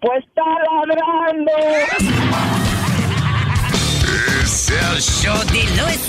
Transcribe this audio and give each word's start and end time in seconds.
Pues 0.00 0.24
está 0.24 0.42
ladrando. 0.86 1.52
Es 4.42 4.70
el 4.70 5.00
show 5.00 5.38
de 5.52 5.62
Luis. 5.76 6.00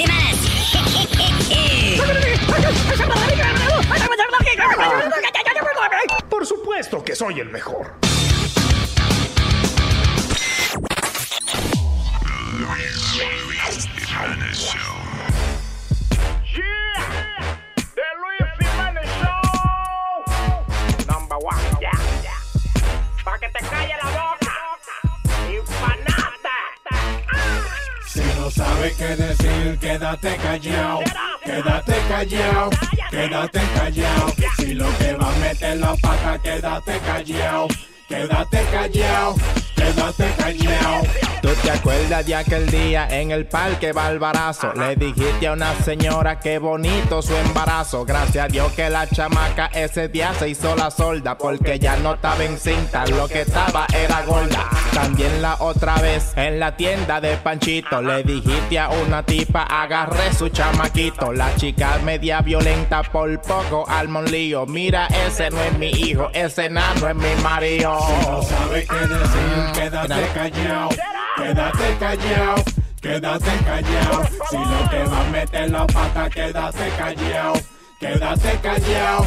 Por 6.30 6.45
supuesto 6.45 7.04
que 7.04 7.16
soy 7.16 7.41
el 7.41 7.50
mejor. 7.50 7.95
Luis 12.59 13.89
sabes 28.52 28.94
qué 28.95 29.16
decir, 29.16 29.77
quédate 29.80 30.35
callado. 30.38 30.99
Quédate 31.44 31.94
callado, 32.07 32.69
quédate 33.09 33.61
callado. 33.75 34.33
Si 34.57 34.73
lo 34.73 34.88
que 34.97 35.13
va 35.13 35.30
a 35.30 35.39
meter 35.39 35.77
la 35.77 35.95
pata, 35.95 36.39
quédate 36.41 36.99
callado. 36.99 37.67
Quédate 38.07 38.61
callado, 38.72 39.35
¿Tú 41.42 41.50
te 41.64 41.72
acuerdas 41.72 42.25
de 42.25 42.36
aquel 42.36 42.70
día 42.70 43.08
en 43.09 43.31
el 43.31 43.45
parque 43.45 43.92
Balbarazo? 43.92 44.73
Le 44.73 44.95
dijiste 44.95 45.47
a 45.47 45.53
una 45.53 45.73
señora 45.84 46.39
que 46.39 46.59
bonito 46.59 47.22
su 47.22 47.36
embarazo. 47.36 48.06
Gracias 48.06 48.45
a 48.45 48.47
Dios 48.47 48.72
que 48.73 48.89
la 48.89 49.08
chamaca 49.08 49.66
ese 49.73 50.08
día 50.08 50.34
se 50.38 50.50
hizo 50.50 50.75
la 50.75 50.92
solda. 50.92 51.38
Porque 51.38 51.80
ya 51.80 51.97
no 51.97 52.14
estaba 52.14 52.44
en 52.44 52.58
cinta, 52.58 53.06
lo 53.08 53.28
que 53.28 53.42
estaba 53.42 53.88
era 53.94 54.22
gorda. 54.23 54.69
También 54.94 55.42
la 55.42 55.56
otra 55.59 55.95
vez 55.95 56.31
en 56.36 56.59
la 56.59 56.78
tienda 56.78 57.19
de 57.19 57.36
Panchito. 57.38 58.02
Le 58.02 58.23
dijiste 58.23 58.78
a 58.78 58.89
una 58.89 59.23
tipa, 59.23 59.64
agarré 59.64 60.34
su 60.34 60.50
chamaquito. 60.50 61.34
La 61.34 61.53
chica 61.56 61.97
media 62.03 62.42
violenta 62.42 63.02
por 63.03 63.42
poco 63.42 63.86
al 63.89 64.09
lío. 64.25 64.66
Mira, 64.67 65.08
ese 65.08 65.50
no 65.50 65.62
es 65.62 65.78
mi 65.78 65.89
hijo, 65.89 66.30
ese 66.34 66.69
nano 66.69 67.09
es 67.09 67.16
mi 67.16 67.36
marido. 67.42 67.97
Si 68.00 68.28
no 68.30 68.44
sabes 68.44 68.88
qué 68.88 68.95
decir, 68.95 69.81
quédate 69.82 70.28
callado. 70.34 70.90
Quédate 71.38 71.98
callado, 72.00 72.64
quédate 73.02 73.52
callado. 73.66 74.28
Si 74.50 74.58
lo 74.58 74.90
que 74.90 75.04
va 75.10 75.22
a 75.22 75.32
meter 75.32 75.72
la 75.72 75.88
pata, 75.88 76.30
quédate 76.30 76.90
callado. 76.98 77.54
Quédate 78.00 78.59
callado, 78.62 79.26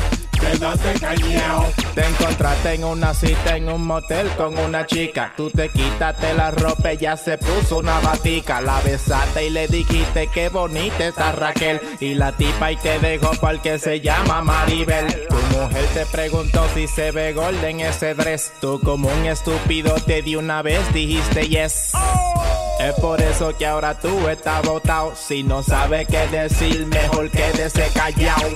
callado. 1.00 1.66
Te 1.94 2.06
encontraste 2.06 2.74
en 2.74 2.84
una 2.84 3.14
cita 3.14 3.56
en 3.56 3.68
un 3.68 3.86
motel 3.86 4.28
con 4.36 4.56
una 4.58 4.86
chica. 4.86 5.32
Tú 5.36 5.50
te 5.50 5.68
quitaste 5.68 6.34
la 6.34 6.50
ropa, 6.50 6.90
ella 6.90 7.16
se 7.16 7.38
puso 7.38 7.78
una 7.78 8.00
batica. 8.00 8.60
La 8.60 8.80
besaste 8.80 9.46
y 9.46 9.50
le 9.50 9.68
dijiste 9.68 10.28
que 10.28 10.48
bonita 10.48 11.06
está 11.06 11.32
Raquel. 11.32 11.80
Y 12.00 12.14
la 12.14 12.32
tipa 12.32 12.72
y 12.72 12.76
te 12.76 12.98
dejó 12.98 13.30
porque 13.40 13.78
se 13.78 14.00
llama 14.00 14.42
Maribel. 14.42 15.06
Tu 15.28 15.56
mujer 15.56 15.84
te 15.94 16.06
preguntó 16.06 16.66
si 16.74 16.86
se 16.86 17.10
ve 17.10 17.32
golden 17.32 17.80
ese 17.80 18.14
dress. 18.14 18.52
Tú 18.60 18.80
como 18.82 19.08
un 19.08 19.26
estúpido 19.26 19.94
te 20.06 20.22
di 20.22 20.36
una 20.36 20.62
vez, 20.62 20.80
dijiste 20.92 21.48
yes. 21.48 21.92
Es 22.80 22.94
por 22.94 23.20
eso 23.20 23.56
que 23.56 23.66
ahora 23.66 23.98
tú 23.98 24.28
estás 24.28 24.62
botado. 24.62 25.14
Si 25.14 25.42
no 25.42 25.62
sabes 25.62 26.06
qué 26.08 26.26
decir, 26.26 26.86
mejor 26.86 27.30
quédese 27.30 27.88
callado. 27.94 28.48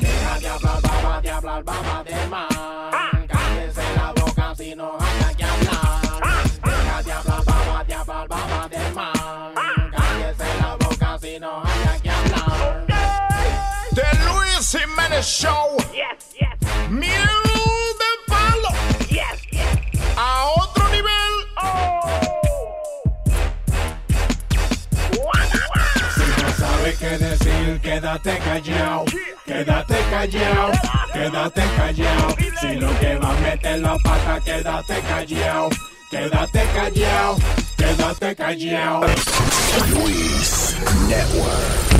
Deja 0.00 0.40
de 0.40 0.48
hablar, 0.48 1.35
hablar, 1.36 1.62
baba 1.64 2.02
de 2.04 2.14
ah. 2.14 2.28
man. 2.30 3.26
Cállese 3.28 3.82
la 3.96 4.12
boca 4.12 4.54
si 4.56 4.74
no 4.74 4.96
haya 4.98 5.34
que 5.36 5.44
hablar. 5.44 6.00
Ah. 6.22 6.42
Deja 6.64 7.02
de 7.02 7.12
hablar, 7.12 7.44
baba, 7.44 7.84
de 7.84 7.94
hablar, 7.94 8.28
baba 8.28 8.68
de 8.68 8.90
man. 8.94 9.12
Ah. 9.56 9.90
Cállese 9.96 10.60
la 10.60 10.76
boca 10.76 11.18
si 11.20 11.38
no 11.38 11.62
haya 11.62 11.98
que 12.02 12.10
hablar. 12.10 12.86
The 13.94 14.08
Luis 14.24 14.72
Jiménez 14.72 15.26
Show. 15.26 15.76
Yes, 15.92 16.34
yes, 16.40 16.90
Miel 16.90 17.45
qué 26.98 27.18
decir, 27.18 27.80
quédate 27.80 28.38
callado. 28.38 29.04
Quédate 29.44 29.96
callado, 30.10 30.72
quédate 31.12 31.62
callado. 31.76 32.36
Si 32.60 32.74
lo 32.76 32.98
que 32.98 33.16
va 33.16 33.30
a 33.30 33.40
meter 33.40 33.78
la 33.80 33.96
pata, 33.98 34.40
quédate 34.44 35.00
callado. 35.02 35.68
Quédate 36.10 36.64
callado, 36.74 37.36
quédate 37.76 38.34
callado. 38.36 39.06
Luis 39.90 40.76
Network. 41.08 41.96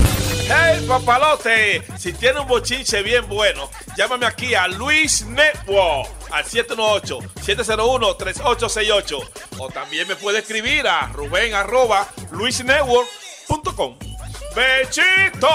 Hey 0.48 0.84
papalote, 0.86 1.82
si 1.98 2.12
tiene 2.12 2.38
un 2.38 2.46
bochinche 2.46 3.02
bien 3.02 3.28
bueno, 3.28 3.68
llámame 3.96 4.26
aquí 4.26 4.54
a 4.54 4.68
Luis 4.68 5.26
Network 5.26 6.08
al 6.30 6.44
718-701-3868 6.44 9.28
o 9.58 9.68
también 9.70 10.06
me 10.06 10.14
puede 10.14 10.38
escribir 10.38 10.86
a 10.86 11.08
ruben 11.08 11.52
arroba 11.52 12.06
luisnetwork.com. 12.30 14.15
¡Bechito! 14.56 15.48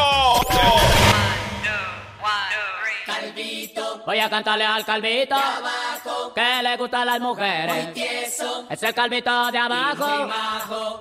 Voy 4.06 4.20
a 4.20 4.30
cantarle 4.30 4.64
al 4.66 4.86
calvito 4.86 5.36
que 6.36 6.62
le 6.62 6.78
gustan 6.78 7.08
las 7.08 7.20
mujeres. 7.20 7.88
Es 8.70 8.84
el 8.84 8.94
calvito 8.94 9.52
de 9.52 9.58
abajo 9.58 10.30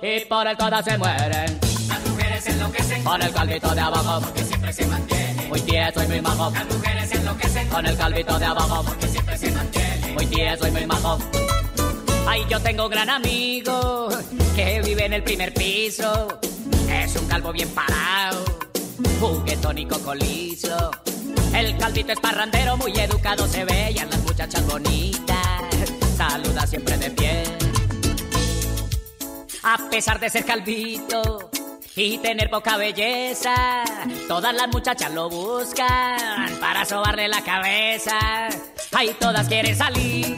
y 0.01 0.19
por 0.25 0.47
el 0.47 0.57
todas 0.57 0.83
se 0.83 0.97
mueren. 0.97 1.59
Las 1.87 2.05
mujeres 2.07 2.47
enloquecen 2.47 3.03
Con 3.03 3.21
el 3.21 3.31
calvito 3.31 3.69
de 3.75 3.81
abajo 3.81 4.21
porque 4.21 4.43
siempre 4.45 4.73
se 4.73 4.87
mantiene. 4.87 5.47
muy 5.47 5.61
tieso 5.61 6.03
y 6.03 6.07
muy 6.07 6.21
majo. 6.21 6.49
Las 6.51 6.65
mujeres 6.65 7.11
enloquecen 7.11 7.69
Con 7.69 7.85
el 7.85 7.97
calvito 7.97 8.39
de 8.39 8.45
abajo 8.45 8.83
porque 8.83 9.07
siempre 9.07 9.37
se 9.37 9.51
mantiene. 9.51 10.13
muy 10.13 10.25
tieso 10.25 10.67
y 10.67 10.71
muy 10.71 10.85
majo. 10.87 11.19
Ay, 12.27 12.45
yo 12.49 12.59
tengo 12.61 12.85
un 12.85 12.91
gran 12.91 13.09
amigo 13.11 14.09
que 14.55 14.81
vive 14.81 15.05
en 15.05 15.13
el 15.13 15.23
primer 15.23 15.53
piso. 15.53 16.39
Es 16.91 17.15
un 17.15 17.27
calvo 17.27 17.51
bien 17.51 17.69
parado, 17.69 18.43
juguetón 19.19 19.77
y 19.77 19.85
cocolizo. 19.85 20.91
El 21.53 21.77
calvito 21.77 22.11
es 22.13 22.19
parrandero, 22.19 22.77
muy 22.77 22.91
educado 22.97 23.47
se 23.47 23.65
ve 23.65 23.95
a 23.99 24.05
las 24.05 24.19
muchachas 24.23 24.65
bonitas 24.65 25.41
saluda 26.29 26.67
siempre 26.67 26.97
de 26.97 27.11
pie. 27.11 27.43
A 29.63 29.77
pesar 29.89 30.19
de 30.19 30.29
ser 30.29 30.45
calvito 30.45 31.49
y 31.95 32.17
tener 32.19 32.49
poca 32.49 32.77
belleza, 32.77 33.83
todas 34.27 34.53
las 34.53 34.67
muchachas 34.67 35.11
lo 35.13 35.29
buscan 35.29 36.59
para 36.59 36.85
sobarle 36.85 37.27
la 37.27 37.41
cabeza. 37.43 38.49
Ay, 38.91 39.15
todas 39.19 39.47
quieren 39.47 39.75
salir 39.75 40.35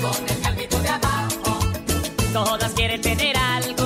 Con 0.00 0.28
el 0.28 0.40
calvito 0.40 0.78
de 0.80 0.88
abajo, 0.88 1.58
Todas 2.32 2.72
quieren 2.72 3.00
tener 3.00 3.36
algo, 3.36 3.85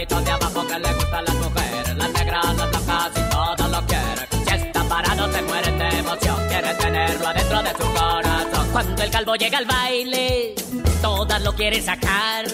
Calvito 0.00 0.20
de 0.22 0.30
abajo 0.30 0.66
que 0.66 0.78
le 0.78 0.94
gustan 0.94 1.24
las 1.26 1.34
mujeres, 1.34 1.96
las 1.96 2.12
negras, 2.12 2.56
las 2.56 2.70
blancas 2.70 3.10
y 3.16 3.30
todas 3.30 3.70
lo 3.70 3.86
quieren. 3.86 4.26
Si 4.46 4.54
está 4.54 4.84
parado 4.84 5.30
se 5.30 5.42
mueren 5.42 5.78
de 5.78 5.88
emoción. 5.98 6.36
quiere 6.48 6.74
tenerlo 6.74 7.28
adentro 7.28 7.62
de 7.62 7.70
su 7.70 7.92
corazón. 7.92 8.68
Cuando 8.72 9.02
el 9.02 9.10
calvo 9.10 9.34
llega 9.34 9.58
al 9.58 9.66
baile, 9.66 10.54
todas 11.02 11.42
lo 11.42 11.54
quieren 11.54 11.84
sacar. 11.84 12.46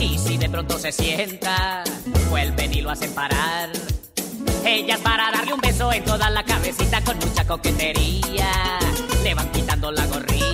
Y 0.00 0.16
si 0.18 0.38
de 0.38 0.48
pronto 0.48 0.78
se 0.78 0.90
sienta, 0.90 1.84
vuelven 2.30 2.72
y 2.72 2.80
lo 2.80 2.90
hacen 2.90 3.12
parar. 3.14 3.68
Ellas 4.64 5.00
para 5.00 5.30
darle 5.32 5.52
un 5.52 5.60
beso 5.60 5.92
en 5.92 6.02
toda 6.06 6.30
la 6.30 6.44
cabecita 6.44 7.04
con 7.04 7.18
mucha 7.18 7.46
coquetería. 7.46 8.78
Le 9.22 9.34
van 9.34 9.52
quitando 9.52 9.92
la 9.92 10.06
gorrita. 10.06 10.53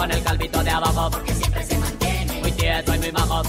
Con 0.00 0.10
el 0.10 0.22
calvito 0.22 0.64
de 0.64 0.70
abajo. 0.70 1.10
porque 1.10 1.34
siempre 1.34 1.62
se 1.62 1.76
mantienen. 1.76 2.40
Muy 2.40 2.52
tieso 2.52 2.94
y 2.94 2.98
muy 3.00 3.12
majo. 3.12 3.42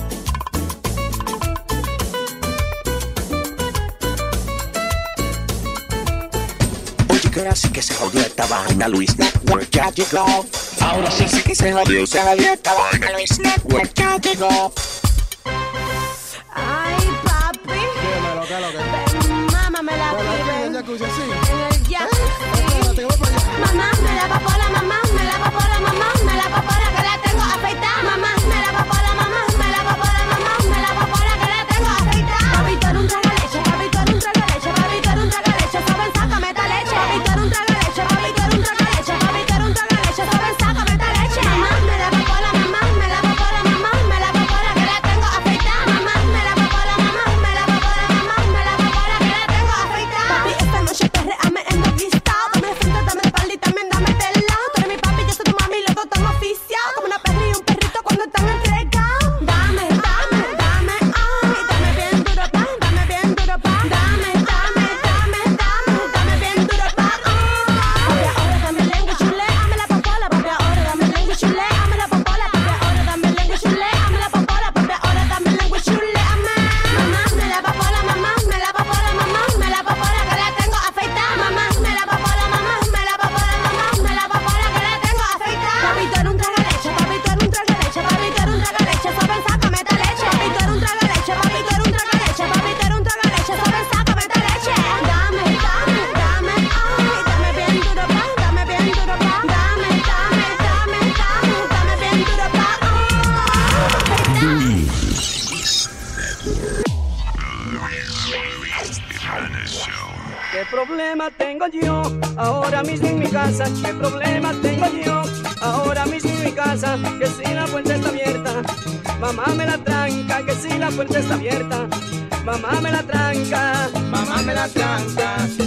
Oye, 7.07 7.31
que 7.31 7.39
ahora 7.39 7.55
sí 7.55 7.69
que 7.69 7.81
se 7.81 7.93
jodió 7.93 8.19
esta 8.19 8.45
vaina, 8.47 8.89
Luis 8.89 9.17
Network 9.17 9.69
ya 9.71 9.91
llegó. 9.91 10.45
Ahora 10.81 11.09
sí, 11.09 11.23
sí 11.29 11.41
que 11.41 11.55
se 11.55 11.71
jodió, 11.71 12.05
se 12.05 12.21
jodió 12.21 12.51
esta 12.51 12.73
vaina, 12.73 13.11
Luis 13.13 13.39
Network 13.39 13.93
ya 13.95 14.17
llegó. 14.17 14.73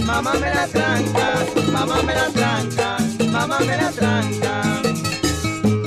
Mamá 0.05 0.33
me 0.39 0.49
la 0.49 0.67
tranca, 0.67 1.45
mamá 1.71 2.01
me 2.03 2.13
la 2.13 2.29
tranca, 2.29 2.97
mamá 3.31 3.59
me 3.59 3.77
la 3.77 3.91
tranca. 3.91 4.81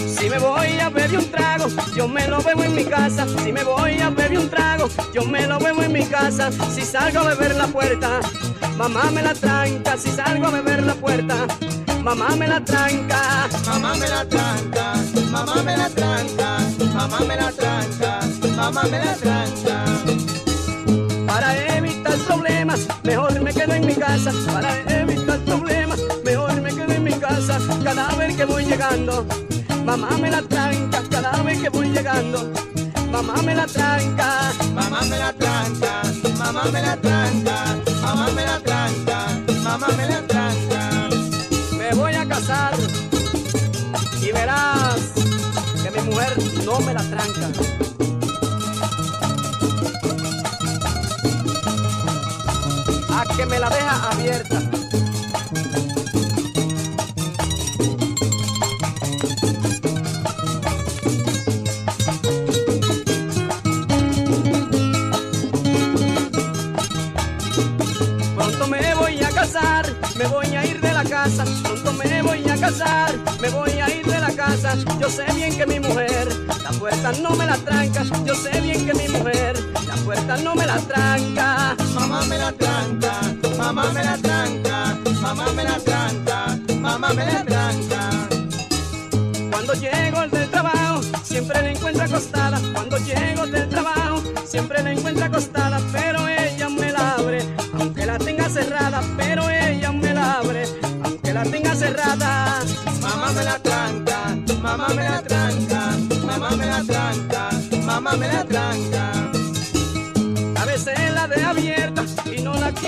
Si 0.06 0.28
me 0.28 0.38
voy 0.38 0.78
a 0.78 0.90
beber 0.90 1.18
un 1.18 1.30
trago, 1.30 1.66
yo 1.94 2.06
me 2.06 2.28
lo 2.28 2.42
bebo 2.42 2.62
en 2.64 2.74
mi 2.74 2.84
casa. 2.84 3.26
Si 3.42 3.52
me 3.52 3.64
voy 3.64 3.98
a 4.00 4.10
beber 4.10 4.38
un 4.38 4.50
trago, 4.50 4.88
yo 5.14 5.24
me 5.24 5.46
lo 5.46 5.58
bebo 5.58 5.82
en 5.82 5.92
mi 5.92 6.04
casa. 6.04 6.50
Si 6.74 6.82
salgo 6.82 7.20
a 7.20 7.34
beber 7.34 7.56
la 7.56 7.66
puerta, 7.68 8.20
mamá 8.76 9.10
me 9.10 9.22
la 9.22 9.34
tranca. 9.34 9.96
Si 9.96 10.10
salgo 10.10 10.46
a 10.46 10.50
beber 10.50 10.82
la 10.84 10.94
puerta, 10.94 11.46
mamá 12.02 12.36
me 12.36 12.48
la 12.48 12.60
tranca. 12.60 13.48
Mamá 13.66 13.94
me 13.94 14.08
la 14.08 14.24
tranca, 14.24 14.94
mamá 15.30 15.62
me 15.62 15.76
la 15.76 15.88
tranca, 15.88 16.58
mamá 16.94 17.20
me 17.20 17.36
la 17.36 17.50
tranca, 17.52 18.20
mamá 18.56 18.82
me 18.84 18.98
la 18.98 19.14
tranca. 19.14 19.77
Problemas, 22.38 22.86
mejor 23.02 23.40
me 23.40 23.52
quedo 23.52 23.74
en 23.74 23.84
mi 23.84 23.94
casa. 23.96 24.30
Para 24.52 24.70
evitar 25.00 25.40
problemas, 25.40 25.98
mejor 26.24 26.60
me 26.60 26.70
quedo 26.72 26.92
en 26.92 27.02
mi 27.02 27.12
casa. 27.12 27.58
Cada 27.82 28.14
vez 28.14 28.36
que 28.36 28.44
voy 28.44 28.64
llegando, 28.64 29.26
mamá 29.84 30.10
me 30.20 30.30
la 30.30 30.42
tranca. 30.42 31.02
Cada 31.10 31.42
vez 31.42 31.60
que 31.60 31.68
voy 31.68 31.88
llegando, 31.88 32.52
mamá 33.10 33.42
me 33.42 33.56
la 33.56 33.66
tranca. 33.66 34.52
Mamá 34.72 35.00
me 35.10 35.18
la 35.18 35.32
tranca, 35.32 36.02
mamá 36.38 36.62
me 36.72 36.80
la 36.80 36.96
tranca, 36.96 37.76
mamá 38.02 38.28
me 38.28 38.44
la 38.46 38.60
tranca, 38.60 39.26
mamá 39.64 39.88
me 39.96 40.06
la 40.06 40.22
tranca. 40.28 41.08
Me 41.76 41.92
voy 41.92 42.14
a 42.14 42.24
casar 42.24 42.74
y 44.22 44.30
verás 44.30 45.12
que 45.82 45.90
mi 45.90 46.00
mujer 46.08 46.34
no 46.64 46.78
me 46.80 46.94
la 46.94 47.02
tranca. 47.02 47.77
Que 53.38 53.46
me 53.46 53.60
la 53.60 53.70
deja 53.70 54.10
abierta. 54.10 54.77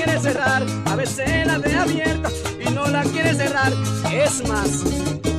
Quiere 0.03 0.21
cerrar. 0.21 0.63
A 0.87 0.97
veces 0.97 1.47
la 1.47 1.59
de 1.59 1.75
abierta 1.77 2.31
y 2.59 2.71
no 2.71 2.87
la 2.87 3.03
quiere 3.03 3.35
cerrar. 3.35 3.73
Es 4.11 4.47
más, 4.49 4.71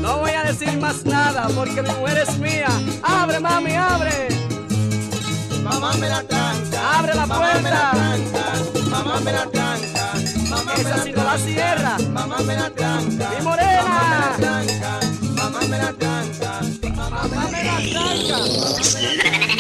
no 0.02 0.20
voy 0.20 0.32
a 0.32 0.44
decir 0.44 0.78
más 0.80 1.04
nada 1.06 1.48
porque 1.56 1.82
mi 1.82 1.90
mujer 1.90 2.20
es 2.28 2.38
mía. 2.38 2.68
Abre, 3.02 3.40
mami, 3.40 3.76
abre. 3.76 4.28
Mamá 5.64 5.94
me 5.94 6.10
la 6.10 6.22
tranca. 6.24 7.00
Abre 7.00 7.14
la 7.16 7.26
puerta. 7.26 7.92
Mamá 8.90 9.20
me 9.22 9.32
la 9.32 9.46
tranca. 9.50 10.14
Mamá 10.50 10.74
Esa 10.78 11.04
si 11.04 11.12
no 11.12 11.24
la 11.24 11.38
cierra. 11.38 11.98
Mamá 12.12 12.38
me 12.40 12.56
la 12.56 12.70
tranca. 12.70 13.30
Mi 13.36 13.44
morena. 13.44 13.84
Mamá 13.84 14.10
me 14.10 14.18
la 14.20 14.34
tranca. 14.38 15.00
Mamá 15.38 15.60
me 15.70 15.78
la 15.78 15.94
tranca. 15.94 16.62
Mamá 16.96 17.22
me 17.52 17.64
la 17.64 18.38
Me 19.00 19.51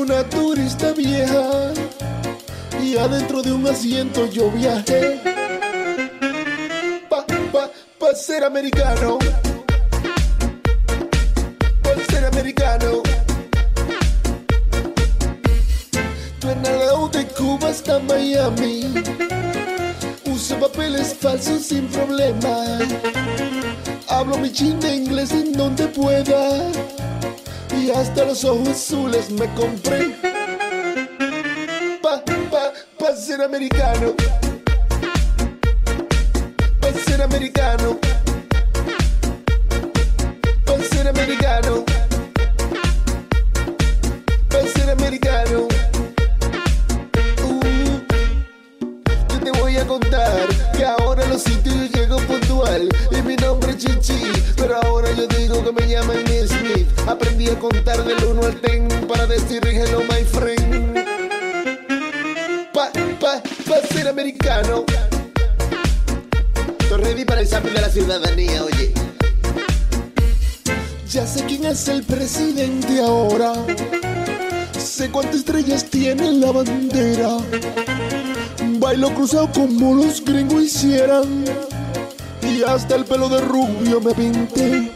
una 0.00 0.24
turista 0.24 0.92
vieja. 0.92 1.72
Y 2.82 2.96
adentro 2.96 3.42
de 3.42 3.52
un 3.52 3.66
asiento 3.66 4.26
yo 4.26 4.50
viajé. 4.50 5.20
Pa, 7.08 7.24
pa, 7.52 7.70
pa 7.98 8.14
ser 8.14 8.44
americano. 8.44 9.18
Pa 11.82 11.90
ser 12.10 12.24
americano. 12.24 13.02
Tornado 16.40 17.08
de 17.08 17.26
Cuba 17.26 17.68
hasta 17.68 17.98
Miami. 17.98 18.94
Uso 20.24 20.58
papeles 20.58 21.14
falsos 21.20 21.66
sin 21.66 21.86
problema. 21.88 22.78
Hablo 24.08 24.38
mi 24.38 24.50
chin 24.50 24.80
de 24.80 24.94
inglés 24.94 25.32
en 25.32 25.52
donde 25.52 25.86
pueda. 25.88 26.70
Y 27.80 27.90
hasta 27.90 28.26
los 28.26 28.44
ojos 28.44 28.68
azules 28.68 29.30
me 29.30 29.46
compré. 29.54 30.14
Pa, 32.02 32.22
pa, 32.50 32.72
pa 32.98 33.16
ser 33.16 33.40
americano. 33.40 34.14
Cruzado 79.14 79.50
como 79.52 79.94
los 79.94 80.24
gringos 80.24 80.62
hicieran. 80.62 81.44
Y 82.42 82.62
hasta 82.62 82.96
el 82.96 83.04
pelo 83.04 83.28
de 83.28 83.40
rubio 83.40 84.00
me 84.00 84.14
pinté. 84.14 84.90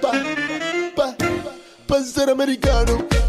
Pa, 0.00 0.12
pa, 0.94 1.16
pa 1.86 2.04
ser 2.04 2.30
americano. 2.30 3.19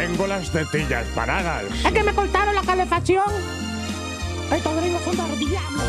Tengo 0.00 0.26
las 0.26 0.50
tetillas 0.50 1.06
paradas. 1.14 1.64
es 1.84 1.92
que 1.92 2.02
me 2.02 2.14
cortaron 2.14 2.54
la 2.54 2.62
calefacción. 2.62 3.26
Estos 4.50 4.76
gringos 4.76 5.02
son 5.02 5.16
del 5.16 5.38
diablo. 5.38 5.82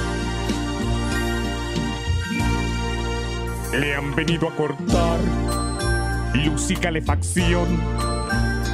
Le 3.71 3.95
han 3.95 4.13
venido 4.13 4.49
a 4.49 4.55
cortar 4.57 5.17
luz 6.33 6.71
y 6.71 6.75
calefacción 6.75 7.79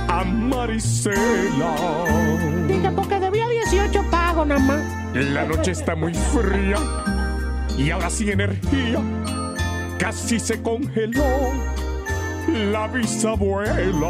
a 0.07 0.23
Marisela. 0.23 1.75
Dije, 2.67 2.91
porque 2.95 3.19
debía 3.19 3.47
18 3.47 4.09
pagos 4.09 4.47
nada 4.47 4.59
más. 4.59 4.81
La 5.13 5.45
noche 5.45 5.71
está 5.71 5.95
muy 5.95 6.15
fría 6.15 6.77
y 7.77 7.91
ahora 7.91 8.09
sin 8.09 8.29
energía. 8.29 8.99
Casi 9.99 10.39
se 10.39 10.63
congeló 10.63 11.23
la 12.47 12.87
bisabuela. 12.87 14.09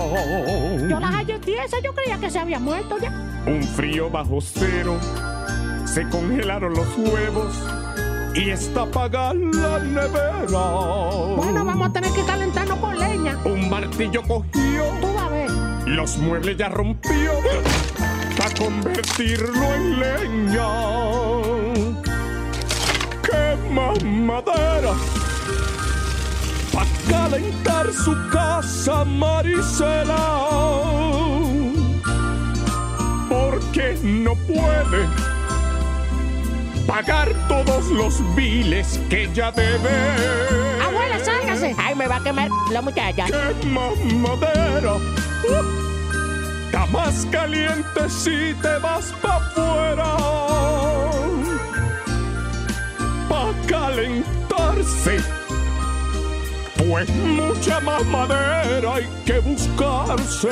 Yo 0.89 1.00
la 1.00 1.08
hallé 1.08 1.39
tiesa, 1.39 1.77
yo 1.84 1.94
creía 1.94 2.17
que 2.20 2.29
se 2.29 2.39
había 2.39 2.60
muerto 2.60 2.98
ya. 3.01 3.12
Un 3.46 3.63
frío 3.63 4.10
bajo 4.10 4.39
cero, 4.41 4.98
se 5.86 6.08
congelaron 6.10 6.74
los 6.74 6.88
huevos 6.98 7.56
y 8.36 8.50
está 8.50 8.84
apagada 8.84 9.34
la 9.34 9.79
nevera. 9.79 10.46
Bueno, 11.36 11.65
vamos 11.65 11.89
a 11.89 11.94
tener 11.94 12.12
que 12.12 12.24
calentarnos 12.25 12.77
con 12.79 12.98
leña. 13.00 13.38
Un 13.46 13.70
martillo 13.70 14.22
cogió, 14.24 14.84
Tú 15.01 15.13
vas 15.13 15.24
a 15.24 15.29
ver. 15.29 15.50
los 15.88 16.17
muebles 16.17 16.58
ya 16.58 16.70
rompió 16.70 17.32
para 18.38 18.53
convertirlo 18.56 19.74
en 19.75 20.00
leña. 20.00 20.67
Quema 23.24 23.94
madera 24.06 24.94
para 26.74 26.88
calentar 27.10 27.91
su 27.91 28.15
casa, 28.48 29.04
Marisela. 29.06 30.25
Porque 33.30 33.98
no 34.04 34.36
puede 34.51 35.01
pagar 36.86 37.27
todos 37.48 37.88
los 37.88 38.13
biles 38.36 39.00
que 39.10 39.24
ella 39.24 39.51
debe. 39.51 39.96
Abuela, 40.86 41.20
sálgase. 41.24 41.75
Ay, 41.77 41.96
me 41.96 42.08
va 42.08 42.18
a 42.18 42.24
quemar 42.24 42.50
la 42.72 42.82
muchacha. 42.82 43.25
Quema 43.25 43.89
madera. 44.25 44.96
Está 46.66 46.86
más 46.88 47.25
caliente 47.32 48.10
si 48.10 48.54
te 48.62 48.77
vas 48.80 49.13
pa' 49.22 49.38
afuera. 49.38 50.10
Pa' 53.30 53.54
calentarse. 53.68 55.37
Pues 56.88 57.10
mucha 57.10 57.82
más 57.82 58.06
madera 58.06 58.96
hay 58.96 59.08
que 59.25 59.39
buscarse. 59.39 60.48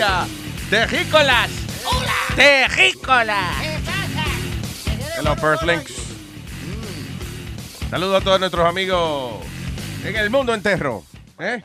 Señores? 0.00 0.28
Gracias. 0.70 0.70
Terrícolas. 0.70 1.50
Terrícolas. 2.36 3.56
Hello, 5.18 5.36
First 5.36 5.62
Links. 5.64 5.92
Saludos 7.90 8.20
a 8.20 8.24
todos 8.24 8.40
nuestros 8.40 8.66
amigos 8.66 9.44
en 10.04 10.16
el 10.16 10.30
mundo 10.30 10.54
entero. 10.54 11.04
¿eh? 11.38 11.62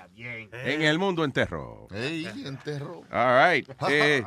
En 0.51 0.81
el 0.81 0.97
mundo 0.97 1.23
entero. 1.23 1.87
Ey, 1.93 2.25
enterro. 2.45 3.03
All 3.11 3.53
right. 3.53 3.69
Eh, 3.89 4.23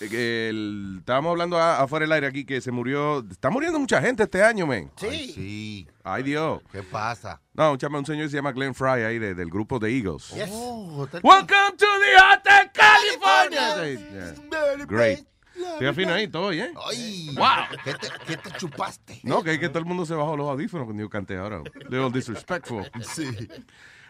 el- 0.00 0.96
estábamos 1.00 1.30
hablando 1.30 1.56
a- 1.58 1.80
afuera 1.80 2.04
del 2.04 2.12
aire 2.12 2.26
aquí 2.26 2.44
que 2.44 2.60
se 2.60 2.70
murió. 2.70 3.24
Está 3.30 3.50
muriendo 3.50 3.78
mucha 3.78 4.00
gente 4.00 4.22
este 4.22 4.42
año, 4.42 4.66
men. 4.66 4.90
Sí. 4.96 5.32
sí. 5.34 5.88
Ay, 6.04 6.22
Dios. 6.22 6.60
¿Qué 6.72 6.82
pasa? 6.82 7.40
No, 7.54 7.72
un, 7.72 7.78
chama- 7.78 7.98
un 7.98 8.06
señor 8.06 8.24
que 8.26 8.30
se 8.30 8.36
llama 8.36 8.52
Glenn 8.52 8.74
Fry 8.74 9.02
ahí 9.02 9.18
de- 9.18 9.34
del 9.34 9.50
grupo 9.50 9.78
de 9.78 9.90
Eagles. 9.96 10.32
Oh, 10.50 10.98
hotel- 11.02 11.20
Welcome 11.22 11.76
to 11.76 11.86
the 11.86 12.16
Hotel 12.16 12.70
California. 12.72 14.34
Yeah. 14.46 14.84
Great. 14.86 15.26
Estoy 15.72 15.86
afinadito 15.88 16.40
hoy, 16.40 16.60
¿eh? 16.60 16.72
Ay, 16.88 17.30
Wow. 17.34 17.46
¿Qué 17.84 17.92
te, 17.94 18.08
qué 18.26 18.36
te 18.36 18.50
chupaste? 18.58 19.18
No, 19.24 19.42
que 19.42 19.54
es 19.54 19.58
que 19.58 19.68
todo 19.68 19.80
el 19.80 19.84
mundo 19.86 20.06
se 20.06 20.14
bajó 20.14 20.36
los 20.36 20.48
audífonos 20.48 20.84
cuando 20.86 21.02
yo 21.02 21.10
canté 21.10 21.36
ahora. 21.36 21.62
Little 21.90 22.10
disrespectful. 22.12 22.88
Sí. 23.02 23.24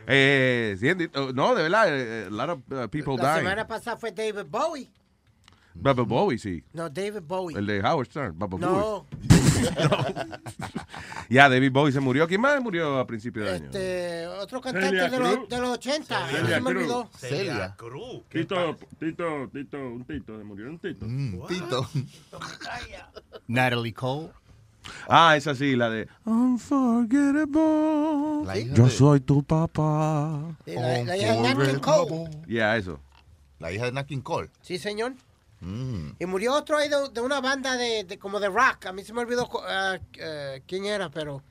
Eh, 0.07 1.11
oh, 1.15 1.33
no, 1.33 1.55
de 1.55 1.63
verdad, 1.65 1.85
eh, 1.89 2.27
a 2.27 2.31
lot 2.31 2.51
of 2.51 2.59
uh, 2.71 2.89
people 2.89 3.17
La 3.17 3.35
dying. 3.35 3.45
semana 3.47 3.67
pasada 3.67 3.97
fue 3.97 4.11
David 4.13 4.47
Bowie. 4.49 4.91
Baba 5.81 6.03
Bowie, 6.03 6.39
sí. 6.39 6.63
No, 6.73 6.89
David 6.91 7.23
Bowie. 7.27 7.57
El 7.59 7.67
de 7.67 7.81
Howard 7.81 8.07
Stern, 8.09 8.39
Baba 8.39 8.59
No, 8.59 8.73
Bowie. 8.73 9.29
Ya, 11.29 11.49
David 11.49 11.73
Bowie 11.73 11.93
se 11.93 12.01
murió. 12.01 12.27
¿Quién 12.27 12.41
más 12.41 12.61
murió 12.63 12.99
a 12.99 13.07
principio 13.07 13.45
de 13.45 13.51
año? 13.51 13.65
este, 13.67 14.27
otro 14.27 14.61
cantante 14.61 14.97
de 15.11 15.19
los, 15.19 15.49
de 15.49 15.59
los 15.61 15.71
80. 15.71 16.27
Celia 16.29 16.55
se 16.57 16.61
me 16.61 16.71
Cruz. 16.71 16.83
olvidó. 16.83 17.11
Celia. 17.17 17.77
Tito, 18.31 18.77
Tito, 18.99 19.49
Tito, 19.53 19.77
un 19.79 20.05
Tito, 20.05 20.39
se 20.39 20.45
murió 20.45 20.69
un 20.69 20.79
Tito. 20.79 21.07
Mm, 21.07 21.47
Tito. 21.49 21.89
Natalie 23.49 23.93
Cole. 23.95 24.31
Ah, 25.07 25.37
esa 25.37 25.55
sí, 25.55 25.77
la 25.77 25.91
de 25.91 26.09
Unforgettable. 26.25 28.47
La 28.47 28.59
hija 28.59 28.75
Yo 28.75 28.85
de- 28.85 28.91
soy 28.91 29.21
tu 29.21 29.43
papá. 29.43 30.57
Sí, 30.65 30.73
la, 30.75 31.05
la 31.05 31.17
hija 31.17 31.33
de 31.35 31.43
Nat 31.43 31.59
King 31.59 31.79
Cole. 31.81 32.31
Ya, 32.49 32.77
eso. 32.77 32.99
La 33.59 33.71
hija 33.73 33.85
de 33.87 33.93
Nat 33.93 34.07
King 34.07 34.21
Cole. 34.23 34.49
Sí, 34.63 34.79
señor. 34.79 35.15
Mm. 35.61 36.11
Y 36.19 36.27
murió 36.27 36.55
otro 36.55 36.77
ahí 36.77 36.89
de, 36.89 36.97
de 37.13 37.21
una 37.21 37.41
banda 37.41 37.77
de, 37.77 38.05
de- 38.05 38.19
como 38.19 38.39
de 38.41 38.49
rock. 38.49 38.87
A 38.87 38.93
mí 38.93 39.03
se 39.05 39.13
me 39.13 39.21
olvidó 39.21 39.49
ah, 39.67 39.99
eh, 40.15 40.63
quién 40.67 40.85
era, 40.85 41.11
pero 41.11 41.43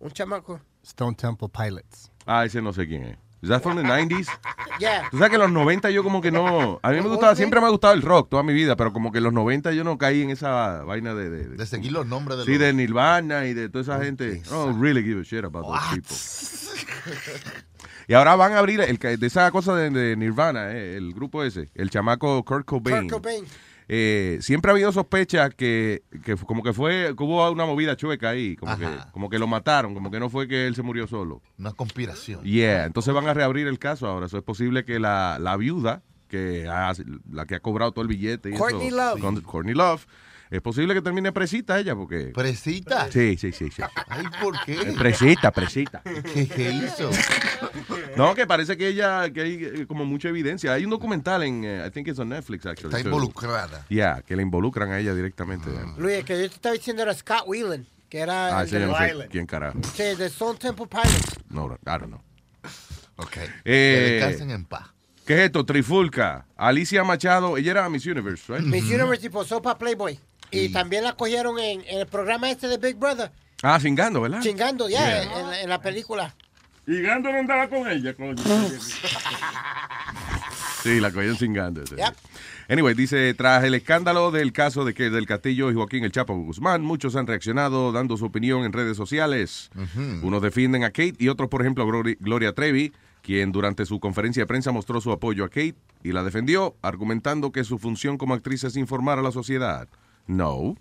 un 0.00 0.10
chamaco. 0.10 0.60
Stone 0.82 1.14
Temple 1.14 1.48
Pilots. 1.48 2.10
Ah, 2.26 2.44
ese 2.44 2.60
no 2.60 2.72
sé 2.72 2.86
quién 2.86 3.04
es. 3.04 3.18
¿Es 3.40 3.48
that 3.48 3.60
from 3.60 3.76
the 3.76 3.82
90s? 3.82 4.28
Yeah. 4.80 5.08
Tú 5.10 5.18
sabes 5.18 5.30
que 5.30 5.36
en 5.36 5.42
los 5.42 5.50
90 5.52 5.90
yo 5.90 6.02
como 6.02 6.20
que 6.22 6.30
no... 6.32 6.80
A 6.82 6.90
mí 6.90 6.96
me 7.00 7.08
gustaba, 7.08 7.34
siempre 7.36 7.60
me 7.60 7.66
ha 7.66 7.70
gustado 7.70 7.92
el 7.92 8.00
rock 8.02 8.30
toda 8.30 8.42
mi 8.42 8.54
vida, 8.54 8.74
pero 8.74 8.92
como 8.92 9.12
que 9.12 9.18
en 9.18 9.24
los 9.24 9.32
90 9.32 9.72
yo 9.72 9.84
no 9.84 9.98
caí 9.98 10.22
en 10.22 10.30
esa 10.30 10.82
vaina 10.84 11.14
de... 11.14 11.28
De, 11.28 11.48
De 11.48 11.66
seguir 11.66 11.92
los 11.92 12.06
nombres 12.06 12.38
de 12.38 12.44
sí, 12.46 12.52
los... 12.52 12.60
de 12.60 12.72
Nirvana 12.72 13.44
y 13.46 13.52
de 13.54 13.68
toda 13.68 13.82
esa 13.82 14.02
gente. 14.02 14.38
I 14.38 14.48
don't 14.48 14.80
really 14.80 15.02
give 15.04 15.20
a 15.20 15.24
shit 15.24 15.44
about 15.44 15.66
those 15.66 15.94
people. 15.94 16.16
Y 18.08 18.14
ahora 18.14 18.36
van 18.36 18.52
a 18.52 18.58
abrir 18.58 18.80
el, 18.80 18.98
que- 18.98 19.16
de 19.16 19.26
esa 19.26 19.50
cosa 19.50 19.74
de, 19.76 19.90
de 19.90 20.16
Nirvana, 20.16 20.72
eh, 20.72 20.96
el 20.96 21.12
grupo 21.14 21.44
ese, 21.44 21.70
el 21.74 21.90
chamaco 21.90 22.44
Kurt 22.44 22.66
Cobain. 22.66 23.08
Kurt 23.08 23.22
Cobain. 23.22 23.44
Eh, 23.88 24.38
siempre 24.40 24.70
ha 24.70 24.72
habido 24.74 24.92
sospechas 24.92 25.54
que, 25.54 26.02
que 26.24 26.36
como 26.36 26.62
que 26.62 26.72
fue, 26.72 27.14
que 27.16 27.22
hubo 27.24 27.50
una 27.50 27.66
movida 27.66 27.96
chueca 27.96 28.30
ahí, 28.30 28.56
como 28.56 28.78
que, 28.78 28.86
como 29.12 29.28
que 29.28 29.38
lo 29.38 29.46
mataron, 29.46 29.92
como 29.92 30.10
que 30.10 30.18
no 30.20 30.30
fue 30.30 30.48
que 30.48 30.66
él 30.66 30.74
se 30.74 30.82
murió 30.82 31.06
solo. 31.06 31.42
Una 31.58 31.72
conspiración. 31.72 32.42
Yeah, 32.44 32.84
entonces 32.86 33.12
van 33.12 33.26
a 33.28 33.34
reabrir 33.34 33.66
el 33.66 33.78
caso 33.78 34.06
ahora. 34.06 34.26
Eso 34.26 34.38
es 34.38 34.44
posible 34.44 34.84
que 34.84 34.98
la, 34.98 35.38
la 35.40 35.56
viuda, 35.56 36.02
que 36.28 36.66
ha- 36.68 36.92
la 37.30 37.44
que 37.44 37.56
ha 37.56 37.60
cobrado 37.60 37.92
todo 37.92 38.02
el 38.02 38.08
billete, 38.08 38.50
y 38.50 38.54
Courtney 38.54 38.86
eso, 38.88 38.96
Love. 38.96 39.20
con- 39.20 39.40
Courtney 39.42 39.74
Love, 39.74 40.06
es 40.56 40.60
posible 40.62 40.92
que 40.94 41.00
termine 41.02 41.32
presita 41.32 41.78
ella, 41.78 41.94
porque... 41.96 42.26
¿Presita? 42.34 43.10
Sí, 43.10 43.36
sí, 43.38 43.52
sí, 43.52 43.70
sí. 43.70 43.82
Ay, 44.08 44.24
¿por 44.42 44.54
qué? 44.64 44.94
Presita, 44.98 45.50
presita. 45.50 46.02
¿Qué, 46.02 46.46
qué 46.46 46.70
hizo? 46.72 47.10
No, 48.16 48.34
que 48.34 48.46
parece 48.46 48.76
que 48.76 48.88
ella, 48.88 49.30
que 49.32 49.40
hay 49.40 49.64
eh, 49.64 49.86
como 49.86 50.04
mucha 50.04 50.28
evidencia. 50.28 50.72
Hay 50.74 50.84
un 50.84 50.90
documental 50.90 51.42
en, 51.42 51.64
eh, 51.64 51.84
I 51.86 51.90
think 51.90 52.08
it's 52.08 52.18
on 52.18 52.28
Netflix, 52.28 52.66
actually. 52.66 52.88
Está 52.94 52.98
So- 53.02 53.08
involucrada. 53.08 53.86
Yeah, 53.88 54.22
que 54.22 54.36
la 54.36 54.42
involucran 54.42 54.90
a 54.92 54.98
ella 54.98 55.14
directamente. 55.14 55.70
Luis, 55.96 56.16
el 56.18 56.24
que 56.24 56.34
yo 56.42 56.48
te 56.48 56.54
estaba 56.54 56.74
diciendo 56.74 57.02
era 57.02 57.14
Scott 57.14 57.44
Whelan, 57.46 57.86
que 58.10 58.18
era 58.18 58.58
Ah, 58.58 58.60
el 58.62 58.66
ese 58.66 58.78
de 58.78 58.86
no 58.86 58.96
sé 58.98 59.28
quién 59.30 59.46
carajo. 59.46 59.78
Sí, 59.94 60.02
de 60.16 60.26
Stone 60.26 60.58
Temple 60.58 60.86
Pilots. 60.86 61.38
No, 61.48 61.66
I 61.72 61.78
don't 61.84 62.06
know. 62.08 62.20
Ok. 63.16 63.36
Eh, 63.38 63.48
que 63.64 64.10
descansen 64.26 64.50
en 64.50 64.64
paz. 64.66 64.88
¿Qué 65.26 65.34
es 65.34 65.40
esto? 65.46 65.64
Trifulca. 65.64 66.46
Alicia 66.56 67.04
Machado, 67.04 67.56
ella 67.56 67.70
era 67.70 67.88
Miss 67.88 68.04
Universe, 68.06 68.52
right? 68.52 68.66
Miss 68.66 68.84
Universe 68.84 69.30
posó 69.30 69.62
para 69.62 69.78
Playboy. 69.78 70.18
Y 70.52 70.68
también 70.68 71.02
la 71.04 71.14
cogieron 71.14 71.58
en, 71.58 71.80
en 71.86 71.98
el 72.00 72.06
programa 72.06 72.50
este 72.50 72.68
de 72.68 72.76
Big 72.78 72.96
Brother, 72.96 73.30
Ah, 73.62 73.78
chingando, 73.80 74.20
¿verdad? 74.20 74.40
chingando 74.42 74.88
ya 74.88 74.98
Yeah. 75.00 75.22
en, 75.40 75.46
la- 75.50 75.60
en 75.62 75.68
la 75.68 75.80
película. 75.80 76.34
Y 76.86 77.00
Gando 77.00 77.30
no 77.32 77.38
andaba 77.38 77.68
con 77.68 77.88
ella, 77.90 78.12
coño. 78.14 78.34
Sí, 80.82 80.98
la 80.98 81.12
cogieron 81.12 81.36
chingando. 81.36 81.82
ese. 81.82 81.94
Yep. 81.94 82.14
Anyway, 82.68 82.94
dice, 82.94 83.32
tras 83.34 83.62
el 83.62 83.74
escándalo 83.74 84.32
del 84.32 84.52
caso 84.52 84.84
de 84.84 84.94
que 84.94 85.10
del 85.10 85.26
Castillo 85.26 85.70
y 85.70 85.74
Joaquín 85.74 86.02
El 86.02 86.10
Chapo 86.10 86.34
Guzmán, 86.34 86.82
muchos 86.82 87.14
han 87.14 87.26
reaccionado 87.28 87.92
dando 87.92 88.16
su 88.16 88.24
opinión 88.24 88.64
en 88.64 88.72
redes 88.72 88.96
sociales. 88.96 89.70
Unos 90.22 90.42
defienden 90.42 90.82
a 90.82 90.88
Kate 90.90 91.14
y 91.18 91.28
otros, 91.28 91.48
por 91.48 91.60
ejemplo, 91.60 91.84
a 91.84 91.86
Glori- 91.86 92.16
Gloria 92.18 92.52
Trevi, 92.52 92.92
quien 93.22 93.52
durante 93.52 93.86
su 93.86 94.00
conferencia 94.00 94.42
de 94.42 94.46
prensa 94.48 94.72
mostró 94.72 95.00
su 95.00 95.12
apoyo 95.12 95.44
a 95.44 95.48
Kate 95.48 95.76
y 96.02 96.10
la 96.10 96.24
defendió, 96.24 96.74
argumentando 96.82 97.52
que 97.52 97.62
su 97.62 97.78
función 97.78 98.18
como 98.18 98.34
actriz 98.34 98.64
es 98.64 98.76
informar 98.76 99.20
a 99.20 99.22
la 99.22 99.30
sociedad. 99.30 99.86
No. 100.36 100.76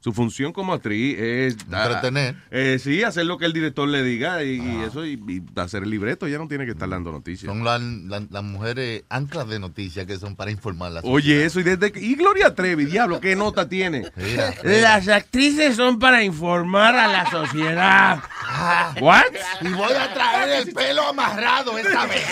Su 0.00 0.12
función 0.12 0.52
como 0.52 0.72
actriz 0.72 1.16
es... 1.16 1.56
ah, 1.72 1.84
Entretener. 1.84 2.34
eh, 2.50 2.80
sí, 2.82 3.04
hacer 3.04 3.24
lo 3.24 3.38
que 3.38 3.44
el 3.44 3.52
director 3.52 3.86
le 3.86 4.02
diga 4.02 4.42
y, 4.42 4.56
y 4.60 4.82
eso, 4.84 5.06
y, 5.06 5.12
y 5.28 5.60
hacer 5.60 5.84
el 5.84 5.90
libreto. 5.90 6.26
Ya 6.26 6.38
no 6.38 6.48
tiene 6.48 6.64
que 6.64 6.72
estar 6.72 6.88
dando 6.88 7.12
noticias. 7.12 7.48
Son 7.48 7.62
la- 7.62 7.78
la- 7.78 8.26
las 8.28 8.42
mujeres 8.42 9.04
anclas 9.10 9.46
de 9.48 9.60
noticias 9.60 10.04
que 10.04 10.18
son 10.18 10.34
para 10.34 10.50
informar 10.50 10.88
a 10.88 10.94
la 10.94 11.00
Oye, 11.04 11.44
eso 11.44 11.60
y 11.60 11.62
desde 11.62 11.92
y 12.00 12.16
Gloria 12.16 12.52
Trevi, 12.52 12.86
diablo, 12.86 13.20
qué 13.20 13.36
nota 13.36 13.68
tiene. 13.68 14.10
Mira, 14.16 14.52
Las 14.64 15.06
actrices 15.06 15.76
son 15.76 16.00
para 16.00 16.24
informar 16.24 16.96
a 16.96 17.06
la 17.06 17.30
sociedad. 17.30 18.24
What? 19.00 19.22
Y 19.60 19.68
voy 19.68 19.92
a 19.92 20.12
traer 20.12 20.66
el 20.66 20.74
pelo 20.74 21.06
amarrado 21.10 21.78
esta 21.78 22.06
vez. 22.06 22.26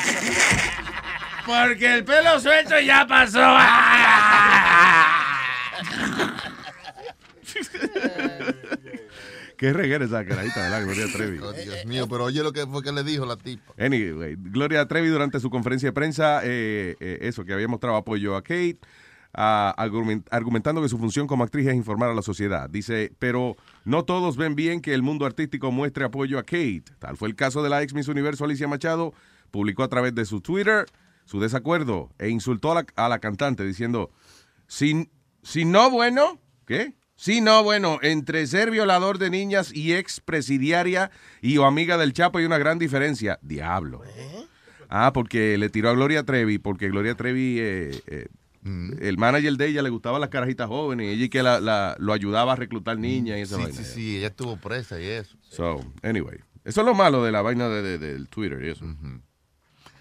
Porque 1.47 1.95
el 1.95 2.05
pelo 2.05 2.41
suelto 2.41 2.81
ya 2.81 3.07
pasó. 3.07 3.39
Qué 9.57 9.73
reguera 9.75 10.05
esa 10.07 10.25
carajita, 10.25 10.63
¿verdad? 10.63 10.85
Gloria 10.85 11.07
Trevi. 11.13 11.39
Oh, 11.39 11.53
Dios 11.53 11.85
mío, 11.85 12.07
pero 12.09 12.25
oye 12.25 12.43
lo 12.43 12.53
que 12.53 12.67
fue 12.67 12.83
que 12.83 12.93
le 12.93 13.05
dijo 13.05 13.27
la 13.27 13.37
tipa. 13.37 13.75
Anyway, 13.79 14.37
Gloria 14.39 14.87
Trevi 14.89 15.09
durante 15.09 15.39
su 15.39 15.51
conferencia 15.51 15.89
de 15.89 15.93
prensa, 15.93 16.41
eh, 16.45 16.97
eh, 16.99 17.19
eso, 17.23 17.45
que 17.45 17.53
había 17.53 17.69
mostrado 17.69 17.97
apoyo 17.97 18.37
a 18.37 18.43
Kate, 18.43 18.79
argument- 19.35 20.27
argumentando 20.31 20.81
que 20.81 20.89
su 20.89 20.97
función 20.97 21.27
como 21.27 21.45
actriz 21.45 21.67
es 21.67 21.75
informar 21.75 22.09
a 22.09 22.15
la 22.15 22.23
sociedad. 22.23 22.71
Dice, 22.71 23.13
pero 23.19 23.55
no 23.85 24.05
todos 24.07 24.39
ven 24.39 24.55
bien 24.55 24.81
que 24.81 24.95
el 24.95 25.03
mundo 25.03 25.27
artístico 25.27 25.71
muestre 25.71 26.07
apoyo 26.07 26.39
a 26.39 26.43
Kate. 26.43 26.85
Tal 26.99 27.19
fue 27.19 27.29
el 27.29 27.35
caso 27.37 27.63
de 27.63 27.69
la 27.69 27.83
ex 27.83 27.93
Miss 27.93 28.09
Universo 28.09 28.47
Alicia 28.47 28.67
Machado, 28.67 29.13
publicó 29.51 29.83
a 29.83 29.89
través 29.89 30.15
de 30.15 30.25
su 30.25 30.41
Twitter 30.41 30.87
su 31.27 31.39
desacuerdo 31.39 32.11
e 32.19 32.31
insultó 32.31 32.73
a 32.73 32.77
la, 32.77 32.87
a 32.97 33.09
la 33.11 33.19
cantante 33.19 33.63
diciendo, 33.65 34.11
si, 34.67 35.11
si 35.43 35.67
no 35.67 35.91
bueno, 35.91 36.41
¿qué? 36.67 36.95
Si 37.21 37.43
no, 37.43 37.63
bueno, 37.63 37.99
entre 38.01 38.47
ser 38.47 38.71
violador 38.71 39.19
de 39.19 39.29
niñas 39.29 39.73
y 39.75 39.93
ex 39.93 40.21
presidiaria 40.21 41.11
y 41.43 41.59
o 41.59 41.67
amiga 41.67 41.99
del 41.99 42.15
Chapo 42.15 42.39
hay 42.39 42.47
una 42.47 42.57
gran 42.57 42.79
diferencia. 42.79 43.39
Diablo. 43.43 44.01
Ah, 44.89 45.13
porque 45.13 45.59
le 45.59 45.69
tiró 45.69 45.91
a 45.91 45.93
Gloria 45.93 46.25
Trevi, 46.25 46.57
porque 46.57 46.89
Gloria 46.89 47.15
Trevi, 47.17 47.59
eh, 47.61 48.01
eh, 48.07 48.29
el 49.03 49.19
manager 49.19 49.53
de 49.59 49.67
ella 49.67 49.83
le 49.83 49.91
gustaba 49.91 50.19
las 50.19 50.31
carajitas 50.31 50.67
jóvenes 50.69 51.09
y 51.09 51.11
ella 51.11 51.25
y 51.27 51.29
que 51.29 51.43
la, 51.43 51.61
la- 51.61 51.95
lo 51.99 52.15
ayudaba 52.15 52.55
a 52.55 52.57
reclutar 52.57 52.97
niñas 52.99 53.37
y 53.37 53.43
esa 53.43 53.57
Sí, 53.57 53.63
vaina. 53.65 53.77
sí, 53.77 53.85
sí, 53.85 54.17
ella 54.17 54.29
estuvo 54.29 54.57
presa 54.57 54.99
y 54.99 55.05
eso. 55.05 55.37
So, 55.43 55.85
anyway, 56.03 56.39
eso 56.65 56.81
es 56.81 56.87
lo 56.87 56.95
malo 56.95 57.23
de 57.23 57.33
la 57.33 57.43
vaina 57.43 57.69
de, 57.69 57.83
de- 57.83 57.99
del 57.99 58.29
Twitter 58.31 58.65
y 58.65 58.71
eso. 58.71 58.87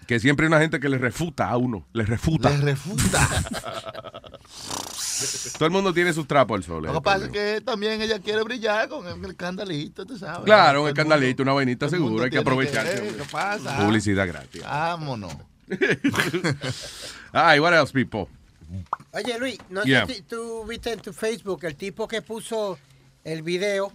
Que 0.06 0.18
siempre 0.20 0.46
hay 0.46 0.48
una 0.48 0.60
gente 0.60 0.80
que 0.80 0.88
le 0.88 0.96
refuta 0.96 1.50
a 1.50 1.58
uno, 1.58 1.86
le 1.92 2.04
refuta. 2.06 2.48
Le 2.48 2.56
refuta. 2.62 3.28
Todo 5.58 5.66
el 5.66 5.70
mundo 5.70 5.92
tiene 5.92 6.12
sus 6.12 6.26
trapos 6.26 6.56
al 6.56 6.64
sol. 6.64 6.82
Lo 6.84 6.94
que 6.94 7.00
pasa 7.00 7.26
es 7.26 7.30
que 7.32 7.60
también 7.60 8.00
ella 8.00 8.18
quiere 8.18 8.42
brillar 8.42 8.88
con 8.88 9.06
el, 9.06 9.30
escandalito, 9.30 10.06
tú 10.06 10.16
sabes. 10.18 10.44
Claro, 10.44 10.82
un 10.82 10.88
escandalito, 10.88 11.42
una 11.42 11.52
vainita 11.52 11.88
segura, 11.88 12.24
hay 12.24 12.30
que 12.30 12.38
aprovecharse. 12.38 13.00
hombre. 13.00 13.16
¿Qué 13.16 13.24
pasa? 13.30 13.78
Publicidad 13.78 14.26
gratis. 14.26 14.62
Vámonos. 14.62 15.32
Ay, 17.32 17.60
what 17.60 17.72
else, 17.74 17.92
people? 17.92 18.26
Oye, 19.12 19.38
Luis, 19.38 19.58
no 19.68 19.82
Yeah. 19.84 20.06
sé 20.06 20.14
si 20.14 20.22
tú 20.22 20.64
viste 20.66 20.92
en 20.92 21.00
tu 21.00 21.12
Facebook 21.12 21.64
el 21.64 21.76
tipo 21.76 22.06
que 22.06 22.22
puso 22.22 22.78
el 23.24 23.42
video 23.42 23.92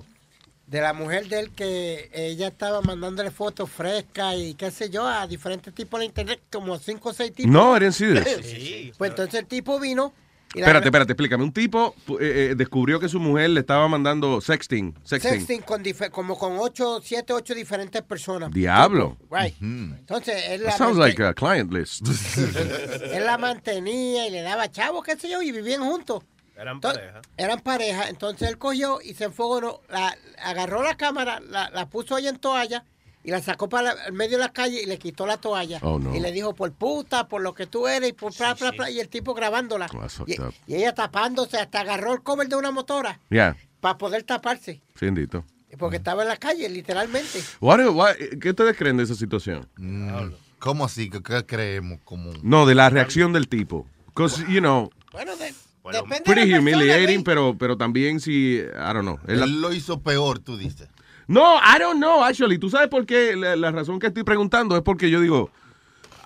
de 0.68 0.82
la 0.82 0.94
mujer 0.94 1.28
de 1.28 1.40
él 1.42 1.52
que 1.52 2.10
ella 2.14 2.48
estaba 2.48 2.82
mandándole 2.82 3.30
fotos 3.32 3.70
frescas 3.70 4.36
y 4.38 4.56
qué 4.56 4.72
sé 4.72 4.90
yo 4.90 5.08
a 5.08 5.28
diferentes 5.28 5.74
tipos 5.74 6.00
de 6.00 6.08
internet, 6.08 6.42
como 6.52 6.78
cinco 6.80 7.10
o 7.10 7.14
seis 7.14 7.34
tipos. 7.34 7.52
No, 7.52 7.78
this. 7.80 7.96
Sí. 7.96 8.92
Pues 8.98 9.12
entonces 9.12 9.42
el 9.42 9.46
tipo 9.46 9.80
vino 9.80 10.14
Espérate, 10.60 10.88
espérate, 10.88 11.12
explícame. 11.14 11.44
Un 11.44 11.52
tipo 11.52 11.96
eh, 12.20 12.50
eh, 12.52 12.56
descubrió 12.56 13.00
que 13.00 13.10
su 13.10 13.20
mujer 13.20 13.50
le 13.50 13.60
estaba 13.60 13.88
mandando 13.88 14.40
sexting. 14.42 14.96
Sexting. 15.04 15.32
sexting 15.32 15.62
con 15.62 15.84
como 16.12 16.38
con 16.38 16.58
ocho, 16.58 17.02
siete, 17.04 17.34
ocho 17.34 17.54
diferentes 17.54 18.02
personas. 18.02 18.52
Diablo. 18.52 19.18
Right. 19.30 19.56
Entonces 19.62 20.44
él 20.50 20.64
la, 20.64 20.72
sounds 20.72 20.98
like 20.98 21.22
a 21.22 21.34
client 21.34 21.72
list. 21.72 22.08
él 23.12 23.26
la 23.26 23.38
mantenía 23.38 24.28
y 24.28 24.32
le 24.32 24.42
daba 24.42 24.72
chavo, 24.72 25.02
qué 25.04 25.18
sé 25.18 25.30
yo, 25.30 25.42
y 25.42 25.52
vivían 25.52 25.82
juntos. 25.82 26.24
Eran 26.56 26.76
Entonces, 26.76 27.02
pareja. 27.02 27.22
Eran 27.36 27.60
pareja, 27.60 28.10
entonces 28.10 28.48
él 28.48 28.58
cogió 28.58 29.02
y 29.02 29.14
se 29.14 29.26
enfogó, 29.26 29.82
la, 29.90 30.18
agarró 30.42 30.84
la 30.84 30.96
cámara, 30.96 31.42
la, 31.42 31.70
la 31.70 31.90
puso 31.90 32.16
ahí 32.16 32.28
en 32.28 32.38
toalla 32.38 32.86
y 33.26 33.32
la 33.32 33.42
sacó 33.42 33.68
para 33.68 33.92
el 34.06 34.14
medio 34.14 34.38
de 34.38 34.44
la 34.44 34.54
calle 34.54 34.82
y 34.84 34.86
le 34.86 34.98
quitó 35.00 35.26
la 35.26 35.38
toalla. 35.38 35.80
Oh, 35.82 35.98
no. 36.00 36.16
Y 36.16 36.20
le 36.20 36.32
dijo, 36.32 36.54
por 36.54 36.72
puta, 36.72 37.28
por 37.28 37.42
lo 37.42 37.54
que 37.56 37.66
tú 37.66 37.88
eres, 37.88 38.10
y 38.10 38.14
por 38.14 38.34
bla, 38.38 38.54
bla, 38.54 38.72
bla, 38.72 38.90
y 38.92 39.00
el 39.00 39.10
tipo 39.10 39.34
grabándola. 39.34 39.88
Y, 40.28 40.36
y 40.72 40.76
ella 40.76 40.94
tapándose, 40.94 41.58
hasta 41.58 41.80
agarró 41.82 42.14
el 42.14 42.22
cover 42.22 42.48
de 42.48 42.56
una 42.56 42.70
motora 42.72 43.20
Yeah, 43.30 43.58
para 43.82 43.98
poder 43.98 44.24
taparse, 44.24 44.82
sí, 44.96 45.06
bendito. 45.06 45.44
porque 45.80 45.98
estaba 45.98 46.22
en 46.24 46.30
la 46.30 46.38
calle, 46.38 46.70
literalmente. 46.70 47.42
What- 47.60 47.90
what- 47.90 48.16
¿Qué 48.40 48.52
ustedes 48.52 48.78
creen 48.78 48.98
de 48.98 49.04
esa 49.04 49.16
situación? 49.16 49.68
Mm, 49.78 50.30
¿Cómo 50.60 50.86
así? 50.86 51.10
¿Qué, 51.10 51.22
qué 51.22 51.46
creemos? 51.46 52.00
Como... 52.04 52.32
No, 52.44 52.66
de 52.66 52.76
la 52.76 52.90
reacción 52.90 53.34
del 53.34 53.48
tipo. 53.48 53.88
Because, 54.08 54.44
you 54.48 54.60
know, 54.60 54.90
Bueno, 55.12 55.36
de- 55.36 55.54
depende 55.92 56.22
pretty 56.22 56.42
de 56.42 56.58
la 56.58 56.64
persona, 56.64 56.78
humiliating, 56.78 57.24
pero, 57.24 57.56
pero 57.58 57.76
también 57.78 58.20
si, 58.20 58.58
I 58.58 58.64
don't 58.94 59.02
know. 59.02 59.20
Él 59.28 59.40
la- 59.40 59.46
Él 59.46 59.62
lo 59.62 59.74
hizo 59.74 60.00
peor, 60.02 60.40
tú 60.40 60.58
dices. 60.58 60.88
No, 61.28 61.58
I 61.58 61.80
don't 61.80 61.98
know, 61.98 62.24
actually. 62.24 62.58
¿Tú 62.58 62.70
sabes 62.70 62.88
por 62.88 63.06
qué? 63.06 63.36
La, 63.36 63.56
la 63.56 63.72
razón 63.72 64.00
que 64.00 64.08
estoy 64.08 64.24
preguntando 64.24 64.76
es 64.76 64.82
porque 64.84 65.10
yo 65.10 65.20
digo, 65.22 65.50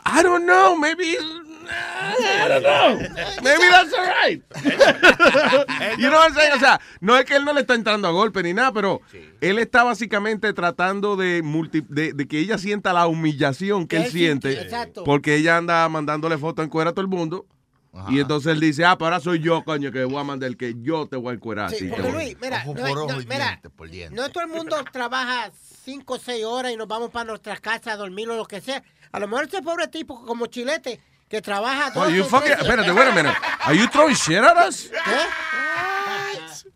I 0.05 0.23
don't 0.23 0.43
know, 0.45 0.75
maybe... 0.77 1.17
I 1.71 2.47
don't 2.47 2.63
know. 2.63 2.97
Maybe 3.43 3.63
that's 3.69 3.93
all 3.93 4.07
right. 4.25 4.41
you 5.99 6.09
know 6.09 6.17
what 6.17 6.29
I'm 6.29 6.33
saying? 6.33 6.53
O 6.55 6.59
sea, 6.59 6.81
no 6.99 7.15
es 7.15 7.25
que 7.25 7.35
él 7.35 7.45
no 7.45 7.53
le 7.53 7.61
está 7.61 7.75
entrando 7.75 8.07
a 8.07 8.11
golpe 8.11 8.41
ni 8.41 8.53
nada, 8.55 8.71
pero 8.71 9.01
él 9.39 9.59
está 9.59 9.83
básicamente 9.83 10.51
tratando 10.53 11.15
de, 11.15 11.43
multi- 11.43 11.85
de, 11.87 12.13
de 12.13 12.27
que 12.27 12.39
ella 12.39 12.57
sienta 12.57 12.91
la 12.91 13.05
humillación 13.05 13.87
que 13.87 13.97
él 13.97 14.07
siente. 14.07 14.59
exacto. 14.59 15.03
Porque 15.03 15.35
ella 15.35 15.57
anda 15.57 15.87
mandándole 15.89 16.39
fotos 16.39 16.63
en 16.63 16.69
cuera 16.71 16.89
a 16.89 16.93
todo 16.93 17.01
el 17.01 17.07
mundo. 17.07 17.45
Y 18.09 18.19
entonces 18.19 18.53
él 18.53 18.59
dice, 18.59 18.85
ah, 18.85 18.97
pero 18.97 19.07
ahora 19.07 19.19
soy 19.19 19.39
yo, 19.39 19.63
coño, 19.63 19.91
que 19.91 20.03
voy 20.03 20.17
a 20.17 20.23
mandar 20.23 20.55
que 20.55 20.75
yo 20.79 21.07
te 21.07 21.15
voy 21.15 21.31
a 21.31 21.35
encuerar. 21.35 21.71
Sí, 21.71 21.87
porque 21.87 22.11
Luis, 22.11 22.37
mira, 22.41 22.61
Ojo 22.65 22.73
no, 22.75 22.81
por 22.81 23.11
no, 23.11 23.17
mira, 23.27 23.47
diente 23.47 23.69
por 23.69 23.89
diente. 23.89 24.15
no 24.15 24.29
todo 24.29 24.43
el 24.43 24.49
mundo 24.49 24.75
trabaja 24.91 25.51
cinco 25.83 26.13
o 26.15 26.19
seis 26.19 26.45
horas 26.45 26.71
y 26.71 26.77
nos 26.77 26.87
vamos 26.87 27.09
para 27.09 27.25
nuestras 27.25 27.59
casas 27.59 27.87
a 27.93 27.97
dormir 27.97 28.29
o 28.29 28.35
lo 28.35 28.45
que 28.45 28.61
sea. 28.61 28.83
A 29.11 29.19
lo 29.19 29.27
mejor 29.27 29.45
ese 29.47 29.61
pobre 29.61 29.87
tipo 29.87 30.23
como 30.25 30.45
Chilete 30.45 31.01
que 31.27 31.41
trabaja 31.41 31.89
dos 31.91 32.07
Oh, 32.07 32.09
you 32.09 32.23
fucking, 32.23 32.51
espérate, 32.51 32.91
wait 32.91 33.07
a 33.07 33.11
minute. 33.11 33.35
Are 33.65 33.75
you 33.75 33.87
throwing 33.87 34.15
shit 34.15 34.37
at 34.37 34.67
us? 34.67 34.89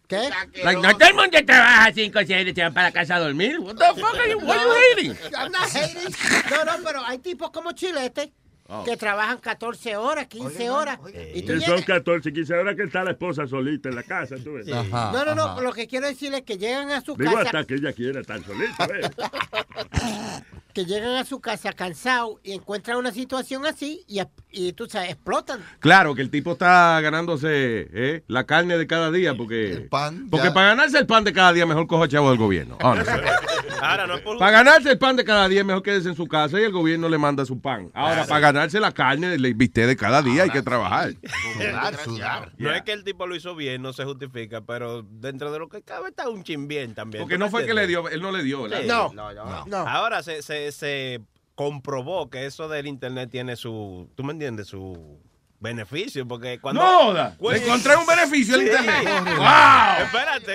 ¿Qué? 0.08 0.30
Like, 0.64 0.82
no 0.82 0.98
todo 0.98 1.10
el 1.10 1.16
mundo 1.16 1.38
trabaja 1.46 1.92
5 1.94 2.20
o 2.20 2.26
6 2.26 2.48
y 2.48 2.54
se 2.54 2.62
van 2.62 2.74
para 2.74 2.88
la 2.88 2.92
casa 2.92 3.16
a 3.16 3.20
dormir. 3.20 3.60
What 3.60 3.76
the 3.76 4.00
fuck 4.00 4.16
are 4.16 4.30
you, 4.30 4.38
what 4.40 4.58
are 4.58 4.66
you 4.66 5.14
hating? 5.14 5.18
I'm 5.36 5.52
not 5.52 5.70
hating. 5.70 6.14
No, 6.52 6.66
no, 6.66 6.84
pero 6.84 7.04
hay 7.06 7.20
tipos 7.20 7.50
como 7.52 7.72
Chilete 7.72 8.34
Oh. 8.70 8.84
que 8.86 8.96
trabajan 8.96 9.40
14 9.40 9.98
horas, 9.98 10.28
15 10.28 10.70
horas. 10.70 10.98
Y 11.34 11.42
tú 11.42 11.60
son 11.60 11.82
14, 11.82 12.32
15 12.32 12.54
horas 12.54 12.76
que 12.76 12.84
está 12.84 13.04
la 13.04 13.12
esposa 13.12 13.46
solita 13.46 13.90
en 13.90 13.96
la 13.96 14.04
casa, 14.04 14.36
tú 14.42 14.54
ves. 14.54 14.68
No, 14.68 15.26
no, 15.26 15.36
no, 15.36 15.62
lo 15.62 15.74
que 15.74 15.88
quiero 15.88 16.08
decir 16.08 16.34
es 16.34 16.44
que 16.44 16.58
llegan 16.58 16.90
a 16.92 17.02
su 17.02 17.16
Digo 17.16 17.34
casa, 17.34 17.42
hasta 17.42 17.66
que 17.66 17.76
ella 17.76 17.92
quiera 17.92 18.22
estar 18.22 18.42
solita, 18.44 18.88
¿ves? 18.88 19.12
que 20.74 20.86
llegan 20.86 21.16
a 21.16 21.24
su 21.24 21.40
casa 21.40 21.72
cansados 21.74 22.38
y 22.44 22.54
encuentran 22.54 22.98
una 22.98 23.12
situación 23.12 23.66
así 23.66 24.04
y, 24.08 24.22
y 24.52 24.74
tú 24.74 24.88
sabes, 24.88 25.12
explotan. 25.12 25.64
Claro, 25.80 26.16
que 26.16 26.22
el 26.22 26.30
tipo 26.30 26.54
está 26.54 27.00
ganándose 27.02 27.88
eh, 27.94 28.24
la 28.28 28.46
carne 28.46 28.78
de 28.78 28.88
cada 28.88 29.12
día 29.12 29.36
porque... 29.36 29.88
porque 30.30 30.48
ya. 30.48 30.54
para 30.54 30.70
ganarse 30.70 30.98
el 30.98 31.06
pan 31.06 31.24
de 31.24 31.34
cada 31.34 31.54
día 31.54 31.66
mejor 31.66 31.88
cojo 31.88 32.08
chavo 32.08 32.30
del 32.30 32.40
gobierno. 32.40 32.78
Honestly. 32.82 33.14
Ahora 33.82 34.08
no 34.08 34.16
es 34.16 34.22
por 34.22 34.38
Para 34.38 34.52
ganarse 34.52 34.92
el 34.92 34.98
pan 34.98 35.16
de 35.16 35.26
cada 35.26 35.48
día 35.48 35.64
mejor 35.64 35.84
quédese 35.84 36.10
en 36.10 36.16
su 36.16 36.28
casa 36.28 36.60
y 36.60 36.64
el 36.64 36.72
gobierno 36.72 37.10
le 37.10 37.18
manda 37.18 37.46
su 37.46 37.60
pan. 37.60 37.92
Ahora, 37.94 38.26
para 38.26 38.40
ganarse 38.40 38.80
la 38.80 38.92
carne, 38.92 39.34
el 39.34 39.54
bistec 39.54 39.86
de 39.88 39.96
cada 39.96 40.22
día 40.22 40.44
hay 40.44 40.50
que 40.50 40.62
trabajar. 40.62 41.14
Sudar, 41.54 41.98
sudar. 41.98 42.52
No 42.58 42.72
es 42.74 42.82
que 42.84 42.94
el 42.94 43.04
tipo 43.04 43.28
lo 43.28 43.36
hizo 43.36 43.56
bien, 43.56 43.82
no 43.82 43.94
se 43.94 44.06
justifica, 44.06 44.62
pero 44.62 45.04
dentro 45.04 45.52
de 45.52 45.60
lo 45.60 45.68
que 45.68 45.82
cabe 45.82 46.10
está 46.10 46.30
un 46.30 46.44
chin 46.44 46.68
bien 46.68 46.94
también. 46.94 47.24
Porque 47.24 47.36
¿tú 47.36 47.40
no 47.40 47.50
fue 47.50 47.66
que 47.66 47.74
le 47.74 47.88
dio, 47.88 48.08
él 48.10 48.22
no 48.22 48.32
le 48.32 48.44
dio, 48.44 48.64
¿verdad? 48.64 48.82
Sí. 48.82 48.88
No, 48.88 49.12
no, 49.14 49.66
no. 49.66 49.78
Ahora 49.78 50.24
se, 50.24 50.42
se, 50.42 50.63
se 50.72 51.20
comprobó 51.56 52.30
que 52.30 52.46
eso 52.46 52.68
del 52.68 52.88
internet 52.88 53.30
tiene 53.32 53.56
su, 53.56 54.10
¿tú 54.16 54.24
me 54.24 54.34
entiendes? 54.34 54.68
Su 54.68 55.20
beneficio, 55.60 56.28
porque 56.28 56.60
cuando... 56.60 56.82
No 56.82 57.50
le 57.52 57.58
encontré 57.64 57.96
un 57.96 58.06
beneficio 58.06 58.56
Sí. 58.58 58.66
internet. 58.66 59.04
¡Wow! 59.38 60.04
Espérate, 60.06 60.52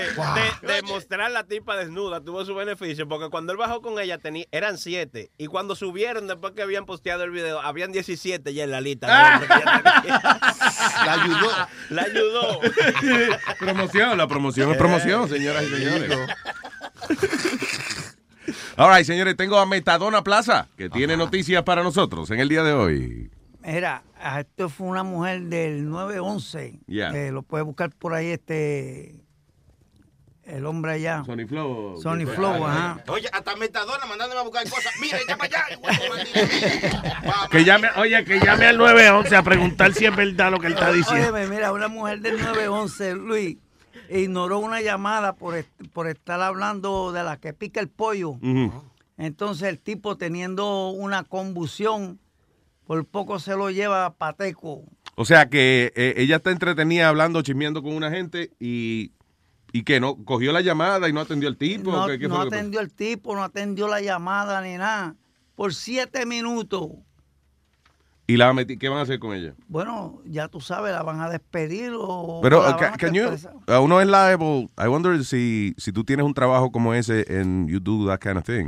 de, 0.66 0.74
de 0.74 0.82
mostrar 0.82 1.30
la 1.30 1.44
tipa 1.44 1.76
desnuda 1.78 2.20
tuvo 2.20 2.44
su 2.44 2.54
beneficio, 2.54 3.08
porque 3.08 3.30
cuando 3.30 3.52
él 3.52 3.58
bajó 3.58 3.80
con 3.80 3.98
ella 3.98 4.18
tenía, 4.18 4.44
eran 4.50 4.76
siete, 4.76 5.30
y 5.38 5.46
cuando 5.46 5.74
subieron 5.76 6.26
después 6.26 6.52
que 6.52 6.60
habían 6.60 6.84
posteado 6.84 7.24
el 7.24 7.30
video, 7.30 7.58
habían 7.60 7.90
17 7.90 8.52
ya 8.52 8.64
en 8.64 8.70
la 8.70 8.82
lista. 8.82 9.06
La 11.06 11.12
ayudó. 11.22 11.50
La 11.90 12.02
ayudó. 12.02 12.60
promoción, 13.58 14.18
la 14.18 14.26
promoción 14.26 14.70
es 14.72 14.76
promoción, 14.76 15.28
señoras 15.28 15.62
y 15.64 15.68
señores. 15.68 16.10
All 18.76 18.94
right, 18.94 19.04
señores, 19.04 19.36
tengo 19.36 19.58
a 19.58 19.66
Metadona 19.66 20.22
Plaza, 20.22 20.68
que 20.76 20.88
tiene 20.88 21.16
noticias 21.16 21.62
para 21.62 21.82
nosotros 21.82 22.30
en 22.30 22.40
el 22.40 22.48
día 22.48 22.62
de 22.62 22.72
hoy. 22.72 23.30
Mira, 23.62 24.02
esto 24.38 24.68
fue 24.68 24.86
una 24.86 25.02
mujer 25.02 25.42
del 25.42 25.88
911. 25.88 26.80
Yeah. 26.86 27.10
Eh, 27.10 27.32
lo 27.32 27.42
puede 27.42 27.64
buscar 27.64 27.90
por 27.90 28.14
ahí 28.14 28.28
este 28.28 29.14
el 30.48 30.64
hombre 30.64 30.92
allá. 30.92 31.22
Sony 31.26 31.46
Flow. 31.46 32.00
Sony 32.00 32.26
Flow, 32.26 32.66
ajá. 32.66 33.02
Oye, 33.08 33.28
hasta 33.30 33.54
Metadona 33.56 34.06
mandándome 34.06 34.40
a 34.40 34.44
buscar 34.44 34.68
cosas. 34.68 34.94
Mira, 35.00 35.18
para 35.36 35.44
allá. 35.44 35.64
Que 37.50 37.64
llame, 37.64 37.88
oye, 37.96 38.24
que 38.24 38.40
llame 38.40 38.66
al 38.66 38.78
911 38.78 39.36
a 39.36 39.42
preguntar 39.42 39.92
si 39.92 40.06
es 40.06 40.16
verdad 40.16 40.50
lo 40.50 40.58
que 40.58 40.68
él 40.68 40.72
está 40.72 40.90
diciendo. 40.90 41.34
Óyeme, 41.34 41.54
mira, 41.54 41.72
una 41.72 41.88
mujer 41.88 42.20
del 42.20 42.38
911, 42.38 43.14
Luis, 43.16 43.58
ignoró 44.10 44.58
una 44.58 44.80
llamada 44.80 45.34
por, 45.34 45.56
est- 45.56 45.70
por 45.92 46.06
estar 46.08 46.40
hablando 46.40 47.12
de 47.12 47.22
la 47.24 47.36
que 47.38 47.52
pica 47.52 47.80
el 47.80 47.88
pollo. 47.88 48.36
Entonces 49.16 49.68
el 49.68 49.78
tipo 49.78 50.16
teniendo 50.16 50.90
una 50.90 51.24
convulsión, 51.24 52.20
por 52.86 53.04
poco 53.04 53.38
se 53.38 53.56
lo 53.56 53.70
lleva 53.70 54.06
a 54.06 54.14
Pateco. 54.14 54.84
O 55.16 55.24
sea 55.24 55.48
que 55.48 55.92
eh, 55.96 56.14
ella 56.18 56.36
está 56.36 56.50
entretenida 56.52 57.08
hablando, 57.08 57.42
chismeando 57.42 57.82
con 57.82 57.92
una 57.94 58.10
gente 58.10 58.52
y, 58.60 59.12
y 59.72 59.82
que 59.82 59.98
no 59.98 60.16
cogió 60.24 60.52
la 60.52 60.60
llamada 60.60 61.08
y 61.08 61.12
no 61.12 61.20
atendió 61.20 61.48
al 61.48 61.56
tipo. 61.56 61.90
No, 61.90 62.06
¿Qué- 62.06 62.18
qué 62.20 62.28
no 62.28 62.40
que 62.42 62.46
atendió 62.56 62.80
el 62.80 62.92
tipo, 62.92 63.34
no 63.34 63.42
atendió 63.42 63.88
la 63.88 64.00
llamada 64.00 64.60
ni 64.62 64.76
nada. 64.76 65.16
Por 65.56 65.74
siete 65.74 66.24
minutos. 66.24 66.90
¿Y 68.30 68.36
la 68.36 68.52
metí- 68.52 68.78
qué 68.78 68.88
van 68.90 68.98
a 68.98 69.02
hacer 69.02 69.18
con 69.18 69.34
ella? 69.34 69.54
Bueno, 69.68 70.20
ya 70.26 70.48
tú 70.48 70.60
sabes, 70.60 70.92
la 70.92 71.02
van 71.02 71.20
a 71.20 71.30
despedir 71.30 71.92
o... 71.98 72.40
Pero, 72.42 72.60
la 72.62 72.68
uh, 72.68 72.70
van 72.72 72.78
ca- 72.78 72.94
a 72.94 72.96
can 72.98 73.14
you- 73.14 73.26
uh, 73.26 73.80
uno 73.82 74.00
es 74.02 74.06
liable. 74.06 74.68
I 74.78 74.86
wonder 74.86 75.24
si, 75.24 75.74
si 75.78 75.92
tú 75.92 76.04
tienes 76.04 76.26
un 76.26 76.34
trabajo 76.34 76.70
como 76.70 76.92
ese 76.92 77.24
and 77.40 77.70
you 77.70 77.80
do 77.80 78.06
that 78.06 78.20
kind 78.20 78.36
of 78.36 78.44
thing. 78.44 78.66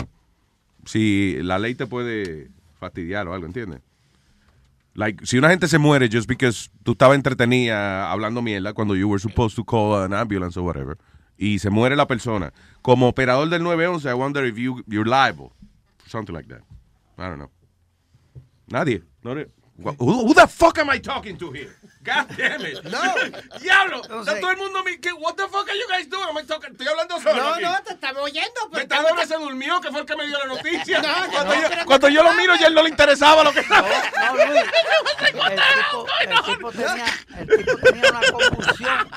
Si 0.87 1.37
la 1.42 1.59
ley 1.59 1.75
te 1.75 1.87
puede 1.87 2.49
fastidiar 2.79 3.29
o 3.29 3.35
algo, 3.35 3.44
¿entiendes? 3.44 3.81
Like, 4.94 5.27
si 5.27 5.37
una 5.37 5.51
gente 5.51 5.68
se 5.68 5.77
muere 5.79 6.09
just 6.11 6.27
because 6.27 6.70
tú 6.83 6.92
estabas 6.92 7.16
entretenida 7.16 8.11
hablando 8.11 8.40
mierda 8.42 8.73
cuando 8.73 8.96
you 8.96 9.09
were 9.09 9.20
supposed 9.20 9.55
to 9.57 9.64
call 9.64 9.94
an 10.03 10.14
ambulance 10.14 10.59
or 10.59 10.64
whatever, 10.64 10.96
y 11.37 11.59
se 11.59 11.68
muere 11.68 11.96
la 11.96 12.07
persona, 12.07 12.53
como 12.81 13.09
operador 13.09 13.49
del 13.51 13.62
911, 13.62 14.09
I 14.09 14.14
wonder 14.14 14.44
if 14.46 14.57
you, 14.57 14.83
you're 14.88 15.09
liable. 15.09 15.53
Something 16.07 16.33
like 16.35 16.49
that. 16.49 16.62
I 17.18 17.29
don't 17.29 17.37
know. 17.38 17.51
Nadie. 18.68 19.03
No, 19.23 19.35
re- 19.35 19.49
Who, 19.83 19.95
who 20.27 20.35
the 20.35 20.47
fuck 20.47 20.77
am 20.79 20.91
I 20.91 20.99
talking 20.99 21.39
to 21.39 21.51
here? 21.53 21.75
God 22.05 22.27
damn 22.37 22.61
it. 22.67 22.85
No. 22.85 23.01
Diablo. 23.59 24.03
Está 24.03 24.39
todo 24.39 24.51
el 24.51 24.59
mundo. 24.59 24.83
mi- 24.85 24.99
¿qué- 24.99 25.11
What 25.15 25.37
the 25.37 25.45
fuck 25.49 25.67
are 25.71 25.79
you 25.79 25.87
guys 25.89 26.07
doing? 26.07 26.29
Am 26.29 26.37
I 26.37 26.43
talking- 26.45 26.73
Estoy 26.73 26.87
hablando 26.89 27.19
solo. 27.19 27.35
No, 27.43 27.55
aquí. 27.55 27.63
no, 27.65 27.83
te 27.83 27.93
estamos 27.95 28.23
oyendo. 28.23 28.61
Pero 28.71 28.83
Metadona 28.83 29.27
se 29.27 29.37
durmió, 29.39 29.81
que 29.81 29.91
fue 29.91 30.01
el 30.01 30.07
que 30.07 30.17
me 30.17 30.27
dio 30.27 30.39
la 30.39 30.45
noticia. 30.47 31.01
No, 31.01 31.09
cuando 31.33 31.55
no, 31.55 31.63
yo, 31.63 31.69
pero 31.71 31.87
cuando 31.87 32.09
no 32.11 32.15
yo 32.15 32.23
lo 32.23 32.35
miro, 32.35 32.57
ya 32.57 32.67
él 32.67 32.75
no 32.75 32.83
le 32.83 32.91
interesaba 32.91 33.43
lo 33.43 33.53
que 33.55 33.61
estaba. 33.61 33.89
No, 33.89 34.37
Luis, 34.37 34.61
el 35.21 35.33
tipo, 35.33 36.07
el 36.21 36.57
tipo 36.57 36.73
tenía, 36.73 37.07
el 37.39 37.49
tipo 37.65 37.77
tenía 37.79 38.11
una 38.11 38.21
convulsión. 38.33 39.09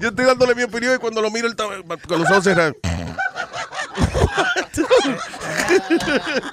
Yo 0.00 0.08
estoy 0.10 0.24
dándole 0.26 0.54
mi 0.54 0.64
opinión 0.64 0.94
y 0.94 0.98
cuando 0.98 1.22
lo 1.22 1.30
miro, 1.30 1.46
él 1.46 1.52
estaba 1.52 1.74
con 2.06 2.20
los 2.20 2.30
ojos 2.30 2.44
cerrados. 2.44 2.74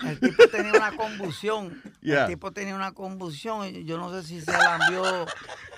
El 0.05 0.19
tipo 0.19 0.47
tenía 0.49 0.73
una 0.73 0.91
convulsión. 0.95 1.81
Yeah. 2.01 2.23
El 2.23 2.27
tipo 2.29 2.51
tenía 2.51 2.75
una 2.75 2.91
convulsión. 2.93 3.65
y 3.67 3.83
Yo 3.85 3.97
no 3.97 4.11
sé 4.11 4.27
si 4.27 4.41
se 4.41 4.51
la 4.51 4.77
envió 4.81 5.25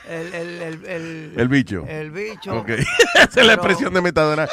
el, 0.10 0.33
el, 0.33 0.62
el, 0.62 0.86
el, 0.86 1.33
El 1.38 1.47
bicho. 1.47 1.86
El 1.88 2.12
bicho. 2.12 2.57
Ok. 2.60 2.69
Esa 3.15 3.41
es 3.41 3.47
la 3.47 3.53
expresión 3.53 3.93
de 3.93 4.01
metadona. 4.01 4.47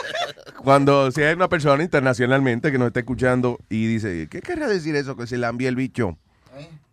Cuando 0.59 1.11
si 1.11 1.23
hay 1.23 1.35
una 1.35 1.49
persona 1.49 1.83
internacionalmente 1.83 2.73
que 2.73 2.79
nos 2.79 2.89
está 2.89 3.01
escuchando 3.01 3.59
y 3.69 3.87
dice, 3.87 4.29
¿qué 4.31 4.41
querrá 4.41 4.67
decir 4.69 4.97
eso 4.97 5.17
que 5.17 5.27
se 5.27 5.37
envía 5.37 5.69
el 5.69 5.77
bicho? 5.77 6.17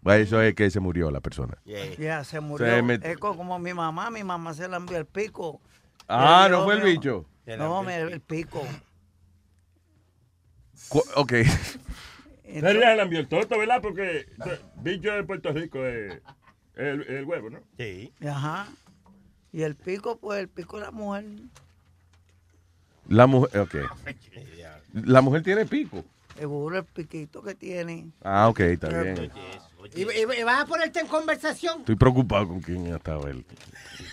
Pues 0.04 0.28
eso 0.28 0.42
es 0.42 0.56
que 0.56 0.70
se 0.72 0.80
murió 0.80 1.12
la 1.12 1.20
persona. 1.22 1.58
Ya, 2.00 2.24
se 2.24 2.40
murió. 2.40 2.66
Se 2.66 2.82
met- 2.82 3.06
Es 3.06 3.18
co- 3.18 3.38
como 3.38 3.60
mi 3.60 3.74
mamá. 3.74 4.10
Mi 4.10 4.24
mamá 4.24 4.54
se 4.56 4.68
la 4.68 4.78
envió 4.78 4.98
el 4.98 5.06
pico. 5.06 5.62
Ah, 6.08 6.48
¿no 6.50 6.64
fue 6.64 6.76
el 6.76 6.82
bicho? 6.82 7.26
No, 7.58 7.84
me- 7.84 7.98
el 7.98 8.20
pico. 8.22 8.66
Ok. 11.16 11.34
Sería 12.44 12.94
el 12.94 13.00
ambientoto, 13.00 13.58
¿verdad? 13.58 13.82
Porque 13.82 14.28
bicho 14.78 15.16
en 15.16 15.26
Puerto 15.26 15.54
Rico 15.54 15.86
es 15.86 16.22
el, 16.76 17.02
el 17.04 17.26
huevo, 17.26 17.50
¿no? 17.50 17.60
Sí. 17.78 18.12
Ajá. 18.28 18.68
Y 19.54 19.64
el 19.64 19.76
pico, 19.76 20.18
pues 20.18 20.40
el 20.40 20.50
pico 20.50 20.78
de 20.78 20.84
la 20.84 20.92
mujer. 20.92 21.26
La 23.08 23.28
mujer, 23.28 23.60
ok. 23.62 23.76
La 24.94 25.22
mujer 25.22 25.44
tiene 25.44 25.66
pico. 25.66 26.04
Seguro 26.38 26.78
el 26.78 26.86
piquito 26.86 27.42
que 27.42 27.56
tiene. 27.56 28.12
Ah, 28.24 28.48
ok, 28.50 28.60
está 28.62 28.88
bien. 28.90 29.32
¿Y, 29.94 30.04
y- 30.04 30.40
y 30.40 30.44
vas 30.44 30.62
a 30.62 30.66
ponerte 30.66 31.00
en 31.00 31.08
conversación? 31.08 31.80
Estoy 31.82 31.96
preocupado 31.96 32.48
con 32.48 32.62
quién 32.62 32.88
estaba 32.88 33.30
él. 33.30 33.46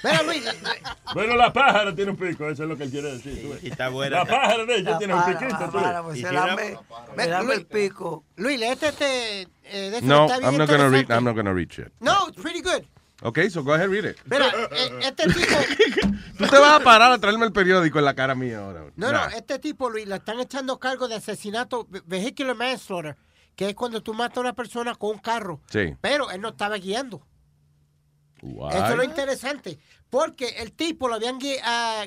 Mira, 0.05 0.23
Luis, 0.23 0.45
Bueno, 1.15 1.37
la 1.37 1.53
pájara 1.53 1.95
tiene 1.95 2.11
un 2.13 2.17
pico, 2.17 2.49
eso 2.49 2.63
es 2.65 2.69
lo 2.69 2.77
que 2.77 2.85
él 2.85 2.91
quiere 2.91 3.13
decir. 3.13 3.41
tú 3.43 3.49
ves. 3.51 3.65
Y 3.65 3.69
está 3.71 3.89
buena. 3.89 4.19
La 4.19 4.25
pájara 4.25 4.65
de 4.65 4.75
ella 4.77 4.91
La 4.93 4.99
tiene 4.99 5.15
un 5.15 5.21
pájara, 5.21 5.39
piquito. 5.39 5.61
la 5.61 5.71
pájara, 5.71 6.03
pues 6.03 6.21
se 6.21 6.29
si 6.29 6.35
la 6.35 6.45
era- 6.45 6.57
me- 6.57 6.79
me 7.17 7.45
Luis. 7.45 7.59
el 7.59 7.67
pico. 7.67 8.25
Luis, 8.37 8.59
léete 8.59 8.89
este. 8.89 9.43
eh, 9.65 9.91
de 9.91 10.03
No, 10.03 10.29
I'm 10.29 10.57
not 10.57 10.69
gonna 10.69 10.89
read. 10.89 11.11
I'm 11.11 11.25
not 11.25 11.35
gonna 11.37 11.53
read 11.53 11.69
shit. 11.71 11.89
No, 12.01 12.29
it's 12.29 12.41
pretty 12.41 12.61
good. 12.61 12.85
Okay, 13.21 13.51
so 13.51 13.65
go 13.65 13.73
ahead, 13.75 13.89
read 13.89 14.05
it. 14.05 14.17
Mira, 14.27 14.47
eh, 14.71 14.91
este 15.03 15.25
tipo. 15.27 15.57
Tú 16.39 16.47
te 16.47 16.59
vas 16.59 16.81
a 16.81 16.85
parar 16.85 17.11
a 17.13 17.19
traerme 17.19 17.47
el 17.47 17.53
periódico 17.53 17.99
en 17.99 18.05
la 18.05 18.15
cara 18.15 18.35
mía 18.37 18.61
ahora. 18.61 18.85
No, 18.95 19.11
Nah. 19.11 19.29
no, 19.29 19.37
este 19.37 19.59
tipo, 19.59 19.91
Luis, 19.91 20.07
le 20.07 20.17
están 20.17 20.39
echando 20.39 20.79
cargo 20.79 21.09
de 21.09 21.17
asesinato, 21.17 21.85
ve- 21.91 22.03
vehicular 22.07 22.55
manslaughter, 22.55 23.17
que 23.59 23.71
es 23.71 23.75
cuando 23.75 24.01
tú 24.05 24.15
matas 24.15 24.37
a 24.39 24.41
una 24.43 24.53
persona 24.53 24.95
con 24.95 25.11
un 25.11 25.19
carro. 25.19 25.61
Sí. 25.69 25.97
Pero 26.01 26.31
él 26.31 26.41
no 26.41 26.51
estaba 26.51 26.77
guiando. 26.77 27.27
Why? 28.41 28.69
Eso 28.73 28.87
es 28.91 28.97
lo 28.97 29.03
interesante. 29.03 29.81
Porque 30.09 30.47
el 30.59 30.71
tipo 30.73 31.09
lo 31.09 31.17
habían 31.17 31.41
gui- 31.41 31.59
ah, 31.65 32.07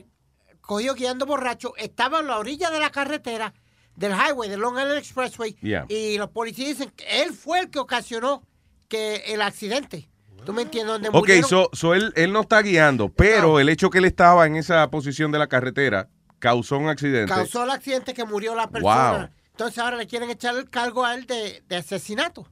cogido 0.62 0.96
guiando 0.96 1.26
borracho, 1.26 1.74
estaba 1.76 2.22
en 2.22 2.28
la 2.28 2.38
orilla 2.40 2.70
de 2.70 2.80
la 2.80 2.90
carretera 2.90 3.54
del 3.98 4.14
highway, 4.14 4.50
del 4.50 4.62
Long 4.62 4.78
Island 4.78 4.98
Expressway, 4.98 5.58
Yeah. 5.62 5.86
y 5.90 6.18
los 6.18 6.30
policías 6.30 6.70
dicen 6.70 6.90
que 6.92 7.22
él 7.24 7.34
fue 7.34 7.60
el 7.60 7.70
que 7.70 7.80
ocasionó 7.80 8.48
que 8.88 9.18
el 9.28 9.42
accidente. 9.42 10.08
¿Tú 10.46 10.54
me 10.54 10.62
entiendes? 10.62 10.94
Donde 11.02 11.10
Ok, 11.10 11.30
so 11.74 11.94
él, 11.94 12.14
él 12.16 12.32
no 12.32 12.42
está 12.42 12.62
guiando, 12.62 13.10
pero 13.10 13.60
el 13.60 13.68
hecho 13.68 13.90
que 13.90 13.98
él 13.98 14.06
estaba 14.06 14.48
en 14.48 14.56
esa 14.56 14.90
posición 14.90 15.34
de 15.34 15.38
la 15.40 15.48
carretera 15.48 16.08
causó 16.40 16.78
un 16.78 16.88
accidente. 16.88 17.32
causó 17.32 17.66
el 17.66 17.72
accidente 17.72 18.14
que 18.14 18.24
murió 18.24 18.56
la 18.56 18.70
persona. 18.70 19.18
Wow. 19.18 19.41
Entonces 19.62 19.84
ahora 19.84 19.98
le 19.98 20.08
quieren 20.08 20.30
echar 20.30 20.56
el 20.56 20.70
cargo 20.70 21.06
a 21.06 21.14
él 21.16 21.26
de, 21.28 21.62
de 21.70 21.76
asesinato. 21.76 22.48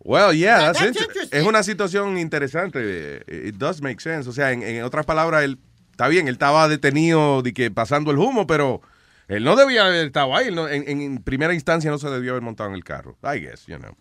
Well, 0.00 0.32
yeah, 0.36 0.58
That- 0.58 0.74
that's 0.74 0.78
that's 0.96 1.16
inter- 1.16 1.38
es 1.38 1.46
una 1.46 1.62
situación 1.62 2.18
interesante. 2.18 2.80
eh, 3.26 3.48
It 3.48 3.56
does 3.56 3.82
make 3.82 4.00
sense. 4.00 4.28
O 4.28 4.32
sea, 4.32 4.52
en, 4.52 4.62
en 4.62 4.82
otras 4.84 5.04
palabras, 5.04 5.44
él 5.44 5.58
está 5.90 6.08
bien, 6.08 6.28
él 6.28 6.34
estaba 6.34 6.68
detenido 6.68 7.42
de 7.42 7.52
que 7.52 7.70
pasando 7.70 8.10
el 8.10 8.18
humo, 8.18 8.46
pero 8.46 8.80
él 9.26 9.44
no 9.44 9.56
debía 9.56 9.86
haber 9.86 10.06
estado 10.06 10.34
ahí. 10.36 10.54
no- 10.54 10.68
en, 10.68 10.88
en 10.88 11.22
primera 11.22 11.52
instancia 11.52 11.90
no 11.90 11.98
se 11.98 12.08
debió 12.10 12.32
haber 12.32 12.42
montado 12.42 12.68
en 12.70 12.76
el 12.76 12.84
carro. 12.84 13.16
I 13.22 13.40
guess, 13.40 13.66
you 13.66 13.76
know. 13.76 13.94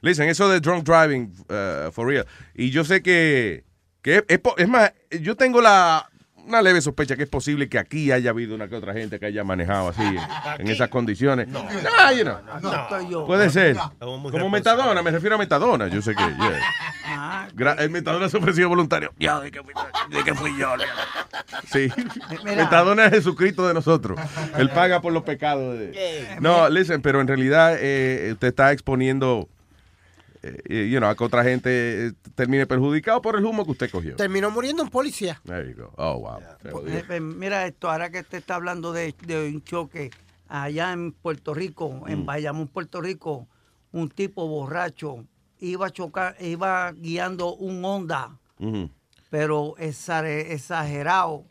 Listen, 0.00 0.28
eso 0.28 0.48
de 0.48 0.60
drunk 0.60 0.84
driving, 0.84 1.32
uh, 1.50 1.90
for 1.92 2.08
real. 2.08 2.26
Y 2.54 2.70
yo 2.70 2.82
sé 2.84 3.02
que, 3.02 3.64
que 4.00 4.24
es 4.58 4.68
más, 4.68 4.92
yo 5.20 5.36
tengo 5.36 5.60
la 5.60 6.08
una 6.46 6.60
leve 6.62 6.80
sospecha 6.80 7.16
que 7.16 7.22
es 7.24 7.28
posible 7.28 7.68
que 7.68 7.78
aquí 7.78 8.10
haya 8.12 8.30
habido 8.30 8.54
una 8.54 8.68
que 8.68 8.76
otra 8.76 8.92
gente 8.92 9.18
que 9.18 9.26
haya 9.26 9.44
manejado 9.44 9.88
así, 9.90 10.02
en, 10.02 10.18
en 10.60 10.68
esas 10.68 10.88
condiciones. 10.88 11.48
No, 11.48 11.62
you 12.14 12.22
know. 12.22 12.36
No 12.62 12.74
estoy 12.82 13.08
yo. 13.10 13.26
Puede 13.26 13.50
ser. 13.50 13.76
Como 13.98 14.48
metadona, 14.50 15.02
me 15.02 15.10
refiero 15.10 15.36
a 15.36 15.38
metadona. 15.38 15.88
Yo 15.88 16.02
sé 16.02 16.14
que. 16.14 16.22
yeah. 16.24 16.60
Ah, 17.06 17.48
Gra- 17.54 17.76
El 17.78 17.90
metadona 17.90 18.28
se 18.28 18.36
ofreció 18.38 18.68
voluntario. 18.68 19.12
Ya, 19.18 19.40
de 19.40 19.50
que 19.50 19.62
fui, 19.62 19.74
de 20.10 20.24
que 20.24 20.34
fui 20.34 20.56
yo. 20.58 20.68
Sí. 21.70 21.90
Mira. 22.44 22.64
Metadona 22.64 23.06
es 23.06 23.12
Jesucristo 23.12 23.66
de 23.68 23.74
nosotros. 23.74 24.18
Él 24.56 24.70
paga 24.70 25.00
por 25.00 25.12
los 25.12 25.22
pecados. 25.24 25.78
De... 25.78 26.36
No, 26.40 26.68
listen, 26.68 27.02
pero 27.02 27.20
en 27.20 27.28
realidad 27.28 27.76
eh, 27.78 28.30
usted 28.32 28.48
está 28.48 28.72
exponiendo. 28.72 29.48
Eh, 30.42 30.88
you 30.90 30.98
know, 30.98 31.08
a 31.08 31.14
que 31.16 31.24
otra 31.24 31.44
gente 31.44 32.06
eh, 32.08 32.12
termine 32.34 32.66
perjudicado 32.66 33.22
por 33.22 33.36
el 33.36 33.44
humo 33.44 33.64
que 33.64 33.70
usted 33.72 33.90
cogió. 33.90 34.16
Terminó 34.16 34.50
muriendo 34.50 34.82
un 34.82 34.90
policía. 34.90 35.40
There 35.44 35.68
you 35.70 35.76
go. 35.76 35.92
Oh, 35.96 36.18
wow. 36.18 36.40
Digo. 36.62 36.82
Eh, 36.86 37.20
Mira 37.20 37.66
esto, 37.66 37.90
ahora 37.90 38.10
que 38.10 38.22
te 38.22 38.38
está 38.38 38.56
hablando 38.56 38.92
de, 38.92 39.14
de 39.26 39.48
un 39.48 39.62
choque 39.62 40.10
allá 40.48 40.92
en 40.92 41.12
Puerto 41.12 41.54
Rico, 41.54 42.04
en 42.06 42.20
Mm. 42.22 42.26
Bayamón, 42.26 42.68
Puerto 42.68 43.00
Rico, 43.00 43.46
un 43.92 44.08
tipo 44.10 44.46
borracho 44.48 45.24
iba 45.60 45.86
a 45.86 45.90
chocar, 45.90 46.36
iba 46.40 46.90
guiando 46.92 47.54
un 47.54 47.84
Honda, 47.84 48.36
Ujú. 48.58 48.90
pero 49.30 49.74
exagerado, 49.78 51.44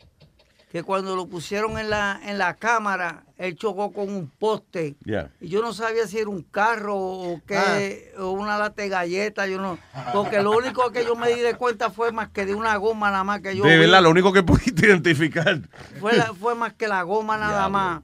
que 0.70 0.82
cuando 0.82 1.16
lo 1.16 1.26
pusieron 1.26 1.78
en 1.78 1.90
la, 1.90 2.20
en 2.24 2.38
la 2.38 2.54
cámara, 2.54 3.24
él 3.42 3.56
chocó 3.56 3.92
con 3.92 4.08
un 4.08 4.28
poste. 4.28 4.96
Yeah. 5.04 5.30
Y 5.40 5.48
yo 5.48 5.62
no 5.62 5.72
sabía 5.72 6.06
si 6.06 6.18
era 6.18 6.28
un 6.30 6.42
carro 6.42 6.96
o 6.96 7.40
qué, 7.46 8.12
o 8.18 8.30
una 8.30 8.56
lata 8.56 8.82
de 8.82 8.88
galletas, 8.88 9.48
yo 9.48 9.60
no, 9.60 9.78
porque 10.12 10.42
lo 10.42 10.52
único 10.52 10.90
que 10.92 11.04
yo 11.04 11.16
me 11.16 11.34
di 11.34 11.40
de 11.40 11.54
cuenta 11.54 11.90
fue 11.90 12.12
más 12.12 12.28
que 12.30 12.46
de 12.46 12.54
una 12.54 12.76
goma 12.76 13.10
nada 13.10 13.24
más 13.24 13.40
que 13.40 13.56
yo 13.56 13.64
De 13.64 13.74
vi. 13.74 13.80
verdad, 13.80 14.02
lo 14.02 14.10
único 14.10 14.32
que 14.32 14.42
pudiste 14.44 14.86
identificar. 14.86 15.60
Fue, 16.00 16.16
la- 16.16 16.32
fue 16.34 16.54
más 16.54 16.72
que 16.74 16.86
la 16.86 17.02
goma 17.02 17.36
nada 17.36 17.68
más. 17.68 18.02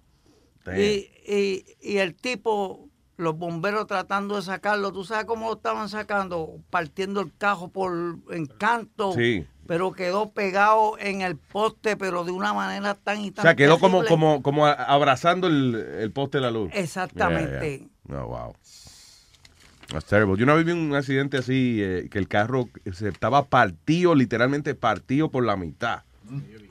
Y, 0.77 1.09
y, 1.27 1.65
y 1.81 1.97
el 1.99 2.15
tipo, 2.15 2.89
los 3.17 3.37
bomberos 3.39 3.87
tratando 3.87 4.37
de 4.37 4.43
sacarlo, 4.43 4.93
¿tú 4.93 5.05
sabes 5.05 5.25
cómo 5.25 5.49
lo 5.49 5.55
estaban 5.55 5.89
sacando? 5.89 6.59
Partiendo 6.69 7.21
el 7.21 7.33
cajo 7.39 7.69
por 7.69 7.93
encanto. 8.31 9.13
Sí. 9.13 9.47
Pero 9.69 9.93
quedó 9.93 10.31
pegado 10.31 10.99
en 10.99 11.21
el 11.21 11.37
poste, 11.37 11.97
pero 11.97 12.25
de 12.25 12.33
una 12.33 12.53
manera 12.55 12.95
tan 12.97 13.21
y 13.21 13.29
O 13.29 13.33
tan 13.35 13.43
sea, 13.45 13.55
quedó 13.55 13.79
como, 13.79 13.99
terrible. 13.99 14.09
como, 14.09 14.43
como 14.43 14.67
a- 14.67 14.73
abrazando 14.73 15.47
el, 15.47 15.75
el 16.01 16.11
poste 16.11 16.39
de 16.39 16.43
la 16.43 16.51
luz. 16.51 16.71
Exactamente. 16.75 17.79
Yeah, 18.09 18.17
yeah. 18.17 18.23
Oh, 18.25 18.27
wow. 18.29 18.55
That's 19.93 20.07
terrible. 20.07 20.37
Yo 20.39 20.45
una 20.45 20.55
vez 20.55 20.65
vi 20.65 20.73
un 20.73 20.95
accidente 20.95 21.37
así, 21.39 21.79
eh, 21.83 22.09
que 22.11 22.19
el 22.19 22.29
carro 22.29 22.69
se 22.93 23.09
estaba 23.09 23.45
partido, 23.45 24.15
literalmente 24.15 24.75
partido 24.75 25.31
por 25.31 25.45
la 25.45 25.57
mitad. 25.57 26.01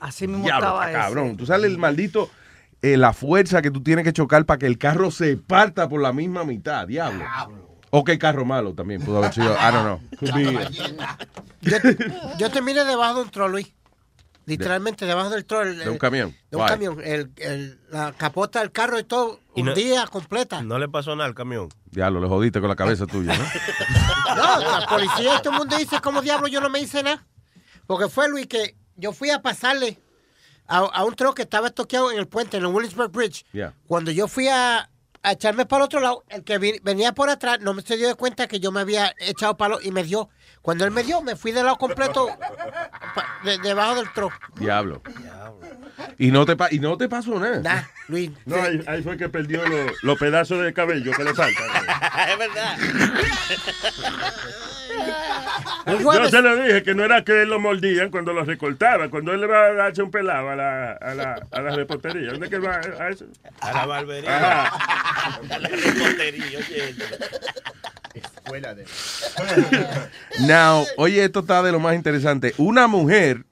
Así 0.00 0.26
mismo 0.28 0.44
Diablo, 0.44 0.66
estaba 0.66 0.90
ese. 0.90 0.98
cabrón. 0.98 1.36
Tú 1.36 1.46
sales 1.46 1.70
el 1.70 1.78
maldito, 1.78 2.30
eh, 2.82 2.96
la 2.96 3.12
fuerza 3.12 3.60
que 3.62 3.70
tú 3.72 3.82
tienes 3.82 4.04
que 4.04 4.12
chocar 4.12 4.44
para 4.44 4.58
que 4.58 4.66
el 4.66 4.76
carro 4.78 5.10
se 5.10 5.36
parta 5.36 5.88
por 5.88 6.00
la 6.00 6.12
misma 6.12 6.44
mitad, 6.44 6.86
diablo. 6.86 7.24
O 7.24 7.67
que 8.04 8.12
el 8.12 8.18
carro 8.18 8.44
malo 8.44 8.74
también 8.74 9.02
pudo 9.02 9.18
haber 9.18 9.32
sido, 9.32 9.52
I 9.54 9.72
don't 9.72 9.84
know. 9.84 10.00
Could 10.18 10.34
be- 10.34 10.68
Yo, 11.60 11.76
yo 12.38 12.50
terminé 12.50 12.84
debajo 12.84 13.16
de 13.16 13.22
un 13.24 13.30
troll, 13.30 13.50
Luis. 13.52 13.72
Literalmente 14.46 15.04
debajo 15.04 15.28
del 15.28 15.44
troll. 15.44 15.76
De 15.76 15.90
un 15.90 15.98
camión. 15.98 16.34
De 16.50 16.56
un 16.56 16.62
Why? 16.62 16.68
camión. 16.70 16.98
El, 17.04 17.30
el- 17.36 17.78
la 17.90 18.12
capota 18.12 18.60
del 18.60 18.72
carro 18.72 18.98
y 18.98 19.04
todo, 19.04 19.40
Y 19.54 19.60
un 19.60 19.66
no- 19.68 19.74
día 19.74 20.06
completa. 20.06 20.62
No 20.62 20.78
le 20.78 20.88
pasó 20.88 21.14
nada 21.16 21.28
al 21.28 21.34
camión. 21.34 21.68
Diablo, 21.90 22.20
le 22.20 22.28
jodiste 22.28 22.60
con 22.60 22.68
la 22.70 22.76
cabeza 22.76 23.06
tuya, 23.06 23.36
¿no? 23.36 23.44
No, 24.36 24.60
la 24.80 24.86
policía 24.86 25.36
y 25.38 25.42
todo 25.42 25.52
el 25.52 25.58
mundo 25.58 25.76
dice, 25.76 26.00
¿cómo 26.02 26.20
diablo 26.22 26.48
yo 26.48 26.60
no 26.60 26.68
me 26.70 26.78
hice 26.80 27.02
nada? 27.02 27.24
Porque 27.86 28.08
fue, 28.08 28.28
Luis, 28.28 28.46
que 28.46 28.76
yo 28.96 29.12
fui 29.12 29.30
a 29.30 29.40
pasarle 29.42 29.98
a, 30.66 30.78
a 30.78 31.04
un 31.04 31.14
tro 31.14 31.34
que 31.34 31.42
estaba 31.42 31.68
estoqueado 31.68 32.12
en 32.12 32.18
el 32.18 32.28
puente, 32.28 32.58
en 32.58 32.64
el 32.64 32.68
Williamsburg 32.72 33.10
Bridge. 33.10 33.44
Yeah. 33.52 33.72
Cuando 33.86 34.10
yo 34.10 34.28
fui 34.28 34.46
a, 34.48 34.88
a 35.22 35.32
echarme 35.32 35.66
para 35.66 35.82
el 35.82 35.84
otro 35.86 36.00
lado, 36.00 36.24
el 36.28 36.44
que 36.44 36.58
venía 36.82 37.12
por 37.12 37.28
atrás 37.30 37.60
no 37.60 37.74
me 37.74 37.82
se 37.82 37.96
dio 37.96 38.08
de 38.08 38.14
cuenta 38.14 38.46
que 38.46 38.60
yo 38.60 38.70
me 38.72 38.80
había 38.80 39.14
echado 39.18 39.56
palo 39.56 39.78
y 39.82 39.90
me 39.90 40.04
dio. 40.04 40.28
Cuando 40.62 40.84
él 40.84 40.90
me 40.90 41.02
dio, 41.02 41.22
me 41.22 41.34
fui 41.36 41.52
del 41.52 41.64
lado 41.64 41.76
completo 41.78 42.28
de- 43.44 43.58
debajo 43.58 43.94
del 43.96 44.12
tro. 44.12 44.30
Diablo. 44.56 45.02
Y 46.18 46.30
no 46.30 46.44
te, 46.46 46.56
pa- 46.56 46.68
y 46.70 46.78
no 46.78 46.96
te 46.96 47.08
pasó 47.08 47.38
nada. 47.38 47.60
Nah, 47.60 47.82
Luis. 48.08 48.30
No, 48.44 48.56
ahí, 48.56 48.82
ahí 48.86 49.02
fue 49.02 49.16
que 49.16 49.28
perdió 49.28 49.66
lo- 49.66 49.92
los 50.02 50.18
pedazos 50.18 50.62
de 50.62 50.72
cabello 50.72 51.12
que 51.12 51.24
le 51.24 51.34
faltan. 51.34 51.64
es 52.28 52.38
verdad. 52.38 52.78
Yo 55.86 56.28
se 56.28 56.42
lo 56.42 56.56
dije 56.56 56.82
que 56.82 56.94
no 56.94 57.04
era 57.04 57.24
que 57.24 57.42
él 57.42 57.48
lo 57.48 57.58
mordían 57.58 58.10
cuando 58.10 58.32
lo 58.32 58.44
recortaba, 58.44 59.08
cuando 59.08 59.32
él 59.32 59.40
le 59.40 59.46
va 59.46 59.66
a 59.66 59.72
darse 59.72 60.02
un 60.02 60.10
pelado 60.10 60.50
a 60.50 60.56
la, 60.56 60.92
a 60.92 61.14
la, 61.14 61.46
a 61.50 61.60
la 61.60 61.70
repostería. 61.76 62.30
¿Dónde 62.30 62.46
es 62.46 62.50
que 62.50 62.56
él 62.56 62.66
va 62.66 62.76
a 62.76 63.08
eso? 63.08 63.26
A 63.60 63.72
la 63.72 63.86
barbería. 63.86 64.36
Ajá. 64.36 65.38
A 65.50 65.58
la 65.58 65.68
repostería, 65.68 66.58
oye. 66.58 66.94
Escuela 68.14 68.74
de. 68.74 68.84
Now, 70.40 70.84
oye, 70.96 71.24
esto 71.24 71.40
está 71.40 71.62
de 71.62 71.72
lo 71.72 71.80
más 71.80 71.94
interesante. 71.94 72.54
Una 72.58 72.86
mujer 72.86 73.44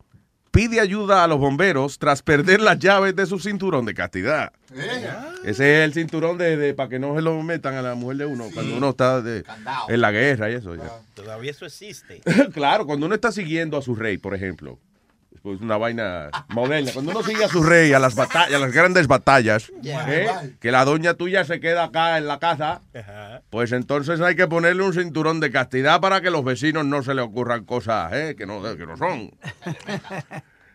pide 0.56 0.80
ayuda 0.80 1.22
a 1.22 1.26
los 1.26 1.38
bomberos 1.38 1.98
tras 1.98 2.22
perder 2.22 2.60
las 2.62 2.78
llaves 2.78 3.14
de 3.14 3.26
su 3.26 3.38
cinturón 3.38 3.84
de 3.84 3.92
castidad. 3.92 4.52
Ese 5.44 5.78
es 5.80 5.84
el 5.84 5.92
cinturón 5.92 6.38
de, 6.38 6.56
de- 6.56 6.72
para 6.72 6.88
que 6.88 6.98
no 6.98 7.14
se 7.14 7.20
lo 7.22 7.40
metan 7.42 7.74
a 7.74 7.82
la 7.82 7.94
mujer 7.94 8.16
de 8.16 8.26
uno 8.26 8.48
cuando 8.54 8.76
uno 8.76 8.90
está 8.90 9.20
de- 9.20 9.44
en 9.88 10.00
la 10.00 10.10
guerra 10.10 10.50
y 10.50 10.54
eso. 10.54 10.74
ya. 10.74 10.90
Todavía 11.14 11.50
eso 11.50 11.66
existe. 11.66 12.20
claro, 12.54 12.86
cuando 12.86 13.04
uno 13.06 13.14
está 13.14 13.30
siguiendo 13.32 13.76
a 13.76 13.82
su 13.82 13.94
rey, 13.94 14.16
por 14.16 14.34
ejemplo. 14.34 14.78
Pues 15.46 15.60
una 15.60 15.76
vaina 15.76 16.28
moderna. 16.48 16.90
Cuando 16.92 17.12
uno 17.12 17.22
sigue 17.22 17.44
a 17.44 17.48
su 17.48 17.62
rey 17.62 17.92
a 17.92 18.00
las 18.00 18.16
batallas, 18.16 18.52
a 18.52 18.58
las 18.58 18.72
grandes 18.72 19.06
batallas, 19.06 19.70
¿eh? 19.84 20.26
que 20.58 20.72
la 20.72 20.84
doña 20.84 21.14
tuya 21.14 21.44
se 21.44 21.60
queda 21.60 21.84
acá 21.84 22.18
en 22.18 22.26
la 22.26 22.40
casa, 22.40 22.80
pues 23.48 23.70
entonces 23.70 24.20
hay 24.20 24.34
que 24.34 24.48
ponerle 24.48 24.82
un 24.82 24.92
cinturón 24.92 25.38
de 25.38 25.52
castidad 25.52 26.00
para 26.00 26.20
que 26.20 26.32
los 26.32 26.42
vecinos 26.42 26.84
no 26.84 27.04
se 27.04 27.14
le 27.14 27.22
ocurran 27.22 27.64
cosas 27.64 28.12
¿eh? 28.12 28.34
que, 28.36 28.44
no, 28.44 28.60
que 28.76 28.86
no 28.86 28.96
son. 28.96 29.30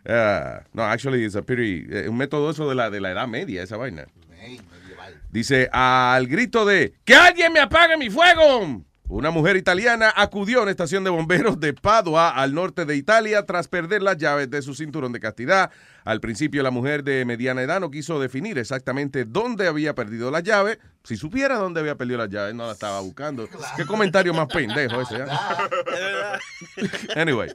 Ah, 0.08 0.62
no, 0.74 0.84
actually, 0.84 1.26
it's 1.26 1.36
a 1.36 1.42
pretty, 1.42 1.86
eh, 1.90 2.08
un 2.08 2.16
método 2.16 2.52
eso 2.52 2.70
de 2.70 2.76
la, 2.76 2.90
de 2.90 3.02
la 3.02 3.12
edad 3.12 3.28
media, 3.28 3.64
esa 3.64 3.76
vaina. 3.76 4.06
Dice, 5.32 5.68
al 5.74 6.28
grito 6.28 6.64
de 6.64 6.94
¡Que 7.04 7.16
alguien 7.16 7.52
me 7.52 7.60
apague 7.60 7.98
mi 7.98 8.10
fuego! 8.10 8.86
Una 9.12 9.30
mujer 9.30 9.58
italiana 9.58 10.14
acudió 10.16 10.60
a 10.60 10.62
una 10.62 10.72
estación 10.72 11.04
de 11.04 11.10
bomberos 11.10 11.60
de 11.60 11.74
Padua, 11.74 12.30
al 12.30 12.54
norte 12.54 12.86
de 12.86 12.96
Italia, 12.96 13.46
tras 13.46 13.68
perder 13.68 14.02
las 14.02 14.16
llaves 14.16 14.50
de 14.50 14.62
su 14.62 14.74
cinturón 14.74 15.12
de 15.12 15.20
castidad. 15.20 15.70
Al 16.06 16.22
principio, 16.22 16.64
la 16.64 16.72
mujer 16.72 17.04
de 17.04 17.26
mediana 17.26 17.62
edad 17.62 17.82
no 17.82 17.92
quiso 17.92 18.22
definir 18.22 18.58
exactamente 18.58 19.26
dónde 19.26 19.68
había 19.68 19.96
perdido 19.96 20.32
las 20.32 20.44
llaves. 20.44 20.80
Si 21.04 21.18
supiera 21.18 21.58
dónde 21.58 21.82
había 21.82 21.98
perdido 21.98 22.20
las 22.20 22.30
llaves, 22.30 22.56
no 22.56 22.66
la 22.66 22.72
estaba 22.72 23.02
buscando. 23.02 23.50
Qué 23.76 23.86
comentario 23.86 24.34
más 24.34 24.48
pendejo 24.48 25.02
ese. 25.02 25.18
¿eh? 25.18 25.28
Anyway. 27.18 27.54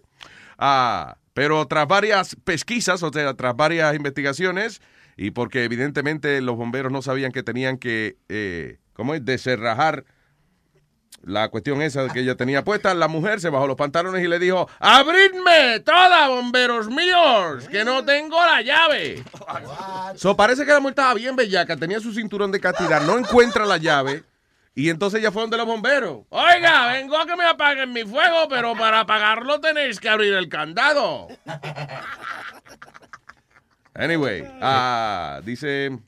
Ah, 0.58 1.16
pero 1.32 1.66
tras 1.66 1.88
varias 1.88 2.36
pesquisas, 2.44 3.02
o 3.02 3.10
sea, 3.10 3.32
tras 3.32 3.56
varias 3.56 3.96
investigaciones, 3.96 4.82
y 5.16 5.30
porque 5.30 5.64
evidentemente 5.64 6.38
los 6.42 6.56
bomberos 6.56 6.92
no 6.92 7.00
sabían 7.00 7.32
que 7.32 7.42
tenían 7.42 7.78
que, 7.78 8.18
eh, 8.28 8.76
¿cómo 8.92 9.14
es?, 9.14 9.24
deserrajar 9.24 10.04
la 11.22 11.48
cuestión 11.48 11.82
esa 11.82 12.08
que 12.08 12.20
ella 12.20 12.36
tenía 12.36 12.64
puesta, 12.64 12.94
la 12.94 13.08
mujer 13.08 13.40
se 13.40 13.50
bajó 13.50 13.66
los 13.66 13.76
pantalones 13.76 14.22
y 14.22 14.28
le 14.28 14.38
dijo, 14.38 14.68
¡Abridme 14.78 15.80
toda, 15.80 16.28
bomberos 16.28 16.88
míos, 16.88 17.66
que 17.70 17.84
no 17.84 18.04
tengo 18.04 18.36
la 18.36 18.62
llave! 18.62 19.24
So, 20.16 20.36
parece 20.36 20.64
que 20.64 20.72
la 20.72 20.80
mujer 20.80 20.92
estaba 20.92 21.14
bien 21.14 21.36
bellaca, 21.36 21.76
tenía 21.76 22.00
su 22.00 22.12
cinturón 22.12 22.52
de 22.52 22.60
castidad, 22.60 23.02
no 23.02 23.18
encuentra 23.18 23.66
la 23.66 23.76
llave, 23.76 24.24
y 24.74 24.90
entonces 24.90 25.22
ya 25.22 25.32
fueron 25.32 25.50
de 25.50 25.56
los 25.56 25.66
bomberos. 25.66 26.20
Oiga, 26.28 26.92
vengo 26.92 27.16
a 27.16 27.26
que 27.26 27.36
me 27.36 27.44
apaguen 27.44 27.92
mi 27.92 28.04
fuego, 28.04 28.46
pero 28.48 28.74
para 28.76 29.00
apagarlo 29.00 29.60
tenéis 29.60 29.98
que 29.98 30.08
abrir 30.08 30.34
el 30.34 30.48
candado. 30.48 31.28
Anyway, 33.98 34.44
ah, 34.60 35.40
dice, 35.42 35.98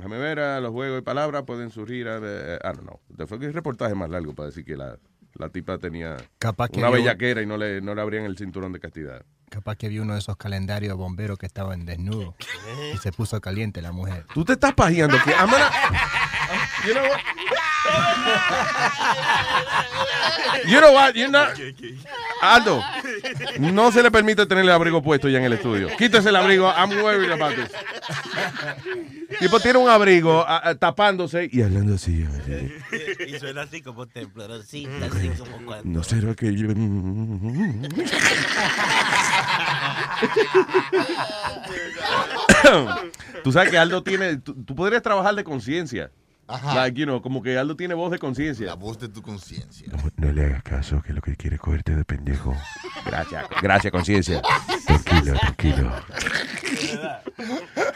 déjame 0.00 0.18
ver, 0.18 0.40
ah, 0.40 0.60
los 0.60 0.72
juegos 0.72 0.98
y 0.98 1.02
palabras 1.02 1.42
pueden 1.46 1.70
surgir, 1.70 2.08
ah, 2.08 2.20
de- 2.20 2.56
I 2.62 2.66
don't 2.74 2.80
know. 2.80 3.26
Fue 3.26 3.38
que 3.38 3.46
el 3.46 3.52
reportaje 3.54 3.94
más 3.94 4.10
largo 4.10 4.34
para 4.34 4.46
decir 4.48 4.64
que 4.64 4.76
la, 4.76 4.96
la 5.34 5.48
tipa 5.50 5.78
tenía 5.78 6.16
Capaz 6.38 6.68
que 6.70 6.78
una 6.80 6.90
bellaquera 6.90 7.42
y 7.42 7.46
no 7.46 7.56
le, 7.56 7.80
no 7.80 7.94
le 7.94 8.00
abrían 8.02 8.24
el 8.24 8.36
cinturón 8.36 8.72
de 8.72 8.80
castidad. 8.80 9.24
Capaz 9.50 9.76
que 9.76 9.88
vio 9.88 10.02
uno 10.02 10.12
de 10.14 10.20
esos 10.20 10.36
calendarios 10.36 10.96
bomberos 10.96 11.36
que 11.36 11.46
estaban 11.46 11.84
desnudos 11.84 12.34
y 12.94 12.98
se 12.98 13.10
puso 13.12 13.40
caliente 13.40 13.82
la 13.82 13.90
mujer. 13.92 14.24
Tú 14.32 14.44
te 14.44 14.52
estás 14.52 14.72
pajeando 14.74 15.16
que 15.24 15.30
I'm 15.32 15.50
gonna- 15.50 15.70
You 16.86 16.94
know 16.94 17.02
what? 17.04 17.18
You 20.66 20.80
know 20.80 20.92
what? 20.92 21.14
You 21.14 21.28
know- 21.28 21.46
Aldo, 22.42 22.82
no 23.58 23.92
se 23.92 24.02
le 24.02 24.10
permite 24.10 24.46
tener 24.46 24.64
el 24.64 24.70
abrigo 24.70 25.02
puesto 25.02 25.28
ya 25.28 25.38
en 25.38 25.44
el 25.44 25.52
estudio. 25.54 25.88
Quítese 25.96 26.28
el 26.30 26.36
abrigo. 26.36 26.68
I'm 26.70 26.90
worried 27.02 27.30
about 27.30 27.54
this. 27.54 27.70
Tipo 29.38 29.60
tiene 29.60 29.78
un 29.78 29.88
abrigo 29.88 30.44
tapándose 30.78 31.48
y 31.50 31.62
hablando 31.62 31.94
así. 31.94 32.26
Y 33.26 33.38
suena 33.38 33.62
así 33.62 33.80
como 33.82 34.06
temblorosita, 34.06 35.06
así 35.06 35.28
como 35.38 35.64
cuando... 35.64 35.98
No 35.98 36.02
será 36.02 36.34
que 36.34 36.54
yo. 36.54 36.68
tú 43.44 43.52
sabes 43.52 43.70
que 43.70 43.78
Aldo 43.78 44.02
tiene. 44.02 44.36
Tú, 44.36 44.54
tú 44.64 44.74
podrías 44.74 45.02
trabajar 45.02 45.34
de 45.34 45.44
conciencia. 45.44 46.10
Ajá. 46.50 46.74
Like, 46.74 46.98
you 46.98 47.06
know, 47.06 47.22
como 47.22 47.42
que 47.42 47.56
Aldo 47.58 47.76
tiene 47.76 47.94
voz 47.94 48.10
de 48.10 48.18
conciencia. 48.18 48.66
La 48.66 48.74
voz 48.74 48.98
de 48.98 49.08
tu 49.08 49.22
conciencia. 49.22 49.86
No, 50.16 50.32
le 50.32 50.44
hagas 50.44 50.62
caso, 50.62 51.00
que 51.02 51.12
lo 51.12 51.20
que 51.20 51.36
quiere 51.36 51.56
es 51.56 51.62
cogerte 51.62 51.94
de 51.94 52.04
pendejo. 52.04 52.56
Gracias, 53.06 53.46
gracias, 53.62 53.90
conciencia. 53.92 54.42
Tranquilo, 54.86 55.38
tranquilo. 55.38 55.92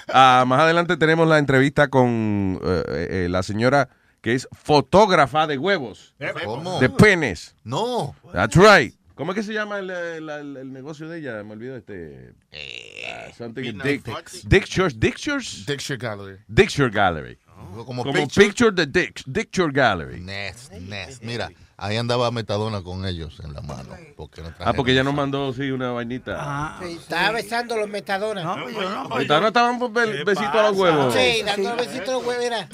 Ah, 0.08 0.44
más 0.46 0.60
adelante 0.60 0.96
tenemos 0.96 1.28
la 1.28 1.38
entrevista 1.38 1.88
con 1.88 2.60
eh, 2.64 2.82
eh, 2.88 3.26
la 3.30 3.42
señora 3.42 3.88
que 4.20 4.34
es 4.34 4.48
fotógrafa 4.52 5.46
de 5.46 5.58
huevos. 5.58 6.14
¿Cómo? 6.44 6.80
De 6.80 6.88
penes. 6.88 7.54
No. 7.64 8.14
That's 8.32 8.56
right. 8.56 8.94
¿Cómo 9.14 9.30
es 9.32 9.36
que 9.36 9.42
se 9.44 9.52
llama 9.52 9.78
el, 9.78 9.90
el- 9.90 10.28
el- 10.28 10.56
el 10.56 10.72
negocio 10.72 11.08
de 11.08 11.18
ella? 11.18 11.44
Me 11.44 11.52
olvido 11.52 11.76
este. 11.76 12.32
ah, 12.52 13.30
something 13.36 13.78
Dick, 13.84 14.04
Dictures, 14.48 14.98
Dictures? 14.98 15.66
Dicture 15.66 15.96
Gallery. 15.98 16.38
Dicture 16.48 16.90
Gallery. 16.90 17.38
Como 17.74 18.02
Como 18.02 18.12
picture- 18.12 18.46
Picture 18.46 18.72
the 18.72 18.86
Dick, 18.86 19.22
Dicture 19.26 19.70
Gallery. 19.72 20.20
Nest, 20.20 20.72
Nest. 20.72 21.22
Mira, 21.22 21.50
ahí 21.76 21.96
andaba 21.96 22.30
Metadona 22.30 22.82
con 22.82 23.04
ellos 23.06 23.40
en 23.42 23.52
la 23.52 23.60
mano. 23.60 23.90
Porque 24.16 24.42
no 24.42 24.52
Ah, 24.60 24.72
porque 24.72 24.92
ella 24.92 25.02
nos 25.02 25.14
mandó, 25.14 25.52
sí, 25.52 25.70
una 25.70 25.90
vainita. 25.92 26.78
Sí, 26.82 26.92
estaba 26.92 27.32
besando 27.32 27.76
los 27.76 27.88
metadonas. 27.88 28.44
No, 28.44 28.68
yo 28.70 28.88
no. 28.88 29.08
No 29.40 29.46
estaban 29.48 29.78
pues, 29.78 29.92
be- 29.92 30.24
besito 30.24 30.58
a 30.58 30.70
los 30.70 30.76
huevos. 30.78 31.12
Sí, 31.14 31.42
dando 31.44 31.74
besitos 31.76 32.08
a 32.08 32.12
los 32.12 32.24
huevos, 32.26 32.44
era. 32.44 32.68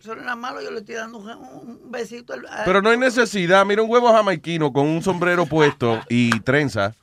Eso 0.00 0.14
no 0.14 0.20
era 0.22 0.36
malo, 0.36 0.60
yo 0.60 0.70
le 0.70 0.80
estoy 0.80 0.96
dando 0.96 1.16
un, 1.18 1.30
un 1.30 1.90
besito 1.90 2.34
al... 2.34 2.46
al- 2.46 2.64
Pero 2.66 2.82
no 2.82 2.90
hay 2.90 2.98
necesidad. 2.98 3.64
Mira 3.64 3.82
un 3.82 3.90
huevo 3.90 4.12
jamaiquino 4.12 4.70
con 4.72 4.86
un 4.86 5.02
sombrero 5.02 5.46
puesto 5.46 6.00
y 6.10 6.38
trenza. 6.40 6.94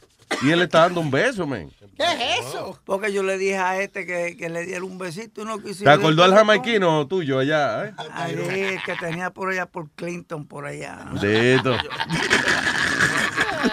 Y 0.43 0.51
él 0.51 0.60
le 0.60 0.65
está 0.65 0.81
dando 0.81 1.01
un 1.01 1.10
beso, 1.10 1.47
men. 1.47 1.71
¿Qué 2.01 2.33
es 2.39 2.45
eso? 2.47 2.79
Porque 2.85 3.13
yo 3.13 3.23
le 3.23 3.37
dije 3.37 3.57
a 3.57 3.79
este 3.81 4.05
que, 4.05 4.35
que 4.37 4.49
le 4.49 4.65
diera 4.65 4.83
un 4.83 4.97
besito 4.97 5.41
y 5.41 5.45
no 5.45 5.59
quiso. 5.61 5.83
¿Te 5.83 5.89
acordó 5.89 6.23
al 6.23 6.33
jamaiquino 6.33 7.07
tuyo 7.07 7.39
allá? 7.39 7.85
¿eh? 7.85 7.93
Ahí, 8.13 8.33
el 8.75 8.83
que 8.83 8.95
tenía 8.95 9.29
por 9.29 9.49
allá, 9.51 9.65
por 9.65 9.89
Clinton, 9.91 10.45
por 10.47 10.65
allá. 10.65 11.05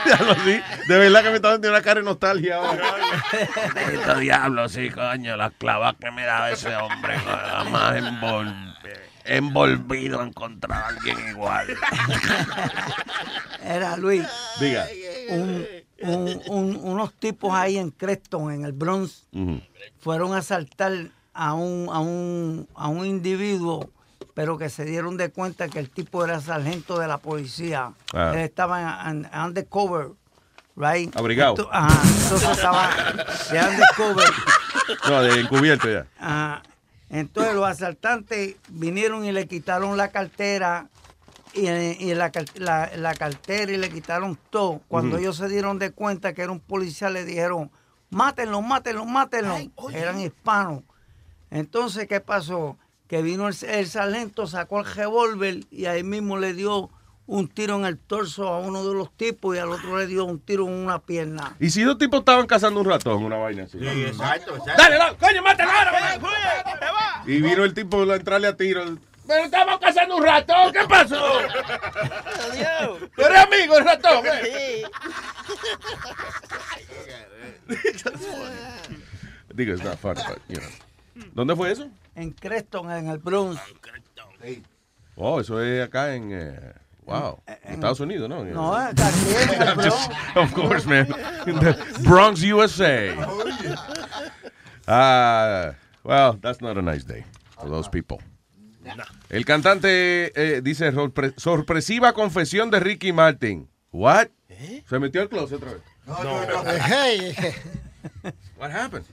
Diablo, 0.04 0.34
sí. 0.44 0.60
De 0.88 0.98
verdad 0.98 1.22
que 1.22 1.30
me 1.30 1.36
está 1.36 1.50
dando 1.52 1.68
una 1.70 1.82
cara 1.82 2.00
de 2.00 2.04
nostalgia 2.04 2.56
ahora. 2.56 2.84
Dito, 3.90 4.14
diablo, 4.16 4.68
sí, 4.68 4.90
coño. 4.90 5.36
Las 5.36 5.52
clavas 5.58 5.94
que 6.00 6.10
me 6.10 6.24
daba 6.24 6.50
ese 6.50 6.74
hombre. 6.76 7.16
Nada 7.24 7.64
más 7.64 7.94
envol- 7.96 8.74
envolvido 9.24 10.20
a 10.20 10.24
encontrar 10.26 10.82
a 10.82 10.86
alguien 10.88 11.18
igual. 11.30 11.66
Era 13.62 13.96
Luis. 13.96 14.26
Diga. 14.60 14.86
Un- 15.30 15.66
un- 16.00 16.40
un- 16.48 16.76
unos 16.76 17.12
tipos 17.14 17.52
ahí 17.54 17.76
en 17.78 17.90
Creston, 17.90 18.52
en 18.52 18.64
el 18.64 18.72
Bronx, 18.72 19.26
fueron 20.00 20.32
a 20.34 20.38
asaltar 20.38 20.92
a 21.34 21.54
un, 21.54 21.88
a 21.92 22.00
un, 22.00 22.68
a 22.74 22.88
un 22.88 23.06
individuo, 23.06 23.90
pero 24.34 24.58
que 24.58 24.68
se 24.70 24.84
dieron 24.84 25.16
de 25.16 25.30
cuenta 25.30 25.68
que 25.68 25.78
el 25.78 25.90
tipo 25.90 26.24
era 26.24 26.40
sargento 26.40 26.98
de 26.98 27.08
la 27.08 27.18
policía. 27.18 27.92
Ah. 28.14 28.30
Él 28.34 28.40
estaba 28.40 29.08
en, 29.10 29.24
en 29.32 29.40
undercover, 29.40 30.08
right? 30.76 31.14
Abrigado. 31.16 31.68
Ajá, 31.72 32.00
entonces 32.22 32.48
estaba 32.50 32.88
de 33.50 33.58
undercover. 33.60 34.28
No, 35.08 35.22
de 35.22 35.40
encubierto 35.40 35.90
ya. 35.90 36.06
Ajá. 36.18 36.62
Entonces 37.10 37.54
los 37.54 37.66
asaltantes 37.66 38.56
vinieron 38.68 39.24
y 39.24 39.32
le 39.32 39.46
quitaron 39.48 39.96
la 39.96 40.08
cartera 40.08 40.88
y, 41.54 41.68
y 41.68 42.14
la, 42.14 42.30
car- 42.30 42.44
la- 42.56 42.90
la 42.96 43.14
cartera 43.14 43.72
y 43.72 43.76
le 43.76 43.90
quitaron 43.90 44.38
todo. 44.50 44.80
Cuando 44.88 45.16
ellos 45.18 45.36
se 45.36 45.48
dieron 45.48 45.78
de 45.78 45.90
cuenta 45.92 46.32
que 46.32 46.42
era 46.42 46.52
un 46.52 46.60
policía, 46.60 47.10
le 47.10 47.24
dijeron, 47.24 47.70
mátenlo, 48.10 48.62
mátenlo, 48.62 49.04
mátenlo. 49.04 49.56
Eran 49.92 50.20
hispanos. 50.20 50.82
Entonces, 51.50 52.06
¿qué 52.08 52.20
pasó? 52.20 52.76
Que 53.06 53.22
vino 53.22 53.48
el, 53.48 53.56
el 53.68 53.86
sargento, 53.88 54.46
sacó 54.46 54.80
el 54.80 54.86
revólver 54.94 55.60
y 55.70 55.86
ahí 55.86 56.02
mismo 56.02 56.36
le 56.36 56.52
dio 56.52 56.90
un 57.26 57.46
tiro 57.48 57.76
en 57.76 57.84
el 57.84 57.98
torso 57.98 58.48
a 58.48 58.58
uno 58.60 58.86
de 58.86 58.94
los 58.94 59.12
tipos 59.14 59.54
y 59.54 59.58
al 59.58 59.68
otro 59.70 59.98
le 59.98 60.06
dio 60.06 60.24
un 60.24 60.40
tiro 60.40 60.66
en 60.66 60.72
una 60.72 60.98
pierna. 60.98 61.54
¿Y 61.60 61.70
si 61.70 61.82
dos 61.82 61.98
tipos 61.98 62.20
estaban 62.20 62.46
cazando 62.46 62.80
un 62.80 62.86
ratón, 62.86 63.22
una 63.22 63.36
vaina 63.36 63.64
así? 63.64 63.78
exacto, 63.78 64.56
exacto. 64.56 64.82
Dale, 64.82 64.96
dale, 64.96 65.16
coño, 65.18 65.42
mátalo 65.42 65.70
ahora. 65.70 66.18
Y 67.26 67.40
vino 67.42 67.64
el 67.64 67.74
tipo 67.74 68.02
a 68.02 68.16
entrarle 68.16 68.46
a 68.46 68.56
tiro. 68.56 68.82
Pero 69.28 69.44
estamos 69.44 69.78
cazando 69.78 70.16
un 70.16 70.24
ratón, 70.24 70.72
¿qué 70.72 70.80
pasó? 70.88 71.38
¿Tú 73.14 73.22
eres 73.22 73.38
amigo 73.38 73.74
del 73.74 73.84
ratón? 73.84 74.24
eh? 74.26 74.82
Digo, 79.54 79.72
it's 79.74 79.82
not 79.84 79.98
funny, 79.98 80.22
but, 80.26 80.38
you 80.48 80.56
know. 80.56 80.68
¿Dónde 81.34 81.54
fue 81.56 81.72
eso? 81.72 81.90
En 82.14 82.30
Creston, 82.32 82.90
en 82.90 83.08
el 83.08 83.18
Bronx. 83.18 83.60
Oh, 85.16 85.40
eso 85.40 85.60
es 85.62 85.84
acá 85.84 86.14
en... 86.14 86.32
eh, 86.32 86.72
Wow. 87.04 87.40
Estados 87.64 88.00
Unidos, 88.00 88.28
¿no? 88.28 88.44
No, 88.44 88.74
aquí 88.74 89.02
en 89.52 89.62
el 89.62 89.74
Just- 89.90 90.10
of 90.36 90.52
course, 90.52 90.86
man. 90.86 91.06
In 91.46 91.58
the 91.58 91.72
Bronx, 92.02 92.42
USA. 92.42 93.14
Ah, 94.86 95.72
well, 96.04 96.34
that's 96.40 96.60
not 96.60 96.76
a 96.76 96.82
nice 96.82 97.04
day 97.04 97.24
for 97.58 97.68
those 97.70 97.88
people. 97.88 98.20
El 99.30 99.44
cantante 99.44 100.32
eh, 100.34 100.60
dice 100.62 100.92
sorpre- 100.92 101.34
sorpresiva 101.36 102.12
confesión 102.12 102.70
de 102.70 102.80
Ricky 102.80 103.12
Martin. 103.12 103.68
What? 103.92 104.28
Se 104.88 104.98
metió 104.98 105.20
al 105.22 105.28
closet 105.28 105.56
otra 105.62 105.72
vez. 105.72 105.82
Hey. 106.86 107.34
What 108.58 108.70
happened? 108.72 109.04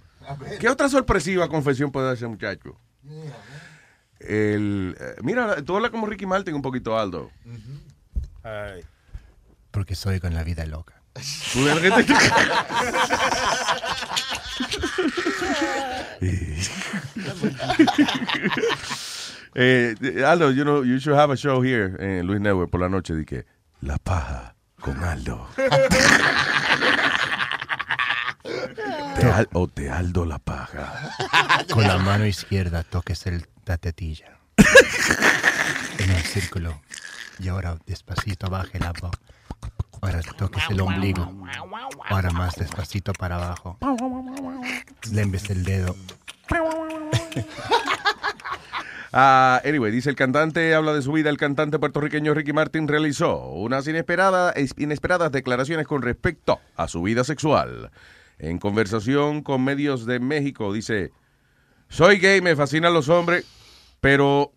¿Qué 0.60 0.70
otra 0.70 0.90
sorpresiva 0.90 1.48
confesión 1.48 1.92
puede 1.92 2.14
ese 2.14 2.28
muchacho? 2.28 2.76
El, 4.20 4.96
eh, 5.00 5.16
mira, 5.22 5.62
tú 5.62 5.76
hablas 5.76 5.92
como 5.92 6.08
Ricky 6.08 6.26
Martin 6.26 6.56
un 6.56 6.62
poquito, 6.62 6.98
Aldo. 6.98 7.30
Porque 9.72 9.94
soy 9.96 10.20
con 10.20 10.34
la 10.34 10.44
vida 10.44 10.66
loca. 10.66 11.02
Te- 19.56 19.96
Eh, 20.20 20.24
Aldo, 20.26 20.52
you 20.52 20.64
know, 20.64 20.84
you 20.84 21.00
should 21.00 21.18
have 21.18 21.32
a 21.32 21.38
show 21.38 21.62
here 21.64 21.96
en 22.00 22.26
Luis 22.28 22.42
Network 22.42 22.70
por 22.70 22.82
la 22.82 22.90
noche 22.90 23.14
de 23.16 23.26
que 23.26 23.46
La 23.82 23.98
Paja 23.98 24.54
con 24.82 25.02
Aldo. 25.04 25.48
Te 29.18 29.26
al- 29.32 29.50
o 29.54 29.68
te 29.68 29.90
Aldo 29.90 30.26
La 30.26 30.38
Paja. 30.40 30.94
Con 31.74 31.88
la 31.88 31.98
mano 31.98 32.26
izquierda 32.26 32.84
toques 32.84 33.26
el, 33.28 33.48
la 33.66 33.78
tetilla. 33.78 34.38
En 36.00 36.10
el 36.12 36.22
círculo. 36.22 36.82
Y 37.40 37.48
ahora 37.48 37.78
despacito 37.88 38.50
baje 38.50 38.78
la 38.80 38.92
boca. 38.92 39.18
Ahora 40.02 40.22
toques 40.38 40.64
el 40.70 40.82
ombligo. 40.82 41.34
Ahora 42.10 42.30
más 42.32 42.56
despacito 42.56 43.14
para 43.14 43.36
abajo. 43.38 43.78
Lembes 45.12 45.50
el 45.50 45.64
dedo. 45.64 45.96
Ah, 49.18 49.62
anyway, 49.64 49.94
dice 49.94 50.10
el 50.10 50.18
cantante, 50.18 50.76
habla 50.76 50.94
de 50.94 51.02
su 51.02 51.14
vida. 51.14 51.30
El 51.30 51.38
cantante 51.38 51.80
puertorriqueño 51.80 52.34
Ricky 52.34 52.52
Martin 52.52 52.86
realizó 52.86 53.48
unas 53.48 53.88
inesperadas, 53.88 55.32
declaraciones 55.32 55.88
con 55.88 56.02
respecto 56.02 56.60
a 56.76 56.90
su 56.90 57.02
vida 57.02 57.24
sexual. 57.24 57.92
En 58.40 58.60
conversación 58.60 59.42
con 59.42 59.64
medios 59.64 60.06
de 60.06 60.20
México, 60.20 60.74
dice: 60.74 61.14
Soy 61.88 62.18
gay, 62.20 62.42
me 62.42 62.58
fascinan 62.58 62.94
los 62.94 63.08
hombres, 63.08 63.46
pero 64.02 64.52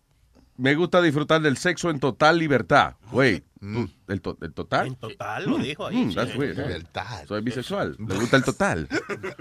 me 0.57 0.75
gusta 0.75 1.01
disfrutar 1.01 1.39
del 1.39 1.55
sexo 1.55 1.89
en 1.89 2.01
total 2.01 2.37
libertad. 2.37 2.95
Wait, 3.13 3.45
tú, 3.61 3.89
¿el, 4.09 4.21
to- 4.21 4.37
el 4.41 4.53
total? 4.53 4.87
En 4.87 4.95
total, 4.95 5.45
lo 5.49 5.57
dijo 5.57 5.87
ahí, 5.87 6.09
sí. 6.09 6.15
that's 6.15 6.35
weird, 6.35 6.59
eh. 6.59 6.63
Libertad. 6.67 7.25
Soy 7.27 7.41
bisexual, 7.41 7.95
me 7.99 8.15
gusta 8.15 8.37
el 8.37 8.43
total. 8.43 8.87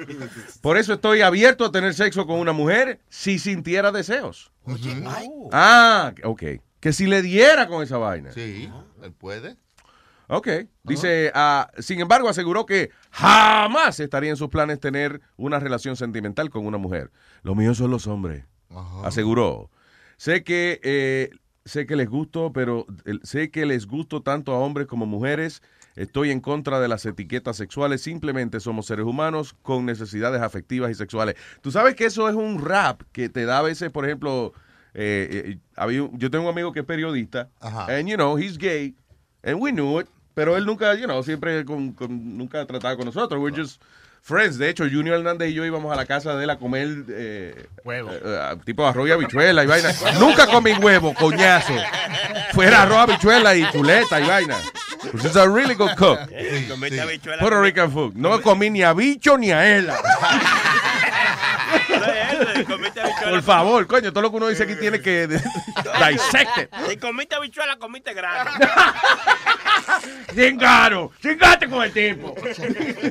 Por 0.62 0.76
eso 0.78 0.92
estoy 0.94 1.22
abierto 1.22 1.64
a 1.64 1.72
tener 1.72 1.94
sexo 1.94 2.26
con 2.26 2.38
una 2.38 2.52
mujer 2.52 3.00
si 3.08 3.38
sintiera 3.38 3.92
deseos. 3.92 4.52
Ah, 5.52 6.12
ok. 6.24 6.42
Que 6.80 6.92
si 6.92 7.06
le 7.06 7.22
diera 7.22 7.66
con 7.66 7.82
esa 7.82 7.98
vaina. 7.98 8.30
Sí, 8.32 8.70
él 9.02 9.12
puede. 9.12 9.56
Ok. 10.28 10.48
Dice, 10.84 11.32
ah, 11.34 11.70
sin 11.78 12.00
embargo, 12.00 12.28
aseguró 12.28 12.66
que 12.66 12.90
jamás 13.10 13.98
estaría 13.98 14.30
en 14.30 14.36
sus 14.36 14.48
planes 14.48 14.78
tener 14.78 15.20
una 15.36 15.58
relación 15.58 15.96
sentimental 15.96 16.50
con 16.50 16.66
una 16.66 16.78
mujer. 16.78 17.10
Lo 17.42 17.54
mío 17.54 17.74
son 17.74 17.90
los 17.90 18.06
hombres. 18.06 18.44
Aseguró. 19.02 19.70
Sé 20.18 20.44
que 20.44 20.80
eh, 20.82 21.30
sé 21.68 21.86
que 21.86 21.94
les 21.96 22.08
gusto, 22.08 22.52
pero 22.52 22.86
sé 23.22 23.50
que 23.50 23.66
les 23.66 23.86
gusto 23.86 24.22
tanto 24.22 24.52
a 24.52 24.58
hombres 24.58 24.86
como 24.86 25.06
mujeres. 25.06 25.62
Estoy 25.94 26.30
en 26.30 26.40
contra 26.40 26.80
de 26.80 26.88
las 26.88 27.04
etiquetas 27.06 27.56
sexuales. 27.56 28.02
Simplemente 28.02 28.60
somos 28.60 28.86
seres 28.86 29.04
humanos 29.04 29.54
con 29.62 29.84
necesidades 29.84 30.40
afectivas 30.42 30.90
y 30.90 30.94
sexuales. 30.94 31.34
Tú 31.60 31.70
sabes 31.70 31.94
que 31.94 32.06
eso 32.06 32.28
es 32.28 32.34
un 32.34 32.64
rap 32.64 33.02
que 33.12 33.28
te 33.28 33.44
da 33.44 33.58
a 33.58 33.62
veces, 33.62 33.90
por 33.90 34.04
ejemplo, 34.04 34.52
eh, 34.94 35.58
eh, 35.76 36.00
yo 36.14 36.30
tengo 36.30 36.44
un 36.44 36.50
amigo 36.50 36.72
que 36.72 36.80
es 36.80 36.86
periodista, 36.86 37.50
and 37.88 38.08
you 38.08 38.16
know, 38.16 38.38
he's 38.38 38.56
gay, 38.58 38.94
and 39.42 39.60
we 39.60 39.70
knew 39.70 40.00
it, 40.00 40.06
pero 40.34 40.56
él 40.56 40.64
nunca, 40.66 40.94
you 40.94 41.04
know, 41.04 41.22
siempre 41.22 41.64
con, 41.64 41.92
con- 41.92 42.36
nunca 42.38 42.64
trataba 42.66 42.96
con 42.96 43.04
nosotros. 43.06 43.40
We're 43.40 43.56
just 43.56 43.82
friends. 44.28 44.58
De 44.58 44.68
hecho, 44.68 44.84
Junior 44.84 45.16
Hernández 45.18 45.50
y 45.50 45.54
yo 45.54 45.64
íbamos 45.64 45.92
a 45.92 45.96
la 45.96 46.04
casa 46.06 46.36
de 46.36 46.44
él 46.44 46.50
a 46.50 46.58
comer 46.58 46.88
eh, 47.08 47.66
Huevo. 47.82 48.10
eh, 48.12 48.20
eh, 48.22 48.56
tipo 48.64 48.86
arroz 48.86 49.08
y 49.08 49.12
habichuela 49.12 49.64
y 49.64 49.66
vaina. 49.66 49.90
nunca 50.20 50.46
comí 50.46 50.72
huevo, 50.74 51.14
coñazo. 51.14 51.72
Fuera 52.52 52.82
arroz, 52.82 52.98
habichuela 52.98 53.56
y 53.56 53.68
chuleta 53.70 54.20
y 54.20 54.26
vaina. 54.26 54.56
Pues 55.10 55.24
es 55.24 55.36
a 55.36 55.46
really 55.46 55.74
good 55.74 55.94
cook. 55.96 56.18
Puerto 57.40 57.62
Rican 57.62 57.90
food. 57.90 58.14
No 58.14 58.40
comí 58.42 58.68
ni 58.68 58.82
a 58.82 58.92
bicho 58.92 59.38
ni 59.38 59.50
a 59.50 59.76
él. 59.76 59.88
Por 63.24 63.42
favor, 63.42 63.86
coño, 63.86 64.12
todo 64.12 64.22
lo 64.22 64.30
que 64.30 64.36
uno 64.36 64.48
dice 64.48 64.64
aquí 64.64 64.74
tiene 64.76 65.00
que 65.00 65.26
dissect 65.26 66.58
it. 66.58 66.70
Si 66.88 66.96
comiste 66.96 67.34
habichuela, 67.34 67.76
comiste 67.78 68.14
grano. 68.14 68.50
Cingaro, 70.34 71.12
chingate 71.20 71.68
con 71.68 71.82
el 71.82 71.92
tipo. 71.92 72.34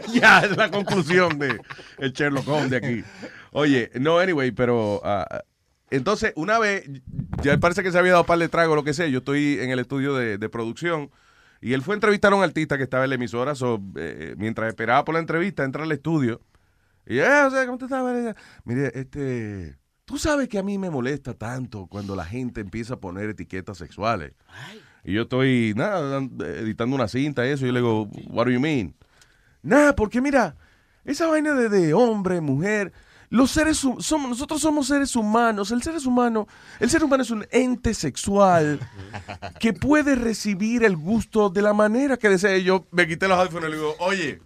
ya, 0.14 0.40
es 0.40 0.56
la 0.56 0.70
conclusión 0.70 1.38
de 1.40 1.60
el 1.98 2.14
Sherlock 2.14 2.48
Holmes 2.48 2.70
de 2.70 2.78
aquí. 2.78 3.04
Oye, 3.52 3.92
no, 3.96 4.20
anyway, 4.20 4.52
pero 4.52 5.02
ah, 5.04 5.44
entonces, 5.90 6.34
una 6.36 6.60
vez, 6.60 6.84
ya 7.42 7.58
parece 7.58 7.84
que 7.84 7.92
se 7.92 7.98
había 7.98 8.14
dado 8.14 8.26
par 8.26 8.40
de 8.40 8.50
trago, 8.50 8.76
lo 8.76 8.84
que 8.84 8.94
sea, 8.94 9.08
yo 9.08 9.20
estoy 9.20 9.60
en 9.60 9.72
el 9.72 9.80
estudio 9.80 10.16
de, 10.16 10.38
de 10.38 10.50
producción 10.50 11.12
y 11.62 11.74
él 11.74 11.82
fue 11.82 11.96
a 11.96 11.98
entrevistar 11.98 12.34
a 12.34 12.36
un 12.36 12.44
artista 12.44 12.78
que 12.78 12.84
estaba 12.84 13.04
en 13.04 13.10
la 13.10 13.16
emisora, 13.16 13.56
so, 13.56 13.82
eh, 13.96 14.36
mientras 14.38 14.68
esperaba 14.68 15.04
por 15.06 15.16
la 15.16 15.20
entrevista, 15.20 15.64
entra 15.64 15.84
al 15.84 15.92
estudio 15.92 16.42
y, 17.08 17.20
eh, 17.20 17.44
o 17.46 17.50
sea, 17.50 17.66
¿cómo 17.66 17.78
te 17.78 17.86
estás? 17.86 18.36
Mire, 18.66 18.92
este, 18.94 19.78
tú 20.06 20.18
sabes 20.18 20.48
que 20.50 20.58
a 20.58 20.64
mí 20.64 20.78
me 20.78 20.90
molesta 20.90 21.34
tanto 21.34 21.88
cuando 21.88 22.16
la 22.16 22.26
gente 22.26 22.62
empieza 22.62 22.96
a 22.96 23.00
poner 23.00 23.30
etiquetas 23.30 23.78
sexuales. 23.78 24.34
Y 25.04 25.14
yo 25.14 25.24
estoy, 25.24 25.74
nada, 25.76 26.22
editando 26.46 26.96
una 26.96 27.08
cinta 27.08 27.46
eso. 27.46 27.66
Y 27.66 27.68
yo 27.68 27.74
le 27.74 27.80
digo, 27.80 28.10
what 28.30 28.46
do 28.46 28.52
you 28.52 28.60
mean? 28.60 28.94
Nada, 29.62 29.96
porque 29.96 30.22
mira, 30.22 30.56
esa 31.06 31.28
vaina 31.28 31.54
de, 31.54 31.70
de 31.70 31.94
hombre, 31.94 32.42
mujer, 32.42 32.92
los 33.30 33.52
seres 33.52 33.78
somos, 33.78 34.30
nosotros 34.30 34.62
somos 34.62 34.88
seres 34.88 35.16
humanos. 35.16 35.72
El 35.72 35.84
ser 35.84 35.96
humano, 36.06 36.48
el 36.80 36.90
ser 36.90 37.04
humano 37.04 37.24
es 37.24 37.32
un 37.32 37.46
ente 37.52 37.94
sexual 37.94 38.80
que 39.60 39.74
puede 39.74 40.16
recibir 40.16 40.84
el 40.84 40.96
gusto 40.96 41.50
de 41.50 41.62
la 41.62 41.74
manera 41.74 42.18
que 42.18 42.30
desee. 42.30 42.64
Yo 42.64 42.88
me 42.92 43.08
quité 43.08 43.28
los 43.28 43.38
audífonos 43.38 43.68
y 43.68 43.72
le 43.72 43.78
digo, 43.78 43.96
oye, 44.00 44.42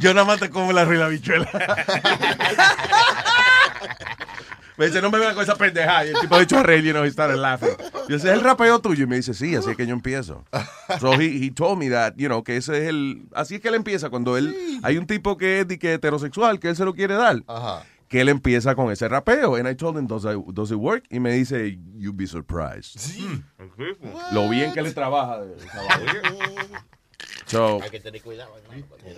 yo 0.00 0.14
nada 0.14 0.26
más 0.26 0.40
te 0.40 0.48
como 0.50 0.72
la 0.72 0.84
la 0.84 1.08
bichuela. 1.08 1.48
Me 4.76 4.86
dice, 4.86 5.00
no 5.00 5.10
me 5.10 5.18
vengas 5.18 5.34
con 5.34 5.42
esa 5.44 5.54
pendejada. 5.54 6.04
Y 6.06 6.08
el 6.10 6.20
tipo 6.20 6.36
de 6.36 6.42
hecho 6.42 6.58
a 6.58 6.62
reír, 6.64 6.82
you 6.84 6.92
know, 6.92 7.04
he 7.04 7.10
started 7.10 7.36
laughing. 7.36 7.70
Yo 8.08 8.16
¿es 8.16 8.24
el 8.24 8.40
rapeo 8.40 8.80
tuyo? 8.80 9.04
Y 9.04 9.06
me 9.06 9.16
dice, 9.16 9.32
sí, 9.34 9.54
así 9.54 9.70
es 9.70 9.76
que 9.76 9.86
yo 9.86 9.92
empiezo. 9.94 10.44
So 11.00 11.14
he, 11.14 11.26
he 11.46 11.50
told 11.52 11.78
me 11.78 11.88
that, 11.90 12.14
you 12.16 12.26
know, 12.26 12.42
que 12.42 12.56
ese 12.56 12.76
es 12.82 12.88
el... 12.88 13.28
Así 13.34 13.54
es 13.56 13.60
que 13.60 13.68
él 13.68 13.74
empieza 13.76 14.10
cuando 14.10 14.36
él... 14.36 14.54
Hay 14.82 14.98
un 14.98 15.06
tipo 15.06 15.36
que 15.36 15.60
es 15.60 15.78
que 15.78 15.94
heterosexual, 15.94 16.58
que 16.58 16.70
él 16.70 16.76
se 16.76 16.84
lo 16.84 16.92
quiere 16.94 17.14
dar. 17.14 17.42
Que 18.08 18.20
él 18.20 18.28
empieza 18.28 18.74
con 18.74 18.90
ese 18.90 19.08
rapeo. 19.08 19.54
And 19.56 19.68
I 19.68 19.74
told 19.76 19.96
him, 19.96 20.06
does, 20.06 20.24
I- 20.24 20.42
does 20.52 20.70
it 20.70 20.76
work? 20.76 21.04
Y 21.08 21.20
me 21.20 21.32
dice, 21.32 21.78
you'd 21.96 22.16
be 22.16 22.26
surprised. 22.26 23.00
Lo 24.32 24.48
bien 24.48 24.72
que 24.72 24.82
le 24.82 24.92
trabaja. 24.92 25.40
de. 25.40 25.54
So, 27.46 27.80
Hay 27.82 27.90
que 27.90 28.00
tener 28.00 28.22
cuidado, 28.22 28.50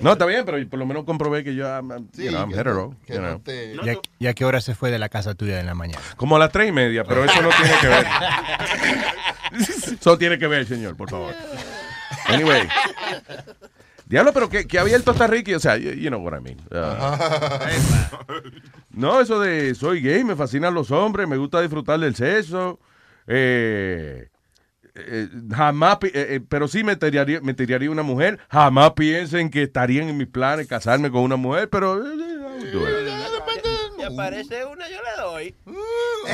no, 0.01 0.13
está 0.13 0.27
bien, 0.27 0.45
pero 0.45 0.69
por 0.69 0.79
lo 0.79 0.87
menos 0.87 1.05
comprobé 1.05 1.45
que 1.45 1.55
yo 1.55 1.65
I'm, 1.67 1.89
you 1.89 2.09
Sí, 2.13 2.29
know, 2.29 2.41
I'm 2.41 2.49
que 2.51 2.55
hetero. 2.55 2.75
no- 2.75 2.97
que 3.07 3.15
you 3.15 3.19
know. 3.21 3.39
te- 3.41 3.75
¿Y 3.75 3.89
a, 3.89 3.99
y 4.19 4.27
a 4.27 4.35
qué 4.35 4.45
hora 4.45 4.61
se 4.61 4.75
fue 4.75 4.91
de 4.91 4.99
la 4.99 5.09
casa 5.09 5.35
tuya 5.35 5.61
en 5.61 5.67
la 5.67 5.75
mañana? 5.75 6.01
Como 6.17 6.37
a 6.37 6.39
las 6.39 6.51
tres 6.51 6.69
y 6.69 6.73
media, 6.73 7.05
pero 7.05 7.25
eso 7.25 7.41
no 7.43 7.51
tiene 7.51 7.75
que 7.81 7.87
ver. 7.89 8.07
Eso 10.01 10.19
tiene 10.19 10.39
que 10.39 10.47
ver, 10.49 10.67
señor, 10.67 10.97
por 10.97 11.09
favor. 11.09 11.33
Anyway. 12.27 12.69
Diablo, 14.07 14.33
pero 14.33 14.49
que, 14.49 14.67
que 14.67 14.79
había 14.79 14.97
el 14.97 15.03
Costa 15.05 15.27
Rica, 15.27 15.57
o 15.57 15.61
sea, 15.61 15.77
you, 15.77 15.93
you 15.93 16.09
know 16.09 16.21
what 16.21 16.37
I 16.37 16.41
mean. 16.43 16.59
Uh, 16.71 17.17
no, 18.91 19.21
eso 19.21 19.41
de 19.41 19.75
soy 19.75 20.01
gay, 20.01 20.25
me 20.25 20.37
fascinan 20.37 20.75
los 20.75 20.91
hombres, 20.91 21.27
me 21.29 21.37
gusta 21.37 21.61
disfrutar 21.61 21.99
del 22.01 22.15
sexo. 22.15 22.79
Eh, 23.27 24.29
eh, 24.97 25.29
jamás, 25.55 25.99
eh, 26.03 26.11
eh, 26.15 26.41
pero 26.49 26.69
sí 26.69 26.83
me 26.85 26.97
tiraría, 26.97 27.41
me 27.41 27.55
tiraría 27.55 27.91
una 27.91 28.03
mujer. 28.03 28.39
Jamás 28.51 28.93
piensen 28.93 29.51
que 29.51 29.65
estarían 29.65 30.09
en 30.09 30.17
mis 30.17 30.27
planes 30.29 30.67
casarme 30.67 31.11
con 31.11 31.23
una 31.23 31.37
mujer, 31.37 31.69
pero. 31.71 32.05
eh, 32.05 32.09
eh. 32.65 33.17
Si 33.97 34.03
aparece 34.03 34.65
una, 34.65 34.89
yo 34.89 34.97
le 35.03 35.23
doy. 35.23 35.55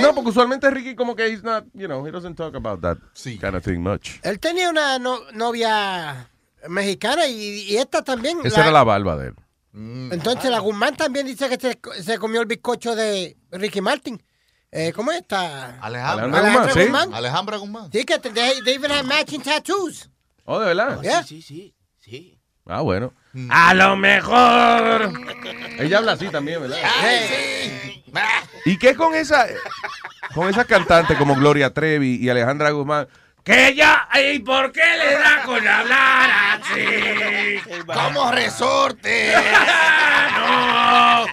No, 0.01 0.15
porque 0.15 0.31
usualmente 0.31 0.71
Ricky 0.71 0.95
como 0.95 1.15
que 1.17 1.27
he's 1.29 1.43
not, 1.43 1.65
you 1.75 1.87
know, 1.87 2.07
he 2.07 2.11
doesn't 2.11 2.37
talk 2.37 2.55
about 2.55 2.81
that 2.83 2.99
kind 3.25 3.55
of 3.55 3.65
thing 3.65 3.79
much. 3.81 4.19
Él 4.23 4.39
tenía 4.39 4.69
una 4.71 4.99
no- 4.99 5.31
novia 5.33 6.29
mexicana 6.69 7.27
y, 7.27 7.65
y 7.71 7.77
esta 7.77 8.03
también. 8.03 8.39
Esa 8.45 8.63
era 8.63 8.73
la 8.73 8.85
barba 8.85 9.17
de 9.17 9.29
él. 9.29 9.35
Entonces 9.75 10.51
la 10.51 10.59
Guzmán 10.59 10.97
también 10.97 11.27
dice 11.27 11.49
que 11.49 11.57
se, 11.59 11.79
se 12.03 12.19
comió 12.19 12.43
el 12.43 12.47
bizcocho 12.47 12.95
de 12.95 13.37
Ricky 13.53 13.81
Martin. 13.81 14.23
Eh, 14.75 14.91
¿Cómo 14.95 15.13
está? 15.13 15.79
Alejandra, 15.83 16.39
Alejandra 16.41 16.73
¿sí? 16.73 16.81
Guzmán. 16.81 17.13
Alejandra 17.13 17.57
Guzmán. 17.59 17.93
Sí, 17.93 18.05
que 18.07 18.19
they, 18.19 18.63
they 18.65 18.75
even 18.75 18.91
have 18.91 19.03
matching 19.03 19.43
tattoos. 19.43 20.09
Oh, 20.47 20.59
de 20.61 20.75
verdad. 20.75 21.03
Yeah. 21.03 21.23
Sí, 21.23 21.43
sí, 21.43 21.75
sí. 22.01 22.39
Ah, 22.67 22.81
bueno. 22.81 23.13
Mm. 23.35 23.51
A 23.53 23.75
lo 23.75 23.97
mejor. 23.97 25.13
Ella 25.79 25.99
habla 25.99 26.13
así 26.13 26.29
también, 26.29 26.63
¿verdad? 26.63 26.79
¿Y 28.65 28.79
qué 28.79 28.95
con 28.95 29.15
esa 29.15 29.47
con 30.35 30.49
esa 30.49 30.65
cantante 30.65 31.17
como 31.17 31.35
Gloria 31.35 31.75
Trevi 31.75 32.17
y 32.17 32.31
Alejandra 32.31 32.71
Guzmán? 32.71 33.09
Que 33.45 33.75
ya, 33.75 34.09
¿y 34.33 34.39
por 34.39 34.73
qué 34.73 34.85
le 34.97 35.13
da 35.19 35.43
con 35.45 35.67
hablar 35.67 36.31
así? 36.61 37.61
¡Como 37.85 38.31
resorte! 38.31 39.35
¡No! 40.39 41.27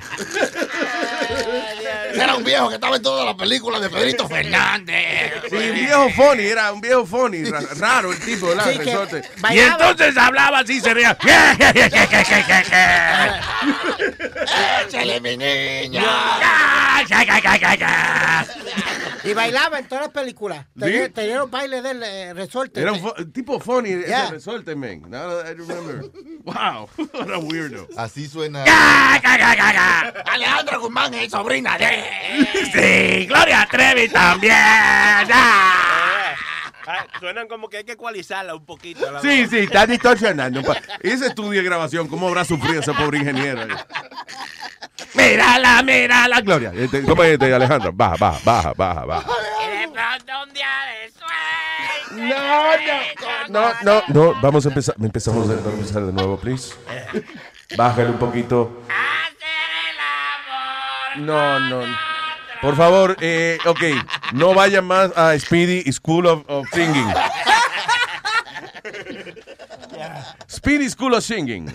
Era 2.23 2.35
un 2.35 2.43
viejo 2.43 2.69
que 2.69 2.75
estaba 2.75 2.95
en 2.97 3.01
todas 3.01 3.25
las 3.25 3.35
películas 3.35 3.81
de 3.81 3.89
Pedrito 3.89 4.27
Fernández. 4.27 5.33
Sí, 5.49 5.55
un 5.55 5.73
viejo 5.75 6.09
funny, 6.11 6.43
era 6.43 6.71
un 6.71 6.81
viejo 6.81 7.05
funny, 7.05 7.43
ra- 7.45 7.61
raro 7.77 8.11
el 8.11 8.19
tipo, 8.19 8.47
¿verdad? 8.47 8.65
Sí, 8.71 8.77
que 8.79 8.85
Resorte. 8.85 9.21
Y 9.51 9.59
entonces 9.59 10.17
hablaba 10.17 10.59
así, 10.59 10.79
se 10.81 10.93
reía. 10.93 11.17
¡Échale, 14.85 15.19
mi 15.21 15.37
niña! 15.37 16.03
Y 19.23 19.33
bailaba 19.33 19.79
en 19.79 19.87
todas 19.87 20.05
las 20.05 20.13
películas. 20.13 20.65
Tenía, 20.79 21.09
tenía 21.11 21.37
los 21.39 21.49
bailes 21.51 21.83
del 21.83 22.01
eh, 22.03 22.33
resorte. 22.33 22.81
Era 22.81 22.93
un 22.93 23.31
tipo 23.31 23.59
funny, 23.59 23.89
ese 23.91 24.07
Yeah. 24.07 24.29
resorte, 24.31 24.75
man. 24.75 25.01
Now 25.09 25.29
that 25.43 25.47
I 25.51 25.53
remember. 25.55 26.05
Wow, 26.45 26.89
what 27.13 27.29
a 27.31 27.37
weirdo. 27.37 27.87
Así 27.97 28.27
suena. 28.27 28.63
Alejandra 30.25 30.77
Guzmán 30.77 31.13
es 31.13 31.31
sobrina 31.31 31.77
de. 31.77 32.47
Sí, 32.73 33.25
Gloria 33.27 33.67
Trevi 33.69 34.07
también. 34.09 34.53
Ah, 36.91 37.05
suenan 37.19 37.47
como 37.47 37.69
que 37.69 37.77
hay 37.77 37.83
que 37.83 37.91
ecualizarla 37.91 38.55
un 38.55 38.65
poquito. 38.65 39.11
la 39.11 39.21
Sí, 39.21 39.41
voz. 39.41 39.49
sí, 39.51 39.57
está 39.59 39.85
distorsionando. 39.85 40.61
un 40.61 40.65
Ese 41.01 41.27
estudio 41.27 41.59
de 41.61 41.65
grabación, 41.65 42.07
¿cómo 42.07 42.27
habrá 42.27 42.43
sufrido 42.45 42.79
ese 42.79 42.93
pobre 42.93 43.19
ingeniero? 43.19 43.67
Mírala, 45.13 45.81
mírala, 45.83 46.41
Gloria. 46.41 46.71
Este, 46.75 47.03
¿Cómo 47.03 47.23
es 47.23 47.33
este, 47.33 47.53
Alejandro? 47.53 47.91
Baja, 47.93 48.15
baja, 48.17 48.39
baja, 48.43 48.73
baja, 48.73 49.05
baja. 49.05 49.27
No, 52.11 52.35
no, 53.49 53.71
no, 53.83 54.03
no, 54.07 54.41
vamos 54.41 54.65
a 54.65 54.69
empezar, 54.69 54.95
empezamos 55.01 55.49
a, 55.49 55.55
vamos 55.55 55.67
a 55.67 55.71
empezar 55.71 56.05
de 56.05 56.13
nuevo, 56.13 56.37
please. 56.37 56.73
Bájale 57.75 58.09
un 58.09 58.17
poquito. 58.17 58.83
No, 61.17 61.59
no. 61.59 61.81
Por 62.61 62.75
favor, 62.75 63.15
eh, 63.21 63.57
ok, 63.65 63.81
no 64.33 64.53
vayan 64.53 64.85
más 64.85 65.11
a 65.15 65.37
Speedy 65.39 65.89
School 65.91 66.25
of, 66.25 66.43
of 66.47 66.67
Singing. 66.73 67.07
Speedy 70.47 70.89
School 70.89 71.13
of 71.15 71.23
Singing. 71.23 71.69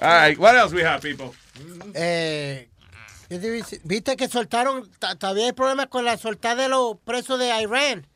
All 0.00 0.08
right, 0.08 0.38
what 0.38 0.54
else 0.56 0.72
we 0.74 0.82
have, 0.82 1.00
people? 1.02 1.34
Eh, 1.94 2.68
¿qué? 3.28 3.62
Viste 3.84 4.16
que 4.16 4.28
soltaron, 4.28 4.88
ta- 4.98 5.14
todavía 5.16 5.46
hay 5.46 5.52
problemas 5.52 5.86
con 5.88 6.04
la 6.04 6.16
soltada 6.16 6.62
de 6.62 6.68
los 6.68 6.96
presos 7.04 7.38
de 7.38 7.48
Irán. 7.62 8.06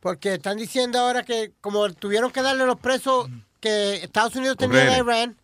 Porque 0.00 0.34
están 0.34 0.56
diciendo 0.56 0.98
ahora 0.98 1.22
que 1.22 1.52
como 1.60 1.90
tuvieron 1.92 2.30
que 2.30 2.40
darle 2.42 2.64
los 2.64 2.78
presos 2.80 3.28
que 3.60 3.96
Estados 3.96 4.34
Unidos 4.36 4.56
tenía 4.56 4.84
de. 4.84 4.98
Irán. 4.98 5.36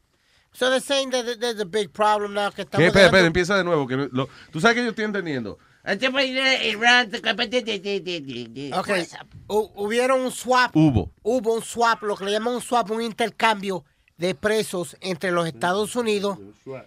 So 0.53 0.71
they're 0.71 0.81
saying 0.81 1.11
that 1.11 1.27
there's 1.39 1.61
a 1.61 1.67
big 1.67 1.91
problem 1.93 2.33
now 2.33 2.49
que 2.51 2.57
¿Qué? 2.57 2.63
estamos 2.63 2.87
Espera, 2.87 3.07
espera, 3.07 3.23
dejando- 3.23 3.27
empieza 3.27 3.57
de 3.59 3.65
nuevo. 3.65 3.87
Que 3.87 3.97
lo- 4.11 4.29
tú 4.51 4.61
sabes 4.61 4.77
que 4.77 4.83
yo 4.85 4.91
estoy 4.91 5.05
entendiendo. 5.05 5.59
Ok, 8.75 8.89
hu- 9.49 9.71
hubieron 9.77 10.21
un 10.21 10.33
swap. 10.33 10.75
Hubo. 10.75 11.11
Hubo 11.23 11.55
un 11.55 11.63
swap, 11.63 12.03
lo 12.03 12.17
que 12.17 12.25
le 12.25 12.33
llaman 12.33 12.55
un 12.55 12.61
swap, 12.61 12.91
un 12.91 13.03
intercambio 13.03 13.85
de 14.19 14.35
presos 14.35 14.97
entre 15.03 15.31
los 15.31 15.47
Estados 15.47 15.95
Unidos. 15.95 16.39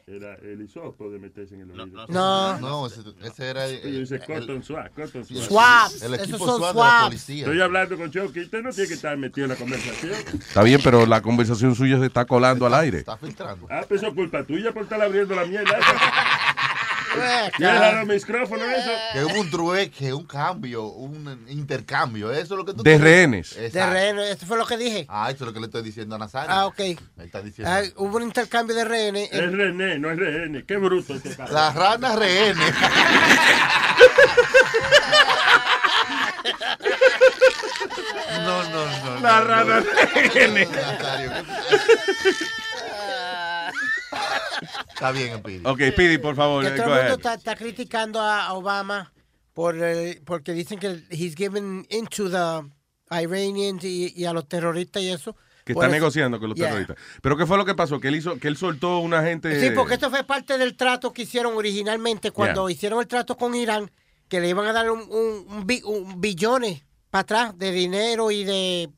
Era 0.08 0.34
el 0.42 0.64
hisopo 0.64 1.10
de 1.12 1.20
meterse 1.20 1.54
en 1.56 1.62
el 1.62 1.80
oído. 1.80 2.08
No. 2.08 2.58
No, 2.60 2.88
ese, 2.88 3.02
ese 3.24 3.50
era 3.50 3.66
el, 3.68 4.00
dice 4.02 4.16
el- 4.16 4.22
cotton 4.26 4.64
swap, 4.64 4.88
cotton 4.96 5.24
swap. 5.24 5.92
El 6.02 6.14
equipo 6.16 6.36
esos 6.36 6.48
son 6.48 6.62
de 6.74 6.80
la 6.80 7.02
policía. 7.06 7.44
Estoy 7.46 7.62
hablando 7.62 7.98
con 7.98 8.12
Chucky. 8.12 8.40
Usted 8.42 8.62
no 8.64 8.72
tiene 8.72 8.88
que 8.88 8.94
estar 8.96 9.16
metido 9.16 9.46
en 9.46 9.52
la 9.52 9.56
conversación. 9.58 10.12
Está 10.40 10.64
bien, 10.64 10.82
pero 10.84 11.06
la 11.06 11.22
conversación 11.22 11.76
suya 11.76 12.00
se 12.00 12.08
está 12.08 12.26
colando 12.26 12.66
al 12.66 12.74
aire. 12.74 12.98
Está 12.98 13.16
filtrando. 13.16 13.68
Ah, 13.70 13.86
pues 13.88 14.02
eso 14.02 14.10
es 14.10 14.16
culpa 14.16 14.44
tuya 14.44 14.74
por 14.74 14.84
estar 14.84 15.00
abriendo 15.02 15.36
la 15.36 15.46
mierda. 15.46 15.78
Cierra 17.58 18.04
los 18.04 18.08
micrófonos, 18.08 18.68
eso. 18.68 18.90
Que 19.14 19.26
hubo 19.26 19.42
un 19.42 19.50
trueque, 19.50 20.14
un 20.14 20.26
cambio, 20.26 20.86
un 20.86 21.46
intercambio. 21.50 22.32
Eso 22.32 22.54
es 22.54 22.58
lo 22.58 22.66
que 22.66 22.74
tú 22.74 22.84
De 22.84 22.98
rehenes. 22.98 23.56
De 23.56 23.86
rehenes, 23.86 24.38
eso 24.38 24.46
fue 24.46 24.58
lo 24.58 24.66
que 24.66 24.78
dije. 24.78 25.06
Ah, 25.10 25.30
eso 25.30 25.44
es 25.44 25.48
lo 25.48 25.54
que 25.54 25.60
le 25.60 25.66
estoy 25.68 25.82
diciendo 25.82 26.16
a 26.16 26.20
Nazario. 26.20 26.52
Ah, 26.54 26.68
ok. 26.68 26.80
Está 27.18 27.42
diciendo. 27.42 27.72
Ah, 27.74 27.82
hubo 27.98 28.18
un 28.18 28.24
intercambio 28.24 28.76
de 28.76 28.86
rehenes. 28.86 29.30
Es 29.32 29.52
René, 29.52 30.00
no 30.00 30.12
es 30.12 30.18
René. 30.18 30.64
Qué 30.66 30.78
bruto 30.78 31.16
este 31.16 31.36
cabrón. 31.36 31.56
Las 31.56 31.76
ranas 31.76 32.16
rehenes. 32.16 32.74
no, 38.46 38.64
no, 38.64 38.86
no. 38.86 39.20
La 39.22 39.40
no, 39.40 39.46
rana 39.46 39.80
no. 39.80 39.86
rehenes. 40.14 40.70
Está 44.90 45.12
bien, 45.12 45.38
Speedy. 45.40 45.66
Ok, 45.66 45.80
Speedy, 45.92 46.18
por 46.18 46.36
favor. 46.36 46.64
Que 46.64 46.70
eh, 46.70 46.76
todo 46.78 46.94
el 46.96 47.02
mundo 47.02 47.16
está, 47.16 47.34
está 47.36 47.56
criticando 47.56 48.20
a 48.22 48.52
Obama 48.54 49.14
por 49.54 49.76
eh, 49.82 50.22
porque 50.26 50.54
dicen 50.54 50.80
que 50.80 51.04
he's 51.10 51.36
given 51.36 51.86
into 51.90 52.30
the 52.30 52.70
Iranians 53.24 53.84
y, 53.84 54.14
y 54.16 54.26
a 54.26 54.34
los 54.34 54.48
terroristas 54.48 55.02
y 55.04 55.10
eso. 55.10 55.36
Que 55.66 55.74
Por 55.74 55.84
está 55.84 55.96
eso- 55.96 56.02
negociando 56.02 56.40
con 56.40 56.50
los 56.50 56.58
Yeah. 56.58 56.68
terroristas. 56.70 56.98
Pero 57.22 57.38
¿qué 57.38 57.46
fue 57.46 57.58
lo 57.58 57.66
que 57.66 57.76
pasó? 57.76 58.00
Que 58.00 58.08
él 58.08 58.16
hizo, 58.16 58.38
que 58.40 58.48
él 58.48 58.58
soltó 58.58 59.00
una 59.00 59.22
gente. 59.24 59.60
Sí, 59.62 59.72
porque 59.76 59.94
esto 59.96 60.10
fue 60.10 60.24
parte 60.24 60.58
del 60.58 60.76
trato 60.76 61.14
que 61.14 61.22
hicieron 61.24 61.56
originalmente 61.56 62.32
cuando 62.32 62.68
Yeah. 62.68 62.76
hicieron 62.76 63.00
el 63.00 63.08
trato 63.08 63.38
con 63.38 63.54
Irán, 63.56 63.92
que 64.28 64.40
le 64.40 64.50
iban 64.50 64.66
a 64.68 64.74
dar 64.74 64.90
un, 64.90 65.02
un, 65.02 65.46
un 65.48 65.84
un 65.86 66.22
billones 66.22 66.84
para 67.12 67.22
atrás 67.22 67.58
de 67.58 67.72
dinero 67.72 68.32
y 68.32 68.44
de 68.44 68.90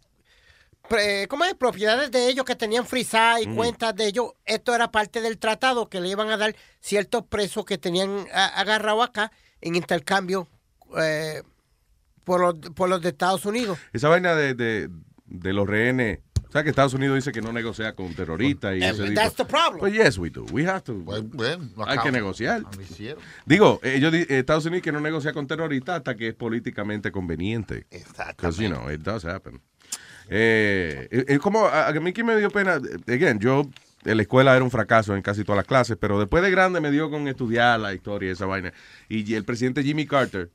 pre- 0.91 1.27
¿cómo 1.29 1.45
es? 1.45 1.53
propiedades 1.55 2.11
de 2.11 2.27
ellos 2.27 2.43
que 2.45 2.55
tenían 2.55 2.85
frisadas 2.85 3.41
y 3.43 3.47
Mm. 3.47 3.55
cuentas 3.55 3.95
de 3.95 4.07
ellos. 4.07 4.31
Esto 4.45 4.75
era 4.75 4.91
parte 4.91 5.21
del 5.21 5.37
tratado 5.37 5.89
que 5.89 6.01
le 6.01 6.09
iban 6.09 6.29
a 6.29 6.37
dar 6.37 6.55
ciertos 6.81 7.23
presos 7.27 7.63
que 7.65 7.77
tenían 7.77 8.25
a- 8.33 8.47
agarrado 8.59 9.01
acá 9.01 9.31
en 9.61 9.75
intercambio 9.75 10.47
eh, 11.01 11.41
por, 12.25 12.41
los, 12.41 12.55
por 12.75 12.89
los 12.89 13.01
de 13.01 13.09
Estados 13.09 13.45
Unidos. 13.45 13.79
Esa 13.93 14.09
vaina 14.09 14.35
de, 14.35 14.53
de, 14.53 14.89
de 15.25 15.53
los 15.53 15.65
rehenes. 15.67 16.19
O 16.47 16.51
sea, 16.51 16.63
que 16.63 16.69
Estados 16.69 16.93
Unidos 16.93 17.15
dice 17.15 17.31
que 17.31 17.41
no 17.41 17.53
negocia 17.53 17.95
con 17.95 18.13
terroristas 18.13 18.75
y 18.75 18.83
Eh, 18.83 18.89
ese 18.89 19.11
that's 19.11 19.31
tipo. 19.37 19.45
the 19.45 19.49
problem. 19.49 19.79
Pues 19.79 19.93
yes, 19.93 20.17
we 20.17 20.29
do. 20.29 20.43
We 20.51 20.67
have 20.67 20.81
to. 20.81 21.01
Hay 21.87 21.97
que 21.99 22.11
negociar. 22.11 22.63
hicieron. 22.81 23.23
Digo, 23.45 23.79
ellos, 23.83 24.11
di- 24.11 24.25
Estados 24.27 24.65
Unidos 24.65 24.83
que 24.83 24.91
no 24.91 24.99
negocia 24.99 25.31
con 25.31 25.47
terroristas 25.47 25.95
hasta 25.99 26.15
que 26.17 26.27
es 26.27 26.33
políticamente 26.35 27.09
conveniente. 27.13 27.87
Exactamente. 27.89 28.35
Because, 28.35 28.61
you 28.61 28.69
know, 28.69 28.91
it 28.91 28.99
does 28.99 29.23
happen. 29.23 29.61
Eh, 30.33 31.25
es 31.27 31.39
como, 31.39 31.65
a, 31.65 31.89
a 31.89 31.93
mí 31.93 32.13
que 32.13 32.23
me 32.23 32.37
dio 32.37 32.49
pena, 32.49 32.79
again, 33.07 33.37
yo 33.37 33.63
en 34.05 34.15
la 34.15 34.23
escuela 34.23 34.55
era 34.55 34.63
un 34.63 34.71
fracaso 34.71 35.15
en 35.15 35.21
casi 35.21 35.43
todas 35.43 35.57
las 35.57 35.67
clases, 35.67 35.97
pero 35.99 36.17
después 36.19 36.41
de 36.41 36.49
grande 36.49 36.79
me 36.79 36.89
dio 36.89 37.09
con 37.09 37.27
estudiar 37.27 37.79
la 37.79 37.93
historia 37.93 38.29
y 38.29 38.31
esa 38.31 38.45
vaina. 38.45 38.73
Y 39.09 39.33
el 39.33 39.43
presidente 39.43 39.83
Jimmy 39.83 40.05
Carter, 40.05 40.49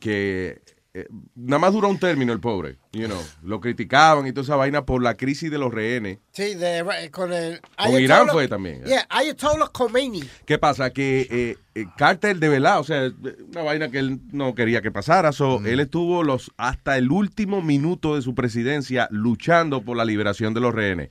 que 0.00 0.60
eh, 0.98 1.06
nada 1.34 1.58
más 1.58 1.72
duró 1.72 1.88
un 1.88 1.98
término 1.98 2.32
el 2.32 2.40
pobre, 2.40 2.78
you 2.92 3.06
know, 3.06 3.20
lo 3.42 3.60
criticaban 3.60 4.26
y 4.26 4.32
toda 4.32 4.44
esa 4.44 4.56
vaina 4.56 4.86
por 4.86 5.02
la 5.02 5.16
crisis 5.16 5.50
de 5.50 5.58
los 5.58 5.72
rehenes. 5.72 6.18
Sí, 6.32 6.54
de, 6.54 7.10
con 7.10 7.32
el... 7.32 7.60
Con 7.76 8.00
Irán 8.00 8.28
fue 8.28 8.48
también. 8.48 8.82
Yeah, 8.84 9.06
Ayatollah 9.10 9.68
Khomeini. 9.68 10.22
¿Qué 10.46 10.58
pasa? 10.58 10.90
Que 10.90 11.26
eh, 11.30 11.56
eh, 11.74 11.84
Carter 11.98 12.38
de 12.38 12.48
verdad, 12.48 12.80
o 12.80 12.84
sea, 12.84 13.10
una 13.50 13.62
vaina 13.62 13.90
que 13.90 13.98
él 13.98 14.20
no 14.32 14.54
quería 14.54 14.80
que 14.80 14.90
pasara. 14.90 15.32
So, 15.32 15.60
Él 15.66 15.80
estuvo 15.80 16.22
los 16.24 16.50
hasta 16.56 16.96
el 16.96 17.10
último 17.10 17.60
minuto 17.60 18.16
de 18.16 18.22
su 18.22 18.34
presidencia 18.34 19.08
luchando 19.10 19.82
por 19.82 19.96
la 19.96 20.04
liberación 20.06 20.54
de 20.54 20.60
los 20.60 20.74
rehenes. 20.74 21.10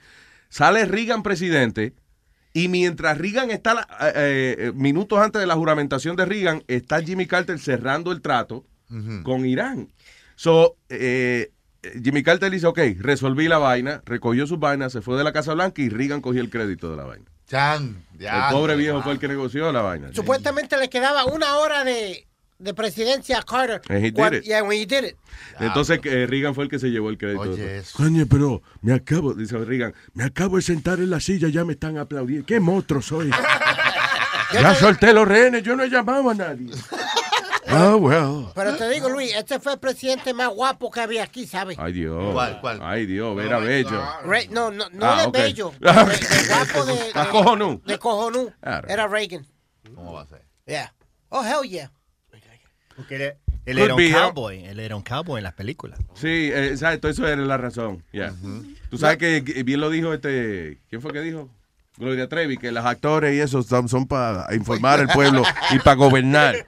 Sale 0.49 0.85
Reagan 0.85 1.21
presidente 1.21 1.93
y 2.53 2.69
mientras 2.69 3.17
Reagan 3.17 3.51
está, 3.51 3.73
la- 3.73 3.87
eh, 4.15 4.55
eh, 4.57 4.71
minutos 4.73 5.19
antes 5.19 5.39
de 5.41 5.45
la 5.47 5.55
juramentación 5.55 6.15
de 6.15 6.25
Reagan, 6.25 6.63
está 6.67 7.01
Jimmy 7.01 7.25
Carter 7.27 7.59
cerrando 7.59 8.11
el 8.11 8.21
trato 8.21 8.65
con 9.23 9.45
Irán. 9.45 9.89
So, 10.35 10.75
eh, 10.89 11.51
Jimmy 12.03 12.23
Carter 12.23 12.51
dice, 12.51 12.67
ok, 12.67 12.79
resolví 12.99 13.47
la 13.47 13.57
vaina, 13.57 14.01
recogió 14.05 14.47
sus 14.47 14.59
vainas, 14.59 14.91
se 14.91 15.01
fue 15.01 15.17
de 15.17 15.23
la 15.23 15.31
Casa 15.33 15.53
Blanca 15.53 15.81
y 15.81 15.89
Reagan 15.89 16.21
cogió 16.21 16.41
el 16.41 16.49
crédito 16.49 16.89
de 16.91 16.97
la 16.97 17.03
vaina. 17.03 17.25
Chan, 17.47 18.03
ya, 18.17 18.47
el 18.49 18.55
pobre 18.55 18.73
ya. 18.73 18.77
viejo 18.77 19.03
fue 19.03 19.13
el 19.13 19.19
que 19.19 19.27
negoció 19.27 19.71
la 19.71 19.81
vaina. 19.81 20.09
Supuestamente 20.13 20.77
le 20.77 20.89
quedaba 20.89 21.25
una 21.25 21.57
hora 21.57 21.83
de, 21.83 22.25
de 22.57 22.73
presidencia 22.73 23.37
a 23.37 23.43
Carter. 23.43 23.81
And 23.87 23.99
he 24.03 24.09
did 24.11 24.15
Cuan- 24.15 24.33
it. 24.33 24.43
Yeah, 24.43 24.63
when 24.63 24.79
he 24.81 24.85
did 24.87 25.03
it. 25.09 25.15
Entonces 25.59 25.99
eh, 26.05 26.25
Reagan 26.27 26.55
fue 26.55 26.63
el 26.63 26.69
que 26.71 26.79
se 26.79 26.89
llevó 26.89 27.09
el 27.11 27.19
crédito. 27.19 27.41
Oye, 27.41 27.51
después. 27.51 27.87
eso. 27.89 27.97
Coño, 27.97 28.25
pero 28.27 28.63
me 28.81 28.93
acabo, 28.93 29.35
dice 29.35 29.55
Reagan, 29.59 29.93
me 30.15 30.23
acabo 30.23 30.55
de 30.55 30.63
sentar 30.63 30.97
en 30.99 31.11
la 31.11 31.19
silla, 31.19 31.47
ya 31.49 31.63
me 31.63 31.73
están 31.73 31.97
aplaudiendo. 31.99 32.45
¡Qué 32.47 32.59
monstruo 32.59 33.01
soy! 33.01 33.29
Ya 34.53 34.73
solté 34.75 35.11
los 35.11 35.27
rehenes, 35.27 35.63
yo 35.63 35.75
no 35.75 35.83
he 35.83 35.89
llamado 35.89 36.29
a 36.29 36.33
nadie. 36.33 36.67
Ah, 37.67 37.95
well. 37.95 38.47
Pero 38.53 38.75
te 38.75 38.89
digo, 38.89 39.09
Luis, 39.09 39.33
este 39.35 39.59
fue 39.59 39.73
el 39.73 39.79
presidente 39.79 40.33
más 40.33 40.49
guapo 40.49 40.91
que 40.91 41.01
había 41.01 41.23
aquí, 41.23 41.47
¿sabes? 41.47 41.77
Ay, 41.79 41.93
Dios. 41.93 42.31
¿Cuál, 42.33 42.61
cuál? 42.61 42.79
Ay, 42.83 43.05
Dios, 43.05 43.37
era 43.43 43.57
bello. 43.59 44.01
Re- 44.23 44.47
no, 44.49 44.69
no, 44.71 44.89
no 44.91 45.05
Ah, 45.05 45.21
de 45.21 45.27
ok. 45.27 45.33
bello. 45.33 45.71
De, 45.79 45.87
de 45.91 46.47
guapo 46.47 46.85
de. 46.85 46.99
Ah, 47.15 47.23
de- 47.25 47.29
cojonú. 47.31 47.81
De 47.85 47.97
cojonú. 47.99 48.53
Claro. 48.61 48.87
Era 48.87 49.07
Reagan. 49.07 49.45
¿Cómo 49.95 50.13
va 50.13 50.21
a 50.21 50.27
ser? 50.27 50.41
Yeah. 50.65 50.93
Oh, 51.29 51.43
hell 51.43 51.67
yeah. 51.69 51.91
Porque 52.95 53.15
él, 53.15 53.21
él 53.65 53.75
Could 53.77 53.79
era 53.85 53.95
un 53.95 54.01
¿eh? 54.01 54.11
cowboy. 54.13 54.65
Él 54.65 54.79
era 54.79 54.95
un 54.95 55.01
cowboy 55.01 55.39
en 55.39 55.43
las 55.43 55.53
películas. 55.53 55.99
Sí, 56.13 56.27
eh, 56.53 56.67
exacto, 56.69 57.09
eso 57.09 57.27
era 57.27 57.41
la 57.41 57.57
razón. 57.57 58.03
ya. 58.13 58.33
Tú 58.89 58.97
sabes 58.97 59.17
que 59.17 59.43
que 59.43 59.63
bien 59.63 59.81
lo 59.81 59.89
dijo 59.89 60.13
este. 60.13 60.79
¿Quién 60.89 61.01
fue 61.01 61.11
que 61.11 61.19
dijo? 61.21 61.49
Gloria 61.97 62.27
Trevi, 62.29 62.57
que 62.57 62.71
los 62.71 62.85
actores 62.85 63.33
y 63.35 63.39
eso 63.39 63.63
son, 63.63 63.87
son 63.89 64.05
para 64.05 64.53
informar 64.53 64.99
al 64.99 65.07
pueblo 65.07 65.43
y 65.71 65.79
para 65.79 65.95
gobernar. 65.95 66.55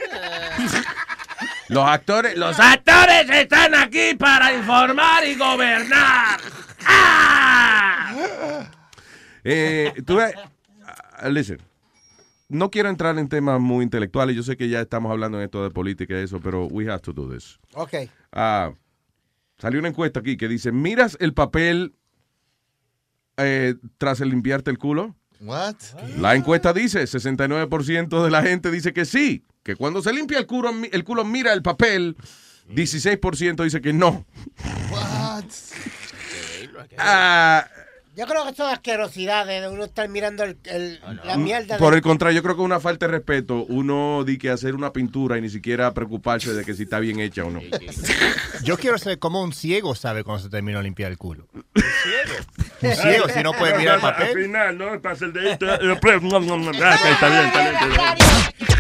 Los 1.70 1.86
actores, 1.86 2.38
los 2.38 2.58
actores 2.60 3.30
están 3.30 3.76
aquí 3.76 4.16
para 4.18 4.54
informar 4.54 5.26
y 5.26 5.36
gobernar. 5.36 6.40
¡Ah! 6.86 8.68
Eh, 9.44 9.94
tú 10.06 10.16
ves, 10.16 10.34
ah, 10.86 11.28
listen, 11.30 11.60
no 12.50 12.72
quiero 12.72 12.90
entrar 12.90 13.18
en 13.20 13.28
temas 13.28 13.60
muy 13.60 13.84
intelectuales. 13.84 14.36
Yo 14.36 14.44
sé 14.44 14.56
que 14.56 14.70
ya 14.70 14.80
estamos 14.82 15.12
hablando 15.12 15.38
en 15.40 15.44
esto 15.44 15.62
de 15.64 15.70
política 15.70 16.14
y 16.18 16.24
eso, 16.24 16.40
pero 16.40 16.66
we 16.68 16.90
have 16.90 17.02
to 17.02 17.12
do 17.12 17.30
this. 17.30 17.60
Ok. 17.74 17.94
Ah, 18.32 18.72
salió 19.58 19.80
una 19.80 19.90
encuesta 19.90 20.22
aquí 20.22 20.38
que 20.38 20.48
dice, 20.48 20.72
¿miras 20.72 21.18
el 21.20 21.34
papel 21.34 21.96
eh, 23.36 23.76
tras 23.98 24.22
el 24.22 24.30
limpiarte 24.30 24.72
el 24.72 24.78
culo? 24.78 25.16
What? 25.42 25.76
La 26.18 26.36
encuesta 26.36 26.74
dice, 26.74 27.04
69% 27.04 28.24
de 28.24 28.32
la 28.32 28.42
gente 28.42 28.72
dice 28.72 28.94
que 28.94 29.06
sí, 29.06 29.46
que 29.68 29.76
cuando 29.76 30.02
se 30.02 30.14
limpia 30.14 30.40
el 30.40 30.46
culo, 30.48 30.72
el 30.90 31.04
culo 31.04 31.26
mira 31.26 31.52
el 31.52 31.62
papel, 31.62 32.16
16% 32.74 33.64
dice 33.66 33.82
que 33.82 33.92
no. 33.92 34.26
Ah, 36.98 37.68
Yo 38.16 38.26
creo 38.26 38.46
que 38.48 38.56
son 38.56 38.72
asquerosidades 38.72 39.62
de 39.62 39.68
uno 39.68 39.84
estar 39.84 40.08
mirando 40.10 40.44
el, 40.46 40.58
el- 40.64 41.00
la 41.24 41.36
mierda. 41.38 41.76
Mm, 41.76 41.80
por 41.80 41.92
de- 41.92 41.98
el 41.98 42.02
contrario, 42.02 42.38
yo 42.38 42.44
creo 42.44 42.56
que 42.56 42.62
es 42.62 42.66
una 42.66 42.80
falta 42.80 43.06
de 43.08 43.12
respeto 43.12 43.66
uno 43.70 44.24
di 44.26 44.38
que 44.38 44.50
hacer 44.50 44.74
una 44.74 44.92
pintura 44.94 45.38
y 45.38 45.42
ni 45.42 45.50
siquiera 45.50 45.94
preocuparse 45.94 46.54
de 46.54 46.64
que 46.66 46.74
si 46.74 46.84
está 46.84 47.00
bien 47.00 47.20
hecha 47.20 47.44
o 47.44 47.52
no. 47.52 47.60
Yo 48.64 48.78
quiero 48.78 48.98
saber 48.98 49.20
cómo 49.20 49.44
un 49.44 49.52
ciego 49.54 49.94
sabe 49.96 50.24
cuando 50.24 50.44
se 50.44 50.50
terminó 50.50 50.78
de 50.80 50.86
limpiar 50.86 51.12
el 51.12 51.18
culo. 51.18 51.48
Un 51.54 52.94
ciego, 52.96 53.28
si 53.30 53.44
no 53.44 53.52
puede 53.54 53.78
mirar 53.78 54.00
el 54.00 54.06
Al 54.06 54.14
papel. 54.14 54.44
final, 54.46 54.78
¿no? 54.78 55.02
Pasa 55.02 55.26
el 55.26 55.34
no, 55.34 56.40
no, 56.40 56.58
no, 56.58 56.72
ah, 56.84 56.96
está 56.96 57.30
bien, 57.30 57.46
está 57.48 57.62
bien. 57.62 57.76
está 57.76 58.16
bien. 58.16 58.77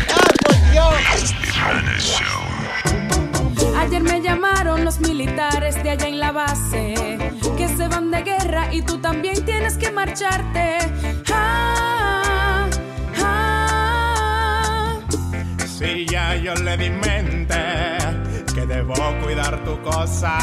Ayer 3.80 4.02
me 4.02 4.22
llamaron 4.22 4.84
los 4.84 5.00
militares 5.00 5.82
de 5.84 5.92
allá 5.92 6.08
en 6.08 6.20
la 6.20 6.32
base, 6.32 6.94
que 7.58 7.68
se 7.68 7.88
van 7.88 8.12
de 8.12 8.22
guerra 8.24 8.74
y 8.74 8.82
tú 8.82 8.98
también 9.00 9.46
tienes 9.46 9.78
que 9.78 9.92
marcharte. 9.92 10.78
Ah, 11.32 12.68
ah. 13.24 15.00
Si 15.66 16.06
ya 16.06 16.36
yo 16.36 16.54
le 16.56 16.78
di 16.78 16.90
mente 16.90 17.56
que 18.54 18.66
debo 18.66 18.96
cuidar 19.24 19.64
tu 19.64 19.82
cosa. 19.82 20.38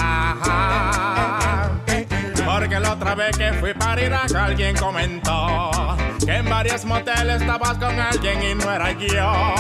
Porque 2.55 2.79
la 2.79 2.93
otra 2.93 3.17
vez 3.17 3.37
que 3.37 3.53
fui 3.55 3.75
para 3.75 4.01
Irak 4.01 4.33
alguien 4.33 4.77
comentó 4.77 5.97
que 6.25 6.37
en 6.37 6.49
varios 6.49 6.85
moteles 6.85 7.41
estabas 7.41 7.77
con 7.79 7.99
alguien 7.99 8.43
y 8.45 8.55
no 8.55 8.73
era 8.73 8.93
yo. 8.93 9.55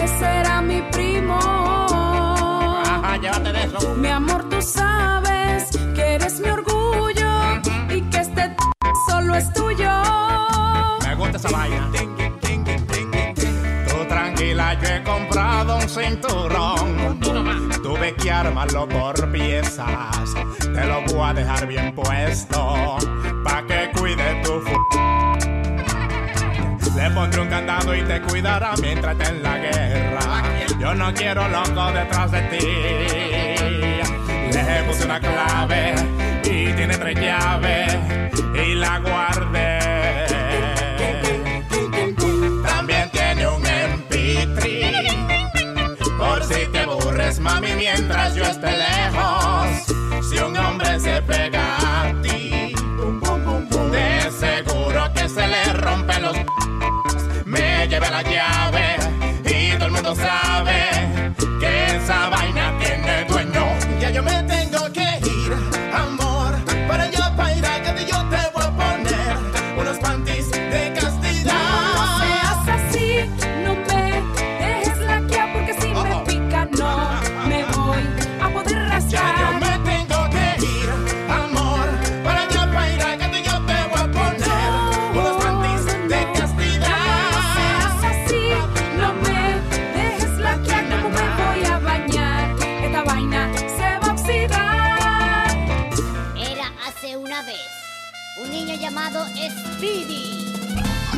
Ese 0.00 0.24
era 0.24 0.62
mi 0.62 0.80
primo. 0.92 1.36
Ajá, 2.84 3.16
llévate 3.16 3.52
de 3.52 3.64
eso. 3.64 3.94
Mi 3.96 4.08
amor, 4.08 4.48
tú 4.48 4.62
sabes 4.62 5.70
que 5.96 6.14
eres 6.14 6.38
mi 6.38 6.48
orgullo 6.48 7.62
y 7.90 8.00
que 8.02 8.18
este 8.18 8.54
solo 9.10 9.34
es 9.34 9.52
tuyo. 9.52 9.90
Me 11.04 11.14
gusta 11.16 11.38
esa 11.38 11.50
vaina. 11.50 11.90
Tú 13.88 14.04
tranquila, 14.06 14.74
yo 14.74 14.88
he 14.88 15.02
comprado 15.02 15.78
un 15.78 15.88
cinturón. 15.88 17.65
Tuve 17.96 18.14
que 18.14 18.30
armarlo 18.30 18.86
por 18.86 19.32
piezas. 19.32 20.34
Te 20.58 20.84
lo 20.84 21.00
voy 21.06 21.30
a 21.30 21.32
dejar 21.32 21.66
bien 21.66 21.94
puesto. 21.94 22.98
Pa' 23.42 23.64
que 23.66 23.90
cuide 23.98 24.42
tu 24.42 24.62
Le 26.94 27.10
pondré 27.10 27.40
un 27.40 27.48
candado 27.48 27.94
y 27.94 28.02
te 28.02 28.20
cuidará 28.20 28.74
mientras 28.82 29.18
esté 29.18 29.30
en 29.30 29.42
la 29.42 29.56
guerra. 29.56 30.42
Yo 30.78 30.94
no 30.94 31.14
quiero 31.14 31.48
loco 31.48 31.90
detrás 31.92 32.32
de 32.32 32.42
ti. 32.42 32.66
Le 34.52 34.82
puse 34.86 35.06
una 35.06 35.18
clave 35.18 35.94
y 36.44 36.72
tiene 36.74 36.98
tres 36.98 37.18
llaves 37.18 37.96
y 38.62 38.74
la 38.74 38.98
guardé. 38.98 39.78
También 42.62 43.10
tiene 43.10 43.48
un 43.48 43.62
MP3 43.62 45.16
por 46.18 46.45
aburres, 47.26 47.40
mami, 47.40 47.74
mientras 47.76 48.34
yo 48.34 48.44
esté 48.44 48.70
lejos. 48.76 50.28
Si 50.28 50.38
un 50.38 50.56
hombre 50.56 50.98
se 51.00 51.22
pega 51.22 51.76
a 51.76 52.22
ti, 52.22 52.74
de 53.90 54.30
seguro 54.30 55.12
que 55.14 55.28
se 55.28 55.46
le 55.46 55.72
rompen 55.74 56.22
los. 56.22 56.36
Me 57.44 57.86
llevé 57.88 58.10
la 58.10 58.22
llave 58.22 58.96
y 59.44 59.72
todo 59.76 59.86
el 59.86 59.92
mundo 59.92 60.14
sabe 60.14 60.55
Speedy. 99.86 100.52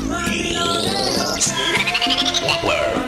Cuando 0.06 1.38
Speedy 1.40 3.07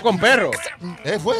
con 0.00 0.18
perro. 0.18 0.50
¿Eh, 1.04 1.18
fue? 1.22 1.36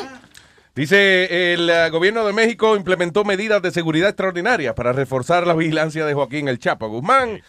Dice, 0.75 1.53
el 1.55 1.71
eh, 1.71 1.89
gobierno 1.91 2.27
de 2.27 2.33
México 2.33 2.77
implementó 2.77 3.25
medidas 3.25 3.63
de 3.63 3.71
seguridad 3.71 4.09
extraordinarias 4.09 4.75
para 4.75 4.93
reforzar 4.93 5.47
la 5.47 5.55
vigilancia 5.55 6.05
de 6.05 6.15
Joaquín 6.15 6.49
El 6.49 6.59
Chapo 6.59 6.89
Guzmán 6.89 7.43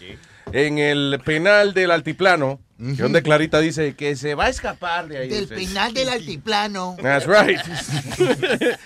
en 0.51 0.78
el 0.78 1.20
penal 1.26 1.74
del 1.74 1.91
Altiplano. 1.91 2.60
Uh. 2.78 2.93
Donde 2.95 3.24
Clarita 3.24 3.60
dice 3.62 3.95
que 3.95 4.16
se 4.16 4.36
va 4.36 4.45
a 4.45 4.49
escapar 4.49 5.08
de 5.08 5.18
ahí. 5.18 5.30
Del 5.30 5.47
penal 5.47 5.93
del 5.93 6.10
Altiplano. 6.10 6.97
That's 7.01 7.26
right. 7.26 7.60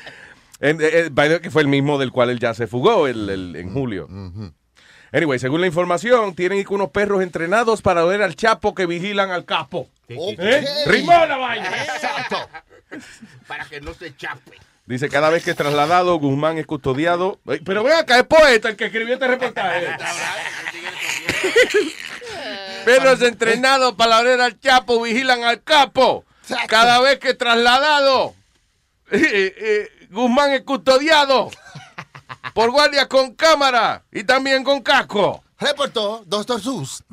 Eh, 0.61 0.75
eh, 1.15 1.39
que 1.41 1.51
fue 1.51 1.61
el 1.61 1.69
mismo 1.69 1.97
del 1.97 2.11
cual 2.11 2.29
él 2.31 2.37
ya 2.37 2.53
se 2.53 2.67
fugó 2.67 3.07
el, 3.07 3.55
en 3.55 3.71
julio. 3.71 4.07
Uh 4.09 4.18
Anyway, 5.11 5.39
según 5.39 5.61
la 5.61 5.67
información, 5.67 6.35
tienen 6.35 6.63
unos 6.69 6.89
perros 6.89 7.23
entrenados 7.23 7.81
para 7.81 8.05
oler 8.05 8.21
al 8.21 8.35
chapo 8.35 8.75
que 8.75 8.85
vigilan 8.85 9.31
al 9.31 9.45
capo. 9.45 9.89
Okay. 10.05 10.35
¿Eh? 10.37 11.03
La 11.05 11.37
vaina. 11.37 11.69
Exacto. 11.83 12.37
Para 13.47 13.65
que 13.65 13.81
no 13.81 13.93
se 13.93 14.15
chape. 14.15 14.57
Dice, 14.85 15.07
cada 15.07 15.29
vez 15.29 15.43
que 15.43 15.51
es 15.51 15.55
trasladado, 15.55 16.15
Guzmán 16.17 16.57
es 16.57 16.65
custodiado. 16.65 17.39
Pero 17.63 17.83
vean 17.83 17.99
acá, 17.99 18.17
es 18.17 18.23
poeta 18.23 18.69
el 18.69 18.75
que 18.75 18.85
escribió 18.85 19.13
este 19.13 19.27
reportaje. 19.27 19.85
Perros 22.85 23.21
entrenados 23.21 23.93
para 23.93 24.19
oler 24.19 24.41
al 24.41 24.59
chapo 24.59 25.01
vigilan 25.01 25.43
al 25.43 25.61
capo. 25.63 26.25
Cada 26.67 26.99
vez 27.01 27.19
que 27.19 27.35
trasladado, 27.35 28.33
eh, 29.11 29.53
eh, 29.57 30.07
Guzmán 30.09 30.53
es 30.53 30.61
custodiado 30.61 31.51
por 32.53 32.71
guardia 32.71 33.07
con 33.07 33.33
cámara 33.35 34.03
y 34.11 34.23
también 34.23 34.63
con 34.63 34.81
casco. 34.81 35.43
Reportó 35.59 36.23
Doctor 36.25 36.61
Sus. 36.61 37.03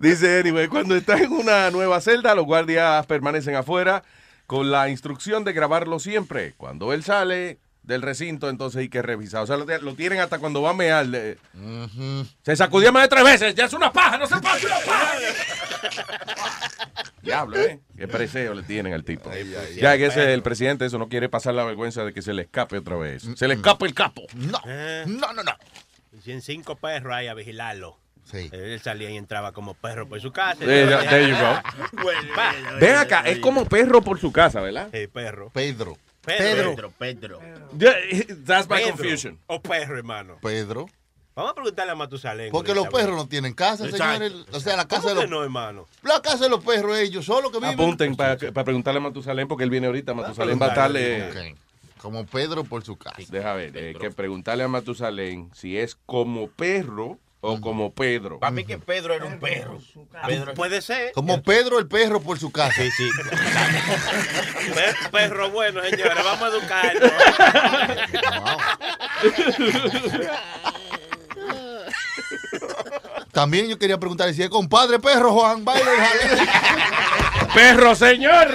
Dice 0.00 0.40
Anyway, 0.40 0.68
cuando 0.68 0.96
estás 0.96 1.20
en 1.20 1.32
una 1.32 1.70
nueva 1.70 2.00
celda, 2.00 2.34
los 2.34 2.44
guardias 2.44 3.06
permanecen 3.06 3.54
afuera 3.54 4.02
con 4.46 4.70
la 4.70 4.88
instrucción 4.88 5.44
de 5.44 5.52
grabarlo 5.52 5.98
siempre. 5.98 6.54
Cuando 6.56 6.92
él 6.92 7.04
sale 7.04 7.58
del 7.82 8.02
recinto, 8.02 8.48
entonces 8.48 8.80
hay 8.80 8.88
que 8.88 9.02
revisar. 9.02 9.42
O 9.42 9.46
sea, 9.46 9.56
lo, 9.56 9.64
lo 9.66 9.94
tienen 9.94 10.20
hasta 10.20 10.38
cuando 10.38 10.62
va 10.62 10.70
a 10.70 10.74
mear. 10.74 11.06
Se 12.42 12.56
sacudía 12.56 12.90
más 12.92 13.04
de 13.04 13.08
tres 13.08 13.24
veces. 13.24 13.54
Ya 13.54 13.66
es 13.66 13.72
una 13.72 13.92
paja, 13.92 14.18
no 14.18 14.26
se 14.26 14.36
pasa 14.36 14.66
una 14.66 14.78
paja. 14.80 15.14
Diablo, 17.24 17.58
¿eh? 17.58 17.80
Qué 17.96 18.06
preseo 18.08 18.54
le 18.54 18.62
tienen 18.62 18.92
al 18.92 19.04
tipo. 19.04 19.30
Ya 19.76 19.96
que 19.96 20.06
ese 20.06 20.22
es 20.24 20.28
el 20.28 20.42
presidente, 20.42 20.84
eso 20.86 20.98
no 20.98 21.08
quiere 21.08 21.28
pasar 21.28 21.54
la 21.54 21.64
vergüenza 21.64 22.04
de 22.04 22.12
que 22.12 22.22
se 22.22 22.32
le 22.34 22.42
escape 22.42 22.78
otra 22.78 22.96
vez. 22.96 23.26
Se 23.36 23.48
le 23.48 23.54
escape 23.54 23.86
el 23.86 23.94
capo. 23.94 24.22
No, 24.34 24.60
no, 25.06 25.32
no, 25.32 25.42
no. 25.42 25.52
Y 26.16 26.20
105 26.22 26.76
perros 26.76 27.12
ahí 27.14 27.26
a 27.26 27.34
vigilarlo. 27.34 27.98
Él 28.32 28.80
salía 28.80 29.10
y 29.10 29.16
entraba 29.16 29.52
como 29.52 29.74
perro 29.74 30.08
por 30.08 30.20
su 30.20 30.32
casa. 30.32 30.64
There- 30.64 31.08
there 31.08 31.28
you 31.28 31.36
go. 31.36 31.60
Bueno, 32.02 32.20
Ven 32.80 32.96
acá, 32.96 33.20
es 33.26 33.38
como 33.38 33.64
perro 33.66 34.00
por 34.02 34.18
su 34.18 34.32
casa, 34.32 34.60
¿verdad? 34.60 34.88
Sí, 34.92 35.06
perro. 35.08 35.50
Pedro. 35.52 35.96
Pedro. 36.24 36.74
Pedro. 36.98 37.40
That's 38.46 38.68
my 38.68 38.76
Pedro. 38.76 38.96
confusion. 38.96 39.38
O 39.46 39.60
perro, 39.60 39.98
hermano. 39.98 40.38
Pedro. 40.40 40.86
Vamos 41.36 41.50
a 41.50 41.54
preguntarle 41.54 41.92
a 41.92 41.94
Matusalén. 41.96 42.52
Porque 42.52 42.74
los 42.74 42.86
perros 42.88 43.16
no 43.16 43.26
tienen 43.26 43.54
casa, 43.54 43.90
señores. 43.90 44.32
O 44.52 44.60
sea, 44.60 44.76
la 44.76 44.86
casa 44.86 45.02
¿Cómo 45.02 45.14
de 45.14 45.22
los, 45.22 45.30
no, 45.30 45.42
hermano? 45.42 45.86
la 46.02 46.22
casa 46.22 46.44
de 46.44 46.50
los 46.50 46.62
perros 46.64 46.96
ellos 46.96 47.24
solo 47.24 47.50
que 47.50 47.58
viven. 47.58 47.74
Apunten 47.74 48.14
para 48.14 48.36
preguntarle 48.36 48.98
a 48.98 49.02
Matusalén 49.02 49.48
porque 49.48 49.64
él 49.64 49.70
viene 49.70 49.88
ahorita. 49.88 50.14
Matusalén 50.14 50.60
va 50.60 50.66
a 50.66 50.68
estarle. 50.68 51.56
Como 51.98 52.24
Pedro 52.26 52.64
por 52.64 52.84
su 52.84 52.96
casa. 52.96 53.16
Deja 53.30 53.54
ver, 53.54 53.76
eh, 53.76 53.94
que 53.98 54.10
preguntarle 54.10 54.62
a 54.62 54.68
Matusalén 54.68 55.50
si 55.54 55.78
es 55.78 55.96
como 56.06 56.48
perro 56.50 57.18
o 57.40 57.60
como 57.60 57.92
Pedro. 57.92 58.38
Para 58.38 58.50
mí 58.52 58.64
que 58.64 58.78
Pedro 58.78 59.12
era 59.14 59.24
un 59.24 59.40
perro. 59.40 59.78
Pedro 60.26 60.54
Puede 60.54 60.80
ser. 60.82 61.12
Como 61.12 61.42
Pedro 61.42 61.78
el 61.78 61.86
perro 61.88 62.20
por 62.20 62.38
su 62.38 62.52
casa. 62.52 62.74
Sí, 62.80 62.90
sí. 62.90 63.08
Per- 64.74 65.10
perro 65.10 65.50
bueno, 65.50 65.82
señores. 65.82 66.24
Vamos 66.24 66.42
a 66.42 66.48
educarlo. 66.56 67.10
También 73.34 73.66
yo 73.68 73.78
quería 73.78 73.98
preguntarle 73.98 74.32
si 74.32 74.42
es 74.42 74.48
compadre 74.48 74.98
perro 75.00 75.32
Juan 75.32 75.64
Baile. 75.64 75.84
¡Perro, 77.54 77.94
señor! 77.94 78.48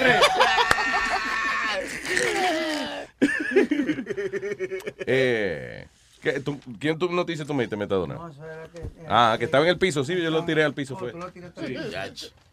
eh, 5.06 5.86
¿qué, 6.22 6.40
tú- 6.40 6.60
¿Quién 6.78 6.98
tu 6.98 7.10
noticia 7.12 7.44
tú 7.44 7.54
me 7.54 7.62
diste, 7.64 7.76
Metadona? 7.76 8.18
Ah, 9.08 9.36
que 9.38 9.44
estaba 9.46 9.64
en 9.64 9.70
el 9.70 9.78
piso, 9.78 10.04
sí, 10.04 10.20
yo 10.20 10.30
lo 10.30 10.44
tiré 10.44 10.64
al 10.64 10.74
piso. 10.74 10.96
Fue. 10.96 11.12
Sí. 11.66 11.76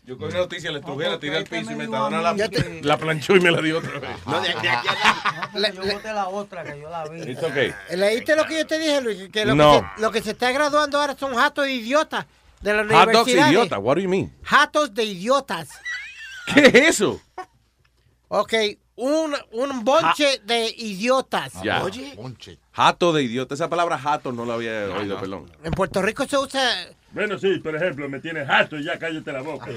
Yo 0.07 0.17
cogí 0.17 0.31
la 0.31 0.39
noticia, 0.39 0.71
la 0.71 0.79
estrujé, 0.79 1.09
la 1.09 1.19
tiré 1.19 1.35
al 1.35 1.43
piso 1.43 1.69
y 1.69 1.75
Metadona 1.75 2.21
la, 2.21 2.33
la 2.81 2.97
planchó 2.97 3.35
y 3.35 3.41
me 3.41 3.51
la 3.51 3.61
dio 3.61 3.79
otra 3.79 3.99
vez. 3.99 4.09
Ah, 4.25 4.39
de- 4.39 4.47
de 4.61 4.69
aquí 4.69 4.87
a 4.87 5.49
Le- 5.59 5.73
yo 5.75 5.81
boté 5.81 6.13
la 6.13 6.29
otra 6.29 6.63
que 6.63 6.79
yo 6.79 6.89
la 6.89 7.03
vi. 7.09 7.35
Okay. 7.35 7.73
¿Leíste 7.93 8.35
lo 8.37 8.45
que 8.45 8.57
yo 8.59 8.65
te 8.65 8.79
dije, 8.79 9.01
Luis? 9.01 9.29
Que 9.29 9.43
lo, 9.43 9.53
No. 9.53 9.73
que, 9.81 9.87
se, 9.97 10.01
lo 10.01 10.11
que 10.11 10.21
se 10.21 10.31
está 10.31 10.51
graduando 10.53 10.97
ahora 11.01 11.17
son 11.17 11.35
jatos 11.35 11.65
de 11.65 11.73
idiotas 11.73 12.25
de 12.61 12.73
la 12.73 12.83
Hot 12.83 12.89
dogs 13.11 13.27
universidad. 13.27 13.49
idiota, 13.49 13.79
what 13.79 13.95
do 13.95 14.01
you 14.01 14.07
mean? 14.09 14.33
Jatos 14.43 14.93
de 14.93 15.03
idiotas. 15.03 15.67
¿Qué 16.53 16.67
es 16.67 16.73
eso? 16.75 17.19
Ok, 18.29 18.53
un, 18.95 19.35
un 19.51 19.83
bonche 19.83 20.39
de 20.45 20.73
idiotas. 20.77 21.51
Ya. 21.63 21.83
Jato 22.71 23.11
de 23.11 23.23
idiota. 23.23 23.55
Esa 23.55 23.67
palabra 23.67 23.97
jato 23.99 24.31
no 24.31 24.45
la 24.45 24.53
había 24.53 24.85
oído, 24.97 25.19
perdón. 25.19 25.51
En 25.65 25.71
Puerto 25.73 26.01
Rico 26.01 26.25
se 26.25 26.37
usa... 26.37 26.61
Bueno, 27.17 27.39
sí, 27.39 27.57
por 27.57 27.75
ejemplo, 27.75 28.07
me 28.07 28.19
tienes 28.19 28.47
harto 28.47 28.77
y 28.77 28.83
ya 28.83 28.99
cállate 28.99 29.31
la 29.31 29.41
boca. 29.41 29.71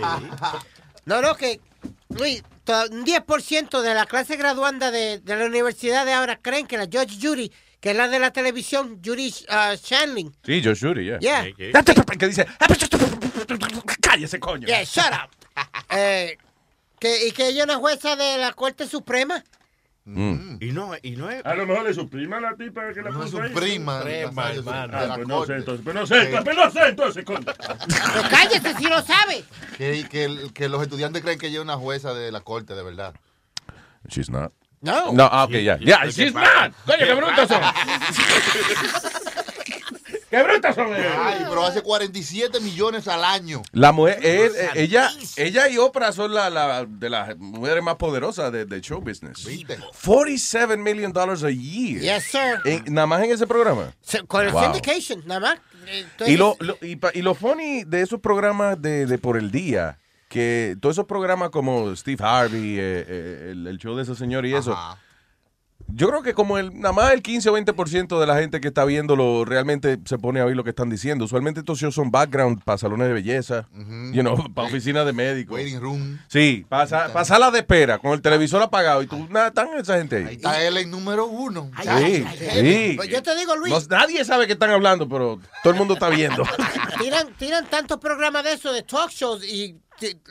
No, 1.06 1.22
no, 1.22 1.34
que, 1.34 1.58
Luis, 2.10 2.42
un 2.90 3.06
10% 3.06 3.80
de 3.80 3.94
la 3.94 4.04
clase 4.04 4.36
graduanda 4.36 4.90
de, 4.90 5.20
de 5.20 5.36
la 5.36 5.46
universidad 5.46 6.04
de 6.04 6.12
ahora 6.12 6.36
creen 6.36 6.66
que 6.66 6.76
la 6.76 6.84
Judge 6.84 7.18
Judy, 7.18 7.50
que 7.80 7.92
es 7.92 7.96
la 7.96 8.08
de 8.08 8.18
la 8.18 8.30
televisión, 8.30 9.00
Judy 9.02 9.32
uh, 9.48 9.74
Shanling. 9.74 10.30
Sí, 10.44 10.60
Josh 10.62 10.82
Shuri, 10.82 11.06
ya. 11.06 11.18
Yeah. 11.18 11.44
Que 12.18 12.28
dice, 12.28 12.46
cállese, 14.02 14.38
coño. 14.38 14.66
Yeah, 14.66 14.84
shut 14.84 15.06
up. 15.06 15.30
Eh, 15.96 16.36
que, 16.98 17.26
y 17.26 17.32
que 17.32 17.48
ella 17.48 17.60
es 17.60 17.64
una 17.64 17.76
jueza 17.76 18.16
de 18.16 18.36
la 18.36 18.52
Corte 18.52 18.86
Suprema. 18.86 19.42
Mm. 20.04 20.56
Y 20.60 20.72
no, 20.72 20.92
y 21.02 21.10
no 21.12 21.30
es. 21.30 21.44
A 21.44 21.54
lo 21.54 21.66
mejor 21.66 21.86
es 21.88 21.96
su 21.96 22.08
prima 22.08 22.40
la 22.40 22.56
tipa 22.56 22.92
que 22.92 23.02
la 23.02 23.10
No 23.10 23.22
es 23.22 23.30
su 23.30 23.38
prima, 23.38 24.00
Prima, 24.02 24.50
hermano. 24.52 24.92
Ah, 24.96 25.12
pues 25.14 25.28
no 25.28 25.46
sé 25.46 25.54
entonces, 25.56 25.84
pues 25.84 25.94
no 25.94 26.06
sé, 26.06 26.22
entonces, 26.22 26.44
pues 26.44 26.56
no 26.56 26.70
sé 26.70 26.88
entonces, 26.88 27.24
coño. 27.24 27.40
Pues 27.44 28.28
cállese 28.30 28.74
si 28.76 28.88
lo 28.88 29.02
sabe. 29.02 29.44
Que, 29.76 30.06
que, 30.08 30.50
que 30.54 30.68
los 30.68 30.82
estudiantes 30.82 31.22
creen 31.22 31.38
que 31.38 31.48
ella 31.48 31.58
es 31.58 31.64
una 31.64 31.76
jueza 31.76 32.14
de 32.14 32.32
la 32.32 32.40
corte, 32.40 32.74
de 32.74 32.82
verdad. 32.82 33.14
She's 34.08 34.30
not. 34.30 34.52
No. 34.80 35.12
No, 35.12 35.28
ah, 35.30 35.44
ok, 35.44 35.52
ya. 35.52 35.78
Ya, 35.78 36.00
¿Qué 36.02 36.10
she's 36.10 36.34
not. 36.34 36.72
Coño, 36.86 37.04
qué 37.06 37.14
brutos 37.14 37.48
son. 37.48 37.60
Qué 40.30 40.42
brutos 40.42 40.74
son 40.74 40.88
ellos. 40.94 41.12
Ay, 41.18 41.44
pero 41.48 41.64
hace 41.64 41.82
47 41.82 42.60
millones 42.60 43.06
al 43.08 43.24
año. 43.24 43.62
La 43.72 43.92
mujer, 43.92 44.18
él, 44.24 44.52
eh, 44.56 44.68
ella, 44.76 45.10
ella 45.36 45.68
y 45.68 45.76
Oprah 45.78 46.12
son 46.12 46.32
la, 46.32 46.48
la- 46.48 46.86
de 46.86 47.10
las 47.10 47.36
mujeres 47.36 47.82
más 47.82 47.96
poderosas 47.96 48.50
de, 48.52 48.64
de 48.64 48.80
show 48.80 49.00
business. 49.00 49.46
47 50.04 50.76
million 50.76 51.12
dollars 51.12 51.42
a 51.44 51.50
year. 51.50 52.00
Yes, 52.00 52.24
sir. 52.30 52.60
En- 52.64 52.92
nada 52.94 53.06
más 53.06 53.22
en 53.22 53.30
ese 53.32 53.46
programa. 53.46 53.92
Con 54.26 54.44
el 54.46 54.52
Wow. 54.52 54.64
syndication, 54.64 55.22
nada 55.26 55.40
más. 55.40 55.58
Entonces, 55.86 56.34
Y 56.34 56.36
lo, 56.36 56.56
lo- 56.60 56.78
y, 56.82 56.96
pa- 56.96 57.10
y 57.14 57.22
lo 57.22 57.34
funny 57.34 57.84
de 57.84 58.02
esos 58.02 58.20
programas 58.20 58.80
de, 58.80 59.06
de 59.06 59.18
por 59.18 59.36
el 59.36 59.50
día, 59.50 59.98
que 60.28 60.76
todos 60.80 60.94
esos 60.94 61.06
programas 61.06 61.50
como 61.50 61.94
Steve 61.96 62.22
Harvey, 62.24 62.78
eh, 62.78 63.04
eh, 63.08 63.48
el, 63.52 63.66
el 63.66 63.78
show 63.78 63.96
de 63.96 64.02
ese 64.04 64.14
señor 64.14 64.46
y 64.46 64.54
eso, 64.54 64.76
yo 65.88 66.08
creo 66.08 66.22
que 66.22 66.34
como 66.34 66.58
el, 66.58 66.78
nada 66.78 66.92
más 66.92 67.12
el 67.12 67.22
15 67.22 67.50
o 67.50 67.58
20% 67.58 68.20
de 68.20 68.26
la 68.26 68.36
gente 68.38 68.60
que 68.60 68.68
está 68.68 68.84
viéndolo 68.84 69.44
realmente 69.44 69.98
se 70.04 70.18
pone 70.18 70.40
a 70.40 70.44
oír 70.44 70.56
lo 70.56 70.62
que 70.64 70.70
están 70.70 70.88
diciendo. 70.88 71.24
Usualmente 71.24 71.60
estos 71.60 71.78
shows 71.78 71.94
son 71.94 72.10
background 72.10 72.62
para 72.62 72.78
salones 72.78 73.08
de 73.08 73.14
belleza, 73.14 73.68
you 74.12 74.22
know, 74.22 74.36
para 74.54 74.68
oficinas 74.68 75.04
de 75.06 75.12
médicos. 75.12 75.54
Waiting 75.56 75.80
room. 75.80 76.18
Sí, 76.28 76.64
para 76.68 77.24
sala 77.24 77.50
de 77.50 77.58
espera, 77.60 77.98
con 77.98 78.12
el 78.12 78.22
televisor 78.22 78.62
apagado 78.62 79.02
y 79.02 79.06
tú, 79.06 79.26
nada, 79.30 79.48
están 79.48 79.68
esa 79.78 79.98
gente 79.98 80.16
ahí. 80.16 80.36
Está 80.36 80.62
él 80.62 80.76
en 80.76 80.90
número 80.90 81.26
uno. 81.26 81.70
Sí, 81.82 82.24
sí. 82.38 82.92
Pues 82.96 83.08
yo 83.08 83.22
te 83.22 83.34
digo, 83.36 83.56
Luis. 83.56 83.72
No- 83.72 83.96
nadie 83.96 84.24
sabe 84.24 84.46
que 84.46 84.52
están 84.54 84.70
hablando, 84.70 85.08
pero 85.08 85.40
todo 85.62 85.72
el 85.72 85.78
mundo 85.78 85.94
está 85.94 86.08
viendo. 86.08 86.44
tiran, 87.00 87.34
tiran 87.36 87.66
tantos 87.66 87.98
programas 87.98 88.44
de 88.44 88.52
eso, 88.52 88.72
de 88.72 88.82
talk 88.82 89.10
shows, 89.10 89.44
y 89.44 89.76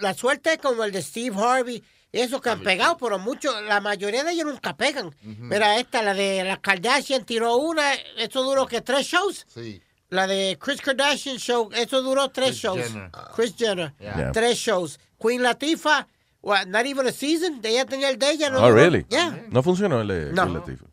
la 0.02 0.14
suerte 0.14 0.54
es 0.54 0.58
como 0.60 0.84
el 0.84 0.92
de 0.92 1.02
Steve 1.02 1.36
Harvey, 1.40 1.84
esos 2.12 2.42
que 2.42 2.50
han 2.50 2.62
pegado, 2.64 2.98
pero 2.98 3.20
muchos, 3.20 3.54
la 3.64 3.82
mayoría 3.82 4.24
de 4.24 4.32
ellos 4.32 4.46
nunca 4.48 4.76
pegan. 4.76 5.16
Mira, 5.22 5.78
esta, 5.80 6.02
la 6.02 6.14
de 6.14 6.44
las 6.44 6.60
Kardashian, 6.60 7.24
tiró 7.26 7.58
una, 7.58 7.94
eso 8.18 8.42
duró 8.44 8.66
que 8.66 8.82
tres 8.82 9.06
shows. 9.06 9.46
Sí. 9.48 9.82
La 10.10 10.26
de 10.26 10.58
Chris 10.60 10.82
Kardashian 10.82 11.38
Show, 11.38 11.70
eso 11.72 12.02
duró 12.02 12.30
tres 12.30 12.56
shows. 12.56 12.82
Jenner. 12.82 13.12
Chris 13.36 13.54
Jenner, 13.56 13.94
Yeah. 14.00 14.32
tres 14.32 14.58
shows. 14.58 15.00
Queen 15.22 15.44
Latifah, 15.44 16.08
what, 16.42 16.66
not 16.66 16.88
even 16.88 17.06
a 17.06 17.12
season, 17.12 17.60
ella 17.64 17.86
tenía 17.86 18.10
el 18.10 18.18
de 18.18 18.32
ella. 18.32 18.50
No 18.50 18.58
Oh, 18.58 18.70
duró- 18.70 18.74
really? 18.74 19.06
Yeah. 19.10 19.46
No 19.52 19.62
funcionó 19.62 20.02
el 20.02 20.08
de 20.08 20.34
No. 20.34 20.46
Queen 20.46 20.54
Latifah. 20.56 20.86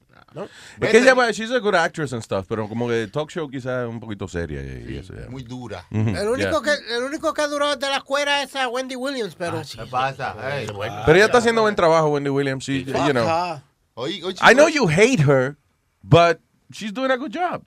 Es 0.80 0.90
que 0.90 0.98
ella, 0.98 1.30
she's 1.32 1.50
a 1.50 1.58
good 1.58 1.74
actress 1.74 2.12
and 2.12 2.22
stuff, 2.22 2.46
pero 2.48 2.68
como 2.68 2.88
que 2.88 3.06
talk 3.08 3.30
show 3.30 3.48
quizás 3.48 3.88
un 3.88 4.00
poquito 4.00 4.28
seria 4.28 4.60
y, 4.60 4.92
y 4.92 4.96
eso, 4.98 5.14
yeah. 5.14 5.28
Muy 5.28 5.42
dura. 5.42 5.86
Ujú, 5.90 6.10
El 6.10 6.28
único, 6.28 6.62
yeah. 6.62 6.76
que, 6.76 6.96
el 6.96 7.02
único 7.02 7.32
que 7.32 7.46
duró 7.46 7.76
de 7.76 7.88
la 7.88 7.96
escuela 7.96 8.42
es 8.42 8.54
a 8.56 8.68
Wendy 8.68 8.96
Williams, 8.96 9.34
pero... 9.34 9.62
¿Qué 9.62 9.86
pasa? 9.86 10.36
Ey. 10.58 10.66
Pero 10.66 11.16
ella 11.16 11.26
está 11.26 11.38
haciendo 11.38 11.62
buen 11.62 11.74
trabajo, 11.74 12.08
Wendy 12.08 12.30
Williams. 12.30 12.64
She, 12.64 12.84
you 12.84 13.12
know. 13.12 13.26
Ah. 13.26 13.62
Oye, 13.94 14.22
oye, 14.22 14.36
I 14.42 14.52
know 14.52 14.68
you 14.68 14.86
hate 14.88 15.20
her, 15.20 15.56
but 16.02 16.40
she's 16.70 16.92
doing 16.92 17.10
a 17.10 17.16
good 17.16 17.32
job. 17.32 17.62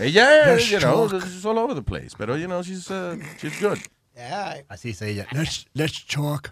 Ella 0.00 0.54
es, 0.54 0.70
you 0.70 0.80
know, 0.80 1.06
she's 1.08 1.44
all 1.44 1.58
over 1.58 1.74
the 1.74 1.82
place, 1.82 2.14
pero 2.16 2.36
you 2.36 2.46
know, 2.46 2.62
she's, 2.62 2.90
uh, 2.90 3.16
she's 3.38 3.60
good. 3.60 3.78
Así 4.70 4.88
dice 4.88 5.02
ella. 5.02 5.26
Let's, 5.32 5.66
let's 5.74 6.06
talk. 6.06 6.50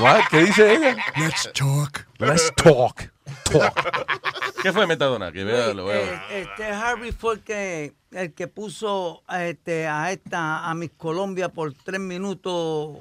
What? 0.00 0.22
¿Qué 0.30 0.44
dice 0.44 0.74
ella? 0.74 0.96
Let's 1.16 1.50
talk. 1.52 2.06
Let's 2.18 2.52
talk. 2.56 3.12
Talk. 3.44 4.22
¿Qué 4.62 4.72
fue 4.72 4.86
Metadona? 4.86 5.32
Que 5.32 5.44
vea, 5.44 5.74
lo 5.74 5.86
veo. 5.86 6.00
Eh, 6.02 6.20
este 6.30 6.66
Harvey 6.66 7.12
fue 7.12 7.34
el 7.34 7.40
que 7.40 7.94
el 8.12 8.32
que 8.32 8.48
puso 8.48 9.22
a 9.26 9.44
este 9.44 9.86
a 9.86 10.12
esta 10.12 10.68
a 10.68 10.74
Miss 10.74 10.92
Colombia 10.96 11.48
por 11.48 11.72
tres 11.74 12.00
minutos. 12.00 12.96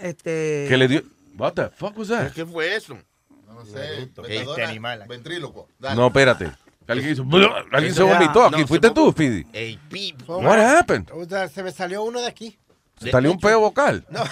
Este. 0.00 0.66
Que 0.68 0.76
le 0.76 0.88
dio. 0.88 1.02
What 1.38 1.52
the 1.52 1.68
fuck 1.70 1.96
was 1.96 2.08
that? 2.08 2.32
¿Qué 2.32 2.44
fue 2.44 2.74
eso? 2.74 2.98
No 3.46 3.64
sé. 3.64 4.02
Este 4.02 4.22
Metadona, 4.22 4.68
animal. 4.68 5.04
Ventríloco. 5.08 5.68
Dale. 5.78 5.96
No, 5.96 6.06
espérate. 6.08 6.52
Alguien 6.88 7.12
hizo. 7.12 7.26
Alguien 7.72 7.94
se 7.94 8.02
vomitó 8.02 8.44
aquí. 8.44 8.60
No, 8.60 8.66
¿Fuiste 8.66 8.90
tú, 8.90 9.10
Speedy? 9.10 9.46
Ey, 9.52 9.78
pipo. 9.88 10.24
Fue 10.40 10.44
What 10.44 10.58
happened? 10.58 11.10
O 11.12 11.24
sea, 11.24 11.48
Se 11.48 11.62
me 11.62 11.72
salió 11.72 12.02
uno 12.02 12.20
de 12.20 12.26
aquí. 12.26 12.58
¿Se 13.00 13.10
salió 13.10 13.30
un 13.30 13.38
peo 13.38 13.60
vocal? 13.60 14.06
No. 14.08 14.24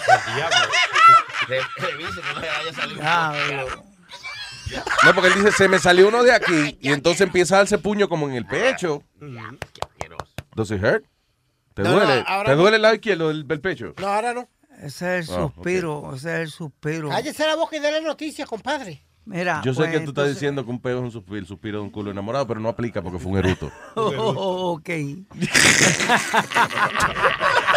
Re- 1.47 1.61
Revise 1.77 2.21
que 2.21 2.33
no 2.33 2.39
le 2.41 2.49
haya 2.49 2.73
salido. 2.73 3.01
Ah, 3.03 3.33
No, 5.05 5.13
porque 5.13 5.27
él 5.29 5.35
dice, 5.35 5.51
se 5.51 5.67
me 5.67 5.79
salió 5.79 6.07
uno 6.07 6.23
de 6.23 6.31
aquí 6.33 6.77
y 6.81 6.91
entonces 6.91 7.21
empieza 7.21 7.55
a 7.55 7.57
darse 7.59 7.77
puño 7.77 8.09
como 8.09 8.27
en 8.29 8.35
el 8.35 8.45
pecho. 8.45 9.03
Does 10.55 10.71
it 10.71 10.83
hurt? 10.83 11.03
¿Te 11.73 11.83
No, 11.83 11.89
no, 11.91 11.95
duele? 11.97 12.23
ahora 12.25 12.49
¿Te 12.51 12.55
no. 12.55 12.61
duele 12.61 12.75
el 12.77 12.81
lado 12.81 12.95
izquierdo 12.95 13.27
del, 13.27 13.47
del 13.47 13.59
pecho? 13.61 13.93
No, 13.99 14.07
ahora 14.07 14.33
no. 14.33 14.47
Ese 14.81 15.19
es 15.19 15.29
el 15.29 15.35
Ah, 15.35 15.45
ok. 15.45 15.53
suspiro, 15.55 16.15
ese 16.15 16.33
es 16.33 16.39
el 16.41 16.51
suspiro. 16.51 17.09
Cállese 17.09 17.45
la 17.45 17.55
boca 17.55 17.75
y 17.75 17.79
déle 17.79 18.01
noticias, 18.01 18.47
compadre. 18.47 19.01
Mira, 19.25 19.61
Yo 19.65 19.73
sé 19.73 19.79
pues, 19.79 19.89
que 19.91 19.97
tú 19.97 20.01
estás 20.03 20.09
entonces- 20.09 20.35
diciendo 20.35 20.63
que 20.63 20.69
un 20.69 20.79
peo 20.81 20.97
es 20.99 21.03
un 21.03 21.11
suspiro, 21.11 21.37
el 21.39 21.47
suspiro 21.47 21.79
de 21.79 21.83
un 21.85 21.89
culo 21.89 22.11
enamorado, 22.11 22.45
pero 22.47 22.59
no 22.59 22.69
aplica 22.69 23.01
porque 23.01 23.17
fue 23.19 23.31
un 23.31 23.37
eruto. 23.39 23.71
Oh, 23.95 24.73
ok. 24.73 24.89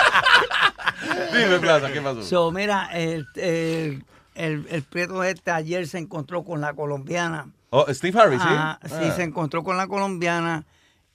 Dime, 1.32 1.59
Plaza, 1.61 1.92
¿qué 1.92 2.01
pasó? 2.01 2.22
So, 2.22 2.51
mira, 2.53 2.88
el, 2.92 3.26
el, 3.36 4.05
el, 4.34 4.66
el 4.70 4.82
prieto 4.82 5.22
este 5.24 5.51
ayer 5.51 5.86
se 5.86 5.99
encontró 5.99 6.44
con 6.44 6.61
la 6.61 6.72
colombiana. 6.74 7.51
Oh, 7.70 7.84
Steve 7.92 8.18
Harvey, 8.18 8.38
¿sí? 8.38 8.44
Sí, 8.44 8.94
Ah. 9.09 9.12
se 9.14 9.22
encontró 9.22 9.62
con 9.62 9.76
la 9.76 9.86
colombiana 9.86 10.64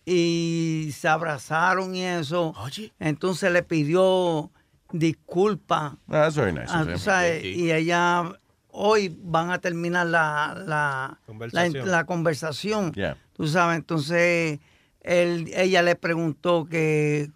y 0.06 0.92
se 0.96 1.08
abrazaron 1.08 1.96
y 1.96 2.04
eso. 2.04 2.54
Entonces 3.00 3.52
le 3.52 3.64
pidió 3.64 4.52
disculpas. 4.92 5.94
Ah, 5.94 5.98
that's 6.08 6.36
very 6.36 6.52
nice. 6.54 6.68
Ah, 6.70 6.86
sabes, 6.98 7.44
y 7.44 7.72
ella 7.72 8.24
hoy 8.70 9.16
van 9.24 9.52
a 9.52 9.60
terminar 9.60 10.08
la, 10.08 10.56
la, 10.66 11.20
Conversación. 11.26 11.86
la, 11.88 11.92
la 11.98 12.06
conversación. 12.06 12.92
Yeah. 12.94 13.18
Tú 13.34 13.48
sabes, 13.48 13.78
entonces 13.78 14.60
él, 15.02 15.52
ella 15.56 15.82
le 15.82 15.96
preguntó 15.96 16.66
que 16.66 17.30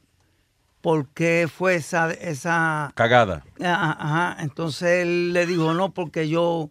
por 0.88 1.06
qué 1.10 1.50
fue 1.54 1.76
esa, 1.76 2.14
esa 2.14 2.94
Cagada. 2.96 3.44
Ajá, 3.60 3.98
ajá. 4.00 4.38
Entonces 4.40 5.02
él 5.04 5.34
le 5.34 5.46
dijo, 5.46 5.74
no, 5.74 5.94
porque 5.94 6.30
yo, 6.30 6.70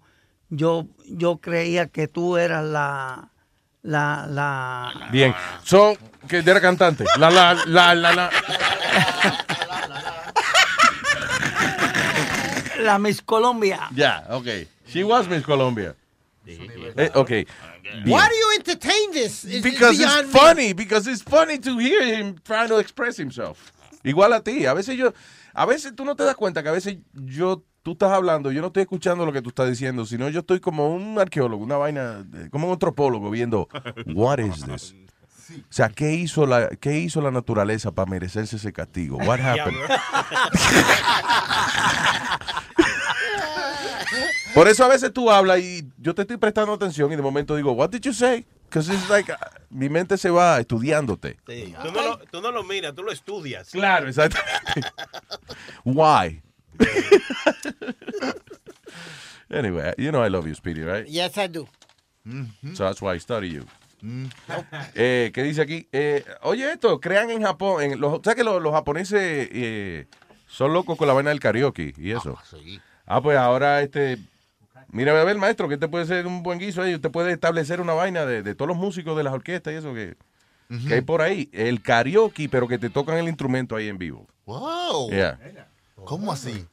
yo, 0.49 0.87
yo 1.07 1.37
creía 1.37 1.89
que 1.89 2.09
tú 2.09 2.39
eras 2.39 2.65
la, 2.65 3.29
la, 3.83 4.27
la. 4.27 5.09
Bien. 5.13 5.35
So, 5.65 5.99
que 6.27 6.39
era 6.39 6.63
cantante. 6.63 7.05
La, 7.19 7.31
la, 7.31 7.63
la, 7.67 7.95
la, 7.95 8.13
la. 8.15 8.31
La 12.81 12.99
Miss 12.99 13.21
Colombia. 13.21 13.81
Ya, 13.95 14.25
okay. 14.31 14.67
She 14.89 15.05
was 15.05 15.29
Miss 15.29 15.45
Colombia. 15.45 15.95
Eh, 16.47 17.11
okay. 17.15 17.45
Bien. 17.83 18.03
Why 18.07 18.29
do 18.31 18.35
you 18.35 18.55
entertain 18.57 19.13
this? 19.13 19.45
It's- 19.45 19.63
Because 19.63 20.01
it's 20.01 20.23
me. 20.23 20.31
funny, 20.33 20.73
because 20.73 21.07
it's 21.07 21.21
funny 21.21 21.59
to 21.59 21.77
hear 21.77 22.03
him 22.03 22.37
trying 22.47 22.69
to 22.69 22.79
express 22.79 23.19
himself. 23.19 23.73
Igual 24.07 24.33
a 24.33 24.41
ti, 24.41 24.67
a 24.67 24.75
veces 24.75 24.97
yo, 24.97 25.13
a 25.53 25.67
veces 25.67 25.95
tú 25.95 26.05
no 26.05 26.17
te 26.17 26.25
das 26.25 26.37
cuenta 26.37 26.63
que 26.63 26.69
a 26.69 26.73
veces 26.73 26.99
yo, 27.13 27.65
tú 27.83 27.93
estás 27.93 28.13
hablando, 28.13 28.53
yo 28.53 28.61
no 28.61 28.69
estoy 28.69 28.83
escuchando 28.83 29.27
lo 29.27 29.33
que 29.33 29.43
tú 29.43 29.49
estás 29.51 29.69
diciendo, 29.69 30.07
sino 30.07 30.29
yo 30.29 30.41
estoy 30.41 30.61
como 30.61 30.95
un 30.95 31.19
arqueólogo, 31.19 31.63
una 31.65 31.77
vaina, 31.77 32.23
de- 32.23 32.49
como 32.51 32.67
un 32.69 32.73
antropólogo 32.75 33.31
viendo, 33.31 33.69
what 34.15 34.39
is 34.39 34.65
this? 34.65 34.95
O 35.49 35.73
sea, 35.73 35.89
¿qué 35.91 36.13
hizo 36.15 36.45
la, 36.45 36.71
qué 36.71 36.99
hizo 36.99 37.21
la 37.21 37.31
naturaleza 37.31 37.93
para 37.93 38.11
merecerse 38.11 38.57
ese 38.57 38.73
castigo? 38.73 39.17
What 39.19 39.39
happened? 39.45 39.79
Por 44.57 44.69
eso 44.69 44.87
a 44.87 44.89
veces 44.89 45.13
tú 45.13 45.31
hablas 45.31 45.61
y 45.61 45.87
yo 45.99 46.15
te 46.15 46.23
estoy 46.23 46.39
prestando 46.39 46.73
atención 46.73 47.13
y 47.13 47.17
de 47.17 47.21
momento 47.21 47.55
digo, 47.57 47.73
what 47.73 47.91
did 47.91 48.01
you 48.01 48.15
say? 48.15 48.47
Because 48.65 48.91
it's 48.91 49.11
like, 49.11 49.31
uh, 49.31 49.37
mi 49.69 49.91
mente 49.91 50.17
se 50.17 50.31
va 50.31 50.59
estudiándote. 50.59 51.37
Sí, 51.47 51.75
Tú, 51.83 51.93
no 51.93 52.03
lo, 52.03 52.19
tú 52.31 52.41
no 52.41 52.51
lo 52.51 52.65
miras, 52.65 52.95
tú 52.95 53.03
lo 53.03 53.13
estudias. 53.13 53.69
Claro, 53.69 54.09
exacto. 54.09 54.39
Why? 55.85 56.41
anyway, 59.51 59.93
you 59.99 60.11
know 60.11 60.25
I 60.25 60.31
love 60.31 60.47
you, 60.47 60.55
Speedy, 60.55 60.85
right? 60.85 61.07
Yes, 61.07 61.37
I 61.37 61.49
do. 61.49 61.69
So 62.73 62.85
that's 62.85 63.03
why 63.03 63.13
I 63.13 63.19
study 63.19 63.51
you. 63.51 63.67
Eh, 64.95 65.33
¿Qué 65.35 65.43
dice 65.43 65.61
aquí? 65.61 65.87
Eh, 65.93 66.25
oye, 66.41 66.73
esto, 66.73 66.99
crean 66.99 67.29
en 67.29 67.43
Japón. 67.43 67.83
En 67.83 68.01
los, 68.01 68.23
¿Sabes 68.25 68.37
que 68.37 68.45
los, 68.45 68.63
los 68.63 68.73
japoneses 68.73 69.51
eh, 69.53 70.07
son 70.47 70.73
locos 70.73 70.97
con 70.97 71.09
la 71.09 71.13
vaina 71.13 71.29
del 71.29 71.41
karaoke 71.41 71.93
y 71.99 72.13
eso? 72.13 72.39
Ah, 73.05 73.21
pues 73.21 73.37
ahora, 73.37 73.83
este. 73.83 74.17
Mira, 74.91 75.19
a 75.21 75.25
ver, 75.25 75.37
maestro, 75.37 75.69
que 75.69 75.77
te 75.77 75.89
puede 75.89 76.07
ser 76.07 76.27
un 76.27 76.43
buen 76.43 76.59
guiso 76.59 76.83
ahí. 76.83 76.95
Usted 76.95 77.11
puede 77.11 77.33
establecer 77.33 77.81
una 77.81 77.93
vaina 77.95 78.25
de, 78.25 78.43
de 78.43 78.55
todos 78.55 78.69
los 78.69 78.77
músicos 78.77 79.17
de 79.17 79.25
las 79.25 79.33
orquestas 79.35 79.73
y 79.73 79.77
eso 79.77 79.93
que, 79.95 80.17
que 80.89 80.95
hay 80.95 81.01
por 81.01 81.23
ahí. 81.23 81.49
El 81.53 81.83
karaoke, 81.83 82.49
pero 82.49 82.67
que 82.69 82.79
te 82.79 82.89
tocan 82.91 83.17
el 83.19 83.29
instrumento 83.29 83.77
ahí 83.77 83.89
en 83.89 83.99
vivo. 83.99 84.27
Wow. 84.47 85.11
Yeah. 85.11 85.39
¿Cómo 86.05 86.33
así? 86.33 86.67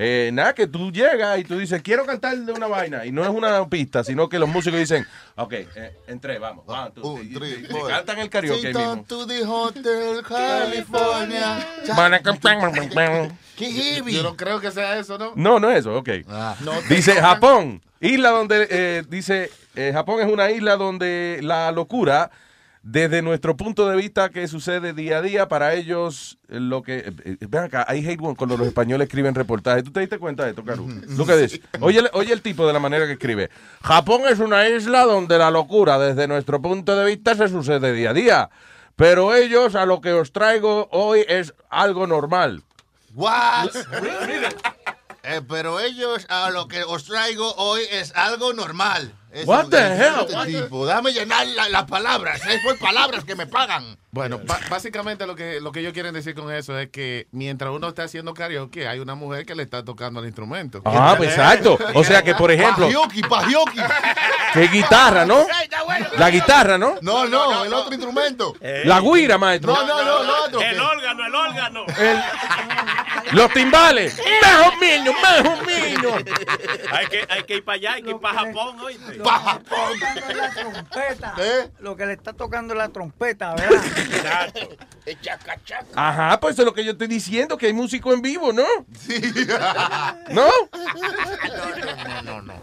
Eh, 0.00 0.30
nada, 0.32 0.54
que 0.54 0.66
tú 0.68 0.92
llegas 0.92 1.38
y 1.40 1.44
tú 1.44 1.58
dices, 1.58 1.82
quiero 1.82 2.06
cantar 2.06 2.36
de 2.38 2.52
una 2.52 2.68
vaina. 2.68 3.04
Y 3.04 3.10
no 3.10 3.22
es 3.24 3.28
una 3.30 3.68
pista, 3.68 4.04
sino 4.04 4.28
que 4.28 4.38
los 4.38 4.48
músicos 4.48 4.78
dicen, 4.78 5.04
ok, 5.36 5.52
eh, 5.52 5.96
entré, 6.06 6.38
vamos. 6.38 6.64
two, 6.94 7.02
three, 7.34 7.48
y- 7.50 7.62
y- 7.62 7.76
y 7.76 7.88
cantan 7.88 8.18
el 8.20 8.30
karaoke 8.30 8.72
mismo. 8.72 9.04
to 9.08 9.26
the 9.26 9.44
Hotel 9.44 10.22
California. 10.22 11.66
Qué 13.58 13.72
heavy. 13.72 14.12
Yo 14.12 14.22
no 14.22 14.36
creo 14.36 14.60
que 14.60 14.70
sea 14.70 14.98
eso, 14.98 15.18
¿no? 15.18 15.32
No, 15.34 15.58
no 15.58 15.70
es 15.70 15.80
eso, 15.80 15.96
ok. 15.96 16.08
No 16.60 16.72
dice 16.88 17.14
Japón, 17.14 17.82
isla 18.00 18.30
donde, 18.30 18.68
eh, 18.70 19.02
dice, 19.08 19.50
eh, 19.74 19.90
Japón 19.92 20.20
es 20.20 20.32
una 20.32 20.50
isla 20.52 20.76
donde 20.76 21.40
la 21.42 21.72
locura, 21.72 22.30
desde 22.84 23.20
nuestro 23.20 23.56
punto 23.56 23.88
de 23.88 23.96
vista 23.96 24.28
que 24.28 24.46
sucede 24.46 24.92
día 24.92 25.18
a 25.18 25.22
día, 25.22 25.48
para 25.48 25.74
ellos, 25.74 26.38
eh, 26.48 26.60
lo 26.60 26.82
que, 26.82 27.12
eh, 27.24 27.36
ven 27.48 27.64
acá, 27.64 27.84
hay 27.88 28.06
hate 28.06 28.20
one 28.22 28.36
cuando 28.36 28.56
los 28.56 28.68
españoles 28.68 29.08
escriben 29.08 29.34
reportajes. 29.34 29.82
¿Tú 29.82 29.90
te 29.90 30.00
diste 30.00 30.18
cuenta 30.18 30.44
de 30.44 30.50
esto, 30.50 30.64
Caru? 30.64 30.88
Lo 30.88 31.26
que 31.26 31.36
dice. 31.36 31.60
Oye, 31.80 32.02
oye 32.12 32.32
el 32.32 32.42
tipo 32.42 32.64
de 32.64 32.72
la 32.72 32.78
manera 32.78 33.06
que 33.06 33.14
escribe. 33.14 33.50
Japón 33.82 34.22
es 34.30 34.38
una 34.38 34.68
isla 34.68 35.02
donde 35.02 35.36
la 35.36 35.50
locura, 35.50 35.98
desde 35.98 36.28
nuestro 36.28 36.62
punto 36.62 36.96
de 36.96 37.04
vista, 37.04 37.34
se 37.34 37.48
sucede 37.48 37.92
día 37.92 38.10
a 38.10 38.14
día. 38.14 38.50
Pero 38.94 39.34
ellos, 39.34 39.74
a 39.74 39.84
lo 39.84 40.00
que 40.00 40.12
os 40.12 40.32
traigo 40.32 40.88
hoy, 40.92 41.24
es 41.28 41.54
algo 41.70 42.06
normal. 42.06 42.62
What? 43.18 43.74
Eh, 45.24 45.42
pero 45.46 45.78
ellos, 45.78 46.24
a 46.30 46.48
lo 46.48 46.68
que 46.68 46.84
os 46.84 47.04
traigo 47.04 47.52
hoy 47.56 47.82
es 47.90 48.14
algo 48.14 48.54
normal. 48.54 49.12
Es 49.30 49.46
What 49.46 49.68
the 49.68 49.76
hell? 49.76 50.14
este 50.20 50.34
What 50.70 51.02
the- 51.02 51.12
llenar 51.12 51.46
la- 51.48 51.68
las 51.68 51.84
palabras. 51.84 52.40
Es 52.46 52.62
por 52.62 52.78
palabras 52.78 53.24
que 53.24 53.34
me 53.34 53.46
pagan. 53.46 53.98
Bueno, 54.10 54.40
básicamente 54.70 55.26
lo 55.26 55.36
que, 55.36 55.60
lo 55.60 55.70
que 55.70 55.80
ellos 55.80 55.92
quieren 55.92 56.14
decir 56.14 56.34
con 56.34 56.50
eso 56.52 56.78
es 56.78 56.88
que 56.88 57.28
mientras 57.30 57.70
uno 57.70 57.88
está 57.88 58.04
haciendo 58.04 58.32
karaoke, 58.32 58.88
hay 58.88 59.00
una 59.00 59.14
mujer 59.14 59.44
que 59.44 59.54
le 59.54 59.62
está 59.62 59.84
tocando 59.84 60.20
el 60.20 60.26
instrumento. 60.26 60.80
Ah, 60.86 61.14
pues 61.16 61.30
exacto. 61.30 61.78
O 61.94 62.02
sea 62.02 62.22
que, 62.22 62.34
por 62.34 62.50
ejemplo, 62.50 62.86
Pajioki, 62.86 63.22
pajioki. 63.22 63.78
que 64.54 64.68
guitarra, 64.68 65.26
¿no? 65.26 65.46
La 66.16 66.30
guitarra, 66.30 66.78
¿no? 66.78 66.96
No, 67.02 67.26
no, 67.26 67.64
el 67.64 67.72
otro 67.72 67.92
instrumento. 67.92 68.54
La 68.84 69.00
guira, 69.00 69.36
maestro. 69.36 69.74
No, 69.74 69.86
no, 69.86 70.02
no, 70.04 70.22
el 70.22 70.30
otro. 70.30 70.60
El 70.62 70.80
órgano, 70.80 71.26
el 71.26 71.34
órgano. 71.34 71.84
Los 73.32 73.52
timbales. 73.52 74.18
Mejor 74.42 74.78
niño, 74.80 75.12
mejor 75.12 75.66
niño. 75.66 76.08
Hay 76.92 77.06
que, 77.06 77.26
hay 77.28 77.42
que 77.44 77.56
ir 77.56 77.64
para 77.64 77.76
allá, 77.76 77.92
hay 77.94 78.02
que 78.02 78.10
ir 78.10 78.16
para 78.18 78.38
Japón, 78.40 78.80
oíste. 78.80 79.17
Pa' 79.24 79.38
Japón. 79.38 80.00
La 80.36 80.50
trompeta. 80.50 81.34
¿Eh? 81.38 81.70
Lo 81.80 81.96
que 81.96 82.06
le 82.06 82.12
está 82.14 82.32
tocando 82.32 82.74
es 82.74 82.78
la 82.78 82.88
trompeta, 82.88 83.54
¿verdad? 83.54 83.82
Exacto. 85.06 85.48
Ajá, 85.94 86.40
pues 86.40 86.54
eso 86.54 86.62
es 86.62 86.66
lo 86.66 86.74
que 86.74 86.84
yo 86.84 86.92
estoy 86.92 87.06
diciendo, 87.06 87.56
que 87.56 87.66
hay 87.66 87.72
músico 87.72 88.12
en 88.12 88.22
vivo, 88.22 88.52
¿no? 88.52 88.64
Sí. 88.98 89.20
¿No? 90.30 90.48
No, 92.04 92.22
no, 92.22 92.42
no. 92.42 92.54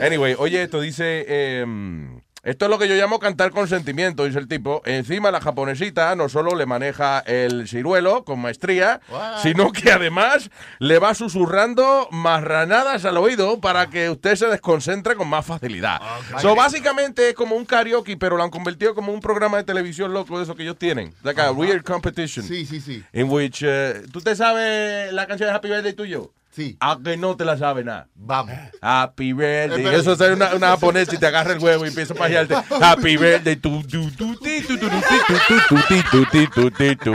Anyway, 0.00 0.34
oye, 0.38 0.62
esto 0.62 0.80
dice, 0.80 1.60
em, 1.60 2.13
esto 2.44 2.66
es 2.66 2.70
lo 2.70 2.78
que 2.78 2.88
yo 2.88 2.94
llamo 2.94 3.18
cantar 3.18 3.50
con 3.52 3.66
sentimiento, 3.68 4.24
dice 4.24 4.38
el 4.38 4.48
tipo. 4.48 4.82
Encima 4.84 5.30
la 5.30 5.40
japonesita 5.40 6.14
no 6.14 6.28
solo 6.28 6.54
le 6.54 6.66
maneja 6.66 7.20
el 7.20 7.66
ciruelo 7.66 8.24
con 8.24 8.38
maestría, 8.38 9.00
sino 9.42 9.72
que 9.72 9.90
además 9.90 10.50
le 10.78 10.98
va 10.98 11.14
susurrando 11.14 12.06
marranadas 12.10 13.06
al 13.06 13.16
oído 13.16 13.60
para 13.60 13.88
que 13.88 14.10
usted 14.10 14.36
se 14.36 14.46
desconcentre 14.46 15.16
con 15.16 15.28
más 15.28 15.46
facilidad. 15.46 16.00
So, 16.42 16.54
básicamente 16.54 17.30
es 17.30 17.34
como 17.34 17.56
un 17.56 17.64
karaoke, 17.64 18.16
pero 18.18 18.36
lo 18.36 18.42
han 18.42 18.50
convertido 18.50 18.94
como 18.94 19.12
un 19.12 19.20
programa 19.20 19.56
de 19.56 19.64
televisión 19.64 20.12
loco 20.12 20.36
de 20.36 20.44
eso 20.44 20.54
que 20.54 20.64
ellos 20.64 20.78
tienen. 20.78 21.14
Like 21.22 21.40
a 21.40 21.50
weird 21.50 21.82
competition. 21.82 22.46
Sí, 22.46 22.66
sí, 22.66 22.80
sí. 22.80 23.02
In 23.14 23.30
which, 23.30 23.62
eh, 23.62 24.02
¿tú 24.12 24.20
te 24.20 24.36
sabes 24.36 25.12
la 25.14 25.26
canción 25.26 25.48
de 25.48 25.56
Happy 25.56 25.68
Birthday 25.68 25.94
tuyo? 25.94 26.30
Sí. 26.54 26.76
A 26.78 26.96
que 27.02 27.16
no 27.16 27.36
te 27.36 27.44
la 27.44 27.58
sabe 27.58 27.82
nada. 27.82 28.06
Vamos. 28.14 28.54
Happy 28.80 29.32
birthday. 29.32 29.86
Eso 29.94 30.12
es 30.12 30.20
una, 30.20 30.54
una 30.54 30.68
japonesa 30.68 31.12
y 31.14 31.18
te 31.18 31.26
agarra 31.26 31.52
el 31.52 31.58
huevo 31.58 31.84
y 31.84 31.88
empieza 31.88 32.14
a 32.14 32.16
pajearte. 32.16 32.54
Happy 32.80 33.16
birthday. 33.16 33.56
Tu, 33.56 33.82
tu, 33.82 34.08
tu, 34.12 34.36
ti, 34.36 34.62
tu, 34.62 34.78
tu, 34.78 34.88
tu, 34.88 35.00
ti, 35.00 35.18
tu, 35.26 35.34
tu, 35.48 35.60
tu, 35.68 35.76
ti, 35.88 36.02
tu, 36.10 36.24
ti, 36.26 36.46
tu, 36.46 36.70
ti, 36.70 36.96
tu. 36.96 37.14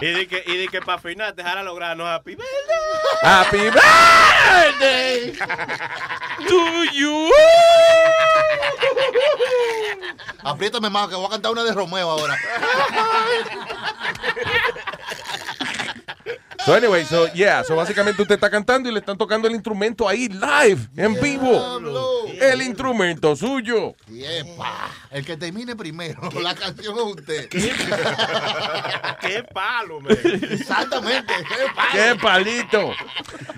Y 0.00 0.12
di 0.12 0.26
que, 0.26 0.44
y 0.46 0.56
di 0.58 0.68
que 0.68 0.80
para 0.82 0.98
afinar, 0.98 1.34
dejar 1.34 1.56
a 1.56 1.62
lograr, 1.62 1.96
no 1.96 2.06
happy 2.06 2.34
birthday. 2.34 3.22
Happy 3.22 3.70
birthday 3.70 5.32
to 6.46 6.84
you. 6.92 7.30
Apriétame 10.42 10.90
más, 10.90 11.08
que 11.08 11.14
voy 11.14 11.24
a 11.24 11.30
cantar 11.30 11.52
una 11.52 11.64
de 11.64 11.72
Romeo 11.72 12.10
ahora. 12.10 12.36
So 16.64 16.74
anyway, 16.74 17.04
so 17.04 17.26
yeah, 17.34 17.62
so 17.64 17.76
básicamente 17.76 18.20
usted 18.22 18.36
está 18.36 18.48
cantando 18.50 18.88
y 18.88 18.92
le 18.92 19.00
están 19.00 19.18
tocando 19.18 19.48
el 19.48 19.54
instrumento 19.54 20.08
ahí 20.08 20.28
live, 20.28 20.88
en 20.96 21.14
vivo. 21.20 21.80
El 22.40 22.62
instrumento 22.62 23.36
suyo. 23.36 23.94
Yepa. 24.08 24.90
El 25.10 25.24
que 25.24 25.36
termine 25.36 25.76
primero 25.76 26.20
la 26.40 26.54
canción 26.54 26.96
es 26.96 27.02
usted. 27.04 27.48
¡Qué 27.48 29.44
palo, 29.52 30.00
man! 30.00 30.16
Exactamente, 30.50 31.32
qué 31.48 31.66
palo. 31.74 31.90
¡Qué 31.92 32.14
palito! 32.20 32.92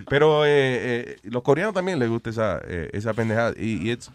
Pero 0.08 0.44
eh, 0.44 0.50
eh, 0.50 1.18
los 1.24 1.42
coreanos 1.42 1.74
también 1.74 1.98
les 1.98 2.08
gusta 2.08 2.30
esa, 2.30 2.60
eh, 2.66 2.90
esa 2.92 3.12
pendejada. 3.14 3.52
Y, 3.56 3.88
y 3.88 3.92
it's- 3.92 4.10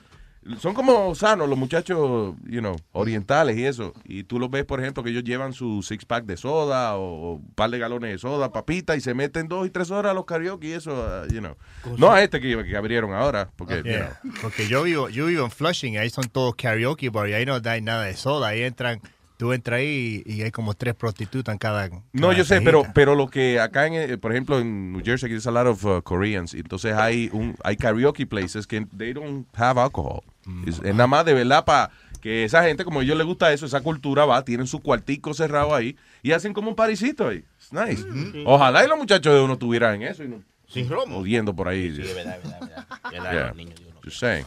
son 0.58 0.74
como 0.74 1.14
sanos 1.14 1.48
los 1.48 1.58
muchachos, 1.58 2.36
you 2.48 2.60
know, 2.60 2.76
orientales 2.94 3.58
y 3.58 3.66
eso. 3.66 3.94
Y 4.06 4.24
tú 4.24 4.40
los 4.40 4.50
ves, 4.50 4.66
por 4.66 4.80
ejemplo, 4.80 5.04
que 5.04 5.12
ellos 5.12 5.24
llevan 5.24 5.54
su 5.54 5.84
six 5.84 6.04
pack 6.06 6.26
de 6.26 6.36
soda 6.38 6.98
o 6.98 7.36
un 7.36 7.46
par 7.54 7.70
de 7.70 7.78
galones 7.78 8.12
de 8.12 8.18
soda, 8.18 8.52
papita, 8.52 8.96
y 8.96 9.02
se 9.02 9.14
meten 9.14 9.48
dos 9.48 9.68
y 9.68 9.70
tres 9.70 9.92
horas 9.92 10.12
a 10.12 10.14
los 10.14 10.26
karaoke 10.26 10.70
y 10.70 10.72
eso, 10.72 10.92
uh, 10.94 11.32
you 11.32 11.40
know. 11.40 11.56
No 11.98 12.12
a 12.12 12.24
este 12.24 12.42
que, 12.42 12.64
que 12.66 12.76
abrieron 12.76 13.14
ahora, 13.14 13.50
porque, 13.56 13.78
you 13.78 13.84
Yeah, 13.84 14.20
know. 14.24 14.34
Porque 14.42 14.68
yo 14.68 14.84
vivo, 14.84 15.10
yo 15.10 15.28
vivo 15.28 15.46
en 15.46 15.52
Flushing, 15.52 15.98
ahí 15.98 16.10
son 16.10 16.26
todos 16.26 16.56
karaoke 16.56 17.10
bar 17.10 17.30
y 17.30 17.34
ahí 17.34 17.46
no 17.46 17.60
hay 17.64 17.82
nada 17.82 18.04
de 18.06 18.16
soda. 18.16 18.48
Ahí 18.48 18.64
entran, 18.64 19.00
tú 19.38 19.54
entras 19.54 19.80
ahí 19.80 20.24
y 20.26 20.42
hay 20.42 20.52
como 20.52 20.74
tres 20.74 20.96
prostitutas 20.96 21.54
en 21.54 21.60
cada. 21.60 21.90
No, 21.90 22.00
cada 22.14 22.34
yo 22.34 22.46
sé, 22.46 22.62
pero, 22.62 22.84
pero 22.94 23.16
lo 23.16 23.28
que 23.28 23.60
acá, 23.60 23.88
en, 23.88 23.94
eh, 23.94 24.18
por 24.18 24.32
ejemplo, 24.32 24.60
en 24.60 24.94
New 24.94 25.04
Jersey, 25.04 25.30
there's 25.30 25.48
a 25.48 25.52
lot 25.52 25.68
of 25.68 25.86
uh, 25.86 26.02
Koreans. 26.02 26.54
Entonces 26.54 26.94
hay 26.94 27.30
un 27.32 27.56
hay 27.64 27.76
karaoke 27.76 28.26
places 28.26 28.66
que 28.66 28.86
they 28.98 29.14
don't 29.14 29.48
have 29.56 29.80
alcohol. 29.80 30.24
Es, 30.66 30.80
es 30.80 30.96
nada 30.96 31.08
más 31.08 31.24
de 31.26 31.34
verdad 31.34 31.64
para 31.66 31.92
que 32.22 32.44
esa 32.44 32.64
gente, 32.64 32.84
como 32.84 33.00
a 33.00 33.04
ellos 33.04 33.18
les 33.18 33.26
gusta 33.26 33.52
eso, 33.54 33.66
esa 33.66 33.82
cultura 33.82 34.26
va, 34.26 34.44
tienen 34.46 34.68
su 34.68 34.80
cuartico 34.80 35.34
cerrado 35.34 35.74
ahí 35.74 35.98
y 36.22 36.32
hacen 36.34 36.54
como 36.54 36.70
un 36.70 36.76
parisito 36.76 37.28
ahí. 37.28 37.44
It's 37.58 37.74
nice. 37.74 38.04
Ojalá 38.46 38.84
y 38.84 38.88
los 38.88 38.98
muchachos 38.98 39.34
de 39.34 39.42
uno 39.42 39.58
tuvieran 39.58 40.02
eso 40.02 40.24
y 40.24 40.28
no 40.30 40.44
Sin 40.68 40.90
romo. 40.90 41.18
odiando 41.18 41.56
por 41.56 41.68
ahí. 41.68 41.96
Sí, 41.96 42.02
es 42.02 42.16
verdad, 42.16 42.38
es 42.44 42.50
verdad, 42.50 42.88
es 43.06 43.12
verdad. 43.12 43.32
Yeah. 43.32 43.54
niños 43.54 43.80
de 43.80 43.86
uno. 43.88 44.00
Just 44.04 44.20
saying. 44.20 44.46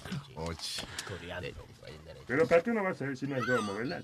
Pero 2.35 2.49
¿para 2.49 2.63
qué 2.63 2.73
no 2.73 2.83
va 2.83 2.91
a 2.91 2.95
ser 2.95 3.17
si 3.17 3.29
no 3.29 3.37
es 3.37 3.47
romo, 3.47 3.75
verdad? 3.75 4.03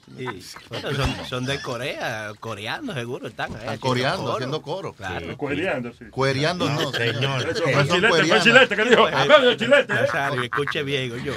Bueno, 0.68 0.92
son, 0.94 1.26
son 1.28 1.44
de 1.46 1.60
Corea, 1.60 2.30
coreanos 2.38 2.94
seguro 2.94 3.26
están. 3.26 3.50
ahí 3.56 3.56
haciendo 3.62 3.80
coreando, 3.80 4.22
coro. 4.22 4.34
haciendo 4.34 4.62
coro. 4.62 4.92
Claro. 4.92 5.36
Cuereando, 5.36 5.92
sí. 5.92 6.04
Cuereando 6.12 6.70
no, 6.70 6.92
señor. 6.92 7.48
Eso 7.50 7.64
Son 7.64 7.72
fue 7.72 7.88
chilete, 7.88 8.24
fue 8.26 8.40
chilete 8.40 8.76
que 8.76 8.84
dijo. 8.84 9.04
"Hablando 9.06 9.48
de 9.48 9.56
chilete". 9.56 9.92
Nazario, 9.94 10.42
escuche 10.44 10.82
bien, 10.84 11.12
yo. 11.24 11.32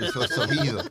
Esos 0.00 0.38
oídos. 0.38 0.90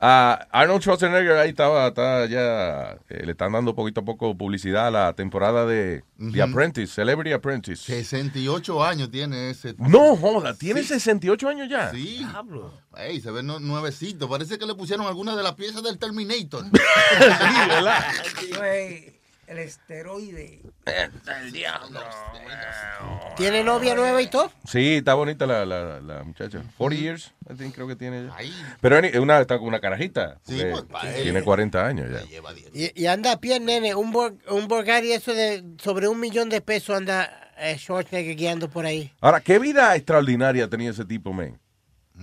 Ah, 0.00 0.46
Arnold 0.50 0.80
Schwarzenegger 0.82 1.32
ahí 1.36 1.50
estaba, 1.50 1.88
está 1.88 2.24
ya, 2.26 2.92
eh, 3.10 3.24
le 3.26 3.32
están 3.32 3.52
dando 3.52 3.74
poquito 3.74 4.00
a 4.00 4.04
poco 4.04 4.34
publicidad 4.36 4.86
a 4.86 4.90
la 4.90 5.12
temporada 5.12 5.66
de 5.66 6.04
The. 6.32 6.40
Apprentice, 6.40 6.94
Celebrity 6.94 7.32
Apprentice. 7.34 7.84
68 7.84 8.82
años 8.82 9.10
tiene 9.10 9.50
ese. 9.50 9.74
No, 9.78 10.16
joda, 10.16 10.54
tiene 10.54 10.82
Sí. 10.82 10.88
68 10.88 11.48
años 11.48 11.68
ya. 11.68 11.90
Sí. 11.90 12.24
Ey, 12.96 13.20
se 13.20 13.30
ve 13.30 13.42
nu- 13.42 13.60
nuevecito. 13.60 14.28
Parece 14.28 14.58
que 14.58 14.66
le 14.66 14.74
pusieron 14.74 15.06
algunas 15.06 15.36
de 15.36 15.42
las 15.42 15.54
piezas 15.54 15.82
del 15.82 15.98
Terminator. 15.98 16.64
sí, 16.72 17.68
¿verdad? 17.68 18.04
El 19.46 19.58
esteroide. 19.58 20.62
El 20.86 21.52
diablo. 21.52 22.00
¿Tiene 23.36 23.62
novia 23.62 23.94
nueva 23.94 24.22
y 24.22 24.28
todo? 24.28 24.50
Sí, 24.66 24.94
está 24.94 25.14
bonita 25.14 25.44
la, 25.46 25.66
la, 25.66 26.00
la 26.00 26.22
muchacha. 26.22 26.62
40 26.78 27.02
years, 27.02 27.32
I 27.50 27.54
think, 27.54 27.74
creo 27.74 27.86
que 27.86 27.96
tiene 27.96 28.26
ya. 28.26 28.36
Pero 28.80 28.98
una, 29.20 29.40
está 29.40 29.58
con 29.58 29.68
una 29.68 29.80
carajita. 29.80 30.38
Sí, 30.46 30.60
Eh, 30.60 30.72
pues, 30.88 31.22
tiene 31.22 31.42
40 31.42 31.86
años 31.86 32.10
ya. 32.10 32.22
Y, 32.72 33.02
y 33.02 33.06
anda 33.06 33.32
a 33.32 33.40
pie, 33.40 33.60
nene. 33.60 33.94
Un, 33.94 34.12
Bor- 34.12 34.36
un 34.48 34.66
Borgari 34.66 35.12
eso 35.12 35.34
de 35.34 35.62
sobre 35.78 36.08
un 36.08 36.20
millón 36.20 36.48
de 36.48 36.60
pesos 36.62 36.96
anda 36.96 37.52
eh, 37.58 37.76
Schwarzenegger 37.76 38.36
guiando 38.36 38.70
por 38.70 38.86
ahí. 38.86 39.12
Ahora, 39.20 39.40
¿qué 39.40 39.58
vida 39.58 39.94
extraordinaria 39.94 40.68
tenía 40.70 40.90
ese 40.90 41.04
tipo, 41.04 41.32
man? 41.34 41.58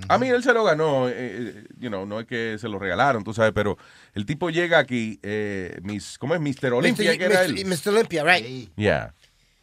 A 0.08 0.18
mí 0.18 0.30
él 0.30 0.42
se 0.42 0.54
lo 0.54 0.64
ganó, 0.64 1.10
eh, 1.10 1.14
eh, 1.18 1.64
you 1.78 1.90
know, 1.90 2.06
no 2.06 2.22
es 2.22 2.26
que 2.26 2.58
se 2.58 2.70
lo 2.70 2.80
regalaron, 2.80 3.24
tú 3.24 3.34
sabes, 3.34 3.52
pero 3.54 3.78
el 4.14 4.26
tipo 4.26 4.50
llega 4.50 4.80
aquí, 4.80 5.20
eh, 5.22 5.78
mis, 5.84 6.18
¿cómo 6.18 6.34
es? 6.34 6.40
Mr. 6.40 6.74
Olympia, 6.74 7.12
Mr. 7.12 7.18
que 7.18 7.26
era 7.26 7.44
Mr. 7.44 7.46
él. 7.46 7.66
Mr. 7.66 7.90
Olympia, 7.90 8.24
right? 8.24 8.76
Yeah. 8.78 9.14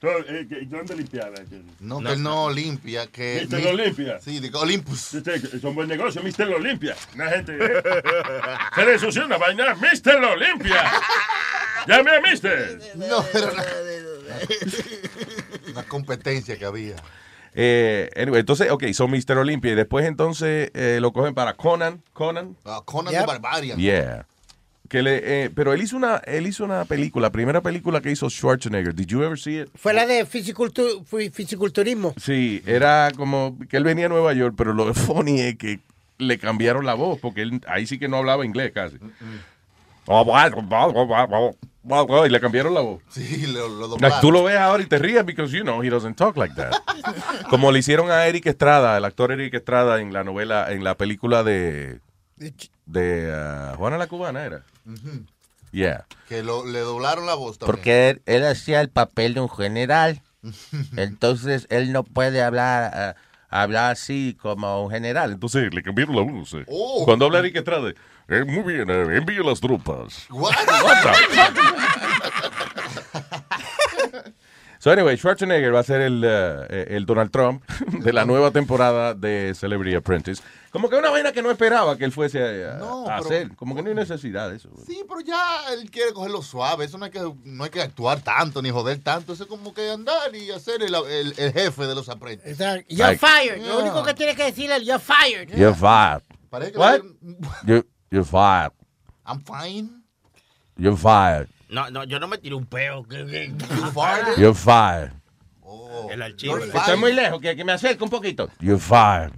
Eh, 0.01 0.67
¿Dónde 0.67 0.95
limpiaba? 0.97 1.35
No, 1.81 2.01
que 2.01 2.17
no 2.17 2.51
limpia, 2.51 3.07
que... 3.09 3.49
Mr. 3.51 3.67
Olympia. 3.69 4.21
Sí, 4.21 4.39
de 4.39 4.51
Olympus. 4.55 5.15
Es 5.15 5.65
un 5.65 5.75
buen 5.75 5.89
negocio, 5.89 6.23
Mr. 6.23 6.55
Olympia. 6.55 6.95
Una 7.15 7.31
gente. 7.31 7.57
¿eh? 7.59 7.83
Se 8.75 8.85
le 8.85 8.93
ensució 8.93 9.25
una 9.25 9.39
vaina, 9.39 9.75
Mr. 9.75 10.25
Olympia. 10.25 10.85
Llame 11.87 12.11
a 12.11 12.21
Mr. 12.21 12.81
No, 12.97 13.25
una, 13.35 13.65
una 15.73 15.83
competencia 15.89 16.57
que 16.59 16.65
había. 16.65 16.97
Eh, 17.61 18.09
anyway, 18.17 18.39
entonces, 18.39 18.71
ok, 18.71 18.85
son 18.93 19.11
Mr. 19.11 19.37
Olympia 19.37 19.73
y 19.73 19.75
después 19.75 20.07
entonces 20.07 20.71
eh, 20.75 20.99
lo 21.01 21.13
cogen 21.13 21.35
para 21.35 21.55
Conan, 21.55 22.01
Conan. 22.13 22.57
Ah, 22.65 22.83
Conan 22.85 23.13
the 23.13 23.27
Barbarian. 23.27 23.77
Yeah. 23.79 24.27
Que 24.89 25.03
le, 25.03 25.21
eh, 25.45 25.51
pero 25.51 25.73
él 25.73 25.83
hizo 25.83 25.97
una, 25.97 26.19
él 26.19 26.47
hizo 26.47 26.65
una 26.65 26.85
película, 26.85 27.27
la 27.27 27.33
primera 27.33 27.61
película 27.61 28.01
que 28.01 28.13
hizo 28.13 28.31
Schwarzenegger. 28.31 28.95
Did 28.95 29.07
you 29.07 29.23
ever 29.25 29.37
see 29.39 29.59
it? 29.63 29.69
Fue 29.75 29.93
la 29.93 30.07
de 30.07 30.25
fisicultu- 30.25 31.05
fi- 31.05 31.31
fisiculturismo. 31.31 32.15
Sí, 32.17 32.63
era 32.65 33.11
como 33.17 33.59
que 33.69 33.77
él 33.77 33.83
venía 33.85 34.07
a 34.07 34.09
Nueva 34.09 34.33
York, 34.35 34.55
pero 34.57 34.73
lo 34.73 34.95
funny 34.95 35.41
es 35.41 35.57
que 35.57 35.81
le 36.19 36.39
cambiaron 36.39 36.87
la 36.87 36.95
voz, 36.95 37.19
porque 37.21 37.43
él 37.43 37.61
ahí 37.67 37.87
sí 37.89 37.99
que 37.99 38.07
no 38.09 38.19
hablaba 38.19 38.47
inglés 38.47 38.71
casi. 38.73 38.97
Y 42.27 42.29
le 42.31 42.41
cambiaron 42.41 42.75
la 42.75 42.81
voz. 42.81 43.03
Sí, 43.09 43.47
lo, 43.47 43.69
lo 43.69 43.89
Like, 43.89 43.89
doblaron. 43.89 44.21
tú 44.21 44.33
lo 44.33 44.45
ves 44.45 44.57
ahora 44.59 44.83
y 44.83 44.87
te 44.87 44.99
ríes 44.99 45.25
because 45.25 45.57
you 45.57 45.63
know 45.63 45.83
he 45.83 45.89
doesn't 45.91 46.17
talk 46.17 46.37
like 46.37 46.55
that. 46.55 46.73
Como 47.51 47.73
le 47.73 47.79
hicieron 47.79 48.11
a 48.11 48.27
Eric 48.27 48.47
Estrada, 48.47 48.97
el 48.97 49.05
actor 49.05 49.33
Eric 49.33 49.55
Estrada 49.55 50.01
en 50.01 50.13
la 50.13 50.25
novela, 50.25 50.71
en 50.73 50.85
la 50.85 50.97
película 50.97 51.43
de 51.43 52.01
de 52.87 53.33
uh, 53.73 53.77
Juana 53.77 53.99
la 53.99 54.07
Cubana 54.07 54.45
era. 54.45 54.65
Ujú. 54.87 55.25
Yeah. 55.73 56.07
Que 56.29 56.43
lo, 56.43 56.65
le 56.65 56.81
doblaron 56.81 57.27
la 57.27 57.35
voz 57.35 57.59
también. 57.59 57.75
Porque 57.75 58.09
él, 58.11 58.23
él 58.27 58.45
hacía 58.47 58.81
el 58.81 58.89
papel 58.91 59.35
de 59.35 59.41
un 59.41 59.51
general. 59.51 60.23
Entonces 60.97 61.67
él 61.71 61.93
no 61.93 62.05
puede 62.05 62.43
hablar 62.43 62.91
ah, 62.95 63.15
hablar 63.51 63.93
así 63.93 64.37
como 64.41 64.85
un 64.85 64.91
general. 64.91 65.33
Entonces 65.33 65.73
le 65.75 65.83
cambiaron 65.83 66.17
la 66.17 66.23
voz. 66.23 66.55
eh. 66.55 66.65
Oh. 66.69 67.03
Cuando 67.05 67.27
habla 67.27 67.41
Eric 67.41 67.57
Estrada, 67.57 67.93
eh, 68.29 68.45
muy 68.47 68.75
bien, 68.75 68.89
eh, 68.91 69.17
envíe 69.17 69.43
las 69.45 69.61
tropas. 69.61 70.27
What? 70.31 70.55
So 74.81 74.93
anyway, 74.93 75.17
Schwarzenegger 75.17 75.75
va 75.75 75.81
a 75.81 75.83
ser 75.83 76.01
el, 76.03 76.25
uh, 76.25 76.65
el 76.71 77.05
Donald 77.05 77.33
Trump 77.33 77.65
de 77.89 78.13
la 78.13 78.25
nueva 78.25 78.53
temporada 78.53 79.13
de 79.13 79.53
Celebrity 79.59 79.97
Apprentice. 79.97 80.41
Como 80.71 80.89
que 80.89 80.95
una 80.95 81.11
vaina 81.11 81.33
que 81.33 81.43
no 81.43 81.51
esperaba 81.51 81.99
que 81.99 82.05
él 82.05 82.13
fuese 82.13 82.65
a, 82.65 82.75
No, 82.75 83.01
a 83.03 83.17
pero- 83.17 83.17
hacer. 83.27 83.57
Como 83.57 83.75
que 83.75 83.83
no 83.83 83.89
hay 83.89 83.97
necesidad 83.97 84.49
de 84.49 84.57
eso. 84.59 84.69
Sí, 84.87 85.03
pero 85.09 85.19
ya 85.21 85.73
él 85.73 85.91
quiere 85.91 86.13
cogerlo 86.13 86.43
suave. 86.43 86.85
Eso 86.85 86.97
no 86.97 87.07
hay 87.07 87.11
que, 87.11 87.21
no 87.43 87.65
hay 87.65 87.71
que 87.71 87.83
actuar 87.83 88.21
tanto 88.21 88.63
ni 88.63 88.71
joder 88.71 88.99
tanto. 89.03 89.33
Eso 89.33 89.43
es 89.43 89.49
como 89.49 89.75
que 89.75 89.91
andar 89.91 90.33
y 90.33 90.53
hacer 90.53 90.81
el, 90.81 90.95
el- 90.95 91.35
el 91.37 91.53
jefe 91.53 91.85
de 91.85 91.95
los 91.97 92.09
aprendices. 92.09 92.53
Exacto. 92.53 92.87
You're 92.89 93.17
Like- 93.17 93.19
fired. 93.27 93.67
Lo 93.67 93.81
único 93.81 94.05
que 94.05 94.15
tiene 94.15 94.37
que 94.37 94.45
decirle 94.45 94.77
es 94.77 94.85
you're 94.87 95.01
fired. 95.03 95.49
You're 95.57 95.75
fired. 95.75 96.23
Parece 96.51 96.71
que 96.71 96.79
What? 96.79 97.01
You, 98.11 98.17
you're 98.19 98.25
fired. 98.25 98.73
I'm 99.27 99.41
fine. 99.41 100.03
You're 100.77 100.97
fired. 100.97 101.49
No, 101.71 101.91
no, 101.91 102.05
yo 102.05 102.19
no 102.19 102.27
me 102.29 102.39
tiré 102.39 102.55
un 102.55 102.65
peo. 102.67 103.05
¿Qué- 103.05 103.27
qué? 103.27 103.53
You're 104.39 104.55
fired. 104.55 105.13
El 106.11 106.23
archivo. 106.23 106.57
You're 106.59 106.73
Estoy 106.73 106.97
muy 106.97 107.13
lejos, 107.13 107.41
que, 107.41 107.55
que 107.57 107.65
me 107.65 107.73
acerque 107.73 108.03
un 108.03 108.11
poquito. 108.11 108.49
You're 108.61 108.79
fired. 108.81 109.33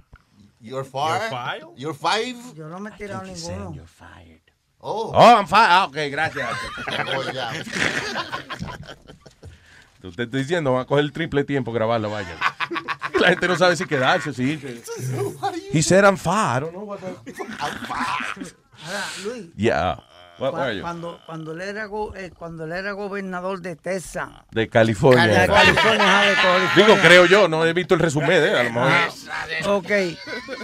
You're 0.61 0.85
fired. 0.85 1.63
You're 1.75 1.93
five. 1.95 2.37
Yo 2.55 2.69
no 2.69 2.79
me 2.79 2.91
he 2.91 2.93
tirado 2.97 3.23
ninguno. 3.23 3.75
Oh. 4.83 5.11
Oh, 5.13 5.35
I'm 5.37 5.45
fine. 5.47 5.67
Ah, 5.69 5.85
ok, 5.85 5.95
gracias. 6.09 6.49
Oh, 7.15 7.31
ya. 7.31 7.51
Te 10.01 10.07
estoy 10.07 10.25
diciendo, 10.41 10.73
va 10.73 10.81
a 10.81 10.85
coger 10.85 11.03
el 11.05 11.11
triple 11.11 11.43
tiempo 11.43 11.71
grabarla, 11.71 12.07
vaya. 12.07 12.35
La 13.19 13.29
gente 13.29 13.47
no 13.47 13.55
sabe 13.55 13.75
si 13.75 13.85
quedarse, 13.85 14.33
sí. 14.33 14.59
He 15.71 15.83
said 15.83 16.03
I'm 16.03 16.17
fired. 16.17 16.63
I 16.63 16.71
don't 16.71 16.73
know 16.73 16.83
what 16.85 16.99
the- 16.99 18.55
Ahora, 18.85 19.03
Luis, 19.23 19.45
Yeah. 19.55 19.97
What 20.39 20.53
cua- 20.53 20.59
were 20.65 20.75
you? 20.75 20.81
cuando, 20.81 21.19
cuando, 21.27 21.51
él 21.51 21.61
era 21.61 21.85
go- 21.85 22.15
eh, 22.15 22.31
cuando 22.35 22.63
él 22.65 22.71
era 22.71 22.93
gobernador 22.93 23.61
de 23.61 23.75
Texas, 23.75 24.27
De 24.49 24.67
California. 24.69 25.27
de. 25.27 25.47
California, 25.47 26.21
de 26.21 26.33
California. 26.33 26.71
Digo, 26.75 26.95
creo 26.99 27.25
yo, 27.27 27.47
no 27.47 27.63
he 27.63 27.73
visto 27.73 27.93
el 27.93 27.99
resumen 27.99 28.29
de 28.29 28.49
él, 28.49 28.55
a 28.55 28.63
lo 28.63 28.71
mejor. 28.71 28.91
Ok, 29.67 29.91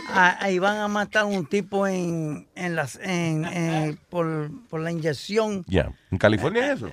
Ah, 0.10 0.36
ahí 0.42 0.58
van 0.58 0.78
a 0.78 0.88
matar 0.88 1.24
a 1.24 1.26
un 1.26 1.46
tipo 1.46 1.86
en, 1.86 2.48
en 2.56 2.76
las, 2.76 2.96
en, 2.96 3.46
en- 3.46 3.98
por, 4.10 4.50
por 4.68 4.80
la 4.80 4.92
inyección. 4.92 5.64
Ya. 5.68 5.92
¿En 6.10 6.18
California 6.18 6.72
es 6.72 6.78
eso? 6.82 6.90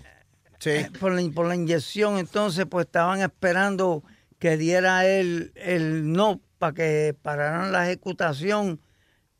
Eh, 0.66 0.88
Por 0.98 1.12
la, 1.12 1.30
por 1.32 1.46
la 1.46 1.54
inyección, 1.54 2.16
entonces 2.18 2.64
pues 2.68 2.86
estaban 2.86 3.20
esperando 3.20 4.02
que 4.38 4.56
diera 4.58 5.06
él 5.06 5.52
el 5.56 6.10
no 6.12 6.40
para 6.58 6.72
que 6.74 7.14
pararan 7.22 7.70
la 7.72 7.86
ejecutación 7.86 8.80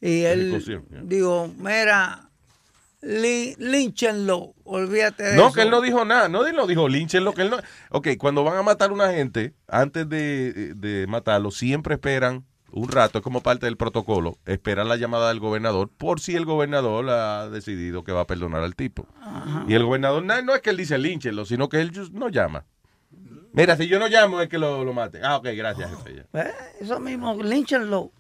y 0.09 0.25
él 0.25 0.63
ya. 0.91 1.01
digo, 1.03 1.49
mira, 1.59 2.29
li- 3.01 3.55
línchenlo. 3.59 4.55
Olvídate 4.65 5.23
de 5.25 5.37
No, 5.37 5.47
eso. 5.47 5.55
que 5.55 5.63
él 5.63 5.71
no 5.71 5.81
dijo 5.81 6.05
nada. 6.05 6.29
No, 6.29 6.47
él 6.47 6.55
no 6.57 6.67
dijo 6.67 6.89
linchen 6.89 7.25
lo 7.25 7.33
que 7.33 7.43
él 7.43 7.51
no. 7.51 7.59
Ok, 7.91 8.09
cuando 8.19 8.45
van 8.45 8.57
a 8.57 8.63
matar 8.63 8.91
a 8.91 8.93
una 8.95 9.13
gente, 9.13 9.55
antes 9.69 10.09
de, 10.09 10.75
de 10.75 11.07
matarlo, 11.07 11.51
siempre 11.51 11.95
esperan 11.95 12.45
un 12.71 12.89
rato, 12.89 13.19
es 13.19 13.25
como 13.25 13.41
parte 13.41 13.67
del 13.67 13.77
protocolo, 13.77 14.37
esperan 14.47 14.89
la 14.89 14.97
llamada 14.97 15.29
del 15.29 15.39
gobernador 15.39 15.89
por 15.97 16.19
si 16.19 16.35
el 16.35 16.45
gobernador 16.45 17.09
ha 17.09 17.49
decidido 17.49 18.03
que 18.03 18.11
va 18.11 18.23
a 18.23 18.27
perdonar 18.27 18.65
al 18.65 18.75
tipo. 18.75 19.07
Ajá. 19.23 19.65
Y 19.69 19.75
el 19.75 19.85
gobernador, 19.85 20.25
no, 20.25 20.43
no 20.43 20.55
es 20.57 20.61
que 20.61 20.71
él 20.71 20.77
dice 20.77 20.99
línchenlo, 20.99 21.45
sino 21.45 21.69
que 21.69 21.81
él 21.81 21.93
no 22.13 22.29
llama. 22.31 22.65
Mira, 23.53 23.77
si 23.77 23.87
yo 23.87 24.01
no 24.01 24.09
llamo 24.09 24.41
es 24.41 24.49
que 24.49 24.59
lo, 24.59 24.85
lo 24.85 24.93
mate. 24.93 25.21
Ah, 25.23 25.37
ok, 25.37 25.47
gracias, 25.57 25.89
jefe. 25.89 26.17
ya. 26.33 26.41
Eh, 26.43 26.53
Eso 26.81 26.99
mismo, 26.99 27.41
línchenlo. 27.41 28.11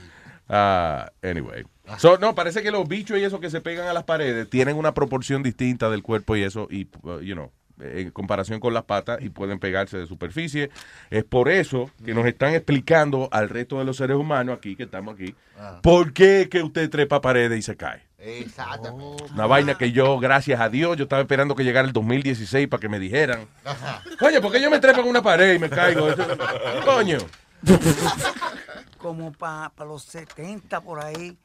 Ah, 0.49 1.09
anyway. 1.21 1.63
So, 1.97 2.17
no, 2.17 2.35
parece 2.35 2.61
que 2.61 2.71
los 2.71 2.87
bichos 2.87 3.17
y 3.17 3.23
eso 3.23 3.39
que 3.39 3.49
se 3.49 3.61
pegan 3.61 3.87
a 3.87 3.93
las 3.93 4.03
paredes 4.03 4.49
tienen 4.49 4.75
una 4.77 4.93
proporción 4.93 5.41
distinta 5.43 5.89
del 5.89 6.03
cuerpo 6.03 6.35
y 6.35 6.43
eso, 6.43 6.67
y, 6.69 6.87
uh, 7.03 7.19
you 7.21 7.33
know, 7.33 7.51
en 7.79 8.09
comparación 8.09 8.59
con 8.59 8.73
las 8.73 8.83
patas 8.85 9.19
y 9.21 9.29
pueden 9.29 9.59
pegarse 9.59 9.97
de 9.97 10.07
superficie. 10.07 10.71
Es 11.11 11.23
por 11.23 11.47
eso 11.47 11.91
que 12.03 12.13
nos 12.15 12.25
están 12.25 12.53
explicando 12.55 13.29
al 13.31 13.49
resto 13.49 13.77
de 13.77 13.85
los 13.85 13.97
seres 13.97 14.17
humanos 14.17 14.57
aquí, 14.57 14.75
que 14.75 14.83
estamos 14.83 15.13
aquí, 15.13 15.35
Ah. 15.59 15.79
por 15.83 16.11
qué 16.11 16.47
que 16.49 16.61
usted 16.63 16.89
trepa 16.89 17.21
paredes 17.21 17.57
y 17.59 17.61
se 17.61 17.75
cae. 17.77 18.01
Exactamente. 18.17 19.25
Una 19.33 19.45
vaina 19.45 19.75
que 19.77 19.91
yo, 19.91 20.17
gracias 20.19 20.59
a 20.59 20.69
Dios, 20.69 20.97
yo 20.97 21.03
estaba 21.03 21.21
esperando 21.21 21.55
que 21.55 21.63
llegara 21.63 21.87
el 21.87 21.93
2016 21.93 22.67
para 22.67 22.81
que 22.81 22.89
me 22.89 22.97
dijeran. 22.99 23.47
Ajá. 23.63 24.01
Coño, 24.19 24.41
¿por 24.41 24.51
qué 24.51 24.59
yo 24.59 24.71
me 24.71 24.79
trepo 24.79 25.01
en 25.01 25.07
una 25.07 25.21
pared 25.21 25.53
y 25.53 25.59
me 25.59 25.69
caigo? 25.69 26.07
Coño. 26.83 27.19
Como 28.97 29.31
para 29.31 29.71
los 29.85 30.03
70 30.03 30.81
por 30.81 30.99
ahí, 31.03 31.37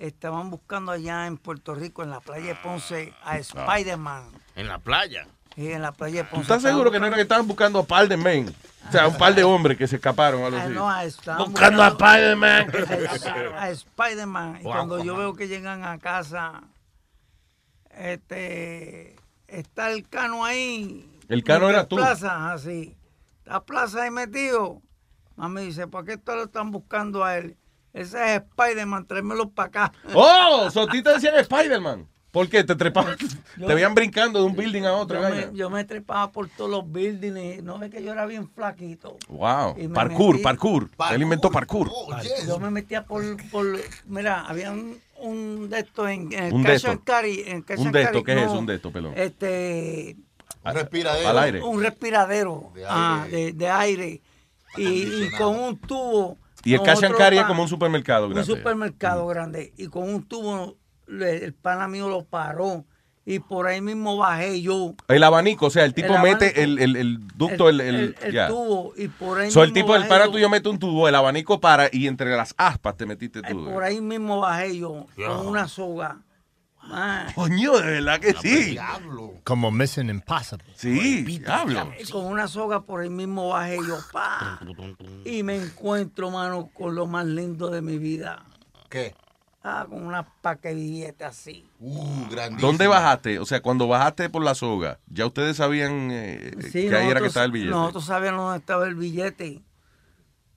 estaban 0.00 0.50
buscando 0.50 0.90
allá 0.92 1.26
en 1.26 1.36
Puerto 1.36 1.74
Rico, 1.74 2.02
en 2.02 2.10
la 2.10 2.20
playa 2.20 2.46
de 2.46 2.54
Ponce, 2.56 3.12
a 3.22 3.38
Spider-Man. 3.38 4.24
En 4.56 4.66
la 4.68 4.78
playa. 4.78 5.26
Sí, 5.54 5.70
en 5.70 5.82
la 5.82 5.92
playa 5.92 6.22
de 6.22 6.28
¿Tú 6.28 6.36
Ponce. 6.36 6.42
estás 6.42 6.62
seguro 6.62 6.90
que 6.90 6.98
no 6.98 7.06
era 7.06 7.16
que 7.16 7.22
estaban 7.22 7.46
buscando 7.46 7.78
a 7.80 7.84
par 7.84 8.08
de 8.08 8.16
men? 8.16 8.54
O 8.88 8.92
sea, 8.92 9.06
un 9.08 9.16
par 9.18 9.34
de 9.34 9.44
hombres 9.44 9.76
que 9.76 9.86
se 9.86 9.96
escaparon. 9.96 10.42
Algo 10.42 10.88
Ah, 10.88 11.00
así. 11.00 11.18
no, 11.26 11.46
Buscando 11.46 11.82
a 11.82 11.88
Spider-Man. 11.88 12.70
A, 13.56 13.62
a 13.64 13.70
Spider-Man. 13.70 14.58
Y 14.60 14.64
Wow, 14.64 14.72
cuando 14.72 15.04
yo 15.04 15.16
veo 15.16 15.34
que 15.34 15.48
llegan 15.48 15.84
a 15.84 15.98
casa, 15.98 16.62
este, 17.94 19.16
está 19.48 19.90
el 19.92 20.08
cano 20.08 20.44
ahí. 20.44 21.06
El 21.28 21.44
Cano 21.44 21.68
era 21.68 21.86
tú. 21.86 21.96
Plaza, 21.96 22.52
así. 22.52 22.96
Está 23.44 23.60
Plaza 23.64 24.02
ahí 24.04 24.10
metido. 24.10 24.80
Mami 25.36 25.62
dice, 25.66 25.86
¿por 25.86 26.04
qué 26.04 26.16
todos 26.16 26.38
lo 26.38 26.44
están 26.46 26.70
buscando 26.70 27.24
a 27.24 27.36
él? 27.38 27.56
Ese 27.92 28.36
es 28.36 28.42
Spider-Man, 28.42 29.06
tráemelo 29.06 29.50
para 29.50 29.66
acá. 29.68 29.92
¡Oh! 30.14 30.68
So, 30.70 30.82
a 30.82 30.86
ti 30.88 31.02
te 31.02 31.10
decían 31.12 31.34
Spider-Man. 31.36 32.06
¿Por 32.30 32.48
qué? 32.48 32.62
Te 32.62 32.76
trepaban. 32.76 33.16
Yo- 33.56 33.66
te 33.66 33.74
veían 33.74 33.92
brincando 33.92 34.38
de 34.38 34.44
un 34.44 34.54
building 34.54 34.82
a 34.84 34.92
otro. 34.92 35.20
Yo 35.20 35.34
me, 35.34 35.48
yo 35.58 35.68
me 35.70 35.84
trepaba 35.84 36.30
por 36.30 36.48
todos 36.48 36.70
los 36.70 36.88
buildings. 36.88 37.64
No 37.64 37.76
ve 37.80 37.90
que 37.90 38.04
yo 38.04 38.12
era 38.12 38.24
bien 38.26 38.48
flaquito. 38.48 39.16
Wow. 39.28 39.74
Parkour, 39.92 40.36
metí- 40.36 40.42
parkour, 40.42 40.88
Él 41.12 41.22
inventó 41.22 41.50
parkour. 41.50 41.90
Yo 42.46 42.60
me 42.60 42.70
metía 42.70 43.04
por, 43.04 43.24
por 43.50 43.66
mira, 44.06 44.42
había 44.46 44.70
un, 44.70 45.00
un 45.18 45.68
de 45.68 45.80
estos 45.80 46.08
en, 46.08 46.32
en 46.32 46.44
el 46.44 46.52
Un 46.52 46.62
de 46.62 46.68
Cash 46.68 46.76
estos. 46.76 46.90
and 46.92 47.02
Carry, 47.04 47.42
en 47.46 47.62
Cash 47.62 47.80
Un 47.80 47.90
de 47.90 48.02
estos, 48.02 48.22
¿qué 48.22 48.30
es 48.30 48.36
no, 48.38 48.44
eso, 48.44 48.58
un 48.60 48.66
de 48.66 48.74
estos, 48.76 48.92
pelón? 48.92 49.12
Este 49.16 50.16
Un 50.64 50.72
respiradero. 50.74 51.28
Al 51.28 51.38
aire. 51.40 51.62
Un 51.62 51.82
respiradero 51.82 52.70
De 52.76 52.84
ah, 52.86 53.22
aire. 53.24 53.36
de, 53.36 53.52
de 53.54 53.68
aire. 53.68 54.22
Y, 54.76 54.84
y 55.24 55.30
con 55.36 55.58
un 55.58 55.78
tubo. 55.80 56.38
Y 56.64 56.74
el 56.74 56.82
Cash 56.82 57.00
Carry 57.16 57.38
es 57.38 57.44
como 57.44 57.62
un 57.62 57.68
supermercado 57.68 58.26
Un 58.26 58.34
grande. 58.34 58.52
Mm. 58.52 58.56
supermercado 58.56 59.26
grande. 59.26 59.72
Y 59.76 59.86
con 59.88 60.08
un 60.12 60.22
tubo, 60.26 60.76
el 61.08 61.54
pana 61.54 61.88
mío 61.88 62.08
lo 62.08 62.24
paró. 62.24 62.84
Y 63.26 63.38
por 63.38 63.66
ahí 63.68 63.80
mismo 63.80 64.16
bajé 64.16 64.60
yo. 64.60 64.94
El 65.06 65.22
abanico, 65.22 65.66
o 65.66 65.70
sea, 65.70 65.84
el 65.84 65.94
tipo 65.94 66.14
El 66.16 66.22
mete 66.22 66.46
abanico. 66.46 66.60
el, 66.60 66.78
el, 66.80 66.96
el 66.96 67.28
ducto, 67.36 67.68
el, 67.68 67.80
el, 67.80 68.16
el 68.22 68.32
ya. 68.32 68.48
tubo. 68.48 68.92
Y 68.96 69.08
por 69.08 69.38
ahí 69.38 69.50
So, 69.50 69.62
el 69.62 69.68
mismo 69.68 69.74
tipo, 69.82 69.94
el 69.94 70.00
bajé 70.00 70.08
para 70.08 70.24
yo. 70.26 70.32
tuyo 70.32 70.48
mete 70.48 70.68
un 70.68 70.78
tubo, 70.78 71.06
el 71.06 71.14
abanico 71.14 71.60
para 71.60 71.88
y 71.92 72.06
entre 72.08 72.34
las 72.36 72.54
aspas 72.56 72.96
te 72.96 73.06
metiste 73.06 73.42
tú. 73.42 73.64
Por 73.66 73.82
ahí 73.84 74.00
mismo 74.00 74.40
bajé 74.40 74.76
yo 74.78 75.06
con 75.16 75.46
una 75.46 75.68
soga. 75.68 76.18
Coño, 77.34 77.78
de 77.78 77.92
verdad 77.92 78.20
que 78.20 78.34
sí. 78.34 78.78
Como 79.44 79.70
Mission 79.70 80.10
Impossible. 80.10 80.64
Sí, 80.74 81.22
diablo. 81.22 81.92
y 81.98 82.10
con 82.10 82.24
una 82.26 82.48
soga 82.48 82.82
por 82.82 83.00
ahí 83.02 83.10
mismo 83.10 83.48
bajé 83.50 83.78
yo. 83.86 83.98
Pa, 84.12 84.60
y 85.24 85.42
me 85.42 85.56
encuentro, 85.56 86.30
mano, 86.30 86.70
con 86.72 86.94
lo 86.94 87.06
más 87.06 87.26
lindo 87.26 87.70
de 87.70 87.82
mi 87.82 87.98
vida. 87.98 88.44
¿Qué? 88.88 89.14
Ah, 89.62 89.86
con 89.88 90.02
una 90.06 90.22
paque 90.40 90.68
de 90.68 90.74
billetes 90.74 91.26
así. 91.26 91.68
Uh, 91.80 92.28
grandísimo. 92.30 92.66
¿Dónde 92.66 92.86
bajaste? 92.86 93.38
O 93.38 93.44
sea, 93.44 93.60
cuando 93.60 93.86
bajaste 93.86 94.30
por 94.30 94.42
la 94.42 94.54
soga, 94.54 94.98
ya 95.06 95.26
ustedes 95.26 95.58
sabían 95.58 96.08
eh, 96.10 96.52
Sí, 96.72 96.88
que 96.88 96.96
ahí 96.96 97.08
era 97.08 97.20
que 97.20 97.26
estaba 97.26 97.44
el 97.44 97.52
billete. 97.52 97.70
Nosotros 97.70 98.06
sabíamos 98.06 98.40
dónde 98.42 98.58
estaba 98.58 98.86
el 98.86 98.94
billete. 98.94 99.60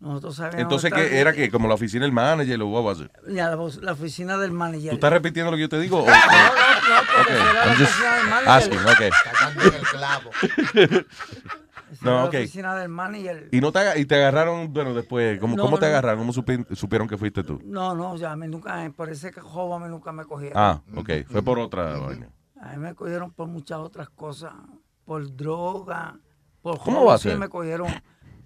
Nosotros 0.04 0.36
sabíamos 0.36 0.62
Entonces, 0.64 0.92
dónde 0.92 1.06
¿qué 1.10 1.16
estaba 1.18 1.22
era 1.22 1.34
que 1.34 1.50
Como 1.50 1.68
la 1.70 1.76
oficina 1.76 2.04
del 2.04 2.12
manager 2.12 2.62
o 2.62 2.68
what 2.68 2.84
was 2.84 3.00
it? 3.00 3.10
Ya, 3.30 3.50
la, 3.50 3.56
la 3.82 3.92
oficina 3.94 4.38
del 4.38 4.52
manager. 4.52 4.90
¿Tú 4.90 4.96
estás 4.96 5.14
repitiendo 5.14 5.50
lo 5.50 5.56
que 5.56 5.62
yo 5.62 5.70
te 5.70 5.80
digo? 5.80 6.00
o- 6.04 6.06
No, 6.06 6.12
no, 6.12 6.16
no, 6.16 7.02
porque 7.16 7.34
Ok, 7.34 7.48
será 7.48 7.66
la 7.66 7.72
oficina 7.72 8.16
del 8.18 8.28
manager. 8.30 8.50
asking, 8.50 8.80
ok. 8.80 9.14
Cagando 9.24 9.64
en 9.64 9.74
el 9.76 9.82
clavo. 9.88 10.32
Será 11.94 12.12
No, 12.12 12.18
la 12.18 12.24
ok. 12.26 12.34
oficina 12.36 12.76
del 12.76 12.90
manager. 12.90 13.48
Y, 13.52 13.62
no 13.62 13.72
te, 13.72 14.00
y 14.00 14.06
te 14.06 14.16
agarraron, 14.16 14.74
bueno, 14.74 14.94
después, 14.94 15.40
¿cómo, 15.40 15.56
No, 15.56 15.64
cómo 15.64 15.78
te 15.78 15.86
no. 15.86 15.92
agarraron? 15.92 16.20
¿Cómo 16.20 16.34
supi- 16.34 16.76
supieron 16.76 17.08
que 17.08 17.18
fuiste 17.18 17.44
tú? 17.44 17.62
No, 17.64 17.96
no, 17.96 18.18
ya, 18.18 18.32
a 18.32 18.36
mí 18.36 18.48
nunca, 18.48 18.92
por 18.96 19.10
ese 19.10 19.32
joven 19.32 19.82
a 19.84 19.86
mí 19.86 19.90
nunca 19.92 20.12
me 20.12 20.26
cogieron. 20.26 20.58
Ah, 20.62 20.82
ok, 20.98 21.10
fue 21.32 21.42
por 21.42 21.60
otra 21.60 21.98
vaina. 21.98 22.28
A 22.62 22.72
mí 22.74 22.78
me 22.78 22.94
cogieron 22.96 23.32
por 23.32 23.48
muchas 23.48 23.78
otras 23.80 24.10
cosas, 24.10 24.52
por 25.06 25.34
droga, 25.36 26.18
por 26.62 26.78
¿Cómo 26.80 26.98
joven 26.98 27.10
va 27.10 27.16
a 27.16 27.18
sí 27.20 27.30
ser? 27.30 27.38
me 27.38 27.48
cogieron, 27.50 28.02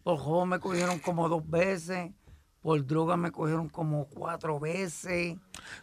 por 0.08 0.20
joven 0.20 0.48
me 0.48 0.60
cogieron 0.62 1.00
como 1.00 1.28
dos 1.28 1.46
veces, 1.50 2.14
por 2.62 2.88
droga 2.88 3.18
me 3.18 3.30
cogieron 3.30 3.68
como 3.68 4.06
cuatro 4.06 4.58
veces, 4.58 5.36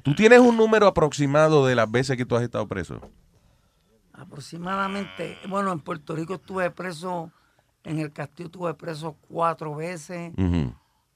¿Tú 0.02 0.14
tienes 0.14 0.40
un 0.40 0.56
número 0.56 0.86
aproximado 0.86 1.66
de 1.66 1.74
las 1.74 1.90
veces 1.90 2.16
que 2.16 2.24
tú 2.24 2.34
has 2.34 2.42
estado 2.42 2.66
preso? 2.66 3.02
aproximadamente, 4.14 5.36
bueno, 5.46 5.72
en 5.72 5.80
Puerto 5.80 6.16
Rico 6.16 6.36
estuve 6.36 6.70
preso, 6.70 7.30
en 7.82 7.98
el 7.98 8.14
castillo 8.14 8.46
estuve 8.46 8.72
preso 8.72 9.14
cuatro 9.28 9.74
veces, 9.74 10.32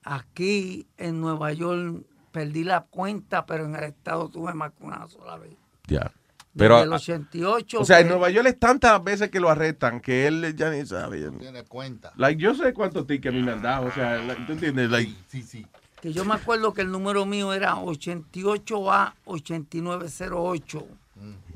aquí 0.02 0.86
en 0.98 1.18
Nueva 1.18 1.55
York 1.55 2.05
perdí 2.30 2.62
la 2.62 2.82
cuenta, 2.82 3.47
pero 3.47 3.64
en 3.64 3.74
el 3.74 3.85
estado 3.85 4.28
tuve 4.28 4.52
más 4.52 4.72
que 4.72 4.85
una 4.85 5.09
sola 5.09 5.39
vez. 5.39 5.56
Ya. 5.86 6.12
Desde 6.59 6.74
Pero, 6.74 6.82
el 6.82 6.93
88. 6.93 7.80
o 7.80 7.85
sea, 7.85 8.01
en 8.01 8.06
que- 8.06 8.10
Nueva 8.10 8.30
York 8.30 8.48
es 8.48 8.59
tantas 8.59 9.02
veces 9.05 9.30
que 9.30 9.39
lo 9.39 9.48
arrestan 9.48 10.01
que 10.01 10.26
él 10.26 10.55
ya 10.56 10.70
ni 10.70 10.85
sabe. 10.85 11.30
Tiene 11.39 11.62
cuenta. 11.64 12.12
Like, 12.16 12.43
yo 12.43 12.52
sé 12.55 12.72
cuántos 12.72 13.06
tickets 13.06 13.32
a 13.32 13.36
mí 13.39 13.43
me 13.44 13.52
han 13.52 13.62
dado. 13.62 13.86
O 13.86 13.93
sea, 13.93 14.16
like, 14.18 14.43
¿tú 14.44 14.52
entiendes? 14.52 14.90
Like, 14.90 15.14
Sí, 15.28 15.43
sí. 15.43 15.64
que 16.02 16.12
yo 16.12 16.24
me 16.24 16.35
acuerdo 16.35 16.74
que 16.74 16.82
el 16.82 16.90
número 16.90 17.24
mío 17.26 17.52
era 17.52 17.76
88A 17.76 19.14
8908. 19.24 20.86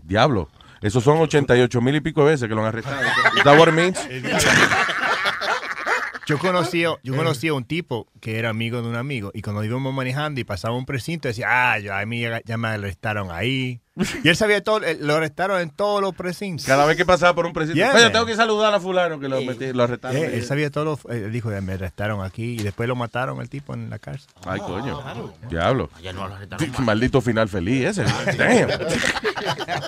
diablo. 0.04 0.48
Esos 0.80 1.02
son 1.04 1.18
88 1.18 1.80
mil 1.80 1.94
y 1.96 2.00
pico 2.00 2.24
veces 2.24 2.48
que 2.48 2.54
lo 2.54 2.60
han 2.62 2.68
arrestado. 2.68 3.00
¿Is 3.36 3.44
that 3.44 3.58
what 3.58 3.68
it 3.68 3.74
means? 3.74 3.98
Yo 6.26 6.38
conocí, 6.38 6.82
yo 6.82 6.98
conocí 7.16 7.48
a 7.48 7.54
un 7.54 7.64
tipo 7.64 8.06
que 8.20 8.38
era 8.38 8.48
amigo 8.50 8.80
de 8.80 8.88
un 8.88 8.94
amigo 8.94 9.32
y 9.34 9.42
cuando 9.42 9.64
íbamos 9.64 9.92
manejando 9.92 10.40
y 10.40 10.44
pasaba 10.44 10.76
un 10.76 10.86
precinto 10.86 11.26
decía, 11.28 11.46
ah, 11.72 11.78
yo, 11.80 11.92
a 11.94 12.04
mí 12.06 12.20
ya, 12.20 12.40
ya 12.44 12.56
me 12.56 12.68
arrestaron 12.68 13.30
ahí. 13.32 13.80
Y 14.24 14.28
él 14.28 14.36
sabía 14.36 14.62
todo, 14.62 14.82
eh, 14.84 14.96
lo 15.00 15.16
arrestaron 15.16 15.60
en 15.60 15.68
todos 15.70 16.00
los 16.00 16.14
precintos. 16.14 16.64
Cada 16.64 16.86
vez 16.86 16.96
que 16.96 17.04
pasaba 17.04 17.34
por 17.34 17.44
un 17.44 17.52
presidente. 17.52 17.80
Yeah, 17.80 17.94
Oye, 17.94 18.08
tengo 18.10 18.24
que 18.24 18.36
saludar 18.36 18.72
a 18.72 18.80
fulano 18.80 19.18
que 19.20 19.28
lo, 19.28 19.40
metí- 19.42 19.72
lo 19.74 19.82
arrestaron. 19.82 20.16
Eh, 20.16 20.30
él 20.36 20.44
sabía 20.44 20.70
todo, 20.70 20.84
lo- 21.04 21.12
él 21.12 21.30
dijo, 21.32 21.50
me 21.60 21.72
arrestaron 21.74 22.24
aquí 22.24 22.52
y 22.58 22.62
después 22.62 22.88
lo 22.88 22.94
mataron 22.96 23.40
el 23.40 23.48
tipo 23.50 23.74
en 23.74 23.90
la 23.90 23.98
cárcel. 23.98 24.30
Ay, 24.46 24.60
coño. 24.60 25.02
Diablo. 25.50 25.90
Allá 25.96 26.12
no 26.12 26.26
lo 26.28 26.34
arrestaron 26.36 26.70
Qué 26.72 26.82
Maldito 26.82 27.20
final 27.20 27.48
feliz 27.48 27.84
ese. 27.98 28.04
Damn. 28.38 28.70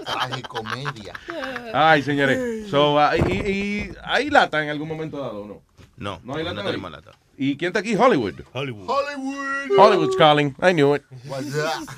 Tragicomedia. 0.04 1.14
Ay, 1.72 2.02
señores. 2.02 2.68
So, 2.70 2.98
ah, 2.98 3.16
y, 3.16 3.32
y 3.32 3.90
hay 4.02 4.30
lata 4.30 4.62
en 4.62 4.68
algún 4.70 4.88
momento 4.88 5.18
dado, 5.20 5.42
¿o 5.42 5.46
no? 5.46 5.62
No, 5.96 6.20
no 6.24 6.34
hay 6.36 6.44
lata. 6.44 6.54
no 6.54 6.60
hoy? 6.62 6.66
tenemos 6.66 6.90
lata. 6.90 7.12
¿Y 7.36 7.56
quién 7.56 7.68
está 7.68 7.80
aquí? 7.80 7.94
Hollywood. 7.96 8.34
Hollywood. 8.52 8.86
Hollywood. 8.88 9.78
Hollywood's 9.78 10.16
calling. 10.16 10.54
I 10.62 10.72
knew 10.72 10.94
it. 10.94 11.02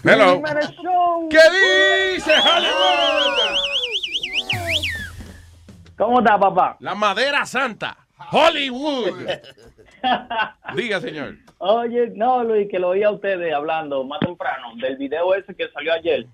Hello. 0.02 0.42
¿Qué 1.30 1.38
dice 2.14 2.32
Hollywood? 2.32 3.36
¿Cómo 5.98 6.18
está, 6.20 6.38
papá? 6.38 6.76
La 6.80 6.94
madera 6.94 7.44
santa. 7.46 7.96
Hollywood. 8.30 9.28
Diga, 10.74 11.00
señor. 11.00 11.36
Oye, 11.58 12.12
no, 12.14 12.44
Luis, 12.44 12.68
que 12.70 12.78
lo 12.78 12.88
oí 12.88 13.02
a 13.02 13.10
ustedes 13.10 13.52
hablando 13.54 14.04
más 14.04 14.20
temprano 14.20 14.72
del 14.76 14.96
video 14.96 15.34
ese 15.34 15.54
que 15.54 15.68
salió 15.70 15.92
ayer. 15.92 16.26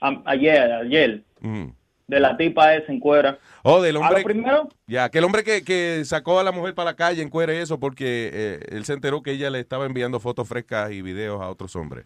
Am- 0.00 0.22
ayer, 0.26 0.72
ayer. 0.72 1.22
Mm. 1.40 1.68
De 2.06 2.20
la 2.20 2.36
tipa 2.36 2.74
esa 2.74 2.92
en 2.92 3.00
cuera. 3.00 3.38
Oh, 3.62 3.80
del 3.80 3.96
A 3.96 4.10
lo 4.10 4.22
primero, 4.22 4.68
Ya, 4.86 5.08
que 5.08 5.18
el 5.18 5.24
hombre 5.24 5.42
que, 5.42 5.64
que 5.64 6.02
sacó 6.04 6.38
a 6.38 6.44
la 6.44 6.52
mujer 6.52 6.74
para 6.74 6.90
la 6.90 6.96
calle 6.96 7.22
en 7.22 7.30
cuera 7.30 7.54
y 7.54 7.58
eso 7.58 7.80
porque 7.80 8.30
eh, 8.32 8.60
él 8.68 8.84
se 8.84 8.92
enteró 8.92 9.22
que 9.22 9.30
ella 9.32 9.48
le 9.48 9.60
estaba 9.60 9.86
enviando 9.86 10.20
fotos 10.20 10.46
frescas 10.46 10.92
y 10.92 11.00
videos 11.00 11.40
a 11.40 11.48
otros 11.48 11.74
hombres. 11.76 12.04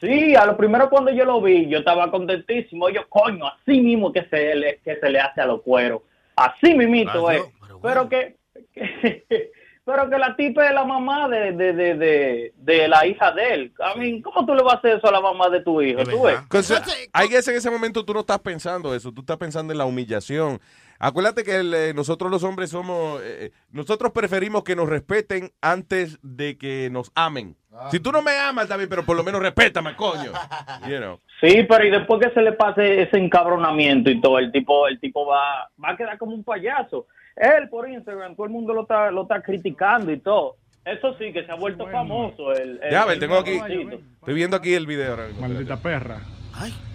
sí, 0.00 0.34
a 0.34 0.46
lo 0.46 0.56
primero 0.56 0.88
cuando 0.88 1.10
yo 1.12 1.24
lo 1.26 1.42
vi, 1.42 1.68
yo 1.68 1.78
estaba 1.80 2.10
contentísimo. 2.10 2.88
Yo, 2.88 3.06
coño, 3.10 3.46
así 3.46 3.80
mismo 3.80 4.12
que 4.12 4.24
se 4.24 4.54
le, 4.54 4.80
que 4.82 4.96
se 4.96 5.10
le 5.10 5.20
hace 5.20 5.42
a 5.42 5.46
los 5.46 5.60
cueros. 5.60 6.00
Así 6.34 6.74
mismito 6.74 7.30
es. 7.30 7.42
Pero 7.82 8.08
que, 8.08 8.36
que- 8.72 9.52
pero 9.84 10.08
que 10.08 10.18
la 10.18 10.36
tipa 10.36 10.66
es 10.66 10.74
la 10.74 10.84
mamá 10.84 11.28
de, 11.28 11.52
de, 11.52 11.72
de, 11.72 11.94
de, 11.96 12.52
de 12.56 12.88
la 12.88 13.06
hija 13.06 13.32
de 13.32 13.54
él. 13.54 13.72
I 13.78 13.98
mean, 13.98 14.22
¿cómo 14.22 14.46
tú 14.46 14.54
le 14.54 14.62
vas 14.62 14.74
a 14.74 14.78
hacer 14.78 14.98
eso 14.98 15.08
a 15.08 15.12
la 15.12 15.20
mamá 15.20 15.48
de 15.48 15.60
tu 15.60 15.82
hijo? 15.82 16.04
¿Tú 16.04 16.22
ves? 16.22 16.38
Entonces, 16.40 17.10
hay 17.12 17.28
veces 17.28 17.48
en 17.48 17.56
ese 17.56 17.70
momento 17.70 18.04
tú 18.04 18.14
no 18.14 18.20
estás 18.20 18.38
pensando 18.38 18.94
eso, 18.94 19.12
tú 19.12 19.22
estás 19.22 19.38
pensando 19.38 19.72
en 19.72 19.78
la 19.78 19.84
humillación. 19.84 20.60
Acuérdate 21.00 21.42
que 21.42 21.56
el, 21.56 21.74
eh, 21.74 21.92
nosotros 21.94 22.30
los 22.30 22.44
hombres 22.44 22.70
somos, 22.70 23.20
eh, 23.24 23.50
nosotros 23.72 24.12
preferimos 24.12 24.62
que 24.62 24.76
nos 24.76 24.88
respeten 24.88 25.50
antes 25.60 26.20
de 26.22 26.56
que 26.56 26.88
nos 26.92 27.10
amen. 27.16 27.56
Si 27.90 27.98
tú 27.98 28.12
no 28.12 28.22
me 28.22 28.38
amas 28.38 28.68
también, 28.68 28.88
pero 28.88 29.04
por 29.04 29.16
lo 29.16 29.24
menos 29.24 29.40
respétame, 29.40 29.96
coño. 29.96 30.30
You 30.88 30.98
know. 30.98 31.18
Sí, 31.40 31.64
pero 31.68 31.84
y 31.84 31.90
después 31.90 32.24
que 32.24 32.32
se 32.32 32.40
le 32.40 32.52
pase 32.52 33.02
ese 33.02 33.18
encabronamiento 33.18 34.10
y 34.10 34.20
todo, 34.20 34.38
el 34.38 34.52
tipo, 34.52 34.86
el 34.86 35.00
tipo 35.00 35.26
va, 35.26 35.68
va 35.82 35.90
a 35.90 35.96
quedar 35.96 36.18
como 36.18 36.34
un 36.34 36.44
payaso. 36.44 37.06
Él 37.36 37.68
por 37.70 37.88
Instagram, 37.88 38.34
todo 38.36 38.46
el 38.46 38.52
mundo 38.52 38.74
lo 38.74 38.82
está, 38.82 39.10
lo 39.10 39.22
está 39.22 39.40
criticando 39.42 40.12
y 40.12 40.18
todo. 40.20 40.56
Eso 40.84 41.14
sí, 41.18 41.32
que 41.32 41.44
se 41.44 41.52
ha 41.52 41.54
vuelto 41.54 41.86
famoso. 41.88 42.52
El, 42.52 42.80
el- 42.82 42.90
Ya, 42.90 43.02
a 43.02 43.06
ver, 43.06 43.18
tengo 43.18 43.36
aquí, 43.38 43.52
estoy 43.52 44.34
viendo 44.34 44.56
aquí 44.56 44.74
el 44.74 44.86
video 44.86 45.10
ahora. 45.12 45.28
Maldita 45.40 45.76
perra. 45.76 46.18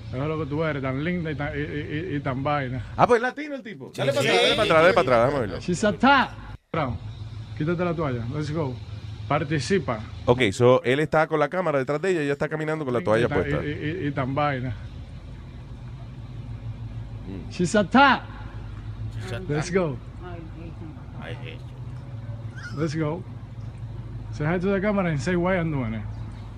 Eso 0.09 0.21
es 0.23 0.27
lo 0.27 0.39
que 0.39 0.45
tú 0.45 0.63
eres, 0.63 0.81
tan 0.81 1.03
linda 1.03 1.31
y 1.31 1.35
tan, 1.35 1.51
y, 1.57 1.59
y- 1.61 2.15
y 2.15 2.19
tan 2.19 2.43
vaina. 2.43 2.85
Ah, 2.95 3.07
pues 3.07 3.21
latino 3.21 3.55
el 3.55 3.63
tipo. 3.63 3.91
Dale 3.95 4.13
para 4.13 4.21
atrás, 4.29 4.41
dale 4.41 4.55
para 4.55 4.63
atrás, 4.63 4.81
dale 4.81 4.93
para 4.93 5.01
atrás, 5.01 5.25
déjame 5.27 5.39
verlo. 5.47 5.59
She's 5.61 5.83
a 5.83 5.93
top. 5.93 6.29
Brown, 6.71 6.97
Quítate 7.57 7.83
la 7.85 7.93
toalla. 7.93 8.25
Let's 8.35 8.51
go. 8.53 8.75
Participa. 9.27 9.99
Ok, 10.25 10.41
so 10.51 10.81
él 10.83 10.99
está 11.01 11.27
con 11.27 11.39
la 11.39 11.49
cámara 11.49 11.79
detrás 11.79 12.01
de 12.01 12.11
ella 12.11 12.21
y 12.21 12.23
ella 12.25 12.33
está 12.33 12.47
caminando 12.47 12.85
con 12.85 12.93
la 12.93 13.01
toalla 13.01 13.27
puesta. 13.27 13.57
y- 13.65 13.69
y- 14.03 14.07
y 14.07 14.11
tan 14.11 14.33
vaina. 14.35 14.75
She's 17.51 17.75
a 17.75 17.83
top. 17.83 18.21
Let's 19.49 19.73
go. 19.73 19.97
Let's 22.77 22.95
go. 22.95 23.23
Say 24.31 24.45
hi 24.45 24.59
to 24.59 24.71
the 24.71 24.79
camera 24.81 25.09
and 25.09 25.19
say 25.19 25.35
why 25.35 25.55
I'm 25.57 25.71
doing 25.71 25.95
it. 25.95 26.01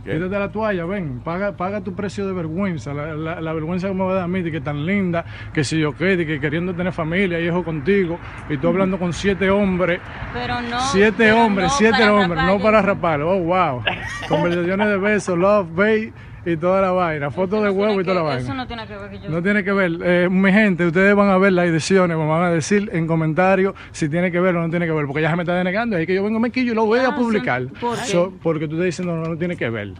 ¿Qué? 0.03 0.13
Quítate 0.13 0.39
la 0.39 0.49
toalla, 0.49 0.85
ven, 0.85 1.19
paga, 1.25 1.57
paga 1.57 1.81
tu 1.81 1.93
precio 1.93 2.25
de 2.25 2.31
vergüenza, 2.33 2.93
la, 2.93 3.13
la- 3.15 3.41
la 3.41 3.53
vergüenza 3.53 3.89
que 3.89 3.93
me 3.93 4.05
va 4.05 4.11
a 4.11 4.15
dar 4.15 4.23
a 4.23 4.27
mí, 4.29 4.41
de 4.41 4.49
que 4.49 4.61
tan 4.61 4.85
linda, 4.85 5.25
que 5.53 5.63
si 5.65 5.77
yo 5.77 5.91
qué, 5.93 6.15
de 6.15 6.25
que 6.25 6.39
queriendo 6.39 6.73
tener 6.73 6.93
familia, 6.93 7.37
hijo 7.39 7.63
contigo, 7.65 8.17
y 8.49 8.55
tú 8.57 8.69
hablando 8.69 8.97
con 8.97 9.11
siete 9.11 9.49
hombres, 9.51 9.99
Pero 10.33 10.61
no. 10.61 10.79
siete 10.91 11.15
pero 11.17 11.43
hombres, 11.45 11.67
no 11.67 11.77
siete 11.77 12.07
hombres, 12.09 12.41
rapar, 12.41 12.45
no 12.57 12.63
para 12.63 12.81
rapar, 12.81 13.21
oh 13.23 13.39
wow, 13.39 13.83
conversaciones 14.29 14.87
de 14.87 14.97
besos, 14.97 15.37
love, 15.37 15.67
babe, 15.75 16.13
y 16.45 16.57
toda 16.57 16.81
la 16.81 16.91
vaina, 16.91 17.31
fotos 17.31 17.63
de 17.63 17.69
huevo 17.69 17.99
y 18.01 18.03
toda 18.03 18.23
la 18.23 18.37
Eso 18.37 18.47
vaina. 18.47 18.53
no 18.63 18.67
tiene 18.67 18.87
que 18.87 18.95
ver 18.95 19.09
que 19.09 19.19
yo. 19.19 19.29
No 19.29 19.43
tiene 19.43 19.63
que 19.63 19.71
ver, 19.73 19.91
eh, 20.03 20.27
mi 20.29 20.51
gente, 20.51 20.85
ustedes 20.85 21.15
van 21.15 21.29
a 21.29 21.37
ver 21.37 21.53
las 21.53 21.65
ediciones, 21.67 22.17
me 22.17 22.25
van 22.27 22.43
a 22.43 22.49
decir 22.49 22.89
en 22.93 23.07
comentarios 23.07 23.73
si 23.91 24.09
tiene 24.09 24.31
que 24.31 24.39
ver 24.39 24.55
o 24.55 24.61
no 24.61 24.69
tiene 24.69 24.85
que 24.85 24.91
ver, 24.91 25.05
porque 25.05 25.21
ya 25.21 25.29
se 25.29 25.35
me 25.35 25.43
está 25.43 25.53
denegando, 25.55 25.97
es 25.97 26.07
que 26.07 26.15
yo 26.15 26.23
vengo 26.23 26.39
me 26.39 26.51
quillo 26.51 26.71
y 26.71 26.75
lo 26.75 26.85
voy 26.85 26.99
a 26.99 27.15
publicar, 27.15 27.65
¿por 27.79 27.97
qué? 27.97 28.05
So, 28.05 28.33
porque 28.41 28.67
tú 28.67 28.75
estás 28.75 28.85
diciendo 28.85 29.21
que 29.23 29.29
no 29.29 29.37
tiene 29.37 29.55
que 29.57 29.69
ver. 29.69 29.93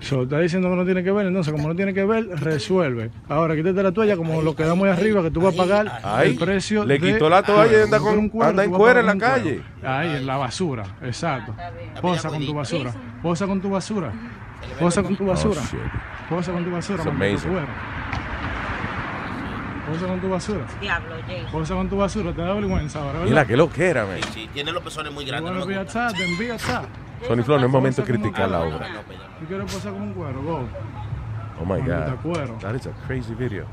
So, 0.00 0.22
está 0.22 0.38
diciendo 0.40 0.68
que 0.70 0.76
no 0.76 0.84
tiene 0.84 1.02
que 1.02 1.12
ver, 1.12 1.26
entonces 1.26 1.52
como 1.52 1.68
no 1.68 1.74
tiene 1.74 1.92
que 1.94 2.04
ver, 2.04 2.26
resuelve. 2.40 3.10
Ahora 3.28 3.54
quítate 3.56 3.82
la 3.82 3.92
toalla 3.92 4.16
como 4.16 4.42
lo 4.42 4.54
que 4.56 4.64
damos 4.64 4.86
ahí 4.86 4.92
arriba, 4.92 5.22
que 5.22 5.30
tú 5.30 5.40
vas 5.40 5.54
a 5.54 5.56
pagar 5.56 6.22
el 6.24 6.36
precio 6.36 6.84
le 6.84 6.98
de- 6.98 7.12
quitó 7.12 7.28
la 7.28 7.42
toalla 7.42 7.78
y 7.80 7.82
anda 7.82 7.98
con- 7.98 8.18
Un 8.18 8.28
cuero, 8.28 8.50
anda 8.50 8.64
en 8.64 8.70
cuera 8.70 9.00
en 9.00 9.06
la 9.06 9.16
calle. 9.18 9.62
cuero. 9.80 9.88
Ahí, 9.96 10.16
en 10.16 10.26
la 10.26 10.36
basura, 10.36 10.84
exacto. 11.02 11.54
Posa 12.00 12.28
con 12.28 12.44
tu 12.44 12.54
basura, 12.54 12.92
posa 13.22 13.46
con 13.46 13.60
tu 13.60 13.70
basura, 13.70 14.12
posa 14.78 15.02
con 15.02 15.16
tu 15.16 15.26
basura, 15.26 15.60
Oh, 15.62 16.28
posa 16.34 16.52
con 16.52 16.64
tu 16.64 16.70
basura, 16.70 17.04
maldito 17.04 17.24
amazing. 17.24 17.50
cuero. 17.50 17.66
Posa 19.90 20.06
con 20.06 20.20
tu 20.20 20.28
basura. 20.28 20.64
Diablo, 20.80 21.14
Jason. 21.28 21.52
Posa 21.52 21.74
con 21.74 21.88
tu 21.88 21.96
basura, 21.96 22.32
te 22.32 22.42
da 22.42 22.54
vergüenza 22.54 22.98
ahora, 22.98 23.12
¿verdad? 23.20 23.26
Mira, 23.28 23.44
qué 23.46 23.56
lo 23.56 23.70
que 23.70 23.86
era, 23.86 24.04
man. 24.04 24.18
Sí, 24.34 24.48
tiene 24.52 24.72
los 24.72 24.82
pezones 24.82 25.12
muy 25.12 25.24
grandes. 25.24 25.52
Bueno, 25.64 25.80
outside, 25.80 26.12
then 26.14 26.36
be 26.38 26.50
outside. 26.50 26.88
Sony 27.26 27.42
Flow, 27.44 27.58
no 27.60 27.66
es 27.66 27.72
momento 27.72 28.02
de 28.02 28.08
criticar 28.08 28.48
la 28.50 28.60
obra. 28.62 28.88
¿Tú 29.40 29.46
quieres 29.46 29.72
posar 29.72 29.92
como 29.92 30.04
un 30.04 30.12
cuero? 30.12 30.42
Go. 30.42 30.68
Oh 31.60 31.64
my 31.64 31.80
God. 31.80 32.16
cuero. 32.22 32.58
That 32.60 32.74
is 32.74 32.86
a 32.86 32.90
crazy 33.06 33.34
video. 33.34 33.64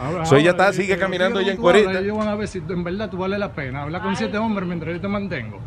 Ahora- 0.00 0.24
So 0.24 0.36
ella 0.36 0.52
está, 0.52 0.70
eh, 0.70 0.72
sigue 0.72 0.94
eh, 0.94 0.98
caminando 0.98 1.40
ella 1.40 1.50
en 1.52 1.58
cuerita. 1.58 1.98
Ellos 1.98 2.16
van 2.16 2.28
a 2.28 2.34
ver 2.36 2.48
si 2.48 2.58
en 2.66 2.84
verdad 2.84 3.10
tú 3.10 3.18
vale 3.18 3.36
la 3.38 3.52
pena. 3.52 3.82
Habla 3.82 4.00
con 4.00 4.16
siete 4.16 4.38
hombres 4.38 4.66
mientras 4.66 4.94
yo 4.94 5.00
te 5.00 5.08
mantengo. 5.08 5.58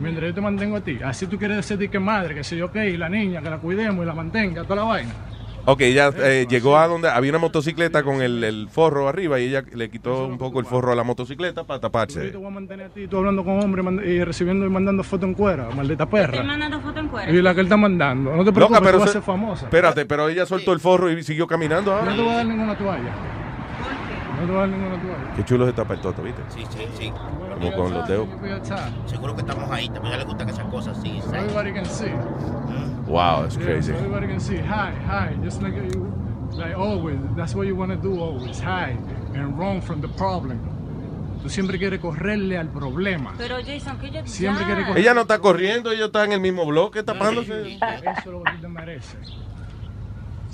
Mientras 0.00 0.28
yo 0.28 0.34
te 0.34 0.40
mantengo 0.40 0.76
a 0.76 0.80
ti. 0.80 0.98
Así 1.04 1.26
tú 1.26 1.38
quieres 1.38 1.56
decir 1.68 1.90
que 1.90 1.98
madre, 1.98 2.34
que 2.34 2.44
si 2.44 2.56
yo 2.56 2.70
qué, 2.70 2.90
y 2.90 2.96
la 2.96 3.08
niña, 3.08 3.40
que 3.42 3.50
la 3.50 3.58
cuidemos 3.58 4.02
y 4.04 4.06
la 4.06 4.14
mantenga, 4.14 4.62
toda 4.64 4.76
la 4.76 4.82
vaina. 4.84 5.10
Ok, 5.68 5.80
ella 5.80 6.12
eh, 6.18 6.46
llegó 6.48 6.76
a 6.78 6.86
donde 6.86 7.08
había 7.08 7.30
una 7.32 7.40
motocicleta 7.40 8.04
con 8.04 8.22
el, 8.22 8.44
el 8.44 8.68
forro 8.70 9.08
arriba 9.08 9.40
y 9.40 9.46
ella 9.48 9.64
le 9.74 9.90
quitó 9.90 10.24
un 10.26 10.38
poco 10.38 10.60
el 10.60 10.66
forro 10.66 10.92
a 10.92 10.94
la 10.94 11.02
motocicleta 11.02 11.64
para 11.64 11.78
Yo 11.78 11.80
taparse. 11.80 12.28
te 12.30 12.36
voy 12.36 12.46
a 12.46 12.50
mantener 12.50 12.86
a 12.86 12.88
ti, 12.90 13.08
tú 13.08 13.16
hablando 13.16 13.42
con 13.44 13.58
hombres 13.58 13.84
y 14.06 14.22
recibiendo 14.22 14.64
y 14.64 14.68
mandando 14.70 15.02
fotos 15.02 15.26
en 15.28 15.34
cuera, 15.34 15.68
maldita 15.74 16.04
Estoy 16.04 16.20
perra. 16.20 16.42
mandando 16.44 16.80
foto 16.80 17.00
en 17.00 17.08
cuero. 17.08 17.34
Y 17.34 17.42
la 17.42 17.52
que 17.52 17.60
él 17.62 17.66
está 17.66 17.76
mandando. 17.76 18.36
No 18.36 18.44
te 18.44 18.52
preocupes, 18.52 18.78
Loca, 18.78 18.80
pero 18.80 18.98
tú 18.98 19.00
vas 19.00 19.08
a 19.08 19.12
se- 19.12 19.12
ser 19.14 19.22
famosa. 19.22 19.64
Espérate, 19.64 20.06
pero 20.06 20.28
ella 20.28 20.46
soltó 20.46 20.72
el 20.72 20.78
forro 20.78 21.10
y 21.10 21.20
siguió 21.24 21.48
caminando 21.48 21.90
No 21.90 21.98
ahora. 21.98 22.14
te 22.14 22.20
voy 22.22 22.30
a 22.30 22.36
dar 22.36 22.46
ninguna 22.46 22.78
toalla. 22.78 23.12
No 24.36 24.42
te 24.42 24.46
voy 24.48 24.56
a 24.56 24.60
dar 24.60 24.68
ninguna 24.68 25.00
toalla. 25.02 25.34
Qué 25.36 25.44
chulo 25.44 25.66
se 25.66 25.72
tapa 25.72 25.94
el 25.94 26.00
toto, 26.00 26.22
¿viste? 26.22 26.42
Sí, 26.50 26.64
sí, 26.70 26.86
sí. 26.98 27.12
Como 27.54 27.72
con 27.72 27.94
los 27.94 28.06
dedos. 28.08 28.28
Seguro 29.06 29.34
que 29.34 29.40
estamos 29.40 29.70
ahí. 29.70 29.88
También 29.88 30.14
a 30.14 30.18
le 30.18 30.24
gustan 30.24 30.48
esas 30.48 30.66
cosas 30.66 30.98
así. 30.98 31.20
So 31.22 31.34
everybody 31.34 31.72
can 31.72 31.86
see. 31.86 32.12
Wow, 33.06 33.42
that's 33.42 33.56
Yeah, 33.56 33.64
crazy. 33.66 33.92
so 33.92 33.98
everybody 33.98 34.26
can 34.26 34.40
see. 34.40 34.56
Hi, 34.58 34.92
hi. 35.08 35.36
Just 35.42 35.62
like 35.62 35.74
you, 35.76 36.12
like 36.52 36.74
always. 36.76 37.18
That's 37.36 37.54
what 37.54 37.66
you 37.66 37.76
want 37.76 37.92
to 37.92 37.96
do 37.98 38.20
always. 38.20 38.60
Hi, 38.60 38.96
and 39.34 39.58
run 39.58 39.80
from 39.80 40.00
the 40.00 40.08
problem. 40.08 40.58
Tú 41.42 41.48
siempre 41.48 41.78
quieres 41.78 42.00
correrle 42.00 42.58
al 42.58 42.68
problema. 42.68 43.32
Pero 43.38 43.56
Jason, 43.64 43.98
que 43.98 44.10
yo. 44.10 44.20
Siempre 44.26 44.64
quiere 44.64 44.82
coger- 44.84 44.98
Ella 44.98 45.14
no 45.14 45.20
está 45.22 45.38
corriendo, 45.38 45.92
ella 45.92 46.06
está 46.06 46.24
en 46.24 46.32
el 46.32 46.40
mismo 46.40 46.66
bloque 46.66 47.02
tapándose. 47.04 47.74
Eso 47.76 47.84
es 47.86 48.26
lo 48.26 48.42
que 48.42 48.50
tú 48.52 48.60
te 48.62 48.68
mereces. 48.68 49.32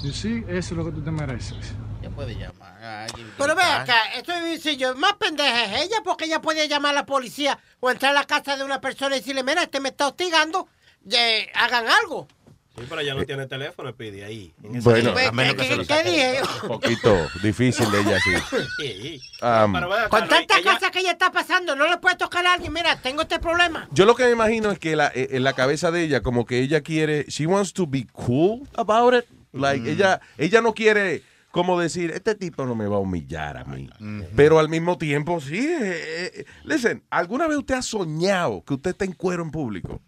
You 0.03 0.11
see, 0.13 0.45
eso 0.49 0.57
es 0.57 0.73
lo 0.73 0.85
que 0.85 0.93
tú 0.93 1.01
te 1.01 1.11
mereces. 1.11 1.75
Puede 2.15 2.35
llamar 2.35 2.83
a 2.83 3.05
alguien. 3.05 3.33
Pero 3.39 3.55
ve 3.55 3.63
acá, 3.63 3.97
esto 4.17 4.33
es 4.33 4.63
sencillo. 4.63 4.95
Más 4.97 5.15
pendeja 5.15 5.65
es 5.65 5.83
ella 5.87 5.97
porque 6.05 6.27
ella 6.27 6.41
puede 6.41 6.69
llamar 6.69 6.91
a 6.93 7.01
la 7.01 7.07
policía 7.07 7.59
o 7.81 7.91
entrar 7.91 8.11
a 8.11 8.21
la 8.21 8.25
casa 8.27 8.57
de 8.57 8.65
una 8.65 8.81
persona 8.81 9.17
y 9.17 9.21
decirle, 9.21 9.43
mira, 9.43 9.63
este 9.63 9.81
me 9.81 9.89
está 9.91 10.09
hostigando. 10.09 10.69
eh, 11.11 11.51
hagan 11.55 11.87
algo. 11.89 12.29
Sí, 12.77 12.85
pero 12.89 13.03
ella 13.03 13.15
no 13.15 13.25
tiene 13.27 13.47
teléfono, 13.47 13.95
pide 13.95 14.25
ahí. 14.25 14.55
Bueno, 14.59 15.11
a 15.19 15.31
menos 15.33 15.55
que 15.57 15.69
¿Qué, 15.69 15.87
qué 15.87 16.03
dije? 16.11 16.41
Un 16.63 16.69
poquito 16.69 17.29
difícil 17.43 17.91
de 17.91 18.01
ella, 18.01 18.19
sí. 18.21 18.31
Sí. 18.79 19.21
Um, 19.43 19.73
Pero 19.75 19.89
ven 19.91 19.99
acá, 20.01 20.09
Con 20.09 20.29
tantas 20.29 20.59
ella- 20.59 20.73
cosas 20.75 20.91
que 20.91 21.01
ella 21.01 21.11
está 21.13 21.31
pasando, 21.31 21.77
no 21.77 21.87
le 21.87 21.99
puede 21.99 22.17
tocar 22.17 22.47
a 22.47 22.55
alguien. 22.55 22.73
Mira, 22.73 22.97
tengo 23.01 23.23
este 23.23 23.39
problema. 23.41 23.89
Yo 23.93 24.07
lo 24.07 24.15
que 24.15 24.25
me 24.25 24.31
imagino 24.31 24.71
es 24.71 24.79
que 24.79 24.97
la, 24.97 25.09
eh, 25.15 25.29
en 25.33 25.45
la 25.45 25.53
cabeza 25.53 25.91
de 25.91 26.03
ella, 26.05 26.23
como 26.23 26.47
que 26.47 26.61
ella 26.61 26.81
quiere, 26.81 27.25
she 27.29 27.47
wants 27.47 27.75
to 27.75 27.87
be 27.87 28.07
cool 28.13 28.67
about 28.77 29.15
it. 29.15 29.27
Like, 29.53 29.91
ella, 29.91 30.23
ella 30.39 30.63
no 30.63 30.73
quiere 30.73 31.23
como 31.53 31.79
decir, 31.79 32.11
este 32.11 32.35
tipo 32.35 32.67
no 32.67 32.75
me 32.75 32.87
va 32.89 32.97
a 32.97 33.01
humillar 33.01 33.57
a 33.59 33.65
mí. 33.65 33.89
Pero 34.35 34.59
al 34.59 34.69
mismo 34.69 34.99
tiempo, 34.99 35.41
sí. 35.41 35.59
eh, 35.59 36.31
eh, 36.35 36.45
listen, 36.65 37.05
¿alguna 37.11 37.47
vez 37.47 37.59
usted 37.59 37.77
ha 37.77 37.83
soñado 37.83 38.65
que 38.67 38.75
usted 38.75 38.91
está 38.91 39.05
en 39.05 39.13
cuero 39.13 39.43
en 39.45 39.51
público? 39.53 40.01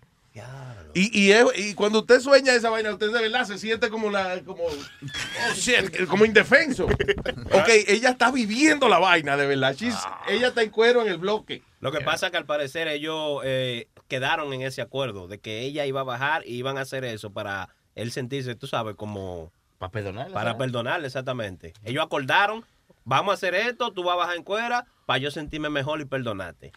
Y, 0.97 1.11
y, 1.27 1.33
es- 1.33 1.45
y 1.57 1.75
cuando 1.75 2.01
usted 2.01 2.21
sueña 2.21 2.55
esa 2.55 2.71
vaina, 2.71 2.93
usted 2.93 3.13
de 3.13 3.21
verdad 3.23 3.45
se 3.45 3.59
siente 3.59 3.89
como 3.91 4.11
la, 4.11 4.41
como, 4.45 4.63
oh 4.65 5.55
shit, 5.55 6.07
como 6.07 6.25
indefenso. 6.25 6.87
Ok, 7.53 7.69
ella 7.89 8.11
está 8.11 8.31
viviendo 8.31 8.89
la 8.89 8.99
vaina, 8.99 9.37
de 9.37 9.47
verdad. 9.47 9.75
She's- 9.75 9.99
ella 10.29 10.49
está 10.49 10.63
en 10.63 10.71
cuero 10.71 11.03
en 11.03 11.09
el 11.09 11.19
bloque. 11.19 11.63
Lo 11.81 11.91
que 11.93 12.01
pasa 12.01 12.27
es 12.27 12.33
que 12.33 12.39
al 12.39 12.47
parecer 12.47 12.89
ellos 12.89 13.41
eh, 13.45 13.89
quedaron 14.09 14.53
en 14.53 14.63
ese 14.63 14.83
acuerdo 14.83 15.29
de 15.29 15.39
que 15.41 15.61
ella 15.63 15.85
iba 15.85 16.01
a 16.01 16.05
bajar 16.05 16.43
y 16.47 16.55
iban 16.55 16.79
a 16.79 16.83
hacer 16.83 17.05
eso 17.05 17.33
para 17.33 17.69
él 17.95 18.11
sentirse, 18.13 18.55
tú 18.55 18.67
sabes, 18.67 18.95
como... 18.97 19.53
Para 19.91 20.05
perdonarle. 20.05 20.33
Para 20.35 20.51
¿sabes? 20.53 20.67
perdonarle, 20.67 21.07
exactamente. 21.07 21.73
Ellos 21.85 22.05
acordaron, 22.05 22.65
vamos 23.05 23.33
a 23.33 23.35
hacer 23.35 23.55
esto, 23.55 23.93
tú 23.93 24.03
vas 24.05 24.15
a 24.15 24.17
bajar 24.19 24.37
en 24.37 24.43
cuera 24.43 24.87
para 25.07 25.19
yo 25.19 25.31
sentirme 25.31 25.71
mejor 25.71 26.01
y 26.01 26.05
perdonarte. 26.05 26.73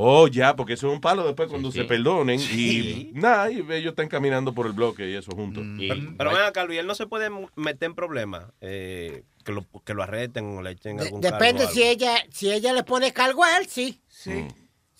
Oh, 0.00 0.28
ya, 0.28 0.54
porque 0.54 0.74
eso 0.74 0.86
es 0.88 0.94
un 0.94 1.00
palo 1.00 1.24
después 1.24 1.48
cuando 1.48 1.72
sí. 1.72 1.78
se 1.78 1.84
perdonen 1.84 2.38
Sí. 2.38 3.10
y 3.12 3.18
nada, 3.18 3.50
y 3.50 3.58
ellos 3.72 3.90
están 3.90 4.06
caminando 4.06 4.54
por 4.54 4.66
el 4.66 4.72
bloque 4.72 5.10
y 5.10 5.14
eso 5.14 5.32
juntos. 5.32 5.64
Pero, 5.76 5.96
pero 6.16 6.30
ven 6.30 6.42
acá, 6.42 6.64
Luis, 6.64 6.78
él 6.78 6.86
no 6.86 6.94
se 6.94 7.06
puede 7.08 7.30
meter 7.56 7.86
en 7.88 7.94
problemas, 7.96 8.44
eh, 8.60 9.24
que, 9.44 9.50
lo, 9.50 9.66
que 9.84 9.94
lo 9.94 10.04
arresten 10.04 10.56
o 10.56 10.62
le 10.62 10.70
echen 10.72 11.00
algún 11.00 11.20
depende 11.20 11.64
cargo 11.64 11.72
si 11.72 11.82
algo. 11.82 11.92
ella, 11.92 12.14
si 12.30 12.52
ella 12.52 12.72
le 12.74 12.84
pone 12.84 13.12
cargo 13.12 13.42
a 13.42 13.56
él, 13.58 13.66
sí. 13.66 14.00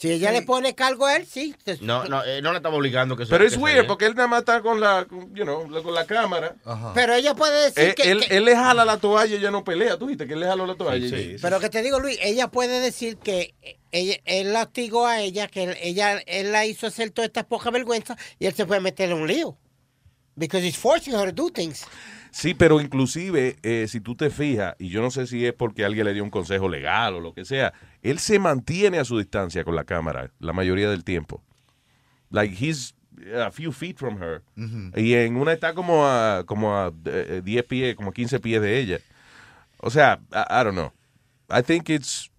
Si 0.00 0.12
ella 0.12 0.30
le 0.30 0.42
pone 0.42 0.76
cargo 0.76 1.06
a 1.06 1.16
él, 1.16 1.26
sí. 1.26 1.56
No, 1.80 2.04
no, 2.04 2.22
eh, 2.24 2.40
no 2.40 2.52
le 2.52 2.58
estamos 2.58 2.78
obligando 2.78 3.16
que 3.16 3.24
se 3.26 3.30
Pero 3.30 3.44
es 3.44 3.56
weird 3.56 3.84
porque 3.88 4.06
él 4.06 4.14
nada 4.14 4.28
más 4.28 4.38
está 4.40 4.62
con 4.62 4.78
la, 4.80 5.04
con, 5.06 5.34
you 5.34 5.42
know, 5.42 5.68
la- 5.68 5.82
con 5.82 5.92
la 5.92 6.06
cámara. 6.06 6.54
Pero 6.94 7.14
ella 7.14 7.34
puede 7.34 7.64
decir 7.64 7.82
Eh, 7.90 7.94
que, 7.96 8.10
él, 8.12 8.20
que- 8.24 8.36
él 8.36 8.44
le 8.44 8.54
jala 8.54 8.84
la 8.84 8.98
toalla 8.98 9.34
y 9.34 9.38
ella 9.38 9.50
no 9.50 9.64
pelea. 9.64 9.98
¿Tú 9.98 10.06
viste 10.06 10.28
que 10.28 10.34
él 10.34 10.40
le 10.40 10.46
jaló 10.46 10.66
la 10.66 10.76
toalla? 10.76 11.04
y- 11.04 11.36
Pero 11.42 11.58
que 11.58 11.68
te 11.68 11.82
digo, 11.82 11.98
Luis, 11.98 12.16
ella 12.22 12.46
puede 12.46 12.78
decir 12.78 13.16
que 13.16 13.56
ella, 13.90 14.16
él 14.24 14.52
la 14.52 14.62
hostigó 14.62 15.04
a 15.04 15.20
ella, 15.20 15.48
que 15.48 15.64
él, 15.64 15.76
ella, 15.82 16.18
él 16.26 16.52
la 16.52 16.64
hizo 16.64 16.86
hacer 16.86 17.10
toda 17.10 17.26
esta 17.26 17.48
poca 17.48 17.70
vergüenza 17.72 18.16
y 18.38 18.46
él 18.46 18.54
se 18.54 18.66
puede 18.66 18.80
meter 18.80 19.10
en 19.10 19.16
un 19.16 19.26
lío. 19.26 19.58
Because 20.36 20.64
he's 20.64 20.78
forcing 20.78 21.14
her 21.14 21.32
to 21.34 21.42
do 21.42 21.50
things. 21.50 21.84
Sí, 22.30 22.54
pero 22.54 22.80
inclusive, 22.80 23.56
eh, 23.62 23.86
si 23.88 24.00
tú 24.00 24.14
te 24.14 24.30
fijas, 24.30 24.74
y 24.78 24.88
yo 24.88 25.00
no 25.02 25.10
sé 25.10 25.26
si 25.26 25.44
es 25.46 25.52
porque 25.52 25.84
alguien 25.84 26.06
le 26.06 26.14
dio 26.14 26.24
un 26.24 26.30
consejo 26.30 26.68
legal 26.68 27.14
o 27.14 27.20
lo 27.20 27.34
que 27.34 27.44
sea, 27.44 27.72
él 28.02 28.18
se 28.18 28.38
mantiene 28.38 28.98
a 28.98 29.04
su 29.04 29.18
distancia 29.18 29.64
con 29.64 29.74
la 29.74 29.84
cámara 29.84 30.30
la 30.38 30.52
mayoría 30.52 30.90
del 30.90 31.04
tiempo. 31.04 31.42
Like, 32.30 32.54
he's 32.54 32.94
a 33.34 33.50
few 33.50 33.72
feet 33.72 33.96
from 33.96 34.22
her. 34.22 34.42
Y 34.96 35.14
en 35.14 35.36
una 35.36 35.52
está 35.52 35.74
como 35.74 36.06
a, 36.06 36.44
como 36.46 36.76
a 36.76 36.92
eh, 37.06 37.42
10 37.44 37.64
pies, 37.64 37.96
como 37.96 38.12
15 38.12 38.40
pies 38.40 38.60
de 38.60 38.78
ella. 38.78 38.98
O 39.78 39.90
sea, 39.90 40.20
I, 40.32 40.60
I 40.60 40.64
don't 40.64 40.74
know. 40.74 40.92
I 41.50 41.62
think 41.62 41.88
it's... 41.88 42.30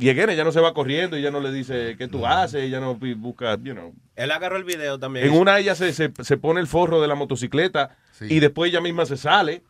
Y 0.00 0.08
again, 0.10 0.30
ella 0.30 0.44
no 0.44 0.52
se 0.52 0.60
va 0.60 0.72
corriendo, 0.74 1.16
ella 1.16 1.32
no 1.32 1.40
le 1.40 1.50
dice 1.50 1.96
qué 1.98 2.06
tú 2.06 2.24
haces, 2.24 2.62
ella 2.62 2.78
no 2.78 2.94
busca, 2.94 3.56
you 3.60 3.72
know, 3.74 3.92
Él 4.14 4.30
agarró 4.30 4.56
el 4.56 4.62
video 4.64 4.96
también. 4.98 5.26
en 5.26 5.32
una 5.32 5.58
ella 5.58 5.74
se, 5.74 5.92
se, 5.92 6.12
se 6.22 6.36
pone 6.36 6.60
el 6.60 6.68
forro 6.68 7.00
de 7.00 7.08
la 7.08 7.16
motocicleta 7.16 7.96
y 8.20 8.38
después 8.38 8.70
ella 8.70 8.80
misma 8.80 9.06
se 9.06 9.16
sale. 9.16 9.62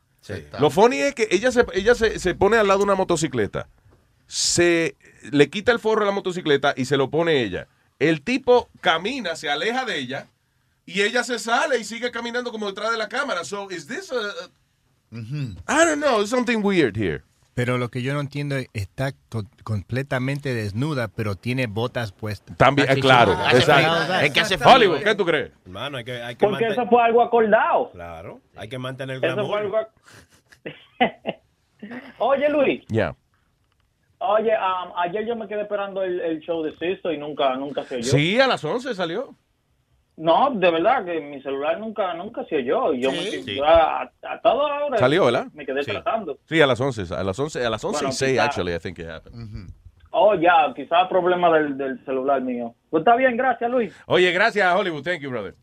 Lo 0.60 0.68
funny 0.68 0.98
es 0.98 1.14
que 1.14 1.28
ella 1.30 1.50
se, 1.50 1.64
ella 1.72 1.94
se, 1.94 2.18
se 2.18 2.34
pone 2.34 2.58
al 2.58 2.66
lado 2.68 2.80
de 2.80 2.84
una 2.84 2.94
motocicleta, 2.94 3.68
se 4.26 4.96
le 5.30 5.48
quita 5.48 5.72
el 5.72 5.78
forro 5.78 6.00
de 6.00 6.06
la 6.06 6.12
motocicleta 6.14 6.74
y 6.76 6.84
se 6.84 6.96
lo 6.98 7.08
pone 7.08 7.42
ella. 7.42 7.66
El 7.98 8.20
tipo 8.20 8.68
camina, 8.82 9.34
se 9.34 9.48
aleja 9.48 9.84
de 9.86 9.98
ella 9.98 10.26
y 10.84 11.02
ella 11.02 11.24
se 11.24 11.38
sale 11.38 11.78
y 11.78 11.84
sigue 11.84 12.10
caminando 12.10 12.52
como 12.52 12.66
detrás 12.66 12.90
de 12.90 12.98
la 12.98 13.08
cámara. 13.08 13.44
So, 13.44 13.70
is 13.70 13.86
this 13.86 14.12
a- 14.12 14.50
I 15.10 15.84
don't 15.86 16.02
know, 16.02 16.26
something 16.26 16.58
weird 16.62 16.96
here. 16.98 17.22
Pero 17.58 17.76
lo 17.76 17.88
que 17.88 18.02
yo 18.02 18.14
no 18.14 18.20
entiendo 18.20 18.54
es, 18.54 18.68
está 18.72 19.10
co- 19.30 19.42
completamente 19.64 20.54
desnuda, 20.54 21.08
pero 21.08 21.34
tiene 21.34 21.66
botas 21.66 22.12
puestas. 22.12 22.56
También, 22.56 22.88
eh, 22.88 23.00
claro, 23.00 23.32
exacto. 23.52 24.14
Es 24.22 24.30
que 24.32 24.38
hace 24.38 24.56
Hollywood, 24.64 25.02
¿qué 25.02 25.12
tú 25.16 25.24
crees? 25.26 25.50
Hermano, 25.64 25.96
hay 25.98 26.04
que, 26.04 26.22
hay 26.22 26.36
que 26.36 26.46
Porque 26.46 26.66
mantener- 26.66 26.72
eso 26.84 26.86
fue 26.88 27.02
algo 27.02 27.20
acordado. 27.20 27.90
Claro, 27.90 28.40
hay 28.54 28.68
que 28.68 28.78
mantener 28.78 29.16
el 29.16 29.24
Eso 29.24 29.34
glamour. 29.34 29.50
fue 29.50 29.60
algo. 29.60 29.88
Oye, 32.18 32.48
Luis. 32.48 32.84
Ya. 32.86 33.16
Oye, 34.18 34.52
um, 34.52 34.92
ayer 34.96 35.26
yo 35.26 35.34
me 35.34 35.48
quedé 35.48 35.62
esperando 35.62 36.04
el, 36.04 36.20
el 36.20 36.38
show 36.40 36.62
de 36.62 36.76
Sisto 36.78 37.10
y 37.12 37.18
nunca, 37.18 37.56
nunca 37.56 37.82
se 37.82 37.96
oyó. 37.96 38.04
Sí, 38.04 38.38
a 38.40 38.46
las 38.46 38.62
11 38.64 38.94
salió. 38.94 39.34
No, 40.18 40.50
de 40.52 40.70
verdad 40.70 41.04
que 41.04 41.20
mi 41.20 41.40
celular 41.42 41.78
nunca, 41.78 42.12
nunca 42.14 42.44
se 42.48 42.56
oyó. 42.56 42.92
Y 42.92 43.02
yo 43.02 43.12
me 43.12 43.18
Sí. 43.18 43.60
a, 43.64 44.02
a, 44.02 44.40
toda 44.42 44.84
hora 44.84 44.98
Salió, 44.98 45.26
¿verdad? 45.26 45.46
me 45.54 45.64
quedé 45.64 45.84
Sí. 45.84 45.92
tratando. 45.92 46.38
Sí, 46.48 46.60
a 46.60 46.66
las 46.66 46.80
11, 46.80 47.02
a 47.14 47.22
las 47.22 47.38
11, 47.38 47.64
a 47.64 47.70
las 47.70 47.84
11 47.84 47.98
Bueno, 47.98 48.08
y 48.10 48.12
6, 48.16 48.32
quizá- 48.32 48.44
actually, 48.44 48.74
I 48.74 48.78
think 48.80 48.98
it 48.98 49.06
happened. 49.08 49.70
Oh, 50.10 50.34
ya, 50.34 50.72
quizás 50.74 51.06
problema 51.08 51.52
del, 51.56 51.76
del 51.78 52.04
celular 52.04 52.40
mío. 52.40 52.74
Pues 52.90 53.02
está 53.02 53.14
bien, 53.14 53.36
gracias, 53.36 53.70
Luis. 53.70 53.92
Oye, 54.06 54.32
gracias, 54.32 54.74
Hollywood. 54.74 55.02
Thank 55.04 55.20
you, 55.20 55.30
brother. 55.30 55.54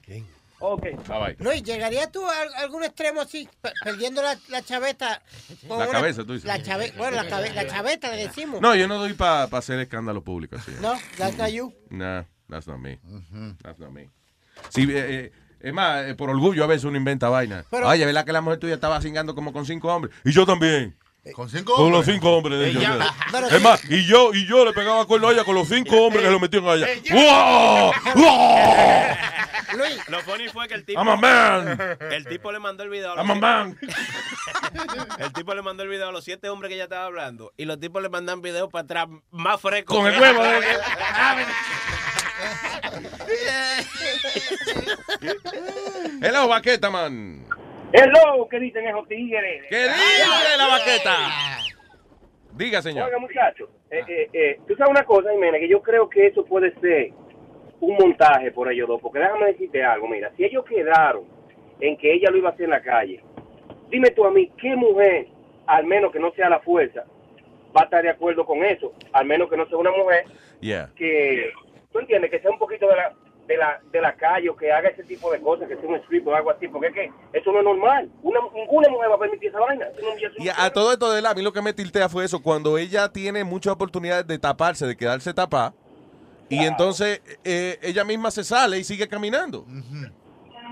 Ok. 0.60 0.84
Bye 0.84 1.19
bye. 1.19 1.36
Luis, 1.40 1.61
¿llegaría 1.64 2.10
tú 2.10 2.23
a 2.26 2.61
algún 2.61 2.84
extremo 2.86 3.22
así, 3.22 3.49
pe- 3.61 3.73
perdiendo 3.84 4.22
la, 4.22 4.36
la 4.49 4.61
chaveta? 4.61 5.22
con 5.68 5.77
La 5.80 5.88
cabeza, 5.88 6.23
tú 6.23 6.34
dices. 6.34 6.48
La 6.48 6.61
chave- 6.64 6.94
bueno, 6.98 7.18
la, 7.18 7.27
cabe- 7.27 7.53
la 7.53 7.68
chaveta 7.68 8.10
le 8.11 8.18
decimos. 8.27 8.61
No, 8.61 8.73
yo 8.76 8.88
no 8.88 8.98
doy 8.99 9.14
para 9.14 9.44
hacer 9.44 9.80
escándalo 9.80 10.23
público 10.23 10.56
así. 10.56 10.72
No, 10.82 10.94
that's 11.18 11.38
not 11.38 11.49
you. 11.49 11.73
Nah, 11.90 12.23
that's 12.48 12.68
not 12.68 12.77
me. 12.80 12.99
That's 13.64 13.80
not 13.80 13.90
me. 13.91 14.10
Sí, 14.69 14.84
eh, 14.84 14.88
eh, 14.94 15.32
es 15.60 15.73
más, 15.73 16.06
eh, 16.06 16.15
por 16.15 16.30
orgullo 16.30 16.64
a 16.64 16.68
veces 16.68 16.84
uno 16.86 16.98
inventa 16.98 17.30
vaina. 17.30 17.64
Pero- 17.72 17.88
Oye, 17.88 18.06
¿verdad 18.06 18.26
que 18.26 18.32
la 18.34 18.41
mujer 18.41 18.60
tuya 18.60 18.76
estaba 18.76 19.02
cingando 19.02 19.34
como 19.36 19.52
con 19.53 19.65
cinco 19.65 19.94
hombres? 19.94 20.14
Y 20.23 20.32
yo 20.32 20.45
también. 20.45 20.95
¿Con 21.34 21.49
cinco 21.49 21.73
Con 21.73 21.86
hombres? 21.86 22.06
los 22.06 22.15
cinco 22.15 22.38
hombres 22.38 22.60
de 22.60 22.69
ellos. 22.69 22.84
Ella- 22.84 22.91
¿verdad? 22.91 23.10
Pero 23.32 23.48
es 23.48 23.61
más, 23.64 23.84
y 23.90 24.06
yo, 24.06 24.32
y 24.32 24.45
yo 24.45 24.64
le 24.64 24.73
pegaba 24.73 25.06
cuerno 25.07 25.30
a 25.30 25.32
ella 25.34 25.44
con 25.44 25.56
los 25.56 25.68
cinco 25.68 25.95
hombres 26.06 26.23
que 26.23 26.30
lo 26.30 26.40
metían 26.40 26.68
allá. 26.68 26.86
¡Wow! 27.11 27.91
¡Wow! 28.15 29.15
Lo 30.07 30.19
funny 30.22 30.48
fue 30.49 30.68
que 30.68 30.76
el 30.76 30.86
tipo. 30.86 30.99
I'm 31.02 31.10
a 31.10 31.15
man. 31.18 31.98
El 32.11 32.26
tipo 32.27 32.52
le 32.52 32.60
mandó 32.60 32.84
el 32.84 32.90
video 32.90 33.14
a 33.14 33.15
los 33.15 33.26
I'm 33.26 33.32
a 33.32 33.34
siete- 33.34 33.41
man. 33.41 33.77
El 35.19 35.34
tipo 35.34 35.53
le 35.56 35.61
mandó 35.64 35.84
el 35.84 35.90
video 35.90 36.10
a 36.10 36.11
los 36.11 36.23
siete 36.23 36.48
hombres 36.49 36.69
que 36.69 36.76
ella 36.76 36.84
estaba 36.86 37.06
hablando. 37.06 37.52
Y 37.57 37.65
los 37.65 37.80
tipos 37.80 38.02
le 38.03 38.10
mandan 38.10 38.41
videos 38.41 38.69
para 38.69 38.84
atrás 38.84 39.07
más 39.32 39.60
frescos. 39.60 39.98
Con 39.98 40.07
el 40.07 40.19
huevo 40.22 40.44
de- 40.44 40.60
Hello, 46.22 46.47
Baqueta, 46.47 46.89
man. 46.89 47.45
Hello, 47.93 48.47
¿qué 48.49 48.59
dicen 48.59 48.88
esos 48.88 49.07
tigres? 49.07 49.63
¿Qué 49.69 49.84
dice 49.84 50.57
la 50.57 50.67
baqueta? 50.67 51.15
Diga, 52.51 52.81
señor. 52.81 53.07
Oiga, 53.07 53.19
muchachos, 53.19 53.69
eh, 53.89 54.03
eh, 54.07 54.30
eh, 54.34 54.59
tú 54.67 54.76
sabes 54.76 54.91
una 54.91 55.03
cosa, 55.03 55.31
Jiménez, 55.31 55.61
que 55.61 55.67
yo 55.67 55.81
creo 55.81 56.09
que 56.09 56.27
eso 56.27 56.45
puede 56.45 56.73
ser 56.80 57.11
un 57.81 57.95
montaje 57.97 58.51
por 58.51 58.72
ellos 58.72 58.88
dos, 58.88 59.01
porque 59.01 59.19
déjame 59.19 59.47
decirte 59.47 59.84
algo, 59.84 60.07
mira, 60.07 60.31
si 60.35 60.45
ellos 60.45 60.63
quedaron 60.65 61.23
en 61.80 61.97
que 61.97 62.13
ella 62.13 62.31
lo 62.31 62.38
iba 62.38 62.49
a 62.49 62.53
hacer 62.53 62.65
en 62.65 62.72
la 62.72 62.81
calle, 62.81 63.22
dime 63.89 64.09
tú 64.11 64.26
a 64.26 64.31
mí, 64.31 64.51
¿qué 64.57 64.76
mujer, 64.76 65.27
al 65.67 65.85
menos 65.85 66.11
que 66.11 66.19
no 66.19 66.31
sea 66.34 66.49
la 66.49 66.59
fuerza, 66.59 67.05
va 67.76 67.81
a 67.81 67.84
estar 67.85 68.03
de 68.03 68.09
acuerdo 68.09 68.45
con 68.45 68.63
eso? 68.63 68.93
Al 69.11 69.26
menos 69.26 69.49
que 69.49 69.57
no 69.57 69.67
sea 69.67 69.77
una 69.77 69.91
mujer 69.91 70.26
Yeah. 70.61 70.89
que, 70.95 71.51
¿tú 71.95 71.99
entiendes? 71.99 72.30
Que 72.30 72.41
sea 72.41 72.51
un 72.51 72.59
poquito 72.59 72.89
de 72.89 72.95
la, 72.97 73.13
de 73.47 73.55
la, 73.55 73.81
de 73.89 74.01
la 74.01 74.13
calle 74.15 74.49
o 74.49 74.55
que 74.57 74.69
haga 74.69 74.89
ese 74.89 75.03
tipo 75.05 75.31
de 75.31 75.39
cosas, 75.39 75.69
que 75.69 75.77
sea 75.77 75.88
un 75.88 75.95
strip 75.95 76.27
o 76.27 76.35
algo 76.35 76.51
así, 76.51 76.67
porque 76.67 76.88
es 76.88 76.93
que 76.93 77.11
eso 77.31 77.53
no 77.53 77.59
es 77.59 77.63
normal. 77.63 78.09
Una, 78.22 78.41
ninguna 78.53 78.89
mujer 78.89 79.11
va 79.11 79.15
a 79.15 79.19
permitir 79.19 79.47
esa 79.47 79.61
vaina. 79.61 79.88
Y 80.38 80.49
a, 80.49 80.65
a 80.65 80.73
todo 80.73 80.91
esto 80.91 81.09
de 81.13 81.22
la, 81.22 81.30
a 81.30 81.34
mí 81.34 81.41
lo 81.41 81.53
que 81.53 81.61
me 81.61 81.72
tiltea 81.72 82.09
fue 82.09 82.26
eso, 82.26 82.43
cuando 82.43 82.77
ella 82.77 83.07
tiene 83.07 83.45
muchas 83.45 83.72
oportunidades 83.72 84.27
de 84.27 84.38
taparse, 84.38 84.85
de 84.85 84.97
quedarse 84.97 85.34
tapada, 85.34 85.73
y 86.49 86.65
entonces 86.65 87.22
eh, 87.45 87.80
ella 87.81 88.03
misma 88.03 88.30
se 88.30 88.43
sale 88.43 88.77
y 88.77 88.84
sigue 88.84 89.07
caminando. 89.07 89.65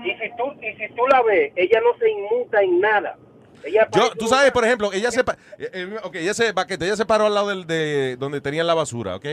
Y 0.04 0.10
si 0.10 0.36
tú, 0.36 0.52
y 0.60 0.76
si 0.76 0.94
tú 0.94 1.06
la 1.10 1.22
ves, 1.22 1.52
ella 1.56 1.80
no 1.80 1.98
se 1.98 2.10
inmuta 2.10 2.62
en 2.62 2.80
nada. 2.80 3.16
Ella 3.64 3.88
Yo, 3.96 4.10
tú 4.10 4.28
sabes, 4.28 4.52
por 4.52 4.66
ejemplo, 4.66 4.92
ella 4.92 5.10
se, 5.10 5.20
eh, 5.20 5.24
eh, 5.72 5.96
ok, 6.02 6.16
ella 6.16 6.34
se, 6.34 6.52
Baqueta, 6.52 6.84
ella 6.84 6.96
se 6.96 7.06
paró 7.06 7.24
al 7.24 7.34
lado 7.34 7.48
del, 7.48 7.66
de 7.66 8.16
donde 8.16 8.42
tenían 8.42 8.66
la 8.66 8.74
basura, 8.74 9.16
¿ok? 9.16 9.24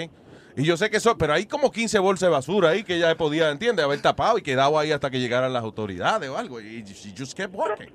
Y 0.56 0.64
yo 0.64 0.78
sé 0.78 0.90
que 0.90 0.98
eso, 0.98 1.18
pero 1.18 1.34
hay 1.34 1.46
como 1.46 1.72
15 1.72 2.00
bolsas 2.00 2.28
de 2.28 2.34
basura 2.34 2.70
ahí 2.70 2.84
que 2.84 2.96
ella 2.96 3.16
podía, 3.16 3.50
¿entiendes? 3.50 3.86
Haber 3.86 4.02
tapado 4.02 4.38
y 4.38 4.42
quedado 4.42 4.78
ahí 4.78 4.92
hasta 4.92 5.10
que 5.10 5.20
llegaran 5.20 5.54
las 5.54 5.64
autoridades 5.64 6.30
o 6.30 6.38
algo. 6.38 6.60
Y 6.60 6.84
she 6.84 7.14
just 7.18 7.36
kept 7.36 7.54
walking. 7.56 7.88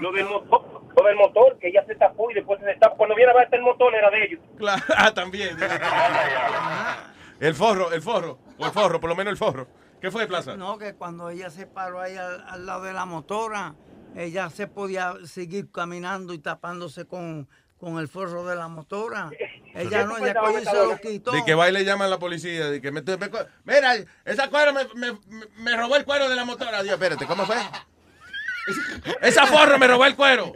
Lo 0.00 0.10
del, 0.12 0.24
motor, 0.24 0.82
lo 0.96 1.06
del 1.06 1.16
motor, 1.16 1.58
que 1.58 1.68
ella 1.68 1.84
se 1.86 1.94
tapó 1.94 2.30
y 2.30 2.34
después 2.34 2.58
se 2.60 2.66
destapó. 2.66 2.96
Cuando 2.96 3.14
viene 3.14 3.32
a 3.32 3.34
ver 3.34 3.48
el 3.52 3.62
motor 3.62 3.94
era 3.94 4.10
de 4.10 4.24
ellos. 4.24 4.40
Claro, 4.56 4.82
ah, 4.96 5.12
también. 5.12 5.56
El 7.38 7.54
forro, 7.54 7.92
el 7.92 8.02
forro, 8.02 8.38
o 8.58 8.64
el 8.64 8.72
forro, 8.72 9.00
por 9.00 9.10
lo 9.10 9.16
menos 9.16 9.32
el 9.32 9.36
forro. 9.36 9.68
¿Qué 10.00 10.10
fue, 10.10 10.26
Plaza? 10.26 10.56
No, 10.56 10.78
que 10.78 10.94
cuando 10.94 11.30
ella 11.30 11.50
se 11.50 11.66
paró 11.66 12.00
ahí 12.00 12.16
al, 12.16 12.44
al 12.46 12.66
lado 12.66 12.84
de 12.84 12.92
la 12.92 13.04
motora, 13.04 13.74
ella 14.16 14.50
se 14.50 14.66
podía 14.66 15.14
seguir 15.24 15.70
caminando 15.70 16.34
y 16.34 16.38
tapándose 16.38 17.06
con, 17.06 17.48
con 17.84 17.98
el 17.98 18.08
forro 18.08 18.44
de 18.46 18.56
la 18.56 18.66
motora. 18.68 19.30
Ella 19.74 20.04
no, 20.04 20.16
ella 20.18 20.34
cogió 20.34 20.60
y 20.60 20.64
se 20.64 20.72
lo 20.74 20.96
quitó. 21.00 21.32
De 21.32 21.44
que 21.44 21.54
va 21.54 21.68
y 21.68 21.72
le 21.72 21.84
llaman 21.84 22.06
a 22.06 22.10
la 22.10 22.18
policía. 22.18 22.66
De 22.70 22.80
que 22.80 22.92
me, 22.92 23.02
me- 23.02 23.30
mira, 23.64 23.94
esa 24.24 24.48
cuero 24.48 24.72
me, 24.72 24.84
me- 24.94 25.18
me 25.56 25.76
robó 25.76 25.96
el 25.96 26.04
cuero 26.04 26.28
de 26.28 26.36
la 26.36 26.44
motora. 26.44 26.82
Dios, 26.84 26.94
espérate, 26.94 27.26
¿cómo 27.26 27.44
fue? 27.44 27.56
Esa 29.20 29.46
forro 29.46 29.78
me 29.78 29.86
robó 29.88 30.06
el 30.06 30.14
cuero. 30.16 30.52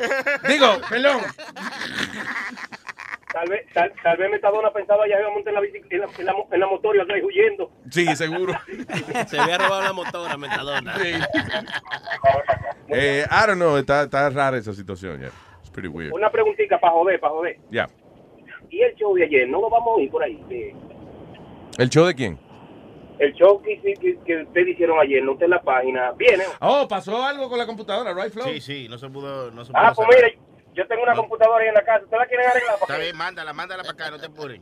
Digo, 0.49 0.79
perdón. 0.89 1.21
Tal 3.33 3.49
vez, 3.51 3.67
tal, 3.75 3.93
tal 4.03 4.17
vez 4.17 4.31
Metadona 4.31 4.73
pensaba 4.73 5.07
ya 5.07 5.19
iba 5.21 5.29
a 5.29 5.33
montar 5.33 5.53
en 5.53 5.61
la, 5.61 5.61
bici- 5.61 5.85
en 5.91 6.01
la, 6.01 6.07
en 6.17 6.25
la, 6.25 6.33
en 6.53 6.61
la 6.61 6.67
motor 6.67 6.97
y 6.97 7.23
huyendo. 7.23 7.71
Sí, 7.91 8.17
seguro. 8.17 8.59
Se 9.27 9.39
había 9.39 9.59
robado 9.59 9.83
la 9.83 9.93
motora, 9.93 10.37
Metadona. 10.37 10.97
Eh, 12.91 13.27
I 13.31 13.47
don't 13.47 13.57
know, 13.57 13.77
está, 13.77 14.05
está 14.05 14.31
rara 14.31 14.57
esa 14.57 14.73
situación. 14.73 15.19
Yeah. 15.21 15.31
It's 15.69 15.74
pretty 15.74 15.89
weird. 15.89 16.12
Una 16.15 16.31
preguntita 16.31 16.81
para 16.81 16.95
joder, 16.95 17.20
para 17.20 17.32
joder. 17.35 17.59
Yeah. 17.70 17.89
¿Y 18.70 18.81
el 18.81 18.95
show 18.95 19.15
de 19.15 19.24
ayer? 19.24 19.47
¿No 19.49 19.61
lo 19.61 19.69
vamos 19.69 19.89
a 19.89 19.90
oír 19.93 20.11
por 20.11 20.23
ahí? 20.23 20.43
De- 20.49 20.74
¿El 21.77 21.90
show 21.90 22.07
de 22.07 22.15
quién? 22.15 22.39
el 23.19 23.35
show 23.35 23.61
que, 23.61 23.81
que, 23.81 24.16
que- 24.24 24.43
ustedes 24.45 24.69
hicieron 24.69 24.97
ayer, 25.01 25.20
no 25.24 25.32
está 25.32 25.45
en 25.47 25.51
la 25.51 25.61
página. 25.61 26.12
Viene. 26.12 26.45
Oh, 26.61 26.86
pasó 26.86 27.20
algo 27.24 27.49
con 27.49 27.59
la 27.59 27.66
computadora, 27.66 28.15
right, 28.15 28.32
Flow? 28.32 28.47
Sí, 28.47 28.61
sí, 28.61 28.86
no 28.89 28.97
se 28.97 29.09
pudo. 29.11 29.51
No 29.51 29.65
se 29.65 29.73
pudo 29.73 29.82
Ah, 29.82 29.93
pues 29.95 30.09
mire, 30.15 30.39
yo 30.73 30.86
tengo 30.86 31.03
una 31.03 31.16
computadora 31.16 31.62
ahí 31.62 31.69
en 31.69 31.74
la 31.74 31.85
casa. 31.85 32.05
¿Ustedes 32.05 32.20
la 32.20 32.27
quieren 32.28 32.47
arreglar? 32.47 32.77
Está 32.81 32.97
bien, 32.99 33.16
mándala, 33.16 33.53
mándala 33.53 33.82
para 33.82 33.93
acá, 33.95 34.11
no 34.12 34.19
te 34.20 34.27
apures. 34.27 34.61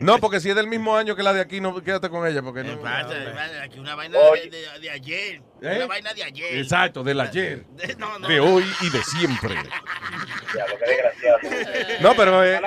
No, 0.00 0.18
porque 0.18 0.40
si 0.40 0.48
es 0.50 0.56
del 0.56 0.66
mismo 0.66 0.96
año 0.96 1.14
que 1.14 1.22
la 1.22 1.32
de 1.32 1.40
aquí, 1.40 1.60
no 1.60 1.74
quédate 1.82 2.08
con 2.08 2.26
ella. 2.26 2.42
Porque 2.42 2.64
no, 2.64 2.80
Pasa, 2.80 3.08
pasa, 3.34 3.62
aquí 3.62 3.78
una 3.78 3.94
vaina 3.94 4.18
Oye. 4.18 4.48
de, 4.50 4.58
de- 4.58 4.78
de 4.80 4.90
ayer. 4.90 5.42
¿Eh? 5.62 5.74
Una 5.76 5.86
vaina 5.86 6.14
de 6.14 6.24
ayer. 6.24 6.58
Exacto, 6.58 7.02
del 7.04 7.20
ayer. 7.20 7.64
De- 7.76 7.94
no, 7.96 8.18
no. 8.18 8.26
De 8.28 8.40
hoy 8.40 8.64
y 8.80 8.90
de 8.90 9.02
siempre. 9.02 9.54
Ya, 10.52 10.66
lo 10.66 10.78
que 10.78 10.84
desgraciado. 10.84 12.00
No, 12.00 12.14
pero 12.16 12.44
eh, 12.44 12.60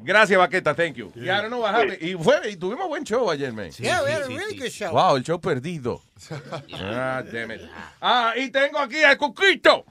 gracias, 0.00 0.38
Vaqueta, 0.38 0.74
thank 0.74 0.92
you. 0.96 1.10
Y 1.14 1.30
ahora 1.30 1.48
no 1.48 1.60
bajaste. 1.60 1.96
Y, 2.06 2.12
fue, 2.14 2.50
y 2.50 2.56
tuvimos 2.56 2.86
buen 2.86 3.02
show 3.02 3.30
ayer, 3.30 3.50
man. 3.50 3.70
Yeah, 3.70 4.02
we 4.02 4.12
had 4.12 4.24
a 4.24 4.26
really 4.26 4.58
good 4.58 4.68
show. 4.68 4.90
Wow, 4.92 5.16
el 5.16 5.22
show 5.22 5.40
perdido. 5.40 6.02
Ah, 6.74 7.22
damn 7.32 7.50
it. 7.52 7.62
Ah, 8.02 8.34
y 8.36 8.50
tengo 8.50 8.78
aquí 8.78 9.02
al 9.02 9.16
Cuquito. 9.16 9.86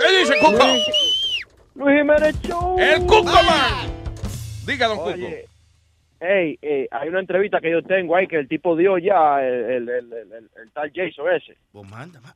¿Qué 0.00 0.18
dice 0.18 0.38
Cuco? 0.40 0.64
Luis 1.74 1.98
Jiménez 1.98 2.36
Show. 2.40 2.78
El 2.78 3.00
Cuco 3.00 3.24
Man. 3.42 3.92
Diga, 4.64 4.86
don 4.86 4.96
Cuco. 4.96 5.12
Hey, 6.26 6.58
eh, 6.62 6.88
hay 6.90 7.08
una 7.08 7.20
entrevista 7.20 7.60
que 7.60 7.70
yo 7.70 7.82
tengo 7.82 8.16
ahí 8.16 8.26
que 8.26 8.36
el 8.36 8.48
tipo 8.48 8.74
dio 8.76 8.96
ya, 8.98 9.44
el, 9.44 9.54
el, 9.64 9.88
el, 9.88 10.12
el- 10.12 10.32
el- 10.32 10.50
el 10.56 10.72
tal 10.72 10.90
Jason 10.94 11.26
ese. 11.34 11.56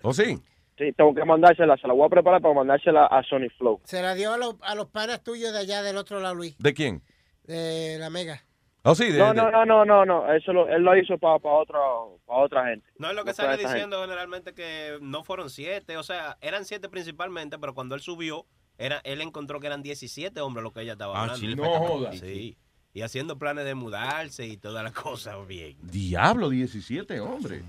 ¿O 0.03 0.13
sí? 0.13 0.37
Sí, 0.77 0.93
tengo 0.93 1.15
que 1.15 1.25
mandársela, 1.25 1.77
se 1.77 1.89
la 1.89 1.95
voy 1.95 2.07
a 2.07 2.11
preparar 2.11 2.41
para 2.41 2.55
mandársela 2.55 3.07
a 3.07 3.23
Sony 3.25 3.49
Flow. 3.57 3.81
Se 3.85 4.01
la 4.03 4.15
dio 4.15 4.33
a 4.33 4.37
los, 4.39 4.57
a 4.63 4.75
los 4.75 4.87
panas 4.89 5.25
tuyos 5.25 5.53
de 5.53 5.59
allá 5.61 5.83
del 5.83 5.97
otro 5.97 6.21
lado, 6.21 6.35
Luis, 6.37 6.57
¿De 6.59 6.73
quién? 6.75 7.03
de 7.45 7.97
la 7.99 8.11
Mega. 8.11 8.45
Oh, 8.85 8.95
sí, 8.95 9.11
de, 9.11 9.19
No, 9.19 9.31
de- 9.31 9.35
no, 9.35 9.51
no, 9.51 9.65
no, 9.67 9.85
no, 9.85 10.05
no, 10.05 10.33
eso 10.33 10.53
lo, 10.53 10.69
él 10.69 10.83
lo 10.83 10.97
hizo 10.97 11.19
para 11.19 11.35
otra, 11.37 11.79
para 12.27 12.39
otra 12.41 12.67
gente. 12.69 12.87
No 12.99 13.09
es 13.11 13.17
lo 13.17 13.25
que 13.25 13.33
sale 13.35 13.57
diciendo 13.57 14.01
generalmente 14.03 14.55
que 14.55 14.99
no 15.01 15.25
fueron 15.25 15.51
siete, 15.51 15.97
o 15.97 16.03
sea, 16.03 16.37
eran 16.41 16.65
siete 16.65 16.89
principalmente, 16.89 17.59
pero 17.59 17.75
cuando 17.75 17.95
él 17.97 18.01
subió, 18.01 18.47
era, 18.79 19.01
él 19.03 19.21
encontró 19.21 19.59
que 19.59 19.67
eran 19.67 19.83
17 19.83 20.41
hombres 20.41 20.63
lo 20.63 20.73
que 20.73 20.83
ella 20.83 20.93
estaba 20.93 21.17
Ah, 21.19 21.23
hablando. 21.23 21.41
sí, 21.41 21.55
No 21.57 21.65
falta- 21.65 21.79
joda. 21.89 22.13
Sí. 22.13 22.57
Y 22.95 23.03
haciendo 23.03 23.39
planes 23.39 23.65
de 23.65 23.75
mudarse 23.75 24.47
y 24.47 24.57
todas 24.57 24.83
las 24.83 24.93
cosas 25.03 25.47
bien. 25.47 25.77
Diablo, 25.83 26.49
17 26.49 27.21
hombres. 27.21 27.63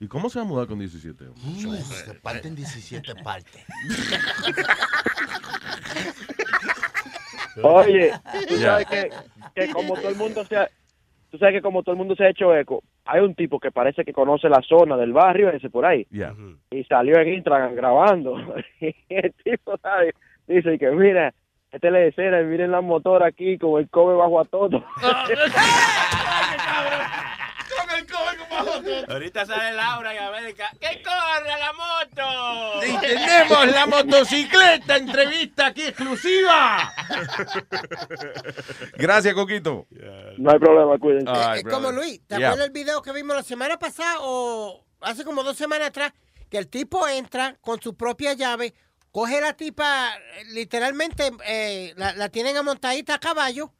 ¿Y 0.00 0.08
cómo 0.08 0.28
se 0.28 0.38
va 0.40 0.44
a 0.44 0.48
mudar 0.48 0.66
con 0.66 0.78
17 0.78 1.28
hombres? 1.28 1.84
Se 1.86 2.14
parten 2.14 2.54
17 2.56 3.14
partes. 3.22 3.64
Oye, 7.62 8.12
tú 8.48 8.56
sabes 8.56 8.86
que, 8.86 9.10
que 9.54 9.72
como 9.72 9.94
todo 9.94 10.08
el 10.08 10.16
mundo 10.16 10.44
se 10.46 10.56
ha, 10.56 10.68
tú 11.30 11.38
sabes 11.38 11.54
que 11.56 11.62
como 11.62 11.82
todo 11.82 11.92
el 11.92 11.98
mundo 11.98 12.16
se 12.16 12.24
ha 12.24 12.30
hecho 12.30 12.56
eco, 12.56 12.82
hay 13.04 13.20
un 13.20 13.34
tipo 13.34 13.60
que 13.60 13.70
parece 13.70 14.04
que 14.04 14.12
conoce 14.12 14.48
la 14.48 14.62
zona 14.62 14.96
del 14.96 15.12
barrio 15.12 15.50
ese 15.50 15.68
por 15.68 15.84
ahí. 15.84 16.06
Y 16.70 16.84
salió 16.84 17.18
en 17.18 17.34
Instagram 17.34 17.74
grabando. 17.74 18.36
Y 18.80 18.94
el 19.08 19.32
tipo 19.44 19.76
¿sabes? 19.78 20.14
dice 20.46 20.78
que 20.78 20.90
mira, 20.90 21.34
esta 21.72 21.86
es 21.88 21.92
la 21.92 22.00
escena, 22.00 22.40
y 22.40 22.44
miren 22.44 22.70
la 22.70 22.80
motora 22.80 23.26
aquí 23.26 23.58
con 23.58 23.80
el 23.80 23.88
cobre 23.90 24.16
bajo 24.16 24.40
a 24.40 24.44
todo. 24.44 24.84
Ahorita 29.08 29.46
sale 29.46 29.72
Laura 29.74 30.14
y 30.14 30.18
América. 30.18 30.70
¡Que 30.80 31.02
corra 31.02 31.58
la 31.58 31.72
moto! 31.72 32.86
Y 32.86 32.98
tenemos 33.00 33.66
la 33.68 33.86
motocicleta, 33.86 34.96
entrevista 34.96 35.66
aquí 35.66 35.82
exclusiva. 35.82 36.92
Gracias, 38.94 39.34
Coquito. 39.34 39.86
No 40.38 40.50
hay 40.50 40.58
problema, 40.58 40.98
cuídense. 40.98 41.30
Ay, 41.34 41.60
Es 41.60 41.64
como. 41.64 41.90
Luis, 41.92 42.20
¿te 42.26 42.36
Yeah. 42.38 42.48
acuerdas 42.48 42.66
el 42.68 42.72
video 42.72 43.02
que 43.02 43.12
vimos 43.12 43.36
la 43.36 43.42
semana 43.42 43.78
pasada 43.78 44.16
o 44.20 44.84
hace 45.00 45.24
como 45.24 45.42
dos 45.42 45.56
semanas 45.56 45.88
atrás? 45.88 46.12
Que 46.50 46.58
el 46.58 46.68
tipo 46.68 47.06
entra 47.08 47.56
con 47.60 47.80
su 47.80 47.96
propia 47.96 48.32
llave, 48.34 48.74
coge 49.12 49.40
la 49.40 49.52
tipa, 49.52 50.10
literalmente 50.50 51.30
eh, 51.46 51.92
la, 51.96 52.12
la 52.14 52.28
tienen 52.30 52.56
amontadita 52.56 53.14
a 53.14 53.18
caballo, 53.18 53.72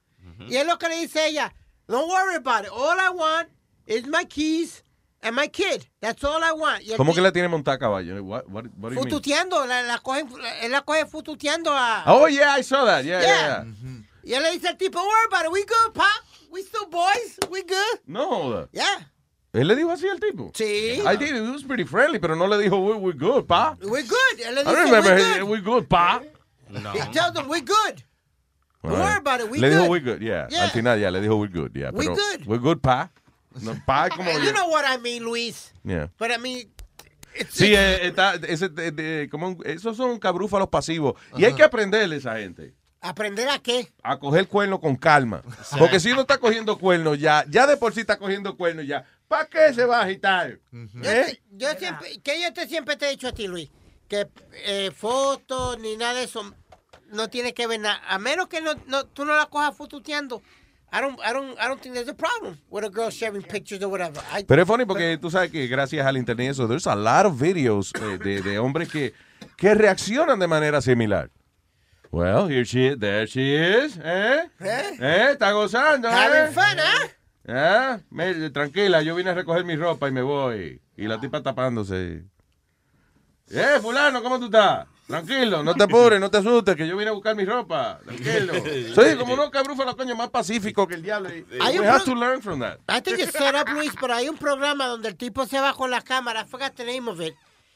y 0.48 0.56
es 0.56 0.66
lo 0.66 0.78
que 0.78 0.88
le 0.88 0.96
dice 0.96 1.26
ella, 1.26 1.54
don't 1.88 2.08
worry 2.08 2.36
about 2.36 2.64
it, 2.64 2.70
all 2.72 2.98
I 2.98 3.10
want 3.10 3.48
is 3.86 4.06
my 4.06 4.24
keys 4.24 4.82
and 5.22 5.34
my 5.36 5.48
kid, 5.48 5.86
that's 6.00 6.22
all 6.24 6.42
I 6.42 6.52
want. 6.52 6.82
Y 6.82 6.94
¿Cómo 6.96 7.14
que 7.14 7.20
la 7.20 7.32
tiene 7.32 7.48
montada 7.48 7.76
a 7.76 7.78
caballo? 7.78 8.22
What? 8.24 8.44
Fututeando, 8.94 9.64
la, 9.66 9.82
la 9.82 9.98
cogen, 9.98 10.28
él 10.62 10.70
la 10.72 10.82
coge 10.82 11.06
fututeando 11.06 11.70
a... 11.72 12.04
Oh, 12.06 12.26
yeah, 12.28 12.56
I 12.58 12.62
saw 12.62 12.84
that. 12.84 13.04
Yeah, 13.04 13.20
yeah, 13.20 13.26
Yeah. 13.26 13.64
yeah. 13.64 14.02
Y 14.24 14.34
él 14.34 14.42
le 14.42 14.52
dice 14.52 14.68
al 14.68 14.76
tipo, 14.76 14.98
don't 14.98 15.08
worry 15.08 15.26
about 15.28 15.44
it, 15.46 15.52
we 15.52 15.64
good, 15.64 15.94
pop, 15.94 16.24
we 16.50 16.62
still 16.62 16.86
boys, 16.86 17.38
we 17.50 17.62
good. 17.62 18.00
No 18.06 18.28
joda. 18.28 18.68
Yeah. 18.72 19.08
¿Él 19.52 19.68
le 19.68 19.76
dijo 19.76 19.90
así 19.90 20.08
al 20.08 20.18
tipo? 20.18 20.50
Sí. 20.54 20.64
I 21.04 21.16
did. 21.18 21.36
It 21.36 21.42
was 21.52 21.62
pretty 21.64 21.84
friendly, 21.84 22.18
pero 22.18 22.34
no 22.34 22.46
le 22.46 22.56
dijo, 22.58 22.78
we, 22.78 22.94
we're 22.96 23.16
good, 23.18 23.44
pa. 23.46 23.76
We're 23.82 24.02
good. 24.06 24.40
Él 24.46 24.54
le 24.54 24.60
I 24.62 24.74
remember, 24.84 25.14
we're 25.14 25.18
he- 25.18 25.40
good. 25.40 25.48
we're 25.48 25.62
good, 25.62 25.88
pa. 25.88 26.22
He 26.70 27.00
tells 27.12 27.34
them, 27.34 27.48
we're 27.48 27.60
good. 27.60 28.02
Don't 28.82 28.98
worry 28.98 29.16
about 29.18 29.40
it, 29.40 29.50
we 29.50 29.58
le 29.58 29.68
dijo, 29.70 29.88
we're 29.88 30.00
good, 30.02 30.22
yeah. 30.22 30.48
Yeah. 30.50 30.64
Al 30.64 30.70
final, 30.70 30.98
ya, 30.98 31.10
le 31.10 31.20
dijo, 31.20 31.36
we're 31.38 31.52
good, 31.52 31.72
yeah. 31.76 31.90
We 31.92 32.06
pero, 32.06 32.16
good. 32.16 32.46
We're 32.46 32.58
good, 32.60 32.80
pa. 32.80 33.10
No, 33.60 33.74
pa 33.86 34.08
como... 34.08 34.30
you 34.42 34.52
know 34.52 34.68
what 34.70 34.84
I 34.86 34.96
mean, 34.96 35.22
Luis. 35.22 35.72
Yeah. 35.84 36.06
But 36.18 36.30
I 36.32 36.38
mean, 36.38 36.72
it's 37.34 37.54
Sí, 37.54 37.74
eh, 37.74 38.06
está, 38.08 38.34
ese, 38.48 38.70
de- 38.70 38.90
de- 38.90 39.28
como 39.30 39.48
un- 39.48 39.58
esos 39.66 39.96
son 39.98 40.18
cabrúfalos 40.18 40.68
pasivos. 40.68 41.14
Y 41.36 41.44
hay 41.44 41.54
que 41.54 41.62
aprenderle 41.62 42.14
a 42.14 42.18
esa 42.18 42.36
gente. 42.38 42.72
¿Aprender 43.02 43.48
a 43.48 43.58
qué? 43.58 43.92
A 44.02 44.16
coger 44.18 44.46
cuerno 44.48 44.80
con 44.80 44.94
calma. 44.96 45.42
Porque 45.78 45.98
si 46.00 46.10
uno 46.12 46.20
está 46.22 46.38
cogiendo 46.38 46.78
cuerno 46.78 47.14
ya, 47.16 47.44
ya 47.48 47.66
de 47.66 47.76
por 47.76 47.92
sí 47.92 48.00
está 48.00 48.16
cogiendo 48.16 48.56
cuerno 48.56 48.80
ya, 48.82 49.04
¿para 49.32 49.46
qué 49.46 49.72
se 49.74 49.84
va 49.86 50.00
a 50.00 50.04
agitar? 50.04 50.58
Yo, 50.70 51.10
¿Eh? 51.10 51.24
te- 51.26 51.42
yo 51.52 51.68
siempre, 51.78 52.20
que 52.22 52.40
yo 52.42 52.52
te 52.52 52.68
siempre 52.68 52.96
te 52.96 53.06
he 53.06 53.10
dicho 53.10 53.28
a 53.28 53.32
ti, 53.32 53.46
Luis, 53.48 53.70
que 54.08 54.28
eh, 54.66 54.90
fotos 54.94 55.78
ni 55.78 55.96
nada 55.96 56.14
de 56.14 56.24
eso 56.24 56.54
no 57.10 57.28
tiene 57.28 57.54
que 57.54 57.66
ver 57.66 57.80
nada. 57.80 58.02
A 58.06 58.18
menos 58.18 58.48
que 58.48 58.60
no, 58.60 58.74
no, 58.86 59.06
tú 59.06 59.24
no 59.24 59.34
la 59.36 59.46
cojas 59.46 59.74
fututeando. 59.76 60.42
I 60.94 61.00
don't, 61.00 61.18
I 61.20 61.32
don't, 61.32 61.58
I 61.58 61.68
don't 61.68 61.80
think 61.80 61.94
there's 61.94 62.08
a 62.10 62.14
problem 62.14 62.58
with 62.68 62.84
a 62.84 62.90
girl 62.90 63.10
sharing 63.10 63.42
pictures 63.42 63.82
or 63.82 63.88
whatever. 63.88 64.22
I- 64.30 64.44
Pero 64.44 64.60
es 64.62 64.68
funny 64.68 64.84
porque 64.84 65.16
tú 65.16 65.30
sabes 65.30 65.50
que 65.50 65.66
gracias 65.66 66.04
al 66.06 66.18
internet 66.18 66.50
eso, 66.50 66.68
there's 66.68 66.86
a 66.86 66.94
lot 66.94 67.24
of 67.24 67.40
videos 67.40 67.92
eh, 67.94 68.18
de, 68.18 68.42
de 68.42 68.58
hombres 68.58 68.90
que, 68.90 69.14
que 69.56 69.74
reaccionan 69.74 70.38
de 70.38 70.46
manera 70.46 70.82
similar. 70.82 71.30
Well, 72.10 72.46
here 72.50 72.64
she 72.66 72.88
is, 72.88 72.98
there 72.98 73.26
she 73.26 73.54
is, 73.56 73.96
¿eh? 74.04 74.46
¿Eh? 74.60 74.96
¿Eh? 75.00 75.28
Está 75.32 75.52
gozando, 75.52 76.08
¿eh? 76.08 76.12
Having 76.12 76.52
fun, 76.52 76.78
¿eh? 76.78 77.10
¿Eh? 77.44 77.98
Me- 78.10 78.50
tranquila, 78.50 79.02
yo 79.02 79.14
vine 79.14 79.30
a 79.30 79.34
recoger 79.34 79.64
mi 79.64 79.76
ropa 79.76 80.08
y 80.08 80.12
me 80.12 80.22
voy. 80.22 80.80
Y 80.96 81.06
la 81.06 81.20
tipa 81.20 81.42
tapándose. 81.42 82.24
Eh, 83.50 83.78
fulano, 83.80 84.22
¿cómo 84.22 84.38
tú 84.38 84.46
estás? 84.46 84.86
Tranquilo, 85.06 85.62
no 85.62 85.74
te 85.74 85.82
apures, 85.82 86.18
no 86.20 86.30
te 86.30 86.38
asustes, 86.38 86.74
que 86.76 86.86
yo 86.86 86.96
vine 86.96 87.10
a 87.10 87.12
buscar 87.12 87.34
mi 87.36 87.44
ropa. 87.44 87.98
Tranquilo. 88.04 88.54
Soy 88.94 89.16
como 89.16 89.34
unos 89.34 89.50
cabrúfalos, 89.50 89.94
coño, 89.96 90.14
más 90.14 90.30
pacífico 90.30 90.86
que 90.86 90.94
el 90.94 91.02
diablo. 91.02 91.28
Hay 91.60 91.78
We 91.78 91.86
have 91.86 92.04
to 92.04 92.14
learn 92.14 92.40
from 92.40 92.60
that. 92.60 92.78
I 92.88 93.00
think 93.02 93.18
it's 93.18 93.32
set 93.32 93.54
up, 93.54 93.68
Luis, 93.74 93.92
pero 94.00 94.14
hay 94.14 94.28
un 94.28 94.38
programa 94.38 94.86
donde 94.86 95.08
el 95.08 95.16
tipo 95.16 95.44
se 95.44 95.60
va 95.60 95.74
con 95.74 95.90
la 95.90 96.00
cámara. 96.00 96.42
I 96.42 96.44
forgot 96.46 96.74
the 96.76 96.84
name 96.84 97.08
of 97.10 97.20
it. 97.20 97.34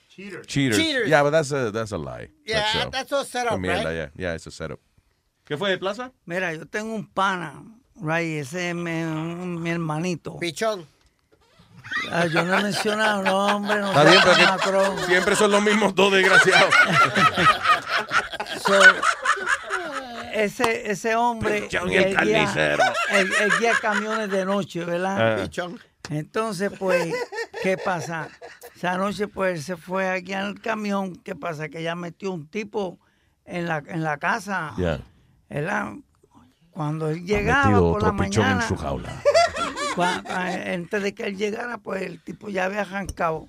Cheaters. 0.08 0.46
Cheaters. 0.46 1.08
Yeah, 1.08 1.22
but 1.22 1.30
that's 1.32 1.52
a, 1.52 1.70
that's 1.70 1.92
a 1.92 1.98
lie. 1.98 2.30
Yeah, 2.46 2.60
That's, 2.60 2.86
uh, 2.86 2.90
that's 2.90 3.12
all 3.12 3.24
set 3.24 3.46
up, 3.46 3.60
right? 3.60 3.82
yeah. 3.84 4.08
Yeah, 4.16 4.34
it's 4.34 4.46
a 4.46 4.50
setup. 4.50 4.80
¿Qué 5.44 5.58
fue 5.58 5.68
de 5.68 5.76
Plaza? 5.78 6.12
Mira, 6.24 6.54
yo 6.54 6.64
tengo 6.64 6.94
un 6.94 7.06
pana, 7.06 7.62
right, 8.00 8.40
ese 8.42 8.70
es 8.70 8.74
mi, 8.74 8.90
mi 9.04 9.70
hermanito. 9.70 10.38
Pichón. 10.38 10.86
Ah, 12.10 12.26
yo 12.26 12.42
no 12.44 12.58
he 12.58 12.62
mencionado 12.64 13.22
nombre, 13.22 13.78
no 13.78 13.88
Está 13.88 14.04
bien, 14.04 14.20
pero 14.64 14.96
que 14.96 15.04
siempre 15.04 15.36
son 15.36 15.50
los 15.52 15.62
mismos 15.62 15.94
dos 15.94 16.12
desgraciados. 16.12 16.74
So, 18.66 18.80
ese, 20.32 20.90
ese 20.90 21.14
hombre. 21.14 21.62
Pichón 21.62 21.90
y 21.90 21.96
el 21.96 22.04
guía- 22.06 22.14
carnicero. 22.16 22.84
Él 23.12 23.30
guía 23.60 23.72
camiones 23.80 24.30
de 24.30 24.44
noche, 24.44 24.84
¿verdad? 24.84 25.34
Ah. 25.38 25.42
Pichón. 25.42 25.78
Entonces, 26.10 26.70
pues, 26.78 27.12
¿Qué 27.62 27.76
pasa? 27.78 28.28
Esa 28.76 28.96
noche 28.96 29.26
pues 29.28 29.64
se 29.64 29.76
fue 29.76 30.08
aquí 30.08 30.32
al 30.34 30.60
camión. 30.60 31.16
¿Qué 31.16 31.34
pasa? 31.34 31.68
Que 31.68 31.80
ella 31.80 31.94
metió 31.96 32.30
un 32.32 32.46
tipo 32.48 33.00
en 33.44 33.66
la, 33.66 33.82
en 33.86 34.02
la 34.04 34.18
casa. 34.18 34.74
Ya. 34.78 35.00
¿verdad? 35.48 35.94
Cuando 36.76 37.08
él 37.08 37.24
llegaba 37.24 37.64
metido 37.64 37.92
por 37.92 38.02
la 38.02 38.08
otro 38.10 38.24
pichón 38.24 38.44
mañana, 38.44 38.62
en 38.62 38.68
su 38.68 38.76
jaula. 38.76 39.22
antes 40.74 41.02
de 41.02 41.14
que 41.14 41.24
él 41.24 41.36
llegara, 41.36 41.78
pues 41.78 42.02
el 42.02 42.22
tipo 42.22 42.48
ya 42.48 42.66
había 42.66 42.82
arrancado. 42.82 43.48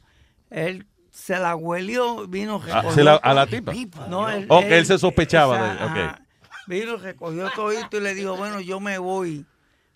Él 0.49 0.87
se 1.11 1.37
la 1.37 1.55
huelió, 1.55 2.25
vino, 2.27 2.55
Ah, 2.63 2.65
recogió 2.65 2.91
¿se 2.91 3.03
la- 3.03 3.15
a 3.15 3.33
la 3.33 3.45
tipa? 3.47 3.73
No, 4.07 4.29
él, 4.29 4.45
O 4.49 4.61
que 4.61 4.77
él 4.77 4.85
se 4.85 4.97
sospechaba 4.97 5.57
de- 5.61 5.75
esa- 5.75 5.85
ok. 5.85 5.91
ajá. 5.91 6.21
Vino, 6.67 6.97
recogió 6.97 7.49
todo 7.55 7.71
y 7.73 7.99
le 7.99 8.13
dijo, 8.13 8.35
bueno, 8.37 8.59
yo 8.61 8.79
me 8.79 8.97
voy. 8.97 9.45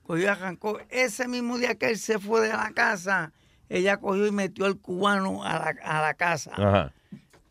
Cogió 0.04 0.24
y 0.24 0.28
arrancó. 0.28 0.80
Ese 0.90 1.28
mismo 1.28 1.58
día 1.58 1.76
que 1.76 1.90
él 1.90 1.98
se 1.98 2.18
fue 2.20 2.42
de 2.42 2.50
la 2.50 2.72
casa, 2.74 3.32
ella 3.70 3.98
cogió 3.98 4.26
y 4.28 4.32
metió 4.32 4.66
al 4.66 4.78
cubano 4.78 5.44
a 5.44 5.54
la, 5.54 5.76
a 5.84 6.02
la 6.02 6.14
casa. 6.16 6.52
Ajá. 6.54 6.94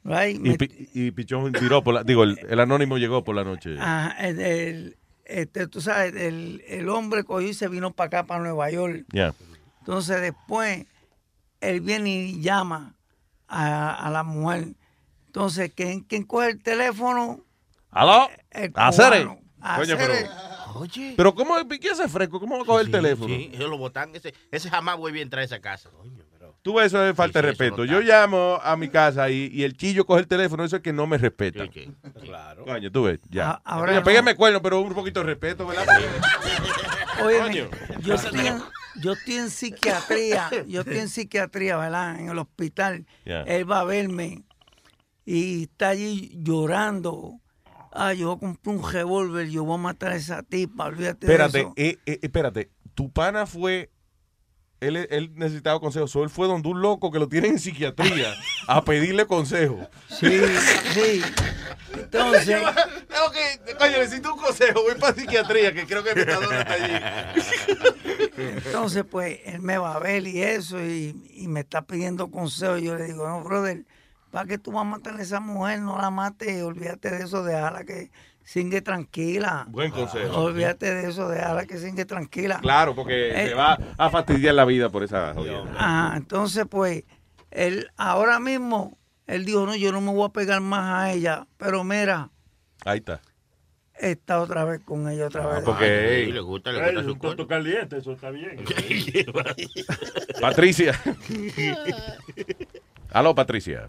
Right? 0.05 0.41
Y, 0.45 0.57
pi- 0.57 0.89
y 0.95 1.11
Pichón 1.11 1.53
viró 1.53 1.83
por 1.83 1.95
la, 1.95 2.03
digo, 2.05 2.25
el, 2.25 2.39
el 2.49 2.61
anónimo 2.61 2.97
llegó 2.99 3.23
por 3.25 3.35
la 3.37 3.45
noche. 3.45 3.77
Ajá, 3.79 4.17
el, 4.19 4.41
el- 4.41 4.97
este, 5.31 5.67
tú 5.67 5.81
sabes, 5.81 6.15
el, 6.15 6.63
el 6.67 6.89
hombre 6.89 7.25
cogió 7.25 7.49
y 7.49 7.55
se 7.55 7.69
vino 7.69 7.93
para 7.93 8.07
acá, 8.07 8.27
para 8.27 8.43
Nueva 8.43 8.71
York. 8.71 9.05
Ya. 9.13 9.35
Entonces 9.81 10.21
después, 10.21 10.87
él 11.61 11.81
viene 11.81 12.11
y 12.11 12.41
llama 12.41 12.95
a, 13.49 14.07
a 14.07 14.11
la 14.11 14.23
mujer. 14.23 14.69
Entonces, 15.27 15.73
¿quién, 15.75 16.01
quién 16.01 16.25
coge 16.25 16.51
el 16.51 16.63
teléfono? 16.63 17.41
¿Aló? 17.91 18.29
El 18.51 18.73
Acere. 18.75 19.25
Coño, 19.25 19.97
pero. 19.97 20.15
Oye. 20.75 21.15
pero 21.17 21.35
¿cómo, 21.35 21.57
¿qué 21.81 21.91
hace 21.91 22.09
fresco? 22.09 22.39
¿Cómo 22.39 22.57
va 22.57 22.63
a 22.63 22.65
coger 22.65 22.87
el 22.87 22.93
teléfono? 22.93 23.35
Sí, 23.35 23.51
ellos 23.53 23.69
lo 23.69 23.77
botan. 23.77 24.15
Ese, 24.15 24.33
ese 24.51 24.71
jamás 24.71 24.97
vuelve 24.97 25.19
a 25.19 25.23
entrar 25.23 25.43
a 25.43 25.45
esa 25.45 25.61
casa. 25.61 25.91
Coño, 25.91 26.25
Tú 26.63 26.75
ves, 26.75 26.87
eso 26.87 27.05
es 27.07 27.17
falta 27.17 27.41
de 27.41 27.49
Sí, 27.51 27.57
sí, 27.57 27.59
respeto. 27.63 27.85
Yo 27.87 28.01
llamo 28.01 28.59
a 28.63 28.77
mi 28.77 28.89
casa 28.89 29.31
y, 29.31 29.49
y 29.53 29.63
el 29.65 29.77
chillo 29.77 30.05
coge 30.05 30.21
el 30.21 30.27
teléfono, 30.29 30.63
eso 30.65 30.77
es 30.77 30.83
que 30.83 30.93
no 30.93 31.07
me 31.07 31.17
respeta. 31.17 31.65
Claro. 32.23 32.65
Coño, 32.65 32.93
tú 32.93 33.05
ves, 33.05 33.19
ya. 33.31 33.51
A- 33.53 33.63
ahora 33.65 33.93
Coño, 33.93 34.01
no. 34.01 34.05
pégame 34.05 34.35
cuerno, 34.35 34.61
pero 34.61 34.81
un 34.81 34.93
poquito 34.93 35.21
de 35.21 35.27
respeto, 35.27 35.67
¿verdad? 35.67 35.87
Oye, 37.25 37.39
Coño. 37.39 37.69
yo 38.03 38.15
estoy, 38.15 38.47
en, 38.47 38.63
yo 38.97 39.13
estoy 39.13 39.35
en 39.37 39.51
psiquiatría, 39.51 40.51
yo 40.67 40.81
estoy 40.81 40.99
en 40.99 41.09
psiquiatría, 41.09 41.77
¿verdad? 41.77 42.19
En 42.21 42.29
el 42.29 42.39
hospital. 42.39 43.07
Él 43.25 43.71
va 43.71 43.81
a 43.81 43.85
verme 43.85 44.45
y 45.25 45.63
está 45.65 45.89
allí 45.91 46.33
llorando. 46.43 47.41
Ah, 47.93 48.13
yo 48.13 48.39
compré 48.39 48.73
un 48.73 48.89
revólver, 48.93 49.49
yo 49.49 49.65
voy 49.65 49.75
a 49.75 49.79
matar 49.83 50.13
a 50.13 50.17
esa 50.17 50.43
tipa, 50.43 50.85
olvídate 50.87 51.27
de 51.27 51.33
Espérate, 51.33 51.61
eso. 51.61 51.73
eh, 51.77 51.99
eh, 52.07 52.19
espérate. 52.23 52.71
Tu 52.95 53.11
pana 53.11 53.47
fue. 53.47 53.91
Él, 54.81 54.97
él 55.11 55.33
necesitaba 55.35 55.79
consejo. 55.79 56.07
So, 56.07 56.25
él 56.25 56.31
fue 56.31 56.49
donde 56.49 56.69
un 56.69 56.81
loco 56.81 57.11
que 57.11 57.19
lo 57.19 57.29
tiene 57.29 57.49
en 57.49 57.59
psiquiatría 57.59 58.35
a 58.67 58.83
pedirle 58.83 59.27
consejo. 59.27 59.79
Sí, 60.09 60.41
sí. 60.95 61.23
Entonces. 61.93 62.63
ok, 63.27 63.77
coño, 63.79 63.99
necesito 63.99 64.35
un 64.35 64.41
consejo. 64.41 64.83
Voy 64.83 64.95
para 64.95 65.15
psiquiatría, 65.15 65.75
que 65.75 65.87
creo 65.87 66.03
que 66.03 66.15
mi 66.15 66.25
padrón 66.25 66.55
está 66.55 66.73
allí. 66.73 66.95
Entonces, 68.37 69.05
pues, 69.11 69.41
él 69.45 69.61
me 69.61 69.77
va 69.77 69.95
a 69.95 69.99
ver 69.99 70.27
y 70.27 70.43
eso, 70.43 70.83
y, 70.83 71.15
y 71.35 71.47
me 71.47 71.61
está 71.61 71.83
pidiendo 71.83 72.31
consejo. 72.31 72.79
Yo 72.79 72.97
le 72.97 73.05
digo, 73.05 73.29
no, 73.29 73.43
brother, 73.43 73.85
¿para 74.31 74.47
qué 74.47 74.57
tú 74.57 74.73
vas 74.73 74.83
a 74.83 74.85
matar 74.85 75.17
a 75.17 75.23
esa 75.23 75.41
mujer? 75.41 75.81
No 75.81 75.99
la 75.99 76.11
mates, 76.11 76.63
olvídate 76.63 77.11
de 77.11 77.25
eso, 77.25 77.45
déjala 77.45 77.85
que 77.85 78.11
singue 78.45 78.83
tranquila. 78.83 79.67
Buen 79.69 79.91
consejo. 79.91 80.41
Olvídate 80.43 80.93
de 80.95 81.11
eso, 81.11 81.29
déjala 81.29 81.67
que 81.67 81.79
singue 81.79 82.05
tranquila. 82.05 82.59
Claro, 82.61 82.95
porque 82.95 83.31
Eh, 83.31 83.49
se 83.49 83.55
va 83.55 83.79
a 83.99 84.11
fastidiar 84.11 84.55
la 84.55 84.65
vida 84.65 84.89
por 84.91 85.03
esa 85.05 85.35
jodida. 85.35 85.63
Ajá, 85.77 86.17
entonces, 86.17 86.67
pues, 86.69 87.05
él 87.51 87.89
ahora 87.97 88.41
mismo, 88.41 88.99
él 89.27 89.45
dijo, 89.45 89.67
no, 89.67 89.75
yo 89.77 89.93
no 89.93 90.01
me 90.01 90.13
voy 90.13 90.27
a 90.27 90.33
pegar 90.33 90.61
más 90.61 91.05
a 91.05 91.13
ella, 91.13 91.47
pero 91.57 91.85
mira, 91.85 92.31
Ahí 92.85 92.99
está. 92.99 93.21
está 93.95 94.41
otra 94.41 94.65
vez 94.65 94.81
con 94.85 95.09
ella 95.09 95.27
otra 95.27 95.47
vez. 95.47 95.63
porque, 95.65 95.85
Ay, 95.85 96.23
hey, 96.27 96.33
le 96.33 96.41
gusta, 96.41 96.73
le 96.73 96.83
gusta 96.85 97.03
su 97.05 97.13
un 97.13 97.19
tonto 97.21 97.47
caliente, 97.47 97.99
eso 97.99 98.13
está 98.13 98.31
bien. 98.31 98.65
Patricia. 100.41 100.99
Aló, 103.13 103.35
Patricia. 103.35 103.89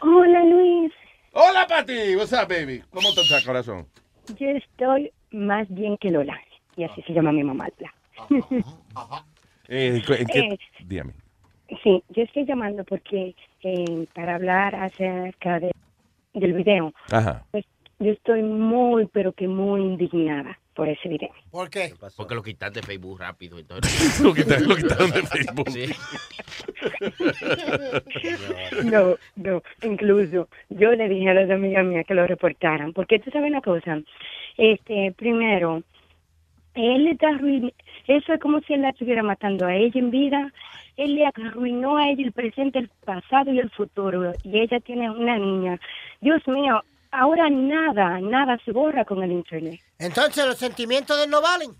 Hola 0.00 0.44
Luis, 0.44 0.92
Hola, 1.32 1.64
Pati. 1.68 2.16
What's 2.16 2.32
up, 2.32 2.48
baby? 2.48 2.82
¿Cómo 2.90 3.14
te 3.14 3.20
está, 3.20 3.44
corazón? 3.44 3.86
yo 4.38 4.48
estoy 4.48 5.12
más 5.30 5.68
bien 5.68 5.96
que 5.98 6.10
Lola. 6.10 6.38
Y 6.76 6.84
así 6.84 7.02
se 7.02 7.12
llama 7.12 7.32
mi 7.32 7.44
mamá. 7.44 7.68
Eh, 9.68 10.02
¿En 10.04 10.26
qué? 10.26 10.40
Eh. 10.40 10.58
Dígame. 10.84 11.12
Sí, 11.84 12.02
yo 12.08 12.24
estoy 12.24 12.44
llamando 12.44 12.82
porque 12.82 13.36
eh, 13.62 14.06
para 14.12 14.34
hablar 14.34 14.74
acerca 14.74 15.60
de, 15.60 15.70
del 16.34 16.54
video, 16.54 16.92
Ajá. 17.12 17.44
pues 17.52 17.64
yo 18.00 18.10
estoy 18.10 18.42
muy, 18.42 19.06
pero 19.06 19.32
que 19.32 19.46
muy 19.46 19.82
indignada 19.82 20.58
por 20.80 20.88
ese 20.88 21.10
video. 21.10 21.28
¿Por 21.50 21.68
qué? 21.68 21.92
Porque 22.16 22.34
lo 22.34 22.42
quitaste 22.42 22.80
de 22.80 22.86
Facebook 22.86 23.20
rápido. 23.20 23.58
Entonces. 23.58 24.18
Lo 24.22 24.32
quitaron, 24.32 24.66
lo 24.66 24.76
quitaron 24.76 25.10
de 25.10 25.22
Facebook. 25.24 25.68
Sí. 25.68 25.90
No, 28.84 29.16
no, 29.36 29.62
incluso 29.82 30.48
yo 30.70 30.92
le 30.92 31.08
dije 31.08 31.28
a 31.28 31.34
las 31.34 31.50
amigas 31.50 31.84
mías 31.84 32.06
que 32.06 32.14
lo 32.14 32.26
reportaran, 32.26 32.94
porque 32.94 33.18
tú 33.18 33.30
sabes 33.30 33.50
una 33.50 33.60
cosa, 33.60 34.00
este, 34.56 35.12
primero, 35.12 35.82
él 36.74 37.04
le 37.04 37.10
está 37.10 37.38
eso 38.06 38.32
es 38.32 38.40
como 38.40 38.60
si 38.60 38.72
él 38.72 38.82
la 38.82 38.90
estuviera 38.90 39.22
matando 39.22 39.66
a 39.66 39.76
ella 39.76 40.00
en 40.00 40.10
vida, 40.10 40.50
él 40.96 41.16
le 41.16 41.26
arruinó 41.26 41.98
a 41.98 42.08
ella 42.08 42.24
el 42.24 42.32
presente, 42.32 42.78
el 42.78 42.88
pasado 43.04 43.52
y 43.52 43.58
el 43.58 43.70
futuro, 43.70 44.32
y 44.42 44.60
ella 44.60 44.80
tiene 44.80 45.10
una 45.10 45.36
niña. 45.36 45.78
Dios 46.22 46.46
mío, 46.48 46.82
ahora 47.10 47.48
nada, 47.50 48.20
nada 48.20 48.58
se 48.64 48.72
borra 48.72 49.04
con 49.04 49.22
el 49.22 49.32
internet. 49.32 49.80
Entonces, 49.98 50.46
¿los 50.46 50.56
sentimientos 50.58 51.16
de 51.18 51.24
él 51.24 51.30
no 51.30 51.40
valen? 51.42 51.70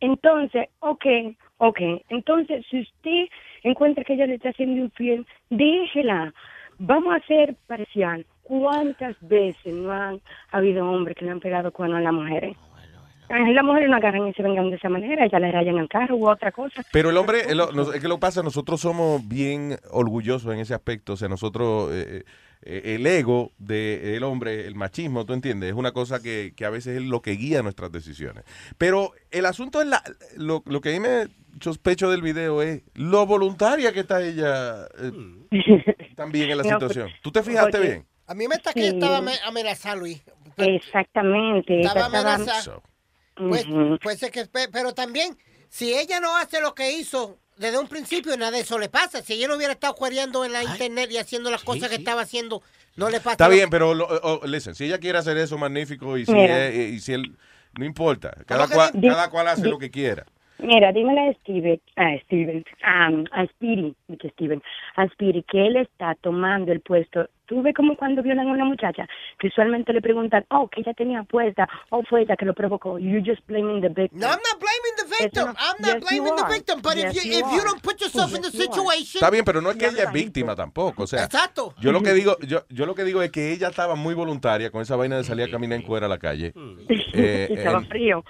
Entonces, 0.00 0.68
ok, 0.80 1.04
ok. 1.58 1.80
Entonces, 2.08 2.64
si 2.70 2.80
usted 2.80 3.26
encuentra 3.62 4.04
que 4.04 4.14
ella 4.14 4.26
le 4.26 4.34
está 4.36 4.50
haciendo 4.50 4.80
infiel, 4.82 5.26
déjela. 5.50 6.32
Vamos 6.78 7.14
a 7.16 7.26
ser 7.26 7.56
parcial. 7.66 8.24
¿Cuántas 8.42 9.16
veces 9.20 9.74
no 9.74 9.90
han 9.92 10.20
habido 10.52 10.88
hombres 10.88 11.16
que 11.16 11.24
le 11.24 11.32
han 11.32 11.40
pegado 11.40 11.72
cuerno 11.72 11.96
a 11.96 12.00
las 12.00 12.12
mujeres? 12.12 12.56
Las 13.28 13.62
mujeres 13.64 13.90
no 13.90 13.96
agarran 13.96 14.26
y 14.26 14.32
se 14.32 14.42
vengan 14.42 14.70
de 14.70 14.76
esa 14.76 14.88
manera, 14.88 15.26
ya 15.26 15.38
le 15.38 15.52
rayan 15.52 15.76
el 15.76 15.86
carro 15.88 16.16
u 16.16 16.30
otra 16.30 16.50
cosa. 16.50 16.82
Pero 16.92 17.10
el 17.10 17.16
hombre, 17.18 17.40
el- 17.50 17.60
es 17.60 18.00
que 18.00 18.08
lo 18.08 18.14
que 18.14 18.20
pasa, 18.20 18.42
nosotros 18.42 18.80
somos 18.80 19.26
bien 19.28 19.76
orgullosos 19.90 20.54
en 20.54 20.60
ese 20.60 20.72
aspecto. 20.72 21.12
O 21.12 21.16
sea, 21.16 21.28
nosotros, 21.28 21.92
eh, 21.92 22.20
eh, 22.20 22.24
el 22.68 23.06
ego 23.06 23.52
del 23.58 24.22
hombre, 24.24 24.66
el 24.66 24.74
machismo, 24.74 25.24
¿tú 25.24 25.32
entiendes? 25.32 25.70
Es 25.70 25.74
una 25.76 25.92
cosa 25.92 26.20
que, 26.22 26.52
que 26.56 26.64
a 26.64 26.70
veces 26.70 26.98
es 27.00 27.02
lo 27.06 27.22
que 27.22 27.32
guía 27.32 27.62
nuestras 27.62 27.90
decisiones. 27.90 28.44
Pero 28.76 29.12
el 29.30 29.46
asunto 29.46 29.80
es 29.80 29.86
la, 29.88 30.02
lo, 30.36 30.62
lo 30.66 30.80
que 30.80 30.90
a 30.90 30.92
mí 30.92 31.00
me 31.00 31.28
sospecho 31.60 32.10
del 32.10 32.22
video 32.22 32.60
es 32.62 32.82
lo 32.94 33.26
voluntaria 33.26 33.92
que 33.92 34.00
está 34.00 34.22
ella 34.22 34.86
eh, 35.00 35.12
también 36.16 36.50
en 36.50 36.58
la 36.58 36.64
situación. 36.64 37.08
¿Tú 37.22 37.32
te 37.32 37.42
fijaste 37.42 37.80
bien? 37.80 38.06
A 38.26 38.34
mí 38.34 38.46
me 38.46 38.56
está 38.56 38.72
que 38.74 38.82
Sí. 38.82 38.86
estaba 38.88 39.18
ame- 39.18 39.38
amenazada, 39.46 39.96
Luis. 39.96 40.22
Exactamente. 40.56 41.80
Estaba 41.80 42.06
amenazada. 42.06 42.80
Pues, 43.36 43.64
puede 44.02 44.16
ser 44.16 44.30
que, 44.30 44.46
pe- 44.46 44.68
pero 44.72 44.92
también, 44.94 45.36
si 45.68 45.94
ella 45.94 46.20
no 46.20 46.36
hace 46.36 46.60
lo 46.60 46.74
que 46.74 46.92
hizo 46.98 47.38
desde 47.58 47.78
un 47.78 47.88
principio, 47.88 48.36
nada 48.36 48.52
de 48.52 48.60
eso 48.60 48.78
le 48.78 48.88
pasa. 48.88 49.22
Si 49.22 49.34
ella 49.34 49.48
no 49.48 49.56
hubiera 49.56 49.72
estado 49.72 49.94
cuereando 49.94 50.44
en 50.44 50.52
la 50.52 50.62
internet 50.62 51.10
y 51.10 51.18
haciendo 51.18 51.50
las 51.50 51.62
cosas 51.64 51.88
que 51.88 51.96
estaba 51.96 52.22
haciendo, 52.22 52.62
no 52.96 53.10
le 53.10 53.18
pasa. 53.18 53.32
Está 53.32 53.48
lo- 53.48 53.54
bien, 53.54 53.70
pero 53.70 53.94
lo- 53.94 54.06
oh, 54.06 54.40
listen, 54.46 54.74
si 54.74 54.84
ella 54.84 54.98
quiere 54.98 55.18
hacer 55.18 55.36
eso, 55.36 55.58
magnífico. 55.58 56.16
Y 56.16 56.24
si, 56.26 56.32
es- 56.32 56.74
y 56.94 57.00
si 57.00 57.12
él, 57.12 57.36
no 57.78 57.84
importa. 57.84 58.30
Cada 58.46 58.66
cual, 58.68 58.90
cada 59.10 59.30
cual 59.30 59.48
hace 59.48 59.68
lo 59.68 59.78
que 59.78 59.90
quiera. 59.90 60.24
Mira, 60.60 60.90
dímele 60.92 61.28
a 61.28 61.32
Steven, 61.34 61.80
a 61.94 62.18
Steven, 62.24 62.64
a, 62.82 63.06
a 63.42 63.46
Speedy, 63.46 63.94
que 64.18 64.28
Steven, 64.30 64.60
a 64.96 65.06
Speedy, 65.08 65.44
que 65.44 65.66
él 65.68 65.76
está 65.76 66.16
tomando 66.20 66.72
el 66.72 66.80
puesto. 66.80 67.28
Tú 67.48 67.62
ves 67.62 67.74
como 67.74 67.96
cuando 67.96 68.22
violan 68.22 68.46
a 68.48 68.52
una 68.52 68.64
muchacha, 68.66 69.08
que 69.38 69.48
usualmente 69.48 69.92
le 69.94 70.02
preguntan, 70.02 70.44
oh, 70.50 70.68
que 70.68 70.82
ella 70.82 70.92
tenía 70.92 71.22
puesta, 71.22 71.66
o 71.88 72.02
fue 72.04 72.22
ella 72.22 72.36
que 72.36 72.44
lo 72.44 72.52
provocó. 72.54 72.98
You 72.98 73.22
just 73.24 73.40
blaming 73.46 73.80
the 73.80 73.88
victim. 73.88 74.20
No, 74.20 74.26
I'm 74.26 74.38
not 74.38 74.60
blaming 74.60 74.96
the 74.98 75.22
victim. 75.24 75.44
no- 75.46 75.54
I'm 75.58 75.76
not 75.80 75.94
Yes, 76.02 76.04
blaming 76.10 76.36
the 76.36 76.44
victim. 76.52 76.80
But 76.82 76.96
Yes, 76.96 77.16
if 77.16 77.24
you, 77.24 77.32
you 77.32 77.38
if 77.38 77.52
you 77.52 77.62
don't 77.64 77.80
put 77.82 77.98
yourself 78.00 78.34
in 78.34 78.42
the 78.42 78.48
Yes, 78.50 78.54
you 78.54 78.60
are. 78.60 78.74
situation, 78.74 79.18
Está 79.18 79.30
bien, 79.30 79.44
pero 79.46 79.62
no 79.62 79.70
es 79.70 79.76
que 79.76 79.86
ella 79.86 80.04
es 80.04 80.12
víctima 80.12 80.54
tampoco. 80.54 81.04
O 81.04 81.06
sea, 81.06 81.24
Exacto. 81.24 81.74
yo 81.80 81.90
lo 81.90 82.02
que 82.02 82.12
digo, 82.12 82.36
yo, 82.40 82.64
yo 82.68 82.84
lo 82.84 82.94
que 82.94 83.04
digo 83.04 83.22
es 83.22 83.30
que 83.30 83.50
ella 83.52 83.68
estaba 83.68 83.94
muy 83.94 84.14
voluntaria 84.14 84.70
con 84.70 84.82
esa 84.82 84.96
vaina 84.96 85.16
de 85.16 85.24
salir 85.24 85.46
a 85.46 85.50
caminar 85.50 85.78
en 85.80 85.86
cuera 85.86 86.04
a 86.04 86.08
la 86.10 86.18
calle. 86.18 86.52
Eh, 87.14 87.46
Y 87.50 87.54
estaba 87.54 87.78
en- 87.78 87.88
frío. 87.88 88.24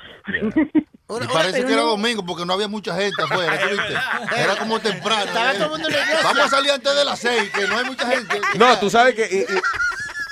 Y 1.09 1.27
parece 1.32 1.65
que 1.65 1.73
era 1.73 1.82
domingo 1.82 2.24
porque 2.24 2.45
no 2.45 2.53
había 2.53 2.69
mucha 2.69 2.95
gente 2.95 3.23
afuera, 3.23 3.59
¿tú 3.59 3.69
viste? 3.70 3.95
Era 4.43 4.57
como 4.57 4.78
temprano. 4.78 5.24
Estaba 5.24 5.53
¿eh? 5.53 5.55
todo 5.57 5.65
el 5.65 5.70
mundo. 5.82 5.89
Vamos 6.23 6.45
a 6.45 6.49
salir 6.49 6.70
antes 6.70 6.95
de 6.95 7.05
las 7.05 7.19
seis, 7.19 7.51
que 7.51 7.66
no 7.66 7.78
hay 7.78 7.85
mucha 7.86 8.07
gente. 8.11 8.39
No, 8.59 8.78
tú 8.78 8.90
sabes 8.90 9.07
que. 9.14 9.47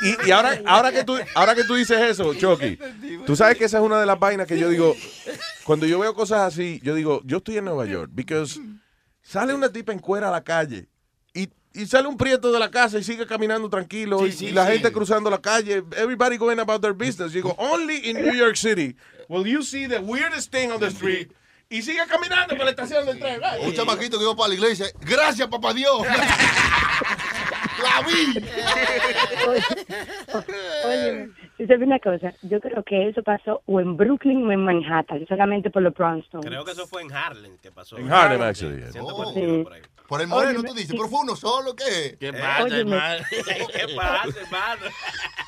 Y, 0.00 0.06
y- 0.08 0.28
y 0.28 0.30
ahora, 0.30 0.60
ahora, 0.66 0.92
que 0.92 1.04
tú, 1.04 1.16
ahora 1.34 1.54
que 1.54 1.64
tú 1.64 1.74
dices 1.74 1.98
eso, 1.98 2.34
Chucky, 2.34 2.78
tú 3.24 3.34
sabes 3.34 3.56
que 3.56 3.64
esa 3.64 3.78
es 3.78 3.82
una 3.82 3.98
de 3.98 4.04
las 4.06 4.18
vainas 4.18 4.46
que 4.46 4.58
yo 4.58 4.68
digo. 4.68 4.94
Cuando 5.64 5.86
yo 5.86 5.98
veo 5.98 6.14
cosas 6.14 6.40
así, 6.52 6.80
yo 6.82 6.94
digo, 6.94 7.22
yo 7.24 7.38
estoy 7.38 7.56
en 7.56 7.64
Nueva 7.64 7.86
York. 7.86 8.10
Because 8.12 8.60
Sale 9.22 9.52
una 9.54 9.70
tipa 9.72 9.92
en 9.92 9.98
cuera 9.98 10.28
a 10.28 10.30
la 10.30 10.44
calle 10.44 10.86
y, 11.34 11.48
y 11.72 11.86
sale 11.86 12.06
un 12.06 12.16
prieto 12.16 12.52
de 12.52 12.60
la 12.60 12.70
casa 12.70 12.96
y 12.98 13.02
sigue 13.02 13.26
caminando 13.26 13.68
tranquilo 13.68 14.24
y, 14.24 14.30
sí, 14.30 14.46
y 14.46 14.52
la 14.52 14.66
sí. 14.66 14.74
gente 14.74 14.92
cruzando 14.92 15.28
la 15.30 15.40
calle. 15.40 15.82
Everybody 15.96 16.36
going 16.36 16.60
about 16.60 16.80
their 16.80 16.92
business. 16.94 17.32
You 17.32 17.42
go, 17.42 17.56
only 17.58 18.08
in 18.08 18.22
New 18.22 18.34
York 18.34 18.56
City 18.56 18.94
will 19.28 19.44
you 19.44 19.62
see 19.64 19.88
the 19.88 19.98
weirdest 19.98 20.52
thing 20.52 20.70
on 20.70 20.78
the 20.78 20.90
street. 20.90 21.32
Y 21.68 21.82
sigue 21.82 22.06
caminando 22.06 22.54
por 22.56 22.64
la 22.66 22.70
estación 22.70 23.04
del 23.04 23.18
tren. 23.18 23.40
Un 23.64 23.72
chamaquito 23.74 24.16
que 24.18 24.22
iba 24.24 24.36
para 24.36 24.50
la 24.50 24.54
iglesia. 24.54 24.86
Gracias, 25.00 25.48
papá 25.48 25.72
Dios. 25.74 26.06
la 27.82 28.06
vi. 28.06 28.40
Oye, 30.86 31.28
¿tú 31.58 31.66
sabes 31.66 31.82
una 31.86 31.98
cosa? 31.98 32.32
Yo 32.42 32.60
creo 32.60 32.82
que 32.82 33.08
eso 33.08 33.22
pasó 33.22 33.62
o 33.66 33.80
en 33.80 33.96
Brooklyn 33.96 34.46
o 34.46 34.52
en 34.52 34.64
Manhattan, 34.64 35.26
solamente 35.28 35.70
por 35.70 35.82
los 35.82 35.94
Brownstones. 35.94 36.46
Creo 36.46 36.64
que 36.64 36.72
eso 36.72 36.86
fue 36.86 37.02
en 37.02 37.12
Harlem 37.12 37.56
que 37.58 37.70
pasó. 37.72 37.96
En 37.98 38.10
Harlem, 38.10 38.42
actually. 38.42 38.78
yeah. 38.78 38.92
Siento 38.92 39.14
Oh. 39.14 39.24
por 39.24 39.34
tiro 39.34 39.64
por 40.08 40.20
el 40.20 40.28
moreno, 40.28 40.62
tú 40.62 40.72
dices, 40.72 40.90
sí. 40.90 40.96
pero 40.96 41.08
fue 41.08 41.18
uno 41.22 41.34
solo, 41.34 41.74
¿qué? 41.74 42.16
¿Qué 42.20 42.32
pasa, 42.32 42.62
Óyeme. 42.62 42.94
hermano? 42.94 43.24
¿Qué 43.30 43.86
pasa, 43.96 44.40
hermano? 44.40 44.82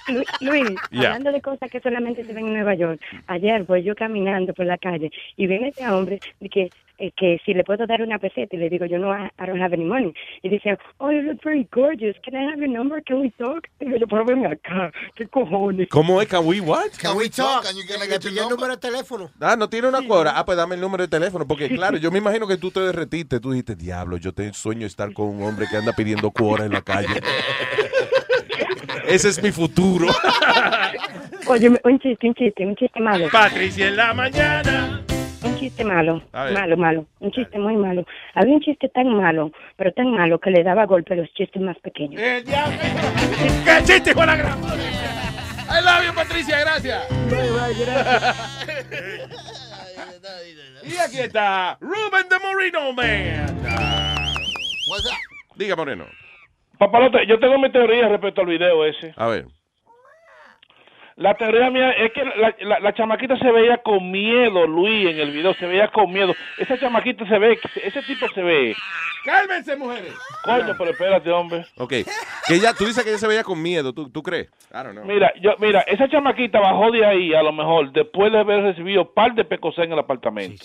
Lu- 0.09 0.24
Luis, 0.40 0.76
hablando 0.90 1.30
de 1.30 1.40
cosas 1.40 1.70
que 1.70 1.78
solamente 1.80 2.24
se 2.24 2.32
ven 2.32 2.48
en 2.48 2.55
Nueva 2.55 2.74
York, 2.74 3.00
ayer 3.28 3.62
voy 3.62 3.84
yo 3.84 3.94
caminando 3.94 4.52
por 4.55 4.66
la 4.66 4.76
calle 4.76 5.12
y 5.36 5.46
viene 5.46 5.68
este 5.68 5.88
hombre 5.88 6.18
de 6.40 6.48
que, 6.48 6.70
eh, 6.98 7.12
que 7.16 7.40
si 7.44 7.54
le 7.54 7.64
puedo 7.64 7.86
dar 7.86 8.02
una 8.02 8.18
peseta 8.18 8.56
y 8.56 8.58
le 8.58 8.68
digo 8.68 8.86
yo 8.86 8.98
no, 8.98 9.12
I, 9.12 9.30
I 9.38 9.46
don't 9.46 9.60
have 9.60 9.74
any 9.74 9.84
money. 9.84 10.12
Y 10.42 10.48
dice, 10.48 10.76
oh, 10.98 11.10
you 11.10 11.22
look 11.22 11.42
very 11.42 11.68
gorgeous, 11.72 12.16
can 12.24 12.34
I 12.34 12.50
have 12.50 12.58
your 12.58 12.68
number, 12.68 13.02
can 13.02 13.20
we 13.20 13.30
talk? 13.38 13.68
Y 13.80 13.98
yo, 13.98 14.06
pero 14.06 14.24
ven 14.24 14.46
acá, 14.46 14.92
¿qué 15.14 15.26
cojones? 15.26 15.88
¿Cómo 15.88 16.20
es? 16.20 16.28
Can 16.28 16.46
we 16.46 16.60
what? 16.60 16.90
Can 17.00 17.16
we 17.16 17.28
talk? 17.28 17.64
Can 17.64 17.76
you 17.76 17.82
get 17.82 17.98
Le 18.08 18.18
pidió 18.18 18.42
el 18.44 18.48
número 18.48 18.74
de 18.74 18.80
teléfono. 18.80 19.30
Ah, 19.40 19.56
no 19.56 19.68
tiene 19.68 19.88
una 19.88 20.02
cuadra. 20.02 20.32
Ah, 20.36 20.44
pues 20.44 20.56
dame 20.56 20.74
el 20.74 20.80
número 20.80 21.02
de 21.02 21.08
teléfono. 21.08 21.46
Porque, 21.46 21.68
claro, 21.68 21.96
yo 21.96 22.10
me 22.10 22.18
imagino 22.18 22.46
que 22.46 22.56
tú 22.56 22.70
te 22.70 22.80
derretiste. 22.80 23.40
Tú 23.40 23.50
dijiste, 23.50 23.76
diablo, 23.76 24.16
yo 24.16 24.32
te 24.32 24.52
sueño 24.52 24.86
estar 24.86 25.12
con 25.12 25.28
un 25.28 25.42
hombre 25.42 25.66
que 25.70 25.76
anda 25.76 25.92
pidiendo 25.92 26.30
cuora 26.30 26.64
en 26.64 26.72
la 26.72 26.82
calle. 26.82 27.20
Ese 29.06 29.28
es 29.28 29.42
mi 29.42 29.50
futuro. 29.50 30.06
Oye, 31.46 31.68
un 31.68 31.98
chiste, 31.98 32.28
un 32.28 32.34
chiste, 32.34 32.66
un 32.66 32.76
chiste 32.76 33.00
malo. 33.00 33.28
Patricia 33.30 33.88
en 33.88 33.96
la 33.96 34.12
mañana. 34.12 35.02
Un 35.43 35.56
chiste 35.56 35.85
malo, 35.85 36.23
malo, 36.32 36.77
malo, 36.77 37.06
un 37.20 37.31
chiste 37.31 37.59
muy 37.59 37.77
malo. 37.77 38.05
Había 38.35 38.55
un 38.55 38.60
chiste 38.60 38.89
tan 38.89 39.09
malo, 39.09 39.52
pero 39.77 39.93
tan 39.93 40.10
malo 40.10 40.40
que 40.40 40.51
le 40.51 40.65
daba 40.65 40.85
golpe 40.86 41.15
a 41.15 41.16
los 41.16 41.32
chistes 41.35 41.62
más 41.62 41.78
pequeños. 41.78 42.20
El 42.20 42.44
diablo. 42.44 42.77
¿Qué 43.65 43.85
chiste, 43.85 44.15
Juan 44.15 44.27
la 44.27 44.36
gran? 44.36 44.59
I 45.70 45.82
love 45.85 46.06
you, 46.06 46.15
Patricia, 46.15 46.60
gracias. 46.60 47.06
y 50.82 50.97
aquí 50.97 51.19
está 51.19 51.77
Ruben 51.81 52.28
de 52.28 52.39
Moreno 52.39 52.93
Man. 52.93 53.59
What's 54.89 55.06
up? 55.06 55.12
Diga, 55.56 55.77
Moreno. 55.77 56.06
Papalote, 56.78 57.27
yo 57.27 57.39
tengo 57.39 57.59
mi 57.59 57.70
teoría 57.70 58.09
respecto 58.09 58.40
al 58.40 58.47
video 58.47 58.85
ese. 58.85 59.12
A 59.16 59.27
ver. 59.27 59.47
La 61.19 61.35
teoría 61.35 61.69
mía 61.69 61.90
es 61.90 62.12
que 62.12 62.24
la, 62.24 62.55
la- 62.61 62.78
la 62.78 62.95
chamaquita 62.95 63.36
se 63.39 63.51
veía 63.51 63.78
con 63.78 64.09
miedo, 64.11 64.66
Luis, 64.69 65.11
en 65.11 65.19
el 65.19 65.32
video, 65.32 65.53
se 65.55 65.66
veía 65.66 65.89
con 65.89 66.12
miedo. 66.12 66.32
Esa 66.59 66.78
chamaquita 66.78 67.27
se 67.27 67.39
ve, 67.39 67.59
ese 67.82 68.03
tipo 68.03 68.28
se 68.28 68.40
ve. 68.40 68.74
Cálmense, 69.24 69.77
mujeres. 69.77 70.15
Coño, 70.45 70.74
pero 70.78 70.90
espérate, 70.93 71.31
hombre. 71.32 71.66
Ok. 71.77 71.90
Que 72.47 72.55
ella, 72.55 72.73
tú 72.73 72.85
dices 72.86 73.03
que 73.03 73.11
ella 73.11 73.19
se 73.19 73.27
veía 73.27 73.43
con 73.43 73.61
miedo. 73.61 73.93
¿Tú, 73.93 74.09
tú 74.11 74.23
crees? 74.23 74.47
I 74.70 74.74
don't 74.85 74.93
know. 74.93 75.05
Mira, 75.05 75.32
yo, 75.43 75.55
mira, 75.59 75.81
esa 75.89 76.09
chamaquita 76.09 76.61
bajó 76.61 76.93
de 76.93 77.05
ahí, 77.05 77.35
a 77.35 77.43
lo 77.43 77.53
mejor, 77.53 77.90
después 77.93 78.31
de 78.32 78.39
haber 78.39 78.62
recibido 78.62 79.03
un 79.03 79.12
par 79.12 79.35
de 79.35 79.45
pecosas 79.45 79.86
en 79.86 79.93
el 79.93 79.99
apartamento. 79.99 80.65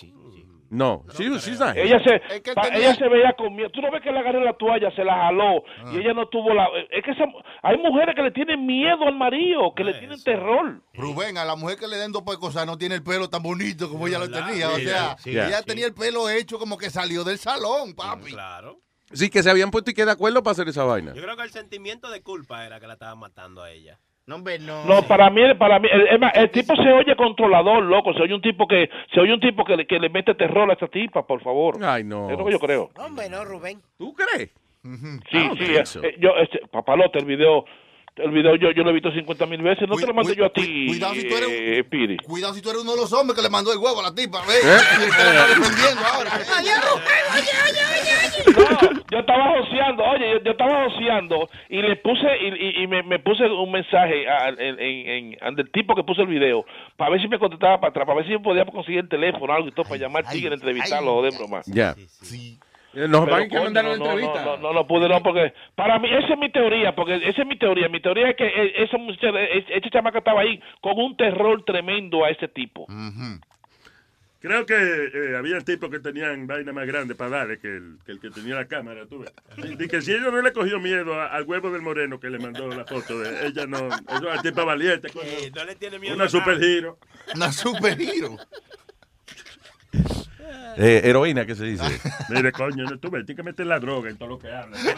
No. 0.74 1.04
She, 1.18 1.26
she's 1.40 1.60
not. 1.60 1.78
Ella 1.78 2.00
se, 2.04 2.16
Es 2.36 2.42
que 2.42 2.54
pa- 2.54 2.64
tenía- 2.64 2.80
ella 2.80 2.96
se 2.96 3.08
veía 3.08 3.34
con 3.38 3.56
miedo. 3.56 3.70
Tú 3.70 3.80
no 3.82 3.92
ves 3.92 4.02
que 4.02 4.12
le 4.12 4.20
agarró 4.20 4.44
la 4.44 4.54
toalla, 4.54 4.90
se 4.96 5.04
la 5.04 5.14
jaló 5.16 5.64
y 5.94 5.98
ella 6.00 6.14
no 6.14 6.28
tuvo 6.28 6.54
la. 6.54 6.68
Es 6.90 7.04
que 7.04 7.12
esa- 7.12 7.26
hay 7.62 7.78
mujeres 7.78 8.16
que 8.16 8.24
le 8.24 8.32
tienen 8.32 8.66
miedo 8.66 9.04
al 9.08 9.16
marido, 9.16 9.74
que 9.76 9.84
le 9.84 9.94
tienen 9.94 10.22
terror. 10.24 10.82
Rubén, 10.94 11.38
a 11.38 11.46
la 11.46 11.56
mujer 11.56 11.78
que 11.78 11.88
le 11.88 11.98
den 11.98 12.12
dos 12.12 12.24
cosas 12.40 12.66
no 12.66 12.78
tiene 12.78 12.96
el 12.96 13.04
pelo 13.04 13.30
tan 13.30 13.44
bonito 13.44 13.88
como 13.90 14.08
ella 14.08 14.18
lo 14.20 14.30
tenía. 14.32 14.70
O 14.70 14.78
sea, 14.80 15.16
sí, 15.20 15.30
ella 15.30 15.60
sí. 15.60 15.66
tenía 15.66 15.86
el 15.86 15.94
pelo 15.94 16.28
hecho 16.30 16.58
como 16.58 16.78
que 16.78 16.90
salió 16.90 17.24
del 17.24 17.38
salón, 17.38 17.94
papi. 17.94 18.32
Claro. 18.32 18.80
Sí, 19.12 19.30
que 19.30 19.44
se 19.44 19.52
habían 19.52 19.70
puesto 19.70 19.92
y 19.92 19.94
que 19.94 20.06
de 20.06 20.12
acuerdo 20.12 20.42
para 20.42 20.54
hacer 20.54 20.68
esa 20.70 20.86
vaina. 20.86 21.14
Yo 21.14 21.22
creo 21.22 21.38
que 21.38 21.44
el 21.44 21.52
sentimiento 21.52 22.10
de 22.10 22.24
culpa 22.24 22.66
era 22.66 22.80
que 22.80 22.88
la 22.88 22.94
estaba 22.94 23.14
matando 23.14 23.62
a 23.62 23.70
ella. 23.70 24.00
No, 24.26 24.36
hombre, 24.36 24.58
no. 24.60 24.86
No, 24.86 25.02
para 25.04 25.30
mí, 25.30 25.42
para 25.60 25.80
mí, 25.80 25.90
el, 25.92 26.08
es 26.08 26.20
más, 26.20 26.32
el 26.36 26.50
tipo 26.50 26.76
se 26.78 26.90
oye 26.94 27.14
controlador, 27.16 27.84
loco. 27.84 28.14
Se 28.14 28.22
oye 28.22 28.34
un 28.34 28.42
tipo 28.42 28.66
que, 28.68 28.90
se 29.14 29.20
oye 29.20 29.34
un 29.34 29.40
tipo 29.42 29.66
que, 29.66 29.76
le- 29.76 29.86
que 29.86 30.00
le 30.00 30.10
mete 30.10 30.34
terror 30.36 30.70
a 30.70 30.74
esa 30.76 30.88
tipa, 30.88 31.28
por 31.28 31.42
favor. 31.42 31.76
Ay, 31.84 32.04
no. 32.06 32.30
Es 32.32 32.38
lo 32.38 32.46
que 32.46 32.52
yo 32.54 32.60
creo. 32.60 32.90
Hombre, 32.98 33.30
no, 33.30 33.44
Rubén. 33.44 33.82
¿Tú 33.98 34.14
crees? 34.14 34.50
Sí, 34.82 35.38
don't 35.38 35.58
sí. 35.60 35.66
think 35.66 36.04
eh, 36.04 36.08
eh, 36.10 36.16
yo, 36.20 36.36
este, 36.38 36.60
papalote, 36.72 37.20
el 37.20 37.26
video, 37.26 37.66
el 38.18 38.32
video 38.32 38.56
yo, 38.56 38.72
yo 38.72 38.84
lo 38.84 38.92
he 38.92 38.94
visto 38.94 39.12
50 39.12 39.46
mil 39.48 39.62
veces. 39.62 39.88
No 39.88 39.96
te 39.96 40.06
lo 40.08 40.14
mandé 40.14 40.36
yo 40.36 40.46
a 40.46 40.50
ti, 40.54 40.88
cuidado 40.88 41.14
si 41.16 41.28
tú 41.28 41.36
eres- 41.38 41.50
eh, 41.52 41.84
Piri. 41.84 42.18
Cuidado 42.18 42.54
si 42.54 42.62
tú 42.62 42.70
eres 42.70 42.82
uno 42.84 42.92
de 42.92 42.98
los 43.02 43.12
hombres 43.14 43.36
que 43.36 43.42
le 43.44 43.50
mandó 43.50 43.72
el 43.74 43.80
huevo 43.80 44.00
a 44.00 44.04
la 44.04 44.16
tipa, 44.16 44.42
¿ves? 44.46 44.64
¿Eh? 44.64 44.78
No, 48.56 48.90
yo 49.12 49.20
estaba 49.20 49.54
joseando, 49.60 50.04
oye, 50.04 50.32
yo, 50.34 50.44
yo 50.44 50.52
estaba 50.52 50.90
joseando 50.90 51.50
y 51.70 51.82
le 51.82 51.96
puse 51.98 52.28
y, 52.42 52.48
y- 52.80 52.84
y 52.84 52.88
me, 52.88 53.04
me 53.04 53.20
puse 53.20 53.44
un 53.46 53.72
mensaje 53.72 54.28
a- 54.28 54.50
en, 54.50 54.60
en, 54.80 54.80
en- 54.80 55.38
al 55.42 55.56
del 55.56 55.72
tipo 55.72 55.96
que 55.96 56.04
puso 56.04 56.22
el 56.22 56.28
video 56.28 56.66
para 56.98 57.12
ver 57.12 57.22
si 57.22 57.28
me 57.28 57.40
contestaba 57.40 57.80
para 57.80 57.92
atrás, 57.92 58.06
para 58.06 58.18
ver 58.22 58.28
si 58.28 58.38
podía 58.40 58.66
conseguir 58.66 59.02
el 59.02 59.10
teléfono 59.10 59.54
o 59.54 59.56
algo 59.56 59.68
y 59.68 59.72
todo 59.72 59.86
para 59.86 59.98
llamar 60.02 60.26
al 60.26 60.34
tigre, 60.34 60.56
entrevistarlo 60.56 61.16
o 61.16 61.22
de 61.24 61.30
broma. 61.38 61.62
Ya. 61.68 61.96
Sí. 62.22 62.58
Nos 62.94 63.10
Pero, 63.10 63.26
van 63.26 63.42
a 63.44 63.50
coño, 63.50 63.64
mandar 63.64 63.86
una 63.86 63.96
no, 63.98 64.04
no, 64.06 64.12
entrevista. 64.12 64.46
No, 64.46 64.58
no, 64.58 64.62
no, 64.64 64.74
no 64.74 64.88
pude, 64.88 65.10
no, 65.10 65.24
porque 65.24 65.54
para 65.76 65.98
mí, 66.00 66.10
esa 66.14 66.34
es 66.34 66.40
mi 66.40 66.52
teoría, 66.52 66.94
porque 66.96 67.16
esa 67.28 67.42
es 67.42 67.48
mi 67.48 67.58
teoría. 67.58 67.90
Mi 67.90 68.00
teoría 68.02 68.30
es 68.30 68.36
que 68.36 68.46
eh, 68.46 68.84
esa 68.84 68.98
muchacha, 68.98 69.30
eh, 69.40 69.66
esa 69.70 69.90
chamaca 69.90 70.20
estaba 70.20 70.42
ahí 70.42 70.62
con 70.82 70.94
un 71.00 71.18
terror 71.18 71.64
tremendo 71.66 72.24
a 72.24 72.30
ese 72.30 72.48
tipo. 72.48 72.86
Creo 74.40 74.66
que 74.66 74.76
eh, 74.76 75.38
había 75.38 75.62
tipos 75.62 75.90
que 75.90 76.00
tenían 76.00 76.46
vaina 76.48 76.74
más 76.74 76.86
grande 76.86 77.16
para 77.16 77.30
darle 77.38 77.60
que 77.60 77.68
el, 77.78 77.98
que 78.06 78.12
el 78.12 78.20
que 78.20 78.30
tenía 78.30 78.56
la 78.56 78.66
cámara, 78.68 79.06
tú 79.08 79.20
ves. 79.20 79.34
Y 79.80 79.88
que 79.88 80.02
si 80.02 80.12
ella 80.12 80.30
no 80.32 80.42
le 80.42 80.52
cogió 80.52 80.82
miedo 80.82 81.14
a- 81.20 81.28
al 81.28 81.46
huevo 81.46 81.72
del 81.72 81.82
moreno 81.82 82.20
que 82.20 82.30
le 82.30 82.40
mandó 82.40 82.68
la 82.68 82.84
foto 82.84 83.18
de 83.20 83.48
ella, 83.48 83.66
no. 83.66 83.88
Eso 83.88 83.96
es 84.10 84.22
una 84.22 84.42
tipa 84.42 84.66
valiente. 84.66 85.10
coño. 85.14 85.26
Eh, 85.26 85.50
no 85.56 85.64
le 85.64 85.76
tiene 85.76 85.98
miedo 85.98 86.16
Una 86.16 86.28
supergiro. 86.28 86.98
Una 87.36 87.54
superhero. 87.54 88.38
Eh, 90.78 91.02
heroína, 91.06 91.46
¿qué 91.46 91.56
se 91.56 91.66
dice? 91.66 91.84
Mire, 92.30 92.52
coño, 92.52 92.84
no, 92.86 92.98
tú 92.98 93.10
ves, 93.12 93.26
tienes 93.26 93.38
que 93.38 93.44
meter 93.44 93.66
la 93.68 93.80
droga 93.80 94.10
en 94.10 94.18
todo 94.18 94.30
lo 94.30 94.40
que 94.40 94.52
hablas. 94.52 94.80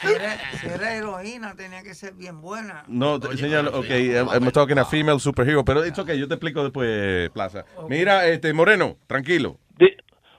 Si 0.00 0.12
era, 0.12 0.36
si 0.60 0.66
era 0.68 0.94
heroína, 0.94 1.54
tenía 1.56 1.82
que 1.82 1.94
ser 1.94 2.12
bien 2.14 2.40
buena. 2.40 2.84
No, 2.86 3.18
te- 3.18 3.36
señor, 3.36 3.68
ok, 3.74 3.88
I'm, 3.90 4.28
I'm 4.32 4.50
talking 4.52 4.78
a 4.78 4.84
female 4.84 5.18
superhero, 5.18 5.64
pero 5.64 5.82
es 5.82 5.98
ok, 5.98 6.12
yo 6.12 6.28
te 6.28 6.34
explico 6.34 6.62
después, 6.62 7.30
Plaza. 7.30 7.64
Mira, 7.88 8.26
este, 8.26 8.52
Moreno, 8.52 8.96
tranquilo. 9.06 9.58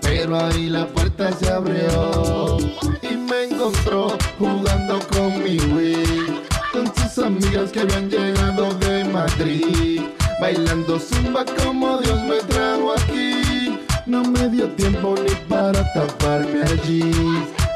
Pero 0.03 0.39
ahí 0.39 0.69
la 0.69 0.87
puerta 0.87 1.33
se 1.33 1.51
abrió. 1.51 2.59
Y 3.03 3.17
me 3.17 3.43
encontró 3.51 4.17
jugando 4.39 5.01
con 5.09 5.43
mi 5.43 5.59
Wii. 5.59 5.94
Amigas 7.19 7.71
que 7.71 7.81
habían 7.81 8.11
llegado 8.11 8.75
de 8.75 9.05
Madrid. 9.05 10.01
Bailando 10.41 10.99
zumba 10.99 11.45
como 11.63 11.99
Dios 11.99 12.21
me 12.25 12.37
trajo 12.49 12.93
aquí. 12.93 13.79
No 14.05 14.25
me 14.25 14.49
dio 14.49 14.69
tiempo 14.71 15.15
ni 15.23 15.33
para 15.49 15.85
taparme 15.93 16.63
allí. 16.63 17.13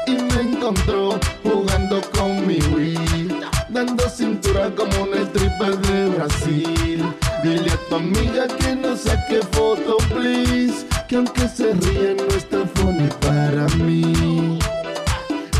Y 0.07 0.11
me 0.11 0.41
encontró 0.41 1.17
jugando 1.43 2.01
con 2.17 2.45
mi 2.45 2.59
Wii. 2.75 3.39
Dando 3.69 4.09
cintura 4.09 4.69
como 4.75 5.03
un 5.03 5.13
stripper 5.13 5.77
de 5.77 6.05
Brasil. 6.09 7.03
Dile 7.41 7.71
a 7.71 7.77
tu 7.87 7.95
amiga 7.95 8.45
que 8.47 8.75
no 8.75 8.97
saque 8.97 9.39
foto, 9.51 9.97
please. 10.09 10.85
Que 11.07 11.15
aunque 11.15 11.47
se 11.47 11.73
ríe 11.73 12.15
no 12.15 12.35
está 12.35 12.65
funny 12.75 13.07
para 13.21 13.67
mí. 13.77 14.59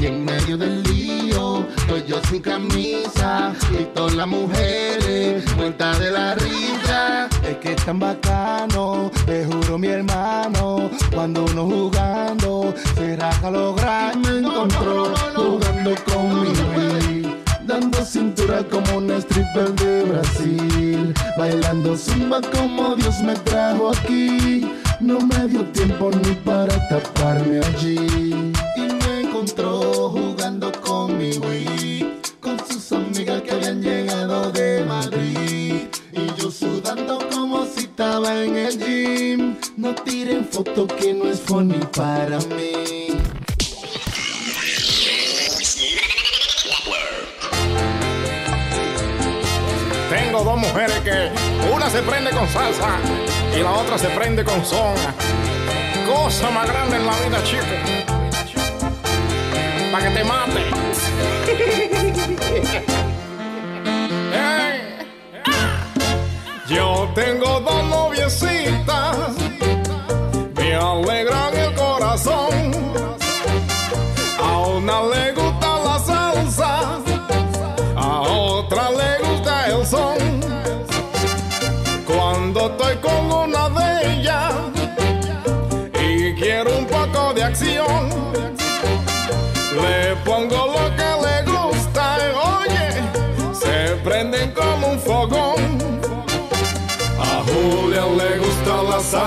Y 0.02 0.06
en 0.06 0.24
medio 0.24 0.58
del 0.58 0.82
lío, 0.84 1.66
estoy 1.76 2.06
yo 2.08 2.22
sin 2.30 2.42
camisa 2.42 3.54
y 3.78 3.84
todas 3.94 4.14
las 4.14 4.28
mujeres 4.28 5.44
muertas 5.58 6.00
de 6.00 6.12
la 6.12 6.36
risa. 6.36 7.28
Es 7.44 7.58
que 7.58 7.74
es 7.74 7.84
tan 7.84 8.00
bacano, 8.00 9.12
te 9.26 9.44
juro 9.44 9.78
mi 9.78 9.88
hermano, 9.88 10.90
cuando 11.14 11.44
uno 11.44 11.66
jugando 11.66 12.74
se 12.96 13.18
raja 13.18 13.52
lo 13.52 13.76
grande. 13.76 14.32
Me 14.32 14.48
encontró 14.48 15.14
jugando 15.36 15.96
con 16.06 16.42
mi 16.44 16.48
Wii, 16.48 17.44
dando 17.66 18.06
cintura 18.06 18.64
como 18.70 19.00
una 19.00 19.18
stripper 19.18 19.74
de 19.74 20.04
Brasil, 20.04 21.14
bailando 21.38 21.98
zumba 21.98 22.40
como 22.40 22.96
Dios 22.96 23.20
me 23.20 23.36
trajo 23.36 23.92
aquí. 23.92 24.72
No 25.02 25.20
me 25.20 25.48
dio 25.48 25.66
tiempo 25.72 26.10
ni 26.24 26.36
para 26.36 26.88
taparme 26.88 27.60
allí. 27.66 28.49
Jugando 29.58 30.72
con 30.80 31.18
mi 31.18 31.32
Wii, 31.32 32.22
con 32.40 32.60
sus 32.68 32.92
amigas 32.92 33.42
que 33.42 33.52
habían 33.52 33.82
llegado 33.82 34.52
de 34.52 34.86
Madrid. 34.86 35.88
Y 36.14 36.40
yo 36.40 36.52
sudando 36.52 37.18
como 37.32 37.66
si 37.66 37.82
estaba 37.82 38.44
en 38.44 38.56
el 38.56 38.78
gym. 38.78 39.58
No 39.76 39.96
tiren 39.96 40.48
foto 40.48 40.86
que 40.86 41.14
no 41.16 41.26
es 41.26 41.40
funny 41.42 41.80
para 41.96 42.38
mí. 42.38 43.18
Tengo 50.10 50.44
dos 50.44 50.58
mujeres 50.60 51.00
que 51.00 51.32
una 51.74 51.90
se 51.90 52.04
prende 52.04 52.30
con 52.32 52.48
salsa 52.50 53.00
y 53.58 53.64
la 53.64 53.72
otra 53.72 53.98
se 53.98 54.10
prende 54.10 54.44
con 54.44 54.64
son. 54.64 54.96
Cosa 56.06 56.52
más 56.52 56.68
grande 56.68 56.98
en 56.98 57.06
la 57.06 57.18
vida, 57.18 57.44
chico. 57.44 58.19
Para 59.92 60.08
que 60.08 60.16
te 60.16 60.24
mate. 60.24 60.66
Yo 66.68 67.10
tengo 67.16 67.60
dos 67.62 67.86
noviecitas, 67.86 69.18
me 70.56 70.76
alegran 70.76 71.58
el 71.58 71.74
corazón. 71.74 72.72
A 74.40 74.58
una 74.60 75.02
le 75.04 75.32
gusta 75.34 75.49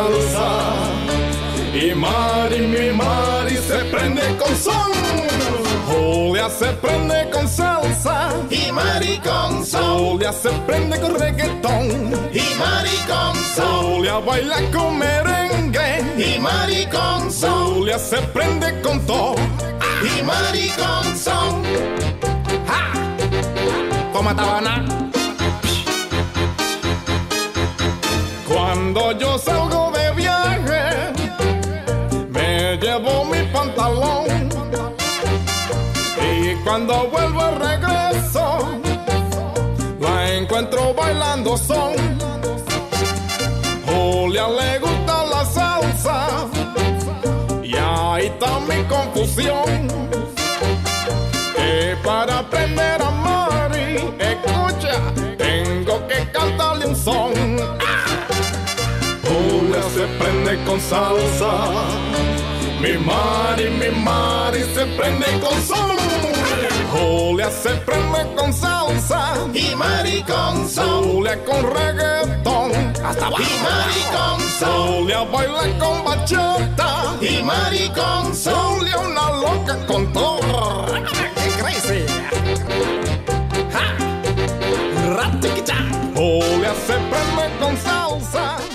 salsa 0.02 0.74
y 1.74 1.94
Mari, 1.94 2.66
mi 2.66 2.92
Mari 2.92 3.56
se 3.56 3.84
prende 3.90 4.22
con 4.36 4.54
son. 4.56 4.92
Julia 5.86 6.48
se 6.50 6.66
prende 6.72 7.30
con 7.30 7.48
salsa 7.48 8.30
y 8.50 8.72
Mari 8.72 9.18
con 9.18 9.64
son. 9.64 9.98
Julia 9.98 10.32
se 10.32 10.50
prende 10.66 11.00
con 11.00 11.14
reggaetón 11.18 12.12
y 12.32 12.54
Mari 12.58 12.96
con 13.06 13.34
son. 13.56 13.94
Julia 13.94 14.18
baila 14.18 14.58
con 14.72 14.98
merengue 14.98 16.04
y 16.18 16.38
Mari 16.38 16.86
con 16.86 17.32
son. 17.32 17.74
Julia 17.74 17.98
se 17.98 18.18
prende 18.34 18.80
con 18.82 19.00
todo 19.06 19.34
y 20.02 20.22
Mari 20.22 20.68
con 20.70 21.16
son. 21.16 21.62
¡Ja! 22.66 22.92
Toma 24.12 24.34
tabana. 24.34 24.84
Cuando 28.46 29.18
yo 29.18 29.38
salgo 29.38 29.91
pantalón. 33.82 34.48
Y 36.20 36.54
cuando 36.64 37.08
vuelvo 37.10 37.42
regreso, 37.58 38.68
la 40.00 40.32
encuentro 40.32 40.94
bailando 40.94 41.56
son. 41.56 41.94
Julia 43.86 44.48
le 44.48 44.78
gusta 44.78 45.24
la 45.24 45.44
salsa, 45.44 46.26
y 47.62 47.74
ahí 47.76 48.26
está 48.26 48.60
mi 48.60 48.82
confusión. 48.84 49.88
Que 51.56 51.96
para 52.04 52.38
aprender 52.40 53.02
a 53.02 53.10
Mari, 53.10 53.96
escucha, 54.18 54.94
tengo 55.36 56.06
que 56.06 56.30
cantarle 56.30 56.86
un 56.86 56.96
son. 56.96 57.32
Julia 59.24 59.82
se 59.94 60.06
prende 60.18 60.64
con 60.64 60.80
salsa. 60.80 62.31
Mi 62.82 62.98
Mari, 62.98 63.70
mi 63.70 63.90
Mari 64.02 64.64
se 64.74 64.84
prende 64.96 65.26
con 65.40 65.62
son. 65.62 65.96
Julia 66.90 67.48
se 67.48 67.70
prende 67.86 68.34
con 68.34 68.52
salsa. 68.52 69.34
Y 69.54 69.72
Mari 69.76 70.24
con 70.24 70.68
son. 70.68 71.04
Julia 71.04 71.38
con 71.44 71.62
reggaetón. 71.62 72.72
Hasta 73.04 73.26
abajo. 73.26 73.40
Y 73.40 73.62
Mari 73.62 74.02
con 74.10 74.40
son. 74.58 74.94
Julia 74.94 75.22
baila 75.22 75.78
con 75.78 76.04
bachata. 76.04 77.16
Y 77.20 77.40
Mari 77.44 77.88
con 77.90 78.34
son. 78.34 78.80
Julia 78.80 78.98
una 78.98 79.30
loca 79.30 79.86
con 79.86 80.12
todo. 80.12 80.86
¡Qué 80.86 81.50
crazy! 81.62 82.04
¡Ja! 83.70 83.94
Julia 86.16 86.74
se 86.84 86.94
prende 86.94 87.58
con 87.60 87.76
salsa. 87.76 88.71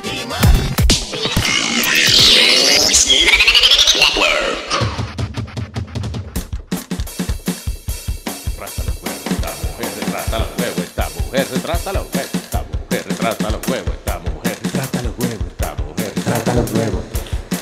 Mujer 11.28 11.48
retrata 11.52 11.92
los 11.92 12.04
huevos, 12.14 12.36
esta 12.36 12.64
mujer 12.64 13.06
retrata 13.06 13.52
los 13.52 13.68
huevos, 13.68 13.94
esta 13.96 14.20
mujer 14.20 14.58
retrata 14.64 15.02
los 15.02 15.20
huevos, 15.20 15.46
esta 15.46 15.76
mujer 15.76 16.14
retrata 16.16 16.54
los 16.56 16.72
huevos, 16.72 17.04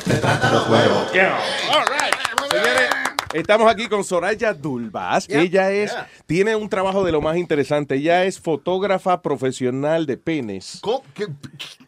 retrata 0.06 0.52
los 0.52 0.70
huevos. 0.70 1.12
Señores, 2.52 2.90
estamos 3.34 3.72
aquí 3.72 3.88
con 3.88 4.04
Soraya 4.04 4.54
Dulbas. 4.54 5.28
Yeah, 5.28 5.42
Ella 5.42 5.72
es, 5.72 5.92
yeah. 5.92 6.08
tiene 6.28 6.56
un 6.56 6.70
trabajo 6.70 7.04
de 7.04 7.12
lo 7.12 7.22
más 7.22 7.38
interesante. 7.38 7.96
Ella 7.96 8.26
es 8.26 8.40
fotógrafa 8.40 9.24
profesional 9.24 10.06
de 10.06 10.18
penes. 10.18 10.80
¿Qué? 11.16 11.26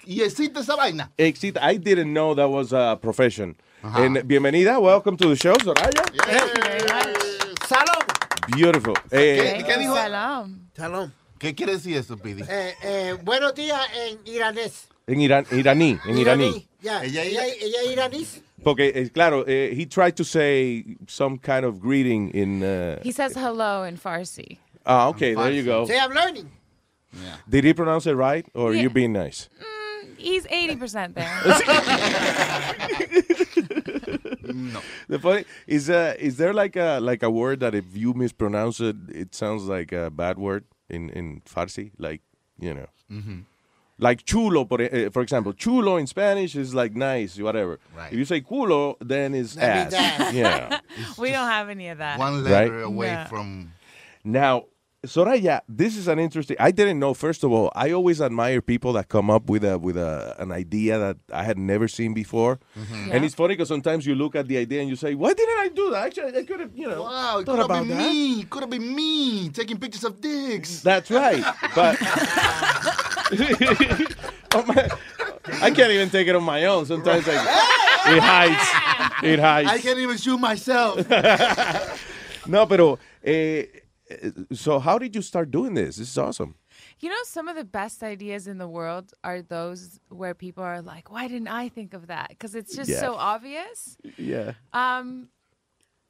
¿Y 0.03 0.21
existe 0.21 0.61
esa 0.61 0.75
vaina? 0.75 1.11
Exit, 1.15 1.57
I 1.61 1.77
didn't 1.77 2.11
know 2.11 2.33
that 2.33 2.49
was 2.49 2.73
a 2.73 2.97
profession. 2.99 3.55
And 3.83 4.23
bienvenida, 4.25 4.79
welcome 4.79 5.15
to 5.15 5.29
the 5.29 5.35
show, 5.35 5.55
Soraya. 5.63 6.03
Salón. 7.67 8.03
Beautiful. 8.55 8.95
Eh, 9.11 9.57
¿Qué, 9.57 9.63
qué 9.63 9.77
dijo? 9.77 9.93
Salam. 9.95 10.69
Salón. 10.75 11.13
¿Qué 11.39 11.53
quiere 11.55 11.73
decir 11.73 11.95
eso, 11.97 12.17
Pidi? 12.17 12.43
Eh, 12.47 12.73
eh, 12.83 13.15
buenos 13.23 13.53
días 13.53 13.79
en 13.95 14.19
iranés. 14.25 14.87
en 15.07 15.21
Irán, 15.21 15.45
iraní, 15.51 15.99
en 16.05 16.17
iraní. 16.17 16.67
Ya, 16.81 17.03
ella, 17.03 17.23
ella, 17.23 17.45
ella 17.45 17.77
es 17.85 17.91
iraní. 17.91 18.27
Porque, 18.63 18.91
eh, 18.95 19.09
claro, 19.13 19.45
eh, 19.47 19.73
he 19.77 19.85
tried 19.85 20.15
to 20.15 20.23
say 20.23 20.97
some 21.07 21.37
kind 21.37 21.63
of 21.63 21.79
greeting 21.79 22.31
in. 22.33 22.63
Uh, 22.63 22.99
He 23.03 23.11
says 23.11 23.35
hello 23.35 23.83
in 23.83 23.97
Farsi. 23.97 24.57
ah, 24.85 25.07
okay, 25.09 25.35
there 25.35 25.51
you 25.51 25.63
go. 25.63 25.85
Say 25.85 25.97
I'm 25.99 26.11
learning. 26.11 26.49
Did 27.49 27.63
he 27.63 27.73
pronounce 27.73 28.05
it 28.07 28.15
right, 28.15 28.45
or 28.53 28.73
Yeah. 28.73 28.81
you 28.83 28.89
being 28.89 29.13
nice? 29.13 29.47
He's 30.17 30.45
80% 30.47 31.13
there. 31.13 31.29
no. 34.53 34.81
The 35.07 35.19
funny 35.19 35.45
is, 35.67 35.89
uh, 35.89 36.15
is 36.19 36.35
there 36.37 36.53
like 36.53 36.75
a 36.75 36.99
like 36.99 37.23
a 37.23 37.29
word 37.29 37.59
that 37.61 37.73
if 37.75 37.85
you 37.95 38.13
mispronounce 38.13 38.79
it, 38.81 38.95
it 39.09 39.33
sounds 39.35 39.63
like 39.65 39.91
a 39.93 40.09
bad 40.09 40.37
word 40.37 40.65
in 40.89 41.09
in 41.09 41.41
Farsi, 41.41 41.91
like 41.97 42.21
you 42.59 42.73
know. 42.73 42.87
Mhm. 43.11 43.43
Like 43.99 44.23
chulo, 44.25 44.63
for, 44.65 44.79
uh, 44.79 45.09
for 45.09 45.23
example, 45.23 45.53
chulo 45.53 45.97
in 45.97 46.05
Spanish 46.05 46.55
is 46.55 46.75
like 46.75 46.95
nice, 46.95 47.39
whatever. 47.39 47.79
Right. 47.95 48.13
If 48.13 48.17
you 48.19 48.25
say 48.25 48.41
culo, 48.41 48.95
then 49.01 49.33
it's 49.33 49.55
That 49.55 49.91
ass. 49.91 49.91
means 49.91 50.19
ass. 50.21 50.33
Yeah. 50.33 50.79
we 51.17 51.31
don't 51.31 51.47
have 51.49 51.69
any 51.69 51.87
of 51.89 51.97
that. 51.97 52.19
One 52.19 52.43
Right? 52.43 52.51
letter 52.51 52.81
away 52.81 53.11
No. 53.13 53.25
from. 53.27 53.71
Now, 54.23 54.65
Soraya, 55.07 55.61
this 55.67 55.95
is 55.95 56.07
an 56.07 56.19
interesting. 56.19 56.57
I 56.59 56.71
didn't 56.71 56.99
know. 56.99 57.13
First 57.13 57.43
of 57.43 57.51
all, 57.51 57.71
I 57.75 57.91
always 57.91 58.21
admire 58.21 58.61
people 58.61 58.93
that 58.93 59.07
come 59.09 59.29
up 59.31 59.49
with 59.49 59.63
a 59.63 59.79
with 59.79 59.97
a 59.97 60.35
an 60.37 60.51
idea 60.51 60.99
that 60.99 61.17
I 61.33 61.43
had 61.43 61.57
never 61.57 61.87
seen 61.87 62.13
before. 62.13 62.59
Mhm. 62.77 63.13
And 63.13 63.25
it's 63.25 63.33
funny 63.33 63.55
because 63.55 63.69
sometimes 63.69 64.05
you 64.05 64.15
look 64.15 64.35
at 64.35 64.47
the 64.47 64.57
idea 64.57 64.81
and 64.81 64.89
you 64.89 64.95
say, 64.95 65.15
"Why 65.15 65.33
didn't 65.33 65.59
I 65.59 65.69
do 65.69 65.89
that? 65.91 66.07
Actually, 66.07 66.37
I 66.37 66.43
could 66.43 66.59
have, 66.59 66.71
you 66.75 66.87
know, 66.89 67.03
Wow, 67.03 67.39
it 67.39 67.45
thought 67.45 67.53
could 67.53 67.59
have 67.59 67.65
about 67.71 67.87
been 67.87 67.97
that." 67.97 68.11
me. 68.11 68.43
Could 68.43 68.61
have 68.63 68.69
been 68.69 68.95
me 68.95 69.49
taking 69.49 69.77
pictures 69.77 70.03
of 70.03 70.19
dicks. 70.21 70.81
That's 70.81 71.09
right. 71.09 71.43
But 71.73 71.97
Oh, 74.55 74.63
my- 74.65 74.89
I 75.61 75.71
can't 75.71 75.91
even 75.91 76.09
take 76.09 76.27
it 76.27 76.35
on 76.35 76.43
my 76.43 76.65
own. 76.65 76.85
Sometimes 76.85 77.27
like, 77.27 77.35
it 77.37 78.21
hides. 78.23 79.23
It 79.23 79.39
hides. 79.39 79.69
I 79.69 79.77
can't 79.79 79.99
even 79.99 80.17
shoot 80.17 80.37
myself. 80.39 80.97
no, 82.47 82.65
pero. 82.65 82.97
Eh, 83.23 83.65
so 84.51 84.79
how 84.79 84.97
did 84.97 85.15
you 85.15 85.21
start 85.21 85.51
doing 85.51 85.73
this? 85.73 85.97
This 85.97 86.09
is 86.09 86.17
awesome. 86.17 86.55
You 86.99 87.09
know, 87.09 87.15
some 87.23 87.47
of 87.47 87.55
the 87.55 87.63
best 87.63 88.03
ideas 88.03 88.47
in 88.47 88.57
the 88.57 88.67
world 88.67 89.13
are 89.23 89.41
those 89.41 89.99
where 90.09 90.33
people 90.33 90.63
are 90.63 90.81
like, 90.81 91.11
"Why 91.11 91.27
didn't 91.27 91.47
I 91.47 91.69
think 91.69 91.93
of 91.93 92.07
that?" 92.07 92.29
Because 92.29 92.55
it's 92.55 92.75
just 92.75 92.89
Yeah. 92.89 92.99
so 92.99 93.15
obvious. 93.15 93.97
Yeah. 94.17 94.53
Um, 94.73 95.29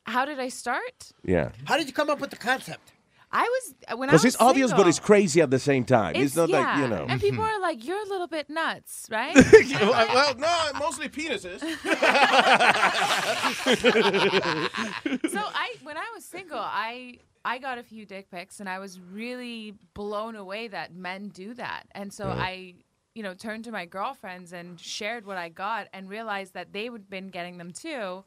how 0.05 0.25
did 0.25 0.39
I 0.39 0.49
start? 0.49 1.11
Yeah. 1.23 1.51
How 1.65 1.77
did 1.77 1.87
you 1.87 1.93
come 1.93 2.09
up 2.09 2.19
with 2.19 2.29
the 2.29 2.37
concept? 2.37 2.93
I 3.29 3.43
was 3.43 3.97
when 3.99 4.09
I 4.09 4.13
Because 4.13 4.23
was 4.23 4.33
it's 4.35 4.41
obvious, 4.41 4.71
but 4.71 4.87
it's 4.87 4.99
crazy 4.99 5.41
at 5.41 5.51
the 5.51 5.59
same 5.59 5.83
time. 5.83 6.15
It's, 6.15 6.33
not 6.35 6.47
yeah. 6.47 6.59
like 6.59 6.77
you 6.77 6.87
know. 6.87 7.05
And 7.09 7.19
people 7.19 7.43
are 7.43 7.59
like, 7.59 7.85
"You're 7.85 8.01
a 8.01 8.07
little 8.07 8.27
bit 8.27 8.49
nuts, 8.49 9.07
right?" 9.11 9.35
well, 9.81 10.33
no, 10.37 10.69
mostly 10.79 11.09
penises. 11.09 11.59
so 15.29 15.41
I, 15.43 15.75
when 15.83 15.97
I 15.97 16.09
was 16.15 16.23
single, 16.23 16.57
I 16.59 17.17
I 17.47 17.59
got 17.59 17.77
a 17.77 17.83
few 17.83 18.05
dick 18.05 18.29
pics, 18.29 18.59
and 18.59 18.67
I 18.67 18.79
was 18.79 18.99
really 18.99 19.73
blown 19.93 20.35
away 20.35 20.67
that 20.67 20.93
men 20.93 21.29
do 21.29 21.53
that. 21.53 21.83
And 21.91 22.11
so. 22.11 22.27
I, 22.27 22.75
you 23.15 23.23
know, 23.23 23.33
turned 23.33 23.63
to 23.63 23.71
my 23.71 23.85
girlfriends 23.87 24.53
and 24.53 24.79
shared 24.79 25.25
what 25.25 25.37
I 25.37 25.49
got, 25.49 25.87
and 25.91 26.07
realized 26.07 26.53
that 26.53 26.71
they 26.71 26.87
would 26.87 27.09
been 27.09 27.29
getting 27.29 27.57
them 27.57 27.71
too. 27.71 28.23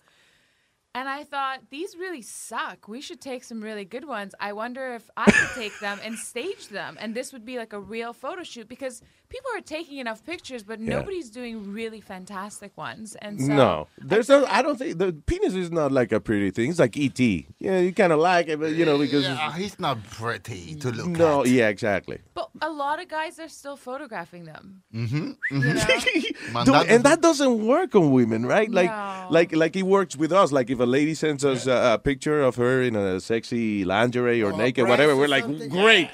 And 0.97 1.09
I 1.09 1.23
thought 1.23 1.61
these 1.71 1.97
really 1.97 2.23
suck. 2.23 2.89
We 2.89 3.01
should 3.01 3.21
take 3.21 3.45
some 3.45 3.61
really 3.61 3.85
good 3.85 4.05
ones. 4.05 4.35
I 4.41 4.53
wonder 4.53 4.95
if 4.95 5.09
I 5.17 5.31
could 5.31 5.51
take 5.55 5.79
them 5.79 6.01
and 6.03 6.19
stage 6.19 6.67
them, 6.69 6.97
and 7.01 7.15
this 7.15 7.33
would 7.33 7.45
be 7.45 7.57
like 7.57 7.73
a 7.73 7.79
real 7.79 8.13
photo 8.13 8.43
shoot 8.43 8.69
because 8.69 9.01
people 9.31 9.51
are 9.57 9.63
taking 9.63 9.99
enough 9.99 10.21
pictures, 10.27 10.63
but 10.63 10.79
Yeah. 10.81 10.91
nobody's 10.99 11.31
doing 11.31 11.73
really 11.73 12.01
fantastic 12.03 12.77
ones. 12.77 13.17
And 13.23 13.41
so 13.41 13.47
no, 13.63 13.87
there's 13.97 14.29
no. 14.29 14.45
I 14.47 14.61
don't 14.61 14.77
think 14.79 14.99
the 14.99 15.13
penis 15.31 15.55
is 15.55 15.71
not 15.71 15.93
like 15.93 16.13
a 16.13 16.21
pretty 16.21 16.51
thing. 16.51 16.69
It's 16.71 16.79
like 16.79 16.97
ET. 16.99 17.19
Yeah, 17.59 17.79
you 17.81 17.93
kind 17.95 18.13
of 18.13 18.19
like 18.19 18.49
it, 18.49 18.59
but 18.61 18.73
you 18.73 18.85
know 18.85 18.99
because 18.99 19.25
Yeah, 19.25 19.49
it's, 19.49 19.57
he's 19.57 19.79
not 19.81 20.03
pretty 20.11 20.75
to 20.83 20.91
look 20.91 21.07
no, 21.09 21.41
at. 21.43 21.49
yeah, 21.49 21.69
exactly. 21.69 22.19
But 22.35 22.51
a 22.61 22.69
lot 22.71 23.01
of 23.01 23.09
guys 23.09 23.39
are 23.39 23.49
still 23.49 23.77
photographing 23.77 24.45
them. 24.45 24.83
Mm-hmm. 24.95 25.31
Dude, 26.65 26.91
and 26.91 27.05
that 27.05 27.21
doesn't 27.23 27.67
work 27.67 27.95
on 27.95 28.11
women, 28.11 28.45
right? 28.47 28.71
Like, 28.71 28.91
No. 28.91 29.29
like, 29.31 29.55
like 29.55 29.77
it 29.77 29.85
works 29.85 30.17
with 30.17 30.33
us. 30.33 30.51
Like, 30.53 30.69
if 30.71 30.81
a 30.81 30.85
lady 30.85 31.15
sends 31.15 31.45
us 31.45 31.67
a, 31.67 31.95
a 31.95 31.99
picture 31.99 32.43
of 32.43 32.57
her 32.57 32.83
in 32.83 32.97
a 32.97 33.21
sexy 33.21 33.85
lingerie 33.85 34.43
or 34.43 34.53
naked, 34.53 34.89
whatever, 34.89 35.17
we're 35.17 35.29
like, 35.29 35.47
great. 35.71 36.11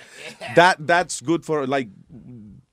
That 0.54 0.86
that's 0.86 1.20
good 1.20 1.44
for 1.44 1.66
like. 1.66 1.88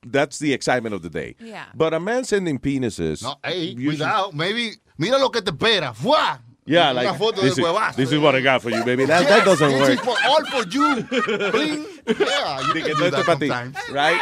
That's 0.06 0.40
the 0.40 0.54
excitement 0.54 0.94
of 0.96 1.02
the 1.02 1.10
day. 1.10 1.36
Yeah. 1.40 1.66
But 1.76 1.94
a 1.94 2.00
man 2.00 2.24
sending 2.26 2.60
penises. 2.60 3.24
No, 3.24 3.36
hey, 3.44 3.66
usually- 3.66 3.98
cuidado. 3.98 4.32
Maybe, 4.34 4.72
mira 4.98 5.18
lo 5.18 5.30
que 5.30 5.42
te 5.42 5.52
espera. 5.52 5.94
¡Fua! 5.96 6.40
Yeah, 6.66 6.92
Una 6.92 7.04
like 7.04 7.18
foto 7.18 7.42
this, 7.42 7.56
del 7.56 7.66
is, 7.66 7.72
huevazo. 7.72 7.96
this 7.98 8.12
is 8.14 8.20
what 8.20 8.36
I 8.36 8.42
got 8.42 8.62
for 8.62 8.70
you, 8.70 8.86
baby. 8.86 9.04
That, 9.06 9.28
that 9.28 9.44
doesn't 9.44 9.70
this 9.70 9.82
work. 9.82 9.92
is 9.92 10.00
for, 10.00 10.16
all 10.26 10.46
for 10.46 10.64
you. 10.70 11.04
Bling. 11.52 11.86
Yeah, 12.08 12.62
you 12.68 12.74
Dije, 12.74 12.86
can 12.86 12.98
"No, 13.00 13.04
do 13.04 13.10
that 13.12 13.20
es 13.20 13.26
pa' 13.26 13.36
ti," 13.36 13.48
sometimes. 13.50 13.78
right? 13.92 14.22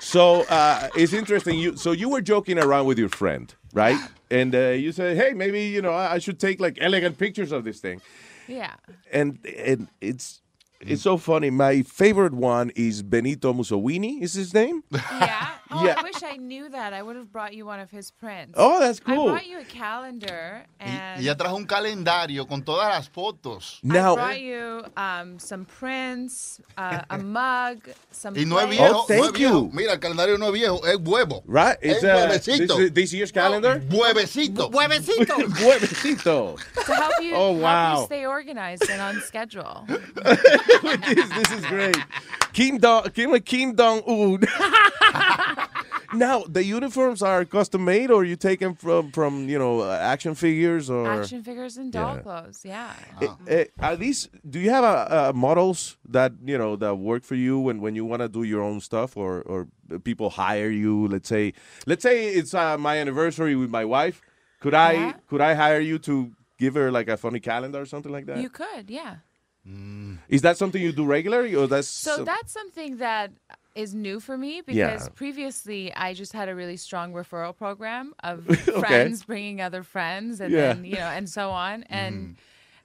so 0.00 0.42
uh, 0.48 0.88
it's 0.94 1.12
interesting. 1.12 1.58
You 1.58 1.76
so 1.76 1.92
you 1.92 2.08
were 2.08 2.20
joking 2.20 2.58
around 2.58 2.86
with 2.86 2.98
your 2.98 3.08
friend, 3.08 3.52
right? 3.72 3.98
And 4.30 4.54
uh, 4.54 4.70
you 4.70 4.92
said, 4.92 5.16
"Hey, 5.16 5.32
maybe 5.34 5.62
you 5.62 5.82
know 5.82 5.92
I 5.92 6.14
I 6.14 6.18
should 6.18 6.38
take 6.38 6.60
like 6.60 6.78
elegant 6.80 7.18
pictures 7.18 7.52
of 7.52 7.64
this 7.64 7.80
thing." 7.80 8.00
Yeah. 8.48 8.74
And 9.12 9.38
and 9.44 9.88
it's 10.00 10.41
it's 10.86 11.02
so 11.02 11.16
funny. 11.16 11.50
My 11.50 11.82
favorite 11.82 12.32
one 12.34 12.70
is 12.76 13.02
Benito 13.02 13.52
Mussolini. 13.52 14.22
Is 14.22 14.34
his 14.34 14.52
name? 14.54 14.82
Yeah. 14.92 15.48
Oh, 15.74 15.84
Yeah. 15.86 15.94
I 15.98 16.02
wish 16.02 16.22
I 16.22 16.36
knew 16.36 16.68
that. 16.68 16.92
I 16.92 17.02
would 17.02 17.16
have 17.16 17.32
brought 17.32 17.54
you 17.54 17.64
one 17.64 17.80
of 17.80 17.90
his 17.90 18.10
prints. 18.10 18.52
Oh, 18.56 18.78
that's 18.78 19.00
cool. 19.00 19.28
I 19.28 19.32
brought 19.32 19.46
you 19.46 19.58
a 19.60 19.64
calendar 19.64 20.64
and 20.80 21.20
Y 21.22 21.22
ella 21.28 21.34
trajo 21.36 21.56
un 21.56 21.64
calendario 21.66 22.46
con 22.46 22.62
todas 22.62 22.88
las 22.94 23.08
fotos. 23.08 23.80
I 23.82 23.88
brought 23.88 24.40
you 24.40 24.84
um, 24.98 25.38
some 25.38 25.64
prints, 25.64 26.60
uh, 26.76 27.02
a 27.08 27.16
mug, 27.18 27.88
some. 28.10 28.34
Y 28.38 28.44
no 28.44 28.58
es 28.58 28.66
plates. 28.66 28.78
viejo. 28.78 28.94
Oh, 28.98 29.04
thank 29.06 29.20
no 29.20 29.26
es 29.28 29.32
viejo. 29.32 29.54
you. 29.62 29.70
Mira, 29.72 29.92
el 29.92 29.98
calendario 29.98 30.36
no 30.38 30.46
es 30.48 30.52
viejo, 30.52 30.84
es 30.86 30.96
huevo. 30.98 31.42
Right? 31.46 31.76
Es 31.80 31.96
It's 31.96 32.04
uh, 32.04 32.06
huevecito. 32.08 32.76
this, 32.76 32.90
this 32.92 33.12
year's 33.14 33.32
calendar. 33.32 33.80
Huevecito. 33.88 34.70
Huevecito. 34.70 35.36
Huevecito. 35.56 36.58
To 36.84 36.94
help 36.94 37.14
you, 37.22 37.34
Oh, 37.34 37.52
help 37.52 37.62
wow. 37.62 38.00
you 38.00 38.06
stay 38.06 38.26
organized 38.26 38.90
and 38.90 39.00
on 39.00 39.20
schedule. 39.22 39.86
this, 41.14 41.28
this 41.30 41.50
is 41.52 41.66
great. 41.66 41.96
Kim 42.52 42.78
Dong, 42.78 43.04
Kim, 43.14 43.38
Kim 43.40 43.74
Dong 43.74 44.02
Un. 44.06 44.40
now 46.14 46.44
the 46.48 46.62
uniforms 46.64 47.22
are 47.22 47.44
custom 47.44 47.84
made, 47.84 48.10
or 48.10 48.24
you 48.24 48.36
take 48.36 48.60
them 48.60 48.74
from 48.74 49.10
from 49.12 49.48
you 49.48 49.58
know 49.58 49.80
uh, 49.80 49.98
action 50.00 50.34
figures 50.34 50.90
or 50.90 51.22
Action 51.22 51.42
figures 51.42 51.76
and 51.76 51.90
doll 51.92 52.16
Yeah. 52.16 52.22
clothes. 52.22 52.60
Yeah. 52.64 52.92
Eh, 53.20 53.28
eh, 53.48 53.64
are 53.80 53.96
these? 53.96 54.28
Do 54.48 54.58
you 54.60 54.70
have 54.70 54.84
uh, 54.84 55.06
uh, 55.28 55.32
models 55.34 55.96
that 56.08 56.32
you 56.44 56.58
know 56.58 56.76
that 56.76 56.96
work 56.96 57.24
for 57.24 57.34
you 57.36 57.58
when, 57.58 57.80
when 57.80 57.94
you 57.96 58.04
want 58.04 58.20
to 58.22 58.28
do 58.28 58.42
your 58.42 58.62
own 58.62 58.80
stuff, 58.80 59.16
or 59.16 59.42
or 59.42 59.68
people 60.04 60.30
hire 60.30 60.70
you? 60.70 61.08
Let's 61.08 61.28
say, 61.28 61.52
let's 61.86 62.02
say 62.02 62.28
it's 62.28 62.54
uh, 62.54 62.76
my 62.78 62.98
anniversary 62.98 63.56
with 63.56 63.70
my 63.70 63.84
wife. 63.84 64.20
Could 64.60 64.74
I 64.74 64.92
Yeah. 64.92 65.12
could 65.28 65.40
I 65.40 65.54
hire 65.54 65.80
you 65.80 65.98
to 66.00 66.32
give 66.58 66.74
her 66.74 66.90
like 66.92 67.08
a 67.08 67.16
funny 67.16 67.40
calendar 67.40 67.80
or 67.80 67.86
something 67.86 68.12
like 68.12 68.26
that? 68.26 68.38
You 68.38 68.50
could, 68.50 68.90
yeah. 68.90 69.16
Is 70.28 70.42
that 70.42 70.56
something 70.56 70.82
you 70.82 70.92
do 70.92 71.04
regularly, 71.04 71.54
or 71.54 71.66
that's 71.68 71.88
So 71.88 72.16
some- 72.16 72.24
that's 72.24 72.52
something 72.52 72.96
that 72.98 73.30
is 73.74 73.94
new 73.94 74.20
for 74.20 74.36
me 74.36 74.60
because 74.60 74.76
Yeah. 74.76 75.08
previously 75.14 75.94
I 75.94 76.12
just 76.14 76.32
had 76.32 76.48
a 76.48 76.54
really 76.54 76.76
strong 76.76 77.12
referral 77.14 77.56
program 77.56 78.12
of 78.22 78.48
Okay. 78.68 78.80
friends 78.80 79.24
bringing 79.24 79.60
other 79.62 79.82
friends 79.82 80.40
and 80.40 80.52
Yeah. 80.52 80.74
then 80.74 80.84
you 80.84 80.96
know 80.96 81.06
and 81.08 81.28
so 81.28 81.50
on 81.50 81.82
and 81.88 82.36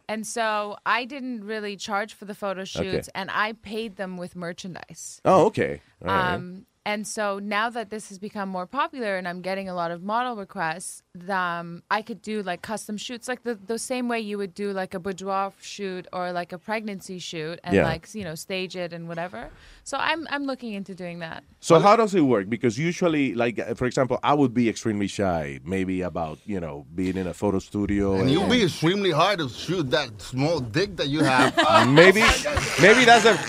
and 0.07 0.25
so 0.25 0.77
I 0.85 1.03
didn't 1.03 1.43
really 1.43 1.75
charge 1.75 2.13
for 2.13 2.23
the 2.25 2.35
photo 2.35 2.63
shoots 2.63 3.09
and 3.13 3.29
I 3.31 3.51
paid 3.53 3.97
them 3.97 4.15
with 4.15 4.35
merchandise. 4.37 5.19
Oh, 5.25 5.47
okay. 5.47 5.81
Right. 5.99 6.33
Um, 6.35 6.65
and 6.91 7.05
so 7.05 7.39
now 7.39 7.69
that 7.69 7.89
this 7.89 8.07
has 8.09 8.17
become 8.17 8.47
more 8.49 8.65
popular 8.65 9.17
and 9.17 9.27
I'm 9.27 9.41
getting 9.41 9.67
a 9.67 9.75
lot 9.81 9.91
of 9.91 9.99
model 10.03 10.35
requests, 10.37 11.03
um, 11.29 11.83
I 11.91 12.01
could 12.01 12.21
do 12.21 12.41
like 12.43 12.61
custom 12.61 12.95
shoots, 12.97 13.27
like 13.27 13.43
the, 13.43 13.55
the 13.55 13.77
same 13.77 14.07
way 14.07 14.19
you 14.21 14.37
would 14.37 14.53
do 14.53 14.71
like 14.71 14.93
a 14.93 14.99
boudoir 14.99 15.51
shoot 15.61 16.07
or 16.13 16.31
like 16.31 16.53
a 16.53 16.57
pregnancy 16.57 17.19
shoot 17.19 17.59
and 17.63 17.75
Yeah. 17.75 17.83
like, 17.91 18.03
you 18.15 18.23
know, 18.23 18.35
stage 18.35 18.75
it 18.75 18.93
and 18.93 19.07
whatever. 19.07 19.49
So 19.87 19.95
I'm, 19.97 20.27
I'm 20.29 20.43
looking 20.43 20.73
into 20.73 20.93
doing 20.93 21.19
that. 21.19 21.45
So 21.61 21.79
how 21.79 21.95
does 21.95 22.13
it 22.13 22.19
work? 22.19 22.49
Because 22.49 22.77
usually, 22.77 23.33
like 23.33 23.57
uh, 23.57 23.73
for 23.73 23.85
example, 23.85 24.19
I 24.21 24.33
would 24.33 24.53
be 24.53 24.67
extremely 24.67 25.07
shy, 25.07 25.61
maybe 25.63 26.01
about 26.01 26.39
you 26.45 26.59
know 26.59 26.85
being 26.93 27.15
in 27.15 27.25
a 27.25 27.33
photo 27.33 27.59
studio. 27.59 28.15
And 28.15 28.29
you'll 28.29 28.49
be 28.49 28.63
extremely 28.63 29.11
hard 29.11 29.39
to 29.39 29.47
shoot 29.47 29.89
that 29.91 30.21
small 30.21 30.59
dick 30.59 30.97
that 30.97 31.07
you 31.07 31.23
have. 31.23 31.55
maybe, 31.87 32.21
maybe 32.81 33.05
that's 33.05 33.23
a. 33.23 33.39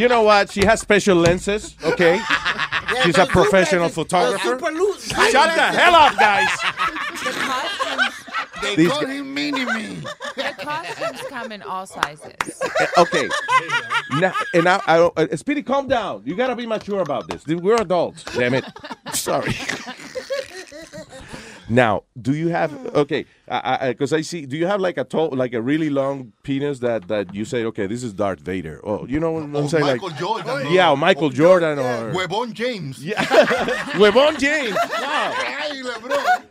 You 0.00 0.08
know 0.08 0.22
what? 0.22 0.50
She 0.50 0.64
has 0.64 0.80
special 0.80 1.16
lenses. 1.16 1.76
Okay, 1.84 2.20
she's 3.04 3.18
a 3.18 3.26
professional 3.26 3.88
photographer. 3.88 4.58
Shut 5.30 5.54
the 5.54 5.68
hell 5.78 5.94
up, 5.94 6.16
guys. 6.18 6.50
The 8.62 8.68
costumes, 8.68 8.76
They 8.76 8.82
These 8.82 8.92
call 8.92 9.06
him 9.06 9.34
Mini 9.34 9.64
Me. 9.64 10.02
the 10.36 10.54
costumes 10.58 11.20
come 11.28 11.52
in 11.52 11.62
all 11.62 11.86
sizes. 11.86 12.62
Uh, 12.62 12.86
okay. 13.02 13.28
Now, 14.18 14.32
and 14.54 14.68
I, 14.68 14.80
I 14.86 14.96
don't, 14.96 15.18
uh, 15.18 15.36
Speedy, 15.36 15.62
calm 15.62 15.88
down. 15.88 16.22
You 16.24 16.36
gotta 16.36 16.54
be 16.56 16.66
mature 16.66 17.00
about 17.00 17.28
this. 17.28 17.46
We're 17.46 17.80
adults. 17.80 18.24
Damn 18.24 18.54
it. 18.54 18.64
Sorry. 19.14 19.52
Now, 21.68 22.02
do 22.20 22.34
you 22.34 22.48
have 22.48 22.72
okay? 22.94 23.24
Because 23.46 24.12
I, 24.12 24.20
see, 24.20 24.46
do 24.46 24.56
you 24.56 24.66
have 24.66 24.80
like 24.80 24.98
a 24.98 25.04
tall, 25.04 25.30
like 25.30 25.54
a 25.54 25.62
really 25.62 25.90
long 25.90 26.32
penis 26.42 26.80
that 26.80 27.08
that 27.08 27.34
you 27.34 27.44
say, 27.44 27.64
okay, 27.64 27.86
this 27.86 28.02
is 28.02 28.12
Darth 28.12 28.40
Vader? 28.40 28.80
Oh, 28.84 29.06
you 29.06 29.18
know 29.18 29.30
what 29.32 29.44
I'm 29.44 29.56
Or 29.56 29.68
saying? 29.68 29.84
Michael 29.86 30.08
like, 30.08 30.18
Jordan. 30.18 30.72
Yeah, 30.72 30.90
or 30.90 30.96
Michael 30.96 31.30
Jordan, 31.30 31.78
or 31.78 32.12
Huevón 32.12 32.52
James. 32.52 33.02
Yeah. 33.02 33.22
Huevón 33.94 34.38
James. 34.38 34.74
Wow. 34.74 35.32
Ay, 35.36 35.80
LeBron. 35.82 36.44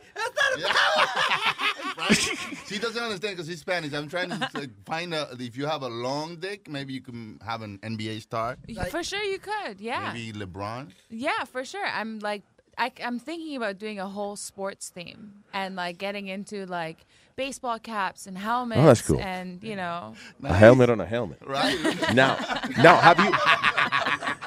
she 2.67 2.77
doesn't 2.79 3.01
understand 3.01 3.37
because 3.37 3.47
she's 3.47 3.59
Spanish. 3.59 3.93
I'm 3.93 4.07
trying 4.09 4.29
to 4.29 4.49
like, 4.53 4.69
find 4.85 5.13
a, 5.13 5.27
if 5.39 5.57
you 5.57 5.65
have 5.65 5.83
a 5.83 5.87
long 5.87 6.37
dick, 6.37 6.69
maybe 6.69 6.93
you 6.93 7.01
can 7.01 7.39
have 7.45 7.61
an 7.61 7.79
NBA 7.79 8.21
star. 8.21 8.57
for 8.89 9.03
sure 9.03 9.23
you 9.23 9.39
could, 9.39 9.79
yeah. 9.79 10.11
Maybe 10.13 10.37
LeBron. 10.37 10.89
Yeah, 11.09 11.43
for 11.45 11.63
sure. 11.63 11.85
I'm 11.85 12.19
like, 12.19 12.43
I, 12.77 12.91
am 12.99 13.19
thinking 13.19 13.55
about 13.55 13.77
doing 13.77 13.99
a 13.99 14.07
whole 14.07 14.35
sports 14.35 14.89
theme 14.89 15.43
and 15.53 15.75
like 15.75 15.97
getting 15.97 16.27
into 16.27 16.65
like 16.65 17.05
baseball 17.35 17.79
caps 17.79 18.27
and 18.27 18.37
helmets. 18.37 18.81
Oh, 18.81 18.85
that's 18.85 19.01
cool. 19.01 19.19
And 19.19 19.63
you 19.63 19.75
know, 19.75 20.15
A 20.43 20.53
helmet 20.53 20.89
on 20.89 20.99
a 20.99 21.05
helmet. 21.05 21.39
Right. 21.45 22.13
Now, 22.13 22.37
now 22.77 22.95
have 22.97 23.19
you? 23.19 23.31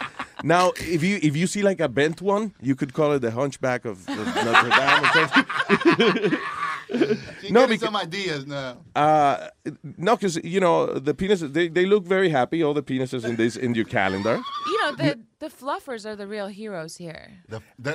Now, 0.44 0.72
if 0.76 1.02
you 1.02 1.18
if 1.22 1.34
you 1.34 1.46
see 1.46 1.62
like 1.62 1.80
a 1.80 1.88
bent 1.88 2.20
one, 2.20 2.52
you 2.60 2.76
could 2.76 2.92
call 2.92 3.12
it 3.12 3.20
the 3.20 3.30
Hunchback 3.30 3.86
of, 3.86 4.06
of 4.06 4.26
Notre 4.44 4.68
Dame 4.68 5.02
or 5.02 6.06
something. 6.10 6.38
She 7.40 7.50
No, 7.50 7.66
because- 7.66 7.80
some 7.80 7.96
ideas 7.96 8.46
now. 8.46 8.78
Uh, 8.94 9.48
no, 9.96 10.16
because 10.16 10.36
you 10.44 10.60
know 10.60 10.86
the 10.98 11.14
penises 11.14 11.52
they, 11.52 11.68
they 11.68 11.86
look 11.86 12.04
very 12.06 12.28
happy. 12.28 12.62
All 12.62 12.74
the 12.74 12.82
penises 12.82 13.24
in 13.24 13.36
this 13.36 13.56
in 13.56 13.74
your 13.74 13.84
calendar. 13.84 14.40
you 14.66 14.78
know 14.82 14.92
the 14.96 15.18
the 15.44 15.50
fluffers 15.50 16.06
are 16.06 16.16
the 16.16 16.26
real 16.26 16.46
heroes 16.46 16.96
here. 16.96 17.30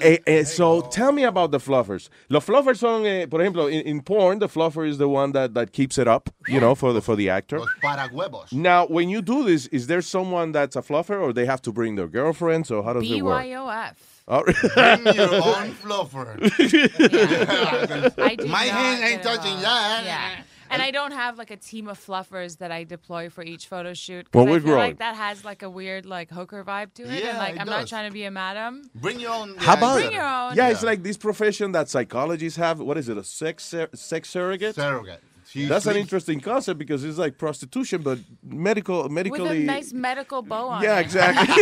Eh, 0.02 0.18
eh, 0.28 0.44
so 0.44 0.82
tell 0.82 1.12
me 1.12 1.24
about 1.24 1.50
the 1.52 1.58
fluffers. 1.58 2.10
Los 2.30 2.46
fluffers 2.46 2.78
son, 2.78 3.06
eh, 3.08 3.26
por 3.26 3.40
ejemplo, 3.40 3.72
in, 3.72 3.82
in 3.82 4.02
porn, 4.02 4.38
the 4.38 4.48
fluffer 4.48 4.88
is 4.88 5.00
the 5.00 5.10
one 5.10 5.32
that, 5.32 5.56
that 5.56 5.72
keeps 5.74 5.98
it 5.98 6.08
up, 6.08 6.30
you 6.48 6.60
know, 6.60 6.76
for 6.76 6.94
the 6.94 7.02
for 7.02 7.16
the 7.16 7.28
actor. 7.30 7.60
Para 7.82 8.08
huevos. 8.10 8.52
Now, 8.54 8.86
when 8.86 9.10
you 9.10 9.22
do 9.24 9.44
this, 9.44 9.66
is 9.68 9.88
there 9.88 10.02
someone 10.04 10.52
that's 10.52 10.76
a 10.76 10.82
fluffer, 10.82 11.20
or 11.20 11.34
they 11.34 11.46
have 11.46 11.62
to 11.64 11.72
bring 11.72 11.96
their 11.96 12.08
girlfriends, 12.08 12.70
or 12.70 12.84
how 12.84 12.94
does 12.94 13.10
it 13.10 13.22
work? 13.22 13.44
BYOF. 13.44 13.96
Oh. 14.32 14.44
Bring 14.44 15.16
your 15.16 15.34
own 15.34 15.74
fluffer. 15.74 16.38
I 18.20 18.36
do 18.36 18.46
My 18.48 18.66
not 18.66 18.74
hand 18.74 19.02
get 19.02 19.12
ain't 19.12 19.24
touching 19.24 19.60
that. 19.62 20.04
Yeah. 20.06 20.42
And 20.72 20.84
I 20.84 20.92
don't 20.92 21.14
have 21.14 21.40
like 21.40 21.50
a 21.50 21.58
team 21.58 21.88
of 21.88 21.98
fluffers 21.98 22.60
that 22.60 22.72
I 22.72 22.84
deploy 22.84 23.30
for 23.30 23.44
each 23.44 23.66
photo 23.66 23.96
shoot. 23.96 24.30
'cause 24.32 24.38
Well, 24.38 24.46
we're 24.46 24.60
feel 24.60 24.74
growing. 24.74 24.90
like 24.90 25.00
that 25.00 25.16
has 25.16 25.44
like 25.44 25.64
a 25.64 25.70
weird 25.70 26.06
like 26.06 26.30
hooker 26.30 26.64
vibe 26.64 26.94
to 26.94 27.04
it. 27.04 27.10
and 27.10 27.20
Yeah, 27.20 27.40
like 27.40 27.56
it 27.56 27.62
I'm 27.62 27.66
not 27.66 27.82
does. 27.82 27.90
trying 27.90 28.08
to 28.08 28.14
be 28.14 28.24
a 28.26 28.30
madam. 28.32 28.88
Bring 28.94 29.20
your 29.20 29.32
own. 29.34 29.58
How 29.58 29.74
about 29.74 29.96
Bring 30.00 30.12
your 30.12 30.24
own. 30.24 30.56
Yeah, 30.56 30.70
it's 30.70 30.84
like 30.84 31.02
this 31.02 31.18
profession 31.18 31.72
that 31.72 31.90
psychologists 31.90 32.58
have. 32.60 32.80
What 32.80 32.98
is 33.00 33.10
it? 33.10 33.18
A 33.18 33.24
sex 33.24 33.64
sur- 33.66 33.90
sex 33.96 34.30
surrogate. 34.30 34.76
Surrogate. 34.76 35.24
She 35.52 35.66
That's 35.66 35.88
an 35.88 35.96
interesting 35.96 36.40
concept 36.42 36.78
because 36.78 37.04
it's 37.04 37.18
like 37.18 37.40
prostitution, 37.40 38.04
but 38.04 38.20
medical, 38.44 39.10
medically. 39.10 39.42
With 39.42 39.52
a 39.52 39.64
nice 39.64 39.92
medical 39.94 40.44
bow 40.44 40.68
on 40.68 40.84
Yeah, 40.84 41.00
it. 41.00 41.06
exactly. 41.06 41.56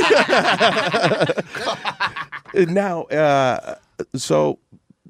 now, 2.73 3.03
uh, 3.03 3.75
so 4.15 4.59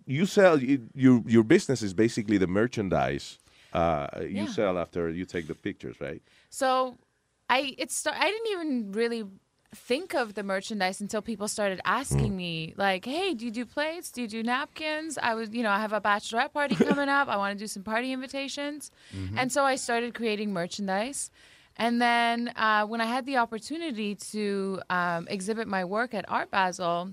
you 0.05 0.27
sell 0.27 0.61
you, 0.61 0.87
your 0.93 1.23
your 1.25 1.43
business 1.43 1.81
is 1.81 1.93
basically 1.95 2.37
the 2.37 2.45
merchandise 2.47 3.39
uh, 3.73 4.07
you 4.21 4.43
Yeah. 4.43 4.47
sell 4.47 4.77
after 4.77 5.09
you 5.09 5.25
take 5.25 5.47
the 5.47 5.55
pictures, 5.55 5.99
right? 5.99 6.21
So 6.49 6.97
I 7.49 7.73
it's 7.79 7.95
sta- 7.97 8.15
I 8.15 8.29
didn't 8.29 8.47
even 8.51 8.91
really 8.91 9.23
think 9.75 10.13
of 10.13 10.33
the 10.33 10.43
merchandise 10.43 11.01
until 11.01 11.21
people 11.21 11.47
started 11.47 11.81
asking 11.85 12.35
me 12.35 12.73
like, 12.77 13.05
"Hey, 13.05 13.33
do 13.33 13.45
you 13.45 13.51
do 13.51 13.65
plates? 13.65 14.11
Do 14.11 14.21
you 14.21 14.27
do 14.27 14.43
napkins?" 14.43 15.17
I 15.21 15.33
was, 15.35 15.49
you 15.51 15.63
know, 15.63 15.71
I 15.71 15.79
have 15.79 15.93
a 15.93 16.01
bachelorette 16.01 16.53
party 16.53 16.75
coming 16.89 17.09
up. 17.09 17.27
I 17.27 17.37
want 17.37 17.57
to 17.57 17.63
do 17.63 17.67
some 17.67 17.83
party 17.83 18.11
invitations. 18.13 18.91
And 19.37 19.51
so 19.51 19.63
I 19.65 19.75
started 19.75 20.13
creating 20.13 20.53
merchandise. 20.53 21.29
And 21.75 22.01
then 22.01 22.51
uh, 22.55 22.85
when 22.87 23.01
I 23.01 23.05
had 23.05 23.25
the 23.25 23.37
opportunity 23.37 24.15
to 24.31 24.81
um, 24.89 25.27
exhibit 25.29 25.67
my 25.67 25.85
work 25.85 26.13
at 26.13 26.25
Art 26.27 26.49
Basel, 26.49 27.11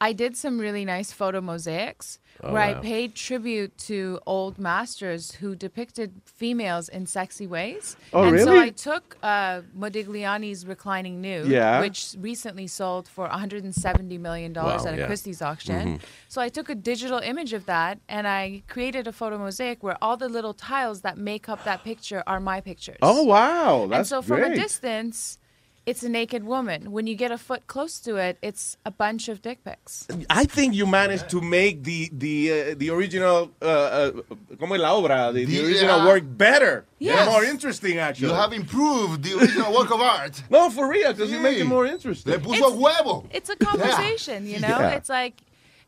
I 0.00 0.12
did 0.12 0.36
some 0.36 0.58
really 0.58 0.84
nice 0.84 1.10
photo 1.12 1.40
mosaics 1.40 2.18
Oh, 2.42 2.52
where 2.52 2.60
I 2.60 2.74
paid 2.74 3.14
tribute 3.14 3.78
to 3.88 4.20
old 4.26 4.58
masters 4.58 5.32
who 5.36 5.56
depicted 5.56 6.20
females 6.26 6.90
in 6.90 7.06
sexy 7.06 7.46
ways. 7.46 7.96
Oh, 8.12 8.24
and 8.24 8.38
so? 8.40 8.60
I 8.60 8.68
took 8.68 9.16
uh, 9.22 9.62
Modigliani's 9.74 10.66
Reclining 10.66 11.22
Nude, 11.22 11.46
Yeah. 11.46 11.80
which 11.80 12.14
recently 12.18 12.66
sold 12.66 13.08
for 13.08 13.26
$170 13.26 14.20
million 14.20 14.52
Wow, 14.52 14.76
at 14.76 14.84
a 14.92 14.96
yeah. 14.98 15.06
Christie's 15.06 15.40
auction. 15.40 15.96
Mhm. 15.96 16.00
So 16.28 16.42
I 16.42 16.50
took 16.50 16.68
a 16.68 16.74
digital 16.74 17.20
image 17.20 17.54
of 17.54 17.64
that 17.64 18.00
and 18.06 18.28
I 18.28 18.62
created 18.68 19.06
a 19.06 19.12
photo 19.12 19.38
mosaic 19.38 19.82
where 19.82 19.96
all 20.02 20.18
the 20.18 20.28
little 20.28 20.52
tiles 20.52 21.00
that 21.00 21.16
make 21.16 21.48
up 21.48 21.64
that 21.64 21.84
picture 21.84 22.22
are 22.26 22.38
my 22.38 22.60
pictures. 22.60 22.98
Oh 23.00 23.22
wow, 23.24 23.86
That's 23.88 23.96
and 23.98 24.06
so 24.08 24.20
from 24.20 24.40
great. 24.40 24.52
a 24.52 24.54
distance, 24.56 25.38
it's 25.86 26.02
a 26.02 26.08
naked 26.08 26.42
woman. 26.44 26.90
When 26.90 27.06
you 27.06 27.14
get 27.14 27.30
a 27.30 27.38
foot 27.38 27.66
close 27.68 28.00
to 28.00 28.16
it, 28.16 28.38
it's 28.42 28.76
a 28.84 28.90
bunch 28.90 29.28
of 29.28 29.40
dick 29.40 29.58
pics. 29.64 30.06
I 30.28 30.44
think 30.44 30.74
you 30.74 30.84
managed 30.86 31.28
to 31.30 31.40
make 31.40 31.84
the 31.84 32.10
the 32.12 32.36
uh, 32.52 32.74
the 32.76 32.90
original 32.90 33.50
uh, 33.62 33.66
uh, 33.66 34.10
como 34.58 34.74
la 34.76 34.90
obra 34.98 35.32
the, 35.32 35.44
the 35.44 35.56
The- 35.58 35.66
original 35.66 35.98
yeah. 35.98 36.06
work 36.06 36.24
better 36.26 36.84
Yes. 36.98 37.18
and 37.20 37.30
more 37.30 37.44
interesting 37.44 37.98
actually. 37.98 38.28
You 38.28 38.34
have 38.34 38.52
improved 38.52 39.22
the 39.22 39.32
original 39.38 39.72
work 39.72 39.90
of 39.92 40.00
art. 40.00 40.42
no, 40.50 40.70
for 40.70 40.88
real, 40.88 41.12
because 41.12 41.30
you 41.30 41.38
make 41.40 41.58
it 41.58 41.64
more 41.76 41.86
interesting. 41.86 42.32
Le 42.32 42.38
puso 42.38 42.68
huevo. 42.80 43.24
It's 43.30 43.50
a 43.50 43.56
conversation, 43.56 44.46
you 44.46 44.58
know? 44.60 44.78
Yeah. 44.80 44.96
It's 44.98 45.08
like 45.08 45.36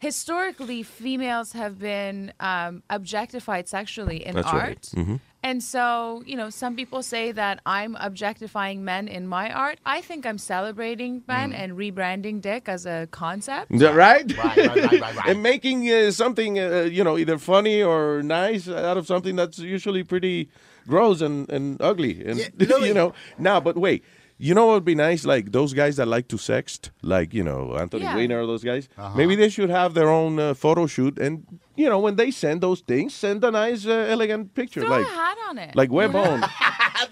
historically, 0.01 0.83
females 0.83 1.53
have 1.53 1.79
been 1.79 2.33
um, 2.41 2.83
objectified 2.89 3.69
sexually 3.69 4.25
in 4.25 4.35
That's 4.37 4.53
right. 4.53 4.62
art. 4.79 4.83
Mhm. 4.95 5.20
And 5.43 5.62
so, 5.62 6.23
you 6.27 6.36
know, 6.36 6.51
some 6.51 6.74
people 6.74 7.02
say 7.02 7.31
that 7.32 7.60
I'm 7.65 7.97
objectifying 8.01 8.85
men 8.85 9.06
in 9.06 9.28
my 9.28 9.51
art. 9.52 9.78
I 9.86 10.01
think 10.01 10.27
I'm 10.27 10.39
celebrating 10.39 11.23
men 11.28 11.52
Mm. 11.52 11.59
and 11.60 11.73
rebranding 11.78 12.40
dick 12.40 12.69
as 12.69 12.86
a 12.86 13.06
concept. 13.12 13.70
Right? 13.70 13.94
Right, 13.94 14.36
right, 14.36 14.56
right, 14.56 14.77
right, 14.77 15.01
right. 15.01 15.16
and 15.28 15.43
making 15.43 15.89
uh, 15.90 16.10
something, 16.10 16.59
uh, 16.59 16.89
you 16.90 17.05
know, 17.05 17.16
either 17.16 17.39
funny 17.39 17.82
or 17.82 18.23
nice 18.23 18.69
out 18.69 18.97
of 18.97 19.06
something 19.06 19.36
that's 19.36 19.59
usually 19.60 20.02
pretty 20.02 20.48
gross 20.89 21.20
and, 21.20 21.48
and 21.51 21.81
ugly. 21.81 22.24
And, 22.27 22.39
you 22.59 22.93
know, 22.94 23.12
now, 23.39 23.60
but 23.60 23.77
wait. 23.77 24.05
You 24.40 24.55
know 24.55 24.66
what 24.66 24.74
would 24.74 24.85
be 24.85 24.94
nice? 24.94 25.24
Like 25.24 25.51
those 25.51 25.73
guys 25.74 25.97
that 25.97 26.06
like 26.06 26.28
to 26.28 26.36
sext, 26.36 26.90
like, 27.02 27.35
you 27.35 27.43
know, 27.43 27.77
Anthony 27.77 28.05
Yeah. 28.05 28.15
Weiner, 28.15 28.47
those 28.47 28.62
guys. 28.62 28.89
Uh-huh. 28.97 29.16
Maybe 29.16 29.35
they 29.35 29.48
should 29.48 29.69
have 29.69 29.94
their 29.94 30.09
own 30.10 30.39
uh, 30.39 30.55
photo 30.55 30.86
shoot. 30.86 31.19
And, 31.19 31.59
you 31.79 31.89
know, 31.89 32.01
when 32.01 32.17
they 32.17 32.31
send 32.31 32.61
those 32.61 32.81
things, 32.81 33.15
send 33.15 33.43
a 33.45 33.51
nice, 33.51 33.87
uh, 33.87 34.07
elegant 34.11 34.53
picture. 34.55 34.81
Throw 34.83 34.91
like, 34.91 35.07
a 35.07 35.09
hat 35.09 35.39
on 35.49 35.59
it. 35.59 35.75
like 35.77 35.89
you 35.91 35.95
Web 35.95 36.13
know? 36.13 36.25
on. 36.25 36.41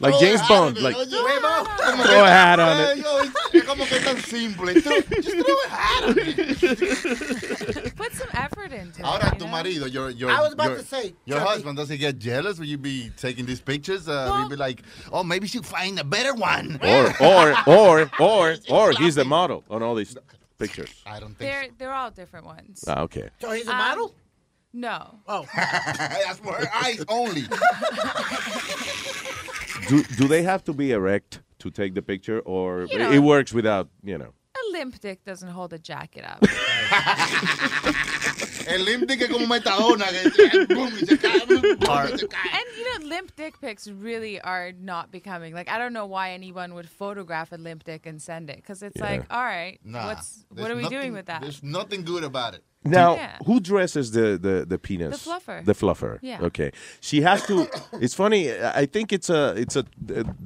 like 0.01 0.19
James 0.19 0.41
a 0.43 0.49
Bond. 0.49 0.77
Like, 0.83 0.97
oye, 0.97 1.05
huevo. 1.07 1.65
Como 1.87 2.03
Throw 2.03 2.21
a 2.25 2.27
que- 2.27 2.39
hat 2.41 2.59
on 2.61 2.77
Ay, 2.77 2.93
it. 2.93 2.99
yo, 2.99 3.23
Es 3.61 3.65
como 3.65 3.85
que 3.87 4.01
tan 4.01 4.17
simple. 4.19 4.75
Just 4.75 4.87
throw 4.87 5.55
a 5.65 5.69
hat 5.69 6.05
on 6.09 6.15
it. 6.19 7.97
Put 7.97 8.13
some 8.13 8.29
effort 8.35 8.73
into 8.73 9.01
it. 9.01 9.05
Ahora, 9.05 9.35
tu 9.39 9.47
marido, 9.47 9.87
your, 9.93 10.11
your, 10.11 10.31
I 10.31 10.41
was 10.41 10.53
about 10.53 10.69
your, 10.71 10.79
to 10.79 10.85
say, 10.85 11.15
your 11.25 11.39
Chucky. 11.39 11.51
husband, 11.51 11.77
does 11.77 11.89
he 11.89 11.97
get 11.97 12.19
jealous 12.19 12.59
when 12.59 12.69
you 12.69 12.79
be 12.79 13.11
taking 13.17 13.47
these 13.47 13.61
pictures? 13.61 14.09
Uh, 14.09 14.43
he'd 14.43 14.51
be 14.51 14.57
like, 14.57 14.83
oh, 15.13 15.23
maybe 15.23 15.47
she'll 15.47 15.63
find 15.63 15.99
a 15.99 16.05
better 16.05 16.35
one. 16.35 16.79
or, 16.83 17.15
or, 17.23 17.55
or, 17.69 18.11
or, 18.21 18.57
or 18.71 18.93
he's 18.93 19.15
the 19.15 19.25
model 19.25 19.63
on 19.71 19.83
all 19.83 19.95
these 19.95 20.17
pictures. 20.59 20.91
I 21.07 21.21
don't 21.21 21.37
think 21.37 21.51
They're, 21.51 21.67
they're 21.79 21.95
all 21.95 22.11
different 22.11 22.47
ones. 22.47 22.85
Ah, 22.89 23.03
okay. 23.03 23.29
So 23.41 23.53
he's 23.53 23.67
a 23.69 23.71
Um, 23.73 23.79
model? 23.79 24.15
No. 24.79 25.21
Oh. 25.27 25.47
That's 25.57 26.39
for 26.39 26.53
her 26.53 26.69
eyes 26.85 27.03
only. 27.09 27.45
Do 29.89 30.03
do 30.19 30.29
they 30.29 30.43
have 30.43 30.63
to 30.65 30.73
be 30.75 30.93
erect 30.93 31.41
to 31.61 31.71
take 31.71 31.95
the 31.95 32.03
picture, 32.03 32.41
or 32.41 32.87
You 32.91 32.99
know- 32.99 33.11
it 33.13 33.21
works 33.21 33.53
without 33.55 33.89
you 34.05 34.19
know? 34.19 34.33
A 34.55 34.73
limp 34.73 35.01
dick 35.01 35.25
doesn't 35.25 35.49
hold 35.51 35.73
a 35.73 35.79
jacket 35.79 36.25
up. 36.25 36.43
El 38.69 38.81
limp 38.85 39.07
dick 39.07 39.21
como 39.31 39.47
metadona. 39.47 40.07
Que, 40.35 40.67
boom, 40.67 40.91
y 40.93 41.05
se 41.07 41.17
cae, 41.19 41.47
boom, 41.47 41.63
y 41.63 42.17
se 42.17 42.27
cae. 42.27 42.51
And 42.53 42.65
you 42.77 42.85
know, 42.99 43.07
limp 43.07 43.37
dick 43.37 43.61
pics 43.61 43.87
really 43.89 44.41
are 44.41 44.73
not 44.73 45.11
becoming. 45.13 45.55
Like, 45.55 45.71
I 45.71 45.79
don't 45.79 45.93
know 45.93 46.07
why 46.07 46.33
anyone 46.33 46.75
would 46.75 46.89
photograph 46.89 47.53
a 47.53 47.57
limp 47.57 47.85
dick 47.85 48.07
and 48.07 48.21
send 48.21 48.51
it 48.51 48.57
because 48.57 48.83
it's 48.83 48.97
Yeah. 48.99 49.05
like, 49.11 49.27
all 49.31 49.43
right, 49.45 49.79
Nah, 49.85 50.07
what's 50.07 50.45
what 50.49 50.57
there's 50.57 50.71
are 50.71 50.75
we 50.77 50.83
nothing- 50.83 50.99
doing 50.99 51.13
with 51.13 51.27
that? 51.27 51.43
There's 51.43 51.63
nothing 51.63 52.03
good 52.05 52.25
about 52.25 52.55
it. 52.55 52.65
Now, 52.85 53.15
Yeah. 53.17 53.37
who 53.47 53.59
dresses 53.61 54.13
the, 54.13 54.39
the, 54.39 54.65
the 54.67 54.79
penis? 54.79 55.25
The 55.25 55.31
fluffer. 55.31 55.65
The 55.65 55.73
fluffer. 55.75 56.19
Yeah. 56.23 56.39
Okay. 56.43 56.71
She 57.01 57.23
has 57.23 57.45
to. 57.47 57.69
It's 58.01 58.15
funny. 58.15 58.53
I 58.53 58.87
think 58.87 59.13
it's 59.13 59.31
a 59.31 59.55
it's 59.57 59.77
a 59.77 59.85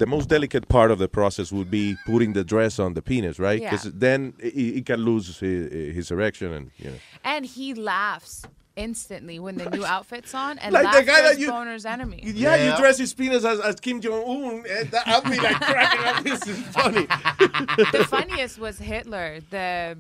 the 0.03 0.07
most 0.07 0.29
delicate 0.29 0.69
part 0.69 0.91
of 0.91 0.99
the 0.99 1.09
process 1.09 1.53
would 1.53 1.71
be 1.71 1.97
putting 2.07 2.33
the 2.33 2.45
dress 2.45 2.79
on 2.79 2.95
the 2.95 3.03
penis, 3.03 3.39
right? 3.39 3.61
Yeah. 3.61 3.71
Because 3.71 3.93
then 3.93 4.35
he, 4.41 4.73
he 4.75 4.83
can 4.83 5.01
lose 5.01 5.39
his, 5.41 5.95
his 5.97 6.11
erection 6.11 6.53
and 6.53 6.71
you 6.79 6.91
know. 6.91 6.97
And 7.25 7.45
he 7.45 7.75
laughs 7.75 8.45
instantly 8.81 9.39
when 9.39 9.57
the 9.57 9.69
new 9.71 9.85
outfit's 9.95 10.35
on, 10.35 10.59
and 10.59 10.73
Like 10.73 10.91
the 10.93 11.03
guy 11.11 11.23
that 11.23 11.33
is 11.33 11.39
you- 11.39 11.51
Boner's 11.51 11.85
enemy. 11.87 12.21
Yeah, 12.25 12.57
you 12.71 12.77
dress 12.77 12.99
his 12.99 13.13
penis 13.15 13.45
as, 13.45 13.61
as 13.61 13.77
Kim 13.77 14.01
Jong 14.01 14.23
Un. 14.25 14.65
I'll 15.07 15.23
be 15.23 15.37
like 15.39 15.57
cracking 15.61 16.05
up. 16.07 16.25
This 16.31 16.47
is 16.47 16.59
funny. 16.69 17.07
the 17.93 18.07
funniest 18.09 18.59
was 18.59 18.79
Hitler. 18.79 19.41
The 19.51 19.97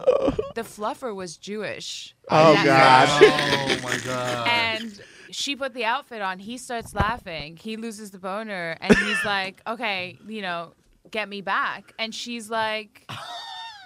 the 0.54 0.62
fluffer 0.62 1.14
was 1.14 1.36
Jewish. 1.36 2.14
Oh, 2.30 2.54
That- 2.54 2.64
God. 2.66 3.78
Oh, 3.78 3.82
my 3.82 3.98
God. 4.04 4.48
And 4.48 5.00
she 5.30 5.54
put 5.56 5.74
the 5.74 5.84
outfit 5.84 6.22
on. 6.22 6.38
He 6.38 6.58
starts 6.58 6.94
laughing. 6.94 7.56
He 7.56 7.76
loses 7.76 8.10
the 8.10 8.18
boner, 8.18 8.76
and 8.80 8.96
he's 8.96 9.24
like, 9.24 9.60
"Okay, 9.66 10.18
you 10.26 10.42
know, 10.42 10.72
get 11.10 11.28
me 11.28 11.40
back." 11.40 11.92
And 11.98 12.14
she's 12.14 12.50
like, 12.50 13.08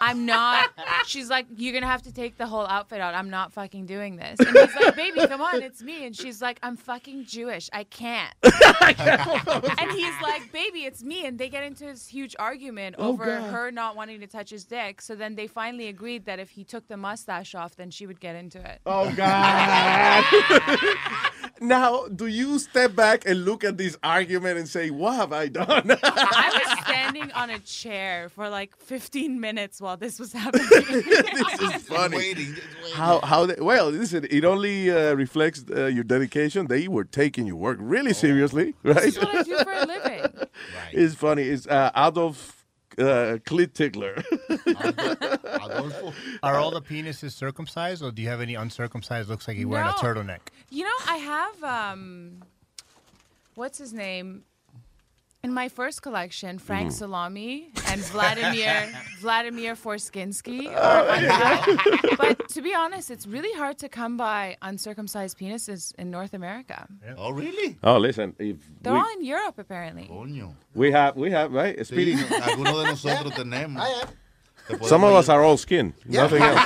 "I'm 0.09 0.27
not." 0.27 0.71
She's 1.07 1.29
like, 1.31 1.47
"You're 1.57 1.73
gonna 1.75 1.87
have 1.87 2.03
to 2.03 2.13
take 2.13 2.37
the 2.39 2.47
whole 2.47 2.67
outfit 2.67 3.01
out. 3.01 3.15
I'm 3.15 3.31
not 3.31 3.53
fucking 3.53 3.87
doing 3.87 4.17
this." 4.17 4.39
And 4.41 4.49
he's 4.57 4.75
like, 4.75 4.97
"Baby, 4.97 5.27
come 5.27 5.41
on, 5.41 5.63
it's 5.63 5.83
me." 5.83 6.07
And 6.07 6.17
she's 6.17 6.41
like, 6.43 6.59
"I'm 6.63 6.77
fucking 6.77 7.25
Jewish. 7.27 7.69
I 7.73 7.85
can't." 7.85 8.35
and 8.43 9.91
he's 9.93 10.15
like, 10.23 10.51
"Baby, 10.53 10.81
it's 10.85 11.03
me." 11.03 11.27
And 11.27 11.39
they 11.39 11.49
get 11.49 11.65
into 11.65 11.85
this 11.85 12.07
huge 12.07 12.35
argument 12.39 12.97
Oh, 12.99 13.09
over 13.09 13.25
God. 13.27 13.51
her 13.51 13.71
not 13.71 13.97
wanting 13.97 14.21
to 14.21 14.27
touch 14.27 14.51
his 14.51 14.65
dick. 14.65 15.01
So 15.01 15.15
then 15.15 15.35
they 15.35 15.47
finally 15.47 15.89
agreed 15.89 16.25
that 16.27 16.39
if 16.39 16.51
he 16.51 16.65
took 16.65 16.89
the 16.89 16.97
mustache 16.97 17.55
off, 17.55 17.77
then 17.77 17.91
she 17.91 18.07
would 18.07 18.21
get 18.21 18.37
into 18.37 18.59
it. 18.61 18.81
Oh 18.87 19.11
God! 19.15 20.25
Now, 21.61 22.09
do 22.09 22.27
you 22.27 22.59
step 22.59 22.95
back 22.97 23.27
and 23.27 23.45
look 23.45 23.63
at 23.65 23.79
this 23.79 23.97
argument 24.03 24.59
and 24.59 24.69
say, 24.69 24.91
"What 24.91 25.15
have 25.15 25.33
I 25.33 25.47
done?" 25.49 25.97
I 26.03 26.61
was 26.69 26.79
standing 26.85 27.31
on 27.33 27.49
a 27.51 27.59
chair 27.61 28.29
for 28.29 28.49
like 28.49 28.77
15 28.77 29.41
minutes 29.41 29.81
while 29.81 29.94
this 29.97 30.19
was 30.19 30.33
happening. 30.43 30.67
this 30.71 31.61
is 31.61 31.83
funny. 31.89 32.47
How 32.95 33.21
how 33.21 33.47
they, 33.47 33.57
well? 33.59 33.91
Listen, 33.91 34.27
it 34.31 34.45
only 34.45 34.91
uh, 34.91 35.15
reflects 35.15 35.65
uh, 35.71 35.87
your 35.87 36.05
dedication. 36.05 36.67
They 36.67 36.89
were 36.89 37.05
taking 37.05 37.47
your 37.47 37.57
work 37.57 37.79
really 37.81 38.15
seriously, 38.15 38.75
right? 38.83 38.97
This 38.97 39.17
is 39.17 39.19
what 39.19 39.35
I 39.35 39.43
do 39.43 39.59
for 39.59 39.73
a 39.73 39.87
living. 39.87 40.25
It's 40.93 41.15
funny. 41.15 41.43
It's 41.43 41.67
uh, 41.67 41.91
Adolf 41.97 42.65
uh, 42.97 43.39
Clit 43.45 43.75
Tickler. 43.75 44.23
Are 46.43 46.57
all 46.57 46.71
the 46.71 46.81
penises 46.81 47.33
circumcised, 47.33 48.03
or 48.03 48.13
do 48.13 48.23
you 48.23 48.29
have 48.29 48.41
any 48.41 48.55
uncircumcised? 48.55 49.29
Looks 49.29 49.49
like 49.49 49.59
you're 49.59 49.69
wearing 49.69 49.89
a 49.89 49.93
turtleneck. 49.93 50.41
You 50.71 50.85
know, 50.85 50.99
I 51.09 51.17
have 51.17 51.65
um, 51.65 52.43
what's 53.57 53.79
his 53.79 53.93
name? 53.93 54.45
In 55.45 55.53
my 55.53 55.69
first 55.69 56.01
collection, 56.01 56.59
Frank 56.59 56.89
Mm. 56.89 56.93
Salami 56.93 57.69
and 57.91 58.01
Vladimir 58.13 58.89
Vladimir 59.21 59.75
Forskinsky. 59.77 60.67
are 60.75 62.17
but 62.17 62.49
to 62.49 62.63
be 62.63 62.75
honest, 62.75 63.11
it's 63.11 63.27
really 63.27 63.53
hard 63.59 63.77
to 63.79 63.89
come 63.91 64.17
by 64.17 64.57
uncircumcised 64.63 65.37
penises 65.39 65.93
in 65.99 66.11
North 66.11 66.33
America. 66.33 66.87
Oh, 67.19 67.31
really? 67.31 67.77
oh, 67.85 67.99
listen. 67.99 68.35
If 68.39 68.57
They're 68.81 68.95
we, 68.95 68.99
all 68.99 69.13
in 69.19 69.25
Europe, 69.25 69.59
apparently. 69.59 70.09
we 70.75 70.91
have 70.93 71.15
we 71.15 71.31
have 71.31 71.53
right. 71.53 71.77
Speedy. 71.87 72.15
Sí, 72.17 72.25
algunos 72.41 72.83
de 72.83 72.91
nosotros 72.93 73.35
tenemos. 73.41 73.85
Te 74.67 74.77
podemos 74.77 74.89
Some 74.89 75.05
of 75.05 75.13
us 75.13 75.29
are 75.29 75.43
all 75.45 75.59
skin. 75.59 75.93
Nothing 76.07 76.41
else. 76.43 76.61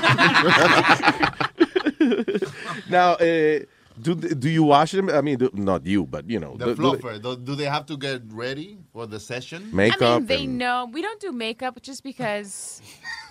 now, 2.89 3.15
uh, 3.15 3.59
do 4.01 4.15
do 4.15 4.49
you 4.49 4.65
wash 4.65 4.93
them? 4.93 5.09
I 5.09 5.21
mean, 5.21 5.39
do, 5.39 5.51
not 5.55 5.87
you, 5.87 6.05
but 6.07 6.29
you 6.29 6.39
know, 6.41 6.57
The 6.57 6.75
do- 6.75 6.75
do 6.75 6.97
they- 6.97 7.19
do, 7.19 7.37
do 7.37 7.55
they 7.55 7.65
have 7.67 7.87
to 7.87 7.97
get 7.97 8.23
ready 8.33 8.79
for 8.93 9.07
the 9.07 9.21
session? 9.21 9.71
Makeup. 9.73 10.03
I 10.03 10.19
mean, 10.19 10.27
they 10.27 10.45
and- 10.45 10.59
know 10.59 10.89
we 10.93 11.03
don't 11.03 11.21
do 11.21 11.31
makeup 11.33 11.81
just 11.83 12.03
because, 12.03 12.81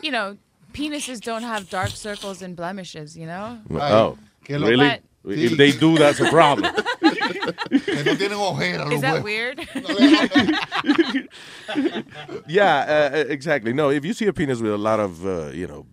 you 0.01 0.11
know, 0.11 0.37
penises 0.73 1.19
don't 1.21 1.43
have 1.43 1.69
dark 1.69 1.89
circles 1.89 2.41
and 2.41 2.55
blemishes. 2.55 3.17
You 3.17 3.27
know. 3.27 3.59
Oh, 3.71 4.17
really? 4.49 4.77
But- 4.77 5.01
If 5.29 5.57
they 5.57 5.71
do, 5.71 5.97
that's 5.97 6.21
a 6.21 6.29
problem. 6.29 6.73
Que 7.67 8.03
no 8.05 8.15
tienen 8.15 8.37
ojeras 8.39 8.93
Is 8.93 9.01
that 9.01 9.23
weird? 9.23 9.59
yeah, 12.47 13.11
uh, 13.13 13.17
exactly. 13.27 13.73
No, 13.73 13.89
if 13.89 14.05
you 14.05 14.13
see 14.13 14.27
a 14.27 14.33
penis 14.33 14.61
with 14.61 14.71
a 14.71 14.77
lot 14.77 14.99
of 14.99 15.25
uh, 15.25 15.49
you 15.53 15.67
know 15.67 15.85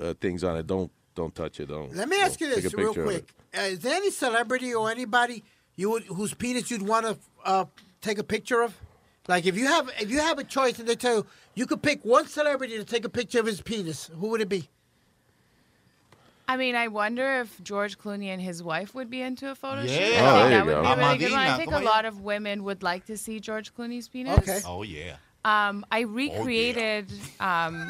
uh, 0.00 0.14
things 0.20 0.44
on 0.44 0.56
it, 0.56 0.66
don't 0.66 0.90
don't 1.16 1.34
touch 1.34 1.58
it. 1.58 1.66
Don't. 1.66 1.92
Let 1.96 2.08
me 2.08 2.20
ask 2.20 2.40
you 2.40 2.48
this 2.48 2.72
real 2.72 2.94
quick: 2.94 3.32
uh, 3.56 3.62
Is 3.62 3.80
there 3.80 3.96
any 3.96 4.10
celebrity 4.12 4.72
or 4.72 4.88
anybody 4.90 5.42
you 5.74 5.90
would, 5.90 6.04
whose 6.04 6.32
penis 6.34 6.70
you'd 6.70 6.82
want 6.82 7.06
to 7.06 7.16
uh, 7.44 7.64
take 8.00 8.18
a 8.18 8.24
picture 8.24 8.62
of? 8.62 8.78
Like 9.26 9.44
if 9.46 9.56
you 9.56 9.66
have 9.66 9.90
if 9.98 10.08
you 10.08 10.20
have 10.20 10.38
a 10.38 10.44
choice 10.44 10.78
and 10.78 10.86
they 10.86 10.94
tell 10.94 11.16
you 11.16 11.26
you 11.56 11.66
could 11.66 11.82
pick 11.82 12.04
one 12.04 12.28
celebrity 12.28 12.76
to 12.76 12.84
take 12.84 13.04
a 13.04 13.08
picture 13.08 13.40
of 13.40 13.46
his 13.46 13.60
penis, 13.60 14.08
who 14.20 14.28
would 14.28 14.40
it 14.40 14.48
be? 14.48 14.68
I 16.48 16.56
mean, 16.56 16.76
I 16.76 16.86
wonder 16.86 17.40
if 17.40 17.60
George 17.64 17.98
Clooney 17.98 18.26
and 18.26 18.40
his 18.40 18.62
wife 18.62 18.94
would 18.94 19.10
be 19.10 19.20
into 19.20 19.50
a 19.50 19.56
photo 19.56 19.82
shoot. 19.82 19.90
Yeah. 19.90 20.22
I 20.22 20.30
Oh, 20.30 20.38
think 20.38 20.50
that 20.50 20.66
would 20.66 20.72
go. 20.74 20.82
be 20.82 20.88
a 20.88 20.96
really 20.96 21.18
good 21.18 21.32
one. 21.32 21.40
I 21.40 21.56
think 21.56 21.72
a 21.72 21.80
lot 21.80 22.04
of 22.04 22.20
women 22.20 22.62
would 22.62 22.84
like 22.84 23.06
to 23.06 23.16
see 23.16 23.40
George 23.40 23.74
Clooney's 23.74 24.06
penis. 24.06 24.38
Okay. 24.38 24.60
Oh, 24.64 24.82
yeah. 24.84 25.16
Um, 25.44 25.84
I 25.90 26.00
recreated 26.02 27.10
um, 27.40 27.84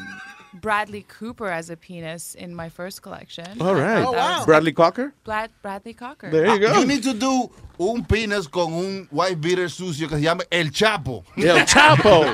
Bradley 0.53 1.05
Cooper 1.07 1.47
as 1.47 1.69
a 1.69 1.77
penis 1.77 2.35
in 2.35 2.53
my 2.55 2.69
first 2.69 3.01
collection. 3.01 3.61
All 3.61 3.75
right. 3.75 3.99
That 3.99 4.11
was 4.11 4.41
oh, 4.41 4.45
Bradley 4.45 4.73
Cocker. 4.73 5.13
Brad, 5.23 5.51
Bradley 5.61 5.93
Cocker. 5.93 6.29
There 6.29 6.47
you 6.47 6.59
go. 6.59 6.79
You 6.79 6.85
need 6.85 7.03
to 7.03 7.13
do 7.13 7.49
un 7.79 8.03
penis 8.05 8.47
con 8.47 8.73
un 8.73 9.07
white 9.11 9.39
beater 9.39 9.65
sucio 9.69 10.07
que 10.07 10.17
se 10.17 10.23
llama 10.23 10.43
El 10.51 10.65
Chapo. 10.65 11.23
El 11.37 11.57
Chapo. 11.65 12.25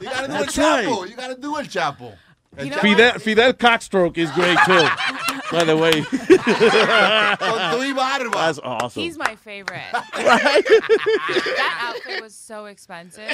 you 0.00 0.08
gotta 0.08 0.26
do 0.26 0.32
That's 0.32 0.58
El 0.58 0.64
Chapo. 0.64 1.00
right. 1.00 1.10
You 1.10 1.16
gotta 1.16 1.34
do 1.36 1.56
El 1.56 1.64
Chapo. 1.64 2.14
El 2.56 2.64
You 2.64 2.70
know 2.70 2.76
Chapo. 2.76 2.80
Fidel 2.80 3.18
Fidel 3.18 3.52
Cockstroke 3.54 4.18
is 4.18 4.30
great 4.32 4.58
too. 4.66 4.88
By 5.52 5.64
the 5.64 5.76
way. 5.76 6.02
Con 6.02 7.72
tu 7.72 7.82
y 7.82 7.92
barba. 7.92 8.30
That's 8.30 8.60
awesome. 8.60 9.02
He's 9.02 9.18
my 9.18 9.34
favorite. 9.34 9.92
Right? 9.92 10.64
that 10.64 11.78
outfit 11.80 12.22
was 12.22 12.34
so 12.34 12.66
expensive. 12.66 13.26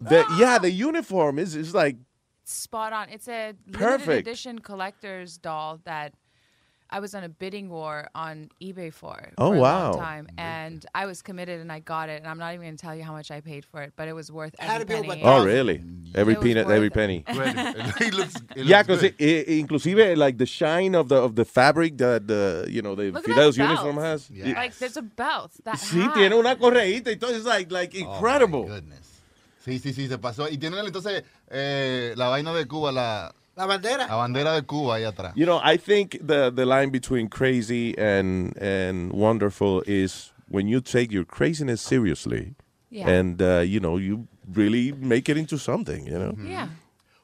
The, 0.00 0.26
yeah, 0.38 0.58
the 0.58 0.70
uniform 0.70 1.38
is 1.38 1.56
is 1.56 1.74
like 1.74 1.96
Spot 2.44 2.92
on. 2.92 3.08
It's 3.08 3.28
a 3.28 3.54
limited 3.66 3.72
Perfect. 3.72 4.26
edition 4.28 4.58
collector's 4.58 5.38
doll 5.38 5.80
that 5.84 6.12
I 6.94 7.00
was 7.00 7.14
on 7.14 7.24
a 7.24 7.28
bidding 7.30 7.70
war 7.70 8.08
on 8.14 8.50
eBay 8.60 8.92
for. 8.92 9.30
Oh, 9.38 9.52
for 9.52 9.56
a 9.56 9.60
wow. 9.60 9.92
long 9.92 9.98
time, 10.00 10.28
and 10.36 10.84
I 10.94 11.06
was 11.06 11.22
committed, 11.22 11.60
and 11.60 11.72
I 11.72 11.78
got 11.78 12.10
it. 12.10 12.18
And 12.20 12.26
I'm 12.26 12.36
not 12.38 12.52
even 12.52 12.66
going 12.66 12.76
to 12.76 12.82
tell 12.82 12.94
you 12.94 13.02
how 13.02 13.12
much 13.12 13.30
I 13.30 13.40
paid 13.40 13.64
for 13.64 13.80
it, 13.80 13.94
but 13.96 14.08
it 14.08 14.12
was 14.12 14.30
worth 14.30 14.54
had 14.58 14.82
every 14.82 14.84
to 14.84 14.88
be 14.88 14.94
over 14.98 15.08
penny. 15.08 15.22
Oh, 15.24 15.42
really? 15.44 15.82
Every 16.14 16.34
It 16.34 16.38
was 16.40 16.44
peanut, 16.44 16.66
worth 16.66 16.74
every 16.74 16.88
it. 16.88 16.92
penny. 16.92 17.24
he 17.98 18.10
looks, 18.10 18.34
he 18.54 18.62
Yeah, 18.64 18.82
because 18.82 19.00
good. 19.00 19.14
it, 19.18 19.24
it, 19.48 19.58
inclusive 19.60 20.18
like 20.18 20.36
the 20.36 20.44
shine 20.44 20.94
of 20.94 21.08
the 21.08 21.16
of 21.16 21.34
the 21.34 21.46
fabric 21.46 21.96
that 21.96 22.26
the 22.26 22.66
you 22.68 22.82
know 22.82 22.94
the 22.94 23.10
Look 23.10 23.26
at 23.26 23.34
Fidel's 23.36 23.56
uniform 23.56 23.96
belt. 23.96 24.04
has. 24.06 24.28
Yeah. 24.30 24.52
Like 24.52 24.76
there's 24.76 24.98
a 24.98 25.02
belt 25.02 25.52
that 25.64 25.76
Sí, 25.76 26.02
hat. 26.02 26.12
tiene 26.14 26.34
una 26.34 26.56
correíta 26.56 27.06
y 27.06 27.14
todo. 27.14 27.30
It's 27.34 27.46
like 27.46 27.72
like 27.72 27.94
Oh, 27.96 28.00
incredible. 28.12 28.64
my 28.64 28.74
goodness. 28.74 29.11
Sí, 29.64 29.78
sí, 29.78 29.92
sí, 29.92 30.08
se 30.08 30.18
pasó. 30.18 30.48
Y 30.48 30.58
tienen 30.58 30.84
entonces 30.84 31.22
eh, 31.50 32.14
la 32.16 32.28
vaina 32.28 32.52
de 32.52 32.66
Cuba, 32.66 32.90
la, 32.92 33.32
La 33.56 33.66
bandera. 33.66 34.06
la 34.08 34.14
bandera 34.16 34.52
de 34.54 34.62
Cuba 34.62 34.96
ahí 34.96 35.04
atrás. 35.04 35.32
You 35.36 35.44
know, 35.46 35.60
I 35.64 35.76
think 35.78 36.18
the 36.26 36.50
the 36.50 36.64
line 36.66 36.90
between 36.90 37.28
crazy 37.28 37.94
and 37.98 38.56
and 38.60 39.12
wonderful 39.12 39.82
is 39.86 40.32
when 40.48 40.66
you 40.68 40.80
take 40.80 41.12
your 41.12 41.24
craziness 41.24 41.80
seriously, 41.80 42.54
Yeah. 42.90 43.08
and 43.08 43.40
uh, 43.40 43.60
you 43.60 43.78
know 43.80 43.98
you 43.98 44.26
really 44.52 44.92
make 44.92 45.30
it 45.30 45.36
into 45.36 45.56
something. 45.58 46.06
You 46.06 46.18
know. 46.18 46.34
Yeah. 46.44 46.68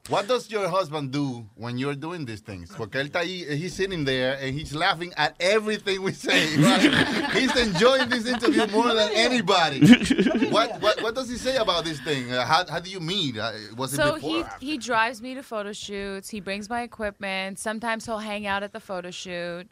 What 0.09 0.27
does 0.27 0.51
your 0.51 0.69
husband 0.69 1.11
do 1.13 1.45
when 1.55 1.77
you're 1.77 1.95
doing 1.95 2.25
these 2.25 2.41
things? 2.41 2.71
Porque 2.75 2.95
él 2.95 3.11
está 3.11 3.21
ahí, 3.21 3.47
he's 3.47 3.75
sitting 3.75 4.05
there 4.07 4.39
and 4.41 4.55
he's 4.59 4.75
laughing 4.75 5.13
at 5.19 5.35
everything 5.39 6.03
we 6.03 6.13
say. 6.13 6.57
right? 6.63 7.31
he's 7.33 7.55
enjoying 7.57 8.09
this 8.09 8.25
interview 8.27 8.67
more 8.69 8.95
than 8.95 9.11
anybody. 9.13 9.81
what, 10.51 10.81
what 10.81 11.03
what 11.03 11.15
does 11.15 11.29
he 11.29 11.37
say 11.37 11.57
about 11.57 11.85
this 11.85 12.01
thing? 12.01 12.33
Uh, 12.33 12.47
how 12.47 12.65
how 12.67 12.81
do 12.81 12.89
you 12.89 13.01
meet? 13.01 13.37
Uh, 13.39 13.53
was 13.77 13.93
it 13.93 13.97
So 13.97 14.15
before? 14.15 14.31
he 14.31 14.41
or 14.41 14.45
after? 14.47 14.65
he 14.65 14.79
drives 14.79 15.21
me 15.21 15.35
to 15.35 15.43
photo 15.43 15.73
shoots. 15.75 16.31
He 16.31 16.41
brings 16.41 16.71
my 16.71 16.83
equipment. 16.83 17.59
Sometimes 17.59 18.07
he'll 18.07 18.19
hang 18.19 18.47
out 18.47 18.63
at 18.63 18.73
the 18.73 18.81
photo 18.81 19.11
shoot. 19.11 19.69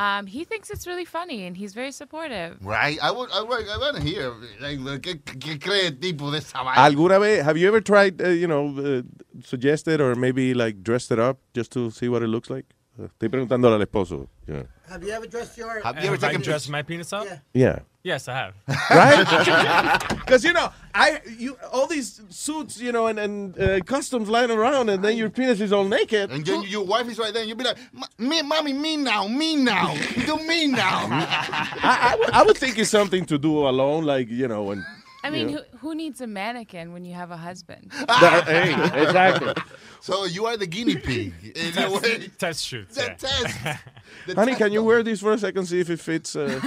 Um, 0.00 0.26
he 0.26 0.44
thinks 0.44 0.70
it's 0.70 0.86
really 0.86 1.04
funny, 1.04 1.46
and 1.46 1.54
he's 1.54 1.74
very 1.74 1.92
supportive. 1.92 2.56
Right, 2.64 2.98
I 3.02 3.10
would, 3.10 3.30
I 3.32 3.42
would, 3.42 3.68
I 3.68 3.76
want 3.76 3.96
to 3.98 4.02
hear. 4.02 4.32
Like, 4.58 4.78
¿qué, 5.02 5.20
¿Qué 5.22 5.60
cree 5.60 5.88
el 5.88 5.98
tipo 5.98 6.30
de 6.30 6.38
esa 6.38 6.62
vaina? 6.62 6.82
¿Alguna 6.82 7.18
vez 7.18 7.44
have 7.44 7.58
you 7.58 7.68
ever 7.68 7.82
tried, 7.82 8.22
uh, 8.22 8.28
you 8.30 8.46
know, 8.46 8.74
uh, 8.78 9.02
suggested 9.44 10.00
or 10.00 10.14
maybe 10.14 10.54
like 10.54 10.82
dressed 10.82 11.10
it 11.12 11.18
up 11.18 11.38
just 11.52 11.70
to 11.72 11.90
see 11.90 12.08
what 12.08 12.22
it 12.22 12.28
looks 12.28 12.48
like? 12.48 12.64
Uh, 12.98 13.08
estoy 13.08 13.28
preguntándole 13.28 13.74
al 13.74 13.82
esposo. 13.82 14.28
you 14.46 14.54
know. 14.54 14.66
Have 14.90 15.04
you 15.04 15.12
ever 15.12 15.26
dressed 15.26 15.56
your? 15.56 15.80
Have 15.82 15.96
you 15.96 16.02
ever 16.02 16.16
Have 16.16 16.24
I 16.24 16.28
taken 16.28 16.42
dressed 16.42 16.68
my 16.68 16.82
penis 16.82 17.12
up? 17.12 17.24
Yeah. 17.24 17.38
Yeah. 17.54 17.78
Yes, 18.02 18.26
I 18.28 18.34
have. 18.34 18.54
right? 18.90 20.06
Because 20.30 20.44
you 20.44 20.52
know, 20.52 20.70
I 20.94 21.20
you 21.38 21.56
all 21.72 21.86
these 21.86 22.20
suits, 22.28 22.80
you 22.80 22.90
know, 22.92 23.06
and 23.06 23.18
and 23.18 23.58
uh, 23.60 23.80
costumes 23.84 24.28
lying 24.28 24.50
around, 24.50 24.88
and 24.88 25.04
then 25.04 25.16
your 25.16 25.30
penis 25.30 25.60
is 25.60 25.72
all 25.72 25.84
naked. 25.84 26.30
And 26.30 26.44
then 26.44 26.62
your 26.62 26.84
wife 26.84 27.08
is 27.08 27.18
right 27.18 27.32
there, 27.32 27.42
and 27.42 27.48
you'll 27.48 27.58
be 27.58 27.64
like, 27.64 27.78
me, 28.18 28.42
mommy, 28.42 28.72
me 28.72 28.96
now, 28.96 29.28
me 29.28 29.56
now, 29.56 29.94
do 30.26 30.36
me 30.46 30.66
now. 30.66 31.06
I, 31.10 32.12
I, 32.12 32.16
would- 32.18 32.30
I 32.30 32.42
would 32.42 32.56
think 32.56 32.78
it's 32.78 32.90
something 32.90 33.24
to 33.26 33.38
do 33.38 33.68
alone, 33.68 34.04
like 34.04 34.28
you 34.28 34.48
know, 34.48 34.64
when. 34.64 34.84
I 35.22 35.30
mean, 35.30 35.48
you 35.50 35.58
who, 35.72 35.78
who 35.78 35.94
needs 35.94 36.20
a 36.20 36.26
mannequin 36.26 36.92
when 36.92 37.04
you 37.04 37.14
have 37.14 37.30
a 37.30 37.36
husband? 37.36 37.92
That- 38.06 38.44
hey, 38.46 38.72
exactly. 39.02 39.54
So 40.00 40.24
you 40.24 40.46
are 40.46 40.56
the 40.56 40.66
guinea 40.66 40.96
pig 40.96 41.34
in 41.54 41.78
a 41.78 41.90
way. 41.90 42.28
Test 42.38 42.64
shoots. 42.64 42.96
The 42.96 43.02
yeah. 43.02 43.14
test. 43.14 43.84
The 44.26 44.34
Honey, 44.34 44.52
test 44.52 44.58
can 44.62 44.72
you 44.72 44.82
wear 44.82 45.02
this 45.02 45.20
for 45.20 45.32
a 45.32 45.38
second, 45.38 45.66
see 45.66 45.80
if 45.80 45.90
it 45.90 46.00
fits? 46.00 46.34
Uh... 46.36 46.58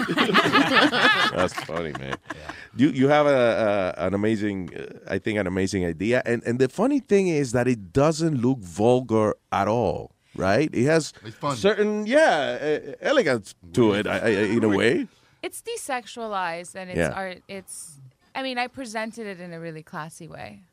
That's 1.36 1.54
funny, 1.54 1.94
man. 2.00 2.16
You 2.76 2.90
you 2.90 3.08
have 3.08 3.26
a, 3.26 3.96
a 3.98 4.06
an 4.08 4.14
amazing, 4.14 4.70
uh, 4.76 5.14
I 5.16 5.18
think, 5.20 5.40
an 5.40 5.48
amazing 5.48 5.86
idea, 5.86 6.22
and 6.26 6.44
and 6.46 6.60
the 6.60 6.70
funny 6.70 7.00
thing 7.00 7.28
is 7.28 7.52
that 7.52 7.68
it 7.68 7.92
doesn't 7.94 8.42
look 8.42 8.60
vulgar 8.60 9.36
at 9.52 9.68
all, 9.68 10.12
right? 10.36 10.70
It 10.74 10.86
has 10.86 11.14
certain, 11.56 12.06
yeah, 12.06 12.58
uh, 12.62 12.94
elegance 13.02 13.56
to 13.74 13.94
it, 13.94 14.08
I, 14.08 14.18
I, 14.18 14.30
in 14.30 14.64
a 14.64 14.70
way. 14.70 15.08
It's 15.44 15.62
desexualized, 15.62 16.74
and 16.76 16.90
it's 16.90 16.98
Yeah. 16.98 17.10
art. 17.12 17.44
It's. 17.48 17.93
I 18.36 18.44
mean, 18.44 18.58
I 18.58 18.68
presented 18.68 19.28
it 19.28 19.40
in 19.40 19.54
a 19.54 19.60
really 19.60 19.84
classy 19.84 20.28
way. 20.28 20.64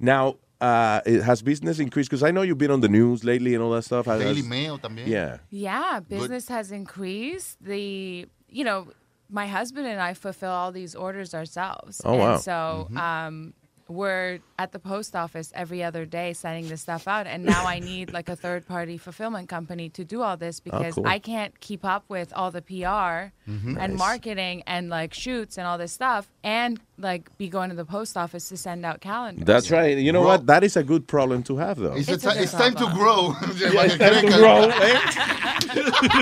Now, 0.00 0.36
uh, 0.60 1.00
it 1.04 1.22
has 1.22 1.42
business 1.42 1.78
increased? 1.78 2.08
Because 2.08 2.22
I 2.22 2.30
know 2.30 2.42
you've 2.42 2.58
been 2.58 2.70
on 2.70 2.80
the 2.80 2.88
news 2.88 3.24
lately 3.24 3.54
and 3.54 3.62
all 3.62 3.70
that 3.72 3.82
stuff. 3.82 4.06
Has- 4.06 4.22
Daily 4.22 4.42
Mail 4.42 4.78
también. 4.78 5.06
Yeah. 5.06 5.38
Yeah, 5.50 6.00
business 6.00 6.48
has 6.48 6.72
increased. 6.72 7.58
The 7.62 8.26
you 8.48 8.64
know, 8.64 8.88
my 9.28 9.46
husband 9.46 9.86
and 9.86 10.00
I 10.00 10.14
fulfill 10.14 10.50
all 10.50 10.72
these 10.72 10.94
orders 10.94 11.34
ourselves. 11.34 12.00
Oh, 12.04 12.12
and 12.12 12.20
wow. 12.20 12.36
So 12.38 12.88
um, 12.96 13.52
we're 13.88 14.40
at 14.58 14.72
the 14.72 14.78
post 14.78 15.14
office 15.14 15.52
every 15.54 15.82
other 15.82 16.04
day 16.04 16.32
sending 16.32 16.68
this 16.68 16.80
stuff 16.82 17.06
out, 17.06 17.26
and 17.26 17.44
now 17.44 17.64
I 17.66 17.78
need 17.78 18.12
like 18.12 18.28
a 18.28 18.36
third 18.36 18.66
party 18.66 18.98
fulfillment 18.98 19.48
company 19.48 19.88
to 19.90 20.04
do 20.04 20.22
all 20.22 20.36
this 20.36 20.60
because 20.60 20.94
cool. 20.94 21.06
I 21.06 21.18
can't 21.18 21.58
keep 21.60 21.84
up 21.84 22.04
with 22.08 22.32
all 22.34 22.50
the 22.50 22.62
PR 22.62 23.32
Mhm. 23.48 23.76
and 23.78 23.92
Nice. 23.92 23.98
marketing 23.98 24.62
and 24.66 24.88
like 24.88 25.14
shoots 25.14 25.56
and 25.58 25.66
all 25.66 25.78
this 25.78 25.92
stuff, 25.92 26.26
and 26.42 26.80
like 26.98 27.36
be 27.38 27.48
going 27.48 27.68
to 27.70 27.76
the 27.76 27.84
post 27.84 28.16
office 28.16 28.48
to 28.48 28.56
send 28.56 28.84
out 28.86 29.00
calendars. 29.00 29.44
That's 29.44 29.70
right. 29.70 29.96
You 29.96 30.10
know 30.12 30.22
Bro- 30.22 30.28
what? 30.30 30.46
That 30.46 30.64
is 30.64 30.76
a 30.76 30.82
good 30.82 31.06
problem 31.06 31.42
to 31.44 31.56
have, 31.58 31.78
though. 31.78 31.92
It's, 31.94 32.08
It's 32.08 32.24
a 32.24 32.30
a 32.30 32.42
it's 32.42 32.52
time 32.52 32.74
to 32.74 32.86
grow. 32.94 33.34
Yeah, 33.56 33.84
it's 33.84 33.96
time 33.98 34.26
to 34.26 34.36
grow, 34.36 34.68
eh? 34.68 34.98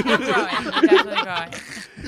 We're 0.05 0.19
growing. 0.19 0.65
We're 0.65 0.87
definitely 0.87 1.23
growing. 1.23 1.51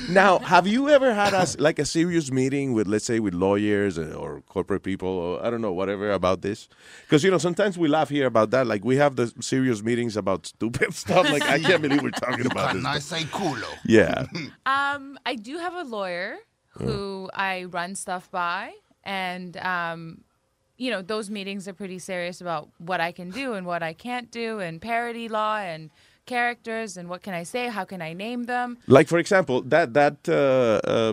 Now, 0.08 0.38
have 0.38 0.66
you 0.66 0.88
ever 0.88 1.12
had 1.14 1.32
a, 1.32 1.38
s- 1.38 1.58
like 1.58 1.78
a 1.78 1.84
serious 1.84 2.30
meeting 2.30 2.72
with, 2.72 2.86
let's 2.86 3.04
say, 3.04 3.18
with 3.20 3.34
lawyers 3.34 3.98
uh, 3.98 4.14
or 4.18 4.40
corporate 4.42 4.82
people 4.82 5.08
or 5.08 5.44
I 5.44 5.50
don't 5.50 5.60
know, 5.60 5.72
whatever 5.72 6.10
about 6.12 6.42
this? 6.42 6.68
Because 7.02 7.24
you 7.24 7.30
know, 7.30 7.38
sometimes 7.38 7.76
we 7.76 7.88
laugh 7.88 8.08
here 8.08 8.26
about 8.26 8.50
that. 8.50 8.66
Like 8.66 8.84
we 8.84 8.96
have 8.96 9.16
the 9.16 9.32
serious 9.40 9.82
meetings 9.82 10.16
about 10.16 10.46
stupid 10.46 10.94
stuff. 11.02 11.28
Like 11.30 11.42
I 11.42 11.58
can't 11.58 11.82
believe 11.82 12.02
we're 12.02 12.10
talking 12.10 12.46
about 12.46 12.74
this. 12.74 12.82
Nice 12.82 13.04
say 13.06 13.22
culo. 13.24 13.66
Yeah. 13.84 14.26
Um, 14.66 15.18
I 15.24 15.34
do 15.36 15.58
have 15.58 15.74
a 15.74 15.82
lawyer 15.84 16.36
who 16.70 17.30
I 17.34 17.64
run 17.64 17.94
stuff 17.94 18.30
by, 18.30 18.72
and 19.04 19.56
um, 19.58 20.20
you 20.76 20.90
know 20.90 21.02
those 21.02 21.30
meetings 21.30 21.66
are 21.68 21.72
pretty 21.72 21.98
serious 21.98 22.40
about 22.40 22.68
what 22.78 23.00
I 23.00 23.12
can 23.12 23.30
do 23.30 23.54
and 23.54 23.66
what 23.66 23.82
I 23.82 23.92
can't 23.92 24.30
do, 24.30 24.58
and 24.60 24.80
parody 24.80 25.28
law 25.28 25.56
and 25.58 25.90
characters 26.26 26.96
and 26.96 27.08
what 27.08 27.22
can 27.22 27.34
I 27.34 27.44
say, 27.44 27.68
how 27.68 27.84
can 27.84 28.02
I 28.02 28.12
name 28.12 28.44
them. 28.44 28.78
Like 28.86 29.08
for 29.08 29.18
example, 29.18 29.62
that 29.62 29.94
that 29.94 30.28
uh, 30.28 30.80
uh, 30.86 31.12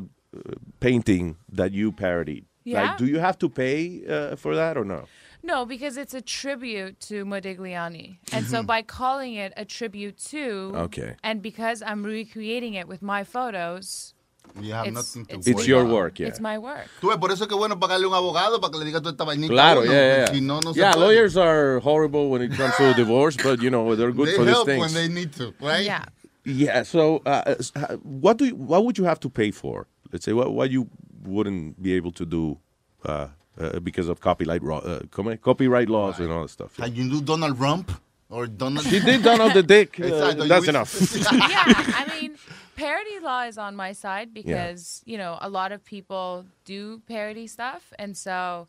painting 0.79 1.37
that 1.51 1.71
you 1.71 1.91
parodied. 1.91 2.45
Yeah. 2.65 2.81
Like, 2.81 2.97
do 2.97 3.05
you 3.05 3.19
have 3.19 3.37
to 3.39 3.49
pay 3.49 4.05
uh, 4.07 4.35
for 4.35 4.55
that 4.55 4.77
or 4.77 4.85
no? 4.85 5.05
No, 5.45 5.65
because 5.65 5.97
it's 5.97 6.13
a 6.13 6.21
tribute 6.21 7.01
to 7.01 7.25
Modigliani, 7.25 8.17
and 8.31 8.47
so 8.47 8.61
Mhm. 8.63 8.67
by 8.67 8.81
calling 8.81 9.33
it 9.35 9.51
a 9.57 9.65
tribute 9.65 10.17
to, 10.31 10.71
Okay. 10.87 11.15
and 11.21 11.41
because 11.41 11.81
I'm 11.81 12.03
recreating 12.05 12.73
it 12.75 12.87
with 12.87 13.01
my 13.01 13.25
photos. 13.25 14.12
You 14.61 14.73
have 14.73 14.85
it's, 14.85 14.93
nothing 14.93 15.25
to 15.25 15.35
it's, 15.35 15.47
It's 15.47 15.67
your 15.67 15.85
work, 15.85 16.19
yeah. 16.19 16.27
It's 16.27 16.39
my 16.39 16.57
work. 16.59 16.87
Tú 17.01 17.09
ves, 17.09 17.17
por 17.17 17.31
eso 17.31 17.43
es 17.43 17.47
que 17.47 17.55
bueno 17.55 17.79
pagarle 17.79 18.05
un 18.05 18.13
abogado 18.13 18.61
para 18.61 18.71
que 18.71 18.77
le 18.79 18.85
diga 18.85 18.99
toda 18.99 19.11
esta 19.11 19.23
vainita. 19.23 19.51
Claro, 19.51 19.83
yeah, 19.83 20.17
yeah. 20.17 20.25
Si 20.27 20.41
no, 20.41 20.59
no 20.59 20.73
se 20.73 20.79
yeah, 20.79 20.93
puede. 20.93 21.05
lawyers 21.05 21.37
are 21.37 21.79
horrible 21.79 22.29
when 22.29 22.41
it 22.43 22.55
comes 22.55 22.75
to 22.77 22.93
divorce, 22.95 23.35
but 23.37 23.61
you 23.61 23.69
know 23.71 23.95
they're 23.95 24.11
good 24.11 24.27
They 24.27 24.35
for 24.35 24.45
these 24.45 24.53
help 24.53 24.67
things. 24.67 24.81
when 24.81 24.93
they 24.93 25.07
need 25.07 25.33
to, 25.33 25.53
right? 25.59 25.83
Yeah. 25.83 26.05
Yeah. 26.45 26.83
So, 26.83 27.21
uh, 27.25 27.55
uh, 27.75 27.95
what 28.03 28.37
do 28.37 28.45
you, 28.45 28.55
what 28.55 28.85
would 28.85 28.97
you 28.97 29.05
have 29.05 29.19
to 29.21 29.29
pay 29.29 29.49
for? 29.51 29.87
Let's 30.11 30.25
say 30.25 30.33
what 30.33 30.53
what 30.53 30.69
you 30.69 30.87
wouldn't 31.23 31.81
be 31.81 31.93
able 31.93 32.11
to 32.11 32.25
do 32.25 32.59
uh, 33.05 33.29
uh, 33.59 33.79
because 33.79 34.07
of 34.07 34.19
copyright 34.19 34.61
ro- 34.61 34.79
uh, 34.79 35.35
copyright 35.41 35.89
laws 35.89 36.19
and 36.19 36.31
all 36.31 36.43
that 36.43 36.49
stuff. 36.49 36.75
Can 36.75 36.93
you 36.95 37.09
do 37.09 37.21
Donald 37.21 37.57
Rump 37.59 37.91
or 38.33 38.47
Donald? 38.47 38.85
She 38.85 38.99
did 38.99 39.23
Donald 39.23 39.53
the 39.53 39.63
Dick. 39.63 39.99
Uh, 40.03 40.33
that's 40.47 40.67
enough. 40.67 40.91
yeah, 41.31 41.63
I 42.01 42.05
mean, 42.19 42.37
parody 42.75 43.19
law 43.19 43.43
is 43.43 43.57
on 43.57 43.75
my 43.75 43.93
side 43.93 44.33
because, 44.33 45.01
you 45.05 45.17
know, 45.17 45.37
a 45.41 45.49
lot 45.49 45.71
of 45.71 45.83
people 45.83 46.45
do 46.65 47.01
parody 47.07 47.47
stuff. 47.47 47.93
And 47.97 48.15
so 48.15 48.67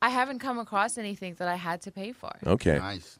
I 0.00 0.08
haven't 0.08 0.38
come 0.38 0.58
across 0.58 0.98
anything 0.98 1.34
that 1.34 1.48
I 1.48 1.56
had 1.56 1.82
to 1.82 1.90
pay 1.90 2.12
for. 2.12 2.32
Okay. 2.46 2.78
Nice. 2.78 3.18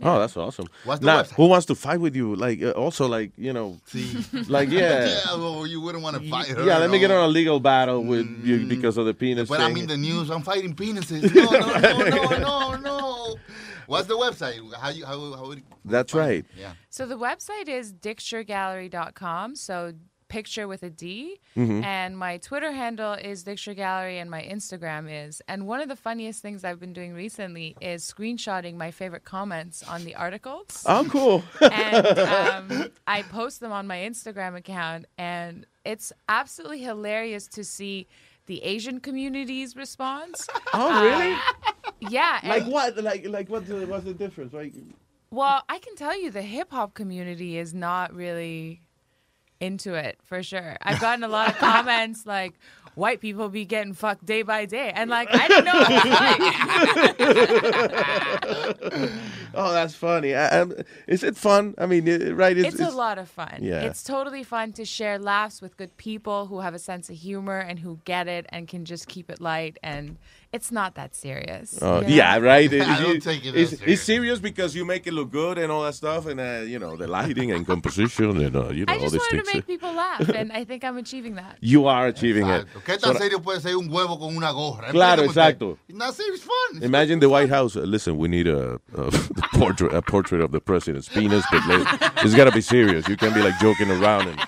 Oh, 0.00 0.20
that's 0.20 0.36
awesome. 0.36 0.68
What's 0.84 1.00
the 1.00 1.06
now, 1.06 1.22
website? 1.22 1.32
who 1.32 1.46
wants 1.48 1.66
to 1.66 1.74
fight 1.74 2.00
with 2.00 2.14
you? 2.14 2.36
Like, 2.36 2.62
uh, 2.62 2.70
also, 2.70 3.08
like, 3.08 3.32
you 3.36 3.52
know, 3.52 3.80
like, 4.48 4.70
yeah. 4.70 5.06
yeah, 5.06 5.34
well, 5.34 5.66
you 5.66 5.80
wouldn't 5.80 6.04
want 6.04 6.22
to 6.22 6.30
fight 6.30 6.48
her. 6.48 6.64
Yeah, 6.64 6.78
let 6.78 6.90
me 6.90 7.00
get 7.00 7.10
on 7.10 7.24
a 7.24 7.28
legal 7.28 7.58
battle 7.58 8.04
with 8.04 8.26
you 8.44 8.64
because 8.66 8.96
of 8.96 9.06
the 9.06 9.14
penis 9.14 9.48
But 9.48 9.58
thing. 9.58 9.66
I'm 9.66 9.76
in 9.76 9.88
the 9.88 9.96
news. 9.96 10.30
I'm 10.30 10.42
fighting 10.42 10.74
penises. 10.74 11.34
No, 11.34 11.50
no, 11.50 11.78
no, 11.80 12.28
no, 12.28 12.76
no, 12.76 12.76
no. 12.76 13.36
What's 13.88 14.06
the 14.06 14.18
website? 14.18 14.60
How 14.74 14.90
you 14.90 15.06
how 15.06 15.18
how 15.32 15.46
would 15.48 15.62
That's 15.84 16.12
right. 16.12 16.44
Yeah. 16.56 16.72
So 16.90 17.06
the 17.06 17.16
website 17.18 17.68
is 17.68 17.90
dicturegallery.com. 17.94 19.56
So 19.56 19.94
picture 20.28 20.68
with 20.68 20.82
a 20.82 20.90
D. 20.90 21.40
Mhm. 21.56 21.82
And 21.82 22.18
my 22.18 22.36
Twitter 22.36 22.70
handle 22.72 23.14
is 23.14 23.42
Dicture 23.44 23.72
Gallery 23.72 24.18
and 24.18 24.30
my 24.30 24.42
Instagram 24.42 25.08
is. 25.10 25.40
And 25.48 25.66
one 25.66 25.80
of 25.80 25.88
the 25.88 25.96
funniest 25.96 26.42
things 26.42 26.64
I've 26.64 26.78
been 26.78 26.92
doing 26.92 27.14
recently 27.14 27.74
is 27.80 28.04
screenshotting 28.04 28.74
my 28.76 28.90
favorite 28.90 29.24
comments 29.24 29.82
on 29.82 30.04
the 30.04 30.14
articles. 30.16 30.84
Oh, 30.86 31.06
cool. 31.08 31.42
and 31.62 32.06
um, 32.18 32.90
I 33.06 33.22
post 33.22 33.60
them 33.60 33.72
on 33.72 33.86
my 33.86 33.96
Instagram 33.98 34.54
account, 34.54 35.06
and 35.16 35.64
it's 35.86 36.12
absolutely 36.28 36.80
hilarious 36.82 37.46
to 37.48 37.64
see 37.64 38.06
the 38.48 38.62
Asian 38.64 38.98
community's 38.98 39.76
response. 39.76 40.48
Oh, 40.74 41.02
really? 41.02 41.32
Um, 41.32 41.40
yeah. 42.00 42.40
like 42.44 42.66
what? 42.66 43.02
Like 43.02 43.26
like 43.26 43.48
what? 43.48 43.66
what's 43.88 44.04
the 44.04 44.12
difference? 44.12 44.52
Like 44.52 44.74
Well, 45.30 45.62
I 45.68 45.78
can 45.78 45.96
tell 45.96 46.20
you 46.20 46.30
the 46.30 46.42
hip 46.42 46.70
hop 46.70 46.92
community 46.94 47.56
is 47.56 47.72
not 47.72 48.14
really 48.14 48.82
into 49.60 49.94
it 49.94 50.18
for 50.24 50.42
sure. 50.42 50.76
I've 50.82 51.00
gotten 51.00 51.24
a 51.24 51.28
lot 51.28 51.48
of 51.48 51.56
comments 51.58 52.26
like, 52.26 52.54
white 52.94 53.20
people 53.20 53.48
be 53.48 53.64
getting 53.64 53.94
fucked 53.94 54.26
day 54.26 54.42
by 54.42 54.66
day. 54.66 54.92
And 54.94 55.08
like, 55.08 55.28
I 55.30 55.48
didn't 55.48 55.64
know 55.64 55.72
what 55.78 55.90
it 55.90 56.04
was 58.90 59.00
like. 59.00 59.10
oh, 59.54 59.67
that's 59.80 59.94
funny. 59.94 60.34
I, 60.34 60.66
is 61.06 61.22
it 61.22 61.36
fun? 61.36 61.74
I 61.78 61.86
mean, 61.86 62.06
it, 62.08 62.34
right? 62.34 62.56
It's, 62.56 62.80
a 62.80 62.90
lot 62.90 63.18
of 63.18 63.28
fun. 63.28 63.58
Yeah. 63.60 63.82
It's 63.82 64.02
totally 64.02 64.42
fun 64.42 64.72
to 64.74 64.84
share 64.84 65.18
laughs 65.18 65.60
with 65.60 65.76
good 65.76 65.96
people 65.96 66.46
who 66.46 66.60
have 66.60 66.74
a 66.74 66.78
sense 66.78 67.08
of 67.08 67.16
humor 67.16 67.58
and 67.58 67.78
who 67.78 68.00
get 68.04 68.28
it 68.28 68.46
and 68.50 68.68
can 68.68 68.84
just 68.84 69.08
keep 69.08 69.30
it 69.30 69.40
light. 69.40 69.78
And 69.82 70.16
it's 70.52 70.72
not 70.72 70.94
that 70.94 71.14
serious. 71.14 71.78
Oh, 71.82 71.96
you 72.00 72.02
know? 72.02 72.08
yeah, 72.08 72.38
right. 72.38 72.72
I 72.72 73.02
don't 73.02 73.16
it- 73.16 73.22
take 73.22 73.44
it 73.44 73.54
it's, 73.54 73.70
serious. 73.70 73.92
it's 73.92 74.02
serious 74.02 74.38
because 74.38 74.74
you 74.74 74.84
make 74.84 75.06
it 75.06 75.12
look 75.12 75.30
good 75.30 75.58
and 75.58 75.70
all 75.70 75.82
that 75.84 75.94
stuff, 75.94 76.26
and 76.26 76.40
uh, 76.40 76.62
you 76.66 76.78
know 76.78 76.96
the 76.96 77.06
lighting 77.06 77.52
and 77.52 77.66
composition 77.66 78.40
and 78.40 78.56
uh, 78.56 78.68
you 78.70 78.86
know 78.86 78.92
I 78.92 78.98
just 78.98 79.12
these 79.12 79.20
wanted 79.20 79.44
to 79.44 79.54
make 79.54 79.66
people 79.66 79.92
laugh, 79.92 80.28
and 80.34 80.50
I 80.52 80.64
think 80.64 80.84
I'm 80.84 80.96
achieving 80.96 81.34
that. 81.36 81.58
You 81.60 81.86
are 81.86 82.06
achieving 82.06 82.46
it. 82.48 82.66
¿Qué 82.84 82.98
So- 82.98 83.12
serio 83.14 83.40
puede 83.40 83.60
ser 83.60 83.76
un 83.76 83.88
huevo 83.90 84.18
con 84.18 84.34
una 84.36 84.52
gorra? 84.52 84.90
Claro, 84.90 85.22
exacto. 85.24 85.76
No, 85.88 86.10
serious 86.12 86.42
fun. 86.42 86.82
Imagine 86.82 87.20
the 87.20 87.28
White 87.28 87.50
House. 87.50 87.76
uh, 87.76 87.80
listen, 87.80 88.16
we 88.16 88.28
need 88.28 88.46
a, 88.46 88.80
a 88.96 89.10
portrait, 89.52 89.92
a 89.94 90.00
portrait 90.02 90.40
of 90.40 90.52
the 90.52 90.60
president's 90.60 91.08
penis, 91.08 91.44
but 91.50 91.66
let, 91.66 92.12
it's 92.24 92.34
got 92.34 92.44
to 92.44 92.52
be 92.52 92.60
serious. 92.62 93.06
You 93.08 93.16
can't 93.16 93.34
be 93.34 93.42
like 93.42 93.58
joking 93.60 93.90
around. 93.90 94.28
And 94.28 94.40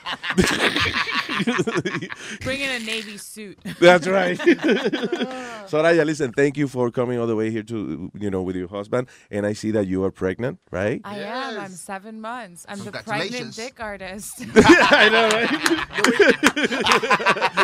Bring 2.42 2.60
in 2.60 2.82
a 2.82 2.84
navy 2.84 3.16
suit. 3.16 3.58
That's 3.80 4.06
right. 4.06 4.38
Soraya, 5.70 6.04
listen, 6.04 6.32
thank 6.32 6.56
you 6.56 6.68
for 6.68 6.90
coming 6.90 7.18
all 7.18 7.26
the 7.26 7.36
way 7.36 7.50
here 7.50 7.62
to, 7.64 8.10
you 8.14 8.30
know, 8.30 8.42
with 8.42 8.56
your 8.56 8.68
husband. 8.68 9.08
And 9.30 9.46
I 9.46 9.52
see 9.52 9.70
that 9.72 9.86
you 9.86 10.04
are 10.04 10.10
pregnant, 10.10 10.58
right? 10.70 11.00
I 11.04 11.18
am. 11.20 11.60
I'm 11.60 11.70
seven 11.70 12.20
months. 12.20 12.66
I'm 12.68 12.78
the 12.84 12.92
pregnant 12.92 13.54
dick 13.54 13.80
artist. 13.80 14.42
I 14.54 15.08
know, 15.08 15.28
right? 15.28 15.48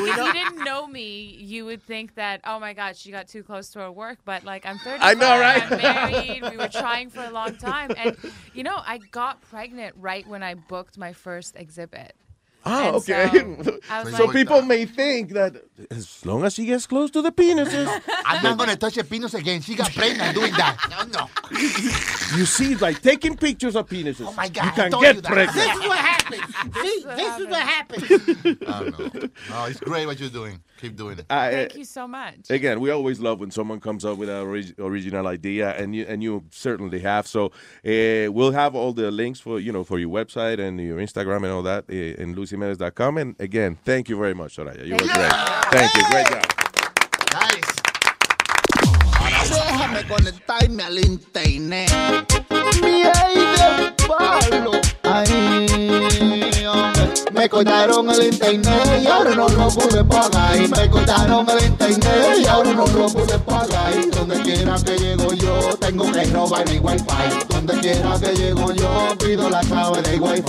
if 0.03 0.16
you 0.16 0.32
didn't 0.32 0.65
know 0.65 0.86
me, 0.86 1.36
you 1.40 1.65
would 1.65 1.82
think 1.82 2.15
that, 2.15 2.40
oh 2.44 2.59
my 2.61 2.73
God, 2.73 2.97
she 2.97 3.11
got 3.11 3.28
too 3.28 3.43
close 3.43 3.70
to 3.70 3.81
her 3.81 3.93
work. 3.93 4.19
But 4.24 4.44
like, 4.44 4.66
I'm 4.66 4.78
30. 4.78 5.03
I 5.03 5.15
know, 5.15 5.40
right? 5.40 5.73
I'm 5.73 5.78
married. 5.78 6.43
We 6.51 6.57
were 6.57 6.69
trying 6.69 7.11
for 7.11 7.24
a 7.24 7.31
long 7.31 7.57
time. 7.57 7.90
And, 7.97 8.16
you 8.55 8.62
know, 8.62 8.77
I 8.77 8.98
got 9.11 9.40
pregnant 9.43 9.94
right 9.98 10.27
when 10.27 10.43
I 10.43 10.55
booked 10.55 10.98
my 10.98 11.12
first 11.12 11.57
exhibit. 11.57 12.15
Oh, 12.67 12.87
And 12.89 12.97
okay. 12.97 13.63
So, 13.63 14.11
So 14.17 14.25
like, 14.25 14.33
people 14.35 14.63
may 14.63 14.85
think 14.87 15.31
that 15.31 15.55
as 15.91 16.27
long 16.27 16.45
as 16.45 16.55
she 16.55 16.67
gets 16.67 16.87
close 16.87 17.11
to 17.13 17.23
the 17.23 17.31
penises, 17.31 17.87
I'm 18.27 18.43
not 18.43 18.59
going 18.59 18.71
to 18.71 18.77
touch 18.77 18.97
a 18.99 19.05
penis 19.05 19.35
again. 19.35 19.61
She 19.63 19.75
got 19.77 19.93
pregnant 19.93 20.35
doing 20.35 20.53
that. 20.53 20.77
No, 20.91 21.21
no. 21.21 21.29
you 22.37 22.45
see, 22.45 22.75
like 22.75 23.01
taking 23.03 23.37
pictures 23.37 23.77
of 23.77 23.89
penises. 23.89 24.27
Oh 24.29 24.33
my 24.33 24.49
God, 24.49 24.65
You 24.65 24.71
can 24.73 24.91
told 24.91 25.05
get 25.05 25.17
you 25.17 25.23
pregnant. 25.23 25.55
This 25.55 25.77
is 25.77 25.89
what 25.89 25.99
happens. 25.99 26.55
See, 26.75 27.05
this 27.05 27.39
is 27.39 27.47
what 27.47 27.63
happens. 27.63 28.03
I 28.67 28.83
don't 28.83 29.15
know. 29.15 29.29
No, 29.51 29.65
it's 29.67 29.81
great 29.81 30.07
what 30.07 30.19
you're 30.19 30.29
doing. 30.29 30.61
Keep 30.81 30.97
doing 30.97 31.19
it. 31.19 31.27
I- 31.31 31.51
Thank 31.51 31.77
you 31.77 31.85
so 31.85 32.07
much. 32.07 32.51
Again, 32.51 32.81
we 32.81 32.90
always 32.90 33.19
love 33.20 33.40
when 33.40 33.51
someone 33.51 33.81
comes 33.81 34.05
up 34.05 34.19
with 34.19 34.28
an 34.28 34.36
orig- 34.47 34.74
original 34.78 35.27
idea, 35.27 35.70
and 35.70 35.94
you 35.94 36.05
and 36.09 36.23
you 36.23 36.44
certainly 36.51 37.01
have. 37.01 37.27
So 37.27 37.47
uh, 37.47 38.31
we'll 38.32 38.53
have 38.53 38.74
all 38.74 38.93
the 38.93 39.11
links 39.11 39.40
for 39.40 39.59
you 39.61 39.73
know 39.73 39.85
for 39.85 39.98
your 39.98 40.11
website 40.11 40.59
and 40.59 40.78
your 40.81 40.98
Instagram 40.98 41.44
and 41.44 41.53
all 41.53 41.62
that 41.62 41.85
uh, 41.90 41.94
in 42.23 42.35
LucyMedes.com. 42.35 43.19
And 43.19 43.35
again, 43.40 43.77
thank 43.85 44.09
you 44.09 44.16
very 44.19 44.35
much, 44.35 44.57
Soraya. 44.57 44.85
You 44.85 44.93
were 44.93 44.98
great. 44.98 45.32
Thank 45.73 45.94
you. 45.94 46.03
Great 46.11 46.27
job. 46.28 46.44
Déjame 49.48 50.03
conectarme 50.09 50.82
al 50.82 50.98
internet. 50.98 51.90
Mi 52.82 53.03
de 53.03 53.93
palo. 54.07 54.81
Ay, 55.05 55.27
hombre. 55.31 55.66
Me 57.47 57.51
cortaron 57.51 58.10
el 58.10 58.24
internet 58.24 59.02
y 59.05 59.06
ahora 59.06 59.36
no 59.36 59.48
lo 59.48 59.68
pude 59.68 60.02
pagar. 60.02 60.59
Me 60.59 60.90
cortaron 60.90 61.47
el 61.48 61.64
internet 61.64 62.39
y 62.40 62.47
ahora 62.47 62.73
no 62.73 62.85
lo 62.89 63.06
pude 63.06 63.39
pagar. 63.39 64.10
Donde 64.10 64.43
quiera 64.43 64.74
que 64.85 64.98
llego 64.98 65.32
yo, 65.32 65.77
tengo 65.78 66.10
que 66.10 66.24
robar 66.24 66.68
mi 66.68 66.81
wifi. 66.81 67.05
Donde 67.48 67.78
quiera 67.78 68.18
que 68.18 68.35
llego 68.35 68.73
yo, 68.73 69.16
pido 69.24 69.48
la 69.48 69.60
clave 69.60 70.02
del 70.02 70.20
wifi. 70.20 70.43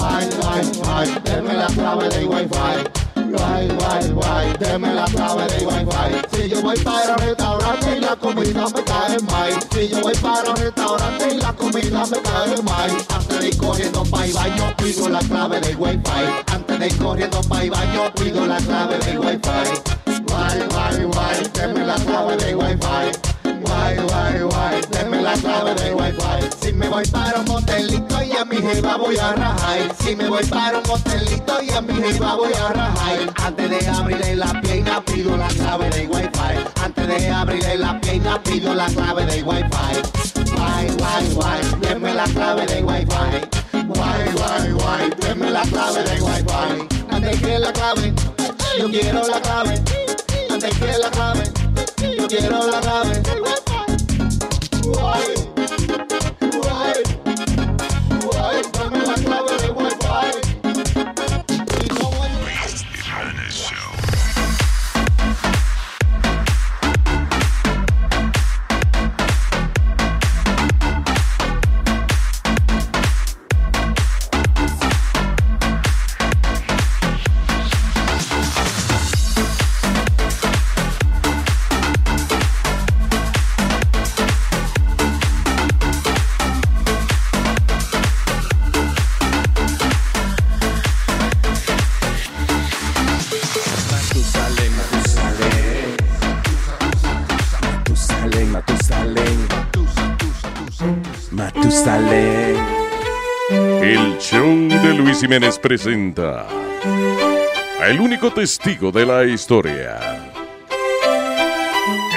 Ay, 0.00 0.28
ay, 0.46 0.72
ay, 0.86 1.22
denme 1.24 1.54
la 1.54 1.66
clave 1.66 2.08
del 2.08 2.28
wifi. 2.28 3.03
Guay, 3.34 3.66
guay, 3.66 4.12
guay, 4.12 4.52
deme 4.60 4.94
la 4.94 5.06
clave 5.06 5.46
de 5.48 5.66
Wi-Fi. 5.66 6.36
Si 6.36 6.48
yo 6.50 6.62
voy 6.62 6.78
para 6.78 7.14
un 7.14 7.18
restaurante 7.18 7.96
y 7.96 8.00
la 8.00 8.14
comida 8.14 8.64
me 8.68 8.84
cae 8.84 9.18
mal. 9.22 9.52
Si 9.72 9.88
yo 9.88 10.00
voy 10.02 10.14
para 10.14 10.50
un 10.50 10.56
restaurante 10.56 11.34
y 11.34 11.38
la 11.38 11.52
comida 11.52 12.06
me 12.06 12.22
cae 12.22 12.62
mal. 12.62 12.90
Antes 13.12 13.40
de 13.40 13.48
ir 13.48 13.56
corriendo 13.56 14.04
para 14.04 14.24
el 14.24 14.32
baño, 14.34 14.74
pido 14.76 15.08
la 15.08 15.18
clave 15.18 15.60
de 15.60 15.74
Wi-Fi. 15.74 16.52
Antes 16.52 16.78
de 16.78 16.86
ir 16.86 16.98
corriendo 16.98 17.40
para 17.48 17.64
el 17.64 17.70
baño, 17.70 18.14
pido 18.14 18.46
la 18.46 18.56
clave 18.58 18.98
de 18.98 19.18
Wi-Fi. 19.18 20.22
Guay, 20.28 20.68
guay, 20.70 21.04
guay, 21.04 21.50
deme 21.54 21.86
la 21.86 21.94
clave 21.96 22.36
de 22.36 22.54
Wi-Fi. 22.54 23.34
Guay, 23.62 23.96
guay, 23.96 24.42
guay, 24.42 24.80
deme 24.92 25.22
la 25.22 25.32
clave 25.32 25.74
de 25.74 25.92
Wi-Fi. 25.92 26.48
Si 26.60 26.72
me 26.72 26.88
voy 26.88 27.04
para 27.08 27.40
un 27.40 27.46
motelito 27.46 28.13
y 28.13 28.13
a 28.44 28.46
mi 28.46 28.56
jeva 28.56 28.96
voy 28.96 29.16
a 29.16 29.32
rajar. 29.32 29.94
Si 30.02 30.14
me 30.14 30.28
voy 30.28 30.44
para 30.44 30.78
un 30.78 30.84
motelito 30.86 31.62
y 31.62 31.70
a 31.70 31.80
mi 31.80 31.94
jeva 31.94 32.34
voy 32.34 32.52
a 32.52 32.68
rajar. 32.68 33.32
Antes 33.42 33.70
de 33.70 33.88
abrirle 33.88 34.36
la 34.36 34.60
pierna 34.60 35.02
pido 35.04 35.36
la 35.36 35.48
clave 35.48 35.88
de 35.90 36.06
Wi-Fi. 36.06 36.82
Antes 36.84 37.06
de 37.08 37.30
abrirle 37.30 37.78
la 37.78 38.00
pierna 38.00 38.42
pido 38.42 38.74
la 38.74 38.86
clave 38.86 39.24
de 39.26 39.42
Wi-Fi. 39.42 40.52
Guay, 40.56 40.90
guay, 40.98 41.34
guay, 41.34 41.62
deme 41.80 42.14
la 42.14 42.24
clave 42.24 42.66
de 42.66 42.82
Wi-Fi. 42.82 43.86
Guay, 43.86 44.32
guay, 44.34 44.72
guay, 44.72 45.10
deme 45.20 45.50
la 45.50 45.62
clave 45.62 46.02
de 46.04 46.20
Wi-Fi. 46.20 46.88
Antes 47.10 47.40
que 47.40 47.58
la 47.58 47.72
clave, 47.72 48.12
yo 48.78 48.90
quiero 48.90 49.26
la 49.26 49.40
clave. 49.40 49.82
Antes 50.50 50.78
que 50.78 50.98
la 50.98 51.10
clave, 51.10 51.52
yo 52.18 52.26
quiero 52.28 52.66
la 52.66 52.80
clave. 52.80 53.22
De 104.34 104.94
Luis 104.94 105.20
Jiménez 105.20 105.60
presenta 105.60 106.44
a 107.80 107.86
el 107.86 108.00
único 108.00 108.32
testigo 108.32 108.90
de 108.90 109.06
la 109.06 109.24
historia. 109.24 110.32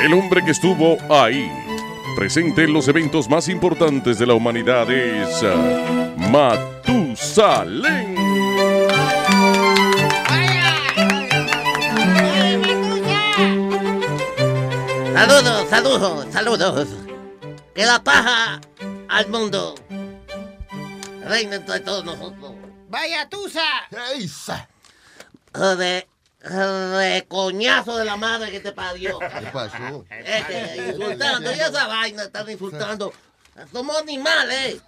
El 0.04 0.16
hombre 0.16 0.44
que 0.44 0.50
estuvo 0.50 0.98
ahí, 1.14 1.48
presente 2.16 2.64
en 2.64 2.74
los 2.74 2.88
eventos 2.88 3.30
más 3.30 3.48
importantes 3.50 4.18
de 4.18 4.26
la 4.26 4.34
humanidad, 4.34 4.90
es 4.90 5.46
Matusalén. 6.32 8.16
Saludos, 15.14 15.70
saludos, 15.70 16.26
saludos. 16.32 16.88
Que 17.76 17.86
la 17.86 18.04
paja 18.04 18.60
al 19.08 19.30
mundo 19.30 19.76
reina 21.28 21.58
entre 21.58 21.80
todos 21.82 22.06
nosotros. 22.06 22.54
¡Vaya 22.90 23.28
tusa! 23.30 23.88
De, 25.54 26.08
de 26.42 27.26
coñazo 27.28 27.98
de 27.98 28.06
la 28.06 28.16
madre 28.16 28.52
que 28.52 28.60
te 28.60 28.72
parió. 28.72 29.20
¿Qué 29.20 29.48
pasó? 29.52 30.06
Este, 30.10 30.88
insultando, 30.90 31.52
y 31.52 31.60
esa 31.60 31.88
vaina 31.88 32.24
están 32.24 32.50
insultando. 32.50 33.14
Somos 33.72 33.98
animales. 33.98 34.82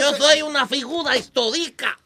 Yo 0.00 0.16
soy 0.16 0.42
una 0.42 0.66
figura 0.66 1.16
histórica. 1.16 1.96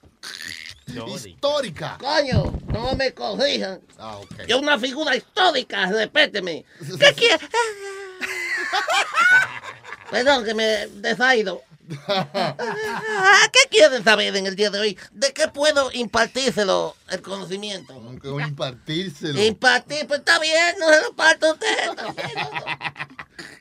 Histórica. 0.87 1.97
Coño, 1.99 2.53
no 2.67 2.95
me 2.95 3.15
corrijan. 3.15 3.81
Ah, 3.99 4.17
ok. 4.17 4.43
Yo 4.47 4.59
una 4.59 4.79
figura 4.79 5.17
histórica, 5.17 5.87
respéteme. 5.87 6.65
¿Qué 6.99 7.15
quiere? 7.15 7.49
Perdón, 10.11 10.45
que 10.45 10.55
me 10.55 10.87
desaído. 10.89 11.63
Ah, 12.09 13.49
¿Qué 13.53 13.69
quieren 13.71 14.03
saber 14.05 14.37
en 14.37 14.47
el 14.47 14.57
día 14.57 14.71
de 14.71 14.79
hoy? 14.81 14.99
¿De 15.13 15.33
qué 15.33 15.49
puedo 15.49 15.91
impartírselo 15.93 16.97
el 17.11 17.23
conocimiento? 17.23 17.95
Que 18.21 18.29
impartírselo. 18.29 19.43
Impartir, 19.43 20.07
pues 20.07 20.21
está 20.21 20.39
bien, 20.39 20.75
no 20.79 20.89
se 20.93 21.01
lo 21.03 21.13
parto 21.15 21.47
a 21.47 21.53
usted. 21.53 21.69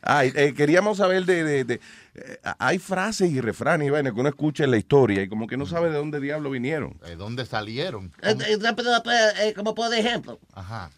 Ay, 0.02 0.32
eh, 0.36 0.54
queríamos 0.56 0.98
saber 0.98 1.26
de... 1.26 1.44
de- 1.44 1.64
de- 1.64 1.82
eh, 2.16 2.40
hay 2.58 2.80
frases 2.80 3.30
y 3.32 3.40
refranes 3.40 3.88
y 3.88 3.92
vainas 3.92 4.14
que 4.14 4.20
uno 4.20 4.30
escucha 4.30 4.64
en 4.66 4.72
la 4.72 4.78
historia 4.78 5.22
y 5.22 5.30
como 5.30 5.48
que 5.48 5.56
no 5.58 5.66
sabe 5.66 5.90
de 5.90 5.98
dónde 5.98 6.20
diablo 6.20 6.50
vinieron. 6.50 7.00
¿De 7.06 7.16
dónde 7.16 7.46
salieron? 7.46 8.12
Eh, 8.24 9.54
como 9.56 9.74
por 9.76 9.94
ejemplo. 9.94 10.40
Ajá. 10.54 10.90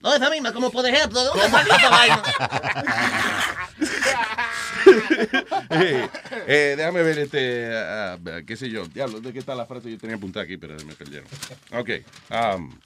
No, 0.00 0.14
esa 0.14 0.30
misma, 0.30 0.52
como 0.52 0.70
por 0.70 0.86
ejemplo, 0.86 1.20
¿de 1.20 1.26
dónde 1.28 1.50
salió 1.50 1.74
esa 1.74 1.90
vaina? 1.90 2.22
Eh, 5.72 6.08
eh, 6.46 6.74
déjame 6.76 7.02
ver 7.02 7.18
este, 7.18 7.70
ah, 7.76 8.18
ah, 8.26 8.40
qué 8.46 8.56
sé 8.56 8.68
yo. 8.70 8.86
Diablo, 8.86 9.20
¿de 9.20 9.32
qué 9.32 9.38
está 9.38 9.54
la 9.54 9.66
frase? 9.66 9.90
Yo 9.90 9.98
tenía 9.98 10.16
apuntada 10.16 10.44
aquí, 10.44 10.56
pero 10.56 10.74
me 10.84 10.94
perdieron. 10.94 11.28
Ok. 11.72 11.90
um, 12.56 12.76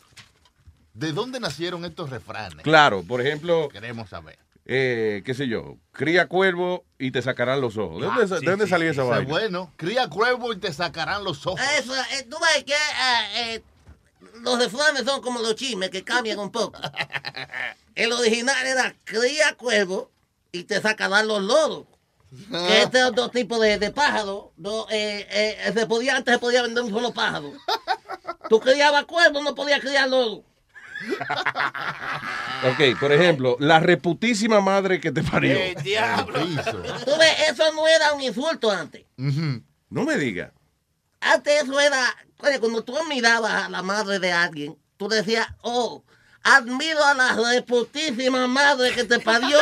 ¿De 0.93 1.13
dónde 1.13 1.41
nacieron 1.41 1.85
estos 1.85 2.11
refranes? 2.11 2.63
claro, 2.63 3.03
por 3.03 3.21
ejemplo, 3.21 3.69
Queremos 3.71 4.11
saber. 4.11 4.39
eh, 4.67 5.23
qué 5.25 5.35
sé 5.35 5.49
yo, 5.49 5.79
cría 5.93 6.29
cuervo 6.29 6.85
y 6.99 7.11
te 7.11 7.21
sacarán 7.23 7.61
los 7.61 7.77
ojos. 7.79 8.01
¿De 8.01 8.07
dónde, 8.07 8.23
Ah, 8.23 8.27
de 8.27 8.39
sí, 8.41 8.47
dónde 8.47 8.65
sí, 8.67 8.71
salió 8.71 8.89
sí, 8.93 8.93
esa 9.01 9.03
vaina? 9.05 9.23
Es 9.23 9.29
bueno. 9.29 9.73
Cría 9.77 10.09
cuervo 10.09 10.53
y 10.53 10.59
te 10.59 10.73
sacarán 10.73 11.25
los 11.25 11.47
ojos. 11.47 11.61
Eso, 11.79 11.95
eh, 11.97 12.27
tú 12.31 12.37
ves 12.39 12.65
que 12.65 12.73
eh, 12.75 13.55
eh, 13.57 13.63
los 14.43 14.59
refranes 14.59 15.05
son 15.05 15.21
como 15.23 15.41
los 15.41 15.55
chismes 15.57 15.91
que 15.91 16.05
cambian 16.05 16.39
un 16.39 16.51
poco. 16.53 16.79
El 17.95 18.13
original 18.13 18.67
era 18.67 18.95
cría 19.05 19.55
cuervo 19.57 20.11
y 20.55 20.65
te 20.65 20.81
sacarán 20.81 21.27
los 21.27 21.43
loros. 21.43 21.87
Que 22.51 22.83
este 22.83 22.99
es 22.99 23.05
otro 23.05 23.29
tipo 23.29 23.59
de, 23.59 23.79
de 23.79 23.91
pájaro. 23.91 24.53
No, 24.57 24.87
eh, 24.91 25.27
eh, 25.31 25.73
se 25.73 25.87
podía, 25.87 26.17
antes 26.17 26.35
se 26.35 26.39
podía 26.39 26.63
vender 26.63 26.85
un 26.85 26.91
solo 26.91 27.13
pájaro. 27.13 27.53
Tú 28.49 28.61
criabas 28.61 29.05
cuervo, 29.05 29.43
no 29.43 29.55
podías 29.55 29.81
criar 29.81 30.09
loro. 30.09 30.45
Ok, 32.65 32.99
por 32.99 33.13
ejemplo, 33.13 33.59
la 33.61 33.79
reputísima 33.79 34.59
madre 34.63 34.99
que 34.99 35.13
te 35.13 35.23
parió. 35.23 35.59
Tú 35.75 37.11
ves, 37.19 37.51
eso 37.51 37.75
no 37.75 37.87
era 37.87 38.15
un 38.15 38.23
insulto 38.23 38.71
antes. 38.71 39.05
No 39.19 40.05
me 40.05 40.17
diga. 40.17 40.55
Antes 41.21 41.65
eso 41.65 41.79
era, 41.79 42.07
oye, 42.39 42.59
cuando 42.61 42.83
tú 42.83 42.97
mirabas 43.07 43.65
a 43.65 43.69
la 43.69 43.83
madre 43.83 44.19
de 44.19 44.33
alguien, 44.33 44.79
tú 44.97 45.09
decías, 45.09 45.47
oh, 45.61 46.05
admiro 46.45 47.03
a 47.03 47.15
la 47.15 47.33
reputísima 47.33 48.47
madre 48.47 48.93
que 48.93 49.05
te 49.05 49.19
parió, 49.19 49.59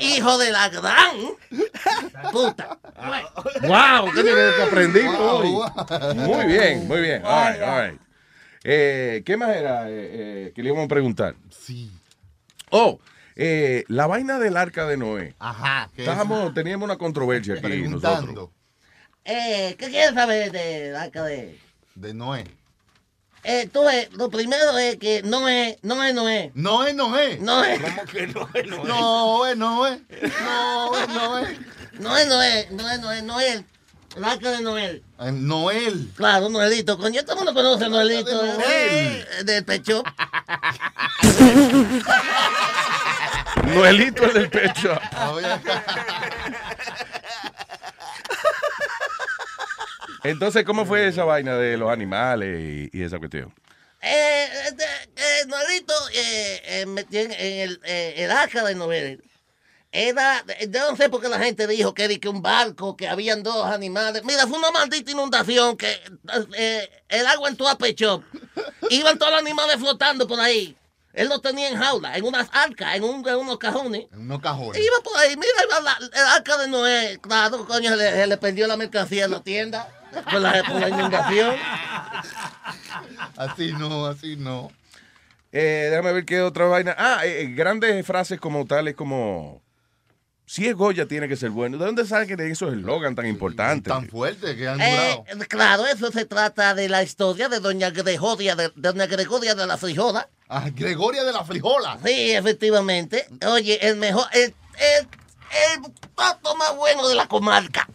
hijo 0.00 0.38
de 0.38 0.50
la 0.50 0.68
gran 0.70 1.16
puta. 2.32 2.78
¡Wow! 3.62 4.12
¿Qué 4.14 4.22
nivel 4.24 4.54
que 4.56 4.62
aprendí 4.62 5.00
hoy? 5.00 5.56
Muy 6.16 6.46
bien, 6.46 6.88
muy 6.88 7.00
bien. 7.00 7.24
All 7.24 7.52
right, 7.52 7.62
all 7.62 7.90
right. 7.90 8.00
Eh, 8.64 9.22
¿Qué 9.24 9.36
más 9.36 9.56
era 9.56 9.88
eh, 9.88 9.92
eh, 9.92 10.52
que 10.54 10.62
le 10.62 10.68
íbamos 10.70 10.86
a 10.86 10.88
preguntar? 10.88 11.34
Sí. 11.50 11.90
Oh, 12.70 12.98
eh, 13.36 13.84
la 13.88 14.06
vaina 14.06 14.38
del 14.38 14.56
arca 14.56 14.86
de 14.86 14.96
Noé. 14.96 15.34
Ajá. 15.38 15.90
¿qué 15.94 16.02
es? 16.02 16.08
Estábamos, 16.08 16.52
teníamos 16.54 16.84
una 16.86 16.98
controversia 16.98 17.54
aquí 17.54 17.88
nosotros. 17.88 18.50
Eh, 19.24 19.76
¿Qué 19.78 19.88
quieres 19.88 20.14
saber 20.14 20.50
de 20.52 20.90
la 20.90 21.02
arca 21.02 21.22
de...? 21.24 21.58
De 21.94 22.14
Noé. 22.14 22.44
Eh, 23.42 23.68
tú 23.72 23.84
ves, 23.84 24.12
lo 24.12 24.28
primero 24.30 24.76
es 24.78 24.96
que 24.96 25.22
no 25.22 25.48
es, 25.48 25.76
no 25.82 26.02
es, 26.04 26.14
no 26.14 26.28
es. 26.28 26.50
No 26.54 26.84
es, 26.84 26.94
no 26.94 27.16
es. 27.16 27.40
No 27.40 27.64
es. 27.64 27.80
¿Cómo 27.80 28.04
que 28.04 28.26
no 28.26 28.48
es, 28.52 28.66
no 28.66 28.76
es? 28.76 28.84
No 28.84 29.46
es, 29.46 29.56
no 29.56 29.86
es. 29.86 30.00
No 30.78 30.96
es, 30.98 31.08
no 31.08 31.38
es. 31.38 31.58
No 31.98 32.16
es, 32.16 32.26
no 32.28 32.42
es, 32.42 32.70
no 32.70 32.90
es, 32.90 33.00
no 33.00 33.12
es, 33.12 33.22
Noel. 33.22 33.64
El 34.16 34.24
arca 34.24 34.50
de 34.50 34.60
Noel. 34.60 35.02
Eh, 35.20 35.32
Noel. 35.32 36.10
Claro, 36.16 36.48
Noelito. 36.48 36.98
Coño, 36.98 37.22
todo 37.22 37.32
el 37.32 37.44
mundo 37.44 37.54
conoce 37.54 37.84
a 37.84 37.88
Noelito. 37.88 38.44
eh, 38.68 39.24
del 39.44 39.64
pecho. 39.64 40.02
Noelito 43.66 44.24
el 44.24 44.32
del 44.34 44.50
pecho. 44.50 44.98
Entonces, 50.24 50.64
¿cómo 50.64 50.84
fue 50.86 51.06
esa 51.06 51.24
vaina 51.24 51.56
de 51.56 51.76
los 51.76 51.90
animales 51.90 52.88
y, 52.92 52.98
y 52.98 53.02
esa 53.02 53.18
cuestión? 53.18 53.52
Eh, 54.02 54.48
este, 54.68 54.84
eh, 55.16 55.46
Norito 55.46 55.94
eh, 56.14 56.62
eh, 56.64 56.86
metió 56.86 57.20
en, 57.20 57.32
en 57.32 57.58
el, 57.60 57.80
eh, 57.84 58.14
el 58.18 58.30
arca 58.30 58.64
de 58.64 58.74
Noé. 58.74 59.18
Era, 59.92 60.44
yo 60.68 60.90
no 60.90 60.96
sé 60.96 61.08
por 61.08 61.20
qué 61.20 61.28
la 61.28 61.40
gente 61.40 61.66
dijo 61.66 61.92
que 61.94 62.04
era 62.04 62.14
que 62.16 62.28
un 62.28 62.42
barco, 62.42 62.96
que 62.96 63.08
habían 63.08 63.42
dos 63.42 63.66
animales. 63.66 64.22
Mira, 64.24 64.46
fue 64.46 64.58
una 64.58 64.70
maldita 64.70 65.10
inundación 65.10 65.76
que 65.76 65.98
eh, 66.56 66.88
el 67.08 67.26
agua 67.26 67.48
entró 67.48 67.68
a 67.68 67.76
pecho. 67.76 68.22
Iban 68.88 69.18
todos 69.18 69.32
los 69.32 69.40
animales 69.40 69.76
flotando 69.78 70.28
por 70.28 70.38
ahí. 70.40 70.76
Él 71.12 71.28
los 71.28 71.42
tenía 71.42 71.68
en 71.68 71.76
jaula, 71.76 72.16
en 72.16 72.24
unas 72.24 72.48
arcas, 72.52 72.94
en, 72.94 73.02
un- 73.02 73.28
en 73.28 73.34
unos 73.34 73.58
cajones. 73.58 74.06
En 74.12 74.20
unos 74.20 74.40
cajones. 74.40 74.80
Iba 74.80 74.96
por 75.02 75.16
ahí, 75.18 75.34
mira 75.36 75.50
iba 75.68 75.80
la- 75.80 75.98
el 76.06 76.26
arca 76.36 76.56
de 76.58 76.68
Noé. 76.68 77.18
Claro, 77.20 77.66
coño, 77.66 77.90
se 77.90 77.96
le, 77.96 78.10
se 78.12 78.26
le 78.28 78.36
perdió 78.36 78.68
la 78.68 78.76
mercancía 78.76 79.24
en 79.24 79.32
la 79.32 79.42
tienda 79.42 79.88
por 80.30 80.40
la, 80.40 80.62
por 80.64 80.80
la 80.80 80.88
inundación. 80.88 81.54
Así 83.36 83.72
no, 83.72 84.06
así 84.06 84.36
no. 84.36 84.70
Eh, 85.52 85.88
déjame 85.90 86.12
ver 86.12 86.24
qué 86.24 86.40
otra 86.42 86.66
vaina. 86.66 86.94
Ah, 86.96 87.20
eh, 87.24 87.42
eh, 87.42 87.46
grandes 87.54 88.04
frases 88.06 88.38
como 88.40 88.66
tales 88.66 88.94
como... 88.94 89.62
Si 90.46 90.66
es 90.66 90.74
Goya, 90.74 91.06
tiene 91.06 91.28
que 91.28 91.36
ser 91.36 91.50
bueno. 91.50 91.78
¿De 91.78 91.84
dónde 91.86 92.04
salen 92.04 92.40
esos 92.40 92.72
eslogan 92.72 93.14
tan 93.14 93.26
importantes? 93.26 93.92
Tan 93.92 94.08
fuertes 94.08 94.56
que 94.56 94.66
han 94.68 94.80
Eh, 94.80 95.22
durado. 95.24 95.46
claro, 95.48 95.86
eso 95.86 96.10
se 96.10 96.24
trata 96.24 96.74
de 96.74 96.88
la 96.88 97.04
historia 97.04 97.48
de 97.48 97.60
doña 97.60 97.90
Gregoria 97.90 98.56
de, 98.56 98.64
de 98.64 98.72
doña 98.74 99.06
Gregoria 99.06 99.54
de 99.54 99.64
la 99.68 99.78
Frijola. 99.78 100.28
Ah, 100.48 100.68
Gregoria 100.74 101.22
de 101.22 101.32
la 101.32 101.44
Frijola. 101.44 101.98
Sí, 102.04 102.32
efectivamente. 102.32 103.26
Oye, 103.46 103.78
el 103.88 103.96
mejor, 103.96 104.26
el, 104.32 104.52
el, 104.98 105.08
el 105.50 105.92
plato 106.14 106.54
más 106.56 106.74
bueno 106.76 107.08
de 107.08 107.14
la 107.14 107.26
comarca. 107.26 107.86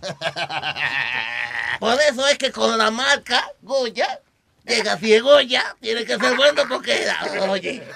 Por 1.79 1.99
eso 2.01 2.27
es 2.27 2.37
que 2.37 2.51
con 2.51 2.77
la 2.77 2.91
marca 2.91 3.49
Goya, 3.61 4.19
llega 4.65 4.97
Goya, 5.21 5.75
tiene 5.81 6.05
que 6.05 6.17
ser 6.17 6.35
bueno 6.35 6.63
porque, 6.67 7.07
oye. 7.49 7.87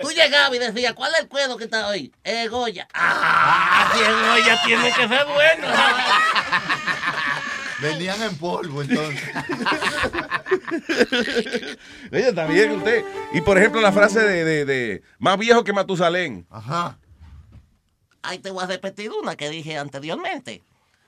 Tú 0.00 0.10
llegabas 0.10 0.54
y 0.54 0.58
decías, 0.58 0.94
¿cuál 0.94 1.14
es 1.14 1.20
el 1.20 1.28
cuero 1.28 1.56
que 1.56 1.64
está 1.64 1.88
hoy? 1.88 2.12
Es 2.24 2.50
Goya. 2.50 2.88
Ah, 2.94 3.92
Goya, 3.94 4.60
tiene 4.64 4.92
que 4.92 5.08
ser 5.08 5.26
bueno. 5.26 5.68
Venían 7.82 8.22
en 8.22 8.36
polvo, 8.36 8.82
entonces. 8.82 9.20
Oye, 12.12 12.28
está 12.28 12.46
bien 12.46 12.72
usted. 12.72 13.04
Y 13.32 13.40
por 13.40 13.58
ejemplo, 13.58 13.80
la 13.80 13.90
frase 13.92 14.20
de, 14.20 14.44
de- 14.44 14.64
de 14.64 15.02
más 15.18 15.36
viejo 15.38 15.64
que 15.64 15.72
Matusalén. 15.72 16.46
Ajá. 16.50 16.96
Ahí 18.22 18.38
te 18.38 18.50
voy 18.50 18.62
a 18.62 18.66
repetir 18.68 19.10
una 19.10 19.34
que 19.36 19.48
dije 19.50 19.76
anteriormente. 19.78 20.62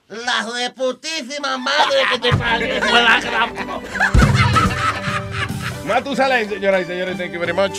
La 0.09 0.45
reputísima 0.53 1.57
madre 1.59 1.97
que 2.13 2.19
te 2.19 2.37
parió 2.37 2.83
fue 2.83 3.03
la 3.03 3.21
gran... 3.21 3.55
Matusalén, 5.87 6.49
señoras 6.49 6.83
y 6.83 6.87
señores, 6.87 7.17
thank 7.19 7.33
you 7.33 7.39
very 7.41 7.53
much. 7.53 7.79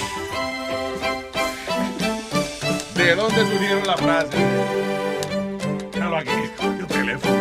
¿De 2.95 3.13
dónde 3.15 3.41
surgieron 3.45 3.85
las 3.85 3.99
frases? 3.99 4.39
Míralo 5.93 6.17
aquí, 6.17 6.29
el 6.61 6.87
teléfono. 6.87 7.35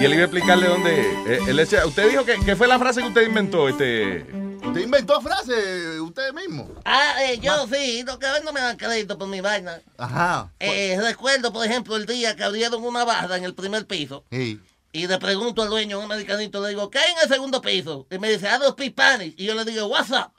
Y 0.00 0.04
él 0.04 0.12
iba 0.12 0.22
a 0.22 0.24
explicarle 0.24 0.66
dónde. 0.68 1.00
eh, 1.26 1.40
él 1.48 1.56
decía- 1.56 1.86
usted 1.86 2.08
dijo 2.10 2.24
que, 2.24 2.38
que 2.40 2.56
fue 2.56 2.66
la 2.68 2.78
frase 2.78 3.00
que 3.02 3.08
usted 3.08 3.26
inventó, 3.26 3.68
este. 3.68 4.26
¿Usted 4.64 4.80
inventó 4.82 5.20
frase 5.20 6.00
usted 6.00 6.32
mismo? 6.34 6.68
Ah, 6.84 7.14
eh, 7.24 7.38
yo 7.40 7.66
sí, 7.72 8.02
lo 8.06 8.18
que 8.18 8.26
a 8.26 8.32
ver 8.32 8.44
no 8.44 8.52
me 8.52 8.60
dan 8.60 8.76
crédito 8.76 9.16
por 9.16 9.28
mi 9.28 9.40
vaina. 9.40 9.80
Ajá. 9.96 10.50
Eh, 10.60 10.98
recuerdo, 11.02 11.52
por 11.52 11.64
ejemplo, 11.64 11.96
el 11.96 12.06
día 12.06 12.36
que 12.36 12.44
abrieron 12.44 12.82
una 12.84 13.04
barra 13.04 13.36
en 13.36 13.44
el 13.44 13.54
primer 13.54 13.86
piso. 13.86 14.24
Sí. 14.30 14.60
Y 14.92 15.06
le 15.06 15.18
pregunto 15.18 15.62
al 15.62 15.68
dueño, 15.70 15.98
un 15.98 16.04
americanito, 16.06 16.60
le 16.62 16.70
digo, 16.70 16.90
¿qué 16.90 16.98
hay 16.98 17.12
en 17.12 17.18
el 17.22 17.28
segundo 17.28 17.60
piso? 17.62 18.06
Y 18.10 18.18
me 18.18 18.30
dice, 18.30 18.48
don't 18.48 18.72
speak 18.72 18.92
Spanish. 18.92 19.34
Y 19.36 19.44
yo 19.46 19.54
le 19.54 19.64
digo, 19.64 19.86
what's 19.86 20.10
up? 20.10 20.32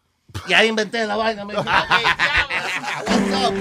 Y 0.48 0.54
ahí 0.54 0.68
inventé 0.68 1.06
la 1.08 1.16
vaina. 1.16 1.44
Me 1.46 1.54
dijo, 1.54 1.62
"Ok, 1.64 1.68
ya, 1.70 3.04
what's 3.08 3.50
up?" 3.50 3.54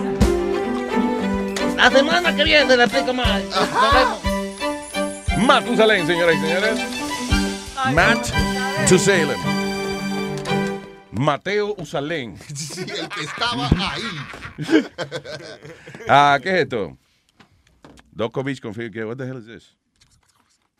La 1.76 1.90
semana 1.90 2.34
que 2.34 2.44
viene 2.44 2.76
le 2.76 2.84
explico 2.84 3.14
más. 3.14 3.42
Nos 3.44 3.92
vemos. 3.94 4.27
Matusalén, 5.46 6.06
señoras 6.06 6.36
y 6.36 6.40
señores. 6.40 6.80
Matt 7.94 8.30
Tusalem. 8.88 9.38
Mateo 11.12 11.74
Usalén. 11.78 12.36
Sí, 12.54 12.80
el 12.88 13.08
que 13.08 13.20
estaba 13.22 13.68
ahí. 13.68 14.02
Ah, 16.08 16.38
¿qué 16.42 16.48
es 16.50 16.62
esto? 16.62 16.96
Djokovic 18.12 18.60
confirma 18.60 18.90
que, 18.92 19.04
what 19.04 19.16
the 19.16 19.24
hell 19.24 19.38
is 19.38 19.46
this? 19.46 19.76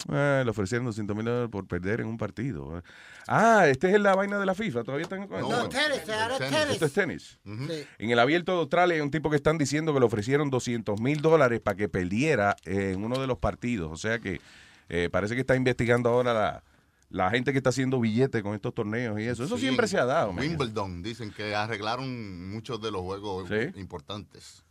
Ah, 0.09 0.43
le 0.45 0.51
ofrecieron 0.51 0.87
200 0.87 1.17
mil 1.17 1.25
dólares 1.25 1.49
por 1.51 1.67
perder 1.67 2.01
en 2.01 2.07
un 2.07 2.17
partido. 2.19 2.83
Ah, 3.27 3.67
este 3.67 3.91
es 3.93 4.01
la 4.01 4.15
vaina 4.15 4.39
de 4.39 4.47
la 4.47 4.55
FIFA. 4.55 4.85
¿Todavía 4.85 5.03
están 5.03 5.27
con 5.27 5.41
No, 5.41 5.49
esto? 5.51 5.69
tenis, 5.71 6.09
ahora 6.09 6.39
Tenis. 6.39 6.53
tenis. 6.57 6.73
Esto 6.75 6.87
es 6.87 6.93
tenis. 6.93 7.39
Sí. 7.45 7.85
En 7.99 8.11
el 8.11 8.19
abierto 8.21 8.53
de 8.53 8.59
Australia 8.59 8.95
hay 8.95 9.01
un 9.01 9.11
tipo 9.11 9.29
que 9.29 9.35
están 9.37 9.59
diciendo 9.59 9.93
que 9.93 9.99
le 9.99 10.07
ofrecieron 10.07 10.51
200 10.51 11.01
mil 11.01 11.21
dólares 11.21 11.61
para 11.61 11.77
que 11.77 11.89
perdiera 11.89 12.55
en 12.65 13.03
uno 13.03 13.19
de 13.21 13.27
los 13.27 13.39
partidos. 13.39 13.91
O 13.91 13.97
sea 13.97 14.21
que 14.21 14.41
eh, 14.89 15.09
parece 15.11 15.35
que 15.35 15.41
está 15.41 15.57
investigando 15.57 16.11
ahora 16.11 16.33
la, 16.33 16.63
la 17.11 17.31
gente 17.31 17.51
que 17.51 17.59
está 17.59 17.71
haciendo 17.71 17.99
billetes 17.99 18.41
con 18.43 18.55
estos 18.55 18.73
torneos 18.75 19.19
y 19.19 19.25
eso. 19.25 19.43
Eso 19.43 19.57
Sí, 19.57 19.63
siempre 19.63 19.89
se 19.89 19.99
ha 19.99 20.05
dado. 20.05 20.33
man. 20.33 20.45
Wimbledon, 20.47 21.03
dicen 21.03 21.33
que 21.33 21.57
arreglaron 21.57 22.51
muchos 22.51 22.81
de 22.81 22.93
los 22.93 23.01
juegos 23.03 23.49
Sí. 23.49 23.81
importantes. 23.81 24.63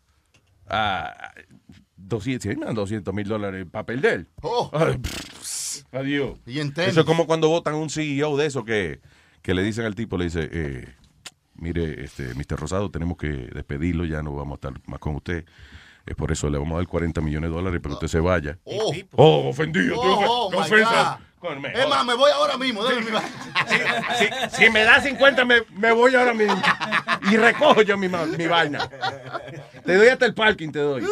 Ah, 0.69 1.13
200 1.97 2.51
sí, 2.53 2.57
man, 2.57 2.73
200 2.75 3.13
mil 3.13 3.27
dólares 3.27 3.65
para 3.69 3.85
perder. 3.85 4.27
Oh. 4.41 4.69
Ay, 4.73 4.97
pff, 4.97 5.83
adiós. 5.91 6.37
Y 6.45 6.59
en. 6.59 6.73
Eso 6.77 7.01
es 7.01 7.05
como 7.05 7.27
cuando 7.27 7.49
votan 7.49 7.75
un 7.75 7.89
CEO 7.89 8.37
de 8.37 8.45
eso 8.45 8.63
que, 8.63 9.01
que 9.41 9.53
le 9.53 9.63
dicen 9.63 9.85
al 9.85 9.95
tipo, 9.95 10.17
le 10.17 10.25
dice, 10.25 10.47
eh, 10.51 10.93
mire, 11.55 12.03
este, 12.03 12.33
Mr. 12.33 12.57
Rosado, 12.59 12.89
tenemos 12.91 13.17
que 13.17 13.27
despedirlo, 13.27 14.05
ya 14.05 14.21
no 14.21 14.33
vamos 14.35 14.53
a 14.53 14.55
estar 14.67 14.73
más 14.87 14.99
con 14.99 15.15
usted. 15.15 15.45
Es 16.05 16.15
por 16.15 16.31
eso 16.31 16.49
le 16.49 16.57
vamos 16.57 16.73
a 16.75 16.77
dar 16.77 16.87
40 16.87 17.19
millones 17.19 17.49
de 17.49 17.55
dólares 17.55 17.81
para 17.81 17.91
que 17.91 18.05
usted 18.05 18.07
se 18.07 18.19
vaya. 18.21 18.57
Oh. 18.63 18.93
Oh, 19.17 19.49
ofendido. 19.49 20.01
qué 20.01 20.07
Oh, 20.07 20.49
ofen- 20.49 20.55
oh, 20.55 20.59
ofensa. 20.61 21.19
Me 21.61 21.71
Es 21.71 21.87
más, 21.87 22.03
me 22.05 22.15
voy 22.15 22.31
ahora 22.31 22.57
mismo. 22.57 22.81
mi 22.81 23.11
vaina. 23.11 23.29
si, 24.49 24.57
si 24.63 24.69
me 24.71 24.83
da 24.83 24.99
50, 25.01 25.45
me, 25.45 25.61
me 25.75 25.91
voy 25.91 26.15
ahora 26.15 26.33
mismo. 26.33 26.59
Y 27.31 27.37
recojo 27.37 27.81
yo 27.83 27.97
mi, 27.97 28.07
mi 28.37 28.47
vaina. 28.47 28.89
Te 29.85 29.95
doy 29.95 30.07
hasta 30.07 30.25
el 30.25 30.33
parking, 30.33 30.71
te 30.71 30.79
doy. 30.79 31.03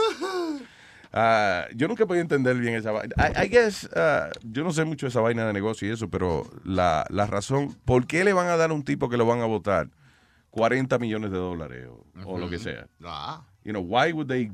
Ah, 1.18 1.68
yo 1.74 1.88
nunca 1.88 2.04
he 2.04 2.06
podido 2.06 2.24
entender 2.24 2.58
bien 2.58 2.76
esa 2.76 2.92
vaina. 2.92 3.16
I, 3.18 3.46
I 3.46 3.48
guess, 3.48 3.90
ah, 3.96 4.30
yo 4.44 4.66
no 4.66 4.74
sé 4.74 4.84
mucho 4.84 5.06
de 5.06 5.12
esa 5.12 5.22
vaina 5.22 5.48
de 5.48 5.54
negocio 5.54 5.88
y 5.88 5.92
eso, 5.92 6.10
pero 6.10 6.46
la, 6.66 7.06
la 7.10 7.26
razón, 7.26 7.74
¿por 7.86 8.06
qué 8.06 8.26
le 8.26 8.34
van 8.34 8.48
a 8.48 8.58
dar 8.58 8.72
a 8.72 8.74
un 8.74 8.84
tipo 8.84 9.08
que 9.08 9.16
lo 9.16 9.26
van 9.26 9.40
a 9.40 9.46
votar 9.46 9.88
40 10.52 11.00
millones 11.00 11.32
de 11.32 11.38
dólares 11.38 11.88
o, 11.88 12.06
o 12.30 12.38
lo 12.38 12.50
que 12.50 12.60
sea? 12.60 12.88
Ah. 13.06 13.46
You 13.64 13.72
know, 13.72 13.82
why 13.82 14.12
would 14.12 14.28
they, 14.28 14.52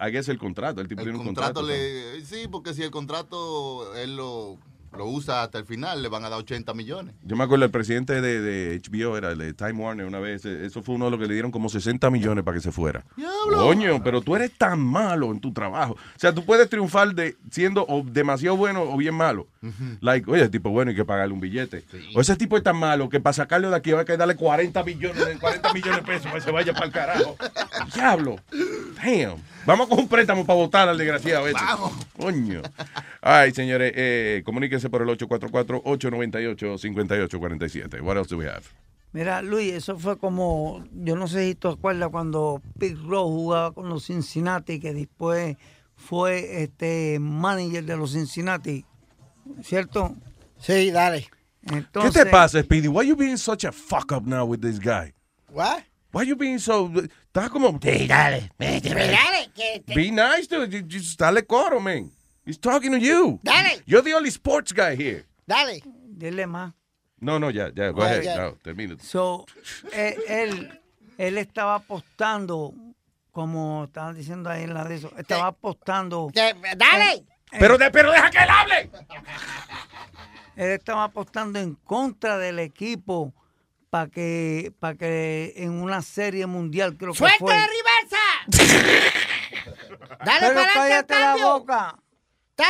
I 0.00 0.10
guess 0.10 0.28
el 0.28 0.38
contrato, 0.38 0.80
el 0.80 0.88
tipo 0.88 1.02
El 1.02 1.06
tiene 1.06 1.18
un 1.20 1.26
contrato 1.26 1.60
contrato. 1.60 1.66
le. 1.66 2.20
Sí, 2.24 2.48
porque 2.50 2.74
si 2.74 2.82
el 2.82 2.90
contrato 2.90 3.94
él 3.96 4.16
lo, 4.16 4.58
lo 4.96 5.06
usa 5.06 5.42
hasta 5.42 5.58
el 5.58 5.64
final, 5.66 6.02
le 6.02 6.08
van 6.08 6.24
a 6.24 6.28
dar 6.28 6.38
80 6.38 6.74
millones. 6.74 7.14
Yo 7.22 7.36
me 7.36 7.44
acuerdo, 7.44 7.64
el 7.64 7.70
presidente 7.70 8.20
de, 8.20 8.40
de 8.40 8.80
HBO 8.80 9.16
era 9.16 9.32
el 9.32 9.38
de 9.38 9.52
Time 9.54 9.72
Warner 9.74 10.06
una 10.06 10.18
vez. 10.18 10.44
eh, 10.44 10.66
Eso 10.66 10.82
fue 10.82 10.94
uno 10.96 11.06
de 11.06 11.10
los 11.12 11.20
que 11.20 11.26
le 11.26 11.34
dieron 11.34 11.50
como 11.50 11.68
60 11.68 12.10
millones 12.10 12.44
para 12.44 12.56
que 12.56 12.60
se 12.62 12.72
fuera. 12.72 13.04
Coño, 13.50 14.02
pero 14.02 14.20
tú 14.20 14.36
eres 14.36 14.52
tan 14.56 14.80
malo 14.80 15.30
en 15.32 15.40
tu 15.40 15.52
trabajo. 15.52 15.92
O 15.94 16.18
sea, 16.18 16.34
tú 16.34 16.44
puedes 16.44 16.68
triunfar 16.68 17.14
de 17.14 17.36
siendo 17.50 17.84
o 17.88 18.02
demasiado 18.02 18.56
bueno 18.56 18.82
o 18.82 18.96
bien 18.96 19.14
malo. 19.14 19.46
Like, 20.00 20.30
oye, 20.30 20.42
ese 20.42 20.50
tipo 20.50 20.70
bueno, 20.70 20.90
hay 20.90 20.96
que 20.96 21.04
pagarle 21.04 21.34
un 21.34 21.40
billete. 21.40 21.84
O 22.14 22.20
ese 22.20 22.36
tipo 22.36 22.56
es 22.56 22.62
tan 22.62 22.76
malo 22.76 23.08
que 23.08 23.20
para 23.20 23.32
sacarlo 23.32 23.70
de 23.70 23.76
aquí 23.76 23.92
hay 23.92 24.04
que 24.04 24.16
darle 24.16 24.36
40 24.36 24.82
millones, 24.84 25.38
40 25.40 25.72
millones 25.72 25.96
de 26.00 26.02
pesos 26.06 26.24
para 26.26 26.34
que 26.36 26.40
se 26.42 26.50
vaya 26.50 26.72
para 26.72 26.86
el 26.86 26.92
carajo. 26.92 27.36
Diablo. 27.94 28.36
Damn. 29.02 29.36
Vamos 29.66 29.88
con 29.88 29.98
un 29.98 30.08
préstamo 30.08 30.46
para 30.46 30.56
votar 30.56 30.88
al 30.88 30.96
desgraciado 30.96 31.46
ese. 31.46 31.58
Coño. 32.18 32.62
Ay, 33.20 33.52
señores, 33.52 33.92
eh, 33.94 34.42
comuníquense 34.78 34.90
por 34.90 35.02
el 35.02 35.08
844-898-5847. 35.18 38.00
What 38.00 38.16
else 38.16 38.30
do 38.30 38.38
we 38.38 38.46
have? 38.46 38.62
Mira, 39.12 39.42
Luis, 39.42 39.72
eso 39.72 39.98
fue 39.98 40.16
como, 40.18 40.84
yo 40.92 41.16
no 41.16 41.26
sé 41.28 41.48
si 41.48 41.54
tú 41.54 41.68
acuerdas 41.68 42.10
cuando 42.10 42.60
Pete 42.78 42.96
Rose 42.96 43.34
jugaba 43.34 43.72
con 43.72 43.88
los 43.88 44.04
Cincinnati, 44.04 44.78
que 44.78 44.92
después 44.92 45.56
fue 45.96 46.62
este 46.62 47.18
manager 47.18 47.82
de 47.84 47.96
los 47.96 48.12
Cincinnati, 48.12 48.84
¿cierto? 49.62 50.14
Sí, 50.60 50.90
dale. 50.90 51.26
Entonces, 51.62 52.12
¿Qué 52.12 52.24
te 52.24 52.30
pasa, 52.30 52.62
Speedy? 52.62 52.88
Why 52.88 53.06
you 53.06 53.16
being 53.16 53.38
such 53.38 53.64
a 53.64 53.72
fuck 53.72 54.12
up 54.12 54.26
now 54.26 54.44
with 54.44 54.60
this 54.60 54.78
guy? 54.78 55.14
What? 55.50 55.84
Why 56.12 56.24
you 56.24 56.36
being 56.36 56.58
so... 56.58 56.92
Estás 57.32 57.48
como... 57.50 57.78
Sí, 57.80 58.06
dale. 58.06 58.50
Dale, 58.58 58.82
Be 59.86 60.10
nice. 60.10 60.46
Just 60.86 61.18
dale 61.18 61.46
coro, 61.46 61.80
man. 61.80 62.10
He's 62.48 62.56
talking 62.56 62.92
to 62.92 62.98
you. 62.98 63.40
Dale. 63.44 63.82
You're 63.84 64.00
the 64.00 64.14
only 64.14 64.30
sports 64.30 64.72
guy 64.72 64.96
here. 64.96 65.26
Dale. 65.46 65.82
Dile 66.16 66.46
más. 66.46 66.72
No, 67.20 67.38
no, 67.38 67.50
ya, 67.50 67.68
ya. 67.74 67.90
Go 67.92 68.00
Ya, 68.00 68.06
ahead. 68.06 68.24
ya. 68.24 68.36
No, 68.36 68.52
termina. 68.64 68.96
So, 69.02 69.44
él, 69.92 70.80
él, 71.18 71.36
estaba 71.36 71.74
apostando 71.74 72.72
como 73.32 73.84
estaban 73.84 74.14
diciendo 74.16 74.48
ahí 74.48 74.62
en 74.62 74.72
la 74.72 74.84
de 74.84 74.94
eso, 74.94 75.12
estaba 75.18 75.48
apostando. 75.48 76.30
dale. 76.32 77.26
Pero, 77.50 77.76
pero 77.92 78.12
deja 78.12 78.30
que 78.30 78.38
él 78.38 78.48
hable. 78.50 78.90
Él 80.56 80.70
estaba 80.72 81.04
apostando 81.04 81.60
en 81.60 81.74
contra 81.76 82.36
del 82.36 82.58
equipo 82.58 83.32
para 83.90 84.08
que, 84.08 84.72
para 84.80 84.96
que 84.96 85.52
en 85.56 85.70
una 85.80 86.02
serie 86.02 86.46
mundial 86.46 86.96
creo 86.96 87.12
que 87.12 87.18
¡Suelta 87.18 87.38
fue. 87.38 87.54
la 87.54 87.66
reversa! 87.68 89.12
Dale 90.24 90.46
Pero 90.48 90.54
para 90.54 90.82
adelante 90.82 91.14
la 91.14 91.36
boca. 91.36 91.98
Está 92.58 92.68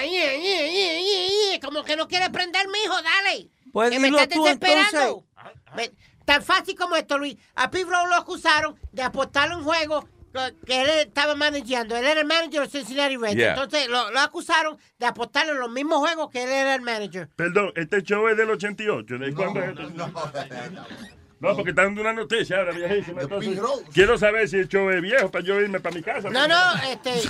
ahí, 0.00 1.60
como 1.60 1.84
que 1.84 1.94
no 1.94 2.08
quiere 2.08 2.30
prender, 2.30 2.66
mijo, 2.68 2.94
dale. 3.02 3.50
Pues 3.70 3.90
que 3.90 3.98
me 3.98 4.08
estás 4.08 4.30
desesperando. 4.30 5.26
Ah, 5.36 5.52
ah. 5.66 5.76
Tan 6.24 6.42
fácil 6.42 6.74
como 6.74 6.96
esto, 6.96 7.18
Luis. 7.18 7.36
A 7.54 7.70
Pete 7.70 7.84
Rose 7.84 8.08
lo 8.08 8.14
acusaron 8.14 8.80
de 8.92 9.02
apostarle 9.02 9.56
un 9.56 9.64
juego 9.64 10.08
que 10.64 10.80
él 10.80 10.88
estaba 11.00 11.34
manejando. 11.34 11.94
Él 11.96 12.06
era 12.06 12.20
el 12.20 12.26
manager 12.26 12.62
de 12.62 12.68
Cincinnati 12.68 13.18
Reds. 13.18 13.34
Yeah. 13.34 13.50
Entonces 13.50 13.88
lo, 13.88 14.10
lo, 14.10 14.20
acusaron 14.20 14.78
de 14.98 15.04
apostarle 15.04 15.52
en 15.52 15.60
los 15.60 15.70
mismos 15.70 15.98
juegos 15.98 16.30
que 16.30 16.42
él 16.44 16.48
era 16.48 16.74
el 16.74 16.80
manager. 16.80 17.28
Perdón, 17.36 17.72
este 17.76 18.02
show 18.02 18.26
es 18.28 18.38
del 18.38 18.48
88. 18.50 19.18
¿De 19.18 19.30
no, 19.30 19.36
cuándo 19.36 19.60
no. 19.90 20.06
No, 20.06 20.12
no, 21.42 21.56
porque 21.56 21.70
están 21.70 21.86
dando 21.86 22.02
una 22.02 22.12
noticia 22.12 22.58
ahora 22.58 22.70
viejísima. 22.70 23.22
Entonces, 23.22 23.58
quiero 23.92 24.16
saber 24.16 24.48
si 24.48 24.58
el 24.58 24.68
show 24.68 24.88
es 24.90 25.02
viejo 25.02 25.28
para 25.28 25.44
yo 25.44 25.60
irme 25.60 25.80
para 25.80 25.92
mi 25.92 26.00
casa. 26.00 26.30
No, 26.30 26.46
no, 26.46 26.74
este. 26.88 27.10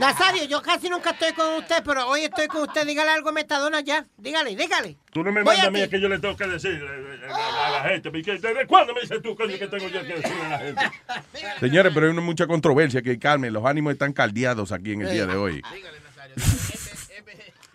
Nazario, 0.00 0.46
yo 0.46 0.60
casi 0.60 0.90
nunca 0.90 1.10
estoy 1.10 1.32
con 1.34 1.54
usted, 1.54 1.80
pero 1.84 2.08
hoy 2.08 2.22
estoy 2.22 2.48
con 2.48 2.62
usted. 2.62 2.84
Dígale 2.84 3.10
algo 3.10 3.28
a 3.28 3.32
Metadona 3.32 3.82
ya. 3.82 4.04
Dígale, 4.16 4.56
dígale. 4.56 4.96
Tú 5.12 5.22
no 5.22 5.30
me 5.30 5.44
mandas 5.44 5.68
a 5.68 5.70
mí 5.70 5.88
que 5.88 6.00
yo 6.00 6.08
le 6.08 6.18
tengo 6.18 6.36
que 6.36 6.48
decir 6.48 6.72
eh, 6.72 7.20
eh, 7.22 7.32
a, 7.32 7.70
la 7.70 7.82
gente. 7.90 8.10
¿Desde 8.10 8.66
cuándo 8.66 8.94
me 8.94 9.02
dices 9.02 9.22
tú, 9.22 9.36
coño, 9.36 9.56
que 9.56 9.68
tengo 9.68 9.86
yo 9.86 10.02
que 10.02 10.14
decirle 10.14 10.44
a 10.44 10.48
la 10.48 10.58
gente? 10.58 10.82
Señores, 11.60 11.92
pero 11.94 12.06
hay 12.06 12.12
una 12.12 12.22
mucha 12.22 12.48
controversia 12.48 13.00
que 13.00 13.16
calmen. 13.20 13.52
Los 13.52 13.64
ánimos 13.64 13.92
están 13.92 14.12
caldeados 14.12 14.72
aquí 14.72 14.94
en 14.94 15.02
el 15.02 15.12
día 15.12 15.26
de 15.26 15.36
hoy. 15.36 15.62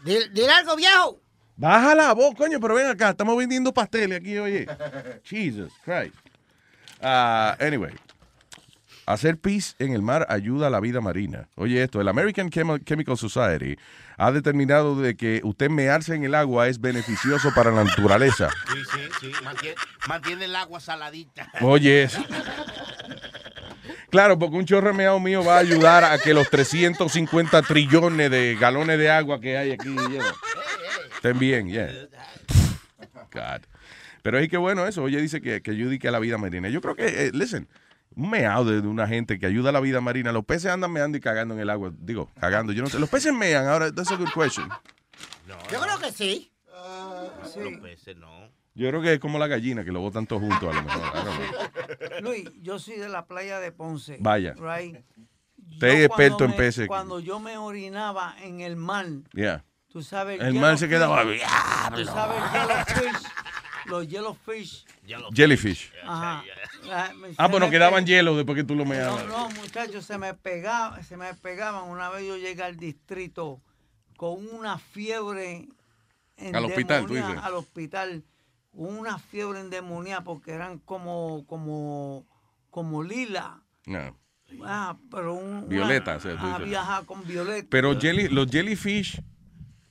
Dile, 0.03 0.29
dile 0.29 0.51
algo, 0.51 0.75
viejo. 0.75 1.24
Baja 1.57 1.95
la 1.95 2.13
voz, 2.13 2.35
coño, 2.35 2.59
pero 2.59 2.75
ven 2.75 2.87
acá. 2.87 3.09
Estamos 3.11 3.37
vendiendo 3.37 3.73
pasteles 3.73 4.19
aquí, 4.19 4.37
oye. 4.37 4.67
Jesus 5.23 5.71
Christ. 5.83 6.15
Ah, 7.01 7.55
anyway. 7.59 7.93
Hacer 9.07 9.37
pis 9.37 9.75
en 9.77 9.93
el 9.93 10.01
mar 10.01 10.25
ayuda 10.29 10.65
a 10.67 10.69
la 10.71 10.79
vida 10.79 10.99
marina. 10.99 11.47
Oye 11.55 11.83
esto, 11.83 12.01
el 12.01 12.07
American 12.07 12.49
Chemi- 12.49 12.83
Chemical 12.83 13.15
Society 13.17 13.77
ha 14.17 14.31
determinado 14.31 14.99
de 14.99 15.15
que 15.15 15.41
usted 15.43 15.69
mearse 15.69 16.15
en 16.15 16.23
el 16.23 16.33
agua 16.33 16.67
es 16.69 16.81
beneficioso 16.81 17.53
para 17.53 17.69
la 17.71 17.83
naturaleza. 17.83 18.49
Sí, 18.73 18.79
sí, 18.91 19.09
sí. 19.21 19.31
Mantiene, 19.43 19.75
mantiene 20.07 20.45
el 20.45 20.55
agua 20.55 20.79
saladita. 20.79 21.49
Oye, 21.61 22.03
eso. 22.03 22.23
Claro, 24.09 24.39
porque 24.39 24.55
un 24.55 24.65
chorro 24.65 24.93
meado 24.93 25.19
mío 25.19 25.43
va 25.43 25.55
a 25.57 25.59
ayudar 25.59 26.03
a 26.05 26.17
que 26.17 26.33
los 26.33 26.49
350 26.49 27.61
trillones 27.63 28.31
de 28.31 28.55
galones 28.55 28.97
de 28.97 29.09
agua 29.11 29.41
que 29.41 29.57
hay 29.57 29.71
aquí 29.73 29.89
estén 31.25 31.39
bien, 31.39 31.67
yeah. 31.67 31.91
God. 33.31 33.65
Pero 34.21 34.39
es 34.39 34.49
que 34.49 34.57
bueno 34.57 34.87
eso, 34.87 35.03
oye, 35.03 35.21
dice 35.21 35.41
que, 35.41 35.61
que 35.61 36.07
a 36.07 36.11
la 36.11 36.19
vida 36.19 36.37
marina. 36.37 36.69
Yo 36.69 36.81
creo 36.81 36.95
que, 36.95 37.27
eh, 37.27 37.31
listen, 37.33 37.67
un 38.15 38.29
meado 38.29 38.65
de, 38.65 38.81
de 38.81 38.87
una 38.87 39.07
gente 39.07 39.39
que 39.39 39.45
ayuda 39.45 39.69
a 39.69 39.73
la 39.73 39.79
vida 39.79 40.01
marina. 40.01 40.31
Los 40.31 40.45
peces 40.45 40.71
andan 40.71 40.91
meando 40.91 41.17
y 41.17 41.21
cagando 41.21 41.53
en 41.53 41.59
el 41.59 41.69
agua. 41.69 41.91
Digo, 41.99 42.31
cagando. 42.39 42.73
Yo 42.73 42.81
no 42.81 42.89
sé. 42.89 42.99
Los 42.99 43.09
peces 43.09 43.33
mean. 43.33 43.67
Ahora, 43.67 43.91
that's 43.91 44.11
a 44.11 44.15
good 44.15 44.31
question. 44.33 44.67
Yo 45.71 45.79
creo 45.79 45.99
que 45.99 46.11
sí. 46.11 46.51
Los 47.55 47.79
peces 47.81 48.17
no. 48.17 48.49
Yo 48.73 48.89
creo 48.89 49.01
que 49.01 49.13
es 49.13 49.19
como 49.19 49.39
la 49.39 49.47
gallina, 49.47 49.85
que 49.85 49.91
lo 49.91 50.01
botan 50.01 50.27
todos 50.27 50.41
juntos 50.41 50.63
a 50.63 50.75
lo 50.75 50.83
mejor. 50.83 52.21
Luis, 52.23 52.49
yo 52.61 52.77
soy 52.77 52.97
de 52.97 53.07
la 53.07 53.25
playa 53.25 53.59
de 53.59 53.71
Ponce. 53.71 54.17
Vaya. 54.19 54.53
Right? 54.53 54.97
Usted 55.71 55.87
es 55.87 56.05
experto 56.07 56.43
en 56.43 56.55
peces. 56.55 56.87
Cuando 56.87 57.19
yo 57.19 57.39
me 57.39 57.57
orinaba 57.57 58.35
en 58.41 58.59
el 58.59 58.75
mar, 58.75 59.05
Yeah. 59.33 59.63
Tú 59.95 60.03
sabes. 60.03 60.41
El 60.41 60.55
mar 60.55 60.77
se 60.77 60.89
quedaba, 60.89 61.23
Tú 61.95 62.03
sabes, 62.03 62.37
yellowfish, 62.51 63.23
los 63.85 64.07
yellowfish. 64.09 64.85
Jellyfish. 65.33 65.93
Ajá. 66.03 66.43
Ah, 67.37 67.47
bueno, 67.47 67.67
me 67.67 67.71
quedaban 67.71 68.03
pe- 68.03 68.11
hielo 68.11 68.35
después 68.35 68.57
que 68.57 68.65
tú 68.65 68.75
lo 68.75 68.83
meabas. 68.83 69.25
No, 69.25 69.47
no, 69.47 69.49
muchachos, 69.51 70.03
se 70.05 70.17
me 70.17 70.33
pegaba, 70.33 71.01
se 71.01 71.15
me 71.15 71.33
pegaban. 71.35 71.89
Una 71.89 72.09
vez 72.09 72.27
yo 72.27 72.35
llegué 72.35 72.61
al 72.63 72.75
distrito 72.75 73.61
con 74.17 74.45
una 74.53 74.77
fiebre 74.79 75.69
Al 76.53 76.65
hospital, 76.65 77.05
tú 77.05 77.13
dices. 77.13 77.37
Al 77.41 77.53
hospital, 77.53 78.25
una 78.73 79.17
fiebre 79.17 79.61
endemoniada 79.61 80.25
porque 80.25 80.51
eran 80.51 80.79
como, 80.79 81.45
como, 81.47 82.25
como 82.69 83.01
lila. 83.01 83.61
No. 83.85 84.13
Ah, 84.65 84.97
pero 85.09 85.35
un, 85.35 85.69
Violeta, 85.69 86.11
una- 86.11 86.17
o 86.17 86.19
sea, 86.19 86.31
tú 86.33 86.45
ah, 86.45 86.49
dices. 86.55 86.65
viaja 86.65 87.03
con 87.05 87.25
violeta. 87.25 87.67
Pero 87.69 87.97
jelly, 87.97 88.27
los 88.27 88.51
jellyfish 88.51 89.21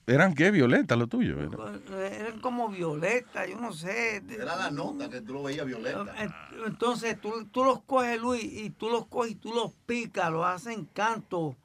eran 0.07 0.35
qué, 0.35 0.51
violeta, 0.51 0.97
lo 0.97 1.07
tuyo. 1.07 1.41
Eh, 1.41 2.19
Eran 2.21 2.41
como 2.41 2.69
violeta, 2.69 3.47
yo 3.47 3.57
no 3.59 3.73
sé. 3.73 4.23
Era 4.29 4.57
la 4.57 4.71
nota 4.71 5.09
que 5.09 5.21
tú 5.21 5.35
lo 5.35 5.43
veías 5.45 5.67
violeta. 5.67 6.05
Eh, 6.23 6.29
Entonces 6.67 7.21
tú, 7.21 7.47
tú 7.51 7.65
los 7.65 7.83
coges, 7.83 8.21
Luis, 8.21 8.45
y 8.45 8.71
tú 8.71 8.91
los 8.91 9.07
coges 9.07 9.33
y 9.33 9.35
tú 9.37 9.53
los 9.55 9.73
picas, 9.87 10.31
los 10.31 10.45
hacen 10.45 10.85
canto, 10.87 11.57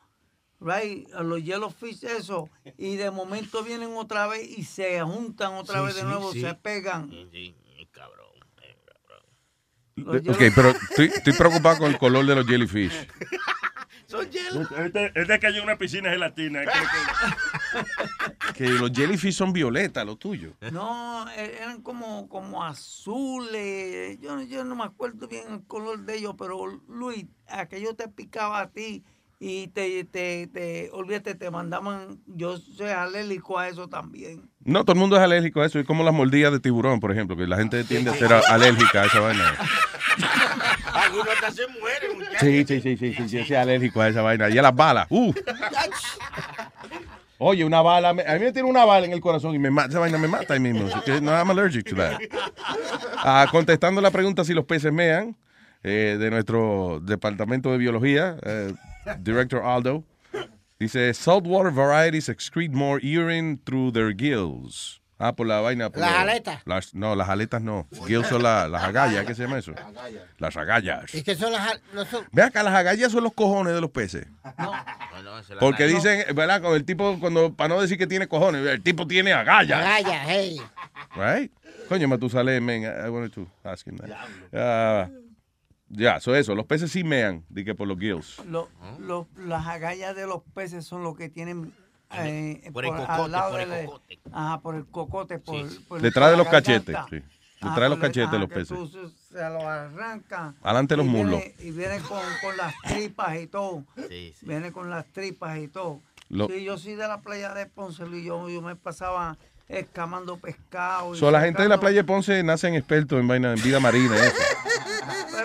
right? 0.60 1.14
A 1.14 1.24
los 1.24 1.44
yellowfish, 1.44 2.04
eso. 2.06 2.50
Y 2.78 2.96
de 2.96 3.12
momento 3.12 3.64
vienen 3.64 3.92
otra 3.96 4.28
vez 4.28 4.48
y 4.50 4.64
se 4.64 5.02
juntan 5.02 5.54
otra 5.54 5.80
Sí, 5.80 5.86
vez 5.86 5.96
de 5.96 6.02
sí, 6.02 6.08
nuevo, 6.08 6.32
sí. 6.32 6.42
se 6.42 6.54
pegan. 6.56 7.10
Sí, 7.32 7.56
cabrón. 7.92 8.28
Ok, 10.08 10.38
pero 10.56 10.70
estoy, 10.70 11.08
estoy 11.08 11.34
preocupado 11.34 11.80
con 11.80 11.92
el 11.92 11.98
color 11.98 12.26
de 12.26 12.36
los 12.36 12.48
jellyfish. 12.48 12.94
Son 14.08 14.26
Este, 14.26 15.12
este 15.14 15.40
cayó 15.40 15.58
en 15.58 15.64
una 15.66 15.78
piscina 15.78 16.10
gelatina. 16.10 16.62
Que 18.54 18.70
los 18.70 18.92
jellyfish 18.92 19.36
son 19.36 19.52
violetas, 19.54 20.06
lo 20.06 20.16
tuyo. 20.16 20.54
No, 20.72 21.30
e- 21.30 21.58
eran 21.62 21.82
como, 21.82 22.28
como 22.30 22.64
azules. 22.64 24.18
Yo, 24.22 24.42
yo 24.44 24.64
no 24.64 24.76
me 24.76 24.84
acuerdo 24.86 25.28
bien 25.28 25.44
el 25.52 25.64
color 25.64 26.06
de 26.06 26.18
ellos, 26.18 26.36
pero 26.38 26.66
Luis, 26.88 27.26
aquello 27.48 27.96
te 27.96 28.08
picaba 28.08 28.62
a 28.62 28.70
ti 28.70 29.04
y 29.40 29.68
te, 29.70 30.04
te, 30.04 30.48
te, 30.48 30.90
olvídate, 30.92 31.34
te 31.34 31.50
mandaban, 31.50 32.20
yo 32.28 32.58
soy 32.58 32.90
alérgico 32.90 33.58
a 33.58 33.70
eso 33.70 33.88
también. 33.88 34.50
No, 34.64 34.84
todo 34.84 34.94
el 34.94 35.00
mundo 35.00 35.16
es 35.16 35.22
alérgico 35.22 35.62
a 35.62 35.66
eso. 35.66 35.80
Es 35.80 35.86
como 35.86 36.04
las 36.04 36.14
mordidas 36.14 36.52
de 36.52 36.60
tiburón, 36.60 37.00
por 37.00 37.12
ejemplo, 37.12 37.38
que 37.38 37.48
la 37.48 37.58
gente 37.58 37.84
tiende 37.86 38.12
a 38.12 38.16
ser 38.16 38.34
alérgica 38.34 39.04
a 39.04 39.06
esa 39.06 39.20
vaina. 39.22 39.56
Algunos 40.94 41.30
hasta 41.30 41.52
se 41.52 41.68
mueren, 41.80 42.18
muchachos. 42.18 42.40
Sí, 42.42 42.66
sí, 42.68 42.82
sí, 42.82 42.98
sí, 42.98 43.14
sí, 43.14 43.38
yo 43.38 43.46
soy 43.46 43.56
alérgico 43.56 44.02
a 44.02 44.10
esa 44.10 44.22
vaina. 44.22 44.50
Y 44.50 44.58
a 44.58 44.62
las 44.62 44.76
balas. 44.76 45.08
Uh. 45.10 45.34
Oye, 47.42 47.64
una 47.64 47.82
bala, 47.82 48.10
a 48.10 48.14
mí 48.14 48.22
me 48.24 48.52
tiene 48.52 48.70
una 48.70 48.84
bala 48.84 49.06
en 49.06 49.14
el 49.14 49.22
corazón 49.22 49.56
y 49.56 49.60
me 49.60 49.72
mata, 49.72 49.88
esa 49.88 50.00
vaina 50.00 50.18
me 50.18 50.28
mata 50.28 50.54
ahí 50.54 50.60
mismo. 50.60 50.90
No, 51.22 51.32
I'm 51.32 51.50
allergic 51.50 51.86
to 51.86 51.96
that. 51.96 52.20
Ah, 53.16 53.48
contestando 53.50 54.02
la 54.02 54.12
pregunta 54.12 54.44
si 54.44 54.54
los 54.54 54.66
peces 54.66 54.92
mean, 54.92 55.38
eh, 55.82 56.18
de 56.20 56.30
nuestro 56.30 57.00
departamento 57.02 57.72
de 57.72 57.78
biología, 57.78 58.38
eh, 58.44 58.74
Director 59.20 59.64
Aldo, 59.64 60.04
dice, 60.80 61.14
saltwater 61.14 61.72
varieties 61.72 62.28
excrete 62.28 62.76
more 62.76 63.00
urine 63.02 63.58
through 63.64 63.94
their 63.94 64.14
gills. 64.14 64.99
Ah, 65.22 65.36
por 65.36 65.46
la 65.48 65.60
vaina. 65.60 65.90
por 65.90 66.00
Las 66.00 66.12
lo- 66.14 66.18
aletas. 66.18 66.62
las- 66.66 66.94
no, 66.96 67.14
las 67.14 67.28
aletas 67.28 67.62
no. 67.62 67.88
Gills 68.08 68.28
son 68.28 68.42
la- 68.42 68.70
las 68.70 68.84
agallas, 68.84 69.26
¿qué 69.26 69.36
se 69.36 69.44
llama 69.44 69.58
eso? 69.60 69.74
Las 70.38 70.56
agallas. 70.56 71.14
¿Y 71.14 71.24
qué 71.24 71.36
son 71.36 71.52
las... 71.52 71.82
No 71.94 72.06
son... 72.06 72.26
Ve 72.32 72.42
acá, 72.42 72.64
las 72.64 72.74
agallas 72.74 73.12
son 73.12 73.24
los 73.26 73.34
cojones 73.34 73.74
de 73.74 73.82
los 73.82 73.92
peces. 73.92 74.26
Porque 75.60 75.88
dicen, 75.88 76.24
¿verdad? 76.36 76.62
Con 76.62 76.74
el 76.76 76.86
tipo, 76.86 77.20
cuando, 77.20 77.54
para 77.54 77.68
no 77.76 77.82
decir 77.82 77.98
que 77.98 78.08
tiene 78.08 78.28
cojones, 78.28 78.66
el 78.66 78.82
tipo 78.82 79.06
tiene 79.08 79.34
agallas. 79.34 79.80
Agallas, 79.80 80.26
hey. 80.28 80.62
Right? 81.16 81.52
Coño, 81.90 82.08
Matusalén, 82.08 82.64
man, 82.64 82.84
I 82.84 83.08
I 83.08 83.10
wanted 83.10 83.32
to 83.34 83.48
ask 83.64 83.86
him 83.88 83.98
that. 83.98 84.10
Ah, 84.54 85.10
ya, 85.90 86.18
eso 86.18 86.36
eso. 86.36 86.54
Los 86.56 86.66
peces 86.66 86.92
sí 86.92 87.04
mean, 87.04 87.44
di 87.50 87.66
que 87.66 87.74
por 87.76 87.88
los 87.88 87.98
gills. 88.00 88.40
Lo- 88.46 88.70
lo- 89.00 89.28
las 89.38 89.66
agallas 89.68 90.16
de 90.16 90.28
los 90.28 90.44
peces 90.54 90.86
son 90.86 91.04
los 91.04 91.18
que 91.18 91.30
tienen 91.30 91.74
eh, 92.12 92.70
Por 92.74 92.86
el 92.86 92.94
al 92.94 93.06
cocote, 93.08 93.30
lado 93.30 93.52
por 93.52 93.62
el 93.62 93.70
del- 93.70 93.86
cocote. 93.86 94.20
Ajá, 94.32 94.60
por 94.62 94.76
el 94.76 94.86
cocote, 94.88 95.40
por, 95.40 95.86
por 95.88 96.02
Detrás 96.02 96.32
de 96.32 96.38
los 96.38 96.48
cachetes, 96.48 96.96
sí. 97.10 97.22
Detrás 97.62 97.82
de 97.82 97.90
los 97.90 98.00
cachetes 98.00 98.28
ajá, 98.30 98.38
los 98.38 98.50
peces. 98.50 98.70
tú 98.70 98.88
se, 98.88 99.36
los 99.50 99.64
arrancan. 99.64 100.56
Adelante 100.64 100.96
los 100.96 101.06
y 101.06 101.10
viene- 101.10 101.24
muslos. 101.32 101.44
Y 101.60 101.72
viene 101.72 102.00
con, 102.00 102.22
con 102.42 102.56
las 102.58 102.74
tripas 102.88 103.36
y 103.38 103.48
todo. 103.48 103.84
Sí, 104.08 104.34
sí. 104.40 104.46
Viene 104.46 104.72
con 104.72 104.90
las 104.90 105.06
tripas 105.08 105.58
y 105.60 105.68
todo. 105.68 106.02
Lo- 106.30 106.48
Sí, 106.48 106.64
yo 106.64 106.78
soy 106.78 106.96
de 106.96 107.08
la 107.08 107.20
playa 107.22 107.54
de 107.54 107.66
Ponce 107.66 108.04
y 108.08 108.24
yo, 108.24 108.48
yo 108.50 108.62
me 108.62 108.76
pasaba 108.76 109.38
escamando 109.68 110.38
pescado. 110.38 111.14
y 111.16 111.18
So, 111.20 111.30
la 111.32 111.42
gente 111.42 111.62
de 111.64 111.70
la 111.70 111.80
playa 111.80 111.98
de 111.98 112.04
Ponce 112.06 112.42
nacen 112.44 112.76
expertos 112.76 113.20
en 113.20 113.28
vaina, 113.28 113.54
en 113.54 113.62
vida 113.62 113.80
marina. 113.80 114.16
eso. 114.16 114.36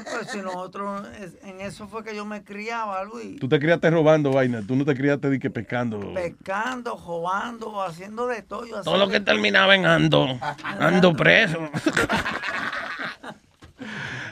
Pues, 0.03 0.17
pues, 0.17 0.31
si 0.31 0.39
nosotros, 0.39 1.07
en 1.43 1.61
eso 1.61 1.87
fue 1.87 2.03
que 2.03 2.17
yo 2.17 2.25
me 2.25 2.43
criaba, 2.43 3.05
Luis. 3.05 3.39
Tú 3.39 3.49
te 3.49 3.61
criaste 3.61 3.91
robando 3.91 4.33
vaina, 4.33 4.63
tú 4.67 4.75
no 4.75 4.85
te 4.85 4.95
criaste 4.95 5.31
de 5.31 5.39
que 5.39 5.51
pescando. 5.51 6.13
Pescando, 6.15 6.97
jugando, 6.97 7.83
haciendo 7.83 8.27
de 8.27 8.43
todo. 8.43 8.67
yo 8.67 8.83
Todo 8.83 8.99
lo 8.99 9.09
que 9.09 9.21
terminaba 9.21 9.75
en 9.75 9.87
ando, 9.87 10.39
ando 10.79 11.15
preso. 11.15 11.59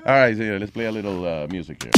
All 0.04 0.26
right, 0.26 0.36
señor, 0.36 0.58
let's 0.58 0.72
play 0.72 0.86
a 0.86 0.90
little 0.90 1.24
uh, 1.24 1.46
music 1.48 1.84
here. 1.84 1.92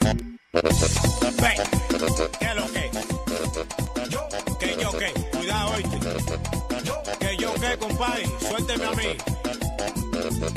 Ven, 0.00 0.38
compadre, 7.88 8.26
suélteme 8.40 8.84
a 8.84 8.90
mí. 8.92 9.16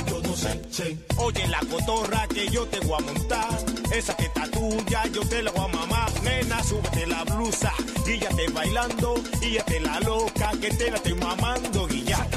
Yo 0.08 0.22
no 0.22 0.36
sé, 0.36 0.62
sé. 0.72 0.98
Oye, 1.18 1.48
la 1.48 1.60
cotorra 1.60 2.28
que 2.28 2.48
yo 2.50 2.66
te 2.68 2.80
voy 2.82 2.98
a 2.98 3.02
montar, 3.02 3.50
esa 3.94 4.16
que 4.16 4.26
está 4.26 4.48
tuya, 4.50 5.04
yo 5.14 5.22
te 5.22 5.42
la 5.42 5.52
voy 5.52 5.66
a 5.66 5.68
mamar. 5.68 6.12
Nena, 6.24 6.64
súbete 6.64 7.06
la 7.08 7.24
blusa, 7.24 7.72
y 8.08 8.20
ya 8.20 8.30
te 8.30 8.48
bailando, 8.50 9.16
y 9.42 9.54
ya 9.54 9.66
te 9.66 9.80
la 9.80 10.00
loca, 10.02 10.52
que 10.60 10.70
te 10.72 10.92
la 10.92 10.98
estoy 10.98 11.14
mamando, 11.16 11.88
ya. 11.88 12.28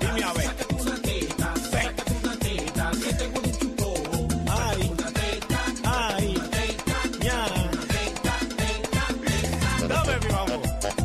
Dime 0.00 0.24
a 0.24 0.32
ver. 0.34 0.50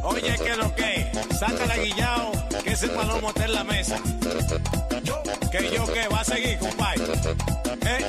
Oye, 0.03 0.35
que 0.37 0.55
lo 0.55 0.73
que, 0.75 1.11
sácala 1.37 1.77
guillao, 1.77 2.31
ese 2.77 2.89
palomo 2.89 3.29
está 3.29 3.45
en 3.45 3.53
la 3.53 3.63
mesa. 3.63 3.97
Yo, 5.03 5.23
que 5.51 5.75
yo 5.75 5.91
que 5.91 6.07
va 6.09 6.19
a 6.19 6.23
seguir, 6.23 6.59
compadre. 6.59 7.03
¿Eh? 7.81 8.05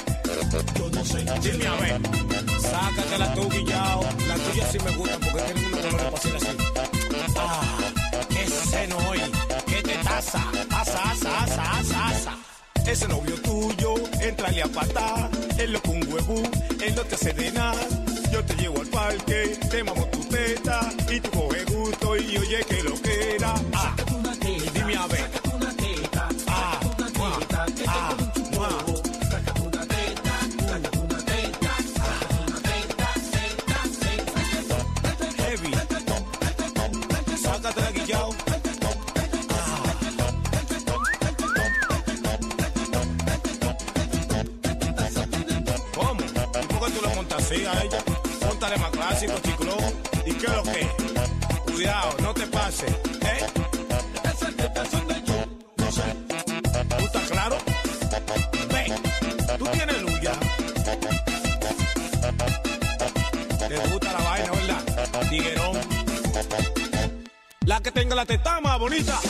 Yo 0.79 0.91
no 0.91 1.05
sé. 1.07 1.25
Dime 1.41 1.67
a 1.67 1.75
ver. 1.77 2.01
Sácatela 2.61 3.35
tú, 3.35 3.49
guillao. 3.49 4.03
La 4.29 4.35
tuya 4.35 4.67
sí 4.71 4.79
me 4.85 4.91
gusta 4.91 5.19
porque 5.21 5.43
tiene 5.43 5.67
una 5.69 5.81
color 5.81 6.13
para 6.13 6.37
así. 6.37 6.49
Ah, 7.37 7.79
ese 8.31 8.87
no 8.89 8.99
hoy. 9.09 9.21
¿Qué 9.67 9.83
te 9.83 9.95
taza? 10.05 10.43
Asa, 10.71 11.11
asa, 11.13 11.43
asa, 11.45 11.79
asa, 11.79 12.09
asa. 12.09 12.37
Ese 12.87 13.09
novio 13.09 13.41
tuyo, 13.41 13.95
entrale 14.21 14.63
a 14.63 14.67
patar. 14.69 15.31
Él 15.57 15.73
lo 15.73 15.81
con 15.81 16.13
huevo, 16.13 16.43
él 16.85 16.95
no 16.95 17.03
te 17.05 17.15
hace 17.15 17.33
de 17.33 17.53
nada. 17.53 17.81
Yo 18.31 18.45
te 18.45 18.55
llevo 18.57 18.83
al 18.83 18.89
parque, 18.89 19.59
te 19.71 19.83
mamo 19.83 20.05
tu 20.09 20.23
teta. 20.25 20.93
Y 21.11 21.21
tú 21.21 21.31
coges 21.31 21.65
gusto 21.65 22.17
y 22.17 22.37
oye 22.37 22.65
que 22.69 22.83
lo 22.83 23.01
que 23.01 23.37
era. 23.37 23.55
Ah, 23.73 23.97
dime 24.89 25.01
a 25.01 25.07
ver. 25.07 25.31
Ah, 26.47 26.81
ah, 27.87 28.17
mua. 28.53 28.69
Heavy. 35.37 35.73
Sácate. 37.37 37.83
¿Cómo? 45.95 46.21
¿Y 46.21 46.67
por 46.67 46.81
qué 46.81 46.93
tú 46.93 47.03
lo 47.03 47.15
montas 47.15 47.45
así 47.45 47.67
a 47.67 47.83
ella? 47.83 47.99
Póntale 48.47 48.79
más 48.79 48.91
clásico, 48.91 49.35
chiclón. 49.43 49.93
¿Y 50.25 50.33
qué 50.33 50.47
es 50.47 50.53
lo 50.53 50.63
que? 50.63 50.89
Cuidado, 51.73 52.15
no 52.23 52.33
te 52.33 52.47
pases. 52.47 52.91
¿Eh? 52.91 53.68
¿Tú 56.99 57.05
estás 57.05 57.31
claro? 57.31 57.57
Ven, 58.73 58.93
tú 59.59 59.67
tienes 59.67 60.03
luz 60.03 60.21
ya. 60.21 60.33
Te 63.69 63.77
gusta 63.89 64.13
la 64.13 64.25
vaina, 64.25 64.51
¿verdad? 64.51 65.29
Tiguerón. 65.31 65.79
La 67.67 67.81
que 67.81 67.93
tenga 67.93 68.15
la 68.17 68.27
teta 68.27 68.61
más 68.61 68.79
bonita. 68.79 69.21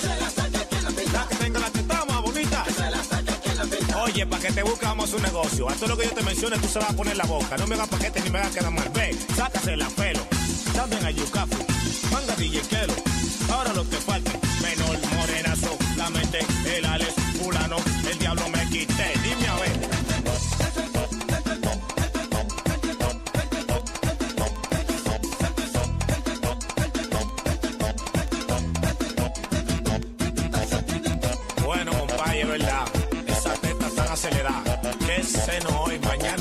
La 1.12 1.26
que 1.28 1.34
tenga 1.36 1.60
la 1.60 1.70
teta 1.70 2.05
más 2.07 2.23
bonita. 2.23 2.65
Oye, 4.02 4.26
para 4.26 4.42
que 4.42 4.52
te 4.52 4.62
buscamos 4.62 5.12
un 5.12 5.23
negocio. 5.23 5.68
A 5.68 5.74
lo 5.86 5.97
que 5.97 6.05
yo 6.05 6.12
te 6.12 6.23
mencione, 6.23 6.57
tú 6.58 6.68
se 6.68 6.78
vas 6.78 6.90
a 6.90 6.97
poner 6.97 7.16
la 7.16 7.24
boca. 7.24 7.57
No 7.58 7.66
me 7.66 7.74
hagas 7.74 7.89
paquete 7.89 8.20
ni 8.23 8.31
me 8.31 8.39
hagas 8.39 8.52
quedar 8.52 8.70
mal. 8.70 8.89
Ve, 8.94 9.15
sácase 9.36 9.76
la 9.76 9.89
pelo. 9.90 10.20
También 10.74 11.05
a 11.05 11.10
Yucafu. 11.10 11.58
Manga 12.12 12.34
DJ 12.36 12.62
Kelo. 12.62 12.94
Ahora 13.50 13.73
lo 13.74 13.89
que 13.89 13.97
falta. 13.97 14.48
Menor, 14.62 14.98
morenazo. 15.16 15.76
La 15.96 16.10
mente, 16.10 16.38
el 16.76 16.84
Alex, 16.84 17.14
fulano. 17.40 17.76
El 18.10 18.18
diablo 18.18 18.48
me 18.48 18.68
quité. 18.68 19.12
Dime 19.22 19.48
a 19.48 19.54
ver. 19.56 19.88
Bueno, 31.64 31.92
compadre, 31.98 32.44
verdad. 32.44 32.84
Esa 33.26 33.52
teta 33.54 33.88
tan 33.94 34.08
acelerada. 34.08 34.80
Que 35.06 35.22
ceno 35.22 35.82
hoy, 35.82 35.98
mañana 36.00 36.38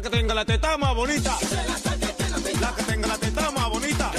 La 0.00 0.08
que 0.08 0.16
tenga 0.16 0.34
la 0.34 0.46
teta 0.46 0.78
más 0.78 0.94
bonita. 0.94 1.36
La 2.58 2.74
que 2.74 2.82
tenga 2.84 3.06
la 3.06 3.18
teta 3.18 3.50
más 3.50 3.68
bonita. 3.68 4.10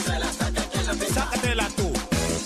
Sácatela 1.11 1.67
tú. 1.75 1.91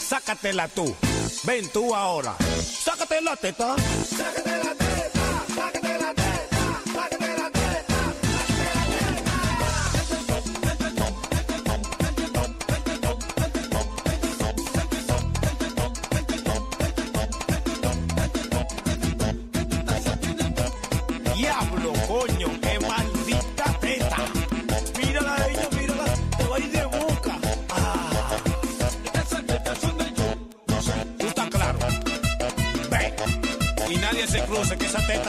Sácatela 0.08 0.68
tú. 0.70 0.96
Ven 1.44 1.68
tú 1.68 1.94
ahora. 1.94 2.34
Sácate 2.40 3.20
la 3.22 3.36
teta. 3.36 3.76
Sácate 3.76 4.64
la 4.64 4.74
teta. 4.74 5.44
Sácate 5.54 6.00
la 6.00 6.14
teta. 6.14 6.25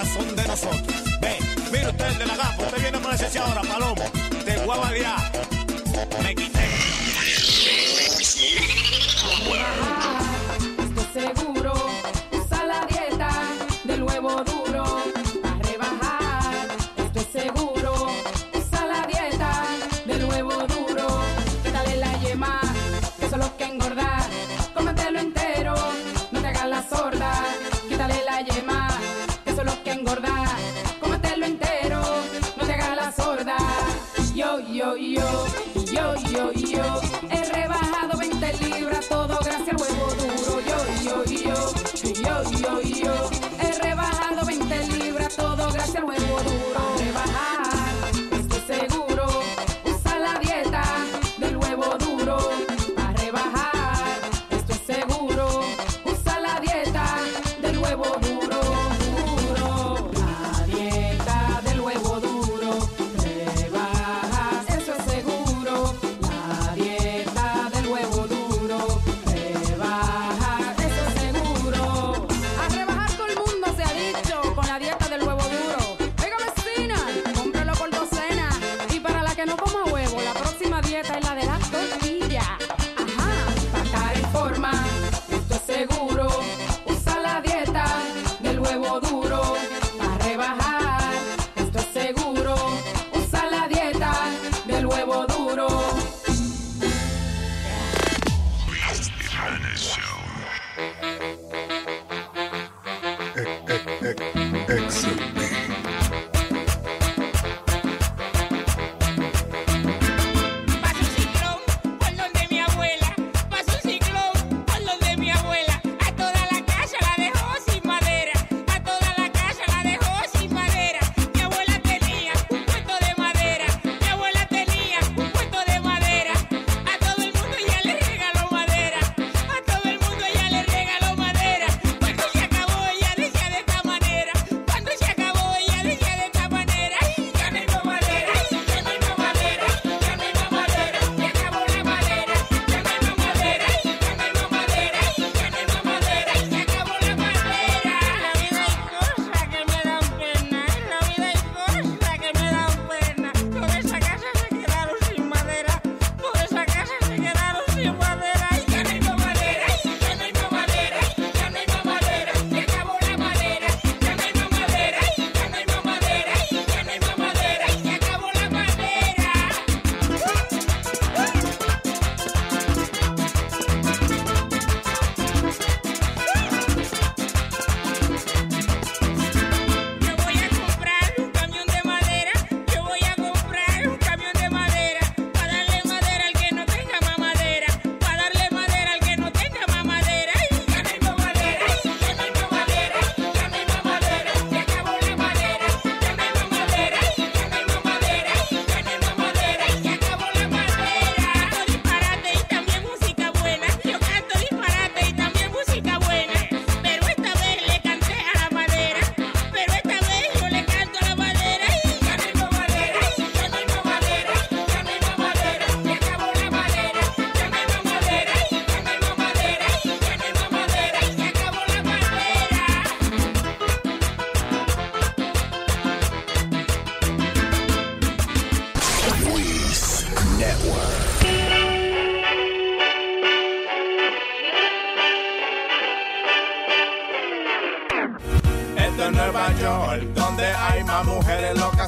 Son 0.07 0.37
de 0.37 0.45
nosotros. 0.47 1.21
Ve, 1.21 1.39
mira 1.73 1.91
usted 1.91 2.07
el 2.07 2.19
de 2.19 2.27
la 2.27 2.37
gafa, 2.37 2.63
usted 2.63 2.81
viene 2.81 2.99
a 2.99 3.01
ponerse 3.01 3.39
ahora, 3.39 3.63
palomo. 3.63 4.16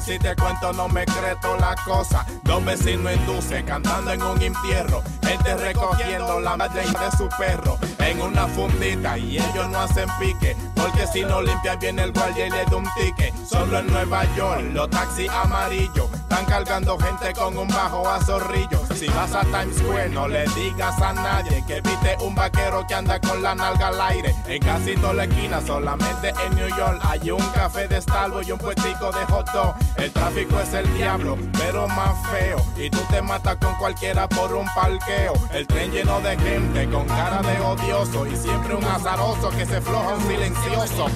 Si 0.09 0.17
te 0.17 0.35
cuento, 0.35 0.73
no 0.73 0.89
me 0.89 1.05
creto 1.05 1.55
la 1.57 1.75
cosa. 1.85 2.25
Dos 2.41 2.65
vecinos 2.65 3.13
induce 3.13 3.63
cantando 3.63 4.11
en 4.11 4.23
un 4.23 4.41
entierro. 4.41 5.03
Gente 5.23 5.55
recogiendo 5.55 6.39
la 6.39 6.57
madre 6.57 6.81
de 6.81 7.15
su 7.15 7.29
perro 7.37 7.77
en 7.99 8.19
una 8.19 8.47
fundita. 8.47 9.19
Y 9.19 9.37
ellos 9.37 9.69
no 9.69 9.81
hacen 9.81 10.09
pique, 10.19 10.57
porque 10.73 11.05
si 11.13 11.21
no 11.21 11.43
limpian 11.43 11.77
viene 11.77 12.01
el 12.01 12.11
guardia 12.11 12.47
y 12.47 12.49
le 12.49 12.65
da 12.65 12.75
un 12.75 12.87
ticket. 12.97 13.35
Solo 13.45 13.77
en 13.77 13.85
Nueva 13.85 14.23
York, 14.35 14.63
los 14.73 14.89
taxis 14.89 15.29
amarillos 15.29 16.08
están 16.29 16.45
cargando 16.45 16.97
gente 16.99 17.33
con 17.33 17.57
un 17.57 17.67
bajo 17.69 18.07
a 18.07 18.23
zorrillo. 18.23 18.79
Si 18.93 19.07
vas 19.07 19.33
a 19.33 19.41
Times 19.41 19.77
Square, 19.77 20.09
no 20.09 20.27
le 20.27 20.45
digas 20.49 21.01
a 21.01 21.11
nadie 21.11 21.63
que 21.65 21.81
viste 21.81 22.17
un 22.21 22.35
vaquero 22.35 22.85
que 22.87 22.93
anda 22.93 23.19
con 23.19 23.41
la 23.41 23.55
nalga 23.55 23.87
al 23.87 23.99
aire. 23.99 24.35
En 24.47 24.61
casi 24.61 24.95
toda 24.95 25.13
la 25.13 25.23
esquina, 25.23 25.59
solamente 25.59 26.31
en 26.45 26.55
New 26.55 26.67
York, 26.77 27.01
hay 27.03 27.31
un 27.31 27.43
café 27.49 27.87
de 27.87 27.99
Starbucks 27.99 28.47
y 28.47 28.51
un 28.51 28.59
puestico 28.59 29.11
de 29.11 29.25
hot 29.25 29.51
dog. 29.51 29.73
El 29.97 30.11
tráfico 30.11 30.59
es 30.59 30.71
el 30.73 30.93
diablo, 30.93 31.35
pero 31.57 31.87
más 31.87 32.15
feo. 32.29 32.63
Y 32.77 32.91
tú 32.91 32.99
te 33.09 33.23
matas 33.23 33.57
con 33.57 33.73
cualquiera 33.75 34.29
por 34.29 34.53
un 34.53 34.67
parqueo. 34.75 35.33
El 35.51 35.65
tren 35.65 35.91
lleno 35.91 36.21
de 36.21 36.37
gente 36.37 36.87
con 36.89 37.07
cara 37.07 37.41
de 37.41 37.59
odioso 37.59 38.27
y 38.27 38.35
siempre 38.35 38.75
un 38.75 38.85
azaroso 38.85 39.49
que 39.49 39.65
se 39.65 39.81
floja 39.81 40.13
un 40.13 40.27
silencioso. 40.27 41.07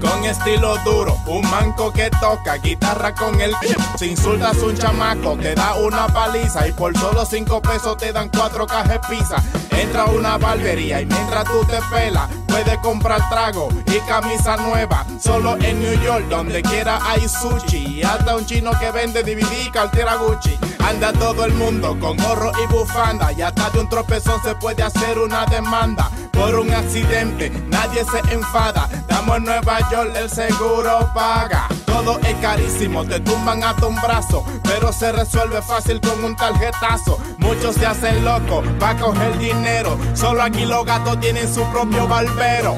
Con 0.00 0.24
estilo 0.24 0.76
duro. 0.84 1.16
Un 1.26 1.48
manco 1.50 1.92
que 1.92 2.10
toca 2.20 2.56
guitarra 2.56 3.14
con 3.14 3.40
el 3.40 3.52
Si 3.96 4.06
insultas 4.06 4.56
un 4.58 4.76
chamaco, 4.76 5.36
te 5.36 5.54
da 5.54 5.74
una 5.76 6.06
paliza. 6.08 6.66
Y 6.68 6.72
por 6.72 6.96
solo 6.96 7.24
cinco 7.24 7.60
pesos 7.60 7.96
te 7.96 8.12
dan 8.12 8.28
cuatro 8.28 8.66
cajas 8.66 9.00
pizza. 9.08 9.36
Entra 9.70 10.02
a 10.02 10.06
una 10.06 10.38
barbería 10.38 11.00
y 11.00 11.06
mientras 11.06 11.44
tú 11.44 11.64
te 11.64 11.78
pelas, 11.90 12.28
puedes 12.46 12.78
comprar 12.78 13.28
trago 13.30 13.68
y 13.86 13.98
camisa 14.00 14.56
nueva. 14.56 15.04
Solo 15.20 15.56
en 15.60 15.80
New 15.80 16.00
York, 16.02 16.26
donde 16.28 16.62
quiera 16.62 16.98
hay 17.02 17.26
sushi. 17.28 17.98
Y 17.98 18.02
hasta 18.02 18.36
un 18.36 18.46
chino 18.46 18.70
que 18.78 18.90
vende 18.90 19.22
DVD 19.22 19.66
y 19.66 19.70
cartera 19.70 20.16
Gucci. 20.16 20.58
Anda 20.78 21.12
todo 21.12 21.44
el 21.44 21.54
mundo 21.54 21.96
con 21.98 22.16
gorro 22.16 22.52
y 22.62 22.72
bufanda. 22.72 23.32
Y 23.32 23.42
hasta 23.42 23.70
de 23.70 23.80
un 23.80 23.88
tropezón 23.88 24.42
se 24.42 24.54
puede 24.56 24.82
hacer 24.82 25.18
una 25.18 25.46
demanda. 25.46 26.10
Por 26.32 26.58
un 26.58 26.72
accidente, 26.72 27.50
nadie 27.68 28.04
se 28.04 28.34
enfada. 28.34 28.88
Damos 29.22 29.36
en 29.36 29.44
Nueva 29.44 29.78
York, 29.88 30.10
el 30.16 30.28
seguro 30.28 31.08
paga. 31.14 31.68
Todo 31.86 32.18
es 32.20 32.34
carísimo, 32.40 33.04
te 33.04 33.20
tumban 33.20 33.62
hasta 33.62 33.86
un 33.86 33.94
brazo. 33.94 34.44
Pero 34.64 34.92
se 34.92 35.12
resuelve 35.12 35.62
fácil 35.62 36.00
con 36.00 36.24
un 36.24 36.34
tarjetazo. 36.34 37.20
Muchos 37.38 37.76
se 37.76 37.86
hacen 37.86 38.24
locos 38.24 38.66
para 38.80 38.98
coger 38.98 39.38
dinero. 39.38 39.96
Solo 40.14 40.42
aquí 40.42 40.64
los 40.64 40.84
gatos 40.84 41.20
tienen 41.20 41.52
su 41.52 41.62
propio 41.66 42.08
barbero. 42.08 42.74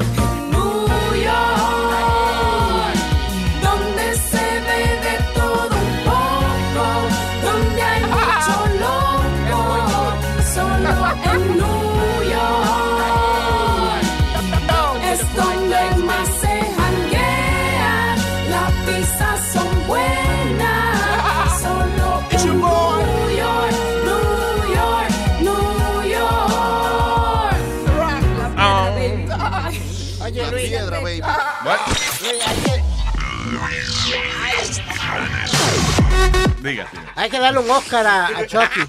Luis, 36.62 36.80
hay 37.16 37.30
que- 37.30 37.38
darle 37.38 37.58
un 37.60 37.70
Oscar 37.70 38.06
a, 38.06 38.26
a 38.28 38.46
Chucky 38.46 38.80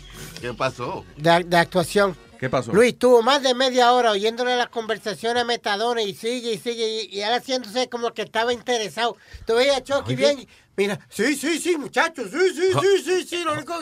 ¿Qué 0.41 0.53
pasó? 0.53 1.05
de, 1.17 1.43
de 1.43 1.57
actuación. 1.57 2.15
¿Qué 2.39 2.49
pasó? 2.49 2.71
Luis 2.73 2.93
estuvo 2.93 3.21
más 3.21 3.41
de 3.43 3.53
media 3.53 3.91
hora 3.91 4.11
oyéndole 4.11 4.55
las 4.55 4.67
conversaciones 4.69 5.43
a 5.43 5.45
Metadona 5.45 6.01
y 6.01 6.13
sigue 6.13 6.53
y 6.53 6.57
sigue 6.57 6.87
y, 7.11 7.17
y 7.17 7.21
él 7.21 7.33
haciéndose 7.33 7.89
como 7.89 8.13
que 8.13 8.21
estaba 8.23 8.53
interesado. 8.53 9.17
Tú 9.45 9.55
veías 9.55 9.77
a 9.77 9.83
Chucky 9.83 10.13
Oye. 10.13 10.15
bien. 10.15 10.47
Mira, 10.77 10.99
sí, 11.09 11.35
sí, 11.35 11.59
sí, 11.59 11.77
muchachos, 11.77 12.29
sí, 12.31 12.53
sí, 12.53 12.69
sí, 12.81 13.03
sí, 13.03 13.23
sí. 13.27 13.43
Lo 13.43 13.53
único 13.53 13.79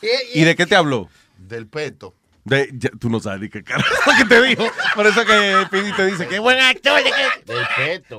que- 0.00 0.08
y- 0.34 0.40
¿Y 0.40 0.44
de 0.44 0.54
qué 0.54 0.66
te 0.66 0.76
habló? 0.76 1.08
Del 1.38 1.66
peto. 1.66 2.14
De, 2.44 2.70
ya- 2.74 2.90
tú 3.00 3.08
no 3.10 3.18
sabes 3.18 3.40
ni 3.40 3.48
qué 3.48 3.64
carajo 3.64 3.88
que 4.18 4.24
te 4.26 4.42
dijo. 4.42 4.64
Por 4.94 5.06
eso 5.06 5.24
que 5.24 5.66
Pidi 5.70 5.92
te 5.94 6.06
dice 6.06 6.26
que 6.28 6.38
buen 6.38 6.58
actor. 6.60 7.02
Del 7.02 7.66
peto. 7.76 8.18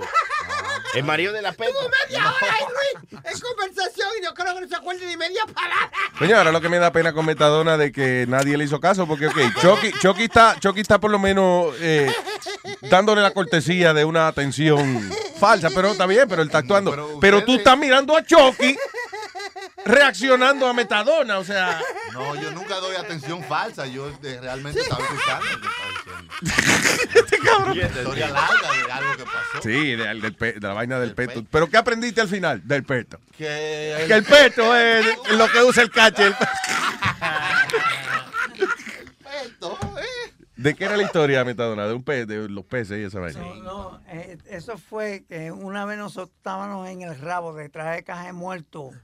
El 0.97 1.03
marido 1.03 1.33
de 1.33 1.41
la 1.41 1.51
peto. 1.51 1.69
Estuvo 1.69 1.89
media 2.07 2.25
hora 2.25 2.55
Luis, 2.61 3.23
en 3.23 3.39
conversación 3.39 4.09
y 4.17 4.21
no 4.23 4.33
creo 4.33 4.55
que 4.55 4.61
no 4.61 4.67
se 4.67 4.75
acuerde 4.75 5.05
ni 5.05 5.15
media 5.17 5.45
palabra. 5.45 5.91
Coño, 6.17 6.37
ahora 6.37 6.51
lo 6.51 6.59
que 6.59 6.69
me 6.69 6.79
da 6.79 6.91
pena 6.91 7.13
con 7.13 7.25
Metadona 7.25 7.77
de 7.77 7.91
que 7.91 8.25
nadie 8.27 8.57
le 8.57 8.63
hizo 8.63 8.79
caso, 8.79 9.07
porque, 9.07 9.27
ok, 9.27 9.37
Chucky, 9.61 9.91
Chucky 9.99 10.23
está, 10.23 10.59
Chucky 10.59 10.81
está 10.81 10.99
por 10.99 11.11
lo 11.11 11.19
menos 11.19 11.75
eh, 11.79 12.11
dándole 12.81 13.21
la 13.21 13.31
cortesía 13.31 13.93
de 13.93 14.05
una 14.05 14.27
atención 14.27 15.09
falsa, 15.39 15.69
pero 15.73 15.91
está 15.91 16.05
bien, 16.07 16.27
pero 16.27 16.41
él 16.41 16.47
está 16.47 16.59
actuando. 16.59 17.19
Pero, 17.21 17.43
tú 17.43 17.55
estás 17.55 17.77
mirando 17.77 18.17
a 18.17 18.23
Chucky 18.23 18.75
reaccionando 19.85 20.67
a 20.67 20.73
Metadona, 20.73 21.37
o 21.37 21.43
sea. 21.43 21.79
No, 22.11 22.35
yo 22.35 22.51
nunca 22.51 22.75
doy 22.75 22.95
atención 22.95 23.43
falsa. 23.43 23.85
Yo 23.85 24.09
eh, 24.23 24.39
realmente 24.41 24.81
estaba 24.81 25.03
escuchando 25.03 25.45
estaba 26.43 27.73
diciendo. 27.73 27.75
Y 27.75 27.79
esta 27.81 27.99
historia 27.99 28.29
larga 28.29 28.71
de 28.85 28.91
algo 28.91 29.17
que 29.17 29.23
pasó. 29.23 29.61
Sí, 29.63 29.95
de, 29.95 30.53
de 30.59 30.67
la 30.67 30.73
vaina 30.73 30.99
del 30.99 31.13
peto. 31.13 31.43
¿Pero 31.49 31.67
qué 31.69 31.77
aprendiste 31.77 32.21
al 32.21 32.27
final 32.27 32.67
del 32.67 32.83
peto? 32.83 33.19
Que 33.37 34.05
Que 34.07 34.13
el 34.13 34.23
peto 34.23 34.75
es 34.75 35.05
lo 35.31 35.47
que 35.49 35.63
usa 35.63 35.83
el 35.83 35.91
catcher. 35.91 36.35
¿De 40.55 40.73
qué 40.75 40.85
era 40.85 40.97
la 40.97 41.03
historia, 41.03 41.43
Metadona? 41.45 41.85
De 41.87 41.93
un 41.93 42.03
pez, 42.03 42.27
de 42.27 42.49
los 42.49 42.65
peces 42.65 42.97
y 42.99 43.03
esa 43.03 43.19
vaina. 43.19 43.39
No, 43.39 43.55
no, 43.55 44.01
eh, 44.07 44.37
eso 44.49 44.77
fue 44.77 45.23
que 45.29 45.51
una 45.51 45.85
vez 45.85 45.99
nosotros 45.99 46.35
estábamos 46.35 46.87
en 46.89 47.03
el 47.03 47.17
rabo 47.19 47.53
detrás 47.53 47.95
de 47.95 48.03
caja 48.03 48.25
de 48.25 48.33
muertos. 48.33 48.95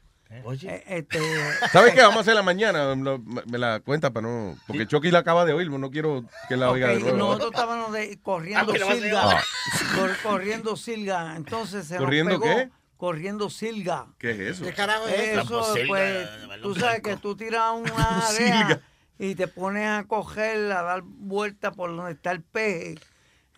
Eh, 0.63 0.83
este, 0.87 1.19
¿Sabes 1.71 1.93
qué? 1.93 2.01
Vamos 2.01 2.17
a 2.17 2.19
hacer 2.21 2.33
la 2.35 2.41
mañana. 2.41 2.95
lo- 2.95 3.19
Me 3.19 3.57
la 3.57 3.79
cuenta 3.79 4.11
para 4.11 4.27
no. 4.27 4.57
Porque 4.67 4.87
Chucky 4.87 5.11
la 5.11 5.19
acaba 5.19 5.45
de 5.45 5.53
oír, 5.53 5.69
no 5.69 5.91
quiero 5.91 6.25
que 6.49 6.57
la 6.57 6.69
oiga 6.71 6.87
de 6.89 6.99
nuevo. 6.99 7.17
nosotros 7.17 7.51
estábamos 7.53 7.91
de- 7.93 8.19
corriendo 8.21 8.73
Ah, 8.73 8.93
silga. 8.93 9.43
cor- 9.95 10.17
corriendo 10.23 10.75
silga. 10.75 11.35
Entonces 11.35 11.87
se 11.87 11.97
¿Corriendo 11.97 12.31
nos 12.33 12.41
pegó. 12.41 12.55
qué? 12.55 12.69
Corriendo 12.97 13.49
silga. 13.49 14.07
¿Qué 14.17 14.31
es 14.31 14.39
eso? 14.39 14.63
¿Qué 14.65 14.73
carajo 14.73 15.07
es 15.07 15.37
eso? 15.39 15.65
Pues, 15.87 16.27
tú 16.61 16.73
sabes 16.75 17.01
que 17.01 17.17
tú 17.17 17.35
tiras 17.35 17.71
una 17.75 18.27
área 18.27 18.81
y 19.19 19.35
te 19.35 19.47
pones 19.47 19.87
a 19.87 20.05
coger, 20.05 20.71
a 20.71 20.81
dar 20.83 21.01
vuelta 21.03 21.71
por 21.71 21.95
donde 21.95 22.13
está 22.13 22.31
el 22.31 22.41
pez. 22.41 22.95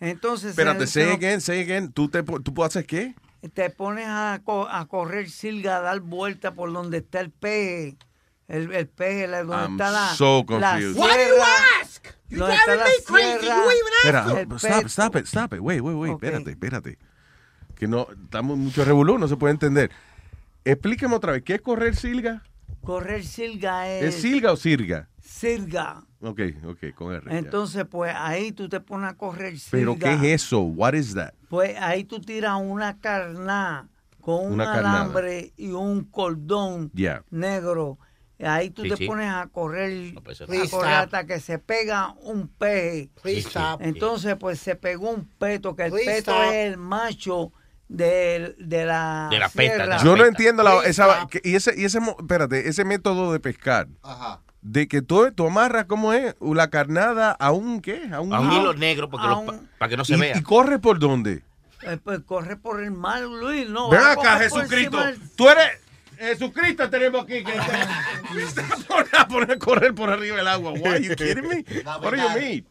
Entonces, 0.00 0.50
Espérate, 0.50 0.86
say 0.86 1.10
again, 1.12 1.40
say 1.40 1.60
again. 1.62 1.90
¿Tú, 1.90 2.08
te, 2.10 2.22
¿Tú 2.22 2.52
puedes 2.52 2.72
hacer 2.72 2.84
qué? 2.86 3.14
Te 3.48 3.70
pones 3.70 4.06
a, 4.08 4.40
co- 4.44 4.68
a 4.68 4.86
correr 4.86 5.30
silga, 5.30 5.78
a 5.78 5.80
dar 5.80 6.00
vuelta 6.00 6.54
por 6.54 6.72
donde 6.72 6.98
está 6.98 7.20
el 7.20 7.30
pez. 7.30 7.96
El, 8.48 8.72
el 8.72 8.86
pez, 8.88 9.28
la- 9.28 9.42
donde 9.42 9.64
I'm 9.64 9.72
está 9.72 9.90
la, 9.90 10.14
so 10.14 10.44
confused. 10.46 10.96
Why 10.96 11.08
do 11.08 11.36
you 11.36 11.42
ask? 11.82 12.06
Donde 12.30 12.54
está 12.54 12.76
la 12.76 12.86
sierra. 12.86 13.64
Espera, 14.02 14.40
el 14.40 14.48
no, 14.48 14.56
stop, 14.56 14.84
stop 14.86 15.16
it, 15.16 15.26
stop 15.26 15.52
it. 15.54 15.60
Wait, 15.60 15.80
wait, 15.80 15.96
wait. 15.96 16.12
Espérate, 16.12 16.50
espérate. 16.50 16.98
Que 17.74 17.86
no, 17.88 18.06
estamos 18.24 18.56
mucho 18.56 18.84
revolú, 18.84 19.18
no 19.18 19.28
se 19.28 19.36
puede 19.36 19.52
entender. 19.52 19.90
Explíqueme 20.64 21.14
otra 21.14 21.32
vez, 21.32 21.42
¿qué 21.42 21.54
es 21.56 21.60
correr 21.60 21.94
silga? 21.94 22.42
Correr 22.82 23.24
silga 23.24 23.88
es... 23.88 24.14
¿Es 24.14 24.22
silga 24.22 24.52
o 24.52 24.56
sirga? 24.56 25.08
Silga. 25.20 26.04
Ok, 26.20 26.40
ok, 26.66 26.94
con 26.94 27.12
R. 27.14 27.30
ya. 27.30 27.38
Entonces, 27.38 27.84
pues 27.90 28.14
ahí 28.16 28.52
tú 28.52 28.68
te 28.68 28.80
pones 28.80 29.10
a 29.10 29.14
correr. 29.16 29.54
¿Pero 29.70 29.98
qué 29.98 30.14
es 30.14 30.42
eso? 30.44 30.60
What 30.60 30.94
is 30.94 31.14
that? 31.14 31.32
Pues 31.48 31.76
ahí 31.78 32.04
tú 32.04 32.20
tiras 32.20 32.58
una 32.60 32.98
carná 33.00 33.88
con 34.20 34.46
un 34.46 34.52
Una 34.54 34.64
carnada. 34.64 35.00
alambre 35.02 35.52
y 35.56 35.70
un 35.70 36.04
cordón 36.04 36.90
Yeah. 36.94 37.22
negro. 37.30 37.98
Ahí 38.38 38.68
tú 38.70 38.82
Sí, 38.82 38.90
te 38.90 38.96
sí. 38.96 39.06
pones 39.06 39.30
a 39.32 39.46
correr, 39.46 40.14
pues, 40.22 40.42
a 40.42 40.46
Please 40.46 40.70
correr 40.70 40.92
hasta 40.92 41.26
que 41.26 41.40
se 41.40 41.58
pega 41.58 42.12
un. 42.22 42.48
Please 42.48 43.08
Sí. 43.24 43.58
Entonces, 43.80 44.36
pues 44.38 44.58
se 44.58 44.74
pegó 44.76 45.10
un 45.10 45.26
peto, 45.38 45.74
que 45.76 45.84
el 45.84 45.92
Please 45.92 46.10
peto 46.22 46.32
stop. 46.32 46.42
es 46.52 46.54
el 46.72 46.76
macho 46.76 47.52
de, 47.88 48.54
de 48.58 48.84
la, 48.84 49.28
De 49.30 49.38
la 49.38 49.48
peta, 49.48 49.96
Yo 50.02 50.16
no 50.16 50.24
entiendo 50.26 50.62
la, 50.62 50.82
esa, 50.84 51.26
y 51.44 51.54
ese, 51.54 51.72
y 51.80 51.84
ese, 51.84 51.98
espérate, 51.98 52.68
ese 52.68 52.84
método 52.84 53.32
de 53.32 53.40
pescar. 53.40 53.88
Ajá. 54.02 54.42
De 54.68 54.88
que 54.88 55.00
tú, 55.00 55.30
tú 55.30 55.46
amarras, 55.46 55.84
¿cómo 55.84 56.12
es? 56.12 56.34
La 56.40 56.70
carnada 56.70 57.30
a 57.30 57.52
un, 57.52 57.80
¿qué? 57.80 58.08
A 58.12 58.20
un, 58.20 58.34
A 58.34 58.40
un 58.40 58.50
hilo 58.52 58.74
negro 58.74 59.08
porque 59.08 59.28
un- 59.28 59.68
para 59.78 59.88
que 59.88 59.96
no 59.96 60.04
se 60.04 60.16
y, 60.16 60.20
vea. 60.20 60.36
¿Y 60.36 60.42
corre 60.42 60.80
por 60.80 60.98
dónde? 60.98 61.44
Eh, 61.82 61.98
pues 62.02 62.20
corre 62.26 62.56
por 62.56 62.82
el 62.82 62.90
mar, 62.90 63.22
Luis. 63.22 63.68
No, 63.68 63.90
Ven 63.90 64.00
acá, 64.00 64.38
Jesucristo. 64.40 64.96
del- 65.04 65.20
Tú 65.36 65.48
eres. 65.48 65.68
Jesucristo 66.18 66.90
tenemos 66.90 67.22
aquí 67.22 67.44
que 67.44 67.52
te 67.52 67.52
a 69.18 69.28
poner 69.28 69.52
a 69.52 69.58
correr 69.58 69.94
por 69.94 70.10
arriba 70.10 70.36
del 70.38 70.48
agua. 70.48 70.72
Why, 70.72 71.00
you 71.00 71.14
kidding 71.14 71.46
me? 71.46 71.64
What 71.84 72.10
do 72.10 72.16
you 72.16 72.30
mean? 72.30 72.66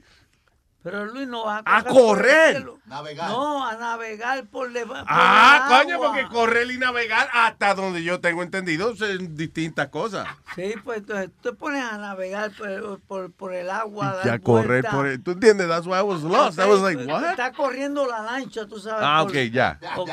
Pero 0.86 1.06
Luis 1.08 1.28
no 1.28 1.46
va 1.46 1.64
A 1.66 1.78
a 1.80 1.84
correr. 1.84 2.58
cielo. 2.58 2.78
No, 2.86 3.66
a 3.68 3.76
navegar 3.76 4.46
por 4.46 4.72
debajo. 4.72 5.04
Ah, 5.10 5.82
coño, 5.84 5.98
porque 5.98 6.28
correr 6.28 6.70
y 6.70 6.78
navegar 6.78 7.28
hasta 7.34 7.74
donde 7.74 8.04
yo 8.04 8.20
tengo 8.20 8.44
entendido 8.44 8.96
son 8.96 9.36
distintas 9.36 9.88
cosas. 9.88 10.28
Sí, 10.56 10.76
pues 10.84 11.00
entonces 11.00 11.32
tú 11.42 11.50
te 11.50 11.56
pones 11.58 11.84
a 11.84 11.98
navegar 11.98 12.52
por, 12.52 13.00
por, 13.02 13.32
por 13.32 13.54
el 13.56 13.72
agua. 13.72 14.12
a 14.12 14.16
dar 14.18 14.26
Ya 14.26 14.38
correr 14.40 14.68
vuelta. 14.84 14.92
por 14.92 15.08
el, 15.08 15.24
¿Tú 15.24 15.32
entiendes? 15.32 15.68
That's 15.68 15.88
why 15.88 15.98
I 15.98 16.04
was 16.04 16.22
lost. 16.22 16.60
I 16.60 16.66
was 16.68 16.82
like, 16.82 17.04
what? 17.12 17.32
Está 17.32 17.52
corriendo 17.52 18.06
la 18.06 18.22
lancha, 18.22 18.68
tú 18.68 18.80
sabes. 18.80 19.02
Ah, 19.04 19.22
por- 19.24 19.32
ok, 19.32 19.38
ya. 19.52 19.80
Ok, 19.98 20.12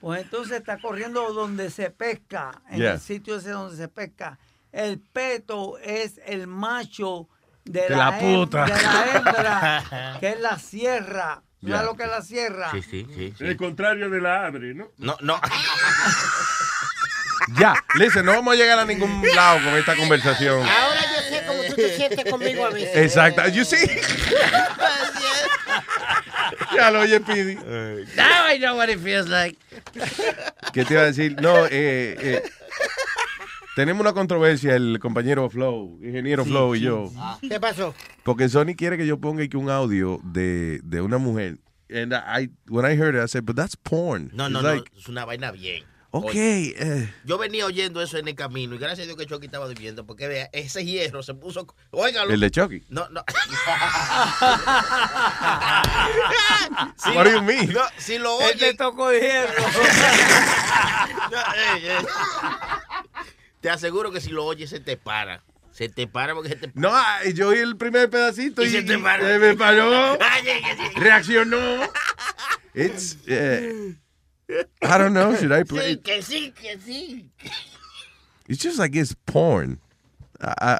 pues 0.00 0.22
entonces 0.22 0.58
está 0.58 0.78
corriendo 0.78 1.32
donde 1.32 1.70
se 1.70 1.88
pesca, 1.90 2.60
en 2.68 2.80
Yeah. 2.80 2.92
el 2.92 3.00
sitio 3.00 3.36
ese 3.36 3.52
donde 3.52 3.74
se 3.74 3.88
pesca. 3.88 4.38
El 4.70 5.00
peto 5.00 5.78
es 5.78 6.20
el 6.26 6.46
macho 6.46 7.26
de, 7.68 7.82
De 7.82 7.90
la, 7.90 7.96
la 7.96 8.18
hem- 8.18 8.20
puta. 8.20 8.64
de 8.64 8.82
la 8.82 9.06
hembra, 9.14 10.16
que 10.20 10.28
es 10.30 10.40
la 10.40 10.58
sierra. 10.58 11.42
¿Sabes 11.60 11.76
Ya. 11.76 11.82
lo 11.82 11.96
que 11.96 12.04
es 12.04 12.10
la 12.10 12.22
sierra? 12.22 12.70
Sí, 12.70 12.82
sí, 12.82 13.06
sí. 13.14 13.34
sí. 13.36 13.44
El 13.44 13.56
contrario 13.56 14.08
de 14.10 14.20
la 14.20 14.46
abre, 14.46 14.74
¿no? 14.74 14.90
No, 14.98 15.16
no. 15.20 15.40
Ya, 17.58 17.72
listen, 17.94 18.26
no 18.26 18.32
vamos 18.32 18.52
a 18.52 18.56
llegar 18.58 18.78
a 18.78 18.84
ningún 18.84 19.22
lado 19.34 19.64
con 19.64 19.74
esta 19.78 19.96
conversación. 19.96 20.58
Ahora 20.68 21.00
yo 21.00 21.22
sé 21.34 21.42
cómo 21.46 21.62
tú 21.62 21.74
te 21.76 21.96
sientes 21.96 22.30
conmigo 22.30 22.66
a 22.66 22.70
veces. 22.70 22.94
Exacto. 22.94 23.48
You 23.48 23.64
see? 23.64 23.86
ya 26.76 26.90
lo 26.90 27.00
oye, 27.00 27.20
Pidi. 27.20 27.54
Now 28.16 28.46
I 28.52 28.58
know 28.58 28.76
what 28.76 28.88
it 28.90 28.98
feels 29.00 29.28
like. 29.28 29.56
¿Qué 30.74 30.84
te 30.84 30.92
iba 30.94 31.02
a 31.02 31.06
decir? 31.06 31.40
No, 31.40 31.64
eh, 31.66 31.70
eh, 32.20 32.42
tenemos 33.78 34.00
una 34.00 34.12
controversia, 34.12 34.74
el 34.74 34.98
compañero 35.00 35.48
Flow, 35.48 36.00
ingeniero 36.02 36.42
Sí, 36.42 36.50
Flow 36.50 36.74
y 36.74 36.78
sí, 36.80 36.84
yo. 36.86 37.12
sí. 37.40 37.48
¿Qué 37.48 37.60
pasó? 37.60 37.94
Porque 38.24 38.48
Sony 38.48 38.74
quiere 38.76 38.96
que 38.96 39.06
yo 39.06 39.20
ponga 39.20 39.44
aquí 39.44 39.56
un 39.56 39.70
audio 39.70 40.18
de, 40.24 40.80
de 40.82 41.00
una 41.00 41.18
mujer. 41.18 41.58
And 41.88 42.12
I, 42.12 42.50
when 42.68 42.84
I 42.84 42.96
heard 43.00 43.14
it, 43.14 43.22
I 43.22 43.28
said, 43.28 43.44
but 43.46 43.54
that's 43.54 43.76
porn. 43.76 44.32
No, 44.34 44.48
no, 44.48 44.58
It's 44.58 44.68
no. 44.68 44.74
like, 44.74 44.90
Es 44.98 45.08
una 45.08 45.24
vaina 45.24 45.52
bien. 45.52 45.84
Ok, 46.10 46.24
Oye, 46.30 46.74
eh. 46.76 47.08
Yo 47.24 47.38
venía 47.38 47.66
oyendo 47.66 48.02
eso 48.02 48.18
en 48.18 48.26
el 48.26 48.34
camino 48.34 48.74
y 48.74 48.78
gracias 48.78 49.00
a 49.00 49.04
Dios 49.04 49.16
que 49.16 49.26
Chucky 49.26 49.46
estaba 49.46 49.66
durmiendo 49.68 50.04
porque 50.06 50.26
vea, 50.26 50.48
ese 50.52 50.84
hierro 50.84 51.22
se 51.22 51.34
puso. 51.34 51.64
Óigalo. 51.92 52.32
El 52.34 52.40
de 52.40 52.50
Chucky. 52.50 52.82
No, 52.88 53.08
no. 53.10 53.22
What 57.14 57.24
do 57.24 57.30
you 57.30 57.42
mean? 57.42 57.72
No, 57.72 57.82
si 57.98 58.18
lo 58.18 58.40
Él 58.40 58.46
oye. 58.56 58.58
te 58.58 58.74
tocó 58.74 59.12
hierro. 59.12 59.54
No, 61.30 61.38
ey, 61.54 61.86
ey. 61.88 62.06
Te 63.60 63.70
aseguro 63.70 64.10
que 64.12 64.20
si 64.20 64.30
lo 64.30 64.44
oyes 64.44 64.70
se 64.70 64.80
te 64.80 64.96
para. 64.96 65.42
Se 65.72 65.88
te 65.88 66.06
para 66.08 66.34
porque 66.34 66.48
se 66.50 66.56
te 66.56 66.70
No, 66.74 66.90
ah, 66.92 67.20
yo 67.34 67.48
oí 67.48 67.58
el 67.58 67.76
primer 67.76 68.08
pedacito 68.10 68.62
y, 68.62 68.66
Y 68.66 68.70
se 68.70 68.82
te 68.82 68.98
paró. 68.98 69.28
eh, 69.28 69.38
me 69.38 69.54
paró, 69.56 70.18
reaccionó. 70.96 71.58
It's, 72.74 73.18
eh, 73.26 73.94
I 74.48 74.98
don't 74.98 75.12
know, 75.12 75.34
should 75.36 75.52
I 75.52 75.64
play? 75.64 75.94
Sí, 75.94 76.00
que 76.02 76.22
sí, 76.22 76.52
que 76.52 76.78
sí. 76.80 77.30
It's 78.48 78.62
just 78.62 78.78
like 78.78 78.96
it's 78.98 79.14
porn. 79.26 79.80
I- 80.40 80.76
I- 80.76 80.78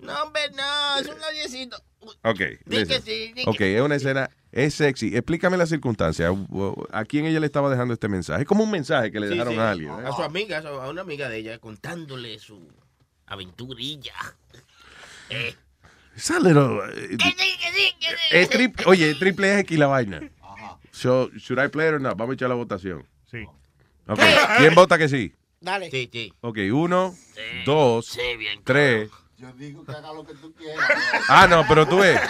No, 0.00 0.22
hombre, 0.24 0.50
no, 0.54 0.98
es 1.00 1.06
un 1.08 1.18
noviecito. 1.18 1.82
Ok, 2.22 2.38
Di 2.38 2.46
que 2.64 2.78
listen. 2.78 3.02
sí, 3.02 3.32
di 3.34 3.42
ok, 3.46 3.56
que- 3.56 3.76
es 3.76 3.82
una 3.82 3.94
escena, 3.96 4.30
es 4.52 4.74
sexy. 4.74 5.14
Explícame 5.16 5.56
la 5.56 5.66
circunstancia. 5.66 6.30
¿A 6.92 7.04
quién 7.04 7.26
ella 7.26 7.40
le 7.40 7.46
estaba 7.46 7.70
dejando 7.70 7.94
este 7.94 8.08
mensaje? 8.08 8.42
Es 8.42 8.48
como 8.48 8.64
un 8.64 8.70
mensaje 8.70 9.10
que 9.12 9.20
le 9.20 9.28
Sí, 9.28 9.32
dejaron 9.34 9.54
sí, 9.54 9.60
a 9.60 9.70
alguien. 9.70 9.90
¿eh? 9.92 10.02
A 10.06 10.12
su 10.12 10.22
amiga, 10.22 10.58
a, 10.58 10.84
a 10.86 10.88
una 10.90 11.02
amiga 11.02 11.28
de 11.28 11.38
ella, 11.38 11.58
contándole 11.58 12.38
su 12.38 12.68
aventurilla. 13.26 14.14
Eh, 15.32 15.54
a 16.34 16.38
little, 16.40 16.80
eh, 16.92 17.16
que 17.16 17.24
sí, 17.30 17.36
que 17.36 17.72
sí, 17.72 17.94
que 18.00 18.06
sí. 18.08 18.14
es 18.32 18.50
tri- 18.50 18.82
oye, 18.86 19.14
triple 19.14 19.60
X 19.60 19.78
la 19.78 19.86
vaina. 19.86 20.20
So, 20.90 21.30
should 21.38 21.64
I 21.64 21.68
play 21.68 21.86
it 21.86 21.94
or 21.94 22.00
not? 22.00 22.16
Vamos 22.16 22.32
a 22.32 22.34
echar 22.34 22.48
la 22.48 22.56
votación. 22.56 23.06
Sí. 23.30 23.44
Ok, 24.08 24.18
¿quién 24.58 24.74
vota 24.74 24.98
que 24.98 25.08
sí? 25.08 25.32
Dale. 25.60 25.88
Sí, 25.88 26.10
sí. 26.12 26.32
Ok, 26.40 26.58
uno, 26.72 27.14
dos, 27.64 28.06
Sí, 28.06 28.36
bien 28.36 28.60
tres, 28.64 29.08
Yo 29.40 29.52
digo 29.54 29.84
que 29.84 29.92
haga 29.92 30.12
lo 30.12 30.24
que 30.24 30.34
tú 30.34 30.52
quieras. 30.54 30.84
Ah, 31.28 31.46
no, 31.48 31.64
pero 31.66 31.86
tú 31.86 31.98
ves. 31.98 32.20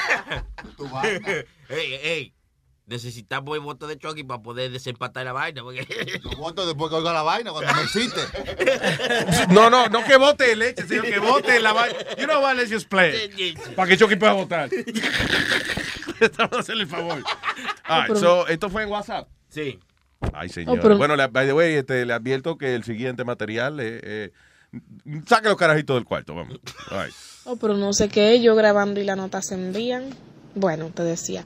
Vaina. 0.92 1.28
Ey, 1.68 1.94
ey. 2.02 2.34
Necesitamos 2.86 3.54
el 3.54 3.60
voto 3.60 3.86
de 3.86 3.96
Chucky 3.96 4.24
para 4.24 4.42
poder 4.42 4.70
desempatar 4.72 5.24
la 5.24 5.32
vaina. 5.32 5.62
Porque... 5.62 5.86
Yo 6.24 6.30
voto 6.36 6.66
después 6.66 6.90
que 6.90 6.96
oiga 6.96 7.12
la 7.12 7.22
vaina, 7.22 7.52
cuando 7.52 7.72
me 7.74 7.82
excite. 7.82 8.20
No, 9.50 9.70
no, 9.70 9.88
no 9.88 10.04
que 10.04 10.16
vote 10.16 10.56
leche, 10.56 10.86
sino 10.88 11.02
que 11.02 11.18
vote 11.20 11.60
la 11.60 11.72
vaina. 11.72 11.96
You 12.18 12.24
know 12.26 12.42
what, 12.42 12.56
let's 12.56 12.70
just 12.72 12.88
play. 12.88 13.54
Para 13.76 13.88
que 13.88 13.96
Chucky 13.96 14.16
pueda 14.16 14.32
votar. 14.32 14.68
Estamos 16.20 16.52
a 16.52 16.60
hacerle 16.60 16.82
el 16.82 16.88
favor. 16.88 17.22
Ah, 17.84 18.04
pero- 18.08 18.18
so, 18.18 18.46
esto 18.48 18.68
fue 18.68 18.82
en 18.82 18.88
WhatsApp. 18.90 19.28
Sí. 19.48 19.78
Ay, 20.32 20.48
señor. 20.48 20.78
Oh, 20.78 20.82
pero- 20.82 20.98
Bueno, 20.98 21.14
le- 21.16 21.28
by 21.28 21.46
the 21.46 21.52
way, 21.52 21.74
este, 21.74 22.04
le 22.04 22.12
advierto 22.12 22.58
que 22.58 22.74
el 22.74 22.82
siguiente 22.84 23.24
material, 23.24 23.78
eh, 23.80 24.00
eh, 24.02 24.32
saque 25.26 25.48
los 25.48 25.56
carajitos 25.56 25.96
del 25.96 26.04
cuarto, 26.04 26.34
vamos. 26.34 26.58
Right. 26.90 27.14
Oh, 27.44 27.56
pero 27.56 27.74
no 27.76 27.92
sé 27.92 28.08
qué, 28.08 28.40
yo 28.40 28.54
grabando 28.54 29.00
y 29.00 29.04
las 29.04 29.16
notas 29.16 29.46
se 29.46 29.54
envían. 29.54 30.04
Bueno, 30.54 30.90
te 30.94 31.02
decía. 31.02 31.44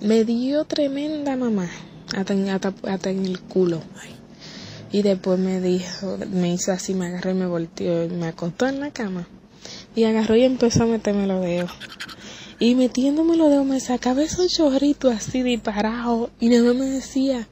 Me 0.00 0.24
dio 0.24 0.64
tremenda 0.64 1.36
mamá, 1.36 1.68
hasta 2.16 2.32
en 3.10 3.26
el 3.26 3.40
culo. 3.40 3.82
Y 4.90 5.02
después 5.02 5.38
me 5.38 5.60
dijo, 5.60 6.18
me 6.30 6.52
hizo 6.52 6.72
así, 6.72 6.94
me 6.94 7.06
agarró 7.06 7.30
y 7.30 7.34
me 7.34 7.46
volteó 7.46 8.04
y 8.04 8.08
me 8.08 8.28
acostó 8.28 8.66
en 8.66 8.80
la 8.80 8.90
cama. 8.90 9.26
Y 9.94 10.04
agarró 10.04 10.36
y 10.36 10.44
empezó 10.44 10.84
a 10.84 10.86
meterme 10.86 11.26
los 11.26 11.42
dedos. 11.42 11.70
Y 12.60 12.74
metiéndome 12.74 13.36
los 13.36 13.50
dedos 13.50 13.64
me 13.64 13.78
sacaba 13.78 14.22
esos 14.22 14.52
chorritos 14.52 15.14
así 15.14 15.42
disparados. 15.42 16.30
Y 16.40 16.48
nada 16.48 16.64
más 16.64 16.74
me 16.74 16.86
decía, 16.86 17.46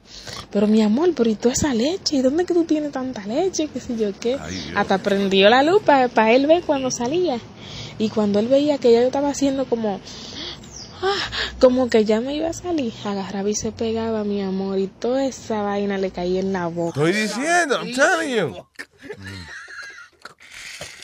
pero 0.51 0.67
mi 0.67 0.81
amor, 0.81 1.13
pero 1.15 1.29
¿y 1.29 1.35
toda 1.35 1.53
esa 1.53 1.73
leche? 1.73 2.17
¿Y 2.17 2.21
dónde 2.21 2.45
que 2.45 2.53
tú 2.53 2.65
tienes 2.65 2.91
tanta 2.91 3.25
leche? 3.25 3.69
¿Qué 3.73 3.79
sé 3.79 3.95
yo 3.95 4.09
qué? 4.19 4.37
Hasta 4.75 4.97
prendió 4.97 5.49
la 5.49 5.63
luz 5.63 5.81
para 5.81 6.31
él 6.33 6.45
ver 6.45 6.63
cuando 6.63 6.91
salía. 6.91 7.39
Y 7.97 8.09
cuando 8.09 8.39
él 8.39 8.47
veía 8.47 8.77
que 8.77 8.91
ya 8.91 8.99
yo 8.99 9.07
estaba 9.07 9.29
haciendo 9.29 9.65
como, 9.65 10.01
ah, 11.01 11.29
como 11.59 11.89
que 11.89 12.03
ya 12.03 12.19
me 12.19 12.35
iba 12.35 12.49
a 12.49 12.53
salir, 12.53 12.93
agarraba 13.05 13.49
y 13.49 13.55
se 13.55 13.71
pegaba, 13.71 14.25
mi 14.25 14.41
amor. 14.41 14.77
Y 14.77 14.87
toda 14.87 15.25
esa 15.25 15.61
vaina 15.61 15.97
le 15.97 16.11
caía 16.11 16.41
en 16.41 16.51
la 16.51 16.67
boca. 16.67 16.99
Estoy 16.99 17.13
diciendo, 17.13 17.79
I'm 17.81 17.93
telling 17.93 18.35
you. 18.35 18.55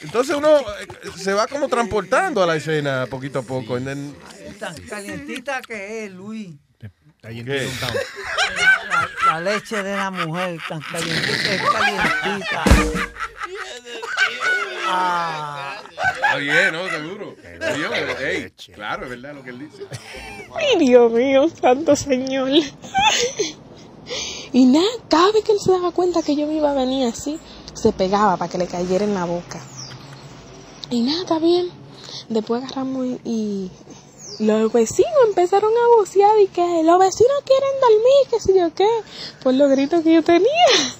Entonces 0.04 0.36
uno 0.36 0.60
eh, 0.60 0.88
se 1.18 1.34
va 1.34 1.48
como 1.48 1.68
transportando 1.70 2.44
a 2.44 2.46
la 2.46 2.56
escena 2.58 3.08
poquito 3.10 3.40
a 3.40 3.42
poco. 3.44 3.80
then- 3.80 4.16
Tan 4.60 4.76
calientita 4.88 5.62
que 5.62 6.06
es, 6.06 6.12
Luis. 6.12 6.52
¿Qué? 7.22 7.70
La, 8.90 9.10
la 9.26 9.40
leche 9.42 9.82
de 9.82 9.96
la 9.96 10.12
mujer, 10.12 10.60
tan 10.68 10.82
calientita, 10.82 11.54
es 11.56 11.62
calientita. 11.62 12.64
Ah. 14.86 15.78
Está 16.16 16.36
bien, 16.38 16.74
¿no? 16.74 16.88
Seguro. 16.90 17.36
Ey, 18.20 18.52
claro, 18.74 19.04
es 19.06 19.10
verdad 19.10 19.34
lo 19.36 19.44
que 19.44 19.50
él 19.52 19.60
dice. 19.60 19.84
Ay, 20.56 20.78
Dios 20.80 21.12
mío, 21.12 21.50
santo 21.62 21.96
señor. 21.96 22.50
Y 24.52 24.66
nada, 24.66 24.86
cada 25.10 25.32
vez 25.32 25.44
que 25.46 25.54
él 25.54 25.60
se 25.64 25.72
daba 25.72 25.92
cuenta 25.92 26.22
que 26.22 26.36
yo 26.36 26.46
me 26.46 26.56
iba 26.56 26.72
a 26.72 26.74
venir 26.76 27.08
así, 27.08 27.40
se 27.74 27.94
pegaba 27.94 28.36
para 28.38 28.52
que 28.52 28.58
le 28.58 28.68
cayera 28.68 29.06
en 29.06 29.14
la 29.14 29.24
boca. 29.26 29.60
Y 30.94 31.02
nada, 31.02 31.22
está 31.22 31.40
bien. 31.40 31.70
Después 32.30 32.64
agarramos 32.64 33.08
y, 33.26 33.72
los 34.38 34.72
vecinos 34.72 35.12
empezaron 35.28 35.72
a 35.72 35.98
vocear 35.98 36.40
y 36.40 36.46
que 36.46 36.84
los 36.84 37.00
vecinos 37.00 37.34
quieren 37.46 37.70
dormir, 37.82 38.28
que 38.30 38.40
sé 38.40 38.56
yo 38.56 38.72
qué, 38.76 38.88
por 39.42 39.56
los 39.56 39.72
gritos 39.72 40.04
que 40.04 40.14
yo 40.14 40.24
tenía. 40.24 40.48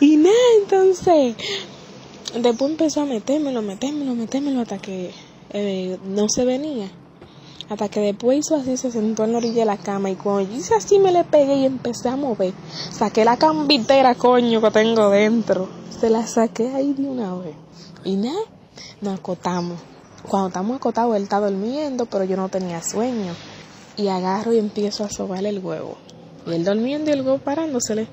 Y 0.00 0.16
nada, 0.16 0.34
entonces, 0.60 1.36
después 2.34 2.70
empezó 2.70 3.02
a 3.02 3.06
metérmelo, 3.06 3.62
metérmelo, 3.62 4.14
metérmelo 4.14 4.60
hasta 4.60 4.78
que 4.78 5.12
eh, 5.50 5.98
no 6.04 6.28
se 6.28 6.44
venía. 6.44 6.88
Hasta 7.68 7.88
que 7.88 8.00
después 8.00 8.38
hizo 8.38 8.54
así, 8.54 8.76
se 8.76 8.92
sentó 8.92 9.24
en 9.24 9.32
la 9.32 9.38
orilla 9.38 9.60
de 9.60 9.64
la 9.64 9.78
cama 9.78 10.10
y 10.10 10.14
cuando 10.14 10.50
yo 10.50 10.56
hice 10.56 10.74
así 10.74 11.00
me 11.00 11.10
le 11.10 11.24
pegué 11.24 11.56
y 11.56 11.64
empecé 11.64 12.08
a 12.08 12.16
mover. 12.16 12.54
Saqué 12.92 13.24
la 13.24 13.36
cambitera, 13.36 14.14
coño, 14.14 14.60
que 14.60 14.70
tengo 14.70 15.10
dentro. 15.10 15.68
Se 16.00 16.10
la 16.10 16.26
saqué 16.26 16.68
ahí 16.74 16.92
de 16.92 17.08
una 17.08 17.34
vez. 17.34 17.65
Y 18.06 18.14
nada, 18.14 18.38
nos 19.00 19.18
acotamos. 19.18 19.80
Cuando 20.28 20.46
estamos 20.46 20.76
acotados, 20.76 21.16
él 21.16 21.24
está 21.24 21.40
durmiendo, 21.40 22.06
pero 22.06 22.22
yo 22.22 22.36
no 22.36 22.48
tenía 22.48 22.80
sueño. 22.80 23.34
Y 23.96 24.06
agarro 24.06 24.52
y 24.52 24.58
empiezo 24.58 25.02
a 25.02 25.10
sobarle 25.10 25.48
el 25.48 25.58
huevo. 25.58 25.98
Y 26.46 26.52
él 26.52 26.64
durmiendo 26.64 27.10
y 27.10 27.14
el 27.14 27.22
huevo 27.22 27.38
parándosele. 27.38 28.06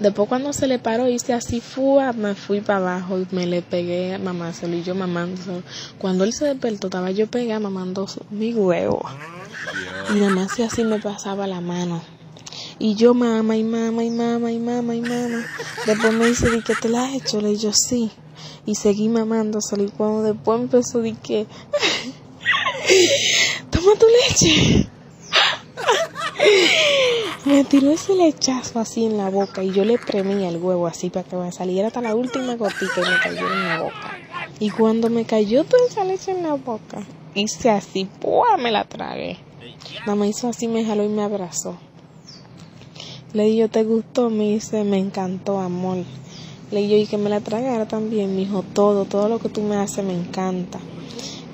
Después 0.00 0.30
cuando 0.30 0.54
se 0.54 0.66
le 0.66 0.78
paró, 0.78 1.08
hice 1.08 1.34
así, 1.34 1.60
fua, 1.60 2.14
me 2.14 2.34
fui 2.34 2.62
para 2.62 2.78
abajo 2.78 3.18
y 3.18 3.26
me 3.30 3.46
le 3.46 3.60
pegué 3.60 4.14
a 4.14 4.18
mamárselo 4.18 4.74
y 4.74 4.82
yo 4.82 4.94
mamándoselo. 4.94 5.62
Cuando 5.98 6.24
él 6.24 6.32
se 6.32 6.46
despertó, 6.46 6.86
estaba 6.86 7.10
yo 7.10 7.26
pegada 7.26 7.60
mamando 7.60 8.06
mi 8.30 8.54
huevo. 8.54 9.02
Y 10.14 10.20
más 10.20 10.58
y 10.58 10.62
así 10.62 10.84
me 10.84 11.00
pasaba 11.00 11.46
la 11.46 11.60
mano. 11.60 12.00
Y 12.78 12.94
yo 12.94 13.12
mama 13.12 13.58
y 13.58 13.62
mama 13.62 14.04
y 14.04 14.10
mama 14.10 14.52
y 14.52 14.58
mama 14.58 14.94
y 14.94 15.02
mama. 15.02 15.44
Después 15.84 16.14
me 16.14 16.28
dice, 16.28 16.48
¿de 16.48 16.62
qué 16.62 16.74
te 16.80 16.88
la 16.88 17.04
has 17.04 17.12
hecho? 17.12 17.42
Le 17.42 17.50
digo, 17.50 17.74
sí. 17.74 18.10
Y 18.66 18.74
seguí 18.74 19.08
mamándoselo. 19.08 19.84
Y 19.84 19.90
cuando 19.90 20.22
después 20.22 20.60
empezó, 20.60 21.00
di 21.00 21.14
que, 21.14 21.46
toma 23.70 23.92
tu 23.98 24.06
leche. 24.06 24.88
Me 27.44 27.64
tiró 27.64 27.90
ese 27.90 28.14
lechazo 28.14 28.78
así 28.78 29.06
en 29.06 29.16
la 29.16 29.30
boca 29.30 29.62
y 29.62 29.72
yo 29.72 29.84
le 29.84 29.98
premia 29.98 30.48
el 30.48 30.58
huevo 30.58 30.86
así 30.86 31.10
para 31.10 31.28
que 31.28 31.36
me 31.36 31.52
saliera 31.52 31.88
hasta 31.88 32.00
la 32.00 32.14
última 32.14 32.56
gotita 32.56 32.92
y 32.96 33.00
me 33.00 33.18
cayó 33.22 33.52
en 33.52 33.68
la 33.68 33.82
boca. 33.82 34.18
Y 34.60 34.70
cuando 34.70 35.08
me 35.08 35.24
cayó 35.24 35.64
toda 35.64 35.86
esa 35.86 36.04
leche 36.04 36.32
en 36.32 36.42
la 36.42 36.54
boca, 36.54 37.04
hice 37.34 37.70
así, 37.70 38.04
¡pua! 38.04 38.56
me 38.56 38.70
la 38.70 38.84
tragué. 38.84 39.38
Mamá 40.06 40.26
hizo 40.26 40.48
así, 40.48 40.68
me 40.68 40.84
jaló 40.84 41.04
y 41.04 41.08
me 41.08 41.22
abrazó. 41.22 41.76
Le 43.32 43.44
dije, 43.44 43.68
¿te 43.68 43.84
gustó? 43.84 44.30
Me 44.30 44.52
dice, 44.52 44.84
me 44.84 44.98
encantó, 44.98 45.58
amor. 45.58 45.98
Le 46.70 46.80
dije, 46.80 46.98
y 46.98 47.06
que 47.06 47.16
me 47.16 47.30
la 47.30 47.40
tragara 47.40 47.88
también, 47.88 48.34
me 48.34 48.42
dijo, 48.42 48.64
todo, 48.74 49.04
todo 49.04 49.28
lo 49.28 49.38
que 49.38 49.48
tú 49.48 49.62
me 49.62 49.76
haces 49.76 50.04
me 50.04 50.12
encanta. 50.12 50.78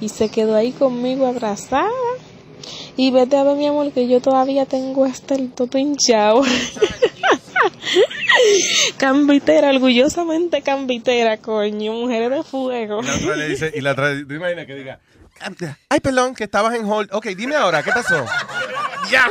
Y 0.01 0.09
se 0.09 0.29
quedó 0.29 0.57
ahí 0.57 0.73
conmigo 0.73 1.27
abrazada. 1.27 1.89
Y 2.97 3.11
vete 3.11 3.37
a 3.37 3.45
ver, 3.45 3.57
mi 3.57 3.67
amor, 3.67 3.93
que 3.93 4.09
yo 4.09 4.21
todavía 4.21 4.67
tengo 4.67 5.05
hasta 5.05 5.35
el 5.35 5.51
tope 5.51 5.81
hinchado. 5.81 6.43
cambitera, 8.97 9.71
orgullosamente 9.71 10.63
cambitera, 10.63 11.37
coño, 11.39 11.93
mujeres 11.93 12.31
de 12.31 12.43
fuego. 12.43 13.01
Y 13.03 13.07
la 13.07 13.15
otra 13.15 13.37
le 13.37 13.49
dice, 13.49 13.73
y 13.75 13.81
la 13.81 13.93
otra, 13.93 14.11
¿te 14.27 14.35
imaginas 14.35 14.67
que 14.67 14.75
diga? 14.75 15.01
Ay, 15.89 16.01
perdón, 16.01 16.35
que 16.35 16.45
estabas 16.45 16.75
en 16.75 16.85
hold. 16.85 17.11
Ok, 17.13 17.27
dime 17.37 17.57
ahora, 17.57 17.83
¿qué 17.83 17.91
pasó? 17.91 18.25
ya. 19.11 19.29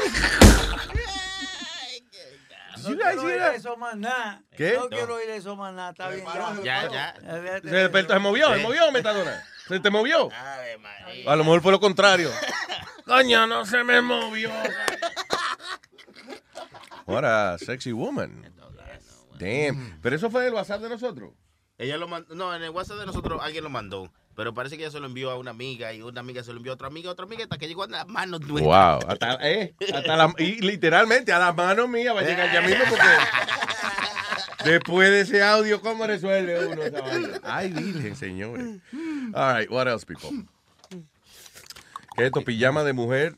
No 2.83 2.95
quiero 2.97 3.21
oír 3.23 3.41
eso 3.55 3.77
más 3.77 3.95
nada. 3.95 4.43
¿Qué? 4.55 4.77
No 4.77 4.89
quiero 4.89 5.15
oír 5.15 5.29
eso 5.29 5.55
más 5.55 5.73
nada. 5.73 5.91
Está 5.91 6.09
bien, 6.09 6.25
ya. 6.63 6.89
Ya, 6.89 6.89
ya. 6.89 7.61
Se 7.61 7.75
despertó, 7.75 8.13
se 8.13 8.19
movió, 8.19 8.53
se 8.53 8.61
movió, 8.61 8.91
Metadona. 8.91 9.43
Se 9.67 9.79
te 9.79 9.89
movió. 9.89 10.29
A 11.25 11.35
lo 11.35 11.43
mejor 11.43 11.61
fue 11.61 11.71
lo 11.71 11.79
contrario. 11.79 12.29
Coño, 13.05 13.47
no 13.47 13.65
se 13.65 13.83
me 13.83 14.01
movió. 14.01 14.49
What 17.05 17.25
a 17.25 17.57
sexy 17.57 17.91
woman. 17.91 18.53
Damn. 19.39 19.99
Pero 20.01 20.15
eso 20.15 20.29
fue 20.29 20.43
del 20.43 20.53
WhatsApp 20.53 20.81
de 20.81 20.89
nosotros. 20.89 21.33
Ella 21.77 21.97
lo 21.97 22.07
mandó, 22.07 22.33
no, 22.35 22.55
en 22.55 22.63
el 22.63 22.69
WhatsApp 22.69 22.99
de 22.99 23.05
nosotros 23.05 23.41
alguien 23.43 23.63
lo 23.63 23.69
mandó. 23.69 24.11
Pero 24.35 24.53
parece 24.53 24.77
que 24.77 24.83
ella 24.83 24.91
se 24.91 24.99
lo 24.99 25.05
envió 25.05 25.29
a 25.29 25.37
una 25.37 25.51
amiga 25.51 25.93
y 25.93 26.01
una 26.01 26.21
amiga 26.21 26.43
se 26.43 26.51
lo 26.51 26.57
envió 26.57 26.71
a 26.71 26.75
otra 26.75 26.87
amiga, 26.87 27.09
a 27.09 27.11
otra 27.13 27.25
amiga, 27.25 27.43
hasta 27.43 27.57
que 27.57 27.67
llegó 27.67 27.83
a 27.83 27.87
las 27.87 28.07
manos 28.07 28.41
nuestras. 28.41 28.99
Wow. 28.99 28.99
Hasta, 29.11 29.37
eh, 29.41 29.75
hasta 29.93 30.17
la, 30.17 30.33
y 30.37 30.61
literalmente 30.61 31.31
a 31.31 31.39
las 31.39 31.55
manos 31.55 31.87
mías 31.87 32.15
va 32.15 32.21
a 32.21 32.23
llegar 32.23 32.51
ya 32.51 32.61
mismo 32.61 32.83
porque 32.89 33.05
después 34.71 35.09
de 35.09 35.21
ese 35.21 35.43
audio, 35.43 35.81
¿cómo 35.81 36.07
resuelve 36.07 36.65
uno 36.65 36.81
esa 36.81 37.01
vaina? 37.01 37.39
Ay, 37.43 37.71
virgen, 37.71 38.15
señores. 38.15 38.79
All 39.33 39.59
right, 39.59 39.69
what 39.69 39.87
else, 39.87 40.05
people? 40.05 40.29
¿Qué 42.15 42.23
es 42.23 42.25
esto? 42.27 42.43
Pijama 42.43 42.83
de 42.83 42.93
mujer, 42.93 43.37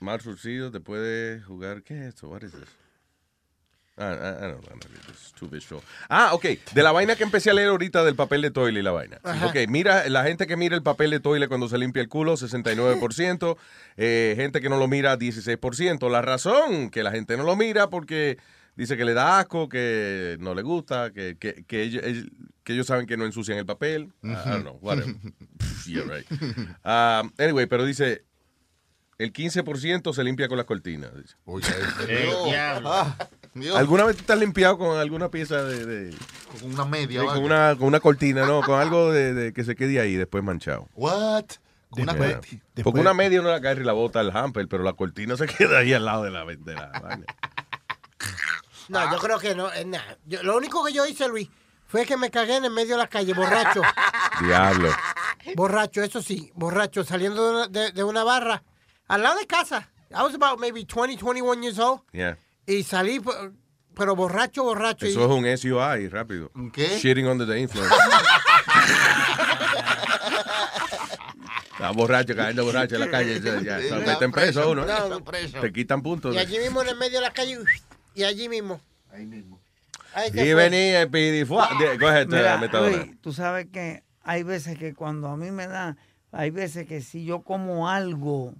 mal 0.00 0.20
surcido, 0.20 0.70
te 0.70 0.80
puede 0.80 1.40
jugar. 1.42 1.82
¿Qué 1.82 1.94
es 1.94 2.14
esto? 2.14 2.28
What 2.28 2.42
is 2.42 2.52
this? 2.52 2.68
Ah, 4.00 4.16
ah, 4.20 4.36
ah, 4.42 4.46
no, 4.48 4.78
this 5.06 5.26
is 5.26 5.32
too 5.32 5.48
visual. 5.48 5.82
Ah, 6.08 6.30
ok. 6.32 6.44
De 6.72 6.82
la 6.82 6.92
vaina 6.92 7.16
que 7.16 7.24
empecé 7.24 7.50
a 7.50 7.54
leer 7.54 7.68
ahorita 7.68 8.04
del 8.04 8.14
papel 8.14 8.42
de 8.42 8.50
toile 8.52 8.78
y 8.78 8.82
la 8.82 8.92
vaina. 8.92 9.18
Ajá. 9.24 9.46
Ok, 9.46 9.56
mira, 9.68 10.08
la 10.08 10.22
gente 10.22 10.46
que 10.46 10.56
mira 10.56 10.76
el 10.76 10.82
papel 10.82 11.10
de 11.10 11.18
toile 11.20 11.48
cuando 11.48 11.68
se 11.68 11.78
limpia 11.78 12.00
el 12.02 12.08
culo, 12.08 12.36
69%. 12.36 13.56
eh, 13.96 14.34
gente 14.36 14.60
que 14.60 14.68
no 14.68 14.76
lo 14.78 14.86
mira, 14.86 15.18
16%. 15.18 16.08
La 16.10 16.22
razón 16.22 16.90
que 16.90 17.02
la 17.02 17.10
gente 17.10 17.36
no 17.36 17.42
lo 17.42 17.56
mira 17.56 17.90
porque 17.90 18.38
dice 18.76 18.96
que 18.96 19.04
le 19.04 19.14
da 19.14 19.40
asco, 19.40 19.68
que 19.68 20.36
no 20.38 20.54
le 20.54 20.62
gusta, 20.62 21.10
que, 21.12 21.36
que, 21.36 21.64
que 21.64 21.82
ellos, 21.82 22.02
que 22.62 22.72
ellos 22.74 22.86
saben 22.86 23.06
que 23.06 23.16
no 23.16 23.24
ensucian 23.26 23.58
el 23.58 23.66
papel. 23.66 24.12
I 24.22 24.28
don't 24.28 24.62
know, 24.62 24.78
whatever. 24.80 25.12
Yeah, 25.86 26.02
right. 26.04 26.26
Um, 26.84 27.32
anyway, 27.38 27.66
pero 27.66 27.84
dice, 27.84 28.22
el 29.18 29.32
15% 29.32 30.12
se 30.14 30.22
limpia 30.22 30.46
con 30.46 30.56
las 30.58 30.66
cortinas. 30.66 31.10
dice. 31.16 31.34
Eh, 32.08 32.32
diablo. 33.54 33.78
¿Alguna 33.78 34.04
vez 34.04 34.16
tú 34.16 34.24
te 34.24 34.32
has 34.32 34.38
limpiado 34.38 34.78
con 34.78 34.96
alguna 34.98 35.30
pieza 35.30 35.62
de... 35.64 35.84
de- 35.86 36.16
Con 36.60 36.72
una 36.74 36.84
media. 36.84 37.20
de- 37.20 37.26
o 37.26 37.28
con, 37.28 37.34
algo. 37.36 37.46
una, 37.46 37.76
con 37.76 37.86
una 37.88 38.00
cortina, 38.00 38.46
no, 38.46 38.62
con 38.62 38.80
algo 38.80 39.10
de, 39.12 39.34
de 39.34 39.52
que 39.52 39.64
se 39.64 39.74
quede 39.76 40.00
ahí 40.00 40.14
después 40.14 40.42
manchado. 40.44 40.88
What? 40.94 41.44
Con 41.90 42.02
una 42.02 42.14
Yeah. 42.14 42.32
cortina. 42.34 42.62
Porque 42.84 43.00
una 43.00 43.14
media 43.14 43.40
uno 43.40 43.50
la 43.50 43.60
cae 43.60 43.74
y 43.76 43.84
la 43.84 43.92
bota 43.92 44.20
al 44.20 44.36
hamper, 44.36 44.68
pero 44.68 44.82
la 44.82 44.92
cortina 44.92 45.36
se 45.36 45.46
queda 45.58 45.78
ahí 45.78 45.92
al 45.94 46.04
lado 46.04 46.24
de 46.24 46.30
la, 46.30 46.44
de 46.44 46.74
la. 46.74 47.20
No, 48.88 49.12
yo 49.12 49.18
creo 49.18 49.38
que 49.38 49.54
no. 49.54 49.70
eh, 49.72 49.84
nah. 49.84 50.00
Yo- 50.26 50.42
lo 50.42 50.56
único 50.56 50.84
que 50.84 50.92
yo 50.92 51.04
hice, 51.06 51.28
Luis, 51.28 51.48
fue 51.86 52.06
que 52.06 52.16
me 52.16 52.30
cagué 52.30 52.56
en 52.56 52.64
el 52.64 52.70
medio 52.70 52.92
de 52.96 53.02
la 53.02 53.06
calle, 53.08 53.34
borracho. 53.34 53.82
Diablo. 54.42 54.90
borracho, 55.56 56.02
eso 56.02 56.22
sí, 56.22 56.50
borracho, 56.54 57.04
saliendo 57.04 57.44
de 57.44 57.50
una, 57.56 57.66
de- 57.68 57.92
de 57.92 58.04
una 58.04 58.24
barra 58.24 58.62
al 59.08 59.22
lado 59.22 59.38
de 59.38 59.46
casa. 59.46 59.90
I 60.10 60.22
was 60.22 60.34
about 60.34 60.58
maybe 60.58 60.84
20, 60.86 61.16
21 61.18 61.62
years 61.62 61.78
old. 61.78 62.00
Yeah. 62.12 62.38
Y 62.68 62.82
salí, 62.84 63.20
pero 63.96 64.14
borracho, 64.14 64.62
borracho. 64.62 65.06
y- 65.06 65.10
Eso 65.10 65.24
es 65.24 65.30
un 65.30 65.58
SUI, 65.58 66.08
rápido. 66.08 66.50
¿Qué? 66.72 66.98
Shitting 66.98 67.26
under 67.26 67.46
the 67.48 67.58
influence. 67.58 67.92
Está 71.72 71.90
borracho, 71.92 72.34
cayendo 72.34 72.64
borracho 72.64 72.96
en 72.96 73.00
la 73.02 73.10
calle. 73.10 73.40
Ya, 73.40 73.60
ya, 73.62 73.78
Sí, 73.80 73.88
te 73.88 73.94
no, 73.94 74.00
meten 74.06 74.32
preso 74.32 74.60
preso, 74.60 74.70
uno. 74.70 74.82
¿eh? 74.84 74.86
no, 75.08 75.24
preso. 75.24 75.60
Te 75.60 75.72
quitan 75.72 76.02
puntos. 76.02 76.34
Y 76.34 76.38
allí 76.38 76.58
mismo 76.58 76.82
en 76.82 76.88
el 76.88 76.96
medio 76.96 77.18
de 77.20 77.24
la 77.26 77.32
calle, 77.32 77.58
y 78.14 78.24
allí 78.24 78.48
mismo. 78.48 78.80
Ahí 79.12 79.24
mismo. 79.26 79.60
Ahí 80.14 80.28
Y 80.28 80.32
fue. 80.32 80.54
venía 80.54 81.08
el. 81.08 81.46
Coge 81.98 82.26
Mira, 82.26 82.58
metadona. 82.58 82.96
Luis, 82.96 83.20
tú 83.20 83.32
sabes 83.32 83.66
que 83.72 84.02
hay 84.22 84.42
veces 84.42 84.76
que 84.78 84.94
cuando 84.94 85.28
a 85.28 85.36
mí 85.36 85.50
me 85.52 85.68
da, 85.68 85.96
hay 86.32 86.50
veces 86.50 86.86
que 86.86 87.00
si 87.00 87.24
yo 87.24 87.42
como 87.42 87.88
algo 87.88 88.54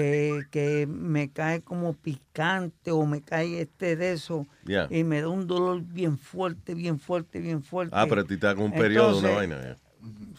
que, 0.00 0.42
que 0.50 0.86
me 0.86 1.30
cae 1.30 1.62
como 1.62 1.94
picante 1.94 2.90
o 2.90 3.06
me 3.06 3.22
cae 3.22 3.62
este 3.62 3.96
de 3.96 4.12
eso 4.12 4.46
y 4.90 5.04
me 5.04 5.22
da 5.22 5.28
un 5.28 5.46
dolor 5.46 5.80
bien 5.80 6.18
fuerte, 6.18 6.74
bien 6.74 6.98
fuerte, 7.00 7.40
bien 7.40 7.62
fuerte. 7.62 7.94
Ah, 7.96 8.04
pero 8.06 8.20
a 8.20 8.24
ti 8.24 8.36
te 8.36 8.46
da 8.46 8.54
un 8.54 8.72
periodo, 8.72 9.18
una 9.18 9.30
Entonces, 9.30 9.36
vaina. 9.36 9.62
ya. 9.62 9.78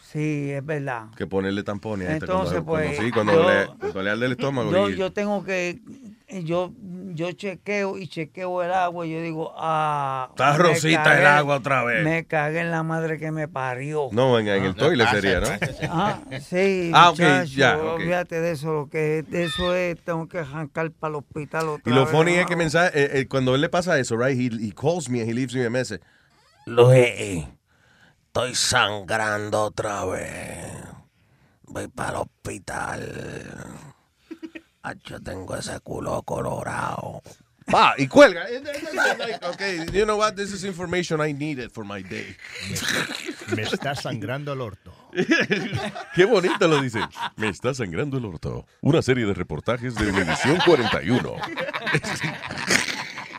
Sí, 0.04 0.50
es 0.52 0.64
verdad. 0.64 1.08
Que 1.16 1.26
ponerle 1.26 1.64
tampones. 1.64 2.08
este 2.08 2.24
Entonces, 2.26 2.60
cuando, 2.62 2.66
cuando- 2.70 2.86
pues, 2.88 2.98
sí, 3.04 3.10
cuando 3.10 3.32
yo- 3.32 3.50
le, 3.50 3.66
cuando 3.80 4.02
le 4.04 4.10
arde 4.10 4.26
el 4.26 4.32
estómago. 4.32 4.70
Yo, 4.70 4.90
y- 4.90 4.96
yo 4.96 5.12
tengo 5.12 5.42
que, 5.42 5.80
yo, 6.44 6.72
yo 7.14 7.32
chequeo 7.32 7.96
y 7.98 8.06
chequeo 8.06 8.62
el 8.62 8.72
agua 8.72 9.06
y 9.06 9.12
yo 9.12 9.22
digo, 9.22 9.54
ah. 9.56 10.26
Está 10.30 10.56
rosita 10.56 11.18
el 11.18 11.26
agua 11.26 11.56
otra 11.56 11.84
vez. 11.84 12.04
Me 12.04 12.26
cagué 12.26 12.60
en 12.60 12.70
la 12.70 12.82
madre 12.82 13.18
que 13.18 13.30
me 13.30 13.48
parió. 13.48 14.08
No, 14.12 14.38
en, 14.38 14.48
en 14.48 14.64
el 14.64 14.74
toilet 14.74 15.08
sería, 15.10 15.40
¿no? 15.40 15.46
Ah, 15.90 16.20
sí, 16.40 16.90
Ah, 16.94 17.10
ok, 17.10 17.44
ya, 17.46 17.76
olvídate 17.78 18.40
de 18.40 18.52
eso, 18.52 18.72
lo 18.72 18.88
que 18.88 19.22
de 19.22 19.44
eso 19.44 19.74
es, 19.74 19.98
tengo 20.04 20.28
que 20.28 20.38
arrancar 20.38 20.90
para 20.90 21.10
el 21.12 21.14
hospital 21.16 21.68
otra 21.68 21.90
Y 21.92 21.94
lo 21.94 22.02
vez. 22.04 22.10
funny 22.10 22.34
es 22.34 22.46
que 22.46 22.56
mensaje, 22.56 22.90
eh, 22.94 23.20
eh, 23.20 23.26
cuando 23.28 23.54
él 23.54 23.60
le 23.60 23.68
pasa 23.68 23.98
eso, 23.98 24.16
right, 24.16 24.38
he, 24.38 24.66
he 24.66 24.72
calls 24.72 25.08
me 25.08 25.20
and 25.20 25.30
he 25.30 25.34
leaves 25.34 25.54
me 25.54 25.64
a 25.64 25.70
message. 25.70 26.02
Luis, 26.66 27.46
estoy 28.26 28.54
sangrando 28.54 29.62
otra 29.62 30.04
vez. 30.04 30.74
Voy 31.62 31.88
para 31.88 32.10
el 32.10 32.16
hospital. 32.16 33.72
Ah, 34.88 34.94
Yo 35.04 35.20
tengo 35.20 35.54
ese 35.56 35.78
culo 35.80 36.22
colorado. 36.22 37.22
Pa, 37.66 37.94
y 37.98 38.06
cuelga. 38.06 38.46
Okay, 39.50 39.84
you 39.92 40.04
know 40.04 40.16
what? 40.16 40.34
This 40.34 40.52
is 40.52 40.64
information 40.64 41.20
I 41.20 41.32
needed 41.32 41.70
for 41.70 41.84
my 41.84 42.02
day. 42.02 42.34
Me 43.54 43.62
está 43.62 43.94
sangrando 43.94 44.52
el 44.52 44.60
orto. 44.62 44.92
Qué 46.14 46.24
bonito 46.24 46.66
lo 46.66 46.80
dice. 46.80 47.00
Me 47.36 47.48
está 47.48 47.74
sangrando 47.74 48.16
el 48.18 48.24
orto. 48.24 48.66
Una 48.80 49.02
serie 49.02 49.26
de 49.26 49.34
reportajes 49.34 49.94
de 49.94 50.06
Univisión 50.06 50.58
41. 50.64 51.36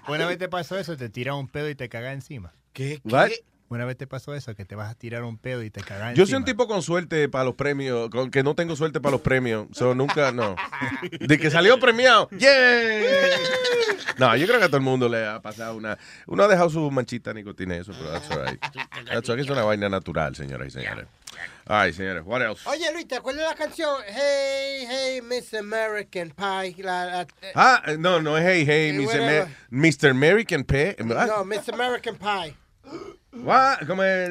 Una 0.08 0.26
vez 0.28 0.38
te 0.38 0.48
pasó 0.50 0.78
eso, 0.78 0.96
te 0.98 1.10
tira 1.10 1.34
un 1.34 1.48
pedo 1.48 1.70
y 1.70 1.76
te 1.76 1.90
caga 1.90 2.12
encima. 2.14 2.54
¿Qué? 2.74 3.00
What? 3.04 3.30
Una 3.70 3.86
vez 3.86 3.98
te 3.98 4.08
pasó 4.08 4.34
eso, 4.34 4.56
que 4.56 4.66
te 4.66 4.76
vas 4.76 4.90
a 4.92 4.96
tirar 4.96 5.24
un 5.24 5.38
pedo 5.38 5.64
y 5.64 5.70
te 5.70 5.82
caga 5.82 6.14
Yo 6.14 6.26
soy 6.26 6.36
un 6.36 6.44
tipo 6.46 6.68
con 6.68 6.82
suerte 6.82 7.30
para 7.30 7.44
los 7.46 7.54
premios, 7.56 8.10
con 8.10 8.32
que 8.32 8.42
no 8.44 8.56
tengo 8.56 8.76
suerte 8.76 9.00
para 9.00 9.12
los 9.12 9.22
premios. 9.22 9.68
So, 9.74 9.94
nunca, 9.94 10.32
no. 10.32 10.56
De 11.20 11.38
que 11.38 11.52
salió 11.52 11.80
premiado. 11.80 12.28
¡Yeah! 12.32 12.50
No, 14.18 14.36
yo 14.36 14.48
creo 14.48 14.60
que 14.60 14.66
a 14.66 14.68
todo 14.68 14.78
el 14.78 14.84
mundo 14.84 15.08
le 15.08 15.26
ha 15.26 15.40
pasado 15.42 15.76
una. 15.76 15.98
Uno 16.28 16.44
ha 16.44 16.48
dejado 16.48 16.70
su 16.70 16.90
manchita 16.92 17.32
nicotina 17.34 17.76
y 17.76 17.80
eso, 17.80 17.94
pero 17.98 18.12
that's 18.12 18.30
all 18.32 18.46
right. 18.46 18.60
That's 19.08 19.30
all 19.30 19.36
right. 19.38 19.46
Es 19.46 19.52
una 19.52 19.64
vaina 19.64 19.88
natural, 19.88 20.36
señoras 20.36 20.68
y 20.68 20.72
señores. 20.72 21.06
Ay, 21.66 21.94
señores, 21.94 22.24
what 22.26 22.42
else? 22.42 22.68
Oye, 22.68 22.92
Luis, 22.92 23.08
¿te 23.08 23.16
acuerdas 23.16 23.44
de 23.44 23.50
la 23.50 23.56
canción 23.56 23.96
Hey, 24.08 24.88
hey, 24.90 25.22
Miss 25.22 25.54
American 25.54 26.32
Pie? 26.32 26.84
La, 26.84 27.06
la- 27.06 27.22
eh, 27.42 27.52
Ah, 27.56 27.84
no, 27.98 28.20
no 28.22 28.38
es 28.38 28.44
Hey 28.46 28.66
Hey, 28.68 28.94
Mr. 28.94 29.06
whatever. 29.06 29.48
Ma- 29.70 29.88
Mr. 29.88 30.10
American 30.10 30.64
P. 30.64 30.96
no, 31.06 31.46
Miss 31.46 31.70
American 31.70 32.16
Pie. 32.18 32.56
What? 33.32 33.86
Como 33.88 34.04
es? 34.04 34.30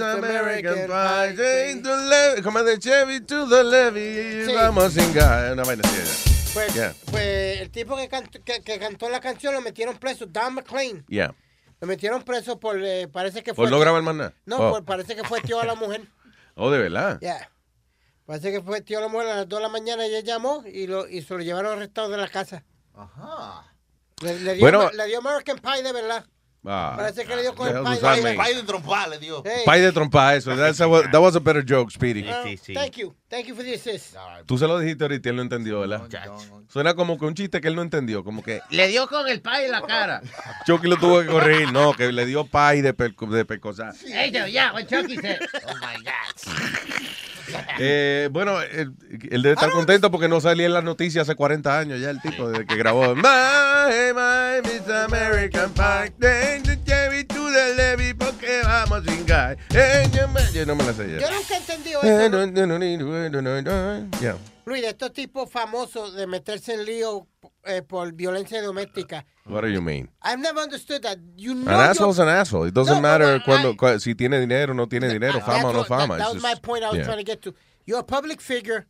American 0.00 0.74
take 0.86 1.80
the 1.82 1.96
levy, 2.08 2.42
Como 2.42 2.62
de 2.62 2.78
Chevy 2.78 3.20
to 3.22 3.48
the 3.48 3.64
levy. 3.64 4.46
Sí. 4.46 4.52
Vamos 4.54 4.84
a 4.84 4.90
singar. 4.90 5.52
Una 5.52 5.62
vaina 5.64 5.82
así. 5.84 6.50
Pues, 6.52 6.74
Yeah. 6.74 6.94
pues 7.10 7.60
el 7.60 7.70
tipo 7.70 7.96
que 7.96 8.08
cantó, 8.08 8.42
que, 8.44 8.60
que 8.62 8.78
cantó 8.78 9.08
la 9.08 9.20
canción 9.20 9.54
lo 9.54 9.60
metieron 9.60 9.96
preso, 9.98 10.26
Don 10.26 10.54
McLean. 10.54 11.04
Yeah. 11.08 11.34
Lo 11.80 11.86
metieron 11.86 12.22
preso 12.24 12.58
por, 12.58 12.82
eh, 12.82 13.08
parece 13.08 13.42
que 13.42 13.54
fue... 13.54 13.64
¿Por 13.64 13.70
no 13.70 13.78
grabar 13.78 14.02
más 14.02 14.14
nada? 14.14 14.32
No, 14.46 14.56
Oh. 14.58 14.70
por- 14.72 14.84
parece 14.84 15.14
que 15.16 15.22
fue 15.24 15.40
tío 15.40 15.60
a 15.60 15.64
la 15.64 15.74
mujer. 15.74 16.02
Oh, 16.56 16.70
de 16.70 16.78
verdad. 16.78 17.18
Yeah. 17.20 17.48
Parece 18.26 18.50
que 18.52 18.60
fue 18.60 18.80
tío 18.82 18.98
a 18.98 19.02
la 19.02 19.08
mujer 19.08 19.28
a 19.28 19.36
las 19.36 19.48
2 19.48 19.58
de 19.60 19.62
la 19.62 19.68
mañana 19.70 20.04
ella 20.04 20.20
llamó 20.20 20.62
y, 20.66 20.86
lo, 20.88 21.08
y 21.08 21.22
se 21.22 21.32
lo 21.32 21.40
llevaron 21.40 21.72
arrestado 21.72 22.08
de 22.10 22.16
la 22.18 22.28
casa. 22.28 22.64
Ajá. 22.94 23.72
Le, 24.20 24.40
le 24.40 24.54
dio, 24.54 24.60
Bueno. 24.60 24.90
le 24.90 25.06
dio 25.06 25.18
American 25.20 25.58
Pie 25.58 25.82
de 25.82 25.92
verdad. 25.92 26.26
Ah. 26.64 26.94
Parece 26.96 27.24
que 27.24 27.34
le 27.36 27.42
dio 27.42 27.54
con 27.54 27.68
The 27.68 28.30
el? 28.30 28.36
Pay 28.36 28.54
de 28.54 28.62
trompar 28.64 29.08
le 29.08 29.18
dio. 29.18 29.42
Hey. 29.44 29.62
Pay 29.64 29.80
de 29.80 29.92
trompa, 29.92 30.34
eso. 30.34 30.54
That's 30.54 30.80
a- 30.80 31.10
that 31.10 31.20
was 31.20 31.34
a 31.34 31.40
better 31.40 31.64
joke, 31.66 31.90
Speedy. 31.90 32.28
Ah, 32.28 32.42
Thank 32.74 32.96
you. 32.98 33.14
Thank 33.28 33.46
you 33.46 33.54
for 33.54 33.64
the 33.64 33.74
assist. 33.74 34.14
Tú 34.44 34.58
se 34.58 34.66
lo 34.66 34.78
dijiste 34.78 35.04
ahorita 35.04 35.28
y 35.28 35.30
él 35.30 35.36
no 35.36 35.42
entendió, 35.42 35.80
¿verdad? 35.80 36.02
Suena 36.68 36.94
como 36.94 37.18
que 37.18 37.24
un 37.24 37.34
chiste 37.34 37.60
que 37.60 37.68
él 37.68 37.76
no 37.76 37.82
entendió. 37.82 38.22
Como 38.24 38.42
que 38.42 38.60
Le 38.70 38.88
dio 38.88 39.06
con 39.08 39.26
el 39.28 39.40
pay 39.40 39.66
en 39.66 39.72
la 39.72 39.82
cara. 39.82 40.20
Chucky 40.66 40.86
lo 40.88 40.98
tuvo 40.98 41.20
que 41.20 41.26
corregir. 41.26 41.72
No, 41.72 41.94
que 41.94 42.12
le 42.12 42.26
dio 42.26 42.44
pay 42.44 42.82
de, 42.82 42.92
per, 42.92 43.14
de 43.14 43.44
percosar. 43.44 43.94
Hey, 44.06 44.30
yo, 44.30 44.46
yeah, 44.46 44.72
Chucky 44.86 45.16
said. 45.16 45.40
Oh 45.66 45.74
my 45.76 46.02
God. 46.04 46.90
Eh, 47.78 48.28
bueno, 48.30 48.60
él, 48.60 48.92
él 49.30 49.42
debe 49.42 49.54
estar 49.54 49.70
contento 49.70 50.10
porque 50.10 50.28
no 50.28 50.40
salía 50.40 50.66
en 50.66 50.72
las 50.74 50.84
noticias 50.84 51.28
hace 51.28 51.34
40 51.34 51.78
años 51.78 52.00
ya 52.00 52.10
el 52.10 52.20
tipo 52.20 52.48
desde 52.48 52.66
que 52.66 52.76
grabó. 52.76 53.14
My, 53.14 53.22
my, 54.14 54.60
Miss 54.62 54.88
American 54.88 55.72
Pie, 55.72 56.12
porque 58.18 58.62
vamos 58.64 59.04
sin 59.04 59.26
guy. 59.26 59.56
Eh, 59.74 60.08
yo 60.12 60.26
Yo 60.52 60.66
no 60.66 60.74
me 60.74 60.84
la 60.84 60.92
sé 60.92 61.10
Yo 61.10 61.18
ya. 61.18 61.30
nunca 61.30 61.54
he 61.54 61.56
entendido 61.56 62.02
eso. 62.02 62.28
no, 62.28 62.46
no, 62.46 62.66
no, 62.66 62.78
no, 62.78 63.30
no, 63.30 63.40
no, 63.42 63.62
no. 63.62 64.08
Yeah. 64.20 64.36
Luis, 64.66 64.82
de 64.82 64.88
estos 64.90 65.12
tipos 65.12 65.50
famosos 65.50 66.14
de 66.14 66.26
meterse 66.26 66.74
en 66.74 66.84
lío 66.84 67.26
eh, 67.64 67.82
por 67.82 68.12
violencia 68.12 68.62
doméstica. 68.62 69.24
What 69.46 69.62
do 69.62 69.68
you 69.68 69.80
mean? 69.82 70.08
I've 70.22 70.38
never 70.40 70.60
understood 70.60 71.02
that. 71.02 71.18
You 71.36 71.54
know 71.54 71.70
An 71.72 71.80
asshole's 71.90 72.18
an 72.18 72.28
asshole. 72.28 72.64
It 72.68 72.74
doesn't 72.74 72.94
No, 72.96 73.00
matter 73.00 73.38
but 73.38 73.44
cuando, 73.44 73.74
cua- 73.74 74.00
si 74.00 74.14
tiene 74.14 74.38
dinero 74.38 74.72
o 74.72 74.74
no 74.76 74.86
tiene 74.86 75.08
dinero, 75.08 75.34
That's 75.34 75.46
fama 75.46 75.68
o 75.68 75.72
no 75.72 75.84
fama. 75.84 76.16
That, 76.18 76.24
that 76.26 76.34
was 76.34 76.42
my 76.42 76.50
just- 76.50 76.62
point 76.62 76.84
I 76.84 76.88
was 76.90 76.98
yeah. 76.98 77.04
trying 77.04 77.18
to 77.18 77.24
get 77.24 77.42
to. 77.42 77.54
You're 77.86 78.00
a 78.00 78.04
public 78.04 78.40
figure. 78.40 78.86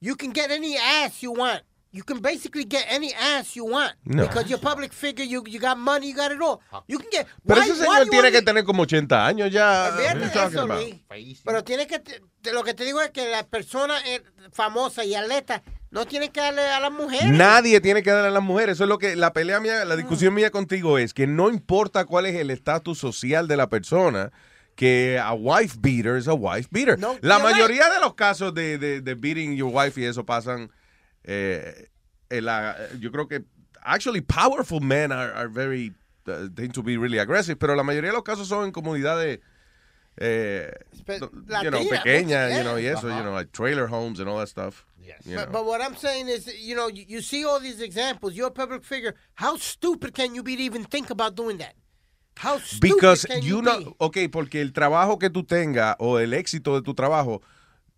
You 0.00 0.16
can 0.16 0.30
get 0.32 0.50
any 0.50 0.76
ass 0.76 1.22
you 1.22 1.32
want. 1.32 1.62
You 1.92 2.02
can 2.04 2.20
basically 2.20 2.64
get 2.68 2.84
any 2.90 3.14
ass 3.14 3.54
you 3.56 3.64
want. 3.64 3.94
No. 4.04 4.24
Because 4.24 4.48
you're 4.50 4.58
a 4.58 4.60
public 4.62 4.92
figure, 4.92 5.24
you, 5.24 5.42
you 5.46 5.58
got 5.58 5.78
money, 5.78 6.08
you 6.08 6.14
got 6.16 6.30
it 6.30 6.40
all. 6.42 6.60
You 6.88 6.98
can 6.98 7.08
get. 7.10 7.26
Pero 7.46 7.60
why- 7.60 7.70
ese 7.70 7.76
señor 7.76 8.08
tiene 8.10 8.30
que 8.32 8.42
tener 8.42 8.64
como 8.64 8.82
80 8.82 9.26
años 9.26 9.50
ya. 9.50 9.90
Eso. 10.46 10.66
Pero 11.44 11.64
tiene 11.64 11.86
que, 11.86 11.98
te- 12.00 12.52
lo 12.52 12.62
que 12.64 12.74
te 12.74 12.84
digo 12.84 13.00
es 13.00 13.10
que 13.10 13.28
las 13.30 13.44
personas 13.44 14.02
eh, 14.06 14.22
famosas 14.52 15.06
y 15.06 15.14
atletas 15.14 15.62
no 15.90 16.04
tienen 16.06 16.30
que 16.32 16.40
darle 16.40 16.62
a 16.62 16.80
las 16.80 16.92
mujeres. 16.92 17.30
Nadie 17.30 17.80
tiene 17.80 18.02
que 18.02 18.10
darle 18.10 18.28
a 18.28 18.32
las 18.32 18.42
mujeres. 18.42 18.74
Eso 18.74 18.84
es 18.84 18.88
lo 18.88 18.98
que 18.98 19.16
la 19.16 19.32
pelea 19.32 19.60
mía, 19.60 19.84
la 19.84 19.96
discusión 19.96 20.34
mía 20.34 20.50
contigo 20.50 20.98
es 20.98 21.14
que 21.14 21.26
no 21.26 21.48
importa 21.48 22.04
cuál 22.04 22.26
es 22.26 22.34
el 22.34 22.50
estatus 22.50 22.98
social 22.98 23.48
de 23.48 23.56
la 23.56 23.68
persona, 23.68 24.32
que 24.74 25.18
a 25.18 25.32
wife 25.32 25.76
beater 25.80 26.16
es 26.16 26.28
a 26.28 26.34
wife 26.34 26.68
beater. 26.70 26.98
la 27.22 27.38
you're 27.38 27.42
mayoría 27.52 27.88
de 27.88 28.00
los 28.00 28.14
casos 28.14 28.52
de, 28.52 28.76
de, 28.76 29.00
de 29.00 29.14
beating 29.14 29.56
your 29.56 29.70
wife 29.72 29.98
y 29.98 30.04
eso 30.04 30.26
pasan. 30.26 30.70
Eh, 31.26 31.88
la- 32.30 32.76
yo 32.98 33.10
creo 33.10 33.28
que 33.28 33.44
actually 33.82 34.20
powerful 34.20 34.80
men 34.80 35.12
are, 35.12 35.32
are 35.34 35.48
very 35.48 35.92
uh, 36.28 36.48
tend 36.54 36.72
to 36.72 36.82
be 36.82 36.96
really 36.96 37.18
aggressive, 37.18 37.56
pero 37.58 37.74
la 37.76 37.82
mayoría 37.82 38.10
de 38.10 38.16
los 38.16 38.24
casos 38.24 38.48
son 38.48 38.64
en 38.64 38.72
comunidades 38.72 39.40
eh, 40.18 40.70
you 41.62 41.70
know, 41.70 41.84
pequeñas, 41.88 42.56
you 42.56 42.62
know, 42.64 42.78
y 42.78 42.86
eso, 42.86 43.06
Ajá. 43.08 43.18
you 43.18 43.22
know, 43.22 43.32
like 43.32 43.52
trailer 43.52 43.86
homes 43.86 44.18
and 44.18 44.28
all 44.28 44.38
that 44.38 44.48
stuff. 44.48 44.86
you 44.98 45.36
But, 45.36 45.46
know. 45.46 45.52
but 45.52 45.66
what 45.66 45.80
I'm 45.82 45.94
saying 45.96 46.28
is, 46.28 46.46
you 46.58 46.74
know, 46.74 46.88
you, 46.88 47.04
you 47.06 47.20
see 47.20 47.44
all 47.44 47.60
these 47.60 47.80
examples. 47.82 48.34
You're 48.34 48.48
a 48.48 48.50
public 48.50 48.82
figure. 48.82 49.14
How 49.34 49.56
stupid 49.56 50.14
can 50.14 50.34
you 50.34 50.42
be 50.42 50.56
to 50.56 50.62
even 50.62 50.84
think 50.84 51.10
about 51.10 51.34
doing 51.36 51.58
that? 51.58 51.74
How 52.38 52.58
stupid 52.58 52.80
Because 52.80 53.24
can 53.24 53.42
you 53.42 53.56
you 53.56 53.62
know, 53.62 53.78
be? 53.78 53.94
ok, 53.98 54.16
porque 54.30 54.60
el 54.60 54.72
trabajo 54.72 55.18
que 55.18 55.30
tú 55.30 55.42
tengas 55.46 55.96
o 55.98 56.18
el 56.18 56.32
éxito 56.34 56.74
de 56.74 56.82
tu 56.82 56.94
trabajo 56.94 57.42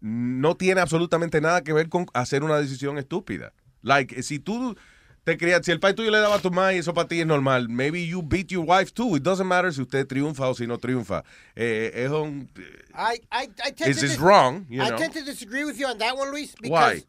no 0.00 0.56
tiene 0.56 0.80
absolutamente 0.80 1.40
nada 1.40 1.62
que 1.62 1.72
ver 1.72 1.88
con 1.88 2.06
hacer 2.14 2.42
una 2.44 2.58
decisión 2.58 2.98
estúpida. 2.98 3.52
Like, 3.82 4.22
si 4.22 4.38
tú 4.38 4.76
te 5.24 5.36
cría, 5.36 5.62
si 5.62 5.70
el 5.70 5.80
pai 5.80 5.94
tuyo 5.94 6.10
le 6.10 6.18
daba 6.18 6.36
a 6.36 6.38
tu 6.40 6.50
madre, 6.50 6.78
eso 6.78 6.94
para 6.94 7.08
ti 7.08 7.20
es 7.20 7.26
normal. 7.26 7.68
Maybe 7.68 8.06
you 8.06 8.22
beat 8.22 8.50
your 8.50 8.64
wife 8.64 8.92
too. 8.92 9.16
It 9.16 9.22
doesn't 9.22 9.46
matter 9.46 9.72
si 9.72 9.82
usted 9.82 10.06
triunfa 10.06 10.48
o 10.48 10.54
si 10.54 10.66
no 10.66 10.78
triunfa. 10.78 11.22
Eh, 11.54 11.92
es 11.94 12.10
un... 12.10 12.48
I, 12.94 13.20
I, 13.30 13.48
I 13.64 13.70
tend 13.72 13.98
to 13.98 14.22
wrong, 14.22 14.66
you 14.68 14.82
I 14.82 14.88
know? 14.88 14.98
tend 14.98 15.14
to 15.14 15.24
disagree 15.24 15.64
with 15.64 15.78
you 15.78 15.86
on 15.86 15.98
that 15.98 16.16
one, 16.16 16.30
Luis. 16.30 16.54
Why? 16.62 17.02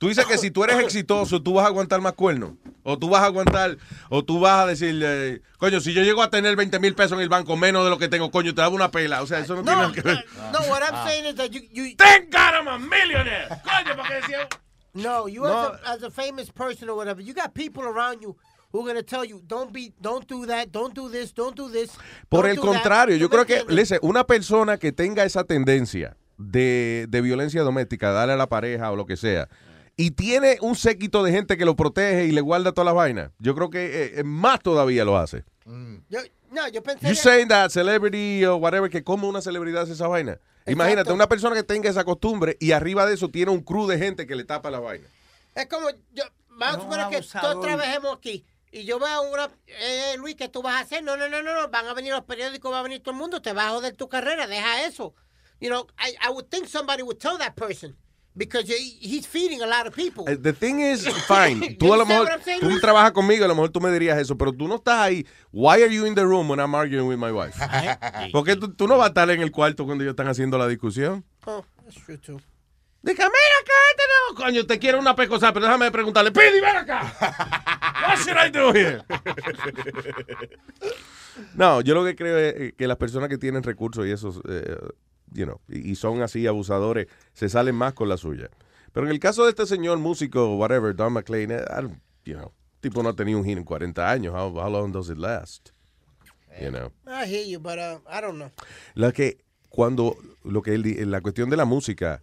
Tú 0.00 0.08
dices 0.08 0.24
que 0.24 0.38
si 0.38 0.50
tú 0.50 0.64
eres 0.64 0.78
exitoso, 0.78 1.42
tú 1.42 1.52
vas 1.52 1.64
a 1.66 1.68
aguantar 1.68 2.00
más 2.00 2.14
cuernos. 2.14 2.52
O 2.82 2.98
tú 2.98 3.10
vas 3.10 3.20
a 3.22 3.26
aguantar, 3.26 3.76
o 4.08 4.24
tú 4.24 4.40
vas 4.40 4.64
a 4.64 4.66
decir, 4.66 4.98
eh, 5.04 5.42
coño, 5.58 5.78
si 5.78 5.92
yo 5.92 6.02
llego 6.02 6.22
a 6.22 6.30
tener 6.30 6.56
20 6.56 6.80
mil 6.80 6.94
pesos 6.94 7.12
en 7.12 7.20
el 7.20 7.28
banco, 7.28 7.54
menos 7.54 7.84
de 7.84 7.90
lo 7.90 7.98
que 7.98 8.08
tengo, 8.08 8.30
coño, 8.30 8.54
te 8.54 8.62
daba 8.62 8.74
una 8.74 8.90
pela. 8.90 9.20
O 9.20 9.26
sea, 9.26 9.40
eso 9.40 9.56
no, 9.56 9.62
tiene 9.62 9.76
nada 9.76 9.92
que 9.92 10.00
ver. 10.00 10.24
No, 10.54 10.60
what 10.70 10.80
I'm 10.80 10.94
Ah. 10.94 11.04
saying 11.06 11.26
is 11.26 11.34
that 11.34 11.50
you, 11.50 11.60
you. 11.70 11.94
Thank 11.98 12.32
God 12.32 12.54
I'm 12.58 12.68
a 12.68 12.78
millionaire. 12.78 13.46
Coño, 13.62 13.94
porque 13.94 14.14
decía. 14.22 14.48
No, 14.94 15.28
you 15.28 15.42
No. 15.42 15.74
As, 15.74 15.80
a, 15.84 15.92
as 15.92 16.02
a 16.02 16.10
famous 16.10 16.50
person 16.50 16.88
or 16.88 16.96
whatever, 16.96 17.20
you 17.20 17.34
got 17.34 17.52
people 17.52 17.82
around 17.84 18.22
you 18.22 18.34
who 18.72 18.80
are 18.80 18.86
gonna 18.86 19.02
tell 19.02 19.26
you, 19.26 19.42
don't 19.46 19.70
be, 19.70 19.92
don't 20.00 20.26
do 20.26 20.46
that, 20.46 20.72
don't 20.72 20.94
do 20.94 21.10
this, 21.10 21.34
don't 21.34 21.54
do 21.54 21.68
this. 21.70 21.90
Por 22.30 22.46
el 22.46 22.56
do 22.56 22.62
that." 22.62 22.68
contrario, 22.72 23.16
¿Tú 23.16 23.20
yo 23.20 23.28
creo 23.28 23.44
que, 23.44 23.64
listen, 23.68 23.98
una 24.00 24.24
persona 24.24 24.78
que 24.78 24.92
tenga 24.92 25.24
esa 25.24 25.44
tendencia 25.44 26.16
de, 26.38 27.04
de 27.10 27.20
violencia 27.20 27.60
doméstica, 27.62 28.12
darle 28.12 28.32
a 28.32 28.36
la 28.38 28.48
pareja 28.48 28.90
o 28.90 28.96
lo 28.96 29.04
que 29.04 29.18
sea, 29.18 29.46
y 30.00 30.12
tiene 30.12 30.56
un 30.62 30.76
séquito 30.76 31.22
de 31.22 31.30
gente 31.30 31.58
que 31.58 31.66
lo 31.66 31.76
protege 31.76 32.24
y 32.24 32.32
le 32.32 32.40
guarda 32.40 32.72
todas 32.72 32.86
las 32.86 32.94
vainas, 32.94 33.32
yo 33.38 33.54
creo 33.54 33.68
que 33.68 33.84
eh, 33.84 34.12
eh, 34.20 34.24
más 34.24 34.58
todavía 34.60 35.04
lo 35.04 35.18
hace. 35.18 35.44
Yo, 36.08 36.20
no, 36.50 36.66
yo 36.68 36.82
pensé. 36.82 37.06
You 37.06 37.12
que- 37.12 37.20
saying 37.20 37.48
that 37.48 37.68
celebrity 37.68 38.42
o 38.46 38.56
whatever, 38.56 38.88
que 38.88 39.04
como 39.04 39.28
una 39.28 39.42
celebridad 39.42 39.82
hace 39.82 39.92
esa 39.92 40.08
vaina. 40.08 40.38
Imagínate, 40.66 41.12
una 41.12 41.28
persona 41.28 41.54
que 41.54 41.64
tenga 41.64 41.90
esa 41.90 42.04
costumbre 42.04 42.56
y 42.60 42.72
arriba 42.72 43.04
de 43.04 43.12
eso 43.12 43.28
tiene 43.28 43.50
un 43.50 43.60
crew 43.60 43.86
de 43.86 43.98
gente 43.98 44.26
que 44.26 44.34
le 44.36 44.44
tapa 44.44 44.70
la 44.70 44.80
vaina. 44.80 45.06
Es 45.54 45.66
como, 45.66 45.90
yo, 46.14 46.24
vamos 46.48 46.76
a 46.78 46.80
suponer 46.80 47.08
que 47.08 47.20
todos 47.38 47.60
trabajemos 47.60 48.16
aquí. 48.16 48.46
Y 48.72 48.84
yo 48.84 48.98
veo 48.98 49.30
una, 49.30 49.50
eh, 49.66 50.14
Luis, 50.16 50.34
¿qué 50.34 50.48
tú 50.48 50.62
vas 50.62 50.76
a 50.76 50.80
hacer? 50.80 51.04
No, 51.04 51.18
no, 51.18 51.28
no, 51.28 51.42
no, 51.42 51.54
no, 51.54 51.68
van 51.68 51.86
a 51.86 51.92
venir 51.92 52.12
los 52.12 52.24
periódicos, 52.24 52.72
va 52.72 52.78
a 52.80 52.82
venir 52.84 53.02
todo 53.02 53.12
el 53.12 53.18
mundo, 53.18 53.42
te 53.42 53.52
va 53.52 53.66
a 53.66 53.70
joder 53.72 53.94
tu 53.96 54.08
carrera, 54.08 54.46
deja 54.46 54.86
eso. 54.86 55.12
You 55.60 55.68
know, 55.68 55.86
I, 55.98 56.14
I 56.26 56.30
would 56.30 56.46
think 56.48 56.68
somebody 56.68 57.02
would 57.02 57.18
tell 57.18 57.36
that 57.36 57.54
person. 57.54 57.96
Because 58.34 58.68
he- 58.68 58.96
he's 59.00 59.26
feeding 59.26 59.60
a 59.60 59.66
lot 59.66 59.86
of 59.88 59.94
people. 59.94 60.24
Eh, 60.28 60.36
The 60.40 60.52
thing 60.52 60.78
is, 60.80 61.06
fine. 61.26 61.74
Tú 61.78 61.92
a 61.92 61.96
lo 61.96 62.06
mejor, 62.06 62.28
tú 62.60 62.78
trabajas 62.80 63.10
conmigo, 63.12 63.44
a 63.44 63.48
lo 63.48 63.54
mejor 63.56 63.70
tú 63.70 63.80
me 63.80 63.90
dirías 63.90 64.18
eso, 64.18 64.36
pero 64.38 64.52
tú 64.52 64.68
no 64.68 64.76
estás 64.76 65.00
ahí. 65.00 65.26
Why 65.52 65.82
are 65.82 65.92
you 65.92 66.06
in 66.06 66.14
the 66.14 66.24
room 66.24 66.48
when 66.48 66.60
I'm 66.60 66.74
arguing 66.74 67.08
with 67.08 67.18
my 67.18 67.32
wife? 67.32 67.58
Porque 68.32 68.54
tú, 68.56 68.72
tú 68.72 68.86
no 68.86 68.96
vas 68.96 69.06
a 69.06 69.08
estar 69.08 69.28
en 69.30 69.42
el 69.42 69.50
cuarto 69.50 69.84
cuando 69.84 70.04
ellos 70.04 70.12
están 70.12 70.28
haciendo 70.28 70.56
la 70.58 70.68
discusión. 70.68 71.24
Oh, 71.44 71.64
that's 71.84 71.96
true 72.04 72.16
too. 72.18 72.40
Dice, 73.02 73.16
mira 73.16 73.28
acá, 73.62 73.72
este 73.90 74.02
no, 74.06 74.34
coño, 74.36 74.66
te 74.66 74.78
quiero 74.78 74.98
una 75.00 75.16
pecosa, 75.16 75.52
pero 75.54 75.64
déjame 75.66 75.90
preguntarle, 75.90 76.30
Pidi, 76.32 76.60
ven 76.60 76.76
acá. 76.76 77.12
What 78.08 78.18
should 78.18 78.36
I 78.38 78.50
do 78.50 78.72
here? 78.74 79.02
No, 81.54 81.80
yo 81.80 81.94
lo 81.94 82.04
que 82.04 82.14
creo 82.14 82.38
es 82.38 82.54
eh, 82.56 82.74
que 82.76 82.86
las 82.86 82.96
personas 82.98 83.28
que 83.28 83.38
tienen 83.38 83.62
recursos 83.62 84.06
y 84.06 84.10
esos, 84.10 84.40
eh, 84.48 84.76
you 85.32 85.44
know, 85.44 85.60
y 85.68 85.94
son 85.94 86.22
así 86.22 86.46
abusadores, 86.46 87.08
se 87.32 87.48
salen 87.48 87.74
más 87.74 87.94
con 87.94 88.08
la 88.08 88.16
suya. 88.16 88.50
Pero 88.92 89.06
en 89.06 89.12
el 89.12 89.20
caso 89.20 89.44
de 89.44 89.50
este 89.50 89.66
señor 89.66 89.98
músico, 89.98 90.56
whatever, 90.56 90.94
Don 90.94 91.12
McLean, 91.12 91.50
eh, 91.52 91.64
you 92.24 92.34
know, 92.34 92.52
tipo 92.80 93.02
no 93.02 93.10
ha 93.10 93.14
tenido 93.14 93.38
un 93.38 93.44
hit 93.44 93.58
en 93.58 93.64
40 93.64 94.10
años. 94.10 94.34
How, 94.34 94.52
how 94.58 94.68
long 94.68 94.92
does 94.92 95.08
it 95.10 95.18
last? 95.18 95.70
You 96.60 96.70
know. 96.70 96.92
I 97.06 97.26
hear 97.26 97.46
you, 97.46 97.60
but 97.60 97.78
uh, 97.78 98.00
I 98.08 98.20
don't 98.20 98.38
know. 98.38 98.50
La 98.94 99.12
que 99.12 99.38
cuando 99.68 100.16
lo 100.44 100.62
que 100.62 100.74
él 100.74 101.10
la 101.10 101.20
cuestión 101.20 101.48
de 101.48 101.56
la 101.56 101.64
música, 101.64 102.22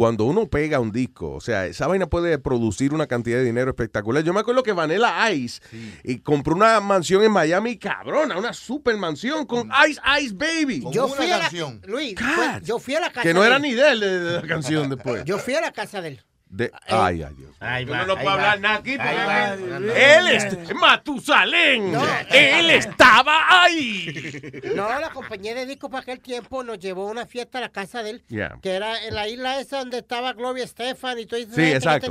cuando 0.00 0.24
uno 0.24 0.46
pega 0.48 0.80
un 0.80 0.92
disco, 0.92 1.30
o 1.32 1.42
sea, 1.42 1.66
esa 1.66 1.86
vaina 1.86 2.06
puede 2.06 2.38
producir 2.38 2.94
una 2.94 3.06
cantidad 3.06 3.36
de 3.36 3.44
dinero 3.44 3.68
espectacular. 3.68 4.24
Yo 4.24 4.32
me 4.32 4.40
acuerdo 4.40 4.62
que 4.62 4.72
Vanilla 4.72 5.30
Ice 5.30 5.60
y 6.02 6.20
compró 6.20 6.54
una 6.54 6.80
mansión 6.80 7.22
en 7.22 7.30
Miami, 7.30 7.76
cabrona, 7.76 8.38
una 8.38 8.54
super 8.54 8.96
mansión 8.96 9.44
con 9.44 9.70
Ice 9.86 10.00
Ice 10.22 10.34
Baby. 10.34 10.82
Yo 10.90 11.06
fui 11.06 11.30
a 11.30 11.36
la, 11.36 11.50
Luis, 11.86 12.14
fue- 12.18 12.60
yo 12.64 12.78
fui 12.78 12.94
a 12.94 13.00
la 13.00 13.10
casa 13.10 13.20
Que 13.20 13.34
no 13.34 13.42
de 13.42 13.48
era 13.48 13.56
él. 13.56 13.62
ni 13.62 13.74
de 13.74 13.88
él 13.90 14.00
de, 14.00 14.20
de 14.20 14.40
la 14.40 14.46
canción 14.48 14.88
después. 14.88 15.22
Yo 15.26 15.36
fui 15.38 15.52
a 15.54 15.60
la 15.60 15.70
casa 15.70 16.00
de 16.00 16.08
él. 16.08 16.24
De- 16.52 16.72
ay, 16.88 17.22
ay, 17.22 17.34
Dios. 17.34 17.54
Ahí 17.60 17.84
Yo 17.86 17.92
va, 17.92 17.98
no 17.98 18.06
lo 18.06 18.14
puedo 18.16 18.26
va. 18.26 18.32
hablar 18.34 18.60
nada 18.60 18.74
aquí 18.76 18.96
porque 18.96 19.08
Ahí 19.08 19.26
va. 19.26 19.54
él 19.94 20.26
es 20.28 20.74
Matusalén. 20.74 21.94
él 22.30 22.70
estaba 22.70 23.62
ahí. 23.62 24.60
No, 24.74 24.88
la 24.98 25.10
compañía 25.10 25.54
de 25.54 25.64
discos 25.66 25.90
para 25.90 26.02
aquel 26.02 26.20
tiempo 26.20 26.62
nos 26.64 26.78
llevó 26.78 27.06
a 27.08 27.10
una 27.12 27.26
fiesta 27.26 27.58
a 27.58 27.60
la 27.60 27.68
casa 27.70 28.02
de 28.02 28.10
él, 28.10 28.24
Yeah. 28.28 28.58
que 28.62 28.70
era 28.72 29.04
en 29.06 29.14
la 29.14 29.28
isla 29.28 29.60
esa 29.60 29.78
donde 29.78 29.98
estaba 29.98 30.32
Gloria 30.32 30.64
Estefan 30.64 31.18
y 31.20 31.26
todo 31.26 31.38
eso. 31.40 31.52
Sí, 31.54 31.62
exacto. 31.72 32.10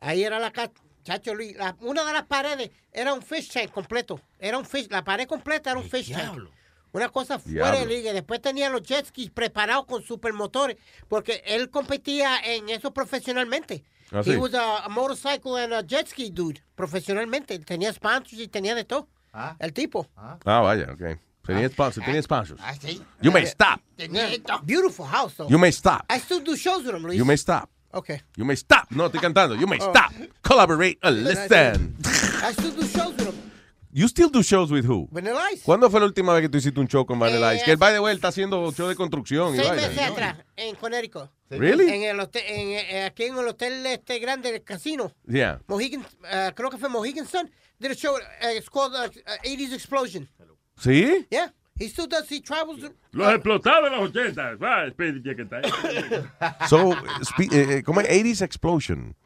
Ahí 0.00 0.24
era 0.24 0.38
la 0.38 0.50
casa. 0.50 0.72
Chacho 1.02 1.34
Luis, 1.34 1.56
la- 1.56 1.74
una 1.80 2.04
de 2.04 2.12
las 2.12 2.24
paredes 2.24 2.70
era 2.92 3.14
un 3.14 3.22
fish 3.22 3.50
tank 3.50 3.70
completo. 3.70 4.20
Era 4.38 4.58
un 4.58 4.66
fish, 4.66 4.88
la 4.90 5.02
pared 5.02 5.26
completa 5.26 5.70
era 5.70 5.80
un 5.80 5.88
fish 5.88 6.12
tank. 6.12 6.38
Una 6.92 7.08
cosa 7.08 7.38
fuera 7.38 7.70
de 7.72 7.76
Diablo. 7.78 7.94
liga. 7.94 8.12
Después 8.12 8.40
tenía 8.40 8.68
los 8.70 8.82
jet 8.82 9.06
skis 9.06 9.30
preparados 9.30 9.86
con 9.86 10.02
supermotores, 10.02 10.76
porque 11.08 11.42
él 11.46 11.70
competía 11.70 12.38
en 12.44 12.68
eso 12.68 12.92
profesionalmente. 12.92 13.84
Ah, 14.12 14.20
He 14.20 14.32
sí. 14.32 14.36
was 14.36 14.54
a, 14.54 14.84
a 14.84 14.88
motorcycle 14.88 15.56
and 15.62 15.72
a 15.72 15.82
jet 15.86 16.08
ski 16.08 16.30
dude, 16.30 16.60
profesionalmente. 16.74 17.58
Tenía 17.60 17.92
sponsors 17.92 18.32
y 18.40 18.48
tenía 18.48 18.74
de 18.74 18.84
todo. 18.84 19.08
El 19.60 19.72
tipo. 19.72 20.08
Ah, 20.16 20.36
vaya, 20.44 20.88
ok. 20.92 21.18
Tenía 21.46 21.68
sponsors, 21.68 22.04
tenía 22.04 22.20
sponsors. 22.22 22.60
Ah, 22.62 22.74
sí. 22.74 23.00
You 23.22 23.30
may 23.30 23.44
stop. 23.44 23.80
Beautiful 24.64 25.06
house, 25.06 25.34
though. 25.36 25.48
You 25.48 25.58
may 25.58 25.70
stop. 25.72 26.04
I 26.10 26.18
still 26.18 26.40
do 26.42 26.56
shows 26.56 26.84
with 26.84 26.94
him, 26.94 27.02
Luis. 27.04 27.16
You 27.16 27.24
may 27.24 27.36
stop. 27.36 27.70
Okay. 27.92 28.20
You 28.36 28.44
may 28.44 28.56
stop. 28.56 28.88
No, 28.90 29.06
estoy 29.06 29.20
cantando. 29.20 29.56
You 29.58 29.66
may 29.66 29.78
Oh. 29.80 29.90
stop. 29.90 30.12
Collaborate 30.42 30.98
and 31.02 31.24
listen. 31.24 31.96
I 32.42 32.52
still 32.52 32.72
do 32.72 32.82
shows 32.86 33.14
with 33.16 33.28
him. 33.28 33.49
You 33.92 34.06
still 34.06 34.30
do 34.30 34.42
shows 34.42 34.70
with 34.70 34.84
who? 34.86 35.08
Vanilla 35.10 35.40
Ice. 35.52 35.62
¿Cuándo 35.64 35.90
fue 35.90 35.98
la 36.00 36.06
última 36.06 36.32
vez 36.32 36.42
que 36.42 36.48
tú 36.48 36.58
hiciste 36.58 36.78
un 36.78 36.86
show 36.86 37.04
con 37.04 37.18
Vanilla 37.18 37.52
Eh, 37.52 37.56
Ice? 37.56 37.64
Que 37.64 37.72
el 37.72 37.76
by 37.76 37.92
the 37.94 37.98
way, 38.00 38.12
él 38.12 38.18
está 38.18 38.28
haciendo 38.28 38.70
show 38.72 38.88
de 38.88 38.94
construcción 38.94 39.54
y 39.54 39.56
Seis 39.58 39.68
vaina. 39.68 39.88
meses 39.88 40.02
atrás, 40.10 40.36
en 40.56 40.74
Connecticut. 40.76 41.28
Really? 41.50 41.90
En 41.90 42.02
el 42.04 42.20
hotel, 42.20 42.42
en, 42.46 42.68
eh, 42.68 43.04
aquí 43.04 43.24
en 43.24 43.36
el 43.36 43.48
hotel 43.48 43.84
este 43.86 44.20
grande 44.20 44.52
del 44.52 44.62
casino. 44.62 45.12
Yeah. 45.26 45.60
Mohegan, 45.66 46.02
uh, 46.02 46.54
creo 46.54 46.70
que 46.70 46.78
fue 46.78 46.88
Mohegan 46.88 47.26
Sun. 47.26 47.50
Did 47.80 47.90
a 47.90 47.94
show, 47.94 48.14
uh, 48.14 48.56
it's 48.56 48.68
called 48.70 48.94
uh, 48.94 49.08
uh, 49.08 49.36
80s 49.44 49.72
Explosion. 49.72 50.28
¿Sí? 50.80 51.26
Yeah. 51.30 51.52
He 51.78 51.86
still 51.88 52.06
does, 52.06 52.30
he 52.30 52.40
travels. 52.42 52.78
Los 53.10 53.32
explotados 53.34 53.90
de 53.90 53.96
los 53.96 54.10
80. 54.10 54.56
Va, 54.56 54.88
Speedy, 54.90 55.22
que 55.22 55.42
está 55.42 55.56
ahí. 55.56 56.66
So, 56.68 56.92
spe- 57.22 57.48
eh, 57.50 57.78
eh, 57.78 57.82
¿cómo 57.82 58.02
es? 58.02 58.08
80s 58.08 58.42
Explosion. 58.42 59.16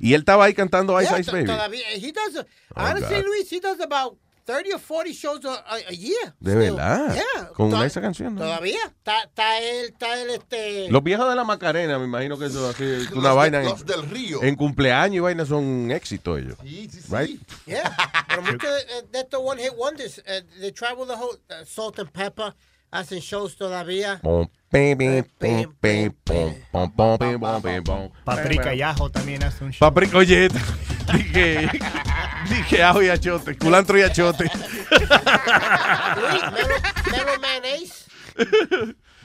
Y 0.00 0.14
él 0.14 0.20
estaba 0.20 0.44
ahí 0.44 0.54
cantando 0.54 1.00
Ice 1.00 1.10
Yeah, 1.10 1.20
Ice 1.20 1.30
Baby. 1.30 1.46
Todavía, 1.46 1.84
he 1.94 2.12
does, 2.12 2.34
uh, 2.36 2.44
Oh, 2.76 2.82
honestly, 2.84 3.16
God. 3.16 3.24
Luis, 3.26 3.50
he 3.52 3.60
does 3.60 3.80
about 3.80 4.16
30 4.46 4.72
or 4.72 4.78
40 4.80 5.12
shows 5.12 5.44
a, 5.44 5.62
a, 5.66 5.92
year. 5.92 6.32
De 6.40 6.52
still. 6.52 6.76
verdad. 6.76 7.14
Yeah. 7.14 7.48
Con 7.52 7.70
To- 7.70 7.84
esa 7.84 8.00
canción. 8.00 8.34
¿no? 8.34 8.40
Todavía. 8.40 8.78
Está, 8.86 9.58
él, 9.60 9.86
está 9.92 10.22
él, 10.22 10.30
este... 10.30 10.88
Los 10.90 11.02
viejos 11.02 11.28
de 11.28 11.34
la 11.36 11.44
Macarena, 11.44 11.98
me 11.98 12.06
imagino 12.06 12.38
que 12.38 12.46
eso 12.46 12.66
así, 12.68 12.82
es 12.84 13.10
una 13.10 13.28
de- 13.30 13.34
vaina. 13.34 13.58
en- 13.60 13.66
los 13.66 13.84
del 13.84 14.08
río. 14.08 14.42
En 14.42 14.56
cumpleaños 14.56 15.16
y 15.16 15.20
vaina 15.20 15.44
son 15.44 15.64
un 15.64 15.90
éxito 15.90 16.38
ellos. 16.38 16.56
Right? 17.10 17.38
Yeah, 17.66 17.94
pero 18.28 18.40
muchos 18.42 18.60
de, 18.70 19.02
de 19.12 19.18
estos 19.18 19.40
one 19.44 19.62
hit 19.62 19.72
wonders, 19.76 20.22
eh, 20.24 20.42
they 20.60 20.72
travel 20.72 21.06
the 21.06 21.14
whole 21.14 21.36
uh, 21.50 21.64
Salt 21.66 21.98
and 21.98 22.10
Pepper, 22.10 22.54
hacen 22.90 23.20
shows 23.20 23.56
todavía. 23.56 24.18
Pom, 24.22 24.48
baby, 24.70 25.24
pom, 25.38 25.74
pim, 25.80 26.12
pom, 26.24 26.54
pom, 26.72 26.90
pom, 26.92 27.18
pim, 27.18 27.40
pom, 27.40 27.62
pim, 27.62 27.84
pom. 27.84 28.10
Paprika 28.24 28.74
Yajo 28.74 29.10
también 29.10 29.42
hace 29.44 29.64
un 29.64 29.72
show. 29.72 29.88
Paprika, 29.88 30.16
oye, 30.18 30.48
dije, 31.14 31.68
dije 32.48 32.82
ajo 32.82 33.02
y 33.02 33.08
achote, 33.08 33.56
culantro 33.56 33.98
y 33.98 34.02
achote. 34.02 34.44
Melo, 36.52 36.74
Melo 37.10 37.38
Mayonnaise. 37.40 38.04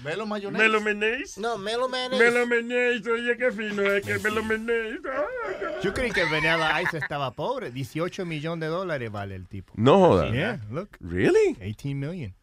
Melo 0.03 0.25
mayonesa. 0.25 0.61
Melo 0.64 0.82
Menéis. 0.82 1.38
No, 1.38 1.58
Melo 1.58 1.88
Mayonnaise. 1.88 2.24
Melo 2.32 2.45
Menéis, 2.45 3.08
oye, 3.08 3.38
qué 3.38 3.51
fino 3.51 3.83
es 3.83 4.03
que 4.06 4.19
Melo 4.19 4.42
qué- 4.42 5.00
Yo 5.82 5.93
creí 5.93 6.11
que 6.11 6.25
Vanilla 6.25 6.82
Ice 6.82 6.98
estaba 6.98 7.32
pobre. 7.32 7.72
18 7.72 8.25
millones 8.25 8.67
de 8.67 8.67
dólares 8.67 9.09
vale 9.11 9.35
el 9.35 9.48
tipo. 9.48 9.72
No 9.77 10.00
joda. 10.00 10.30
Yeah, 10.32 10.59
look. 10.69 10.98
Really? 11.00 11.53
18 11.53 11.95
million. 11.95 12.33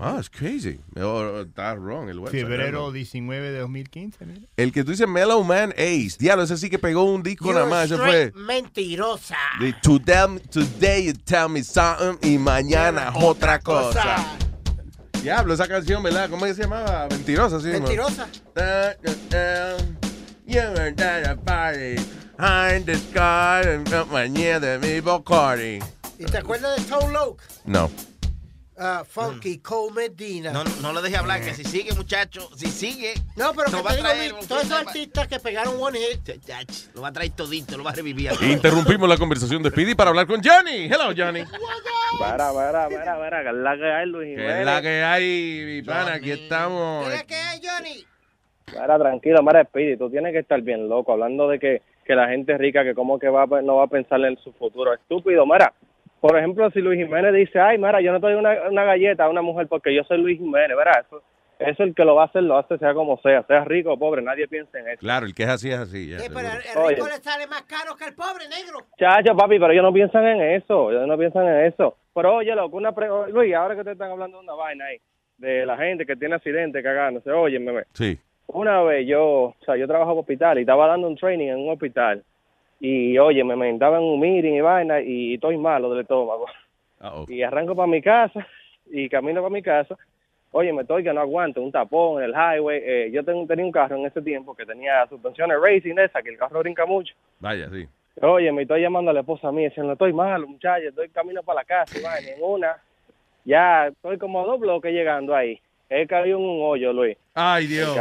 Ah, 0.00 0.16
it's 0.18 0.28
crazy. 0.28 0.80
Oh, 0.96 1.42
Está 1.42 1.74
wrong 1.76 2.08
el 2.08 2.18
website. 2.18 2.42
Febrero 2.42 2.90
19 2.90 3.52
de 3.52 3.58
2015, 3.60 4.26
mira. 4.26 4.40
El 4.56 4.72
que 4.72 4.82
tú 4.82 4.90
dices 4.90 5.06
Mellow 5.06 5.44
Man 5.44 5.72
Ace. 5.76 6.16
Diablo, 6.18 6.42
ese 6.42 6.56
sí 6.56 6.68
que 6.68 6.80
pegó 6.80 7.04
un 7.04 7.22
disco 7.22 7.44
You're 7.44 7.60
nada 7.60 7.70
más. 7.70 7.88
Fue. 7.88 8.32
mentirosa. 8.34 9.36
de 9.60 9.72
today, 9.74 10.40
today 10.50 11.04
you 11.06 11.12
tell 11.12 11.48
me 11.48 11.62
something 11.62 12.18
y 12.28 12.38
mañana 12.38 13.12
otra 13.14 13.60
cosa. 13.60 14.36
Diablo, 15.22 15.54
esa 15.54 15.68
canción, 15.68 16.02
¿verdad? 16.02 16.28
¿Cómo 16.28 16.44
se 16.46 16.54
llamaba? 16.54 17.06
Mentirosa, 17.08 17.60
sí. 17.60 17.68
Mentirosa. 17.68 18.28
You 20.46 20.60
were 20.60 20.94
at 20.98 21.26
a 21.26 21.36
party. 21.36 22.02
Behind 22.38 22.86
the 22.86 22.96
sky 22.96 23.62
and 23.62 24.32
near 24.32 24.58
the 24.58 24.78
me 24.78 25.00
Bacardi. 25.00 25.78
¿Y 26.18 26.24
te 26.24 26.38
acuerdas 26.38 26.76
de 26.78 26.84
Tone 26.84 27.12
Loc? 27.12 27.42
No. 27.66 27.90
Uh, 28.78 29.04
Funky, 29.04 29.58
Cole 29.58 29.92
Medina. 29.94 30.52
No, 30.52 30.64
no 30.82 30.92
lo 30.92 31.02
deje 31.02 31.16
hablar, 31.16 31.40
que 31.40 31.54
si 31.54 31.64
sigue, 31.64 31.92
muchacho, 31.94 32.48
si 32.56 32.66
sigue. 32.68 33.14
No, 33.36 33.52
pero 33.54 33.70
que 33.70 33.82
va 33.82 33.90
a 33.90 33.94
te 33.94 33.96
digo, 33.96 34.08
traer. 34.08 34.34
mi- 34.34 34.46
todos 34.46 34.62
esos 34.64 34.78
artistas 34.86 35.28
que 35.28 35.38
pegaron 35.40 35.74
one 35.80 35.98
hit. 35.98 36.40
Lo 36.94 37.02
va 37.02 37.08
a 37.08 37.12
traer 37.12 37.30
todito, 37.32 37.76
lo 37.76 37.84
va 37.84 37.90
a 37.90 37.94
revivir. 37.94 38.30
Interrumpimos 38.42 39.08
la 39.08 39.16
conversación 39.16 39.62
de 39.62 39.70
Speedy 39.70 39.94
para 39.94 40.10
hablar 40.10 40.26
con 40.26 40.40
Johnny. 40.42 40.86
Hello, 40.86 41.12
Johnny. 41.16 41.42
Mira, 42.20 42.52
mira, 42.52 42.88
mira, 42.88 43.16
mira, 43.18 43.42
que 43.42 43.48
es 43.50 43.54
la 43.56 43.76
que 43.76 43.84
hay, 43.92 44.06
Luis 44.06 44.28
¿Qué 44.28 44.42
Jiménez. 44.42 44.60
es 44.60 44.66
la 44.66 44.82
que 44.82 45.02
hay, 45.02 45.62
mi 45.66 45.82
pana? 45.82 46.14
Aquí 46.14 46.30
estamos. 46.30 47.06
¿Qué 47.26 47.34
hay, 47.34 47.60
Johnny? 47.62 48.04
Mira, 48.72 48.98
tranquilo, 48.98 49.42
mira, 49.42 49.64
Speedy, 49.64 49.96
tú 49.96 50.10
tienes 50.10 50.32
que 50.32 50.38
estar 50.40 50.60
bien 50.62 50.88
loco, 50.88 51.12
hablando 51.12 51.48
de 51.48 51.58
que, 51.58 51.82
que 52.06 52.14
la 52.14 52.28
gente 52.28 52.56
rica, 52.58 52.84
que 52.84 52.94
como 52.94 53.18
que 53.18 53.28
va, 53.28 53.42
a- 53.44 53.62
no 53.62 53.76
va 53.76 53.84
a 53.84 53.88
pensar 53.88 54.20
en 54.24 54.36
su 54.42 54.52
futuro. 54.52 54.92
Estúpido, 54.94 55.44
mira. 55.46 55.72
Por 56.20 56.36
ejemplo, 56.36 56.70
si 56.70 56.80
Luis 56.80 56.98
Jiménez 57.04 57.32
dice, 57.32 57.60
ay, 57.60 57.78
mira, 57.78 58.00
yo 58.00 58.12
no 58.12 58.20
te 58.20 58.26
doy 58.26 58.34
una, 58.34 58.68
una 58.70 58.84
galleta 58.84 59.24
a 59.24 59.28
una 59.30 59.42
mujer 59.42 59.68
porque 59.68 59.94
yo 59.94 60.02
soy 60.04 60.18
Luis 60.18 60.38
Jiménez, 60.38 60.76
¿verdad? 60.76 61.04
Eso, 61.06 61.22
eso 61.60 61.82
el 61.84 61.94
que 61.94 62.04
lo 62.04 62.14
va 62.16 62.22
a 62.22 62.26
hacer, 62.26 62.42
lo 62.42 62.58
hace 62.58 62.76
sea 62.78 62.92
como 62.94 63.18
sea, 63.20 63.42
sea 63.44 63.64
rico 63.64 63.92
o 63.92 63.98
pobre, 63.98 64.20
nadie 64.22 64.48
piensa 64.48 64.78
en 64.80 64.88
eso. 64.88 64.98
Claro, 65.00 65.26
el 65.26 65.34
que 65.34 65.44
es 65.44 65.48
así 65.48 65.70
es 65.70 65.78
así. 65.78 66.08
ya, 66.08 66.18
Pero 66.18 66.40
el, 66.40 66.46
rico 66.62 66.80
Oye. 66.82 66.96
le 66.96 67.22
sale 67.22 67.46
más 67.46 67.62
caro 67.62 67.94
que 67.96 68.04
el 68.06 68.14
pobre 68.14 68.48
negro. 68.48 68.78
Chacho, 68.98 69.36
papi, 69.36 69.58
pero 69.60 69.72
ellos 69.72 69.84
no 69.84 69.92
piensan 69.92 70.26
en 70.26 70.40
eso, 70.60 70.90
ellos 70.90 71.06
no 71.06 71.16
piensan 71.16 71.46
en 71.46 71.66
eso. 71.66 71.96
Pero 72.14 72.34
oye, 72.36 72.54
loco, 72.54 72.76
una 72.76 72.92
pre- 72.92 73.08
Luis, 73.30 73.54
ahora 73.54 73.76
que 73.76 73.84
te 73.84 73.92
están 73.92 74.10
hablando 74.10 74.38
de 74.38 74.44
una 74.44 74.54
vaina 74.54 74.86
ahí, 74.86 74.98
de 75.36 75.64
la 75.66 75.76
gente 75.76 76.04
que 76.04 76.16
tiene 76.16 76.34
accidentes 76.34 76.82
cagándose, 76.82 77.30
oye, 77.30 77.58
meme. 77.60 77.84
Sí. 77.92 78.18
Una 78.48 78.82
vez 78.82 79.06
yo, 79.06 79.24
o 79.24 79.56
sea, 79.64 79.76
yo 79.76 79.86
trabajo 79.86 80.12
en 80.14 80.18
hospital 80.18 80.58
y 80.58 80.62
estaba 80.62 80.88
dando 80.88 81.06
un 81.06 81.16
training 81.16 81.48
en 81.48 81.58
un 81.58 81.70
hospital 81.70 82.24
y 82.80 83.18
oye, 83.18 83.42
me, 83.42 83.68
en 83.68 83.82
un 83.82 84.20
meeting 84.20 84.54
y 84.54 84.60
vaina 84.60 85.00
y 85.00 85.34
estoy 85.34 85.56
malo 85.56 85.90
del 85.90 86.02
estómago. 86.02 86.46
Y 87.28 87.42
arranco 87.42 87.74
para 87.74 87.86
mi 87.86 88.00
casa 88.02 88.46
y 88.90 89.08
camino 89.08 89.40
para 89.40 89.52
mi 89.52 89.62
casa. 89.62 89.96
Oye, 90.50 90.72
me 90.72 90.82
estoy 90.82 91.04
que 91.04 91.12
no 91.12 91.20
aguanto, 91.20 91.60
un 91.60 91.70
tapón 91.70 92.22
en 92.22 92.30
el 92.30 92.34
highway. 92.34 92.80
Eh, 92.82 93.10
yo 93.12 93.22
tengo, 93.22 93.46
tenía 93.46 93.64
un 93.64 93.72
carro 93.72 93.96
en 93.96 94.06
ese 94.06 94.22
tiempo 94.22 94.54
que 94.54 94.64
tenía 94.64 95.06
suspensiones 95.06 95.58
racing 95.60 95.96
esa, 95.98 96.22
que 96.22 96.30
el 96.30 96.38
carro 96.38 96.60
brinca 96.60 96.86
mucho. 96.86 97.14
Vaya, 97.38 97.68
sí. 97.70 97.86
Oye, 98.22 98.50
me 98.50 98.62
estoy 98.62 98.80
llamando 98.80 99.10
a 99.10 99.14
la 99.14 99.20
esposa 99.20 99.52
mía 99.52 99.68
diciendo, 99.68 99.92
estoy 99.92 100.12
malo, 100.12 100.48
muchacho, 100.48 100.88
estoy 100.88 101.08
camino 101.10 101.42
para 101.42 101.60
la 101.60 101.64
casa 101.64 101.98
y 101.98 102.02
vaina. 102.02 102.30
En 102.30 102.42
una, 102.42 102.76
ya 103.44 103.88
estoy 103.88 104.18
como 104.18 104.40
a 104.40 104.44
dos 104.44 104.58
bloques 104.58 104.92
llegando 104.92 105.34
ahí. 105.34 105.60
He 105.90 106.06
caído 106.06 106.38
en 106.38 106.44
un 106.44 106.62
hoyo, 106.62 106.92
Luis. 106.92 107.16
Ay, 107.34 107.66
Dios. 107.66 107.96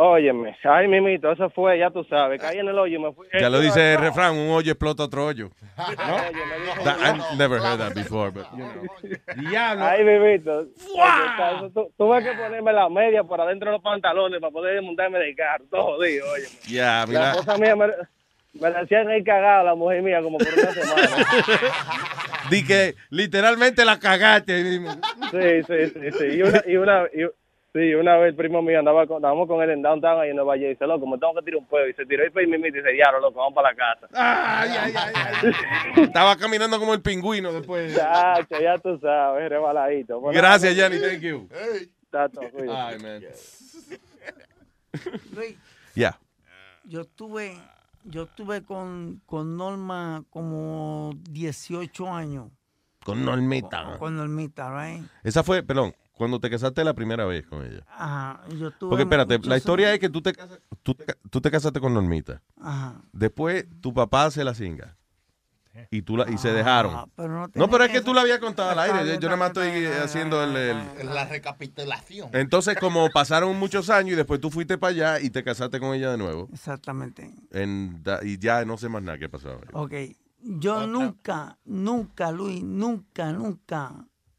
Óyeme, 0.00 0.56
ay, 0.62 0.86
mimito, 0.86 1.32
eso 1.32 1.50
fue, 1.50 1.76
ya 1.78 1.90
tú 1.90 2.04
sabes, 2.04 2.40
caí 2.40 2.58
en 2.58 2.68
el 2.68 2.78
hoyo 2.78 2.98
y 2.98 3.02
me 3.02 3.12
fui. 3.12 3.26
Ya 3.40 3.50
lo 3.50 3.58
dice 3.58 3.94
el 3.94 3.98
refrán, 4.00 4.36
un 4.36 4.50
hoyo 4.50 4.70
explota 4.70 5.02
otro 5.02 5.26
hoyo. 5.26 5.50
That- 5.76 7.00
I've 7.00 7.36
never 7.36 7.58
heard 7.58 7.80
that 7.80 7.94
before, 7.94 8.30
but, 8.30 8.46
you 8.52 8.58
know. 8.58 9.50
Diablo. 9.50 9.84
Ay, 9.84 10.04
mimito. 10.04 10.58
Oye, 10.60 11.70
Tuve 11.96 12.22
que 12.22 12.32
ponerme 12.32 12.72
la 12.72 12.88
media 12.88 13.24
por 13.24 13.40
adentro 13.40 13.70
de 13.70 13.76
los 13.76 13.82
pantalones 13.82 14.40
para 14.40 14.52
poder 14.52 14.80
montarme 14.82 15.18
del 15.18 15.34
carro, 15.34 15.64
todo 15.70 15.96
jodido, 15.96 16.30
oye. 16.30 16.44
Ya, 16.68 17.00
La 17.00 17.06
mira. 17.06 17.30
esposa 17.32 17.58
mía 17.58 17.74
me, 17.74 17.86
me 18.60 18.70
la 18.70 18.80
hacían 18.80 19.08
ahí 19.08 19.24
cagada, 19.24 19.64
la 19.64 19.74
mujer 19.74 20.02
mía, 20.02 20.22
como 20.22 20.38
por 20.38 20.46
una 20.46 20.72
semana. 20.72 21.26
Di 22.50 22.64
que 22.64 22.94
literalmente 23.10 23.84
la 23.84 23.98
cagaste. 23.98 24.62
mismo. 24.62 24.92
Sí, 25.32 25.62
sí, 25.66 25.86
sí, 25.88 26.10
sí. 26.18 26.24
Y 26.36 26.42
una, 26.42 26.62
y 26.66 26.76
una, 26.76 27.02
y- 27.12 27.28
sí, 27.78 27.94
una 27.94 28.16
vez 28.16 28.30
el 28.30 28.36
primo 28.36 28.62
mío 28.62 28.78
andaba 28.78 29.06
con, 29.06 29.16
estábamos 29.18 29.46
con 29.46 29.62
él 29.62 29.70
en 29.70 29.82
downtown 29.82 30.20
ahí 30.20 30.30
en 30.30 30.36
Nueva 30.36 30.56
York 30.56 30.66
y 30.66 30.70
dice, 30.70 30.86
loco, 30.86 31.06
me 31.06 31.18
tengo 31.18 31.34
que 31.34 31.42
tirar 31.42 31.58
un 31.60 31.66
pedo. 31.66 31.88
Y 31.88 31.94
se 31.94 32.06
tiró 32.06 32.26
y 32.26 32.30
fue 32.30 32.44
y 32.44 32.46
dice, 32.46 32.92
diablo, 32.92 33.20
loco, 33.20 33.38
vamos 33.38 33.54
para 33.54 33.70
la 33.70 33.76
casa. 33.76 34.08
Ay, 34.12 34.70
ay, 34.80 34.94
ay, 34.96 35.12
ay. 35.94 35.96
Estaba 36.04 36.36
caminando 36.36 36.78
como 36.78 36.94
el 36.94 37.02
pingüino 37.02 37.52
después. 37.52 37.94
Chacho, 37.94 38.60
ya 38.60 38.78
tú 38.78 38.98
sabes, 38.98 39.48
rebaladito. 39.48 40.20
Bueno, 40.20 40.38
Gracias, 40.38 40.74
Yanni, 40.74 40.98
thank 41.00 41.20
you. 41.20 41.48
Cuídate. 42.10 42.52
Ay, 42.70 42.98
man. 42.98 43.22
Luis, 45.34 45.56
Ya. 45.94 46.18
yo 46.84 47.04
tuve, 47.04 47.56
yo 48.04 48.26
tuve 48.26 48.62
con, 48.62 49.20
con 49.26 49.56
Norma 49.56 50.24
como 50.30 51.12
18 51.30 52.12
años. 52.12 52.50
Con 53.04 53.24
Normita. 53.24 53.96
Con 53.98 54.16
Normita, 54.16 54.70
right? 54.70 55.04
Esa 55.22 55.42
fue, 55.42 55.62
perdón, 55.62 55.94
cuando 56.18 56.38
te 56.40 56.50
casaste 56.50 56.84
la 56.84 56.92
primera 56.92 57.24
vez 57.24 57.46
con 57.46 57.64
ella. 57.64 57.82
Ajá, 57.88 58.42
yo 58.50 58.70
tuve 58.72 58.90
Porque 58.90 59.02
espérate, 59.04 59.38
la 59.44 59.56
historia 59.56 59.86
años. 59.88 59.94
es 59.94 60.00
que 60.00 60.10
tú 60.10 60.20
te, 60.20 60.32
casas- 60.34 60.60
tú, 60.82 60.94
tú 61.30 61.40
te 61.40 61.50
casaste 61.50 61.80
con 61.80 61.94
Normita. 61.94 62.42
Ajá. 62.60 63.00
Después 63.12 63.64
tu 63.80 63.94
papá 63.94 64.30
se 64.30 64.44
la 64.44 64.52
cinga. 64.54 64.96
Y, 65.92 66.02
tú 66.02 66.16
la, 66.16 66.28
y 66.28 66.36
se 66.38 66.52
dejaron. 66.52 66.92
Ah, 66.92 67.06
pero 67.14 67.46
no 67.54 67.70
pero 67.70 67.84
es 67.84 67.90
que 67.92 67.98
que 67.98 68.04
tú 68.04 68.12
la 68.12 68.22
habías 68.22 68.40
contado 68.40 68.70
al 68.70 68.78
aire. 68.80 69.14
Yo, 69.14 69.20
yo 69.20 69.28
nada 69.28 69.36
más 69.36 69.48
estoy 69.50 69.86
haciendo 69.86 70.42
el, 70.42 70.56
el- 70.56 71.06
La 71.06 71.24
recapitulación. 71.24 72.30
Entonces, 72.32 72.76
como 72.80 73.08
pasaron 73.10 73.56
muchos 73.56 73.88
años 73.88 74.14
y 74.14 74.16
después 74.16 74.40
tú 74.40 74.50
fuiste 74.50 74.76
para 74.76 74.90
allá 74.90 75.20
y 75.20 75.30
te 75.30 75.44
casaste 75.44 75.78
con 75.78 75.94
ella 75.94 76.10
de 76.10 76.18
nuevo. 76.18 76.48
Exactamente. 76.52 77.32
En 77.52 78.02
y 78.24 78.38
ya 78.38 78.64
no 78.64 78.76
sé 78.76 78.88
más 78.88 79.02
nada 79.04 79.18
qué 79.18 79.28
pasó. 79.28 79.60
Ok. 79.72 79.92
Yo 80.40 80.86
nunca, 80.88 81.58
nunca, 81.64 82.32
Luis, 82.32 82.62
nunca, 82.62 83.32
nunca, 83.32 83.92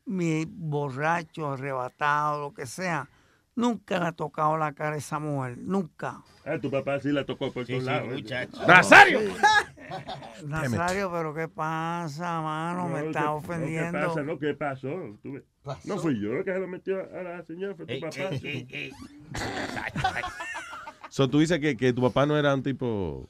mi 0.09 0.45
borracho, 0.45 1.51
arrebatado, 1.53 2.41
lo 2.41 2.53
que 2.53 2.65
sea, 2.65 3.07
nunca 3.55 3.99
le 3.99 4.07
ha 4.07 4.11
tocado 4.11 4.57
la 4.57 4.73
cara 4.73 4.95
a 4.95 4.97
esa 4.97 5.19
mujer. 5.19 5.57
Nunca. 5.59 6.21
Ah, 6.45 6.57
tu 6.59 6.71
papá 6.71 6.99
sí 6.99 7.09
la 7.11 7.25
tocó 7.25 7.51
por 7.51 7.65
todos 7.65 7.79
sí, 7.81 7.85
lados. 7.85 8.09
muchacho. 8.11 8.65
¡Nazario! 8.67 9.19
Nazario, 10.45 11.11
pero 11.11 11.33
¿qué 11.33 11.47
pasa, 11.47 12.41
mano? 12.41 12.87
Me 12.87 13.03
No, 13.03 13.11
¿qué- 13.11 13.19
ofendiendo. 13.19 13.99
¿Qué 13.99 14.05
pasa? 14.07 14.23
No, 14.23 14.39
¿qué 14.39 14.53
pasó? 14.55 14.89
Tú. 15.21 15.39
No 15.83 15.97
fui 15.99 16.19
yo 16.19 16.31
el 16.33 16.43
que 16.43 16.53
se 16.53 16.59
lo 16.59 16.67
metió 16.67 16.99
a 16.99 17.21
la 17.23 17.43
señora, 17.45 17.75
fue 17.75 17.85
tu 17.85 17.93
Ey, 17.93 18.01
papá. 18.01 18.15
ey, 18.17 18.39
ey, 18.43 18.67
ey. 18.71 18.91
So, 21.09 21.27
tú 21.29 21.39
dices 21.39 21.59
que, 21.59 21.75
que 21.75 21.91
tu 21.91 22.01
papá 22.03 22.25
no 22.27 22.37
era 22.37 22.53
un 22.53 22.61
tipo 22.63 23.27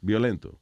violento. 0.00 0.54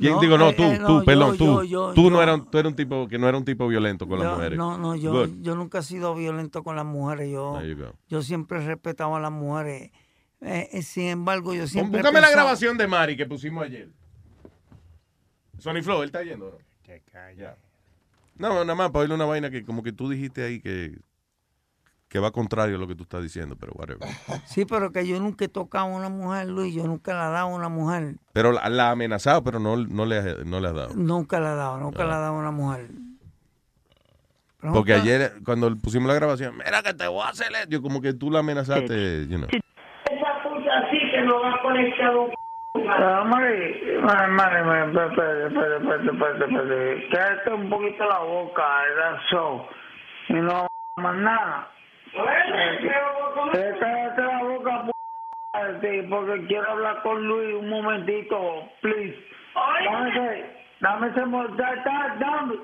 ¿Quién? 0.00 0.14
No, 0.14 0.20
Digo, 0.20 0.38
no, 0.38 0.48
eh, 0.48 0.54
tú, 0.54 0.62
eh, 0.64 0.78
no, 0.78 0.86
tú, 0.86 0.98
yo, 1.00 1.04
perdón, 1.04 1.36
tú. 1.38 1.44
yo, 1.44 1.62
yo, 1.64 1.92
tú 1.94 2.10
no 2.10 2.16
yo. 2.16 2.22
eras, 2.22 2.38
un- 2.40 2.50
tú 2.50 2.58
eras 2.58 2.70
un 2.70 2.76
tipo 2.76 3.06
que 3.08 3.18
no 3.18 3.28
era 3.28 3.38
un 3.38 3.44
tipo 3.44 3.68
violento 3.68 4.08
con 4.08 4.18
las 4.18 4.34
mujeres. 4.36 4.58
No, 4.58 4.78
no, 4.78 4.96
yo, 4.96 5.12
Good. 5.12 5.30
yo 5.42 5.54
nunca 5.54 5.78
he 5.78 5.82
sido 5.82 6.14
violento 6.14 6.62
con 6.64 6.74
las 6.76 6.84
mujeres. 6.86 7.30
Yo, 7.30 7.60
yo 8.08 8.22
siempre 8.22 8.58
he 8.62 8.66
respetado 8.66 9.14
a 9.14 9.20
las 9.20 9.30
mujeres. 9.32 9.90
Eh, 10.40 10.68
eh, 10.72 10.82
sin 10.82 11.04
embargo, 11.08 11.52
yo 11.54 11.66
siempre. 11.66 12.00
he 12.00 12.02
Búscame 12.02 12.20
la 12.20 12.30
grabación 12.30 12.78
de 12.78 12.86
Mari 12.88 13.16
que 13.16 13.26
pusimos 13.26 13.64
ayer. 13.64 13.88
Sony 15.58 15.82
Flow, 15.82 16.00
él 16.02 16.06
está 16.06 16.22
yendo. 16.22 16.46
¿no? 16.50 16.58
Que 16.82 17.02
calla. 17.12 17.56
No, 18.36 18.64
nada 18.64 18.74
más 18.74 18.90
para 18.90 19.00
oírle 19.00 19.14
una 19.16 19.26
vaina 19.26 19.50
que 19.50 19.64
como 19.64 19.82
que 19.82 19.92
tú 19.92 20.08
dijiste 20.08 20.42
ahí 20.42 20.60
que, 20.60 20.98
que 22.10 22.18
va 22.18 22.30
contrario 22.32 22.74
a 22.76 22.78
lo 22.78 22.86
que 22.88 22.94
tú 22.96 23.04
estás 23.04 23.22
diciendo, 23.22 23.56
pero 23.58 23.72
whatever. 23.72 24.06
Sí, 24.44 24.64
pero 24.66 24.90
que 24.92 25.06
yo 25.06 25.18
nunca 25.20 25.44
he 25.44 25.48
tocado 25.48 25.84
a 25.86 25.88
una 25.96 26.08
mujer, 26.10 26.48
Luis. 26.48 26.74
Yo 26.74 26.84
nunca 26.84 27.14
la 27.14 27.28
he 27.28 27.32
dado 27.32 27.46
a 27.46 27.54
una 27.54 27.68
mujer. 27.68 28.16
Pero 28.32 28.50
la, 28.52 28.68
la 28.68 28.88
ha 28.88 28.90
amenazado, 28.90 29.42
pero 29.44 29.58
no, 29.60 29.76
no, 29.76 30.04
le, 30.04 30.18
has- 30.18 30.44
no 30.44 30.58
le 30.60 30.68
has 30.68 30.74
dado. 30.74 30.94
Nunca 30.94 31.38
la 31.40 31.52
he 31.52 31.56
dado, 31.56 31.78
nunca 31.78 32.02
Ah. 32.02 32.06
la 32.06 32.16
he 32.16 32.20
dado 32.20 32.34
a 32.34 32.38
una 32.38 32.50
mujer. 32.50 32.88
Porque 34.60 34.92
Pregunta- 34.92 34.94
ayer, 34.94 35.32
cuando 35.44 35.74
pusimos 35.76 36.08
la 36.08 36.14
grabación, 36.14 36.56
mira 36.58 36.82
que 36.82 36.92
te 36.92 37.06
voy 37.08 37.22
a 37.22 37.28
hacer 37.30 37.46
esto", 37.52 37.68
yo 37.70 37.80
como 37.80 38.00
que 38.02 38.12
tú 38.12 38.30
la 38.30 38.40
amenazaste, 38.40 39.26
you 39.26 39.38
know. 39.38 39.48
Esa 39.48 40.42
puta 40.42 40.78
así 40.86 40.98
que 41.12 41.22
no 41.22 41.40
va 41.40 41.54
a 41.54 41.62
conectar 41.62 42.14
un 42.16 42.30
Ah, 42.92 43.24
Mari, 43.26 44.00
Mari, 44.02 44.32
Mari, 44.32 44.64
Mari, 44.64 44.90
espérate, 44.90 45.46
espérate, 45.46 45.76
espérate, 45.76 46.10
espérate, 46.10 46.44
espérate. 46.44 47.08
Cállate 47.10 47.50
un 47.52 47.70
poquito 47.70 48.04
la 48.04 48.18
boca, 48.20 48.62
that's 48.96 49.32
all. 49.32 49.62
Y 50.28 50.34
no 50.34 50.66
más 50.96 51.16
nada. 51.16 51.68
Eh, 52.12 53.76
Cállate 53.80 54.22
la 54.22 54.42
boca, 54.42 54.84
p***, 54.86 55.80
sí, 55.80 56.06
porque 56.08 56.46
quiero 56.46 56.70
hablar 56.70 57.02
con 57.02 57.26
Luis 57.26 57.54
un 57.54 57.68
momentito, 57.68 58.68
please. 58.80 59.16
Dame 59.84 60.10
ese, 60.10 60.56
dame 60.80 61.08
ese, 61.08 61.20
dame, 61.20 62.54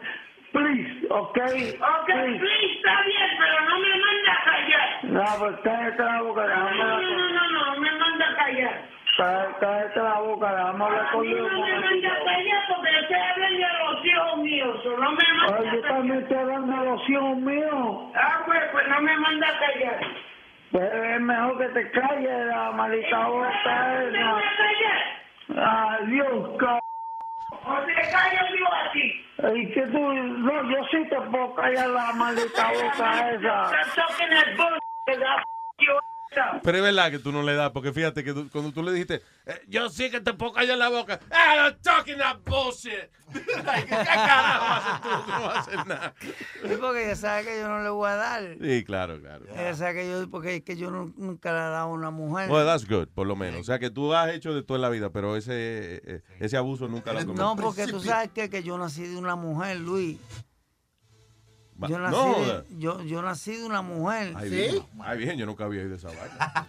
please, 0.52 1.07
ok? 1.10 1.39
Ok, 1.39 2.07
please, 2.07 2.76
está 2.76 3.02
bien, 3.02 3.31
pero 3.39 3.60
no 3.68 3.78
me 3.78 3.89
manda 3.89 4.33
a 4.33 4.44
callar. 4.44 4.89
No, 5.05 5.39
pues 5.39 5.57
cállate 5.62 6.02
la 6.02 6.23
boca, 6.23 6.47
No, 6.47 6.70
no, 6.70 7.00
no, 7.00 7.28
no, 7.31 7.75
no 7.75 7.81
me 7.81 7.92
manda 7.92 8.28
a 8.31 8.36
callar. 8.36 8.95
Cá- 9.17 9.57
Cállate 9.61 9.99
la 10.01 10.15
boca, 10.20 10.53
déjame 10.55 10.85
hablar 10.85 11.12
con 11.12 11.27
Luis 11.27 11.43
no 11.53 11.59
me 11.59 11.73
porque 12.69 12.93
yo 12.93 12.99
estoy 13.01 13.17
hablando 13.17 13.67
de 13.67 13.78
los 13.85 14.05
hijos 14.05 14.36
míos, 14.39 14.77
no 14.85 15.12
me 15.12 15.25
manda 15.36 15.57
Ay, 15.59 15.70
yo 15.73 15.81
también 15.89 16.19
estoy 16.23 16.36
hablando 16.39 16.77
de 16.77 16.91
los 16.91 17.09
hijos 17.11 17.36
míos. 17.39 18.12
Ah, 18.15 18.43
pues, 18.45 18.62
pues 18.73 18.89
no 18.89 19.01
me 19.01 19.17
manda 19.17 19.49
a 19.49 19.59
callar. 19.59 20.01
Pues 20.73 20.93
es 20.93 21.20
mejor 21.20 21.59
que 21.59 21.69
te 21.69 21.91
calles 21.93 22.47
la 22.47 22.70
maldita 22.73 23.27
boca 23.27 23.49
¿Me 23.49 24.09
esa. 24.09 24.25
manda 24.25 24.39
a 24.39 24.57
callar? 24.57 25.97
Adiós, 25.99 26.51
c... 26.61 26.67
O 27.65 27.75
te 27.86 27.95
callo 27.95 28.57
yo 28.59 28.67
a 28.75 28.93
ti. 28.93 29.25
Y 29.55 29.73
que 29.73 29.83
tú, 29.83 29.99
no, 30.12 30.70
yo 30.70 30.85
sí 30.91 31.05
te 31.09 31.20
puedo 31.20 31.55
callar 31.55 31.89
la 31.89 32.12
maldita 32.12 32.67
boca 32.73 33.31
esa. 33.31 33.70
Stop 33.93 34.09
talking 34.09 34.31
that 34.31 34.57
bullshit, 34.57 35.20
that 35.20 35.39
f- 35.39 35.47
you 35.78 35.99
Pero 36.63 36.79
es 36.79 36.83
verdad 36.85 37.11
que 37.11 37.19
tú 37.19 37.33
no 37.33 37.43
le 37.43 37.55
das, 37.55 37.71
porque 37.71 37.93
fíjate 37.93 38.23
que 38.25 38.33
tú- 38.33 38.49
cuando 38.51 38.73
tú 38.73 38.83
le 38.83 38.93
dijiste, 38.93 39.23
eh, 39.47 39.63
yo 39.69 39.89
sí 39.89 40.11
que 40.11 40.21
te 40.21 40.33
puedo 40.35 40.53
callar 40.53 40.79
la 40.79 40.89
boca. 40.89 41.19
Ah, 41.31 41.69
I'm 41.71 41.77
talking 41.83 42.19
that 42.19 42.39
bullshit. 42.45 43.11
Like, 43.65 43.87
¿Qué 43.87 43.97
carajo 44.05 44.65
haces 44.67 45.03
tú? 45.03 45.09
Tú 45.09 45.31
no 45.33 45.47
vas 45.47 45.57
a 45.57 45.61
hacer 45.61 45.87
nada. 45.87 46.15
Sí, 46.21 46.75
porque 46.81 47.05
ella 47.05 47.17
sabe 47.17 47.45
que 47.45 47.59
yo 47.59 47.69
no 47.69 47.83
le 47.83 47.89
voy 47.91 48.09
a 48.09 48.15
dar. 48.17 48.57
Sí, 48.61 48.85
claro, 48.85 49.21
claro. 49.21 49.45
Ella 49.53 49.75
sabe 49.75 49.95
que 49.95 50.09
yo, 50.11 50.31
porque 50.31 50.57
es 50.57 50.63
que 50.63 50.77
yo 50.77 50.91
nu- 50.91 51.13
nunca 51.17 51.51
le 51.53 51.59
he 51.59 51.61
dado 51.63 51.77
a 51.77 51.87
una 51.87 52.11
mujer. 52.11 52.51
Well, 52.51 52.65
that's 52.67 52.87
good, 52.89 53.09
por 53.09 53.27
lo 53.27 53.35
menos. 53.35 53.61
O 53.61 53.65
sea, 53.65 53.79
que 53.79 53.91
tú 53.91 54.15
has 54.15 54.31
hecho 54.33 54.55
de 54.55 54.63
todo 54.63 54.77
en 54.77 54.83
la 54.83 54.91
vida, 54.91 55.11
pero 55.11 55.37
ese, 55.37 56.01
eh, 56.05 56.23
ese 56.39 56.57
abuso 56.57 56.87
nunca 56.89 57.13
lo 57.13 57.19
has. 57.19 57.27
No, 57.27 57.57
porque 57.57 57.87
tú 57.87 58.01
sabes 58.01 58.31
que, 58.33 58.49
que 58.49 58.63
yo 58.63 58.79
nací 58.79 59.03
de 59.07 59.17
una 59.17 59.35
mujer, 59.37 59.79
Luis. 59.79 60.19
Yo 61.89 61.99
nací, 61.99 62.17
no, 62.17 62.41
de, 62.41 62.65
yo, 62.79 63.03
yo 63.03 63.23
nací 63.23 63.57
de 63.57 63.65
una 63.65 63.83
mujer. 63.83 64.33
Ay, 64.35 64.51
bien. 64.51 64.77
Ay, 65.01 65.19
bien, 65.19 65.37
yo 65.37 65.45
nunca 65.45 65.65
había 65.65 65.83
oído 65.83 65.95
esa 65.95 66.09
vaina. 66.09 66.69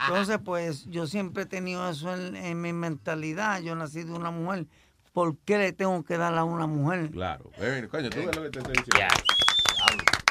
Entonces, 0.06 0.38
pues, 0.44 0.86
yo 0.86 1.06
siempre 1.06 1.44
he 1.44 1.46
tenido 1.46 1.88
eso 1.88 2.12
en, 2.14 2.34
en 2.34 2.60
mi 2.60 2.72
mentalidad. 2.72 3.60
Yo 3.60 3.74
nací 3.76 4.02
de 4.02 4.12
una 4.12 4.30
mujer. 4.30 4.66
¿Por 5.12 5.36
qué 5.38 5.58
le 5.58 5.72
tengo 5.72 6.02
que 6.04 6.16
dar 6.16 6.36
a 6.36 6.44
una 6.44 6.66
mujer? 6.66 7.10
Claro. 7.10 7.50
Coño, 7.90 8.10
tú 8.10 8.18
ves 8.18 8.36
lo 8.36 8.42
que 8.42 8.50
te 8.50 8.58
estoy 8.58 8.74
diciendo. 8.74 9.14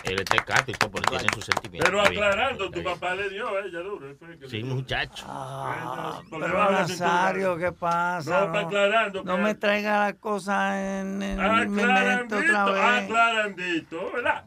Él 0.10 0.20
está 0.20 0.44
cato 0.44 0.72
y 0.72 0.74
todo, 0.74 0.92
pero 0.92 1.04
tiene 1.18 1.34
sus 1.34 1.46
sentimientos. 1.46 1.90
Pero 1.90 2.00
Está 2.00 2.10
bien. 2.10 2.24
aclarando, 2.24 2.72
tu 2.72 2.84
papá 2.84 3.16
le 3.16 3.30
dio 3.30 3.48
a 3.48 3.60
ella 3.60 3.80
duro. 3.80 4.08
Sí, 4.50 4.64
muchacho. 4.64 5.24
Ah, 5.28 6.22
Porque 6.30 6.46
pero. 6.48 6.72
Nazario, 6.72 7.58
¿qué 7.58 7.72
pasa? 7.72 8.30
No, 8.32 8.46
está 8.48 8.60
aclarando 8.68 9.24
no 9.24 9.36
que- 9.36 9.42
me 9.42 9.56
traiga 9.56 10.00
las 10.06 10.14
cosas 10.16 10.74
en, 10.76 11.22
en 11.22 11.38
mi 11.74 11.82
Aclarandito, 11.82 12.38
otra 12.38 12.66
vez. 12.66 13.04
aclarandito, 13.04 14.12
¿verdad? 14.14 14.46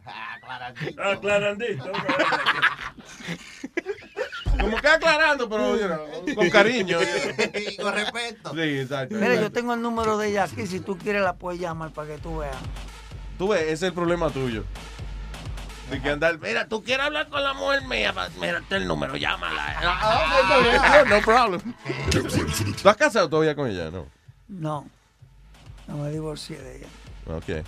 Aclarandito. 0.98 1.92
Como 4.60 4.76
que 4.80 4.88
aclarando, 4.88 5.48
pero 5.48 5.76
you 5.76 5.86
know, 5.86 6.34
con 6.34 6.50
cariño. 6.50 6.98
con 7.80 7.94
respeto. 7.94 8.52
Sí, 8.54 8.60
exacto. 8.60 9.14
Mira, 9.16 9.34
yo 9.36 9.50
tengo 9.50 9.74
el 9.74 9.82
número 9.82 10.18
de 10.18 10.28
ella 10.28 10.44
aquí. 10.44 10.66
Si 10.66 10.80
tú 10.80 10.96
quieres, 10.98 11.22
la 11.22 11.34
puedes 11.34 11.60
llamar 11.60 11.90
para 11.90 12.08
que 12.08 12.18
tú 12.18 12.38
veas. 12.38 12.56
Tú 13.38 13.48
ves, 13.48 13.62
ese 13.62 13.72
es 13.72 13.82
el 13.84 13.92
problema 13.94 14.30
tuyo. 14.30 14.64
De 15.92 16.00
que 16.00 16.08
andar. 16.08 16.38
Mira, 16.38 16.66
tú 16.66 16.82
quieres 16.82 17.04
hablar 17.04 17.28
con 17.28 17.42
la 17.42 17.52
mujer 17.52 17.82
mía, 17.82 18.14
es 18.42 18.70
el 18.70 18.88
número, 18.88 19.14
llámala. 19.14 19.76
Ah, 19.82 21.04
no 21.08 21.20
problem. 21.20 21.60
¿Tú 22.82 22.88
has 22.88 22.96
casado 22.96 23.28
todavía 23.28 23.54
con 23.54 23.68
ella? 23.68 23.90
No. 23.90 24.06
No, 24.48 24.88
no 25.86 25.96
me 25.98 26.10
divorcié 26.10 26.58
de 26.58 26.78
ella. 26.78 26.86
Ok. 27.26 27.66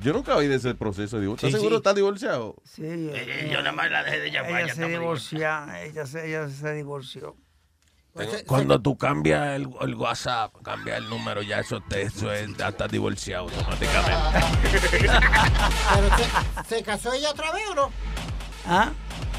Yo 0.00 0.12
nunca 0.12 0.36
oí 0.36 0.46
de 0.46 0.54
ese 0.54 0.76
proceso 0.76 1.16
de 1.16 1.22
divorcio. 1.22 1.48
Sí, 1.48 1.50
¿Estás 1.50 1.60
seguro 1.60 1.76
sí. 1.76 1.80
estás 1.80 1.94
divorciado? 1.96 2.54
Sí, 2.62 2.82
eh, 2.84 3.48
yo 3.50 3.58
nada 3.58 3.72
más 3.72 3.90
la 3.90 4.04
dejé 4.04 4.20
de 4.20 4.30
llamar, 4.30 4.50
Ella 4.50 4.60
ya 4.60 4.74
se 4.74 4.82
está 4.84 4.86
divorció. 4.86 5.38
Ella 5.38 6.06
se, 6.06 6.28
ella 6.28 6.48
se 6.48 6.72
divorció. 6.74 7.36
Cuando 8.46 8.80
tú 8.80 8.96
cambias 8.96 9.56
el, 9.56 9.68
el 9.80 9.94
WhatsApp, 9.94 10.52
cambias 10.62 10.98
el 10.98 11.08
número, 11.08 11.42
ya 11.42 11.60
eso, 11.60 11.80
te, 11.88 12.02
eso 12.02 12.32
es, 12.32 12.56
ya 12.56 12.68
estás 12.68 12.90
divorciado 12.90 13.44
automáticamente. 13.44 14.40
Pero 15.00 16.16
se, 16.16 16.64
¿se 16.76 16.82
casó 16.82 17.12
ella 17.12 17.30
otra 17.30 17.52
vez 17.52 17.62
o 17.70 17.74
no? 17.74 17.90
¿Ah? 18.66 18.90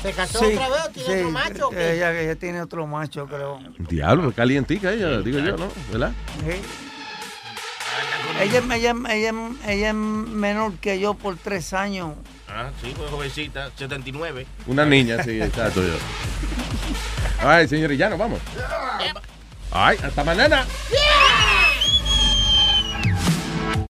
¿Se 0.02 0.14
casó 0.14 0.40
Sí, 0.40 0.54
otra 0.54 0.70
vez 0.70 0.80
o 0.88 0.90
tiene 0.92 1.14
sí, 1.14 1.20
otro 1.20 1.32
macho 1.32 1.68
o 1.68 1.72
qué? 1.72 1.94
Ella, 1.94 2.22
ella 2.22 2.36
tiene 2.36 2.62
otro 2.62 2.88
macho, 2.88 3.28
creo. 3.28 3.60
Diablo, 3.80 4.32
calientica 4.32 4.94
ella, 4.94 5.20
digo 5.20 5.40
yo, 5.40 5.58
¿no? 5.58 5.68
¿Verdad? 5.92 6.14
Sí. 6.40 6.62
Ella, 8.42 8.76
ella, 8.76 8.96
ella, 9.10 9.34
ella 9.68 9.88
es 9.90 9.94
menor 9.94 10.74
que 10.76 11.00
yo 11.00 11.16
por 11.16 11.36
tres 11.36 11.74
años. 11.74 12.14
Ah, 12.52 12.72
sí, 12.82 12.94
pues 12.98 13.10
jovencita, 13.12 13.72
79. 13.76 14.46
Una 14.68 14.86
niña, 14.86 15.24
sí, 15.24 15.40
exacto. 15.42 15.82
Yo. 15.82 15.94
Ay, 17.42 17.68
señores, 17.68 17.98
ya 17.98 18.10
nos 18.10 18.20
vamos. 18.20 18.40
Ay, 19.72 19.98
hasta 20.02 20.24
mañana. 20.24 20.66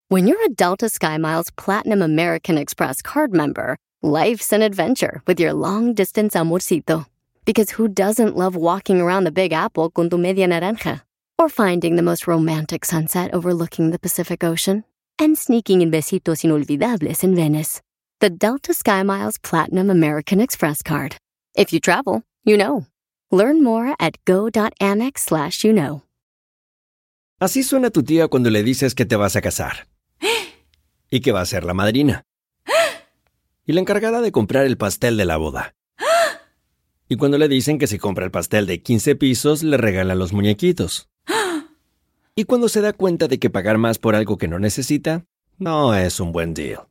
When 0.10 0.28
you're 0.28 0.44
a 0.44 0.50
Delta 0.50 0.88
SkyMiles 0.88 1.56
Platinum 1.56 2.02
American 2.02 2.58
Express 2.58 3.02
card 3.02 3.32
member, 3.32 3.78
life's 4.02 4.52
an 4.52 4.62
adventure 4.62 5.22
with 5.26 5.40
your 5.40 5.54
long 5.54 5.94
distance 5.94 6.36
amorcito. 6.36 7.06
Because 7.46 7.72
who 7.72 7.88
doesn't 7.88 8.36
love 8.36 8.56
walking 8.56 9.00
around 9.00 9.24
the 9.24 9.32
Big 9.32 9.54
Apple 9.54 9.90
con 9.90 10.10
tu 10.10 10.18
media 10.18 10.48
naranja? 10.48 11.02
Or 11.40 11.48
finding 11.48 11.96
the 11.96 12.04
most 12.04 12.28
romantic 12.28 12.84
sunset 12.84 13.34
overlooking 13.34 13.92
the 13.92 13.98
Pacific 14.00 14.44
Ocean? 14.44 14.84
And 15.18 15.38
sneaking 15.38 15.82
in 15.82 15.90
besitos 15.90 16.44
inolvidables 16.44 17.24
in 17.24 17.34
Venice. 17.34 17.82
The 18.22 18.30
Delta 18.30 18.72
SkyMiles 18.72 19.42
Platinum 19.42 19.90
American 19.90 20.42
Express 20.42 20.84
card. 20.84 21.16
If 21.56 21.74
you 21.74 21.80
travel, 21.80 22.22
you 22.44 22.56
know. 22.56 22.86
Learn 23.32 23.64
more 23.64 23.96
at 24.00 24.24
go.amex 24.26 25.18
slash 25.18 25.64
you 25.64 25.74
know. 25.74 26.04
Así 27.40 27.64
suena 27.64 27.90
tu 27.90 28.04
tía 28.04 28.28
cuando 28.28 28.52
le 28.52 28.62
dices 28.62 28.94
que 28.94 29.08
te 29.08 29.16
vas 29.16 29.36
a 29.36 29.42
casar. 29.42 29.88
Y 31.10 31.22
que 31.22 31.32
va 31.32 31.42
a 31.42 31.48
ser 31.48 31.64
la 31.64 31.74
madrina. 31.74 32.22
Y 33.66 33.74
la 33.74 33.80
encargada 33.80 34.22
de 34.22 34.32
comprar 34.32 34.68
el 34.68 34.78
pastel 34.78 35.18
de 35.18 35.26
la 35.26 35.38
boda. 35.38 35.74
Y 37.10 37.16
cuando 37.16 37.40
le 37.40 37.48
dicen 37.48 37.80
que 37.80 37.88
si 37.88 37.98
compra 37.98 38.24
el 38.24 38.30
pastel 38.30 38.68
de 38.68 38.84
15 38.84 39.16
pisos, 39.16 39.64
le 39.64 39.78
regalan 39.78 40.20
los 40.20 40.32
muñequitos. 40.32 41.10
Y 42.36 42.44
cuando 42.44 42.70
se 42.70 42.82
da 42.82 42.94
cuenta 42.94 43.28
de 43.28 43.40
que 43.40 43.50
pagar 43.50 43.80
más 43.80 43.98
por 43.98 44.14
algo 44.14 44.38
que 44.38 44.48
no 44.48 44.60
necesita, 44.60 45.26
no 45.58 45.96
es 45.96 46.20
un 46.20 46.32
buen 46.32 46.54
deal. 46.54 46.91